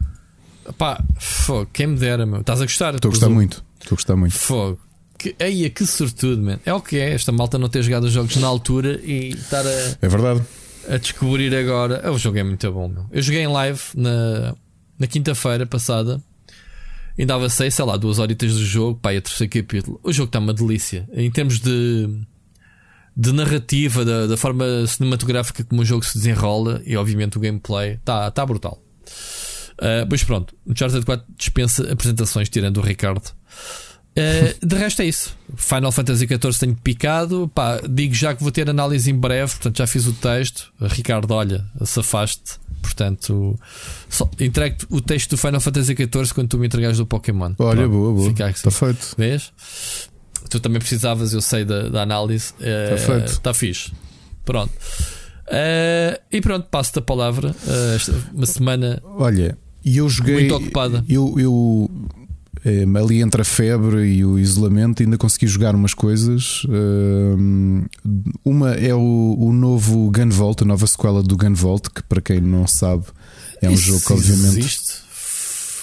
Pá, 0.77 1.03
fogo, 1.19 1.69
quem 1.71 1.87
me 1.87 1.97
dera, 1.97 2.25
meu. 2.25 2.41
Estás 2.41 2.61
a 2.61 2.65
gostar? 2.65 2.95
Estou 2.95 3.09
a 3.09 3.11
gostar 3.11 3.29
muito. 3.29 3.63
Estou 3.79 3.95
a 3.95 3.97
gostar 3.97 4.15
muito. 4.15 4.33
Fogo. 4.33 4.79
Que, 5.17 5.35
eia, 5.39 5.69
que 5.69 5.85
sortudo, 5.85 6.41
man. 6.41 6.59
É 6.65 6.73
o 6.73 6.81
que 6.81 6.97
é. 6.97 7.13
Esta 7.13 7.31
malta 7.31 7.57
não 7.57 7.69
ter 7.69 7.83
jogado 7.83 8.05
os 8.05 8.11
jogos 8.11 8.35
na 8.37 8.47
altura 8.47 8.99
e 9.03 9.29
estar 9.29 9.65
a. 9.65 9.97
É 10.01 10.07
verdade. 10.07 10.41
A 10.89 10.97
descobrir 10.97 11.53
agora. 11.53 12.11
O 12.11 12.17
jogo 12.17 12.37
é 12.37 12.43
muito 12.43 12.71
bom, 12.71 12.87
meu. 12.87 13.05
Eu 13.11 13.21
joguei 13.21 13.41
em 13.41 13.47
live 13.47 13.81
na, 13.95 14.55
na 14.97 15.07
quinta-feira 15.07 15.65
passada. 15.65 16.21
Ainda 17.19 17.35
avancei, 17.35 17.69
sei 17.69 17.83
lá, 17.83 17.97
duas 17.97 18.17
horitas 18.17 18.53
do 18.53 18.65
jogo. 18.65 18.97
Pá, 19.01 19.13
e 19.13 19.19
terceiro 19.19 19.51
capítulo. 19.51 19.99
O 20.01 20.13
jogo 20.13 20.29
está 20.29 20.39
uma 20.39 20.53
delícia. 20.53 21.07
Em 21.13 21.29
termos 21.29 21.59
de. 21.59 22.07
De 23.17 23.33
narrativa, 23.33 24.05
da, 24.05 24.27
da 24.27 24.37
forma 24.37 24.87
cinematográfica 24.87 25.61
como 25.65 25.81
o 25.81 25.85
jogo 25.85 26.05
se 26.05 26.17
desenrola 26.17 26.81
e, 26.85 26.95
obviamente, 26.95 27.37
o 27.37 27.41
gameplay 27.41 27.95
está 27.95 28.31
tá 28.31 28.45
brutal. 28.45 28.81
Uh, 29.73 30.07
pois 30.07 30.23
pronto, 30.23 30.55
o 30.65 30.71
Uncharted 30.71 31.05
4 31.05 31.25
dispensa 31.37 31.91
apresentações, 31.91 32.47
tirando 32.47 32.77
o 32.77 32.81
Ricardo. 32.81 33.27
Uh, 34.11 34.65
de 34.65 34.75
resto 34.75 35.01
é 35.01 35.05
isso. 35.05 35.37
Final 35.57 35.91
Fantasy 35.91 36.25
XIV 36.27 36.59
tenho 36.59 36.75
picado. 36.75 37.51
Pá, 37.53 37.81
digo 37.89 38.13
já 38.13 38.33
que 38.33 38.41
vou 38.41 38.53
ter 38.53 38.69
análise 38.69 39.11
em 39.11 39.15
breve, 39.15 39.51
portanto 39.51 39.79
já 39.79 39.87
fiz 39.87 40.05
o 40.05 40.13
texto. 40.13 40.71
Ricardo, 40.79 41.33
olha, 41.33 41.65
safaste. 41.83 42.57
Portanto, 42.81 43.57
entregue 44.39 44.77
o 44.89 45.01
texto 45.01 45.31
do 45.31 45.37
Final 45.37 45.59
Fantasy 45.59 45.95
XIV 45.95 46.33
quando 46.33 46.49
tu 46.49 46.57
me 46.57 46.67
entregares 46.67 46.97
do 46.97 47.05
Pokémon. 47.05 47.53
Olha, 47.59 47.81
Pronto, 47.81 47.89
boa, 47.89 48.13
boa. 48.13 48.49
Está 48.49 48.71
feito. 48.71 49.15
Vês? 49.17 49.51
Tu 50.49 50.59
também 50.59 50.79
precisavas, 50.79 51.33
eu 51.33 51.41
sei, 51.41 51.65
da, 51.65 51.89
da 51.89 52.01
análise. 52.01 52.53
Está 52.59 52.95
uh, 52.95 52.97
feito. 52.97 53.31
Está 53.31 53.53
fixe. 53.53 53.91
Pronto. 54.43 54.71
Uh, 55.47 56.19
e 56.31 56.41
pronto, 56.41 56.67
passo-te 56.69 56.99
a 56.99 57.01
palavra. 57.01 57.49
Uh, 57.51 58.35
uma 58.35 58.45
semana. 58.45 59.01
Olha, 59.03 59.57
e 59.83 59.97
eu 59.97 60.09
joguei. 60.09 60.35
Muito 60.35 60.55
ocupada. 60.55 61.03
Eu, 61.07 61.35
eu 61.39 61.89
ali 62.97 63.21
entre 63.21 63.41
a 63.41 63.45
febre 63.45 64.05
e 64.05 64.25
o 64.25 64.37
isolamento, 64.37 65.01
ainda 65.01 65.17
consegui 65.17 65.47
jogar 65.47 65.75
umas 65.75 65.93
coisas. 65.93 66.63
Uh, 66.65 67.85
uma 68.43 68.71
é 68.71 68.93
o, 68.93 69.35
o 69.39 69.53
novo 69.53 70.11
Gunvolt, 70.11 70.61
a 70.61 70.65
nova 70.65 70.85
sequela 70.85 71.23
do 71.23 71.37
Gunvolt, 71.37 71.87
que 71.93 72.03
para 72.03 72.21
quem 72.21 72.41
não 72.41 72.67
sabe 72.67 73.05
é 73.61 73.69
um 73.69 73.73
Isso 73.73 73.83
jogo 73.83 74.05
que 74.05 74.13
obviamente. 74.13 74.59
Existe? 74.59 74.93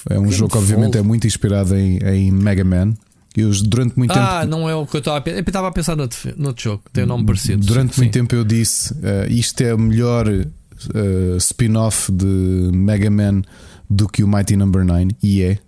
É 0.08 0.18
um 0.18 0.30
jogo 0.30 0.52
que 0.52 0.58
obviamente 0.58 0.98
é 0.98 1.02
muito 1.02 1.26
inspirado 1.26 1.74
em, 1.74 1.98
em 1.98 2.30
Mega 2.30 2.64
Man. 2.64 2.94
Eu, 3.36 3.50
durante 3.64 3.98
muito 3.98 4.12
ah, 4.12 4.14
tempo. 4.14 4.26
Ah, 4.26 4.46
não 4.46 4.68
é 4.68 4.74
o 4.74 4.86
que 4.86 4.96
eu 4.96 5.00
estava 5.00 5.18
a 5.18 5.20
pensar. 5.20 5.38
Eu 5.38 5.42
estava 5.42 5.68
a 5.68 5.72
pensar 5.72 5.96
noutro, 5.96 6.34
noutro 6.36 6.62
jogo, 6.62 6.82
tem 6.92 7.04
um 7.04 7.08
nome 7.08 7.26
parecido. 7.26 7.66
Durante 7.66 7.94
sim. 7.94 8.00
muito 8.00 8.12
tempo 8.12 8.34
eu 8.34 8.44
disse: 8.44 8.94
uh, 8.94 9.28
isto 9.28 9.60
é 9.60 9.74
o 9.74 9.78
melhor 9.78 10.26
uh, 10.28 11.36
spin-off 11.36 12.10
de 12.10 12.24
Mega 12.72 13.10
Man 13.10 13.42
do 13.90 14.08
que 14.08 14.24
o 14.24 14.28
Mighty 14.28 14.56
Number 14.56 14.84
no. 14.84 14.94
9, 14.94 15.08
e 15.22 15.42
é. 15.42 15.58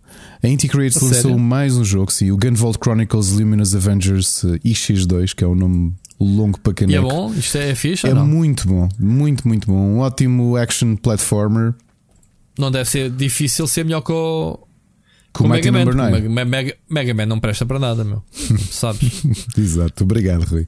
A 0.43 0.47
Inti 0.47 0.69
Creates 0.69 1.01
lançou 1.01 1.36
mais 1.36 1.77
um 1.77 1.85
jogo, 1.85 2.12
sim, 2.12 2.31
o 2.31 2.36
Gunvolt 2.36 2.77
Chronicles 2.82 3.31
Luminous 3.31 3.74
Avengers 3.74 4.44
uh, 4.44 4.59
IX2, 4.65 5.35
que 5.35 5.43
é 5.43 5.47
um 5.47 5.55
nome 5.55 5.94
longo 6.20 6.60
para 6.60 6.74
quem 6.74 6.89
E 6.90 6.94
é 6.94 7.01
bom? 7.01 7.32
Isto 7.35 7.59
é 7.59 7.74
fixe? 7.74 8.06
É 8.06 8.15
muito 8.15 8.69
bom, 8.69 8.89
muito, 8.98 9.47
muito 9.48 9.66
bom. 9.66 9.74
Um 9.74 9.98
ótimo 9.98 10.56
action 10.56 10.94
platformer. 10.94 11.74
Não 12.56 12.70
deve 12.70 12.89
ser 12.89 13.10
difícil 13.10 13.66
ser 13.66 13.85
melhor 13.85 14.01
que 14.01 14.12
o. 14.12 14.59
Com 15.32 15.44
o 15.44 15.48
Mega 15.48 15.70
Man. 15.70 15.85
9. 15.85 16.28
Mega, 16.28 16.44
Mega, 16.44 16.77
Mega 16.89 17.15
Man 17.15 17.27
não 17.27 17.40
presta 17.40 17.66
para 17.66 17.78
nada, 17.78 18.05
meu. 18.05 18.23
Sabes? 18.70 19.23
Exato, 19.59 20.05
obrigado, 20.05 20.44
Rui. 20.44 20.66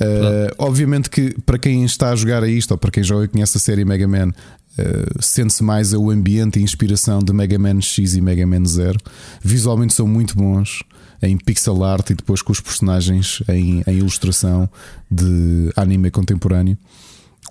Uh, 0.00 0.48
obviamente 0.56 1.10
que 1.10 1.36
para 1.44 1.58
quem 1.58 1.84
está 1.84 2.10
a 2.10 2.16
jogar 2.16 2.42
a 2.42 2.48
isto, 2.48 2.70
ou 2.70 2.78
para 2.78 2.90
quem 2.90 3.02
já 3.02 3.14
conhece 3.28 3.58
a 3.58 3.60
série 3.60 3.84
Mega 3.84 4.08
Man, 4.08 4.32
uh, 4.78 5.22
sente-se 5.22 5.62
mais 5.62 5.92
o 5.92 6.10
ambiente 6.10 6.58
e 6.58 6.62
inspiração 6.62 7.20
de 7.20 7.32
Mega 7.32 7.58
Man 7.58 7.80
X 7.80 8.14
e 8.14 8.20
Mega 8.20 8.46
Man 8.46 8.64
Zero. 8.64 8.98
Visualmente 9.42 9.94
são 9.94 10.06
muito 10.06 10.36
bons 10.36 10.82
em 11.22 11.36
pixel 11.36 11.84
art 11.84 12.10
e 12.10 12.14
depois 12.14 12.42
com 12.42 12.52
os 12.52 12.60
personagens 12.60 13.42
em, 13.48 13.82
em 13.86 13.98
ilustração 13.98 14.68
de 15.10 15.72
anime 15.76 16.10
contemporâneo. 16.10 16.76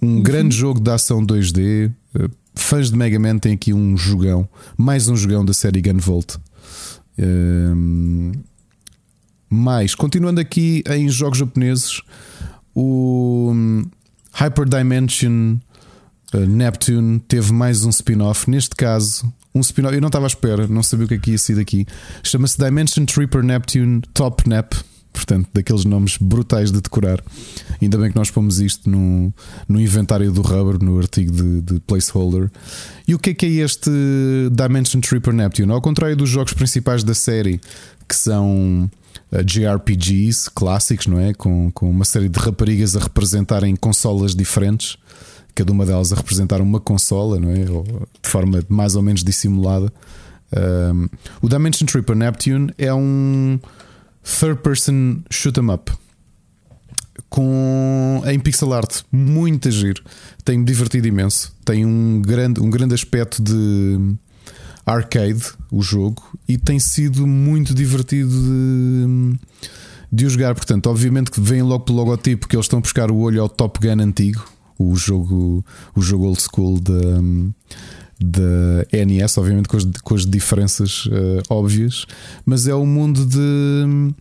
Um 0.02 0.16
Uhum. 0.16 0.22
grande 0.22 0.56
jogo 0.56 0.80
de 0.80 0.90
ação 0.90 1.26
2D. 1.26 1.92
Uh, 2.16 2.30
fãs 2.56 2.90
de 2.92 2.98
Mega 2.98 3.20
Man 3.20 3.38
têm 3.38 3.54
aqui 3.54 3.74
um 3.74 3.96
jogão, 3.96 4.48
mais 4.78 5.08
um 5.08 5.16
jogão 5.16 5.46
da 5.46 5.54
série 5.54 5.82
Gunvolt. 5.82 6.36
Uh, 7.18 8.32
mais, 9.50 9.94
continuando 9.96 10.40
aqui 10.40 10.84
em 10.90 11.08
jogos 11.10 11.38
japoneses, 11.38 12.02
o 12.74 13.52
hum, 13.54 13.86
Hyper 14.34 14.66
Dimension 14.66 15.58
Neptune 16.40 17.20
teve 17.20 17.52
mais 17.52 17.84
um 17.84 17.90
spin-off. 17.90 18.50
Neste 18.50 18.76
caso, 18.76 19.32
um 19.54 19.60
spin-off. 19.60 19.94
Eu 19.96 20.02
não 20.02 20.08
estava 20.08 20.26
à 20.26 20.28
espera, 20.28 20.68
não 20.68 20.84
sabia 20.84 21.06
o 21.06 21.08
que 21.08 21.16
é 21.16 21.18
que 21.18 21.32
ia 21.32 21.38
sair 21.38 21.56
daqui. 21.56 21.86
Chama-se 22.24 22.58
Dimension 22.58 23.06
Tripper 23.06 23.44
Neptune 23.44 24.02
Top 24.14 24.48
Nap. 24.48 24.74
Portanto, 25.14 25.50
daqueles 25.54 25.84
nomes 25.84 26.18
brutais 26.18 26.72
de 26.72 26.80
decorar. 26.80 27.22
Ainda 27.82 27.98
bem 27.98 28.10
que 28.10 28.16
nós 28.16 28.32
pomos 28.32 28.62
isto 28.62 28.90
no, 28.90 29.34
no 29.68 29.80
inventário 29.80 30.32
do 30.32 30.42
Rubber, 30.42 30.82
no 30.82 30.98
artigo 30.98 31.32
de, 31.32 31.62
de 31.62 31.80
placeholder. 31.82 32.50
E 33.06 33.14
o 33.14 33.20
que 33.20 33.32
é 33.32 33.34
que 33.34 33.46
é 33.46 33.50
este 33.50 33.92
Dimension 34.52 35.02
Tripper 35.02 35.34
Neptune? 35.34 35.72
Ao 35.72 35.82
contrário 35.82 36.16
dos 36.16 36.30
jogos 36.30 36.54
principais 36.54 37.04
da 37.04 37.14
série, 37.14 37.60
que 38.08 38.16
são 38.16 38.90
uh, 39.32 39.44
JRPGs 39.44 40.50
clássicos, 40.50 41.08
não 41.08 41.20
é? 41.20 41.34
Com, 41.34 41.70
com 41.72 41.90
uma 41.90 42.06
série 42.06 42.30
de 42.30 42.40
raparigas 42.40 42.96
a 42.96 43.00
representarem 43.00 43.76
consolas 43.76 44.34
diferentes, 44.34 44.98
cada 45.56 45.72
uma 45.72 45.86
delas 45.86 46.12
a 46.12 46.16
representar 46.16 46.62
uma 46.62 46.80
consola, 46.80 47.40
não 47.40 47.50
é? 47.50 47.70
Ou, 47.70 47.84
de 48.22 48.30
forma 48.30 48.64
mais 48.70 48.96
ou 48.96 49.02
menos 49.02 49.24
dissimulada. 49.24 49.92
Um, 50.94 51.08
o 51.42 51.48
Dimension 51.48 51.86
Tripper 51.86 52.16
Neptune 52.16 52.74
é 52.78 52.94
um 52.94 53.60
third 54.24 54.62
person 54.62 55.22
shoot 55.30 55.60
'em 55.60 55.72
up 55.72 55.92
com 57.32 58.22
em 58.26 58.38
pixel 58.38 58.74
art 58.74 59.04
muito 59.12 59.72
giro. 59.72 60.04
Tem-me 60.44 60.66
divertido 60.66 61.08
imenso. 61.08 61.56
Tem 61.64 61.86
um 61.86 62.22
grande, 62.22 62.60
um 62.60 62.70
grande 62.70 62.94
aspecto 62.94 63.42
de 63.42 64.16
arcade 64.86 65.44
o 65.72 65.82
jogo 65.82 66.22
e 66.48 66.58
tem 66.58 66.78
sido 66.78 67.26
muito 67.26 67.74
divertido 67.74 68.30
de, 68.30 69.40
de 70.12 70.26
o 70.26 70.30
jogar. 70.30 70.54
Portanto, 70.54 70.88
obviamente 70.88 71.32
que 71.32 71.40
vem 71.40 71.62
logo 71.62 71.86
pelo 71.86 72.00
logotipo 72.00 72.48
que 72.48 72.56
eles 72.56 72.66
estão 72.66 72.80
a 72.80 72.82
buscar 72.82 73.10
o 73.10 73.18
olho 73.18 73.42
ao 73.42 73.48
Top 73.48 73.80
Gun 73.80 74.02
antigo, 74.04 74.46
o 74.90 74.96
jogo, 74.96 75.64
o 75.96 76.02
jogo 76.02 76.26
old 76.26 76.42
school 76.42 76.80
da 78.22 79.06
NES, 79.06 79.38
obviamente 79.38 79.68
com 79.68 79.78
as, 79.78 79.86
com 80.04 80.16
as 80.16 80.26
diferenças 80.26 81.06
uh, 81.08 81.42
óbvias, 81.50 82.06
mas 82.46 82.68
é 82.68 82.74
o 82.74 82.82
um 82.82 82.86
mundo 82.86 83.26
de 83.26 84.14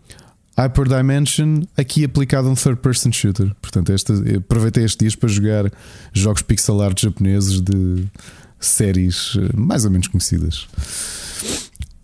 Hyper 0.56 0.88
Dimension 0.88 1.62
aqui 1.76 2.04
aplicado 2.04 2.48
a 2.48 2.50
um 2.50 2.54
third 2.54 2.80
person 2.80 3.12
shooter. 3.12 3.54
Portanto, 3.60 3.92
esta, 3.92 4.14
aproveitei 4.36 4.84
estes 4.84 4.98
dias 4.98 5.14
para 5.14 5.28
jogar 5.28 5.70
jogos 6.12 6.42
pixel 6.42 6.80
art 6.80 7.00
japoneses 7.00 7.60
de 7.60 8.06
séries 8.58 9.36
mais 9.54 9.84
ou 9.84 9.90
menos 9.90 10.08
conhecidas. 10.08 10.66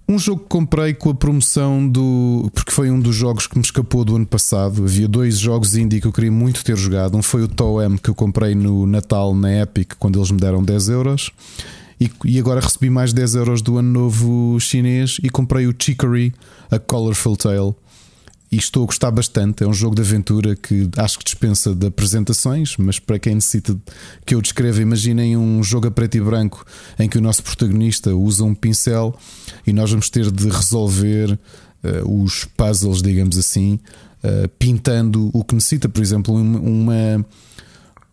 Um 0.09 0.21
jogo 0.21 0.43
que 0.43 0.49
comprei 0.49 0.95
com 0.95 1.11
a 1.11 1.15
promoção 1.15 1.89
do. 1.89 2.49
Porque 2.55 2.71
foi 2.71 2.91
um 2.93 3.01
dos 3.01 3.15
jogos 3.15 3.49
que 3.49 3.59
me 3.59 3.65
escapou 3.65 4.05
do 4.05 4.15
ano 4.15 4.27
passado. 4.27 4.85
Havia 4.85 5.09
dois 5.09 5.37
jogos 5.37 5.77
indie 5.77 6.01
que 6.01 6.07
eu 6.07 6.13
queria 6.13 6.31
muito 6.31 6.65
ter 6.65 6.77
jogado. 6.77 7.17
Um 7.17 7.23
foi 7.23 7.43
o 7.43 7.49
Toem 7.49 7.97
que 7.97 8.09
eu 8.09 8.15
comprei 8.15 8.55
no 8.55 8.87
Natal 8.87 9.35
na 9.35 9.63
Epic 9.63 9.95
quando 9.99 10.19
eles 10.19 10.31
me 10.31 10.39
deram 10.39 10.63
10 10.63 10.89
euros. 10.91 11.33
E, 12.01 12.09
e 12.25 12.39
agora 12.39 12.61
recebi 12.61 12.89
mais 12.89 13.13
10 13.13 13.35
euros 13.35 13.63
do 13.63 13.79
ano 13.79 13.91
novo 13.91 14.61
chinês 14.61 15.17
e 15.23 15.31
comprei 15.31 15.67
o 15.67 15.75
Chicory, 15.77 16.33
a 16.71 16.79
Colorful 16.79 17.37
Tale. 17.37 17.75
E 18.57 18.59
estou 18.59 18.85
a 18.85 18.87
gostar 18.87 19.11
bastante. 19.11 19.63
É 19.63 19.67
um 19.67 19.73
jogo 19.75 19.95
de 19.95 20.01
aventura 20.01 20.57
que 20.57 20.89
acho 20.97 21.19
que 21.19 21.25
dispensa 21.27 21.75
de 21.75 21.89
apresentações, 21.89 22.75
mas 22.79 22.99
para 22.99 23.19
quem 23.19 23.35
necessita 23.35 23.77
que 24.25 24.35
eu 24.35 24.41
descreva, 24.41 24.81
imaginem 24.81 25.37
um 25.37 25.63
jogo 25.63 25.89
a 25.89 25.91
preto 25.91 26.17
e 26.17 26.23
branco 26.23 26.65
em 26.99 27.07
que 27.07 27.19
o 27.19 27.21
nosso 27.21 27.43
protagonista 27.43 28.15
usa 28.15 28.45
um 28.45 28.55
pincel 28.55 29.15
e 29.67 29.75
nós 29.75 29.91
vamos 29.91 30.09
ter 30.09 30.31
de 30.31 30.49
resolver 30.49 31.33
uh, 31.33 32.23
os 32.23 32.47
puzzles, 32.57 33.03
digamos 33.03 33.37
assim, 33.37 33.79
uh, 34.25 34.49
pintando 34.59 35.29
o 35.35 35.45
que 35.45 35.55
necessita. 35.55 35.87
Por 35.87 36.01
exemplo, 36.01 36.35
uma 36.35 37.27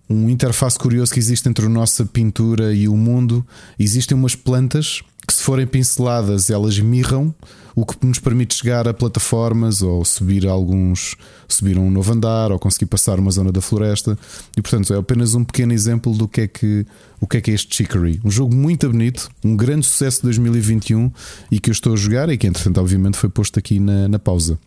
um 0.10 0.30
interface 0.30 0.78
curioso 0.78 1.14
que 1.14 1.20
existe 1.20 1.48
entre 1.48 1.68
a 1.68 1.70
nossa 1.70 2.06
pintura 2.06 2.74
e 2.74 2.90
o 2.90 2.98
mundo. 2.98 3.48
Existem 3.80 4.18
umas 4.18 4.36
plantas 4.36 5.02
que 5.26 5.34
se 5.34 5.44
forem 5.44 5.66
pinceladas, 5.66 6.50
elas 6.50 6.80
mirram, 6.80 7.34
o 7.76 7.86
que 7.86 8.06
nos 8.06 8.20
permite 8.20 8.56
chegar 8.56 8.88
a 8.88 8.94
plataformas 8.94 9.82
ou 9.82 10.06
subir 10.06 10.48
alguns, 10.48 11.16
subir 11.48 11.78
um 11.78 11.90
novo 11.90 12.14
andar 12.14 12.52
ou 12.52 12.60
conseguir 12.60 12.86
passar 12.86 13.20
uma 13.20 13.32
zona 13.32 13.52
da 13.52 13.62
floresta. 13.62 14.18
E 14.56 14.62
portanto 14.62 14.94
é 14.94 14.98
apenas 14.98 15.34
um 15.34 15.44
pequeno 15.44 15.74
exemplo 15.74 16.14
do 16.14 16.28
que 16.28 16.42
é 16.42 16.48
que 16.48 16.86
o 17.20 17.28
que 17.28 17.38
é 17.38 17.42
que 17.42 17.52
é 17.52 17.54
este 17.54 17.76
Chicory. 17.76 18.20
Um 18.24 18.30
jogo 18.30 18.54
muito 18.54 18.88
bonito, 18.90 19.30
um 19.44 19.56
grande 19.56 19.86
sucesso 19.86 20.18
de 20.18 20.24
2021 20.24 21.12
e 21.50 21.60
que 21.60 21.70
eu 21.70 21.72
estou 21.72 21.94
a 21.94 21.96
jogar 21.96 22.30
e 22.30 22.38
que 22.38 22.46
entretanto 22.46 22.80
obviamente 22.80 23.18
foi 23.18 23.30
posto 23.30 23.58
aqui 23.58 23.80
na, 23.80 24.08
na 24.08 24.20
pausa. 24.20 24.60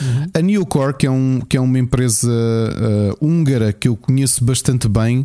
Uhum. 0.00 0.26
A 0.34 0.40
Newcore, 0.40 0.94
que 0.94 1.06
é, 1.06 1.10
um, 1.10 1.40
que 1.40 1.56
é 1.56 1.60
uma 1.60 1.78
empresa 1.78 2.30
uh, 2.30 3.24
húngara 3.24 3.72
que 3.72 3.88
eu 3.88 3.96
conheço 3.96 4.44
bastante 4.44 4.88
bem, 4.88 5.20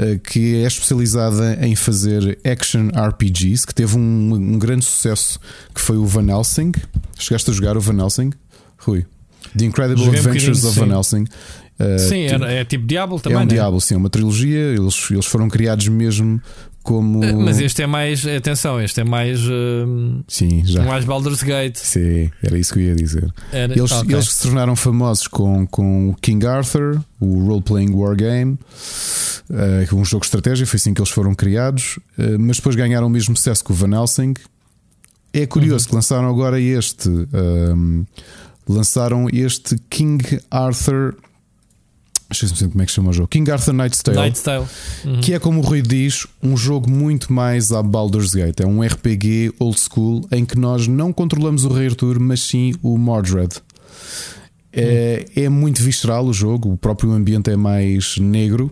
uh, 0.00 0.18
que 0.20 0.56
é 0.56 0.66
especializada 0.66 1.58
em 1.66 1.74
fazer 1.74 2.38
action 2.44 2.88
RPGs, 2.88 3.66
que 3.66 3.74
teve 3.74 3.96
um, 3.96 4.34
um 4.34 4.58
grande 4.58 4.84
sucesso, 4.84 5.38
que 5.74 5.80
foi 5.80 5.96
o 5.96 6.06
Van 6.06 6.28
Helsing. 6.28 6.72
Chegaste 7.18 7.50
a 7.50 7.54
jogar 7.54 7.76
o 7.76 7.80
Van 7.80 7.98
Helsing? 7.98 8.30
Rui. 8.78 9.04
The 9.56 9.64
Incredible 9.64 10.04
Joguei 10.04 10.20
Adventures 10.20 10.64
um 10.64 10.68
of 10.68 10.78
Van 10.78 10.94
Helsing. 10.94 11.24
Uh, 11.78 11.98
sim, 11.98 12.20
é, 12.22 12.60
é 12.60 12.64
tipo 12.64 12.86
Diablo 12.86 13.20
também. 13.20 13.36
É 13.36 13.40
um 13.40 13.44
né? 13.44 13.48
Diablo, 13.48 13.80
sim, 13.80 13.94
é 13.94 13.96
uma 13.96 14.08
trilogia. 14.08 14.74
Eles, 14.74 15.10
eles 15.10 15.26
foram 15.26 15.48
criados 15.48 15.86
mesmo 15.88 16.40
como. 16.86 17.22
Eh, 17.22 17.32
mas 17.32 17.58
este 17.58 17.82
é 17.82 17.86
mais. 17.86 18.24
Atenção, 18.24 18.80
este 18.80 19.00
é 19.00 19.04
mais. 19.04 19.40
Uh, 19.44 20.24
Sim, 20.28 20.62
já. 20.64 20.84
Mais 20.84 21.04
Baldur's 21.04 21.42
Gate. 21.42 21.76
Sim, 21.76 22.30
era 22.42 22.56
isso 22.56 22.72
que 22.72 22.78
eu 22.78 22.84
ia 22.84 22.94
dizer. 22.94 23.28
Era, 23.52 23.76
eles, 23.76 23.90
okay. 23.90 24.14
eles 24.14 24.28
se 24.28 24.42
tornaram 24.42 24.76
famosos 24.76 25.26
com, 25.26 25.66
com 25.66 26.10
o 26.10 26.14
King 26.14 26.46
Arthur, 26.46 27.02
o 27.20 27.46
Role 27.46 27.62
Playing 27.62 27.92
War 27.92 28.14
Game, 28.14 28.56
uh, 29.50 29.96
um 29.96 30.04
jogo 30.04 30.22
de 30.22 30.28
estratégia, 30.28 30.66
foi 30.66 30.76
assim 30.76 30.94
que 30.94 31.00
eles 31.00 31.10
foram 31.10 31.34
criados, 31.34 31.98
uh, 32.18 32.38
mas 32.38 32.56
depois 32.56 32.76
ganharam 32.76 33.08
o 33.08 33.10
mesmo 33.10 33.36
sucesso 33.36 33.64
que 33.64 33.72
o 33.72 33.74
Van 33.74 33.94
Helsing. 33.94 34.34
É 35.32 35.44
curioso 35.44 35.84
uhum. 35.84 35.88
que 35.90 35.94
lançaram 35.96 36.30
agora 36.30 36.60
este. 36.60 37.08
Um, 37.08 38.06
lançaram 38.68 39.28
este 39.32 39.76
King 39.90 40.40
Arthur 40.50 41.14
Esqueci-me 42.30 42.70
como 42.70 42.82
é 42.82 42.86
que 42.86 42.92
chama 42.92 43.10
o 43.10 43.12
jogo. 43.12 43.28
King 43.28 43.50
Arthur 43.50 43.72
Night's 43.72 44.02
Tale. 44.02 44.32
Tale. 44.32 44.66
Uhum. 45.04 45.20
Que 45.20 45.34
é 45.34 45.38
como 45.38 45.60
o 45.60 45.62
Rui 45.62 45.80
diz, 45.80 46.26
um 46.42 46.56
jogo 46.56 46.90
muito 46.90 47.32
mais 47.32 47.70
a 47.70 47.82
Baldur's 47.82 48.34
Gate. 48.34 48.60
É 48.60 48.66
um 48.66 48.82
RPG 48.82 49.54
old 49.58 49.78
school 49.78 50.26
em 50.32 50.44
que 50.44 50.58
nós 50.58 50.88
não 50.88 51.12
controlamos 51.12 51.64
o 51.64 51.68
Rei 51.68 51.86
Arthur, 51.88 52.18
mas 52.18 52.42
sim 52.42 52.74
o 52.82 52.98
Mordred. 52.98 53.54
É, 54.72 55.24
uhum. 55.36 55.44
é 55.44 55.48
muito 55.48 55.82
visceral 55.82 56.26
o 56.26 56.32
jogo, 56.32 56.72
o 56.72 56.76
próprio 56.76 57.12
ambiente 57.12 57.50
é 57.50 57.56
mais 57.56 58.18
negro 58.18 58.70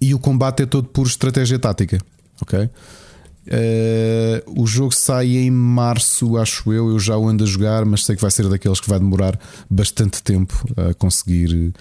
e 0.00 0.12
o 0.12 0.18
combate 0.18 0.64
é 0.64 0.66
todo 0.66 0.88
por 0.88 1.06
estratégia 1.06 1.58
tática. 1.58 1.98
Ok? 2.42 2.68
Uh, 3.46 4.62
o 4.62 4.66
jogo 4.66 4.92
sai 4.92 5.36
em 5.36 5.50
março, 5.50 6.36
acho 6.36 6.72
eu. 6.72 6.90
Eu 6.90 6.98
já 6.98 7.16
o 7.16 7.28
ando 7.28 7.44
a 7.44 7.46
jogar, 7.46 7.84
mas 7.84 8.04
sei 8.04 8.16
que 8.16 8.22
vai 8.22 8.30
ser 8.30 8.48
daqueles 8.48 8.80
que 8.80 8.88
vai 8.88 8.98
demorar 8.98 9.38
bastante 9.70 10.22
tempo 10.22 10.66
a 10.76 10.94
conseguir 10.94 11.72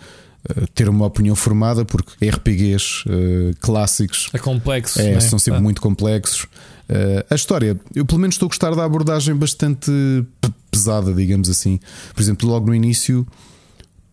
ter 0.74 0.90
uma 0.90 1.06
opinião 1.06 1.36
formada, 1.36 1.86
porque 1.86 2.26
RPGs 2.26 3.08
uh, 3.08 3.12
eh, 3.12 3.54
clássicos 3.62 4.30
é 4.34 4.38
complexo, 4.38 5.00
é, 5.00 5.14
né? 5.14 5.20
são 5.22 5.40
sempre 5.40 5.62
muito 5.62 5.82
complexos. 5.82 6.44
Uh, 6.44 7.24
a 7.30 7.36
história, 7.36 7.80
eu 7.96 8.06
pelo 8.06 8.20
menos 8.20 8.36
estou 8.36 8.48
a 8.48 8.50
gostar 8.50 8.76
da 8.76 8.84
abordagem 8.84 9.34
bastante 9.36 9.90
pesada, 10.70 11.14
digamos 11.14 11.50
assim. 11.50 11.80
Por 12.14 12.22
exemplo, 12.22 12.50
logo 12.50 12.68
no 12.68 12.76
início, 12.76 13.26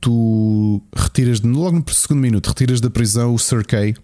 tu 0.00 0.80
retiras, 0.94 1.40
logo 1.40 1.78
no 1.78 1.84
segundo 1.92 2.20
minuto, 2.20 2.46
retiras 2.46 2.80
da 2.80 2.90
prisão 2.90 3.34
o 3.34 3.38
Sir 3.38 3.66
Kay. 3.66 3.96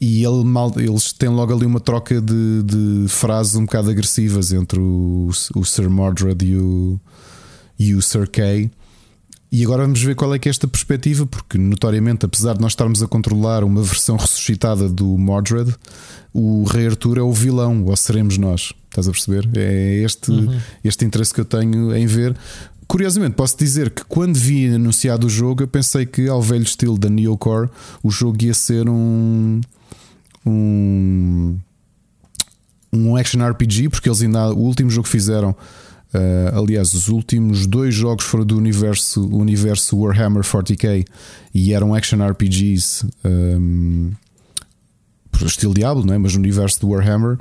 E 0.00 0.24
ele 0.24 0.44
mal, 0.44 0.72
eles 0.76 1.12
têm 1.12 1.28
logo 1.28 1.54
ali 1.54 1.64
uma 1.64 1.80
troca 1.80 2.20
de, 2.20 2.62
de 2.62 3.08
frases 3.08 3.56
um 3.56 3.64
bocado 3.64 3.90
agressivas 3.90 4.52
entre 4.52 4.78
o, 4.78 5.30
o 5.54 5.64
Sir 5.64 5.88
Mordred 5.88 6.44
e 6.44 6.56
o, 6.56 7.00
e 7.78 7.94
o 7.94 8.02
Sir 8.02 8.28
Kay 8.28 8.70
e 9.56 9.64
agora 9.64 9.84
vamos 9.84 10.02
ver 10.02 10.14
qual 10.14 10.34
é 10.34 10.38
que 10.38 10.50
é 10.50 10.50
esta 10.50 10.68
perspectiva, 10.68 11.24
porque 11.24 11.56
notoriamente, 11.56 12.26
apesar 12.26 12.52
de 12.52 12.60
nós 12.60 12.72
estarmos 12.72 13.02
a 13.02 13.08
controlar 13.08 13.64
uma 13.64 13.82
versão 13.82 14.14
ressuscitada 14.16 14.86
do 14.86 15.16
Mordred, 15.16 15.74
o 16.30 16.64
Rei 16.64 16.88
Arthur 16.88 17.16
é 17.16 17.22
o 17.22 17.32
vilão, 17.32 17.82
ou 17.86 17.96
seremos 17.96 18.36
nós. 18.36 18.74
Estás 18.90 19.08
a 19.08 19.10
perceber? 19.10 19.48
É 19.56 20.02
este, 20.02 20.30
uhum. 20.30 20.60
este 20.84 21.06
interesse 21.06 21.32
que 21.32 21.40
eu 21.40 21.44
tenho 21.46 21.96
em 21.96 22.04
ver. 22.06 22.36
Curiosamente, 22.86 23.34
posso 23.34 23.56
dizer 23.56 23.88
que 23.88 24.04
quando 24.04 24.36
vi 24.36 24.66
anunciado 24.68 25.26
o 25.26 25.30
jogo, 25.30 25.62
eu 25.62 25.68
pensei 25.68 26.04
que, 26.04 26.28
ao 26.28 26.42
velho 26.42 26.62
estilo 26.62 26.98
da 26.98 27.08
Neocore, 27.08 27.70
o 28.02 28.10
jogo 28.10 28.36
ia 28.44 28.52
ser 28.52 28.90
um. 28.90 29.62
um. 30.44 31.58
um 32.92 33.16
action 33.16 33.40
RPG, 33.42 33.88
porque 33.88 34.06
eles 34.06 34.20
ainda. 34.20 34.50
O 34.50 34.58
último 34.58 34.90
jogo 34.90 35.04
que 35.04 35.12
fizeram 35.12 35.56
Uh, 36.14 36.58
aliás, 36.58 36.94
os 36.94 37.08
últimos 37.08 37.66
dois 37.66 37.94
jogos 37.94 38.24
foram 38.24 38.44
do 38.44 38.56
universo, 38.56 39.26
universo 39.28 39.98
Warhammer 39.98 40.42
40k 40.42 41.04
e 41.52 41.72
eram 41.72 41.94
action 41.94 42.24
RPGs 42.26 43.06
um, 43.24 44.12
por 45.30 45.46
estilo 45.46 45.74
Diablo, 45.74 46.04
não 46.06 46.14
é? 46.14 46.18
mas 46.18 46.32
no 46.32 46.38
universo 46.38 46.80
do 46.80 46.88
Warhammer. 46.88 47.38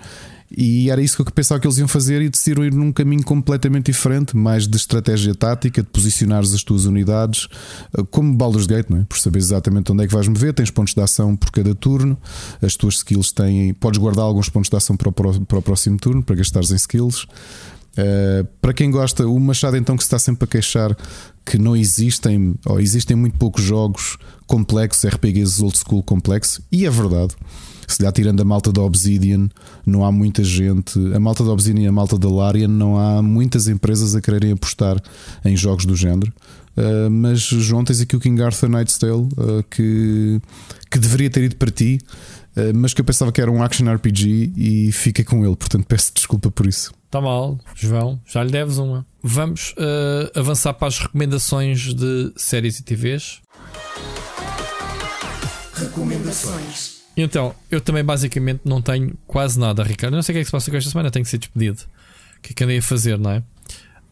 E 0.57 0.89
era 0.89 1.01
isso 1.01 1.15
que 1.15 1.21
eu 1.21 1.33
pensava 1.33 1.59
que 1.59 1.67
eles 1.67 1.77
iam 1.79 1.87
fazer 1.87 2.21
e 2.21 2.29
decidiram 2.29 2.63
ir 2.63 2.73
num 2.73 2.91
caminho 2.91 3.23
completamente 3.23 3.87
diferente, 3.87 4.37
mais 4.37 4.67
de 4.67 4.77
estratégia 4.77 5.33
tática, 5.33 5.81
de 5.81 5.89
posicionares 5.89 6.53
as 6.53 6.63
tuas 6.63 6.85
unidades, 6.85 7.47
ah, 7.93 8.03
como 8.09 8.33
Baldur's 8.33 8.67
Gate, 8.67 8.89
não 8.89 8.99
é? 8.99 9.03
por 9.03 9.17
saber 9.17 9.39
exatamente 9.39 9.91
onde 9.91 10.03
é 10.03 10.07
que 10.07 10.13
vais 10.13 10.27
mover, 10.27 10.53
tens 10.53 10.69
pontos 10.69 10.93
de 10.93 11.01
ação 11.01 11.35
por 11.35 11.51
cada 11.51 11.73
turno, 11.73 12.17
as 12.61 12.75
tuas 12.75 12.97
skills 12.97 13.31
têm. 13.31 13.73
Podes 13.73 13.99
guardar 13.99 14.23
alguns 14.23 14.47
pontos 14.47 14.69
de 14.69 14.75
ação 14.75 14.95
para 14.95 15.09
o, 15.09 15.11
para 15.11 15.57
o 15.57 15.61
próximo 15.61 15.97
turno 15.97 16.23
para 16.23 16.35
gastares 16.35 16.71
em 16.71 16.75
skills. 16.75 17.25
Uh, 17.97 18.45
para 18.61 18.73
quem 18.73 18.91
gosta, 18.91 19.25
o 19.25 19.39
Machado 19.39 19.77
então 19.77 19.95
que 19.95 20.03
se 20.03 20.07
está 20.07 20.19
sempre 20.19 20.43
a 20.43 20.47
queixar 20.47 20.95
que 21.45 21.57
não 21.57 21.75
existem 21.75 22.55
ou 22.65 22.79
existem 22.79 23.15
muito 23.15 23.37
poucos 23.37 23.63
jogos 23.63 24.17
complexos, 24.45 25.05
RPGs 25.05 25.63
old 25.63 25.77
school 25.77 26.03
complexos, 26.03 26.59
e 26.71 26.85
é 26.85 26.89
verdade. 26.89 27.35
Se 27.87 28.03
lhe 28.03 28.11
tirando 28.11 28.41
a 28.41 28.45
malta 28.45 28.71
da 28.71 28.81
Obsidian, 28.81 29.47
não 29.85 30.03
há 30.03 30.11
muita 30.11 30.43
gente. 30.43 30.99
A 31.13 31.19
malta 31.19 31.43
da 31.43 31.51
Obsidian 31.51 31.83
e 31.83 31.87
a 31.87 31.91
malta 31.91 32.17
da 32.17 32.27
Larian, 32.27 32.67
não 32.67 32.97
há 32.97 33.21
muitas 33.21 33.67
empresas 33.67 34.15
a 34.15 34.21
quererem 34.21 34.51
apostar 34.51 34.99
em 35.43 35.55
jogos 35.55 35.85
do 35.85 35.95
género. 35.95 36.33
Uh, 36.75 37.09
mas 37.09 37.47
tens 37.85 38.01
aqui 38.01 38.15
o 38.15 38.19
King 38.19 38.41
Arthur 38.41 38.67
Night's 38.67 38.97
Tale 38.97 39.13
uh, 39.13 39.63
que, 39.69 40.41
que 40.91 40.99
deveria 40.99 41.29
ter 41.29 41.43
ido 41.43 41.55
para 41.55 41.71
ti, 41.71 42.01
mas 42.73 42.93
que 42.93 43.01
eu 43.01 43.05
pensava 43.05 43.31
que 43.31 43.41
era 43.41 43.51
um 43.51 43.61
action 43.61 43.85
RPG 43.93 44.53
e 44.55 44.91
fica 44.91 45.23
com 45.23 45.45
ele, 45.45 45.55
portanto 45.55 45.85
peço 45.85 46.13
desculpa 46.13 46.49
por 46.49 46.65
isso. 46.65 46.93
Está 47.15 47.21
mal, 47.21 47.59
João, 47.73 48.19
já 48.25 48.43
lhe 48.43 48.51
deves 48.51 48.77
uma. 48.77 49.05
Vamos 49.23 49.73
uh, 49.77 50.37
avançar 50.37 50.73
para 50.73 50.87
as 50.89 50.99
recomendações 50.99 51.93
de 51.93 52.33
séries 52.35 52.79
e 52.79 52.83
TVs. 52.83 53.41
Recomendações. 55.73 56.95
Então, 57.17 57.55
eu 57.71 57.79
também 57.79 58.03
basicamente 58.03 58.61
não 58.65 58.81
tenho 58.81 59.17
quase 59.25 59.57
nada, 59.57 59.81
Ricardo. 59.83 60.13
Eu 60.13 60.17
não 60.17 60.23
sei 60.23 60.33
o 60.33 60.35
que 60.35 60.39
é 60.39 60.41
que 60.41 60.45
se 60.47 60.51
passa 60.51 60.69
com 60.69 60.77
esta 60.77 60.89
semana, 60.89 61.09
tenho 61.09 61.23
que 61.23 61.31
ser 61.31 61.37
despedido. 61.37 61.83
O 62.37 62.41
que 62.41 62.51
é 62.51 62.53
que 62.53 62.63
andei 62.63 62.77
a 62.79 62.81
fazer, 62.81 63.17
não 63.17 63.31
é? 63.31 63.43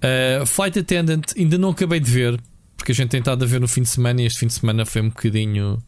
Uh, 0.03 0.45
Flight 0.45 0.79
Attendant, 0.79 1.33
ainda 1.37 1.57
não 1.57 1.71
acabei 1.71 1.99
de 1.99 2.09
ver, 2.09 2.41
porque 2.77 2.91
a 2.93 2.95
gente 2.95 3.09
tem 3.09 3.19
estado 3.19 3.43
a 3.43 3.47
ver 3.47 3.59
no 3.59 3.67
fim 3.67 3.81
de 3.81 3.89
semana 3.89 4.21
e 4.21 4.25
este 4.25 4.39
fim 4.39 4.47
de 4.47 4.53
semana 4.53 4.85
foi 4.85 5.01
um 5.01 5.09
bocadinho. 5.09 5.83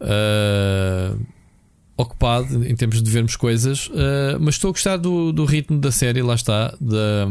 Uh, 0.00 1.20
ocupado 2.00 2.64
em 2.64 2.74
termos 2.74 3.02
de 3.02 3.10
vermos 3.10 3.36
coisas, 3.36 3.88
uh, 3.88 4.38
mas 4.40 4.54
estou 4.54 4.70
a 4.70 4.72
gostar 4.72 4.96
do, 4.96 5.32
do 5.32 5.44
ritmo 5.44 5.78
da 5.78 5.92
série, 5.92 6.22
lá 6.22 6.34
está, 6.34 6.74
da, 6.80 7.28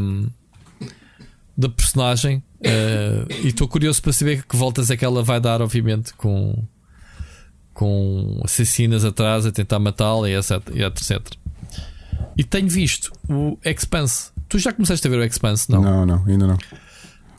da 1.58 1.70
personagem, 1.70 2.44
uh, 2.62 3.34
e 3.44 3.48
estou 3.48 3.68
curioso 3.68 4.02
para 4.02 4.14
saber 4.14 4.46
que 4.46 4.56
voltas 4.56 4.90
é 4.90 4.98
que 4.98 5.04
ela 5.04 5.24
vai 5.24 5.40
dar, 5.40 5.62
obviamente, 5.62 6.14
com, 6.14 6.64
com 7.74 8.42
assassinas 8.44 9.04
atrás 9.04 9.46
a 9.46 9.52
tentar 9.52 9.80
matá-la 9.80 10.30
e 10.30 10.36
etc, 10.36 10.62
e 10.74 10.84
etc. 10.84 11.20
E 12.38 12.44
tenho 12.44 12.70
visto 12.70 13.12
o 13.28 13.58
Expanse. 13.64 14.32
Tu 14.48 14.60
já 14.60 14.72
começaste 14.72 15.06
a 15.06 15.10
ver 15.10 15.20
o 15.20 15.24
Expanse, 15.24 15.70
não? 15.70 15.82
Não, 15.82 16.06
não, 16.06 16.26
ainda 16.26 16.48
não. 16.48 16.58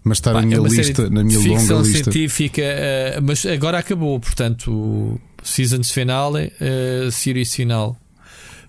Mas 0.02 0.18
está 0.18 0.32
na 0.32 0.42
minha 0.42 0.56
é 0.56 0.60
lista, 0.60 1.10
na 1.10 1.22
minha 1.22 1.38
longa 1.38 1.74
lista. 1.74 2.04
científica, 2.04 2.62
uh, 2.62 3.22
mas 3.22 3.44
agora 3.44 3.78
acabou, 3.78 4.18
portanto, 4.18 5.20
seasons 5.42 5.90
finale, 5.90 6.52
uh, 6.60 7.10
series 7.10 7.54
final. 7.54 7.96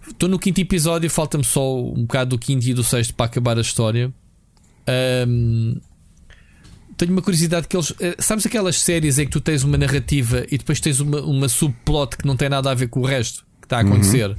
Estou 0.07 0.27
no 0.27 0.39
quinto 0.39 0.59
episódio, 0.59 1.09
falta-me 1.09 1.43
só 1.43 1.79
um 1.79 2.01
bocado 2.01 2.31
do 2.31 2.39
quinto 2.39 2.65
e 2.67 2.73
do 2.73 2.83
sexto 2.83 3.13
para 3.13 3.27
acabar 3.27 3.57
a 3.57 3.61
história. 3.61 4.11
Um, 5.27 5.79
tenho 6.97 7.11
uma 7.11 7.21
curiosidade 7.21 7.67
que 7.67 7.75
eles. 7.75 7.91
Uh, 7.91 8.15
sabes 8.19 8.45
aquelas 8.45 8.79
séries 8.79 9.19
em 9.19 9.25
que 9.25 9.31
tu 9.31 9.39
tens 9.39 9.63
uma 9.63 9.77
narrativa 9.77 10.45
e 10.51 10.57
depois 10.57 10.79
tens 10.79 10.99
uma, 10.99 11.21
uma 11.21 11.47
subplot 11.47 12.17
que 12.17 12.25
não 12.25 12.35
tem 12.35 12.49
nada 12.49 12.71
a 12.71 12.73
ver 12.73 12.87
com 12.87 12.99
o 13.01 13.05
resto 13.05 13.45
que 13.59 13.65
está 13.65 13.77
a 13.77 13.81
acontecer 13.81 14.29
uhum. 14.29 14.35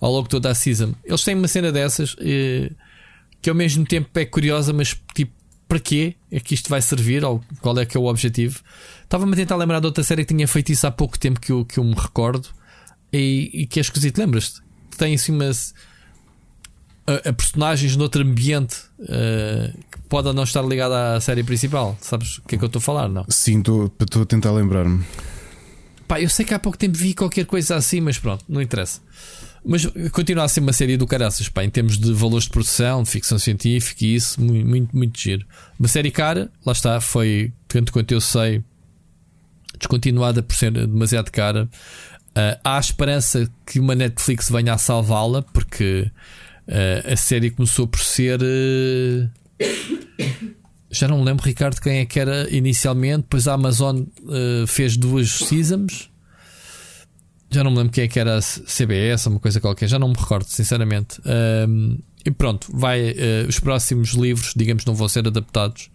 ao 0.00 0.12
longo 0.12 0.24
de 0.24 0.30
toda 0.30 0.50
a 0.50 0.54
season? 0.54 0.94
Eles 1.04 1.22
têm 1.24 1.34
uma 1.34 1.48
cena 1.48 1.72
dessas 1.72 2.14
uh, 2.14 2.74
que 3.40 3.48
ao 3.48 3.56
mesmo 3.56 3.84
tempo 3.84 4.08
é 4.18 4.24
curiosa, 4.24 4.72
mas 4.72 4.96
tipo 5.14 5.32
para 5.68 5.80
quê 5.80 6.14
é 6.30 6.38
que 6.38 6.54
isto 6.54 6.68
vai 6.68 6.80
servir 6.80 7.24
ou 7.24 7.42
qual 7.60 7.78
é 7.78 7.84
que 7.84 7.96
é 7.96 8.00
o 8.00 8.04
objetivo. 8.04 8.62
Estava-me 9.06 9.32
a 9.32 9.36
tentar 9.36 9.54
lembrar 9.54 9.78
de 9.78 9.86
outra 9.86 10.02
série 10.02 10.24
que 10.24 10.34
tinha 10.34 10.48
feito 10.48 10.72
isso 10.72 10.84
há 10.84 10.90
pouco 10.90 11.16
tempo 11.16 11.40
que 11.40 11.52
eu, 11.52 11.64
que 11.64 11.78
eu 11.78 11.84
me 11.84 11.94
recordo 11.94 12.48
e, 13.12 13.50
e 13.54 13.66
que 13.66 13.78
é 13.78 13.82
esquisito. 13.82 14.18
Lembras-te? 14.18 14.60
Tem 14.98 15.14
assim 15.14 15.30
uma, 15.30 15.48
a, 17.06 17.28
a 17.28 17.32
personagens 17.32 17.94
noutro 17.94 18.22
ambiente 18.22 18.76
uh, 18.98 19.72
que 19.90 20.00
pode 20.08 20.32
não 20.32 20.42
estar 20.42 20.62
ligada 20.62 21.14
à 21.14 21.20
série 21.20 21.44
principal. 21.44 21.96
Sabes 22.00 22.38
o 22.38 22.42
que 22.42 22.56
é 22.56 22.58
que 22.58 22.64
eu 22.64 22.66
estou 22.66 22.80
a 22.80 22.82
falar? 22.82 23.08
Não? 23.08 23.24
Sim, 23.28 23.60
estou 23.60 23.92
a 24.22 24.26
tentar 24.26 24.50
lembrar-me. 24.50 25.04
Pá, 26.08 26.20
eu 26.20 26.28
sei 26.28 26.44
que 26.44 26.54
há 26.54 26.58
pouco 26.58 26.76
tempo 26.76 26.98
vi 26.98 27.14
qualquer 27.14 27.46
coisa 27.46 27.76
assim, 27.76 28.00
mas 28.00 28.18
pronto, 28.18 28.44
não 28.48 28.60
interessa. 28.60 29.00
Mas 29.64 29.84
continua 30.12 30.44
a 30.44 30.48
ser 30.48 30.60
uma 30.60 30.72
série 30.72 30.96
do 30.96 31.06
caraças, 31.06 31.48
pá, 31.48 31.64
em 31.64 31.70
termos 31.70 31.98
de 31.98 32.12
valores 32.12 32.44
de 32.44 32.50
produção, 32.50 33.02
de 33.02 33.10
ficção 33.10 33.38
científica 33.38 34.04
e 34.04 34.14
isso, 34.14 34.40
muito, 34.40 34.68
muito, 34.68 34.96
muito 34.96 35.18
giro. 35.18 35.44
Uma 35.78 35.88
série 35.88 36.10
cara, 36.12 36.50
lá 36.64 36.72
está, 36.72 37.00
foi, 37.00 37.52
tanto 37.66 37.92
quanto 37.92 38.12
eu 38.12 38.20
sei, 38.20 38.62
descontinuada 39.78 40.42
por 40.42 40.54
ser 40.54 40.72
demasiado 40.72 41.30
cara. 41.30 41.68
Uh, 42.36 42.60
há 42.62 42.78
esperança 42.78 43.50
que 43.64 43.80
uma 43.80 43.94
Netflix 43.94 44.50
venha 44.50 44.74
a 44.74 44.78
salvá-la, 44.78 45.40
porque 45.40 46.10
uh, 46.68 47.12
a 47.12 47.16
série 47.16 47.50
começou 47.50 47.86
por 47.86 48.00
ser. 48.00 48.40
Uh, 48.42 49.28
já 50.90 51.08
não 51.08 51.18
me 51.20 51.24
lembro, 51.24 51.46
Ricardo, 51.46 51.80
quem 51.80 52.00
é 52.00 52.04
que 52.04 52.20
era 52.20 52.46
inicialmente. 52.54 53.22
Depois 53.22 53.48
a 53.48 53.54
Amazon 53.54 54.02
fez 54.66 54.96
duas 54.96 55.30
seasons 55.30 56.10
já 57.48 57.62
não 57.62 57.70
me 57.70 57.78
lembro 57.78 57.92
quem 57.92 58.04
é 58.04 58.08
que 58.08 58.18
era 58.18 58.40
CBS 58.40 59.26
uma 59.26 59.38
coisa 59.38 59.60
qualquer, 59.60 59.88
já 59.88 59.98
não 59.98 60.08
me 60.08 60.14
recordo, 60.18 60.46
sinceramente. 60.46 61.20
E 62.24 62.30
pronto, 62.30 62.66
vai. 62.72 63.14
Os 63.48 63.60
próximos 63.60 64.10
livros, 64.10 64.52
digamos, 64.54 64.84
não 64.84 64.94
vão 64.94 65.08
ser 65.08 65.26
adaptados 65.26 65.88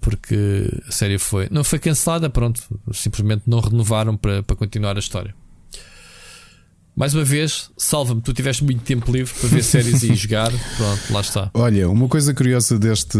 porque 0.00 0.68
a 0.86 0.92
série 0.92 1.18
foi. 1.18 1.48
Não 1.50 1.64
foi 1.64 1.78
cancelada, 1.78 2.28
pronto, 2.28 2.62
simplesmente 2.92 3.42
não 3.46 3.60
renovaram 3.60 4.16
para, 4.16 4.42
para 4.42 4.56
continuar 4.56 4.96
a 4.96 5.00
história. 5.00 5.34
Mais 6.96 7.14
uma 7.14 7.24
vez, 7.24 7.70
salva-me, 7.78 8.20
tu 8.20 8.32
tiveste 8.34 8.62
muito 8.62 8.82
tempo 8.82 9.10
livre 9.10 9.32
para 9.32 9.48
ver 9.48 9.62
séries 9.62 10.02
e 10.02 10.12
jogar. 10.14 10.50
Pronto, 10.76 11.00
lá 11.12 11.20
está. 11.20 11.50
Olha, 11.54 11.88
uma 11.88 12.08
coisa 12.08 12.34
curiosa 12.34 12.78
deste, 12.78 13.18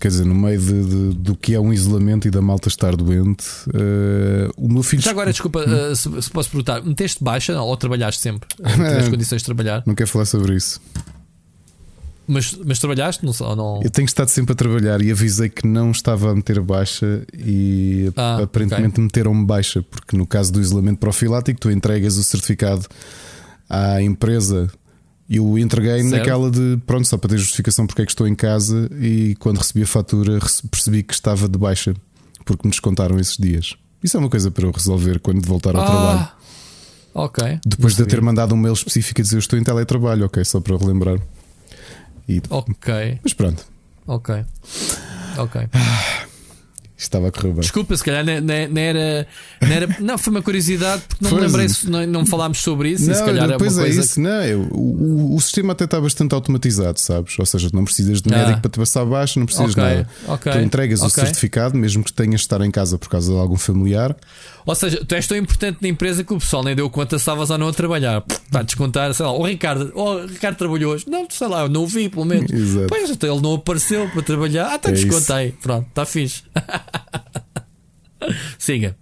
quer 0.00 0.08
dizer, 0.08 0.24
no 0.24 0.34
meio 0.34 0.58
de, 0.58 0.84
de, 0.84 1.14
do 1.14 1.36
que 1.36 1.54
é 1.54 1.60
um 1.60 1.72
isolamento 1.72 2.26
e 2.26 2.30
da 2.30 2.42
malta 2.42 2.68
estar 2.68 2.96
doente, 2.96 3.44
uh, 3.68 4.50
o 4.56 4.72
meu 4.72 4.82
filho. 4.82 5.02
Já 5.02 5.12
agora, 5.12 5.30
desculpa, 5.30 5.60
uh, 5.60 5.94
se, 5.94 6.22
se, 6.22 6.30
posso 6.30 6.50
perguntar, 6.50 6.82
meteste 6.82 7.22
baixa 7.22 7.60
ou 7.60 7.76
trabalhaste 7.76 8.20
sempre? 8.20 8.48
Tiveste 8.58 9.10
condições 9.10 9.42
de 9.42 9.44
trabalhar? 9.44 9.84
Não 9.86 9.94
quero 9.94 10.10
falar 10.10 10.24
sobre 10.24 10.56
isso. 10.56 10.80
Mas, 12.30 12.56
mas 12.64 12.78
trabalhaste 12.78 13.26
não, 13.26 13.56
não... 13.56 13.80
Eu 13.82 13.90
tenho 13.90 14.06
estado 14.06 14.28
sempre 14.28 14.52
a 14.52 14.54
trabalhar 14.54 15.02
e 15.02 15.10
avisei 15.10 15.48
que 15.48 15.66
não 15.66 15.90
estava 15.90 16.30
a 16.30 16.34
meter 16.34 16.60
baixa 16.60 17.24
e 17.36 18.12
ah, 18.16 18.42
aparentemente 18.44 18.92
okay. 18.92 19.04
meteram-me 19.04 19.44
baixa, 19.44 19.82
porque 19.82 20.16
no 20.16 20.24
caso 20.24 20.52
do 20.52 20.60
isolamento 20.60 20.98
profilático, 20.98 21.58
tu 21.58 21.72
entregas 21.72 22.16
o 22.16 22.22
certificado 22.22 22.86
à 23.68 24.00
empresa. 24.00 24.70
Eu 25.28 25.58
entreguei 25.58 26.02
certo. 26.02 26.16
naquela 26.16 26.48
de 26.52 26.78
pronto, 26.86 27.08
só 27.08 27.18
para 27.18 27.30
ter 27.30 27.38
justificação 27.38 27.84
porque 27.84 28.02
é 28.02 28.04
que 28.04 28.12
estou 28.12 28.28
em 28.28 28.34
casa 28.36 28.88
e 29.00 29.34
quando 29.40 29.58
recebi 29.58 29.82
a 29.82 29.86
fatura 29.86 30.38
percebi 30.70 31.02
que 31.02 31.14
estava 31.14 31.48
de 31.48 31.58
baixa 31.58 31.94
porque 32.44 32.64
me 32.64 32.70
descontaram 32.70 33.18
esses 33.18 33.36
dias. 33.36 33.74
Isso 34.04 34.16
é 34.16 34.20
uma 34.20 34.30
coisa 34.30 34.52
para 34.52 34.66
eu 34.66 34.70
resolver 34.70 35.18
quando 35.18 35.44
voltar 35.44 35.74
ao 35.74 35.82
ah, 35.82 35.86
trabalho. 35.86 36.28
Ok. 37.12 37.60
Depois 37.66 37.96
de 37.96 38.02
eu 38.02 38.06
ter 38.06 38.20
mandado 38.20 38.54
um 38.54 38.58
mail 38.58 38.72
específico 38.72 39.20
a 39.20 39.24
dizer 39.24 39.34
eu 39.34 39.40
estou 39.40 39.58
em 39.58 39.64
teletrabalho, 39.64 40.26
ok, 40.26 40.44
só 40.44 40.60
para 40.60 40.76
relembrar. 40.76 41.18
E... 42.30 42.40
Ok. 42.48 43.18
Mas 43.24 43.32
pronto. 43.32 43.66
Ok. 44.06 44.44
Ok. 45.36 45.68
Estava 46.96 47.28
a 47.28 47.32
correr 47.32 47.48
bem. 47.48 47.60
Desculpa, 47.60 47.96
se 47.96 48.04
calhar 48.04 48.22
não, 48.22 48.40
não, 48.42 48.80
era, 48.80 49.26
não 49.60 49.68
era. 49.68 49.96
Não, 50.00 50.18
foi 50.18 50.30
uma 50.30 50.42
curiosidade 50.42 51.02
porque 51.08 51.24
não 51.24 51.32
me 51.32 51.40
lembrei, 51.40 51.66
não, 51.86 52.06
não 52.06 52.26
falámos 52.26 52.58
sobre 52.58 52.90
isso. 52.90 53.06
Não, 53.06 53.12
e 53.12 53.16
se 53.16 53.24
calhar 53.24 53.48
depois 53.48 53.72
é, 53.72 53.76
uma 53.76 53.82
é 53.82 53.86
coisa 53.86 54.00
isso, 54.02 54.14
que... 54.14 54.20
não. 54.20 54.42
Eu, 54.42 54.60
o, 54.70 55.34
o, 55.34 55.40
sistema 55.40 55.72
até 55.72 55.86
está 55.86 55.98
bastante 55.98 56.34
automatizado, 56.34 57.00
sabes? 57.00 57.38
Ou 57.38 57.46
seja, 57.46 57.70
não 57.72 57.84
precisas 57.84 58.20
de 58.20 58.28
médico 58.28 58.58
ah. 58.58 58.60
para 58.60 58.70
te 58.70 58.78
passar 58.78 59.00
abaixo, 59.00 59.38
não 59.38 59.46
precisas 59.46 59.72
okay, 59.72 59.82
de 59.82 59.96
nada. 59.96 60.08
Okay, 60.28 60.52
tu 60.52 60.58
entregas 60.58 61.00
okay. 61.00 61.08
o 61.08 61.26
certificado, 61.26 61.76
mesmo 61.76 62.04
que 62.04 62.12
tenhas 62.12 62.42
de 62.42 62.44
estar 62.44 62.60
em 62.60 62.70
casa 62.70 62.98
por 62.98 63.08
causa 63.08 63.32
de 63.32 63.38
algum 63.38 63.56
familiar. 63.56 64.14
Ou 64.66 64.74
seja, 64.74 65.04
tu 65.04 65.14
és 65.14 65.26
tão 65.26 65.36
importante 65.36 65.78
na 65.80 65.88
empresa 65.88 66.22
que 66.22 66.32
o 66.32 66.38
pessoal 66.38 66.62
nem 66.62 66.74
deu 66.74 66.88
conta 66.90 67.18
se 67.18 67.22
estavas 67.22 67.50
ou 67.50 67.58
não 67.58 67.68
a 67.68 67.72
trabalhar. 67.72 68.22
Está 68.28 68.60
a 68.60 68.62
descontar, 68.62 69.12
sei 69.14 69.24
lá, 69.24 69.32
o 69.32 69.44
Ricardo, 69.44 69.92
o 69.94 70.26
Ricardo 70.26 70.56
trabalhou 70.56 70.94
hoje. 70.94 71.04
Não, 71.08 71.28
sei 71.30 71.48
lá, 71.48 71.62
eu 71.62 71.68
não 71.68 71.84
o 71.84 71.86
vi, 71.86 72.08
pelo 72.08 72.24
menos. 72.24 72.50
Exato. 72.50 72.86
Pois, 72.88 73.10
então 73.10 73.32
ele 73.32 73.42
não 73.42 73.54
apareceu 73.54 74.08
para 74.10 74.22
trabalhar. 74.22 74.70
Ah, 74.70 74.76
então 74.76 74.92
é 74.92 74.94
descontei. 74.94 75.48
Isso. 75.48 75.56
Pronto, 75.62 75.88
está 75.88 76.06
fixe. 76.06 76.42
Siga. 78.58 78.96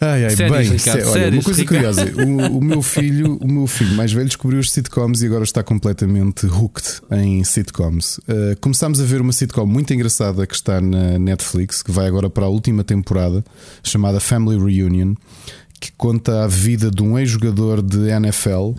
Ai, 0.00 0.24
ai, 0.24 0.34
bem, 0.34 0.70
Ricardo, 0.70 1.10
olha, 1.10 1.28
uma 1.30 1.42
coisa 1.42 1.60
Ricardo. 1.60 1.66
curiosa: 1.66 2.24
o, 2.24 2.56
o, 2.56 2.64
meu 2.64 2.80
filho, 2.80 3.36
o 3.36 3.46
meu 3.46 3.66
filho 3.66 3.94
mais 3.94 4.10
velho 4.10 4.26
descobriu 4.26 4.58
os 4.58 4.72
sitcoms 4.72 5.20
e 5.20 5.26
agora 5.26 5.44
está 5.44 5.62
completamente 5.62 6.46
hooked 6.46 7.02
em 7.10 7.44
sitcoms. 7.44 8.16
Uh, 8.18 8.58
começámos 8.62 8.98
a 8.98 9.04
ver 9.04 9.20
uma 9.20 9.32
sitcom 9.32 9.66
muito 9.66 9.92
engraçada 9.92 10.46
que 10.46 10.54
está 10.54 10.80
na 10.80 11.18
Netflix, 11.18 11.82
que 11.82 11.90
vai 11.90 12.06
agora 12.06 12.30
para 12.30 12.46
a 12.46 12.48
última 12.48 12.82
temporada, 12.82 13.44
chamada 13.84 14.18
Family 14.20 14.56
Reunion, 14.56 15.14
que 15.78 15.92
conta 15.92 16.44
a 16.44 16.46
vida 16.46 16.90
de 16.90 17.02
um 17.02 17.18
ex-jogador 17.18 17.82
de 17.82 18.08
NFL 18.08 18.72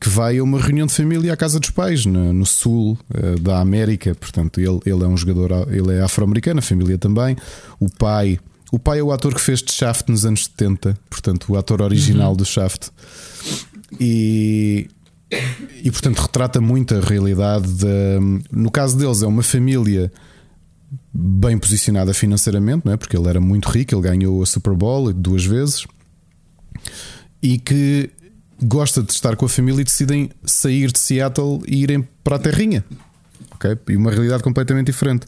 que 0.00 0.08
vai 0.08 0.38
a 0.38 0.42
uma 0.42 0.60
reunião 0.60 0.86
de 0.86 0.92
família 0.92 1.32
à 1.32 1.36
casa 1.36 1.60
dos 1.60 1.70
pais, 1.70 2.04
no, 2.04 2.32
no 2.32 2.44
sul 2.44 2.98
uh, 3.14 3.38
da 3.40 3.60
América. 3.60 4.16
Portanto, 4.16 4.60
ele, 4.60 4.80
ele 4.84 5.04
é 5.04 5.06
um 5.06 5.16
jogador, 5.16 5.68
ele 5.72 5.94
é 5.94 6.02
afro-americano, 6.02 6.58
a 6.58 6.62
família 6.62 6.98
também. 6.98 7.36
O 7.78 7.88
pai, 7.88 8.38
o 8.72 8.78
pai 8.78 8.98
é 8.98 9.02
o 9.02 9.12
ator 9.12 9.34
que 9.34 9.40
fez 9.40 9.62
de 9.62 9.72
Shaft 9.72 10.08
nos 10.08 10.26
anos 10.26 10.44
70, 10.44 10.98
portanto, 11.08 11.52
o 11.52 11.56
ator 11.56 11.82
original 11.82 12.30
uhum. 12.30 12.36
do 12.36 12.44
Shaft. 12.44 12.90
E, 14.00 14.88
e 15.82 15.90
portanto, 15.90 16.18
retrata 16.18 16.60
muito 16.60 16.94
a 16.94 17.00
realidade. 17.00 17.66
De, 17.72 17.86
no 18.50 18.70
caso 18.70 18.96
deles, 18.96 19.22
é 19.22 19.26
uma 19.26 19.42
família 19.42 20.12
bem 21.12 21.58
posicionada 21.58 22.12
financeiramente, 22.12 22.84
não 22.84 22.92
é? 22.92 22.96
porque 22.96 23.16
ele 23.16 23.28
era 23.28 23.40
muito 23.40 23.68
rico, 23.68 23.94
ele 23.94 24.02
ganhou 24.02 24.42
a 24.42 24.46
Super 24.46 24.74
Bowl 24.74 25.12
duas 25.12 25.44
vezes. 25.44 25.86
E 27.42 27.58
que 27.58 28.10
gosta 28.62 29.02
de 29.02 29.12
estar 29.12 29.36
com 29.36 29.44
a 29.44 29.48
família 29.48 29.82
e 29.82 29.84
decidem 29.84 30.30
sair 30.44 30.90
de 30.90 30.98
Seattle 30.98 31.60
e 31.66 31.82
irem 31.82 32.06
para 32.24 32.36
a 32.36 32.38
terrinha. 32.38 32.84
Okay? 33.56 33.76
E 33.88 33.96
uma 33.96 34.10
realidade 34.10 34.42
completamente 34.42 34.86
diferente. 34.86 35.26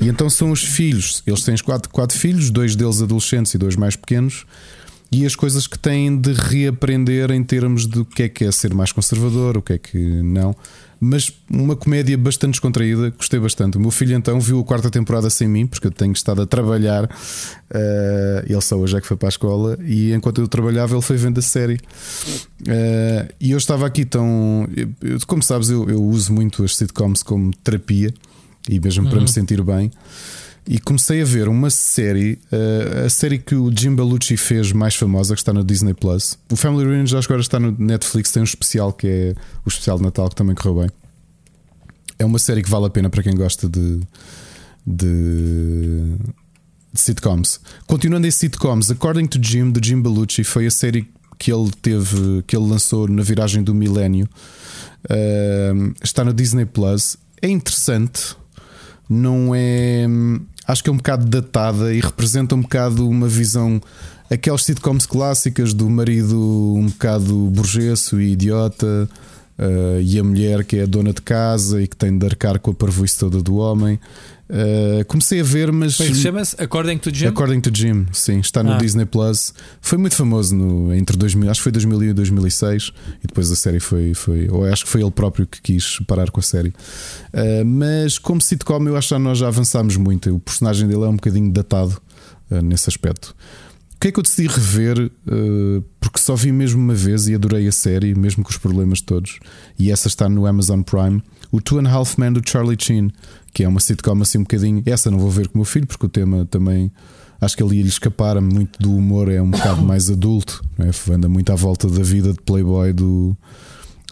E 0.00 0.08
então 0.08 0.28
são 0.28 0.50
os 0.50 0.62
filhos, 0.62 1.22
eles 1.26 1.42
têm 1.42 1.56
quatro, 1.58 1.88
quatro 1.90 2.18
filhos, 2.18 2.50
dois 2.50 2.74
deles 2.74 3.00
adolescentes 3.00 3.54
e 3.54 3.58
dois 3.58 3.76
mais 3.76 3.96
pequenos, 3.96 4.44
e 5.10 5.24
as 5.24 5.36
coisas 5.36 5.66
que 5.66 5.78
têm 5.78 6.18
de 6.18 6.32
reaprender 6.32 7.30
em 7.30 7.42
termos 7.44 7.86
do 7.86 8.04
que 8.04 8.24
é 8.24 8.28
que 8.28 8.44
é 8.44 8.50
ser 8.50 8.74
mais 8.74 8.90
conservador, 8.90 9.56
o 9.56 9.62
que 9.62 9.74
é 9.74 9.78
que 9.78 9.98
não 9.98 10.56
mas 10.98 11.32
uma 11.50 11.76
comédia 11.76 12.16
bastante 12.16 12.52
descontraída, 12.52 13.10
gostei 13.10 13.38
bastante. 13.38 13.76
O 13.76 13.80
meu 13.80 13.90
filho 13.90 14.16
então 14.16 14.40
viu 14.40 14.60
a 14.60 14.64
quarta 14.64 14.90
temporada 14.90 15.28
sem 15.28 15.46
mim, 15.46 15.66
porque 15.66 15.86
eu 15.86 15.90
tenho 15.90 16.12
estado 16.12 16.42
a 16.42 16.46
trabalhar. 16.46 17.04
Uh, 17.04 18.46
ele 18.48 18.60
só 18.60 18.76
hoje 18.76 18.96
é 18.96 19.00
que 19.00 19.06
foi 19.06 19.16
para 19.16 19.28
a 19.28 19.30
escola, 19.30 19.78
e 19.82 20.12
enquanto 20.12 20.40
eu 20.40 20.48
trabalhava, 20.48 20.94
ele 20.94 21.02
foi 21.02 21.16
vendo 21.16 21.38
a 21.38 21.42
série. 21.42 21.74
Uh, 21.74 23.32
e 23.40 23.50
eu 23.50 23.58
estava 23.58 23.86
aqui 23.86 24.04
tão. 24.04 24.66
Eu, 25.02 25.18
como 25.26 25.42
sabes, 25.42 25.68
eu, 25.68 25.88
eu, 25.88 26.02
uso 26.02 26.32
muito 26.32 26.64
as 26.64 26.76
sitcoms 26.76 27.22
como 27.22 27.52
terapia 27.56 28.12
e 28.68 28.80
mesmo 28.80 29.04
uhum. 29.04 29.10
para 29.10 29.18
me 29.18 29.26
uhum. 29.26 29.32
sentir 29.32 29.62
bem. 29.62 29.90
E 30.68 30.80
comecei 30.80 31.22
a 31.22 31.24
ver 31.24 31.48
uma 31.48 31.70
série, 31.70 32.40
uh, 32.52 33.06
a 33.06 33.08
série 33.08 33.38
que 33.38 33.54
o 33.54 33.70
Jim 33.72 33.94
Belushi 33.94 34.36
fez 34.36 34.72
mais 34.72 34.96
famosa, 34.96 35.34
que 35.34 35.40
está 35.40 35.52
no 35.52 35.62
Disney 35.62 35.94
Plus. 35.94 36.36
O 36.50 36.56
Family 36.56 36.84
Reunion 36.84 37.06
já 37.06 37.20
agora 37.20 37.40
está 37.40 37.60
no 37.60 37.70
Netflix, 37.78 38.32
tem 38.32 38.40
um 38.40 38.44
especial 38.44 38.92
que 38.92 39.06
é 39.06 39.34
o 39.64 39.68
especial 39.68 39.96
de 39.96 40.02
Natal, 40.02 40.28
que 40.28 40.34
também 40.34 40.56
correu 40.56 40.80
bem. 40.80 40.90
É 42.18 42.24
uma 42.24 42.40
série 42.40 42.64
que 42.64 42.70
vale 42.70 42.86
a 42.86 42.90
pena 42.90 43.08
para 43.08 43.22
quem 43.22 43.34
gosta 43.36 43.68
de, 43.68 44.00
de, 44.84 46.16
de 46.92 47.00
sitcoms. 47.00 47.60
Continuando 47.86 48.26
em 48.26 48.30
sitcoms, 48.32 48.90
According 48.90 49.26
to 49.26 49.38
Jim, 49.40 49.70
do 49.70 49.84
Jim 49.84 50.02
Belushi, 50.02 50.42
foi 50.42 50.66
a 50.66 50.70
série 50.70 51.08
que 51.38 51.52
ele 51.52 51.70
teve, 51.80 52.42
que 52.44 52.56
ele 52.56 52.66
lançou 52.66 53.06
na 53.06 53.22
viragem 53.22 53.62
do 53.62 53.72
milénio. 53.72 54.28
Uh, 55.04 55.94
está 56.02 56.24
no 56.24 56.34
Disney 56.34 56.64
Plus. 56.64 57.16
É 57.40 57.48
interessante, 57.48 58.34
não 59.08 59.54
é 59.54 60.08
acho 60.66 60.82
que 60.82 60.90
é 60.90 60.92
um 60.92 60.96
bocado 60.96 61.24
datada 61.26 61.94
e 61.94 62.00
representa 62.00 62.54
um 62.54 62.62
bocado 62.62 63.08
uma 63.08 63.28
visão. 63.28 63.80
Aquelas 64.30 64.64
sitcoms 64.64 65.06
clássicas 65.06 65.72
do 65.72 65.88
marido 65.88 66.74
um 66.76 66.86
bocado 66.86 67.34
burgueso 67.50 68.20
e 68.20 68.32
idiota, 68.32 69.08
uh, 69.58 70.00
e 70.00 70.18
a 70.18 70.24
mulher 70.24 70.64
que 70.64 70.78
é 70.78 70.86
dona 70.86 71.12
de 71.12 71.22
casa 71.22 71.80
e 71.80 71.86
que 71.86 71.96
tem 71.96 72.16
de 72.16 72.26
arcar 72.26 72.58
com 72.58 72.70
a 72.70 72.74
parvoíce 72.74 73.18
toda 73.18 73.42
do 73.42 73.56
homem. 73.56 73.98
Uh, 74.48 75.04
comecei 75.06 75.40
a 75.40 75.44
ver, 75.44 75.72
mas. 75.72 75.98
É 76.00 76.14
chama-se? 76.14 76.54
According 76.62 76.98
to 76.98 77.12
Jim? 77.12 77.26
According 77.26 77.60
to 77.60 77.70
Jim, 77.72 78.06
sim, 78.12 78.38
está 78.38 78.62
no 78.62 78.72
ah. 78.72 78.78
Disney 78.78 79.04
Plus. 79.04 79.52
Foi 79.80 79.98
muito 79.98 80.14
famoso 80.14 80.54
no, 80.54 80.94
entre 80.94 81.16
2000, 81.16 81.50
acho 81.50 81.60
que 81.60 81.64
foi 81.64 81.72
2000 81.72 82.04
e 82.04 82.12
2006. 82.12 82.92
E 83.24 83.26
depois 83.26 83.50
a 83.50 83.56
série 83.56 83.80
foi, 83.80 84.14
foi. 84.14 84.48
Ou 84.48 84.64
acho 84.64 84.84
que 84.84 84.90
foi 84.90 85.02
ele 85.02 85.10
próprio 85.10 85.46
que 85.46 85.60
quis 85.60 85.98
parar 86.06 86.30
com 86.30 86.38
a 86.38 86.42
série. 86.42 86.68
Uh, 86.68 87.64
mas 87.64 88.18
como 88.18 88.40
sitcom, 88.40 88.86
eu 88.86 88.96
acho 88.96 89.14
que 89.14 89.18
nós 89.20 89.38
já 89.38 89.48
avançámos 89.48 89.96
muito. 89.96 90.32
O 90.32 90.38
personagem 90.38 90.86
dele 90.86 91.02
é 91.02 91.08
um 91.08 91.16
bocadinho 91.16 91.50
datado 91.50 92.00
uh, 92.50 92.62
nesse 92.62 92.88
aspecto. 92.88 93.34
O 93.96 93.98
que 93.98 94.08
é 94.08 94.12
que 94.12 94.18
eu 94.18 94.22
decidi 94.22 94.46
rever? 94.46 95.10
Porque 95.98 96.18
só 96.18 96.36
vi 96.36 96.52
mesmo 96.52 96.78
uma 96.78 96.92
vez 96.92 97.28
e 97.28 97.34
adorei 97.34 97.66
a 97.66 97.72
série, 97.72 98.14
mesmo 98.14 98.44
com 98.44 98.50
os 98.50 98.58
problemas 98.58 99.00
todos. 99.00 99.38
E 99.78 99.90
essa 99.90 100.06
está 100.06 100.28
no 100.28 100.46
Amazon 100.46 100.82
Prime. 100.82 101.22
O 101.56 101.60
Two 101.62 101.78
and 101.78 101.88
a 101.88 101.90
Half 101.90 102.18
Men 102.18 102.34
do 102.34 102.42
Charlie 102.46 102.76
Sheen, 102.78 103.10
que 103.54 103.64
é 103.64 103.68
uma 103.68 103.80
sitcom 103.80 104.20
assim 104.20 104.36
um 104.36 104.42
bocadinho. 104.42 104.82
Essa 104.84 105.10
não 105.10 105.18
vou 105.18 105.30
ver 105.30 105.48
com 105.48 105.54
o 105.54 105.58
meu 105.58 105.64
filho, 105.64 105.86
porque 105.86 106.04
o 106.04 106.08
tema 106.08 106.44
também. 106.44 106.92
Acho 107.40 107.56
que 107.56 107.62
ele 107.62 107.76
ia 107.76 107.82
lhe 107.82 107.88
escapar 107.88 108.40
muito 108.42 108.78
do 108.78 108.94
humor, 108.94 109.30
é 109.30 109.40
um 109.40 109.50
bocado 109.50 109.80
mais 109.84 110.10
adulto, 110.10 110.62
não 110.76 110.86
é? 110.86 111.14
anda 111.14 111.28
muito 111.28 111.50
à 111.50 111.54
volta 111.54 111.88
da 111.88 112.02
vida 112.02 112.32
de 112.32 112.40
Playboy 112.42 112.92
do, 112.92 113.36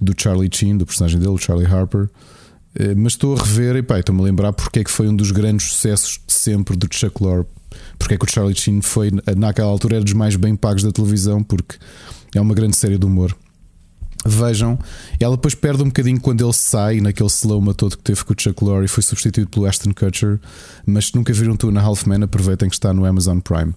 do 0.00 0.14
Charlie 0.16 0.50
Sheen, 0.52 0.76
do 0.78 0.86
personagem 0.86 1.18
dele, 1.18 1.32
o 1.32 1.38
Charlie 1.38 1.66
Harper. 1.66 2.02
Uh, 2.02 2.94
mas 2.96 3.12
estou 3.12 3.34
a 3.34 3.42
rever 3.42 3.76
e 3.76 3.82
pá, 3.82 3.98
estou-me 3.98 4.20
a 4.20 4.24
lembrar 4.24 4.52
porque 4.52 4.80
é 4.80 4.84
que 4.84 4.90
foi 4.90 5.08
um 5.08 5.16
dos 5.16 5.30
grandes 5.30 5.68
sucessos 5.68 6.20
de 6.26 6.32
sempre 6.32 6.76
do 6.76 6.86
Chuck 6.90 7.22
Lorre 7.22 7.46
porque 7.98 8.14
é 8.14 8.18
que 8.18 8.24
o 8.24 8.30
Charlie 8.30 8.54
Sheen 8.54 8.80
foi, 8.80 9.10
naquela 9.36 9.68
altura, 9.68 9.96
era 9.96 10.04
dos 10.04 10.12
mais 10.12 10.36
bem 10.36 10.54
pagos 10.54 10.82
da 10.82 10.92
televisão, 10.92 11.42
porque 11.42 11.76
é 12.34 12.40
uma 12.40 12.54
grande 12.54 12.76
série 12.76 12.98
de 12.98 13.06
humor. 13.06 13.34
Vejam, 14.24 14.78
ela 15.20 15.36
depois 15.36 15.54
perde 15.54 15.82
um 15.82 15.86
bocadinho 15.86 16.20
quando 16.20 16.42
ele 16.44 16.52
sai 16.52 17.00
naquele 17.00 17.28
slow 17.28 17.74
todo 17.74 17.96
que 17.96 18.02
teve 18.02 18.24
com 18.24 18.32
o 18.32 18.36
Chuck 18.38 18.64
Lorre 18.64 18.86
e 18.86 18.88
foi 18.88 19.02
substituído 19.02 19.50
pelo 19.50 19.66
Ashton 19.66 19.92
Kutcher. 19.92 20.40
Mas 20.86 21.06
se 21.06 21.14
nunca 21.14 21.32
viram 21.32 21.56
Two 21.56 21.70
and 21.70 21.78
a 21.78 21.82
Half 21.82 22.06
Men, 22.06 22.22
aproveitem 22.22 22.68
que 22.68 22.74
está 22.74 22.92
no 22.94 23.04
Amazon 23.04 23.38
Prime. 23.38 23.74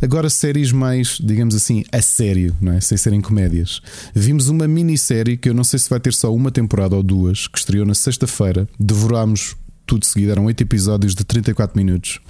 Agora, 0.00 0.30
séries 0.30 0.72
mais, 0.72 1.18
digamos 1.22 1.54
assim, 1.54 1.84
a 1.92 2.00
sério, 2.00 2.56
não 2.60 2.72
é? 2.72 2.80
sem 2.80 2.96
serem 2.96 3.20
comédias. 3.20 3.82
Vimos 4.14 4.48
uma 4.48 4.66
minissérie 4.66 5.36
que 5.36 5.48
eu 5.48 5.54
não 5.54 5.64
sei 5.64 5.78
se 5.78 5.90
vai 5.90 6.00
ter 6.00 6.14
só 6.14 6.34
uma 6.34 6.50
temporada 6.50 6.96
ou 6.96 7.02
duas, 7.02 7.46
que 7.46 7.58
estreou 7.58 7.84
na 7.84 7.94
sexta-feira. 7.94 8.68
Devorámos 8.78 9.56
tudo 9.86 10.06
seguido, 10.06 10.32
eram 10.32 10.44
oito 10.44 10.62
episódios 10.62 11.14
de 11.14 11.24
34 11.24 11.76
minutos 11.76 12.20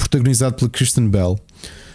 protagonizado 0.00 0.56
pela 0.56 0.70
Kristen 0.70 1.08
Bell, 1.08 1.38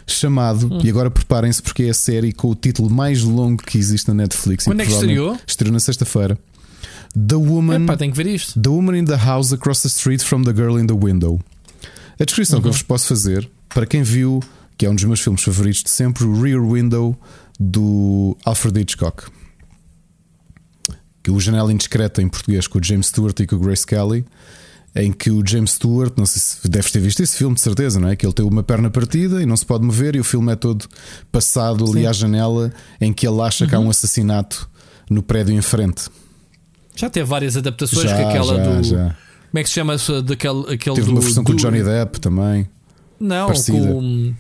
chamado, 0.08 0.68
hum. 0.72 0.80
e 0.84 0.90
agora 0.90 1.10
preparem-se 1.10 1.62
porque 1.62 1.84
é 1.84 1.90
a 1.90 1.94
série 1.94 2.32
com 2.32 2.50
o 2.50 2.56
título 2.56 2.90
mais 2.90 3.24
longo 3.24 3.62
que 3.62 3.78
existe 3.78 4.08
na 4.08 4.14
Netflix. 4.14 4.66
Quando 4.66 4.82
é 4.82 4.86
que 4.86 4.92
estreou? 4.92 5.38
Estreou 5.46 5.74
na 5.74 5.80
sexta-feira. 5.80 6.38
The 7.14 7.36
Woman. 7.36 7.84
Epá, 7.84 7.98
tem 7.98 8.12
que 8.12 8.18
ver 8.18 8.28
isto. 8.28 8.60
The 8.60 8.70
Woman 8.70 8.98
in 8.98 9.06
the 9.06 9.16
House 9.16 9.54
Across 9.54 9.84
the 9.84 9.88
Street 9.88 10.22
from 10.22 10.44
the 10.44 10.54
Girl 10.54 10.78
in 10.78 10.86
the 10.86 10.94
Window. 10.94 11.40
A 12.20 12.24
descrição 12.24 12.58
uhum. 12.58 12.62
que 12.62 12.68
eu 12.68 12.72
uhum. 12.72 12.78
vos 12.78 12.84
posso 12.84 13.08
fazer, 13.08 13.50
para 13.70 13.86
quem 13.86 14.04
viu, 14.04 14.42
que 14.78 14.86
é 14.86 14.90
um 14.90 14.96
dos 14.96 15.04
meus 15.06 15.20
filmes 15.22 15.42
favoritos 15.42 15.84
de 15.84 15.90
sempre, 15.90 16.26
o 16.26 16.42
Rear 16.42 16.62
Window 16.62 17.18
do 17.60 18.38
Alfred 18.46 18.80
Hitchcock. 18.82 19.24
Que 21.24 21.32
o 21.32 21.40
Janela 21.40 21.74
Indiscreta 21.74 22.22
em 22.22 22.28
português 22.28 22.68
com 22.68 22.78
o 22.78 22.84
James 22.84 23.08
Stewart 23.08 23.40
e 23.40 23.48
com 23.48 23.56
o 23.56 23.60
Grace 23.60 23.86
Kelly 23.86 24.26
em 24.96 25.12
que 25.12 25.30
o 25.30 25.46
James 25.46 25.72
Stewart, 25.72 26.14
não 26.16 26.26
sei 26.26 26.42
se 26.42 26.70
deves 26.70 26.90
ter 26.90 27.00
visto 27.00 27.22
esse 27.22 27.36
filme 27.36 27.54
de 27.54 27.62
certeza, 27.62 28.00
não 28.00 28.08
é? 28.08 28.16
Que 28.16 28.26
ele 28.26 28.34
tem 28.34 28.46
uma 28.46 28.64
perna 28.64 28.90
partida 28.90 29.44
e 29.44 29.46
não 29.46 29.58
se 29.58 29.66
pode 29.66 29.84
mover, 29.84 30.16
e 30.16 30.20
o 30.22 30.24
filme 30.24 30.54
é 30.54 30.56
todo 30.56 30.86
passado 31.32 31.86
Sim. 31.86 31.98
ali 31.98 32.08
à 32.08 32.14
janela 32.14 32.72
em 33.02 33.12
que 33.12 33.28
ele 33.28 33.42
acha 33.42 33.66
uhum. 33.66 33.70
que 33.70 33.76
há 33.76 33.80
um 33.80 33.84
uhum. 33.84 33.90
assassinato 33.90 34.70
no 35.10 35.22
prédio 35.22 35.54
em 35.54 35.62
frente. 35.62 36.06
Já 36.96 37.10
teve 37.10 37.26
várias 37.26 37.58
adaptações 37.58 38.10
já, 38.10 38.16
que 38.16 38.24
aquela 38.24 38.56
já, 38.56 38.64
do. 38.64 38.84
Já. 38.84 39.16
Como 39.52 39.60
é 39.60 39.64
que 39.64 39.70
se 39.70 39.76
chama 39.76 39.96
daquele 40.24 40.74
aquele 40.74 40.96
Teve 40.96 41.08
do, 41.08 41.12
uma 41.12 41.22
versão 41.22 41.44
do... 41.44 41.48
com 41.48 41.54
o 41.54 41.56
Johnny 41.56 41.84
Depp 41.84 42.20
também. 42.22 42.70
Não, 43.20 43.48
parecida. 43.48 43.78
com. 43.78 44.34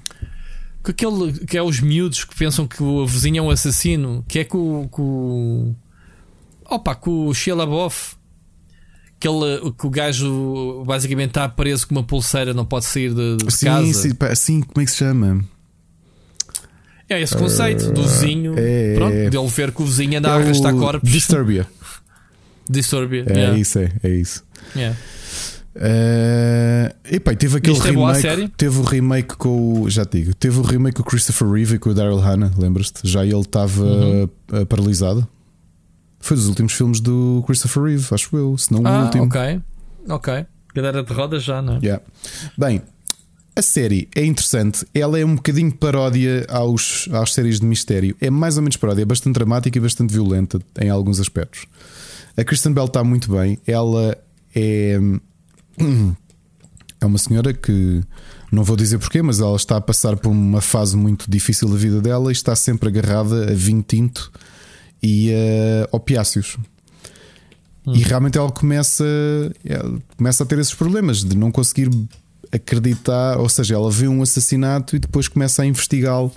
Com 0.81 0.91
aquele 0.91 1.33
que 1.45 1.57
é 1.57 1.63
os 1.63 1.81
miúdos 1.81 2.23
que 2.23 2.35
pensam 2.35 2.67
que 2.67 2.81
o 2.81 3.05
vizinho 3.05 3.39
é 3.39 3.41
um 3.41 3.49
assassino, 3.49 4.23
que 4.27 4.39
é 4.39 4.45
com, 4.45 4.87
com 4.87 5.75
opa, 6.63 6.95
com 6.95 7.27
o 7.27 7.33
Sheila 7.33 7.65
Boff 7.65 8.14
aquele 9.17 9.71
que 9.71 9.87
o 9.87 9.89
gajo 9.89 10.83
basicamente 10.85 11.29
está 11.29 11.47
preso 11.49 11.87
com 11.87 11.95
uma 11.95 12.03
pulseira, 12.03 12.53
não 12.53 12.65
pode 12.65 12.85
sair 12.85 13.13
de, 13.13 13.37
de 13.37 13.53
sim, 13.53 13.65
casa. 13.65 13.93
Sim, 13.93 14.13
sim, 14.35 14.61
como 14.61 14.81
é 14.81 14.85
que 14.85 14.91
se 14.91 14.97
chama? 14.97 15.43
É 17.07 17.21
esse 17.21 17.37
conceito 17.37 17.89
uh, 17.89 17.93
do 17.93 18.03
vizinho, 18.03 18.55
é, 18.57 18.95
pronto, 18.95 19.29
de 19.29 19.37
ele 19.37 19.47
ver 19.47 19.71
que 19.71 19.81
o 19.81 19.85
vizinho 19.85 20.17
anda 20.17 20.29
é 20.29 20.31
a 20.31 20.35
arrastar 20.35 20.73
corpos. 20.75 21.09
Disturbia. 21.09 21.67
Disturbia. 22.69 23.25
É 23.27 23.33
yeah. 23.33 23.57
isso, 23.57 23.79
é, 23.79 23.91
é 24.03 24.09
isso. 24.09 24.43
Yeah. 24.75 24.97
Uh, 25.75 27.15
epá, 27.15 27.35
teve 27.35 27.57
aquele 27.57 27.75
Isto 27.75 27.85
remake. 27.85 28.27
É 28.27 28.47
teve 28.57 28.79
o 28.79 28.83
remake 28.83 29.35
com 29.35 29.81
o. 29.81 29.89
Já 29.89 30.05
te 30.05 30.19
digo, 30.19 30.33
teve 30.33 30.57
o 30.57 30.63
remake 30.63 30.95
com 30.95 31.03
o 31.03 31.05
Christopher 31.05 31.47
Reeve 31.49 31.75
e 31.75 31.79
com 31.79 31.89
o 31.89 31.93
Daryl 31.93 32.17
Hannah, 32.17 32.51
lembras-te? 32.57 33.01
Já 33.03 33.23
ele 33.23 33.39
estava 33.41 33.83
uhum. 33.83 34.29
paralisado. 34.67 35.27
Foi 36.25 36.35
dos 36.35 36.47
últimos 36.47 36.73
filmes 36.73 36.99
do 36.99 37.43
Christopher 37.45 37.83
Reeve, 37.83 38.07
acho 38.09 38.35
eu, 38.35 38.57
se 38.57 38.71
não 38.71 38.81
ah, 38.83 39.01
o 39.01 39.03
último. 39.03 39.25
Ok, 39.25 39.61
ok. 40.09 40.45
Cadeira 40.73 41.03
de 41.03 41.13
rodas 41.13 41.43
já, 41.43 41.61
não 41.61 41.75
é? 41.75 41.77
Yeah. 41.77 42.03
Bem, 42.57 42.81
a 43.55 43.61
série 43.61 44.09
é 44.15 44.25
interessante. 44.25 44.87
Ela 44.91 45.19
é 45.19 45.23
um 45.23 45.35
bocadinho 45.35 45.71
paródia 45.71 46.47
aos, 46.49 47.07
às 47.11 47.31
séries 47.31 47.59
de 47.59 47.67
mistério. 47.67 48.17
É 48.19 48.31
mais 48.31 48.57
ou 48.57 48.63
menos 48.63 48.75
paródia, 48.75 49.03
é 49.03 49.05
bastante 49.05 49.35
dramática 49.35 49.77
e 49.77 49.81
bastante 49.81 50.11
violenta 50.11 50.59
em 50.81 50.89
alguns 50.89 51.19
aspectos. 51.19 51.67
A 52.35 52.43
Kristen 52.43 52.73
Bell 52.73 52.85
está 52.85 53.03
muito 53.03 53.31
bem. 53.31 53.59
Ela 53.67 54.17
é. 54.55 54.99
É 56.99 57.05
uma 57.05 57.19
senhora 57.19 57.53
que. 57.53 58.01
Não 58.51 58.63
vou 58.63 58.75
dizer 58.75 58.97
porquê, 58.97 59.21
mas 59.21 59.39
ela 59.39 59.55
está 59.55 59.77
a 59.77 59.81
passar 59.81 60.17
por 60.17 60.29
uma 60.29 60.61
fase 60.61 60.97
muito 60.97 61.29
difícil 61.29 61.69
da 61.69 61.75
vida 61.75 62.01
dela 62.01 62.31
e 62.31 62.33
está 62.33 62.55
sempre 62.55 62.89
agarrada 62.89 63.51
a 63.51 63.53
vinho 63.53 63.83
tinto 63.87 64.31
e 65.01 65.31
uh, 65.31 65.95
opiáceos. 65.95 66.57
Hum. 67.85 67.93
E 67.93 67.99
realmente 67.99 68.37
ela 68.37 68.51
começa, 68.51 69.05
ela 69.63 69.99
começa 70.17 70.43
a 70.43 70.45
ter 70.45 70.59
esses 70.59 70.73
problemas 70.73 71.23
de 71.23 71.37
não 71.37 71.51
conseguir 71.51 71.89
acreditar, 72.51 73.37
ou 73.39 73.49
seja, 73.49 73.75
ela 73.75 73.91
vê 73.91 74.07
um 74.07 74.21
assassinato 74.21 74.95
e 74.95 74.99
depois 74.99 75.27
começa 75.27 75.61
a 75.61 75.65
investigá-lo. 75.65 76.31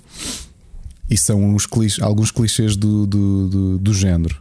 E 1.10 1.16
são 1.16 1.54
os 1.54 1.64
clichês, 1.64 2.04
alguns 2.04 2.30
clichês 2.30 2.76
do, 2.76 3.06
do, 3.06 3.48
do, 3.48 3.78
do 3.78 3.94
género. 3.94 4.36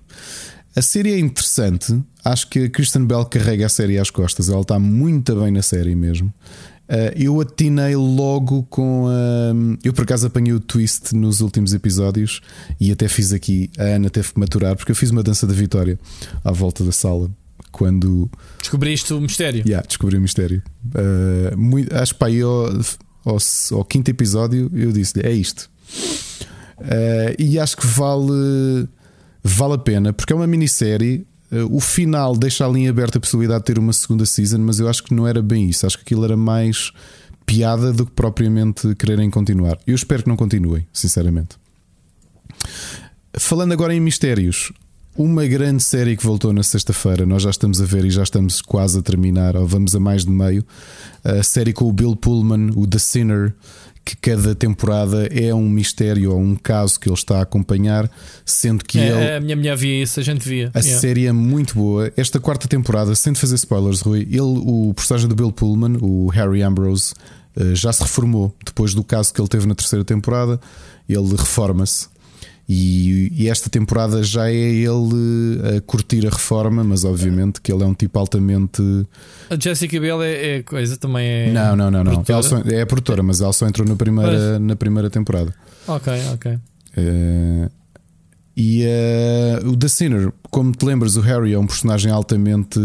A 0.75 0.81
série 0.81 1.13
é 1.13 1.19
interessante. 1.19 1.97
Acho 2.23 2.47
que 2.49 2.65
a 2.65 2.69
Kristen 2.69 3.05
Bell 3.05 3.25
carrega 3.25 3.65
a 3.65 3.69
série 3.69 3.97
às 3.97 4.09
costas. 4.09 4.49
Ela 4.49 4.61
está 4.61 4.77
muito 4.77 5.33
bem 5.35 5.49
na 5.49 5.61
série 5.61 5.95
mesmo. 5.95 6.31
Uh, 6.87 7.11
eu 7.17 7.41
atinei 7.41 7.95
logo 7.95 8.63
com 8.63 9.07
a. 9.07 9.53
eu 9.83 9.91
por 9.91 10.03
acaso 10.03 10.27
apanhei 10.27 10.53
o 10.53 10.59
twist 10.59 11.13
nos 11.13 11.41
últimos 11.41 11.73
episódios 11.73 12.41
e 12.79 12.91
até 12.91 13.09
fiz 13.09 13.33
aqui. 13.33 13.69
A 13.77 13.83
Ana 13.83 14.09
teve 14.09 14.33
que 14.33 14.39
maturar 14.39 14.75
porque 14.75 14.91
eu 14.91 14.95
fiz 14.95 15.11
uma 15.11 15.21
dança 15.21 15.45
da 15.45 15.53
vitória 15.53 15.99
à 16.43 16.51
volta 16.51 16.83
da 16.83 16.91
sala. 16.91 17.29
Quando. 17.71 18.31
Descobriste 18.59 19.13
o 19.13 19.19
mistério? 19.19 19.63
Yeah, 19.65 19.85
descobri 19.85 20.17
o 20.17 20.21
mistério. 20.21 20.63
Uh, 20.95 21.57
muito, 21.57 21.93
acho 21.93 22.15
que 22.15 22.23
aí 22.23 22.41
ao, 22.41 22.67
ao, 23.25 23.37
ao, 23.71 23.85
quinto 23.85 24.09
episódio 24.09 24.71
eu 24.73 24.91
disse-lhe: 24.91 25.27
é 25.27 25.31
isto. 25.31 25.69
Uh, 26.79 27.35
e 27.37 27.59
acho 27.59 27.75
que 27.75 27.85
vale, 27.85 28.87
vale 29.43 29.73
a 29.73 29.77
pena 29.77 30.13
porque 30.13 30.31
é 30.31 30.35
uma 30.35 30.47
minissérie 30.47 31.25
eh, 31.25 31.36
o 31.69 31.79
final 31.79 32.35
deixa 32.35 32.65
ali 32.65 32.81
em 32.81 32.89
aberto 32.89 33.17
a 33.17 33.21
possibilidade 33.21 33.61
de 33.61 33.65
ter 33.65 33.79
uma 33.79 33.93
segunda 33.93 34.25
season, 34.25 34.59
mas 34.59 34.79
eu 34.79 34.87
acho 34.87 35.03
que 35.03 35.13
não 35.13 35.27
era 35.27 35.41
bem 35.41 35.69
isso. 35.69 35.85
Acho 35.85 35.97
que 35.97 36.03
aquilo 36.03 36.25
era 36.25 36.35
mais 36.35 36.91
piada 37.45 37.93
do 37.93 38.05
que 38.05 38.11
propriamente 38.11 38.93
quererem 38.95 39.29
continuar. 39.29 39.77
Eu 39.87 39.95
espero 39.95 40.23
que 40.23 40.29
não 40.29 40.35
continuem, 40.35 40.85
sinceramente. 40.91 41.55
Falando 43.37 43.71
agora 43.71 43.93
em 43.93 43.99
mistérios, 43.99 44.73
uma 45.15 45.45
grande 45.45 45.81
série 45.81 46.17
que 46.17 46.23
voltou 46.23 46.51
na 46.51 46.61
sexta-feira, 46.61 47.25
nós 47.25 47.43
já 47.43 47.49
estamos 47.49 47.81
a 47.81 47.85
ver 47.85 48.03
e 48.05 48.11
já 48.11 48.23
estamos 48.23 48.61
quase 48.61 48.99
a 48.99 49.01
terminar, 49.01 49.55
ou 49.55 49.65
vamos 49.65 49.95
a 49.95 49.99
mais 49.99 50.25
de 50.25 50.31
meio. 50.31 50.65
A 51.23 51.41
série 51.41 51.71
com 51.71 51.85
o 51.85 51.93
Bill 51.93 52.15
Pullman, 52.15 52.71
o 52.75 52.85
The 52.85 52.99
Sinner, 52.99 53.55
que 54.07 54.15
cada 54.15 54.55
temporada 54.55 55.27
é 55.27 55.53
um 55.53 55.67
mistério 55.67 56.31
ou 56.31 56.39
um 56.39 56.55
caso 56.55 56.97
que 56.97 57.09
ele 57.09 57.15
está 57.15 57.39
a 57.39 57.41
acompanhar, 57.41 58.09
sendo 58.45 58.85
que 58.85 58.99
é, 58.99 59.07
ele. 59.07 59.31
A 59.35 59.39
minha 59.41 59.55
mulher 59.57 59.75
via 59.75 60.01
isso, 60.01 60.17
a 60.21 60.23
gente 60.23 60.47
via. 60.47 60.71
A 60.73 60.79
yeah. 60.79 61.01
série 61.01 61.25
é 61.25 61.33
muito 61.33 61.75
boa. 61.75 62.09
Esta 62.15 62.39
quarta 62.39 62.69
temporada, 62.69 63.13
sem 63.15 63.35
fazer 63.35 63.55
spoilers, 63.55 63.99
Rui, 63.99 64.21
ele, 64.21 64.39
o 64.39 64.93
personagem 64.95 65.27
do 65.27 65.35
Bill 65.35 65.51
Pullman, 65.51 65.97
o 65.99 66.29
Harry 66.29 66.61
Ambrose, 66.61 67.13
eh, 67.57 67.75
já 67.75 67.91
se 67.91 68.01
reformou 68.01 68.55
depois 68.65 68.93
do 68.93 69.03
caso 69.03 69.33
que 69.33 69.41
ele 69.41 69.49
teve 69.49 69.67
na 69.67 69.75
terceira 69.75 70.05
temporada. 70.05 70.57
Ele 71.09 71.35
reforma-se 71.35 72.07
e, 72.69 73.31
e, 73.33 73.49
esta 73.49 73.69
temporada 73.69 74.21
já 74.21 74.49
é 74.49 74.53
ele 74.53 75.77
a 75.77 75.81
curtir 75.81 76.27
a 76.27 76.29
reforma, 76.29 76.83
mas 76.83 77.05
obviamente 77.05 77.61
que 77.61 77.71
ele 77.71 77.81
é 77.81 77.85
um 77.85 77.93
tipo 77.93 78.19
altamente. 78.19 78.81
A 79.49 79.57
Jessica 79.57 79.97
Biel 79.99 80.21
é, 80.21 80.57
é 80.57 80.63
coisa, 80.63 80.97
também 80.97 81.25
é. 81.25 81.51
Não, 81.51 81.77
não, 81.77 81.89
não, 81.89 82.03
não. 82.03 82.43
Só, 82.43 82.57
é 82.59 82.81
a 82.81 82.85
produtora, 82.85 83.23
mas 83.23 83.39
ela 83.39 83.53
só 83.53 83.65
entrou 83.67 83.87
na 83.87 83.95
primeira, 83.95 84.59
na 84.59 84.75
primeira 84.75 85.09
temporada. 85.09 85.53
Ok, 85.87 86.11
ok. 86.33 86.53
Uh, 86.97 87.71
e 88.59 88.83
uh, 88.83 89.69
o 89.69 89.77
The 89.77 89.87
Sinner, 89.87 90.33
como 90.49 90.71
te 90.71 90.83
lembras, 90.83 91.15
o 91.15 91.21
Harry 91.21 91.53
é 91.53 91.59
um 91.59 91.67
personagem 91.67 92.11
altamente, 92.11 92.79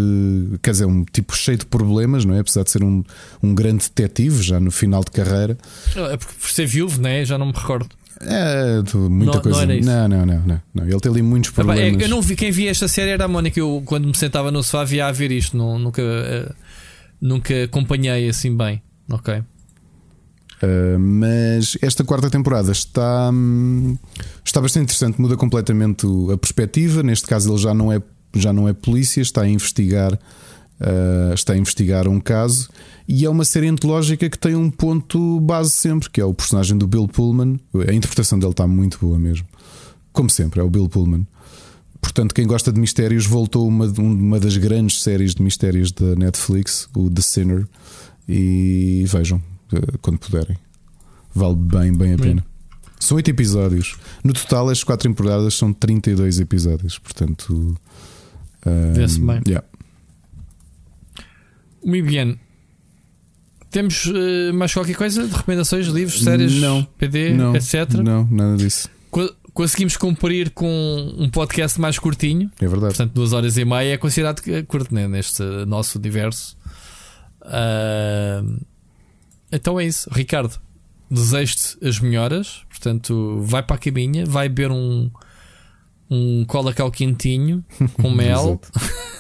quer 0.62 0.73
dizer, 0.73 0.85
um 0.85 1.02
tipo 1.02 1.35
cheio 1.35 1.57
de 1.57 1.65
problemas, 1.65 2.27
não 2.27 2.35
é? 2.35 2.41
Apesar 2.41 2.62
de 2.62 2.70
ser 2.70 2.85
um, 2.85 3.02
um 3.43 3.55
grande 3.55 3.85
detetive 3.85 4.43
já 4.43 4.61
no 4.61 4.70
final 4.70 5.02
de 5.02 5.11
carreira. 5.11 5.57
É 5.97 6.17
porque 6.19 6.35
por 6.39 6.51
ser 6.51 6.67
viúvo, 6.67 7.01
né? 7.01 7.25
Já 7.25 7.39
não 7.39 7.47
me 7.47 7.52
recordo. 7.52 7.89
É, 8.25 8.83
muita 9.09 9.34
não, 9.34 9.42
coisa. 9.42 9.67
Não, 9.67 10.09
não, 10.09 10.26
não, 10.26 10.42
não, 10.47 10.62
não, 10.75 10.86
Ele 10.86 11.01
tem 11.01 11.10
ali 11.10 11.23
muitos 11.23 11.51
é, 11.51 11.55
problemas. 11.55 12.02
eu 12.02 12.09
não 12.09 12.23
vi, 12.23 12.36
quem 12.36 12.51
via 12.51 12.70
esta 12.70 12.86
série 12.86 13.10
era 13.10 13.25
a 13.25 13.28
Mónica. 13.28 13.59
Eu, 13.59 13.83
quando 13.84 14.07
me 14.07 14.15
sentava 14.15 14.51
no 14.51 14.62
sofá, 14.62 14.84
via 14.84 15.07
a 15.07 15.12
ver 15.12 15.33
isto. 15.33 15.57
Não, 15.57 15.78
nunca, 15.78 16.02
uh, 16.02 16.55
nunca 17.20 17.65
acompanhei 17.65 18.28
assim 18.28 18.57
bem. 18.57 18.81
Ok. 19.10 19.34
Uh, 19.34 20.99
mas 20.99 21.76
esta 21.83 22.05
quarta 22.05 22.31
temporada 22.31 22.70
está, 22.70 23.31
hum, 23.33 23.99
está 24.44 24.60
bastante 24.60 24.84
interessante, 24.84 25.20
muda 25.20 25.36
completamente 25.36 26.07
a 26.33 26.36
perspectiva. 26.36 27.02
Neste 27.02 27.26
caso, 27.26 27.52
ele 27.52 27.60
já 27.60 27.75
não 27.75 27.92
é, 27.92 28.01
já 28.34 28.52
não 28.52 28.68
é 28.68 28.73
polícia, 28.73 29.20
está 29.20 29.42
a 29.42 29.49
investigar, 29.49 30.17
uh, 30.83 31.35
está 31.35 31.52
a 31.52 31.57
investigar 31.57 32.09
um 32.09 32.20
caso 32.20 32.69
e 33.09 33.25
é 33.25 33.31
uma 33.31 33.44
série 33.44 33.69
antológica 33.69 34.28
que 34.28 34.39
tem 34.39 34.55
um 34.55 34.70
ponto 34.70 35.41
base 35.41 35.70
sempre, 35.70 36.11
que 36.11 36.20
é 36.20 36.25
o 36.25 36.35
personagem 36.35 36.77
do 36.77 36.86
Bill 36.86 37.09
Pullman. 37.09 37.59
A 37.89 37.93
interpretação 37.93 38.39
dele 38.39 38.52
está 38.52 38.67
muito 38.67 38.99
boa 39.01 39.19
mesmo, 39.19 39.47
como 40.12 40.28
sempre, 40.28 40.61
é 40.61 40.62
o 40.62 40.70
Bill 40.70 40.89
Pullman. 40.89 41.27
Portanto, 42.01 42.35
quem 42.35 42.47
gosta 42.47 42.73
de 42.73 42.81
mistérios 42.81 43.27
voltou 43.27 43.67
uma, 43.67 43.86
uma 43.86 44.41
das 44.41 44.57
grandes 44.57 45.02
séries 45.02 45.35
de 45.35 45.43
mistérios 45.43 45.93
da 45.93 46.17
Netflix, 46.17 46.89
o 46.97 47.09
The 47.09 47.23
Sinner, 47.23 47.67
e 48.28 49.05
vejam 49.07 49.41
eh, 49.73 49.99
quando 50.02 50.19
puderem. 50.19 50.57
Vale 51.33 51.55
bem, 51.55 51.93
bem 51.93 52.15
a 52.15 52.19
pena. 52.19 52.44
São 52.99 53.17
oito 53.17 53.28
episódios. 53.31 53.97
No 54.23 54.33
total, 54.33 54.69
as 54.69 54.83
quatro 54.85 55.09
temporadas 55.09 55.55
são 55.55 55.73
32 55.73 56.41
episódios. 56.41 56.99
Portanto, 56.99 57.77
um, 58.67 58.93
Vê-se 58.93 59.20
bem. 59.20 59.41
Yeah. 59.47 59.67
Muito 61.85 62.07
bem. 62.11 62.39
Temos 63.70 64.05
uh, 64.07 64.52
mais 64.55 64.73
qualquer 64.75 64.94
coisa 64.97 65.27
de 65.27 65.35
recomendações, 65.35 65.86
livros, 65.86 66.23
séries, 66.23 66.61
Não. 66.61 66.85
PD, 66.85 67.33
não, 67.33 67.57
etc. 67.57 67.91
Não, 68.02 68.27
nada 68.31 68.57
disso. 68.57 68.89
Co- 69.11 69.35
Conseguimos 69.55 69.97
cumprir 69.99 70.51
com 70.51 71.15
um 71.19 71.28
podcast 71.28 71.78
mais 71.81 71.99
curtinho, 71.99 72.51
É 72.59 72.67
verdade. 72.67 72.94
portanto, 72.94 73.12
duas 73.12 73.33
horas 73.35 73.57
e 73.59 73.65
meia 73.67 73.93
é 73.94 73.97
considerado 73.99 74.41
que- 74.41 74.62
curto 74.62 74.94
né, 74.94 75.07
neste 75.07 75.43
nosso 75.67 75.99
universo. 75.99 76.57
Ah, 77.43 78.43
então 79.51 79.78
é 79.78 79.85
isso, 79.86 80.09
Ricardo. 80.12 80.59
Desejo-te 81.11 81.86
as 81.86 81.99
melhoras, 82.01 82.62
portanto, 82.70 83.41
vai 83.43 83.62
para 83.62 83.77
a 83.77 83.78
caminha, 83.78 84.25
vai 84.25 84.49
beber 84.49 84.70
um, 84.70 85.11
um 86.11 86.44
colacau 86.47 86.91
quentinho 86.91 87.62
com 88.01 88.11
mel, 88.11 88.59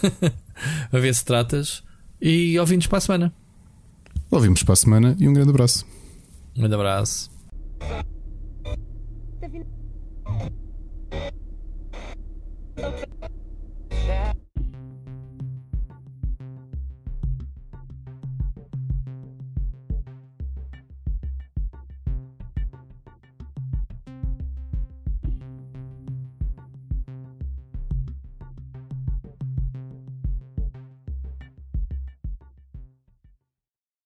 a 0.90 0.98
ver 0.98 1.14
se 1.14 1.22
tratas, 1.24 1.82
e 2.22 2.56
ouvimos 2.60 2.86
para 2.86 2.98
a 2.98 3.00
semana. 3.00 3.34
Ouvimos 4.30 4.62
para 4.62 4.74
a 4.74 4.76
semana 4.76 5.16
e 5.18 5.28
um 5.28 5.32
grande 5.32 5.50
abraço. 5.50 5.84
Um 6.56 6.60
grande 6.60 6.74
abraço. 6.76 7.30